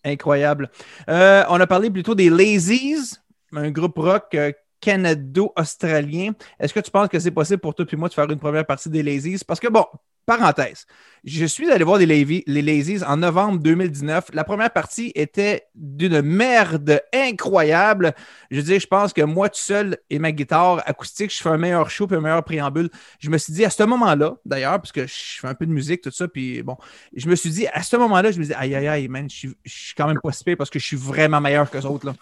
Incroyable. 0.04 0.72
Euh, 1.08 1.44
on 1.50 1.60
a 1.60 1.68
parlé 1.68 1.92
plutôt 1.92 2.16
des 2.16 2.30
Lazies, 2.30 3.18
un 3.52 3.70
groupe 3.70 3.98
rock 3.98 4.34
euh, 4.34 4.52
canado-australien. 4.82 6.32
Est-ce 6.60 6.74
que 6.74 6.80
tu 6.80 6.90
penses 6.90 7.10
que 7.10 7.20
c'est 7.20 7.32
possible 7.32 7.60
pour 7.60 7.76
toi 7.76 7.86
et 7.92 7.96
moi 7.96 8.10
de 8.10 8.14
faire 8.14 8.30
une 8.30 8.40
première 8.40 8.66
partie 8.66 8.90
des 8.90 9.04
Lazies? 9.04 9.44
Parce 9.46 9.60
que, 9.60 9.68
bon, 9.68 9.86
parenthèse, 10.26 10.86
je 11.24 11.46
suis 11.46 11.72
allé 11.72 11.84
voir 11.84 11.98
les, 11.98 12.06
Lavi- 12.06 12.44
les 12.46 12.62
Lazies 12.62 13.04
en 13.04 13.18
novembre 13.18 13.60
2019. 13.60 14.30
La 14.34 14.44
première 14.44 14.70
partie 14.72 15.12
était 15.16 15.64
d'une 15.74 16.22
merde 16.22 17.02
incroyable. 17.14 18.14
Je 18.52 18.62
dire, 18.62 18.80
je 18.80 18.86
pense 18.88 19.12
que 19.12 19.22
moi 19.24 19.50
tout 19.50 19.60
seul 19.60 19.98
et 20.10 20.20
ma 20.20 20.32
guitare 20.32 20.84
acoustique, 20.86 21.34
je 21.36 21.42
fais 21.42 21.50
un 21.50 21.58
meilleur 21.58 21.90
show 21.90 22.08
et 22.12 22.16
un 22.16 22.22
meilleur 22.22 22.44
préambule. 22.44 22.90
Je 23.20 23.30
me 23.30 23.38
suis 23.38 23.54
dit 23.54 23.66
à 23.66 23.70
ce 23.70 23.84
moment-là, 23.84 24.36
d'ailleurs, 24.46 24.80
parce 24.80 24.92
que 24.92 25.08
je 25.08 25.40
fais 25.40 25.48
un 25.48 25.56
peu 25.56 25.66
de 25.66 25.72
musique, 25.72 26.02
tout 26.02 26.12
ça, 26.12 26.28
puis 26.28 26.62
bon, 26.62 26.78
je 27.16 27.28
me 27.28 27.36
suis 27.36 27.50
dit, 27.50 27.68
à 27.68 27.82
ce 27.82 27.96
moment-là, 27.98 28.32
je 28.32 28.40
me 28.40 28.46
dis, 28.46 28.54
aïe, 28.54 28.76
aïe, 28.76 28.88
aïe, 28.88 29.08
man, 29.08 29.28
je 29.30 29.36
suis, 29.36 29.56
je 29.64 29.74
suis 29.74 29.94
quand 29.96 30.08
même 30.08 30.20
pas 30.22 30.32
si 30.32 30.44
parce 30.56 30.70
que 30.70 30.78
je 30.80 30.86
suis 30.86 30.98
vraiment 30.98 31.42
meilleur 31.42 31.70
que 31.70 31.78
les 31.78 31.86
autres. 31.86 32.06
Là. 32.06 32.14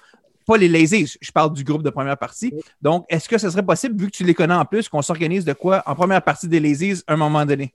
Pas 0.46 0.58
les 0.58 0.68
lazies, 0.68 1.18
je 1.22 1.32
parle 1.32 1.54
du 1.54 1.64
groupe 1.64 1.84
de 1.84 1.90
première 1.90 2.18
partie. 2.18 2.54
Donc, 2.82 3.06
est-ce 3.10 3.28
que 3.30 3.38
ce 3.38 3.50
serait 3.50 3.66
possible, 3.66 4.00
vu 4.00 4.08
que 4.10 4.16
tu 4.16 4.24
les 4.24 4.34
connais 4.34 4.54
en 4.54 4.66
plus, 4.66 4.88
qu'on 4.90 5.02
s'organise 5.02 5.46
de 5.46 5.54
quoi 5.54 5.84
en 5.86 5.96
première 5.96 6.22
partie 6.22 6.48
des 6.48 6.60
lazies 6.60 7.02
à 7.08 7.14
un 7.14 7.18
moment 7.18 7.46
donné? 7.46 7.74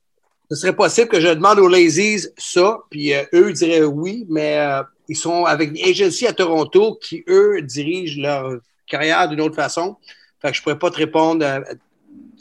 Ce 0.50 0.56
serait 0.56 0.74
possible 0.74 1.08
que 1.08 1.20
je 1.20 1.28
demande 1.28 1.58
aux 1.58 1.68
Lazies 1.68 2.28
ça, 2.38 2.78
puis 2.90 3.14
euh, 3.14 3.22
eux 3.34 3.52
diraient 3.52 3.82
oui, 3.84 4.26
mais 4.30 4.58
euh, 4.58 4.82
ils 5.08 5.16
sont 5.16 5.44
avec 5.44 5.70
une 5.70 5.88
agency 5.88 6.26
à 6.26 6.32
Toronto 6.32 6.98
qui, 7.02 7.22
eux, 7.28 7.60
dirigent 7.62 8.20
leur 8.20 8.58
carrière 8.86 9.28
d'une 9.28 9.40
autre 9.42 9.56
façon. 9.56 9.96
Fait 10.40 10.50
que 10.50 10.56
je 10.56 10.62
pourrais 10.62 10.78
pas 10.78 10.90
te 10.90 10.96
répondre 10.96 11.44
euh, 11.44 11.60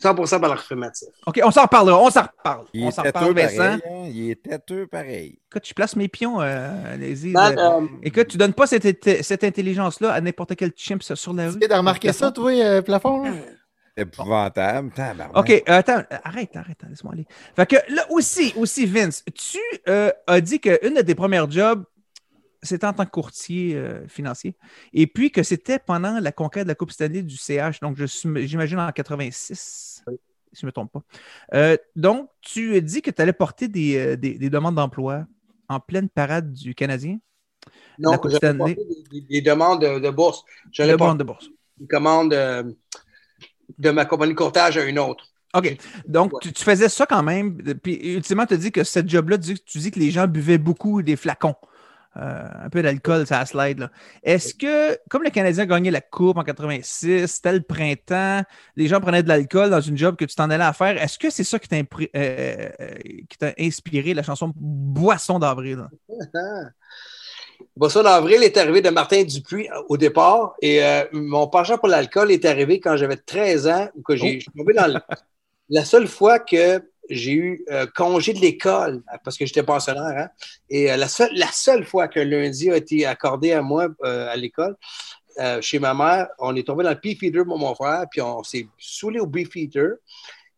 100% 0.02 0.40
par 0.40 0.50
l'affirmatif. 0.52 1.10
OK, 1.26 1.40
on 1.44 1.52
s'en 1.52 1.64
reparlera, 1.64 2.00
on 2.00 2.10
s'en 2.10 2.22
reparle. 2.22 2.66
Il 2.74 2.84
on 2.86 2.90
est 2.90 2.92
s'en 2.92 3.02
reparle, 3.04 3.34
pareil. 3.34 3.58
Vincent. 3.58 3.80
hein, 3.86 4.08
Il 4.14 4.30
est 4.32 4.42
têteux 4.44 4.86
pareil. 4.88 5.40
Écoute, 5.50 5.64
je 5.68 5.74
place 5.74 5.96
mes 5.96 6.08
pions, 6.08 6.40
euh, 6.40 6.96
lazies. 6.98 7.34
Euh, 7.36 7.56
euh, 7.58 7.82
Écoute, 8.04 8.28
tu 8.28 8.38
donnes 8.38 8.54
pas 8.54 8.68
cette, 8.68 9.24
cette 9.24 9.44
intelligence-là 9.44 10.14
à 10.14 10.22
n'importe 10.22 10.56
quel 10.56 10.72
chimp 10.76 11.02
sur 11.02 11.34
la 11.34 11.50
rue. 11.50 11.60
Tu 11.60 11.70
as 11.72 11.78
remarqué 11.78 12.14
ça, 12.14 12.32
toi, 12.32 12.52
euh, 12.52 12.82
plafond? 12.82 13.24
Épouvantable. 13.98 14.92
OK, 15.36 15.50
euh, 15.50 15.62
attends, 15.68 16.00
euh, 16.00 16.18
arrête, 16.24 16.56
arrête, 16.56 16.78
laisse-moi 16.88 17.14
aller. 17.14 17.26
Fait 17.56 17.66
que 17.66 17.76
là 17.94 18.06
aussi, 18.12 18.54
aussi 18.56 18.86
Vince, 18.86 19.24
tu 19.34 19.58
euh, 19.90 20.12
as 20.28 20.40
dit 20.42 20.60
qu'une 20.60 20.94
de 20.96 21.02
tes 21.02 21.16
premières 21.16 21.50
jobs, 21.50 21.84
c'était 22.62 22.86
en 22.86 22.94
tant 22.94 23.06
que 23.06 23.12
courtier 23.12 23.76
euh, 23.76 24.08
financier, 24.08 24.56
et 24.94 25.08
puis 25.08 25.32
que 25.32 25.44
c'était 25.44 25.80
pendant 25.80 26.20
la 26.20 26.32
conquête 26.32 26.64
de 26.64 26.70
la 26.70 26.76
Coupe 26.76 26.92
Stanley 26.92 27.24
du 27.24 27.38
CH, 27.38 27.80
donc 27.82 27.98
je 27.98 28.06
suis- 28.06 28.48
j'imagine 28.48 28.80
en 28.80 28.92
86, 28.92 30.04
si 30.54 30.62
je 30.62 30.66
ne 30.66 30.68
me 30.68 30.72
trompe 30.72 30.92
pas. 30.92 31.04
Euh, 31.54 31.78
donc, 31.96 32.30
tu 32.42 32.82
dis 32.82 33.02
que 33.02 33.12
tu 33.12 33.22
allais 33.22 33.34
porter 33.34 33.68
des, 33.68 33.98
euh, 33.98 34.16
des- 34.16 34.38
des 34.38 34.50
demandes 34.50 34.76
d'emploi 34.76 35.26
en 35.70 35.80
pleine 35.80 36.10
parade 36.10 36.52
du 36.54 36.74
Canadien, 36.76 37.20
non, 38.00 38.12
la 38.12 38.18
Coupe 38.18 38.32
j'avais 38.32 38.54
Stanley? 38.54 38.76
porté 38.76 39.04
des, 39.12 39.22
des- 39.22 39.28
des 39.28 39.42
demandes 39.42 39.82
de, 39.82 40.00
de 40.00 40.10
bourse. 40.10 40.44
bond 40.78 40.98
pas 40.98 41.14
de 41.16 41.24
bourse. 41.24 41.50
une 41.80 41.88
commande 41.88 42.34
euh, 42.34 42.64
de 43.78 43.90
ma 43.92 44.06
compagnie 44.06 44.34
de 44.34 44.38
courtage 44.38 44.78
à 44.78 44.84
une 44.84 45.00
autre. 45.00 45.26
OK. 45.54 45.78
Donc, 46.08 46.34
Ouais. 46.34 46.40
tu, 46.42 46.52
tu 46.54 46.64
faisais 46.64 46.90
ça 46.90 47.06
quand 47.06 47.24
même. 47.24 47.58
Puis, 47.82 47.96
ultimement, 48.16 48.46
tu 48.46 48.58
dis 48.58 48.72
que 48.72 48.84
cette 48.84 49.10
job-là, 49.10 49.38
tu, 49.38 49.54
dis- 49.54 49.64
tu 49.66 49.78
dis 49.80 49.92
que 49.92 50.00
les 50.00 50.12
gens 50.12 50.28
buvaient 50.28 50.58
beaucoup 50.58 51.02
des 51.02 51.16
flacons. 51.16 51.56
Euh, 52.18 52.48
un 52.66 52.70
peu 52.70 52.82
d'alcool, 52.82 53.28
ça 53.28 53.46
slide. 53.46 53.90
Est-ce 54.24 54.56
que, 54.56 54.98
comme 55.08 55.22
le 55.22 55.30
Canadien 55.30 55.64
a 55.64 55.66
gagné 55.68 55.92
la 55.92 56.02
Coupe 56.02 56.38
en 56.38 56.44
86, 56.44 57.28
c'était 57.28 57.54
le 57.54 57.62
printemps, 57.62 58.42
les 58.76 58.88
gens 58.88 59.00
prenaient 59.00 59.22
de 59.22 59.28
l'alcool 59.28 59.70
dans 59.70 59.82
une 59.82 59.96
job 59.96 60.16
que 60.16 60.26
tu 60.26 60.34
t'en 60.36 60.50
allais 60.50 60.64
à 60.64 60.74
faire, 60.74 61.00
est-ce 61.00 61.20
que 61.20 61.30
c'est 61.30 61.44
ça 61.44 61.60
qui 61.60 61.68
t'a 61.68 61.76
euh, 61.78 61.84
euh, 62.16 62.70
qui 63.30 63.38
t'a 63.38 63.54
inspiré 63.60 64.16
la 64.16 64.24
chanson 64.24 64.52
Boisson 64.56 65.38
d'avril? 65.38 65.86
Boisson 67.76 68.04
d'avril 68.04 68.44
est 68.44 68.58
arrivé 68.58 68.82
de 68.82 68.90
Martin 68.90 69.24
Dupuis 69.24 69.70
euh, 69.70 69.82
au 69.90 69.98
départ 69.98 70.56
et 70.62 70.84
euh, 70.84 71.04
mon 71.12 71.48
penchant 71.48 71.78
pour 71.78 71.88
l'alcool 71.88 72.32
est 72.32 72.46
arrivé 72.46 72.80
quand 72.80 72.98
j'avais 72.98 73.18
13 73.18 73.68
ans 73.68 73.90
ou 73.96 74.02
que 74.02 74.16
j'ai 74.16 74.36
je 74.36 74.40
suis 74.42 74.52
tombé 74.58 74.74
dans 74.74 74.88
le- 74.88 75.00
la 75.70 75.86
seule 75.86 76.08
fois 76.08 76.40
que 76.40 76.82
j'ai 77.10 77.32
eu 77.34 77.66
euh, 77.72 77.86
congé 77.96 78.34
de 78.34 78.40
l'école 78.40 79.04
parce 79.24 79.38
que 79.38 79.46
j'étais 79.46 79.64
pensionnaire 79.64 80.18
hein, 80.18 80.30
et 80.70 80.92
euh, 80.92 80.98
la, 80.98 81.08
seule, 81.08 81.30
la 81.34 81.52
seule 81.52 81.86
fois 81.86 82.08
qu'un 82.08 82.26
lundi 82.26 82.70
a 82.72 82.78
été 82.78 83.06
accordé 83.06 83.54
à 83.54 83.62
moi 83.62 83.88
à 84.04 84.36
l'école 84.36 84.76
chez 85.62 85.78
ma 85.78 85.94
mère, 85.94 86.30
on 86.40 86.56
est 86.56 86.66
tombé 86.66 86.84
dans 86.84 86.90
le 86.90 86.96
Beefeater 86.96 87.46
pour 87.46 87.60
mon 87.60 87.76
frère 87.76 88.06
puis 88.10 88.22
on 88.22 88.42
s'est 88.44 88.68
saoulé 88.80 89.20
au 89.20 89.28
Beefeater 89.28 89.98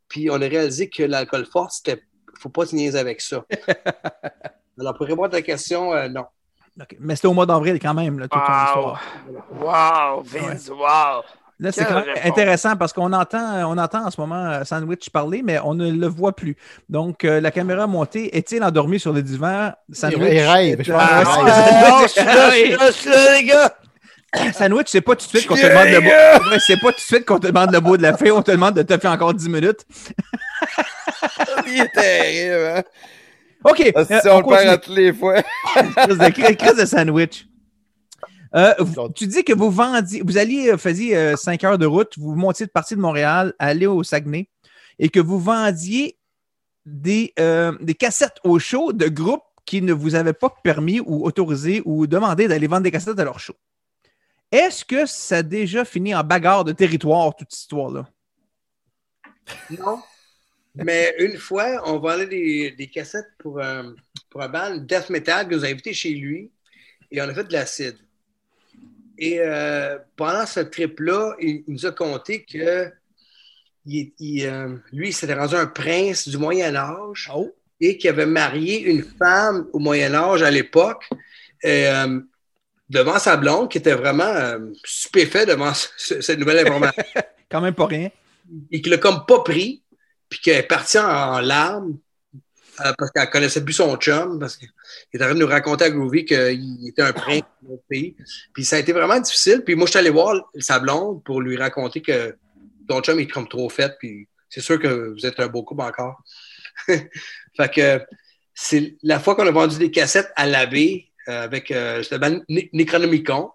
puis 0.07 0.29
on 0.29 0.35
a 0.35 0.47
réalisé 0.47 0.89
que 0.89 1.03
l'alcool 1.03 1.45
fort, 1.45 1.69
c'était 1.71 2.01
faut 2.39 2.47
pas 2.49 2.65
se 2.65 2.73
niaiser 2.75 2.97
avec 2.97 3.19
ça. 3.19 3.45
Alors 4.79 4.93
pour 4.95 5.05
répondre 5.05 5.25
à 5.25 5.29
ta 5.29 5.41
question, 5.41 5.91
non. 6.07 6.23
Mais 6.99 7.16
c'était 7.16 7.27
au 7.27 7.33
mois 7.33 7.45
d'avril 7.45 7.80
quand 7.82 7.93
même, 7.93 8.19
là, 8.19 8.27
toute 8.27 8.41
Wow. 8.41 8.66
histoire. 8.66 9.01
Wow, 10.16 10.24
Vince, 10.24 10.69
wow. 10.69 11.24
Là, 11.61 11.74
c'est 11.74 11.85
intéressant 12.24 12.77
parce 12.77 12.93
qu'on 12.93 13.11
entend, 13.11 13.69
on 13.69 13.77
entend 13.77 14.06
en 14.06 14.11
ce 14.11 14.22
moment 14.22 14.45
euh, 14.45 14.64
Sandwich 14.64 15.09
parler, 15.09 15.41
mais 15.43 15.59
on 15.61 15.74
ne 15.74 15.91
le 15.91 16.08
voit 16.08 16.33
plus. 16.33 16.56
Donc, 16.88 17.25
euh, 17.25 17.41
la 17.41 17.51
caméra 17.51 17.85
montée, 17.85 18.33
est-il 18.38 18.64
endormi 18.64 18.98
sur 18.98 19.11
le 19.11 19.22
divan? 19.22 19.74
Sandwich, 19.91 20.30
il 20.32 20.40
rêve, 20.40 20.82
je 20.82 20.91
pense 20.93 21.01
Ah, 21.03 21.24
qu'il 21.25 21.43
ouais, 21.43 21.51
rêve. 21.51 22.01
Je 22.03 22.08
suis 22.08 22.24
là, 22.24 22.51
je 22.53 22.58
suis 22.61 22.72
là, 22.77 22.88
je 22.88 22.91
suis 22.93 23.09
là, 23.09 23.33
les 23.38 23.43
gars. 23.43 23.74
Sandwich, 24.53 24.88
c'est 24.90 25.01
pas 25.01 25.16
tout 25.17 25.25
de 25.25 25.30
suite 25.38 25.48
qu'on 25.48 25.56
te 25.56 25.66
demande 25.66 25.88
le 25.90 25.99
mot. 25.99 26.09
Ouais, 26.49 26.59
C'est 26.66 26.80
pas 26.80 26.91
tout 26.91 26.95
de 26.95 27.01
suite 27.01 27.25
qu'on 27.25 27.40
te 27.40 27.48
demande 27.48 27.74
le 27.74 27.80
mot 27.82 27.98
de 27.98 28.03
la 28.03 28.16
fin, 28.16 28.30
on 28.32 28.41
te 28.41 28.51
demande 28.51 28.75
de 28.75 28.83
te 28.83 28.98
faire 28.98 29.11
encore 29.11 29.33
10 29.33 29.49
minutes. 29.49 29.85
Il 31.67 31.82
est 31.82 31.91
terrible. 31.93 32.77
Hein? 32.77 32.83
OK. 33.63 33.91
Ah, 33.95 34.05
Si 34.05 34.13
euh, 34.13 34.19
on, 34.25 34.35
on 34.38 34.39
le 34.41 34.47
perd 34.55 34.67
à 34.69 34.77
toutes 34.77 34.95
les 34.95 35.13
fois. 35.13 35.41
Crise 35.73 36.17
de, 36.17 36.29
crise- 36.29 36.57
crise 36.57 36.75
de 36.77 36.85
sandwich. 36.85 37.47
Euh, 38.55 38.73
vous- 38.79 39.09
tu 39.09 39.27
dis 39.27 39.43
que 39.43 39.53
vous 39.53 39.69
vendiez, 39.69 40.21
vous 40.25 40.38
alliez, 40.38 40.71
euh, 40.71 40.77
faisiez 40.77 41.35
5 41.38 41.63
heures 41.65 41.77
de 41.77 41.85
route, 41.85 42.17
vous 42.17 42.35
montiez 42.35 42.65
de 42.65 42.71
partie 42.71 42.95
de 42.95 43.01
Montréal, 43.01 43.53
aller 43.59 43.85
au 43.85 44.01
Saguenay, 44.03 44.49
et 44.97 45.09
que 45.09 45.19
vous 45.19 45.39
vendiez 45.39 46.17
des, 46.85 47.33
euh, 47.39 47.77
des 47.81 47.93
cassettes 47.93 48.38
au 48.43 48.57
show 48.57 48.91
de 48.93 49.07
groupes 49.07 49.43
qui 49.65 49.81
ne 49.83 49.93
vous 49.93 50.15
avaient 50.15 50.33
pas 50.33 50.49
permis 50.63 50.99
ou 50.99 51.25
autorisé 51.25 51.83
ou 51.85 52.07
demandé 52.07 52.47
d'aller 52.47 52.65
vendre 52.65 52.81
des 52.83 52.91
cassettes 52.91 53.19
à 53.19 53.23
leur 53.23 53.39
show. 53.39 53.53
Est-ce 54.51 54.83
que 54.83 55.05
ça 55.05 55.38
a 55.38 55.43
déjà 55.43 55.85
fini 55.85 56.15
en 56.15 56.23
bagarre 56.23 56.63
de 56.63 56.71
territoire, 56.71 57.35
toute 57.35 57.51
cette 57.51 57.59
histoire-là? 57.61 58.07
Non. 59.77 59.99
Mais 60.75 61.14
une 61.19 61.38
fois, 61.38 61.81
on 61.85 61.99
vendait 61.99 62.27
des, 62.27 62.72
des 62.72 62.88
cassettes 62.88 63.30
pour 63.38 63.61
un, 63.61 63.95
pour 64.30 64.41
un 64.41 64.48
band 64.49 64.77
death 64.77 65.09
metal 65.09 65.48
que 65.48 65.56
nous 65.56 65.65
a 65.65 65.67
invité 65.67 65.93
chez 65.93 66.11
lui 66.11 66.51
et 67.11 67.22
on 67.22 67.25
a 67.30 67.33
fait 67.33 67.43
de 67.45 67.53
l'acide. 67.53 67.98
Et 69.17 69.39
euh, 69.39 69.98
pendant 70.15 70.45
ce 70.45 70.61
trip-là, 70.61 71.35
il, 71.41 71.64
il 71.67 71.73
nous 71.73 71.85
a 71.85 71.91
conté 71.91 72.43
que 72.45 72.89
il- 73.85 74.14
il, 74.19 74.45
euh, 74.45 74.75
lui, 74.93 75.09
il 75.09 75.14
s'était 75.14 75.33
rendu 75.33 75.56
un 75.56 75.65
prince 75.67 76.27
du 76.30 76.38
Moyen 76.38 76.75
Âge 76.75 77.30
Oh. 77.33 77.53
et 77.81 77.98
qu'il 77.98 78.09
avait 78.09 78.25
marié 78.25 78.81
une 78.81 79.03
femme 79.03 79.67
au 79.73 79.80
Moyen 79.80 80.14
Âge 80.14 80.43
à 80.43 80.51
l'époque 80.51 81.09
euh, 81.65 82.22
devant 82.89 83.19
sa 83.19 83.35
blonde 83.35 83.69
qui 83.69 83.80
était 83.80 83.93
vraiment 83.95 84.23
euh, 84.23 84.59
stupéfait 84.85 85.45
devant 85.45 85.73
ce- 85.73 86.22
cette 86.22 86.39
nouvelle 86.39 86.65
information 86.65 87.03
Quand 87.49 87.61
même 87.61 87.73
pas 87.73 87.88
rien. 87.88 88.09
et 88.72 88.81
qu'il 88.81 88.91
l'a 88.91 88.98
comme 88.99 89.25
pas 89.25 89.39
pris, 89.43 89.81
puis 90.30 90.40
qu'elle 90.40 90.58
est 90.58 90.64
partie 90.64 90.99
en, 90.99 91.40
larmes 91.40 91.98
euh, 92.82 92.93
parce 92.98 93.11
qu'elle 93.11 93.30
connaissait 93.30 93.64
plus 93.64 93.74
son 93.74 93.98
chum, 93.98 94.40
parce 94.40 94.56
qu'il 94.56 94.69
est 95.14 95.22
en 95.22 95.25
train 95.25 95.33
de 95.33 95.40
nous 95.40 95.48
raconter 95.48 95.85
à 95.85 95.90
Groovy 95.90 96.24
qu'il 96.24 96.88
était 96.88 97.01
un 97.01 97.11
prince 97.11 97.43
de 97.61 97.72
notre 97.72 97.83
pays. 97.90 98.16
Puis 98.53 98.64
ça 98.64 98.77
a 98.77 98.80
été 98.80 98.93
vraiment 98.93 99.19
difficile. 99.19 99.64
Puis 99.66 99.75
moi, 99.75 99.85
je 99.85 99.91
suis 99.91 99.99
allé 99.99 100.09
voir 100.09 100.35
sa 100.59 100.80
blonde 100.80 101.24
pour 101.24 101.41
lui 101.41 101.58
raconter 101.58 102.01
que 102.01 102.38
ton 102.88 103.01
chum 103.01 103.19
est 103.19 103.27
comme 103.27 103.48
trop 103.48 103.69
fait, 103.69 103.95
puis 103.99 104.27
c'est 104.49 104.61
sûr 104.61 104.80
que 104.80 105.14
vous 105.14 105.25
êtes 105.25 105.40
un 105.40 105.48
beau 105.48 105.64
couple 105.64 105.82
encore. 105.82 106.22
fait 106.88 107.74
que 107.74 108.01
c'est 108.53 108.98
la 109.03 109.19
fois 109.19 109.35
qu'on 109.35 109.48
a 109.48 109.51
vendu 109.51 109.77
des 109.77 109.91
cassettes 109.91 110.32
à 110.35 110.45
l'abbé 110.45 111.11
euh, 111.27 111.43
avec 111.43 111.72
euh, 111.72 112.03
Necronomicon. 112.74 113.51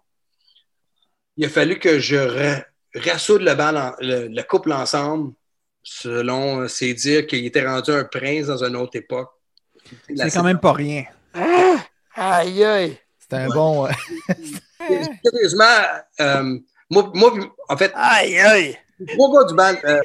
Il 1.36 1.44
a 1.46 1.48
fallu 1.48 1.78
que 1.78 1.98
je 1.98 2.16
ra- 2.16 2.64
rassoude 2.94 3.42
le 3.42 4.42
couple 4.42 4.72
ensemble 4.72 5.32
selon 5.84 6.62
euh, 6.62 6.68
ses 6.68 6.94
dires, 6.94 7.26
qu'il 7.26 7.44
était 7.44 7.64
rendu 7.64 7.92
un 7.92 8.04
prince 8.04 8.46
dans 8.46 8.64
une 8.64 8.74
autre 8.74 8.96
époque. 8.96 9.30
C'est 10.16 10.30
quand 10.30 10.42
même 10.42 10.58
pas 10.58 10.72
rien. 10.72 11.04
Aïe, 12.16 12.64
aïe. 12.64 12.98
C'est 13.18 13.36
un 13.36 13.48
bon. 13.48 13.86
euh, 13.86 13.90
Sérieusement, 15.24 15.64
euh, 16.20 16.58
moi, 16.90 17.10
moi, 17.14 17.32
en 17.68 17.76
fait, 17.76 17.92
Aïe, 17.94 18.38
aïe. 18.38 18.78
gars 19.00 19.44
du 19.48 19.54
band, 19.54 19.74
euh, 19.84 20.00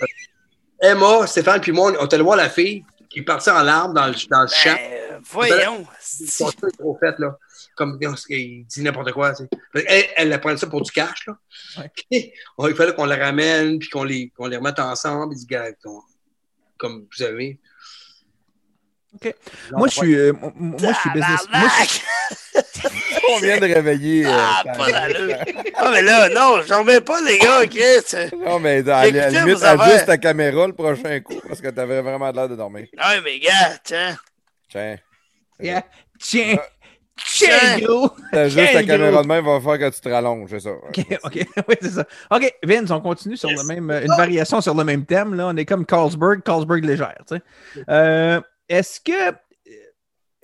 Emma, 0.81 1.27
Stéphane, 1.27 1.61
puis 1.61 1.71
moi, 1.71 1.93
on 1.99 2.05
était 2.05 2.17
voir 2.17 2.37
la 2.37 2.49
fille 2.49 2.83
qui 3.09 3.19
est 3.19 3.23
partie 3.23 3.49
en 3.49 3.61
larmes 3.63 3.93
dans 3.93 4.07
le, 4.07 4.13
dans 4.29 4.41
le 4.41 4.47
champ. 4.47 4.75
Ben, 4.75 5.21
voyons. 5.31 5.85
Son 5.99 6.51
truc 6.51 6.77
trop 6.77 6.97
fait, 6.99 7.17
là. 7.19 7.37
Comme 7.79 7.97
il 8.27 8.65
dit 8.65 8.81
n'importe 8.83 9.13
quoi. 9.13 9.33
tu 9.33 9.43
sais. 9.45 9.85
Elle, 9.87 10.33
elle, 10.33 10.41
prenait 10.41 10.57
ça 10.57 10.67
pour 10.67 10.81
du 10.81 10.91
cash. 10.91 11.25
Là. 11.27 11.37
Il 12.11 12.75
fallait 12.75 12.93
qu'on 12.93 13.05
la 13.05 13.15
ramène 13.15 13.79
puis 13.79 13.87
qu'on 13.87 14.03
les, 14.03 14.33
qu'on 14.35 14.47
les 14.47 14.57
remette 14.57 14.79
ensemble. 14.79 15.33
Dit, 15.33 15.47
comme 16.77 16.99
vous 16.99 17.07
savez. 17.15 17.57
OK. 19.15 19.33
Moi, 19.71 19.87
je 19.87 19.93
suis, 19.93 20.13
euh, 20.13 20.33
moi, 20.33 20.51
moi, 20.55 20.91
je 20.91 20.99
suis 20.99 21.09
business. 21.11 21.47
Moi, 21.49 21.69
je! 21.85 22.59
On 23.31 23.39
vient 23.39 23.57
de 23.59 23.73
réveiller. 23.73 24.25
euh, 24.25 24.29
Ah, 24.33 24.63
pas 24.65 24.91
d'allure. 24.91 25.37
Ah, 25.75 25.91
mais 25.93 26.01
là, 26.01 26.27
non, 26.29 26.61
j'en 26.67 26.79
remets 26.79 26.99
pas, 26.99 27.21
les 27.21 27.39
gars, 27.39 27.65
Chris. 27.65 28.35
Non, 28.37 28.59
mais 28.59 28.79
à 28.89 29.05
la 29.05 29.07
Écoutez 29.07 29.39
limite, 29.39 29.63
ajuste 29.63 30.05
ta 30.05 30.17
caméra 30.17 30.67
le 30.67 30.73
prochain 30.73 31.21
coup 31.21 31.39
parce 31.47 31.61
que 31.61 31.69
t'avais 31.69 32.01
vraiment 32.01 32.29
l'air 32.29 32.49
de 32.49 32.57
dormir. 32.57 32.87
Ouais, 32.93 33.21
mais 33.23 33.39
gars, 33.39 33.77
tiens. 33.85 34.17
Tiens. 34.69 34.97
Yeah. 35.61 35.85
Tiens, 36.19 36.57
tiens, 37.27 37.47
Tiens. 37.77 37.79
gros. 37.87 38.09
T'ajustes 38.31 38.57
ta 38.73 38.83
Tiens, 38.83 38.85
caméra 38.85 39.21
de 39.23 39.27
même, 39.27 39.45
va 39.45 39.59
faire 39.59 39.79
que 39.79 39.95
tu 39.95 40.01
te 40.01 40.09
rallonges, 40.09 40.49
c'est 40.49 40.59
ça. 40.59 40.71
OK, 40.71 41.05
OK. 41.23 41.45
Oui, 41.67 41.75
c'est 41.81 41.89
ça. 41.91 42.05
OK, 42.31 42.53
Vince, 42.63 42.91
on 42.91 43.01
continue 43.01 43.37
sur 43.37 43.49
le 43.49 43.63
même, 43.63 43.89
euh, 43.91 44.01
une 44.01 44.15
variation 44.15 44.61
sur 44.61 44.73
le 44.75 44.83
même 44.83 45.05
thème. 45.05 45.33
Là. 45.35 45.47
On 45.47 45.55
est 45.57 45.65
comme 45.65 45.85
Carlsberg, 45.85 46.41
Carlsberg 46.43 46.83
légère. 46.83 47.15
tu 47.27 47.35
sais. 47.37 47.41
Euh, 47.89 48.41
Est-ce 48.67 48.99
que. 49.01 49.31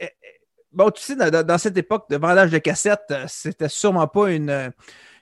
euh, 0.02 0.08
Bon, 0.72 0.92
tu 0.92 1.02
sais, 1.02 1.16
dans, 1.16 1.42
dans- 1.46 1.58
cette 1.58 1.78
époque 1.78 2.10
de 2.10 2.18
vendage 2.18 2.52
de 2.52 2.58
cassettes, 2.58 3.14
c'était 3.28 3.70
sûrement 3.70 4.08
pas 4.08 4.30
une, 4.32 4.50
euh, 4.50 4.70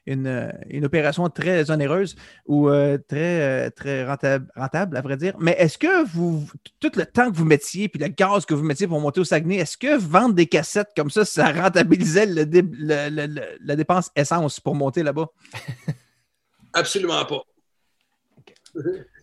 une, 0.05 0.27
euh, 0.27 0.51
une 0.69 0.85
opération 0.85 1.27
très 1.29 1.71
onéreuse 1.71 2.15
ou 2.45 2.69
euh, 2.69 2.97
très, 3.07 3.67
euh, 3.67 3.69
très 3.69 4.05
rentable, 4.05 4.47
rentable, 4.55 4.97
à 4.97 5.01
vrai 5.01 5.15
dire. 5.17 5.35
Mais 5.39 5.55
est-ce 5.57 5.77
que 5.77 6.05
vous, 6.07 6.45
tout 6.79 6.91
le 6.95 7.05
temps 7.05 7.31
que 7.31 7.37
vous 7.37 7.45
mettiez, 7.45 7.87
puis 7.89 7.99
le 8.01 8.07
gaz 8.09 8.45
que 8.45 8.53
vous 8.53 8.63
mettiez 8.63 8.87
pour 8.87 8.99
monter 8.99 9.21
au 9.21 9.23
Saguenay, 9.23 9.57
est-ce 9.57 9.77
que 9.77 9.97
vendre 9.97 10.35
des 10.35 10.47
cassettes 10.47 10.89
comme 10.95 11.09
ça, 11.09 11.23
ça 11.25 11.51
rentabilisait 11.51 12.25
le 12.25 12.45
dé- 12.45 12.61
le- 12.61 13.09
le- 13.09 13.27
le- 13.27 13.57
la 13.63 13.75
dépense 13.75 14.11
essence 14.15 14.59
pour 14.59 14.75
monter 14.75 15.03
là-bas? 15.03 15.27
Absolument 16.73 17.23
pas. 17.25 17.41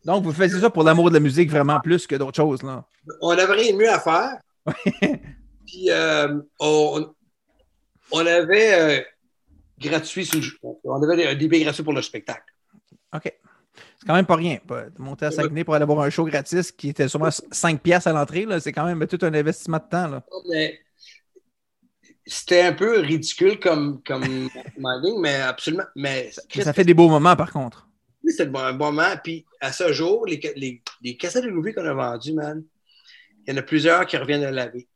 Donc, 0.05 0.25
vous 0.25 0.33
faisiez 0.33 0.61
ça 0.61 0.71
pour 0.71 0.85
l'amour 0.85 1.09
de 1.11 1.15
la 1.15 1.21
musique 1.21 1.51
vraiment 1.51 1.81
plus 1.81 2.07
que 2.07 2.15
d'autres 2.15 2.37
choses. 2.37 2.63
Là. 2.63 2.85
On 3.21 3.35
n'avait 3.35 3.53
rien 3.55 3.73
de 3.73 3.77
mieux 3.77 3.91
à 3.91 3.99
faire. 4.01 4.39
Puis, 5.67 5.91
euh, 5.91 6.41
on, 6.59 7.13
on 8.13 8.21
avait 8.27 9.01
euh, 9.01 9.03
gratuit, 9.81 10.25
sur 10.27 10.41
le- 10.41 10.79
on 10.85 11.03
avait 11.03 11.27
un 11.27 11.35
DB 11.35 11.61
gratuit 11.65 11.83
pour 11.83 11.93
le 11.93 12.03
spectacle. 12.03 12.45
OK. 13.15 13.23
C'est 13.25 14.07
quand 14.07 14.15
même 14.15 14.27
pas 14.27 14.37
rien. 14.37 14.59
monter 14.99 15.27
à 15.27 15.31
Saguenay 15.31 15.65
pour 15.65 15.75
aller 15.75 15.85
voir 15.85 16.01
un 16.01 16.11
show 16.11 16.25
gratis 16.25 16.73
qui 16.73 16.89
était 16.91 17.09
sûrement 17.09 17.31
5 17.31 17.81
piastres 17.83 18.09
à 18.09 18.13
l'entrée, 18.13 18.47
c'est 18.61 18.73
quand 18.73 18.85
même 18.87 19.07
tout 19.07 19.19
un 19.23 19.33
investissement 19.35 19.79
de 19.79 19.89
temps. 19.91 20.09
Là. 20.09 20.23
C'était 22.27 22.63
un 22.63 22.73
peu 22.73 23.01
ridicule 23.01 23.59
comme, 23.59 24.03
comme 24.03 24.23
minding, 24.79 25.21
mais 25.21 25.37
absolument. 25.37 25.85
Mais 25.97 26.31
Mais 26.57 26.63
ça 26.63 26.73
fait 26.73 26.85
des 26.85 26.95
beaux 26.95 27.09
moments, 27.09 27.37
par 27.37 27.53
contre. 27.53 27.89
Oui, 28.23 28.33
c'était 28.33 28.57
un 28.57 28.73
bon 28.75 28.87
moment. 28.93 29.17
Puis 29.23 29.45
à 29.61 29.73
ce 29.73 29.93
jour, 29.93 30.27
les, 30.27 30.41
les, 30.57 30.83
les 31.03 31.17
cassettes 31.17 31.45
de 31.45 31.51
Groovy 31.51 31.73
qu'on 31.73 31.85
a 31.85 31.95
vendues, 31.95 32.33
man, 32.35 32.63
il 33.47 33.53
y 33.53 33.57
en 33.57 33.59
a 33.59 33.63
plusieurs 33.63 34.07
qui 34.07 34.17
reviennent 34.17 34.45
à 34.45 34.51
laver. 34.51 34.89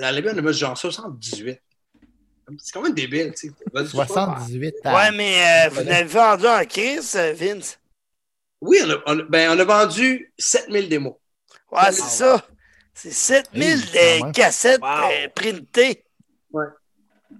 À 0.00 0.12
laver, 0.12 0.30
on 0.32 0.38
a 0.38 0.42
mis 0.42 0.52
genre 0.52 0.78
78. 0.78 1.60
C'est 2.58 2.72
quand 2.72 2.82
même 2.82 2.94
débile, 2.94 3.32
tu 3.34 3.48
sais. 3.48 3.54
Vas-y, 3.72 3.88
78 3.88 4.74
Ouais, 4.84 5.10
mais 5.12 5.66
euh, 5.66 5.70
vous 5.70 5.82
n'avez 5.82 6.04
vendu 6.04 6.46
en 6.46 6.64
crise, 6.64 7.14
euh, 7.16 7.32
Vince? 7.32 7.78
Oui, 8.60 8.78
on 8.84 8.90
a, 8.90 8.96
on 9.06 9.16
ben, 9.28 9.50
on 9.56 9.58
a 9.60 9.64
vendu 9.64 10.32
7000 10.38 10.88
démos. 10.88 11.14
Ouais, 11.72 11.90
c'est 11.92 12.02
ça. 12.02 12.46
C'est 12.92 13.10
7000 13.12 13.62
Oui, 13.76 13.80
de 13.82 14.18
quand 14.20 14.24
même. 14.26 14.32
cassettes 14.32 14.80
Wow. 14.82 14.88
euh, 15.10 15.28
printées. 15.34 16.04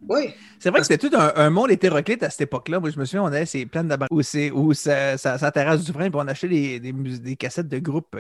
Oui. 0.09 0.35
C'est 0.59 0.71
vrai 0.71 0.81
que 0.81 0.87
c'était 0.87 1.09
tout 1.09 1.15
un, 1.17 1.33
un 1.37 1.51
monde 1.51 1.71
hétéroclite 1.71 2.23
à 2.23 2.31
cette 2.31 2.43
époque-là. 2.43 2.81
Moi, 2.81 2.91
je 2.91 2.99
me 2.99 3.05
souviens, 3.05 3.23
on 3.23 3.27
avait 3.27 3.47
ces 3.47 3.65
plans 3.65 3.85
de 3.85 3.97
où, 4.11 4.21
où 4.59 4.75
ça, 4.75 5.17
ça, 5.17 5.39
ça 5.39 5.53
terrasse 5.53 5.85
du 5.85 5.93
frein, 5.93 6.11
puis 6.11 6.21
on 6.23 6.27
achetait 6.27 6.49
des, 6.49 6.81
des, 6.81 6.93
mus- 6.93 7.21
des 7.21 7.37
cassettes 7.37 7.69
de 7.69 7.79
groupe. 7.79 8.17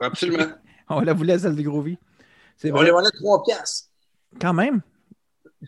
Absolument. 0.00 0.46
On 0.88 1.00
la 1.00 1.12
voulait, 1.12 1.38
celle 1.38 1.54
de 1.54 1.60
Groovy. 1.62 1.98
On 2.64 2.80
les 2.80 2.90
vendait 2.90 3.10
3 3.10 3.42
piastres. 3.44 3.88
Quand 4.40 4.54
même. 4.54 4.80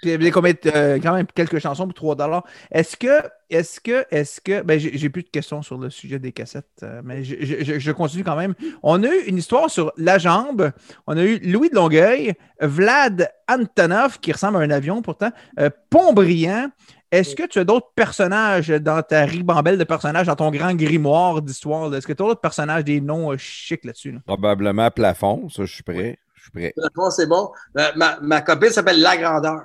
Puis 0.00 0.12
il 0.12 0.22
y 0.22 0.68
euh, 0.74 0.98
quand 1.02 1.12
même 1.14 1.26
quelques 1.34 1.58
chansons 1.58 1.84
pour 1.86 1.94
3 1.94 2.14
dollars. 2.14 2.44
Est-ce 2.70 2.96
que, 2.96 3.22
est-ce 3.48 3.80
que, 3.80 4.04
est-ce 4.10 4.40
que, 4.40 4.62
ben 4.62 4.78
j'ai 4.78 5.10
plus 5.10 5.24
de 5.24 5.28
questions 5.28 5.62
sur 5.62 5.78
le 5.78 5.90
sujet 5.90 6.18
des 6.20 6.30
cassettes, 6.32 6.66
euh, 6.84 7.00
mais 7.04 7.24
je, 7.24 7.34
je- 7.40 7.78
je- 7.80 7.90
continue 7.92 8.22
quand 8.22 8.36
même. 8.36 8.54
On 8.84 9.02
a 9.02 9.08
eu 9.08 9.22
une 9.26 9.38
histoire 9.38 9.68
sur 9.68 9.92
La 9.96 10.18
Jambe. 10.18 10.70
On 11.08 11.16
a 11.16 11.22
eu 11.24 11.38
Louis 11.40 11.70
de 11.70 11.74
Longueuil, 11.74 12.34
Vlad 12.60 13.30
Antonov, 13.48 14.20
qui 14.20 14.30
ressemble 14.32 14.58
à 14.58 14.60
un 14.60 14.70
avion 14.70 15.02
pourtant, 15.02 15.30
euh, 15.58 15.70
Pontbriand. 15.90 16.68
Est-ce 17.10 17.34
que 17.34 17.42
tu 17.42 17.58
as 17.58 17.64
d'autres 17.64 17.90
personnages 17.96 18.68
dans 18.68 19.02
ta 19.02 19.24
ribambelle 19.24 19.76
de 19.78 19.82
personnages, 19.82 20.28
dans 20.28 20.36
ton 20.36 20.52
grand 20.52 20.74
grimoire 20.74 21.42
d'histoire? 21.42 21.92
Est-ce 21.92 22.06
que 22.06 22.12
tu 22.12 22.22
as 22.22 22.26
d'autres 22.26 22.40
personnages, 22.40 22.84
des 22.84 23.00
noms 23.00 23.32
euh, 23.32 23.36
chics 23.36 23.84
là-dessus? 23.84 24.12
là? 24.12 24.20
Probablement 24.24 24.88
plafond, 24.92 25.48
ça, 25.48 25.64
je 25.64 25.74
suis 25.74 25.82
prêt. 25.82 26.18
Je 26.36 26.42
suis 26.44 26.50
prêt. 26.52 26.72
Bon, 26.94 27.10
c'est 27.10 27.26
bon. 27.26 27.50
Ma, 27.96 28.18
ma 28.22 28.40
copine 28.40 28.70
s'appelle 28.70 29.00
La 29.00 29.16
Grandeur. 29.16 29.64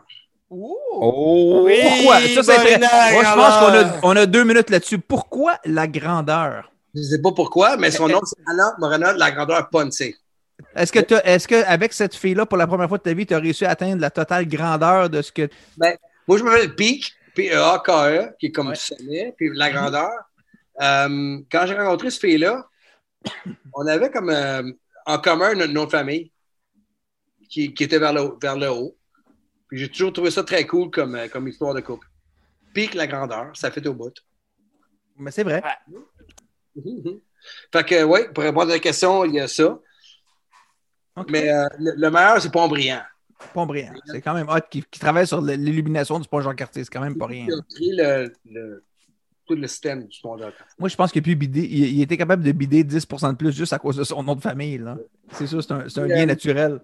Oh! 0.58 1.64
Oui, 1.66 1.80
Pourquoi? 1.82 2.22
Ça, 2.22 2.44
c'est. 2.44 2.78
Moi, 2.80 3.24
je 3.24 3.34
pense 3.36 3.58
qu'on 3.60 3.74
a, 3.74 4.00
on 4.04 4.16
a 4.16 4.26
deux 4.26 4.44
minutes 4.44 4.70
là-dessus. 4.70 5.00
Pourquoi 5.00 5.58
la 5.66 5.88
grandeur? 5.88 6.72
Je 6.94 7.00
ne 7.02 7.06
sais 7.06 7.22
pas 7.22 7.32
pourquoi, 7.34 7.76
mais 7.78 7.92
son 7.92 8.08
nom, 8.10 8.22
c'est 8.24 8.38
Anna 8.48 8.74
Morena 8.80 9.14
de 9.14 9.20
La 9.20 9.32
Grandeur 9.32 9.70
Ponce. 9.70 10.02
Est-ce 10.76 10.92
que, 10.92 11.00
t'as- 11.00 11.22
est-ce 11.26 11.48
que 11.48 11.64
avec 11.66 11.92
cette 11.92 12.16
fille-là, 12.16 12.46
pour 12.46 12.58
la 12.58 12.66
première 12.68 12.88
fois 12.88 12.98
de 12.98 13.04
ta 13.04 13.14
vie, 13.14 13.26
tu 13.26 13.34
as 13.34 13.40
réussi 13.40 13.66
à 13.66 13.72
atteindre 13.72 14.00
la 14.00 14.10
totale 14.10 14.48
grandeur 14.48 15.10
de 15.10 15.22
ce 15.22 15.32
que. 15.32 15.50
Moi, 16.28 16.38
je 16.38 16.44
m'appelle 16.44 16.74
Peak, 16.76 17.12
P-E-A-K-E, 17.36 18.36
qui 18.40 18.46
est 18.48 18.52
comme 18.52 18.70
Ouais. 18.70 18.76
sonnet, 18.76 19.34
puis 19.38 19.50
la 19.54 19.70
grandeur. 19.70 20.10
Euh, 20.82 21.40
quand 21.52 21.66
j'ai 21.68 21.76
rencontré 21.76 22.10
cette 22.10 22.22
fille-là, 22.22 22.66
on 23.74 23.86
avait 23.88 24.10
comme 24.12 24.30
euh, 24.30 24.64
en 25.06 25.18
commun 25.20 25.54
notre 25.56 25.74
nom 25.74 25.86
de 25.86 25.90
famille 25.90 26.32
qui, 27.50 27.74
qui 27.74 27.84
était 27.84 28.00
vers 28.00 28.14
le, 28.14 28.32
vers 28.42 28.56
le 28.58 28.70
haut. 28.72 28.96
Puis 29.68 29.80
j'ai 29.80 29.90
toujours 29.90 30.14
trouvé 30.14 30.32
ça 30.32 30.44
très 30.44 30.66
cool 30.66 30.90
comme, 30.92 31.16
euh, 31.16 31.28
comme 31.28 31.48
histoire 31.48 31.74
de 31.74 31.82
couple. 31.82 32.08
Peak, 32.74 32.94
la 32.94 33.08
grandeur, 33.08 33.52
ça 33.56 33.72
fait 33.72 33.86
au 33.88 33.94
bout. 33.94 34.14
Mais 35.18 35.32
c'est 35.32 35.44
vrai. 35.44 35.62
Fait 37.72 37.84
que, 37.86 38.04
oui, 38.04 38.20
pour 38.34 38.44
répondre 38.44 38.72
à 38.72 38.74
la 38.76 38.80
question, 38.80 39.24
il 39.24 39.36
y 39.36 39.40
a 39.40 39.48
ça. 39.48 39.80
Mais 41.30 41.50
euh, 41.50 41.66
le, 41.80 41.94
le 41.96 42.10
meilleur, 42.12 42.42
c'est 42.42 42.52
Pontbriand. 42.52 43.02
Pontbriand. 43.54 43.94
C'est 44.08 44.22
quand 44.22 44.34
même 44.34 44.50
hot 44.50 44.60
qui, 44.70 44.84
qui 44.90 45.00
travaille 45.00 45.28
sur 45.28 45.42
l'illumination 45.42 46.20
du 46.20 46.28
pont 46.28 46.42
Jean-Cartier. 46.42 46.84
C'est 46.84 46.90
quand 46.92 47.02
même 47.02 47.18
pas 47.18 47.28
rien. 47.28 47.48
Il 47.80 48.02
a 48.02 48.24
le, 48.24 48.34
le- 48.46 48.84
tout 49.48 49.54
le 49.56 49.68
système 49.68 50.08
du 50.08 50.20
pont 50.22 50.36
Jean-Cartier. 50.38 50.66
Moi, 50.80 50.90
je 50.90 50.96
pense 50.96 51.12
qu'il 51.12 51.22
a 51.22 51.24
pu 51.24 51.36
bider. 51.36 51.62
Il, 51.64 51.86
il 51.98 52.02
était 52.02 52.18
capable 52.18 52.44
de 52.44 52.52
bider 52.52 52.84
10% 52.84 53.32
de 53.32 53.38
plus 53.38 53.56
juste 53.56 53.74
à 53.74 53.80
cause 53.80 53.96
de 53.96 54.04
son 54.04 54.24
nom 54.24 54.36
de 54.36 54.42
famille. 54.42 54.80
là. 54.80 54.98
C'est 55.32 55.48
ça, 55.48 55.62
c'est 55.62 55.72
un, 55.72 55.88
c'est 55.88 56.00
un 56.02 56.08
lien 56.08 56.26
naturel. 56.26 56.82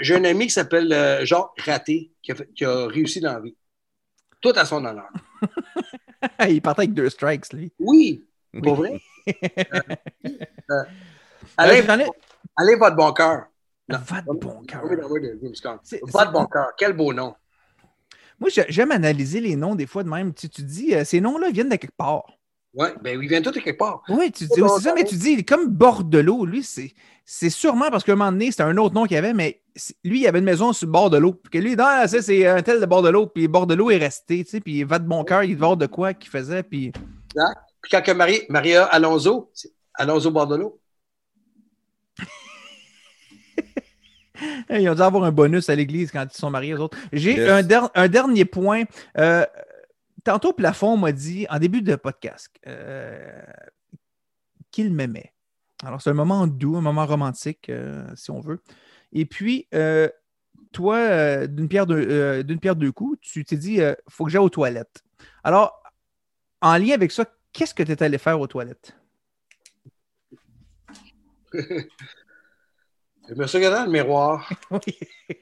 J'ai 0.00 0.14
un- 0.14 0.24
ami 0.24 0.46
qui 0.46 0.52
s'appelle 0.52 0.92
euh, 0.92 1.24
Jacques 1.24 1.60
Raté, 1.64 2.12
qui 2.22 2.32
a, 2.32 2.34
fait- 2.34 2.48
qui 2.54 2.64
a 2.64 2.86
réussi 2.86 3.20
dans 3.20 3.32
la 3.34 3.40
vie. 3.40 3.56
Tout 4.40 4.52
à 4.54 4.64
son 4.64 4.84
honneur. 4.84 5.08
il 6.48 6.62
partait 6.62 6.82
avec 6.82 6.94
deux 6.94 7.08
strikes, 7.10 7.52
lui. 7.52 7.72
Oui, 7.78 8.24
pour 8.62 8.76
vrai. 8.76 9.00
Euh, 9.28 9.32
euh, 10.24 10.34
Euh, 10.70 10.84
allez, 11.56 11.78
ai- 11.80 12.06
allez, 12.56 12.74
votre 12.76 12.96
bon 12.96 13.12
cœur. 13.12 13.46
De 13.88 13.96
bon 14.38 14.62
cœur. 14.64 14.82
Oui, 14.84 14.96
oui, 14.96 15.04
oui, 15.10 15.20
oui, 15.20 15.28
oui, 15.42 15.50
de 15.92 16.32
bon 16.32 16.46
cœur. 16.46 16.68
Quel 16.76 16.92
beau 16.92 17.12
nom. 17.12 17.34
Moi, 18.38 18.50
j'ai- 18.50 18.66
j'aime 18.68 18.90
analyser 18.92 19.40
les 19.40 19.56
noms 19.56 19.74
des 19.74 19.86
fois 19.86 20.02
de 20.04 20.08
même. 20.10 20.34
Tu, 20.34 20.48
tu 20.48 20.62
dis, 20.62 20.94
euh, 20.94 21.04
ces 21.04 21.20
noms-là 21.20 21.50
viennent 21.50 21.68
de 21.70 21.76
quelque 21.76 21.96
part. 21.96 22.24
Oui, 22.76 22.88
ben, 23.02 23.20
il 23.20 23.28
vient 23.28 23.40
tout 23.42 23.50
de 23.50 23.58
quelque 23.58 23.78
part. 23.78 24.02
Oui, 24.08 24.30
tu 24.30 24.44
dis, 24.44 24.50
c'est 24.54 24.80
ça, 24.82 24.92
mais 24.94 25.04
tu 25.04 25.16
dis, 25.16 25.44
comme 25.44 25.68
Bordelot, 25.68 26.44
lui, 26.44 26.62
c'est, 26.62 26.92
c'est 27.24 27.48
sûrement 27.50 27.90
parce 27.90 28.04
qu'à 28.04 28.12
un 28.12 28.16
moment 28.16 28.30
donné, 28.32 28.50
c'était 28.50 28.64
un 28.64 28.76
autre 28.76 28.94
nom 28.94 29.04
qu'il 29.04 29.14
y 29.14 29.18
avait, 29.18 29.32
mais 29.32 29.62
lui, 30.04 30.20
il 30.20 30.26
avait 30.26 30.38
une 30.40 30.44
maison 30.44 30.72
sur 30.74 30.86
le 30.86 30.92
bord 30.92 31.08
de 31.10 31.16
l'eau. 31.16 31.32
Puis 31.32 31.50
que 31.50 31.58
lui, 31.58 31.74
non, 31.74 31.84
ça, 32.06 32.20
c'est 32.22 32.46
un 32.46 32.60
tel 32.62 32.80
de 32.80 32.86
Bordelot, 32.86 33.28
puis 33.28 33.48
Bordelot 33.48 33.90
est 33.90 33.96
resté, 33.96 34.44
tu 34.44 34.50
sais, 34.50 34.60
puis 34.60 34.84
va 34.84 34.98
de 34.98 35.08
bon 35.08 35.24
cœur, 35.24 35.42
il 35.42 35.54
devait 35.54 35.64
voir 35.66 35.76
de 35.78 35.86
quoi 35.86 36.12
qu'il 36.14 36.30
faisait, 36.30 36.62
puis 36.62 36.92
Puis 36.92 37.90
quand 37.90 38.02
que 38.02 38.12
Marie, 38.12 38.42
Maria 38.50 38.84
Alonso, 38.84 39.50
c'est 39.54 39.72
Alonso 39.94 40.30
Bordelot. 40.30 40.78
Ils 44.70 44.88
ont 44.90 44.94
dû 44.94 45.00
avoir 45.00 45.24
un 45.24 45.32
bonus 45.32 45.70
à 45.70 45.74
l'église 45.74 46.10
quand 46.12 46.26
ils 46.30 46.36
sont 46.36 46.50
mariés, 46.50 46.74
eux 46.74 46.80
autres. 46.80 46.98
J'ai 47.12 47.36
Yes. 47.36 47.50
un, 47.50 47.62
der- 47.62 47.88
un 47.94 48.08
dernier 48.08 48.44
point. 48.44 48.82
Euh, 49.16 49.46
tantôt, 50.26 50.52
Plafond 50.52 50.96
m'a 50.96 51.12
dit, 51.12 51.46
en 51.48 51.58
début 51.58 51.82
de 51.82 51.94
podcast, 51.94 52.50
euh, 52.66 53.42
qu'il 54.72 54.92
m'aimait. 54.92 55.32
Alors, 55.84 56.02
c'est 56.02 56.10
un 56.10 56.14
moment 56.14 56.46
doux, 56.48 56.76
un 56.76 56.80
moment 56.80 57.06
romantique, 57.06 57.68
euh, 57.70 58.04
si 58.16 58.30
on 58.32 58.40
veut. 58.40 58.60
Et 59.12 59.24
puis, 59.24 59.68
euh, 59.72 60.08
toi, 60.72 61.46
d'une 61.46 61.68
pierre, 61.68 61.86
deux- 61.86 62.42
d'une 62.42 62.58
pierre 62.58 62.74
deux 62.76 62.90
coups, 62.92 63.18
tu 63.20 63.44
t'es 63.44 63.56
dit, 63.56 63.74
il 63.76 63.96
faut 64.08 64.24
que 64.24 64.30
j'aille 64.30 64.42
aux 64.42 64.50
toilettes. 64.50 65.04
Alors, 65.44 65.80
en 66.60 66.76
lien 66.76 66.94
avec 66.94 67.12
ça, 67.12 67.24
qu'est-ce 67.52 67.72
que 67.74 67.82
tu 67.84 67.92
es 67.92 68.02
allé 68.02 68.18
faire 68.18 68.40
aux 68.40 68.48
toilettes? 68.48 68.96
Je 73.28 73.34
me 73.34 73.46
suis 73.46 73.58
regardé 73.58 73.78
dans 73.78 73.84
le 73.86 73.90
miroir. 73.92 74.50
Oui, 74.70 74.98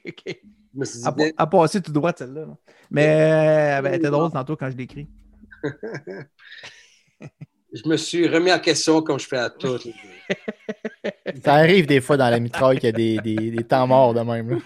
OK. 0.07 0.41
Je 0.75 0.79
me 0.79 0.85
suis 0.85 0.99
dit, 0.99 1.07
À, 1.07 1.11
bien, 1.11 1.29
à 1.37 1.47
passer 1.47 1.81
tout 1.81 1.91
droit, 1.91 2.11
celle-là. 2.15 2.41
là. 2.41 2.57
Mais 2.91 3.07
euh, 3.07 3.81
ben, 3.81 3.93
elle 3.93 3.99
était 3.99 4.09
drôle 4.09 4.31
tantôt 4.31 4.55
quand 4.57 4.69
je 4.69 4.75
l'écris. 4.77 5.07
je 7.73 7.87
me 7.89 7.97
suis 7.97 8.27
remis 8.27 8.51
en 8.51 8.59
question 8.59 9.01
comme 9.01 9.19
je 9.19 9.27
fais 9.27 9.37
à 9.37 9.49
toutes. 9.49 9.87
Ça 11.43 11.53
arrive 11.55 11.85
des 11.87 12.01
fois 12.01 12.17
dans 12.17 12.29
la 12.29 12.39
mitraille 12.39 12.77
qu'il 12.79 12.87
y 12.87 12.89
a 12.89 12.91
des, 12.91 13.17
des, 13.35 13.51
des 13.51 13.63
temps 13.63 13.85
morts 13.87 14.13
de 14.13 14.21
même. 14.21 14.49
là. 14.49 14.57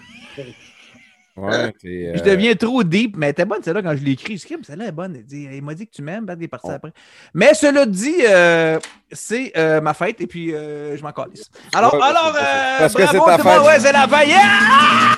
Ouais, 1.36 1.72
t'es, 1.80 2.12
Je 2.14 2.20
euh, 2.20 2.24
deviens 2.24 2.54
trop 2.54 2.82
deep, 2.82 3.16
mais 3.16 3.26
elle 3.26 3.30
était 3.32 3.44
bonne 3.46 3.62
celle-là 3.62 3.82
quand 3.82 3.96
je 3.96 4.02
l'ai 4.04 4.12
écrit. 4.12 4.36
Je 4.36 4.46
dis, 4.46 4.54
celle-là 4.62 4.86
est 4.88 4.92
bonne. 4.92 5.22
Dit- 5.22 5.48
il 5.52 5.62
m'a 5.62 5.74
dit 5.74 5.86
que 5.86 5.92
tu 5.92 6.02
m'aimes, 6.02 6.26
il 6.36 6.42
est 6.44 6.48
parti 6.48 6.66
Oh. 6.68 6.72
après. 6.74 6.92
Mais 7.32 7.54
cela 7.54 7.86
dit, 7.86 8.16
euh, 8.28 8.78
c'est 9.12 9.52
euh, 9.56 9.80
ma 9.80 9.94
fête 9.94 10.20
et 10.20 10.26
puis 10.26 10.52
euh, 10.54 10.96
je 10.96 11.02
m'en 11.02 11.12
calisse. 11.12 11.48
Alors, 11.72 11.94
Ouais, 11.94 12.00
alors, 12.02 12.32
parce 12.32 12.34
que- 12.34 12.38
euh, 12.44 12.78
parce 12.78 12.94
que 12.94 13.06
c'est 13.06 13.16
bravo 13.18 13.26
ta 13.30 13.38
tout 13.38 13.44
le 13.44 13.54
monde. 13.54 13.54
fête. 13.58 13.66
Ouais, 13.68 13.80
c'est 13.80 13.92
la 13.92 14.08
fête. 14.08 14.28
Yeah! 14.28 15.16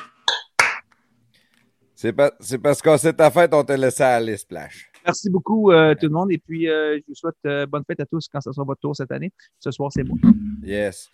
C'est 2.03 2.13
pas- 2.13 2.33
c'est 2.41 2.59
parce 2.59 2.83
que 2.83 2.97
c'est 2.97 3.13
ta 3.13 3.31
fête, 3.31 3.55
on 3.55 3.63
t'a 3.63 3.77
laissé 3.77 4.03
aller, 4.03 4.37
Splash. 4.37 4.91
Merci 5.07 5.31
beaucoup 5.31 5.71
euh, 5.71 5.95
tout 5.95 6.07
le 6.07 6.13
monde 6.13 6.33
et 6.33 6.39
puis 6.39 6.69
euh, 6.69 6.97
je 6.97 7.03
vous 7.07 7.15
souhaite 7.15 7.37
euh, 7.47 7.65
bonne 7.67 7.85
fête 7.87 8.01
à 8.01 8.07
tous 8.07 8.27
quand 8.27 8.41
ça 8.41 8.53
sera 8.53 8.65
votre 8.65 8.81
tour 8.81 8.97
cette 8.97 9.13
année. 9.13 9.31
Ce 9.61 9.71
soir, 9.71 9.91
c'est 9.95 10.03
moi. 10.03 10.17
Yes. 10.65 11.09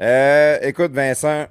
Euh, 0.00 0.58
écoute, 0.62 0.90
Vincent, 0.90 1.46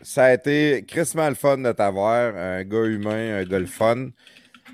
ça 0.00 0.26
a 0.26 0.34
été 0.34 0.84
crissement 0.86 1.28
le 1.28 1.34
fun 1.34 1.58
de 1.58 1.72
t'avoir. 1.72 2.36
Un 2.36 2.62
gars 2.62 2.84
humain, 2.84 3.40
un 3.40 3.44
gars 3.44 3.58
le 3.58 3.66
fun. 3.66 4.10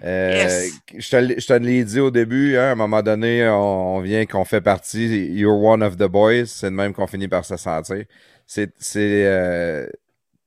Euh, 0.05 0.33
Yes. 0.33 0.73
Je 0.99 1.11
te 1.11 1.17
l'ai- 1.17 1.41
je 1.41 1.47
te 1.47 1.53
l'ai 1.55 1.85
dit 1.85 2.01
au 2.01 2.11
début, 2.11 2.57
hein, 2.59 2.65
à 2.69 2.70
un 2.73 2.75
moment 2.75 3.03
donné, 3.03 3.49
on, 3.49 3.97
on 3.97 4.01
vient 4.01 4.27
qu'on 4.27 4.45
fait 4.45 4.61
partie. 4.61 5.09
You're 5.33 5.59
one 5.62 5.83
of 5.83 5.97
the 5.97 6.05
boys. 6.09 6.45
C'est 6.47 6.67
de 6.70 6.75
même 6.77 6.93
qu'on 6.93 7.07
finit 7.07 7.28
par 7.28 7.45
se 7.47 7.57
sentir. 7.57 8.05
C'est 8.47 8.70
c'est, 8.78 9.89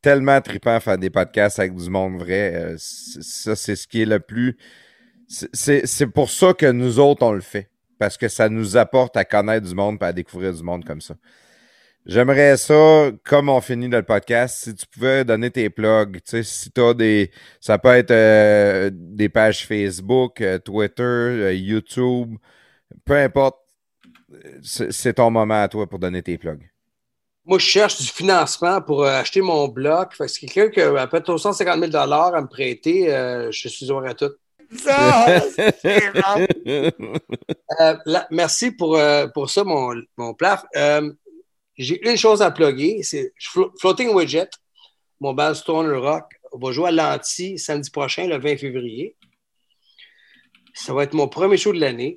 tellement 0.01 0.41
trippant 0.41 0.79
faire 0.79 0.97
des 0.97 1.09
podcasts 1.09 1.59
avec 1.59 1.75
du 1.75 1.89
monde 1.89 2.17
vrai. 2.19 2.53
Euh, 2.55 2.75
ça, 2.77 3.55
c'est 3.55 3.75
ce 3.75 3.87
qui 3.87 4.01
est 4.03 4.05
le 4.05 4.19
plus. 4.19 4.57
c'est- 5.27 6.07
pour 6.07 6.29
ça 6.29 6.53
que 6.53 6.65
nous 6.71 6.99
autres, 6.99 7.23
on 7.25 7.31
le 7.33 7.41
fait. 7.41 7.69
Parce 7.99 8.17
que 8.17 8.27
ça 8.27 8.49
nous 8.49 8.77
apporte 8.77 9.15
à 9.17 9.25
connaître 9.25 9.67
du 9.67 9.75
monde 9.75 9.97
et 10.01 10.05
à 10.05 10.13
découvrir 10.13 10.53
du 10.53 10.63
monde 10.63 10.83
comme 10.85 11.01
ça. 11.01 11.15
J'aimerais 12.05 12.57
ça, 12.57 13.11
comme 13.23 13.49
on 13.49 13.61
finit 13.61 13.87
le 13.87 14.01
podcast, 14.03 14.63
si 14.63 14.75
tu 14.75 14.87
pouvais 14.87 15.23
donner 15.23 15.51
tes 15.51 15.69
plugs, 15.69 16.15
tu 16.17 16.21
sais, 16.25 16.43
si 16.43 16.71
tu 16.71 16.81
as 16.81 16.93
des. 16.95 17.31
Ça 17.59 17.77
peut 17.77 17.89
être 17.89 18.09
euh, 18.11 18.89
des 18.93 19.29
pages 19.29 19.67
Facebook, 19.67 20.41
euh, 20.41 20.57
Twitter, 20.59 21.03
euh, 21.03 21.53
YouTube, 21.53 22.35
peu 23.05 23.15
importe. 23.17 23.57
C'est 24.63 24.91
c'est 24.91 25.13
ton 25.15 25.31
moment 25.31 25.61
à 25.63 25.67
toi 25.69 25.87
pour 25.89 25.99
donner 25.99 26.23
tes 26.23 26.37
plugs. 26.39 26.70
Moi, 27.45 27.57
je 27.59 27.65
cherche 27.65 27.97
du 27.99 28.07
financement 28.07 28.81
pour 28.81 29.03
euh, 29.03 29.19
acheter 29.19 29.41
mon 29.41 29.67
bloc. 29.67 30.13
Fait 30.15 30.25
que 30.25 30.31
si 30.31 30.45
quelqu'un 30.45 30.69
qui 30.69 30.79
a 30.81 31.07
peut-être 31.07 31.35
150 31.37 31.79
000 31.91 31.95
à 31.95 32.41
me 32.41 32.47
prêter, 32.47 33.13
euh, 33.13 33.51
je 33.51 33.67
suis 33.67 33.89
ouvert 33.91 34.11
à 34.11 34.13
tout. 34.13 34.31
Ça, 34.77 35.39
c'est. 35.55 35.75
Euh, 37.79 37.95
là, 38.05 38.27
merci 38.31 38.71
pour, 38.71 38.97
euh, 38.97 39.27
pour 39.27 39.49
ça, 39.49 39.63
mon, 39.63 39.93
mon 40.17 40.33
plaf. 40.33 40.65
Euh, 40.75 41.11
J'ai 41.77 42.05
une 42.09 42.17
chose 42.17 42.41
à 42.41 42.51
plugger, 42.51 43.01
c'est 43.01 43.33
Flo- 43.39 43.71
Floating 43.79 44.09
Widget, 44.13 44.49
mon 45.21 45.33
band 45.33 45.53
Stoner 45.53 45.95
Rock. 45.97 46.25
On 46.51 46.59
va 46.59 46.71
jouer 46.73 46.89
à 46.89 46.91
l'Anti 46.91 47.57
samedi 47.57 47.89
prochain, 47.89 48.27
le 48.27 48.37
20 48.37 48.57
février. 48.57 49.15
Ça 50.73 50.93
va 50.93 51.03
être 51.03 51.13
mon 51.13 51.27
premier 51.29 51.57
show 51.57 51.71
de 51.73 51.79
l'année. 51.79 52.15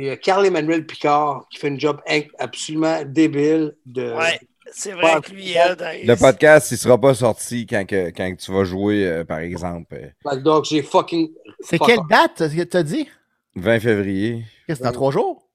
Et 0.00 0.10
euh, 0.12 0.16
Carl-Emmanuel 0.16 0.86
Picard 0.86 1.46
qui 1.50 1.58
fait 1.58 1.68
une 1.68 1.78
job 1.78 2.00
absolument 2.38 3.02
débile 3.04 3.76
de. 3.84 4.14
Ouais, 4.14 4.40
c'est 4.72 4.92
vrai 4.92 5.20
que 5.20 5.30
lui, 5.32 5.58
euh, 5.58 5.74
Le 6.04 6.14
podcast, 6.14 6.70
il 6.70 6.78
sera 6.78 6.98
pas 6.98 7.12
sorti 7.14 7.66
quand, 7.66 7.84
que- 7.86 8.08
quand 8.10 8.34
tu 8.38 8.50
vas 8.52 8.64
jouer, 8.64 9.06
euh, 9.06 9.24
par 9.24 9.40
exemple, 9.40 9.94
euh, 10.24 10.36
Donc, 10.40 10.64
j'ai 10.64 10.82
fucking. 10.82 11.30
C'est 11.60 11.76
fuck 11.76 11.88
quelle 11.88 12.00
date 12.08 12.38
que 12.56 12.62
tu 12.62 12.76
as 12.76 12.82
dit? 12.82 13.08
20 13.56 13.80
février. 13.80 14.44
Qu'est-ce 14.66 14.78
que 14.78 14.84
c'est 14.86 14.90
dans 14.90 14.92
trois 14.94 15.10
jours? 15.10 15.46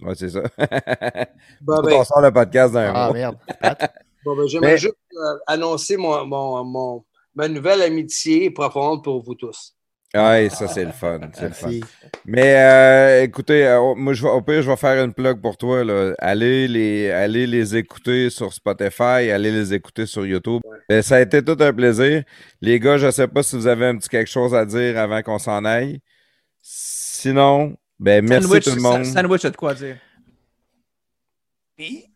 Ouais, 0.00 0.14
c'est 0.16 0.30
ça. 0.30 0.40
Bon, 1.60 1.74
on 1.78 1.82
ben, 1.82 2.04
sort 2.04 2.20
le 2.22 2.32
podcast 2.32 2.72
d'un 2.74 2.92
Ah 2.92 3.04
mois. 3.04 3.12
merde. 3.12 3.36
bon, 4.24 4.36
ben, 4.36 4.48
J'aimerais 4.48 4.72
Mais- 4.72 4.78
juste 4.78 4.94
euh, 5.16 5.38
annoncer 5.46 5.96
mon, 5.96 6.26
mon, 6.26 6.64
mon- 6.64 7.04
ma 7.36 7.46
nouvelle 7.46 7.82
amitié 7.82 8.50
profonde 8.50 9.04
pour 9.04 9.22
vous 9.22 9.34
tous. 9.36 9.75
Ouais, 10.16 10.48
ça, 10.50 10.68
c'est 10.68 10.84
le 10.84 10.92
fun. 10.92 11.20
C'est 11.34 11.48
le 11.48 11.52
fun. 11.54 11.70
Mais 12.24 12.54
euh, 12.56 13.22
écoutez, 13.24 13.66
euh, 13.66 13.94
moi, 13.94 14.12
je 14.12 14.22
vais, 14.22 14.28
au 14.30 14.40
pire, 14.42 14.62
je 14.62 14.70
vais 14.70 14.76
faire 14.76 15.02
une 15.04 15.12
plug 15.12 15.40
pour 15.40 15.56
toi. 15.56 15.84
Là. 15.84 16.14
Allez, 16.18 16.66
les, 16.68 17.10
allez 17.10 17.46
les 17.46 17.76
écouter 17.76 18.30
sur 18.30 18.52
Spotify, 18.52 19.30
allez 19.30 19.50
les 19.52 19.74
écouter 19.74 20.06
sur 20.06 20.24
YouTube. 20.26 20.62
Euh, 20.90 21.02
ça 21.02 21.16
a 21.16 21.20
été 21.20 21.42
tout 21.44 21.56
un 21.60 21.72
plaisir. 21.72 22.22
Les 22.60 22.78
gars, 22.80 22.98
je 22.98 23.06
ne 23.06 23.10
sais 23.10 23.28
pas 23.28 23.42
si 23.42 23.56
vous 23.56 23.66
avez 23.66 23.86
un 23.86 23.96
petit 23.96 24.08
quelque 24.08 24.30
chose 24.30 24.54
à 24.54 24.64
dire 24.64 24.98
avant 24.98 25.22
qu'on 25.22 25.38
s'en 25.38 25.64
aille. 25.64 26.00
Sinon, 26.62 27.76
ben, 27.98 28.24
merci 28.26 28.46
Sandwich, 28.46 28.64
tout 28.64 28.74
le 28.74 28.82
monde. 28.82 29.04
sa- 29.04 29.12
Sandwich, 29.22 29.44
a 29.44 29.50
de 29.50 29.56
quoi 29.56 29.74
dire. 29.74 29.96
Oui. 31.78 32.06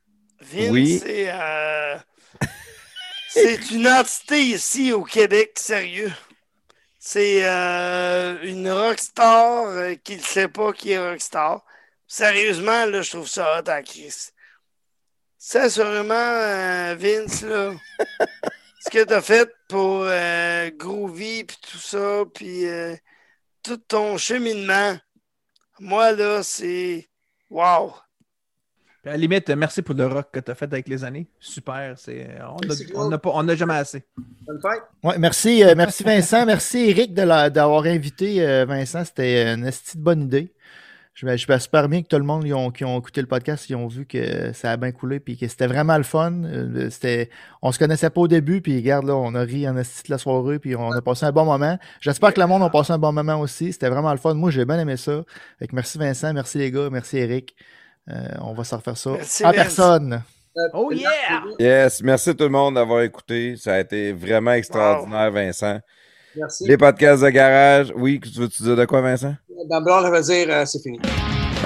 Vince, 0.41 0.70
Oui. 0.70 1.01
c'est 1.05 1.31
euh, 1.31 1.97
c'est 3.29 3.70
une 3.73 3.87
entité 3.87 4.41
ici 4.41 4.93
au 4.93 5.05
Québec, 5.05 5.51
sérieux. 5.57 6.11
C'est 7.03 7.49
euh, 7.49 8.43
une 8.43 8.70
rockstar 8.70 9.69
euh, 9.69 9.95
qui 9.95 10.17
ne 10.17 10.23
sait 10.23 10.49
pas 10.49 10.73
qui 10.75 10.93
est 10.93 10.99
rockstar. 10.99 11.65
Sérieusement, 12.07 12.85
là, 12.85 13.01
je 13.01 13.11
trouve 13.11 13.27
ça 13.27 13.59
hot 13.59 13.70
en 13.70 13.83
crise. 13.83 14.33
Sincèrement, 15.39 16.15
euh, 16.15 16.95
Vince, 16.99 17.41
là, 17.43 17.73
ce 18.81 18.91
que 18.91 19.05
tu 19.05 19.23
fait 19.23 19.51
pour 19.69 20.03
euh, 20.05 20.70
Groovy 20.73 21.45
puis 21.45 21.57
tout 21.62 21.79
ça, 21.79 22.25
puis 22.35 22.67
euh, 22.67 22.95
tout 23.62 23.79
ton 23.79 24.19
cheminement, 24.19 24.99
moi, 25.79 26.12
là, 26.12 26.43
c'est 26.43 27.09
wow. 27.49 27.95
Puis 29.03 29.09
à 29.11 29.12
la 29.12 29.17
limite, 29.19 29.49
merci 29.51 29.81
pour 29.83 29.95
le 29.95 30.07
rock 30.07 30.27
que 30.33 30.41
tu 30.41 30.51
as 30.51 30.55
fait 30.55 30.67
avec 30.73 30.87
les 30.89 31.05
années. 31.05 31.27
Super. 31.39 31.95
c'est- 31.97 32.29
On 32.95 33.09
n'a 33.09 33.19
pas- 33.19 33.31
on 33.33 33.43
n'a 33.43 33.55
jamais 33.57 33.75
assez. 33.75 34.05
Bonne 34.47 34.61
fête! 34.61 34.83
Ouais, 35.03 35.19
merci, 35.19 35.65
euh, 35.65 35.75
merci 35.77 36.03
Vincent. 36.05 36.45
Merci 36.45 36.91
Eric 36.91 37.15
d'avoir 37.15 37.85
invité 37.85 38.47
euh, 38.47 38.65
Vincent. 38.67 39.05
C'était 39.05 39.55
une 39.55 39.65
esti 39.67 39.97
de 39.97 40.03
bonne 40.03 40.23
idée. 40.23 40.53
Je 41.15 41.27
je 41.37 41.59
super 41.59 41.89
bien 41.89 42.03
que 42.03 42.07
tout 42.09 42.17
le 42.17 42.23
monde 42.25 42.45
qui 42.45 42.53
ont, 42.55 42.70
qui 42.70 42.85
ont 42.85 42.99
écouté 42.99 43.20
le 43.20 43.27
podcast, 43.27 43.69
ils 43.69 43.75
ont 43.75 43.89
vu 43.89 44.07
que 44.07 44.53
ça 44.53 44.70
a 44.73 44.77
bien 44.79 44.91
coulé 44.93 45.19
puis 45.20 45.37
que 45.37 45.49
c'était 45.49 45.67
vraiment 45.67 45.97
le 45.99 46.03
fun. 46.03 46.45
Euh, 46.45 46.89
C'était, 46.89 47.29
on 47.61 47.73
se 47.73 47.79
connaissait 47.79 48.09
pas 48.11 48.20
au 48.23 48.29
début, 48.29 48.62
puis 48.62 48.77
regarde 48.77 49.07
là, 49.07 49.17
on 49.17 49.35
a 49.35 49.41
ri 49.43 49.69
en 49.69 49.77
esti 49.77 50.05
de 50.05 50.12
la 50.12 50.19
soirée, 50.19 50.59
puis 50.59 50.77
on 50.77 50.93
a 50.93 51.03
passé 51.03 51.27
un 51.27 51.33
bon 51.33 51.45
moment. 51.45 51.79
J'espère 52.01 52.33
que 52.33 52.41
le 52.41 52.47
monde 52.47 52.62
a 52.62 52.70
passé 52.70 52.93
un 52.93 52.99
bon 52.99 53.12
moment 53.12 53.39
aussi. 53.41 53.73
C'était 53.73 53.89
vraiment 53.91 54.12
le 54.12 54.19
fun. 54.19 54.33
Moi, 54.35 54.51
j'ai 54.51 54.65
bien 54.65 54.79
aimé 54.79 54.97
ça. 54.97 55.23
Fait 55.59 55.67
que 55.67 55.75
merci 55.75 55.99
Vincent, 55.99 56.33
merci 56.33 56.59
les 56.59 56.70
gars, 56.70 56.89
merci 56.91 57.19
Eric. 57.19 57.55
Euh, 58.09 58.15
on 58.43 58.55
va 58.55 58.65
se 58.65 58.75
refaire 58.75 58.97
ça 58.97 59.11
Merci, 59.11 59.45
en 59.45 59.49
Vince. 59.51 59.57
personne. 59.57 60.23
Oh 60.75 60.91
yeah! 60.93 61.09
Yes, 61.59 62.03
merci 62.03 62.35
tout 62.35 62.45
le 62.45 62.51
monde 62.51 62.75
d'avoir 62.75 63.03
écouté. 63.03 63.55
Ça 63.57 63.75
a 63.75 63.81
été 63.81 64.12
vraiment 64.12 64.53
extraordinaire, 64.53 65.31
Vincent. 65.31 65.79
Merci. 66.37 66.67
Les 66.67 66.77
podcasts 66.77 67.23
de 67.23 67.29
garage. 67.29 67.93
Oui, 67.97 68.20
tu 68.20 68.39
veux-tu 68.41 68.62
dire 68.62 68.77
de 68.77 68.85
quoi, 68.85 69.01
Vincent? 69.01 69.35
Dans 69.69 69.81
blanc, 69.81 70.03
on 70.05 70.11
va 70.11 70.20
dire 70.20 70.47
euh, 70.51 70.65
c'est 70.67 70.81
fini. 70.83 70.99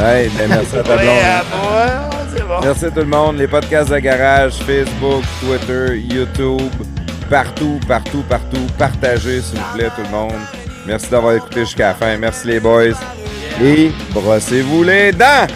Hey, 0.00 0.28
ben, 0.36 0.48
merci 0.48 0.76
à 0.76 0.82
ta 0.82 0.96
blonde. 0.96 1.06
Ouais, 1.06 2.10
bon, 2.10 2.16
c'est 2.36 2.42
bon. 2.42 2.60
Merci 2.62 2.84
tout 2.86 3.00
le 3.00 3.04
monde. 3.04 3.36
Les 3.38 3.48
podcasts 3.48 3.90
de 3.90 3.98
garage, 3.98 4.54
Facebook, 4.54 5.22
Twitter, 5.40 5.96
YouTube, 5.98 6.70
partout, 7.30 7.78
partout, 7.88 8.22
partout. 8.28 8.66
Partagez, 8.78 9.40
s'il 9.40 9.58
vous 9.58 9.78
plaît, 9.78 9.88
tout 9.96 10.02
le 10.02 10.10
monde. 10.10 10.32
Merci 10.86 11.08
d'avoir 11.10 11.34
écouté 11.36 11.60
jusqu'à 11.60 11.88
la 11.88 11.94
fin. 11.94 12.16
Merci 12.18 12.48
les 12.48 12.60
boys. 12.60 12.92
Et 13.62 13.90
brossez-vous 14.12 14.82
les 14.82 15.12
dents! 15.12 15.46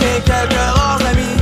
Et 0.00 0.20
quelques 0.22 0.54
rares 0.54 1.00
amis 1.10 1.36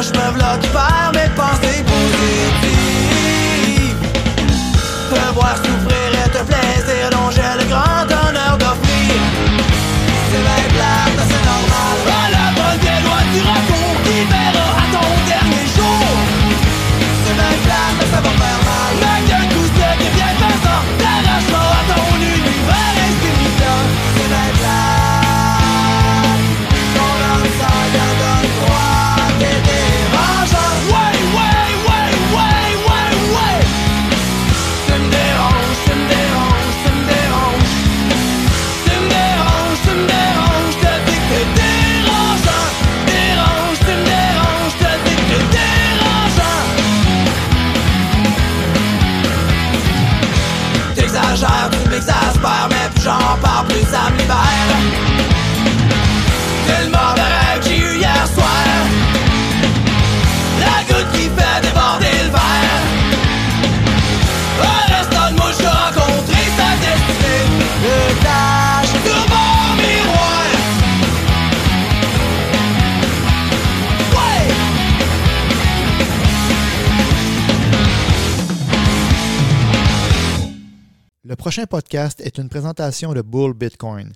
lâche, 0.00 0.12
me 0.12 0.30
v'là 0.32 0.58
qui 0.58 0.69
prochain 81.40 81.64
podcast 81.64 82.20
est 82.20 82.36
une 82.36 82.50
présentation 82.50 83.14
de 83.14 83.22
Bull 83.22 83.54
Bitcoin. 83.54 84.12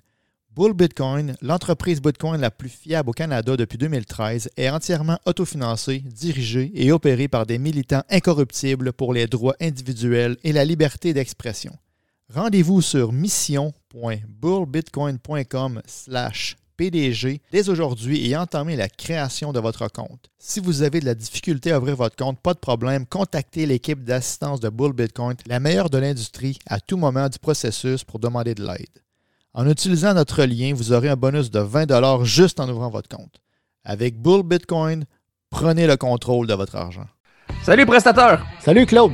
Bull 0.51 0.73
Bitcoin, 0.73 1.35
l'entreprise 1.41 1.99
Bitcoin 1.99 2.39
la 2.39 2.51
plus 2.51 2.69
fiable 2.69 3.09
au 3.09 3.13
Canada 3.13 3.57
depuis 3.57 3.79
2013, 3.79 4.51
est 4.55 4.69
entièrement 4.69 5.17
autofinancée, 5.25 6.03
dirigée 6.05 6.71
et 6.75 6.91
opérée 6.91 7.27
par 7.27 7.47
des 7.47 7.57
militants 7.57 8.03
incorruptibles 8.11 8.93
pour 8.93 9.11
les 9.11 9.25
droits 9.25 9.55
individuels 9.59 10.37
et 10.43 10.53
la 10.53 10.65
liberté 10.65 11.15
d'expression. 11.15 11.75
Rendez-vous 12.31 12.83
sur 12.83 13.11
mission.bullbitcoin.com 13.11 15.81
slash 15.87 16.57
PDG 16.77 17.41
dès 17.51 17.69
aujourd'hui 17.69 18.29
et 18.29 18.35
entamez 18.35 18.75
la 18.75 18.89
création 18.89 19.53
de 19.53 19.59
votre 19.59 19.87
compte. 19.87 20.29
Si 20.37 20.59
vous 20.59 20.81
avez 20.81 20.99
de 20.99 21.05
la 21.05 21.15
difficulté 21.15 21.71
à 21.71 21.79
ouvrir 21.79 21.95
votre 21.95 22.15
compte, 22.15 22.39
pas 22.39 22.53
de 22.53 22.59
problème, 22.59 23.05
contactez 23.05 23.65
l'équipe 23.65 24.03
d'assistance 24.03 24.59
de 24.59 24.69
Bull 24.69 24.93
Bitcoin, 24.93 25.35
la 25.47 25.59
meilleure 25.59 25.89
de 25.89 25.97
l'industrie, 25.97 26.59
à 26.67 26.79
tout 26.79 26.97
moment 26.97 27.29
du 27.29 27.39
processus 27.39 28.03
pour 28.03 28.19
demander 28.19 28.55
de 28.55 28.65
l'aide. 28.65 29.03
En 29.53 29.69
utilisant 29.69 30.13
notre 30.13 30.43
lien, 30.43 30.73
vous 30.73 30.91
aurez 30.91 31.09
un 31.09 31.15
bonus 31.15 31.49
de 31.49 31.59
20 31.59 32.23
juste 32.23 32.59
en 32.59 32.69
ouvrant 32.69 32.89
votre 32.89 33.09
compte. 33.09 33.41
Avec 33.83 34.21
Bull 34.21 34.43
Bitcoin, 34.43 35.05
prenez 35.49 35.87
le 35.87 35.95
contrôle 35.95 36.47
de 36.47 36.53
votre 36.53 36.75
argent. 36.75 37.05
Salut, 37.63 37.85
prestateur! 37.85 38.45
Salut 38.59 38.85
Claude! 38.85 39.13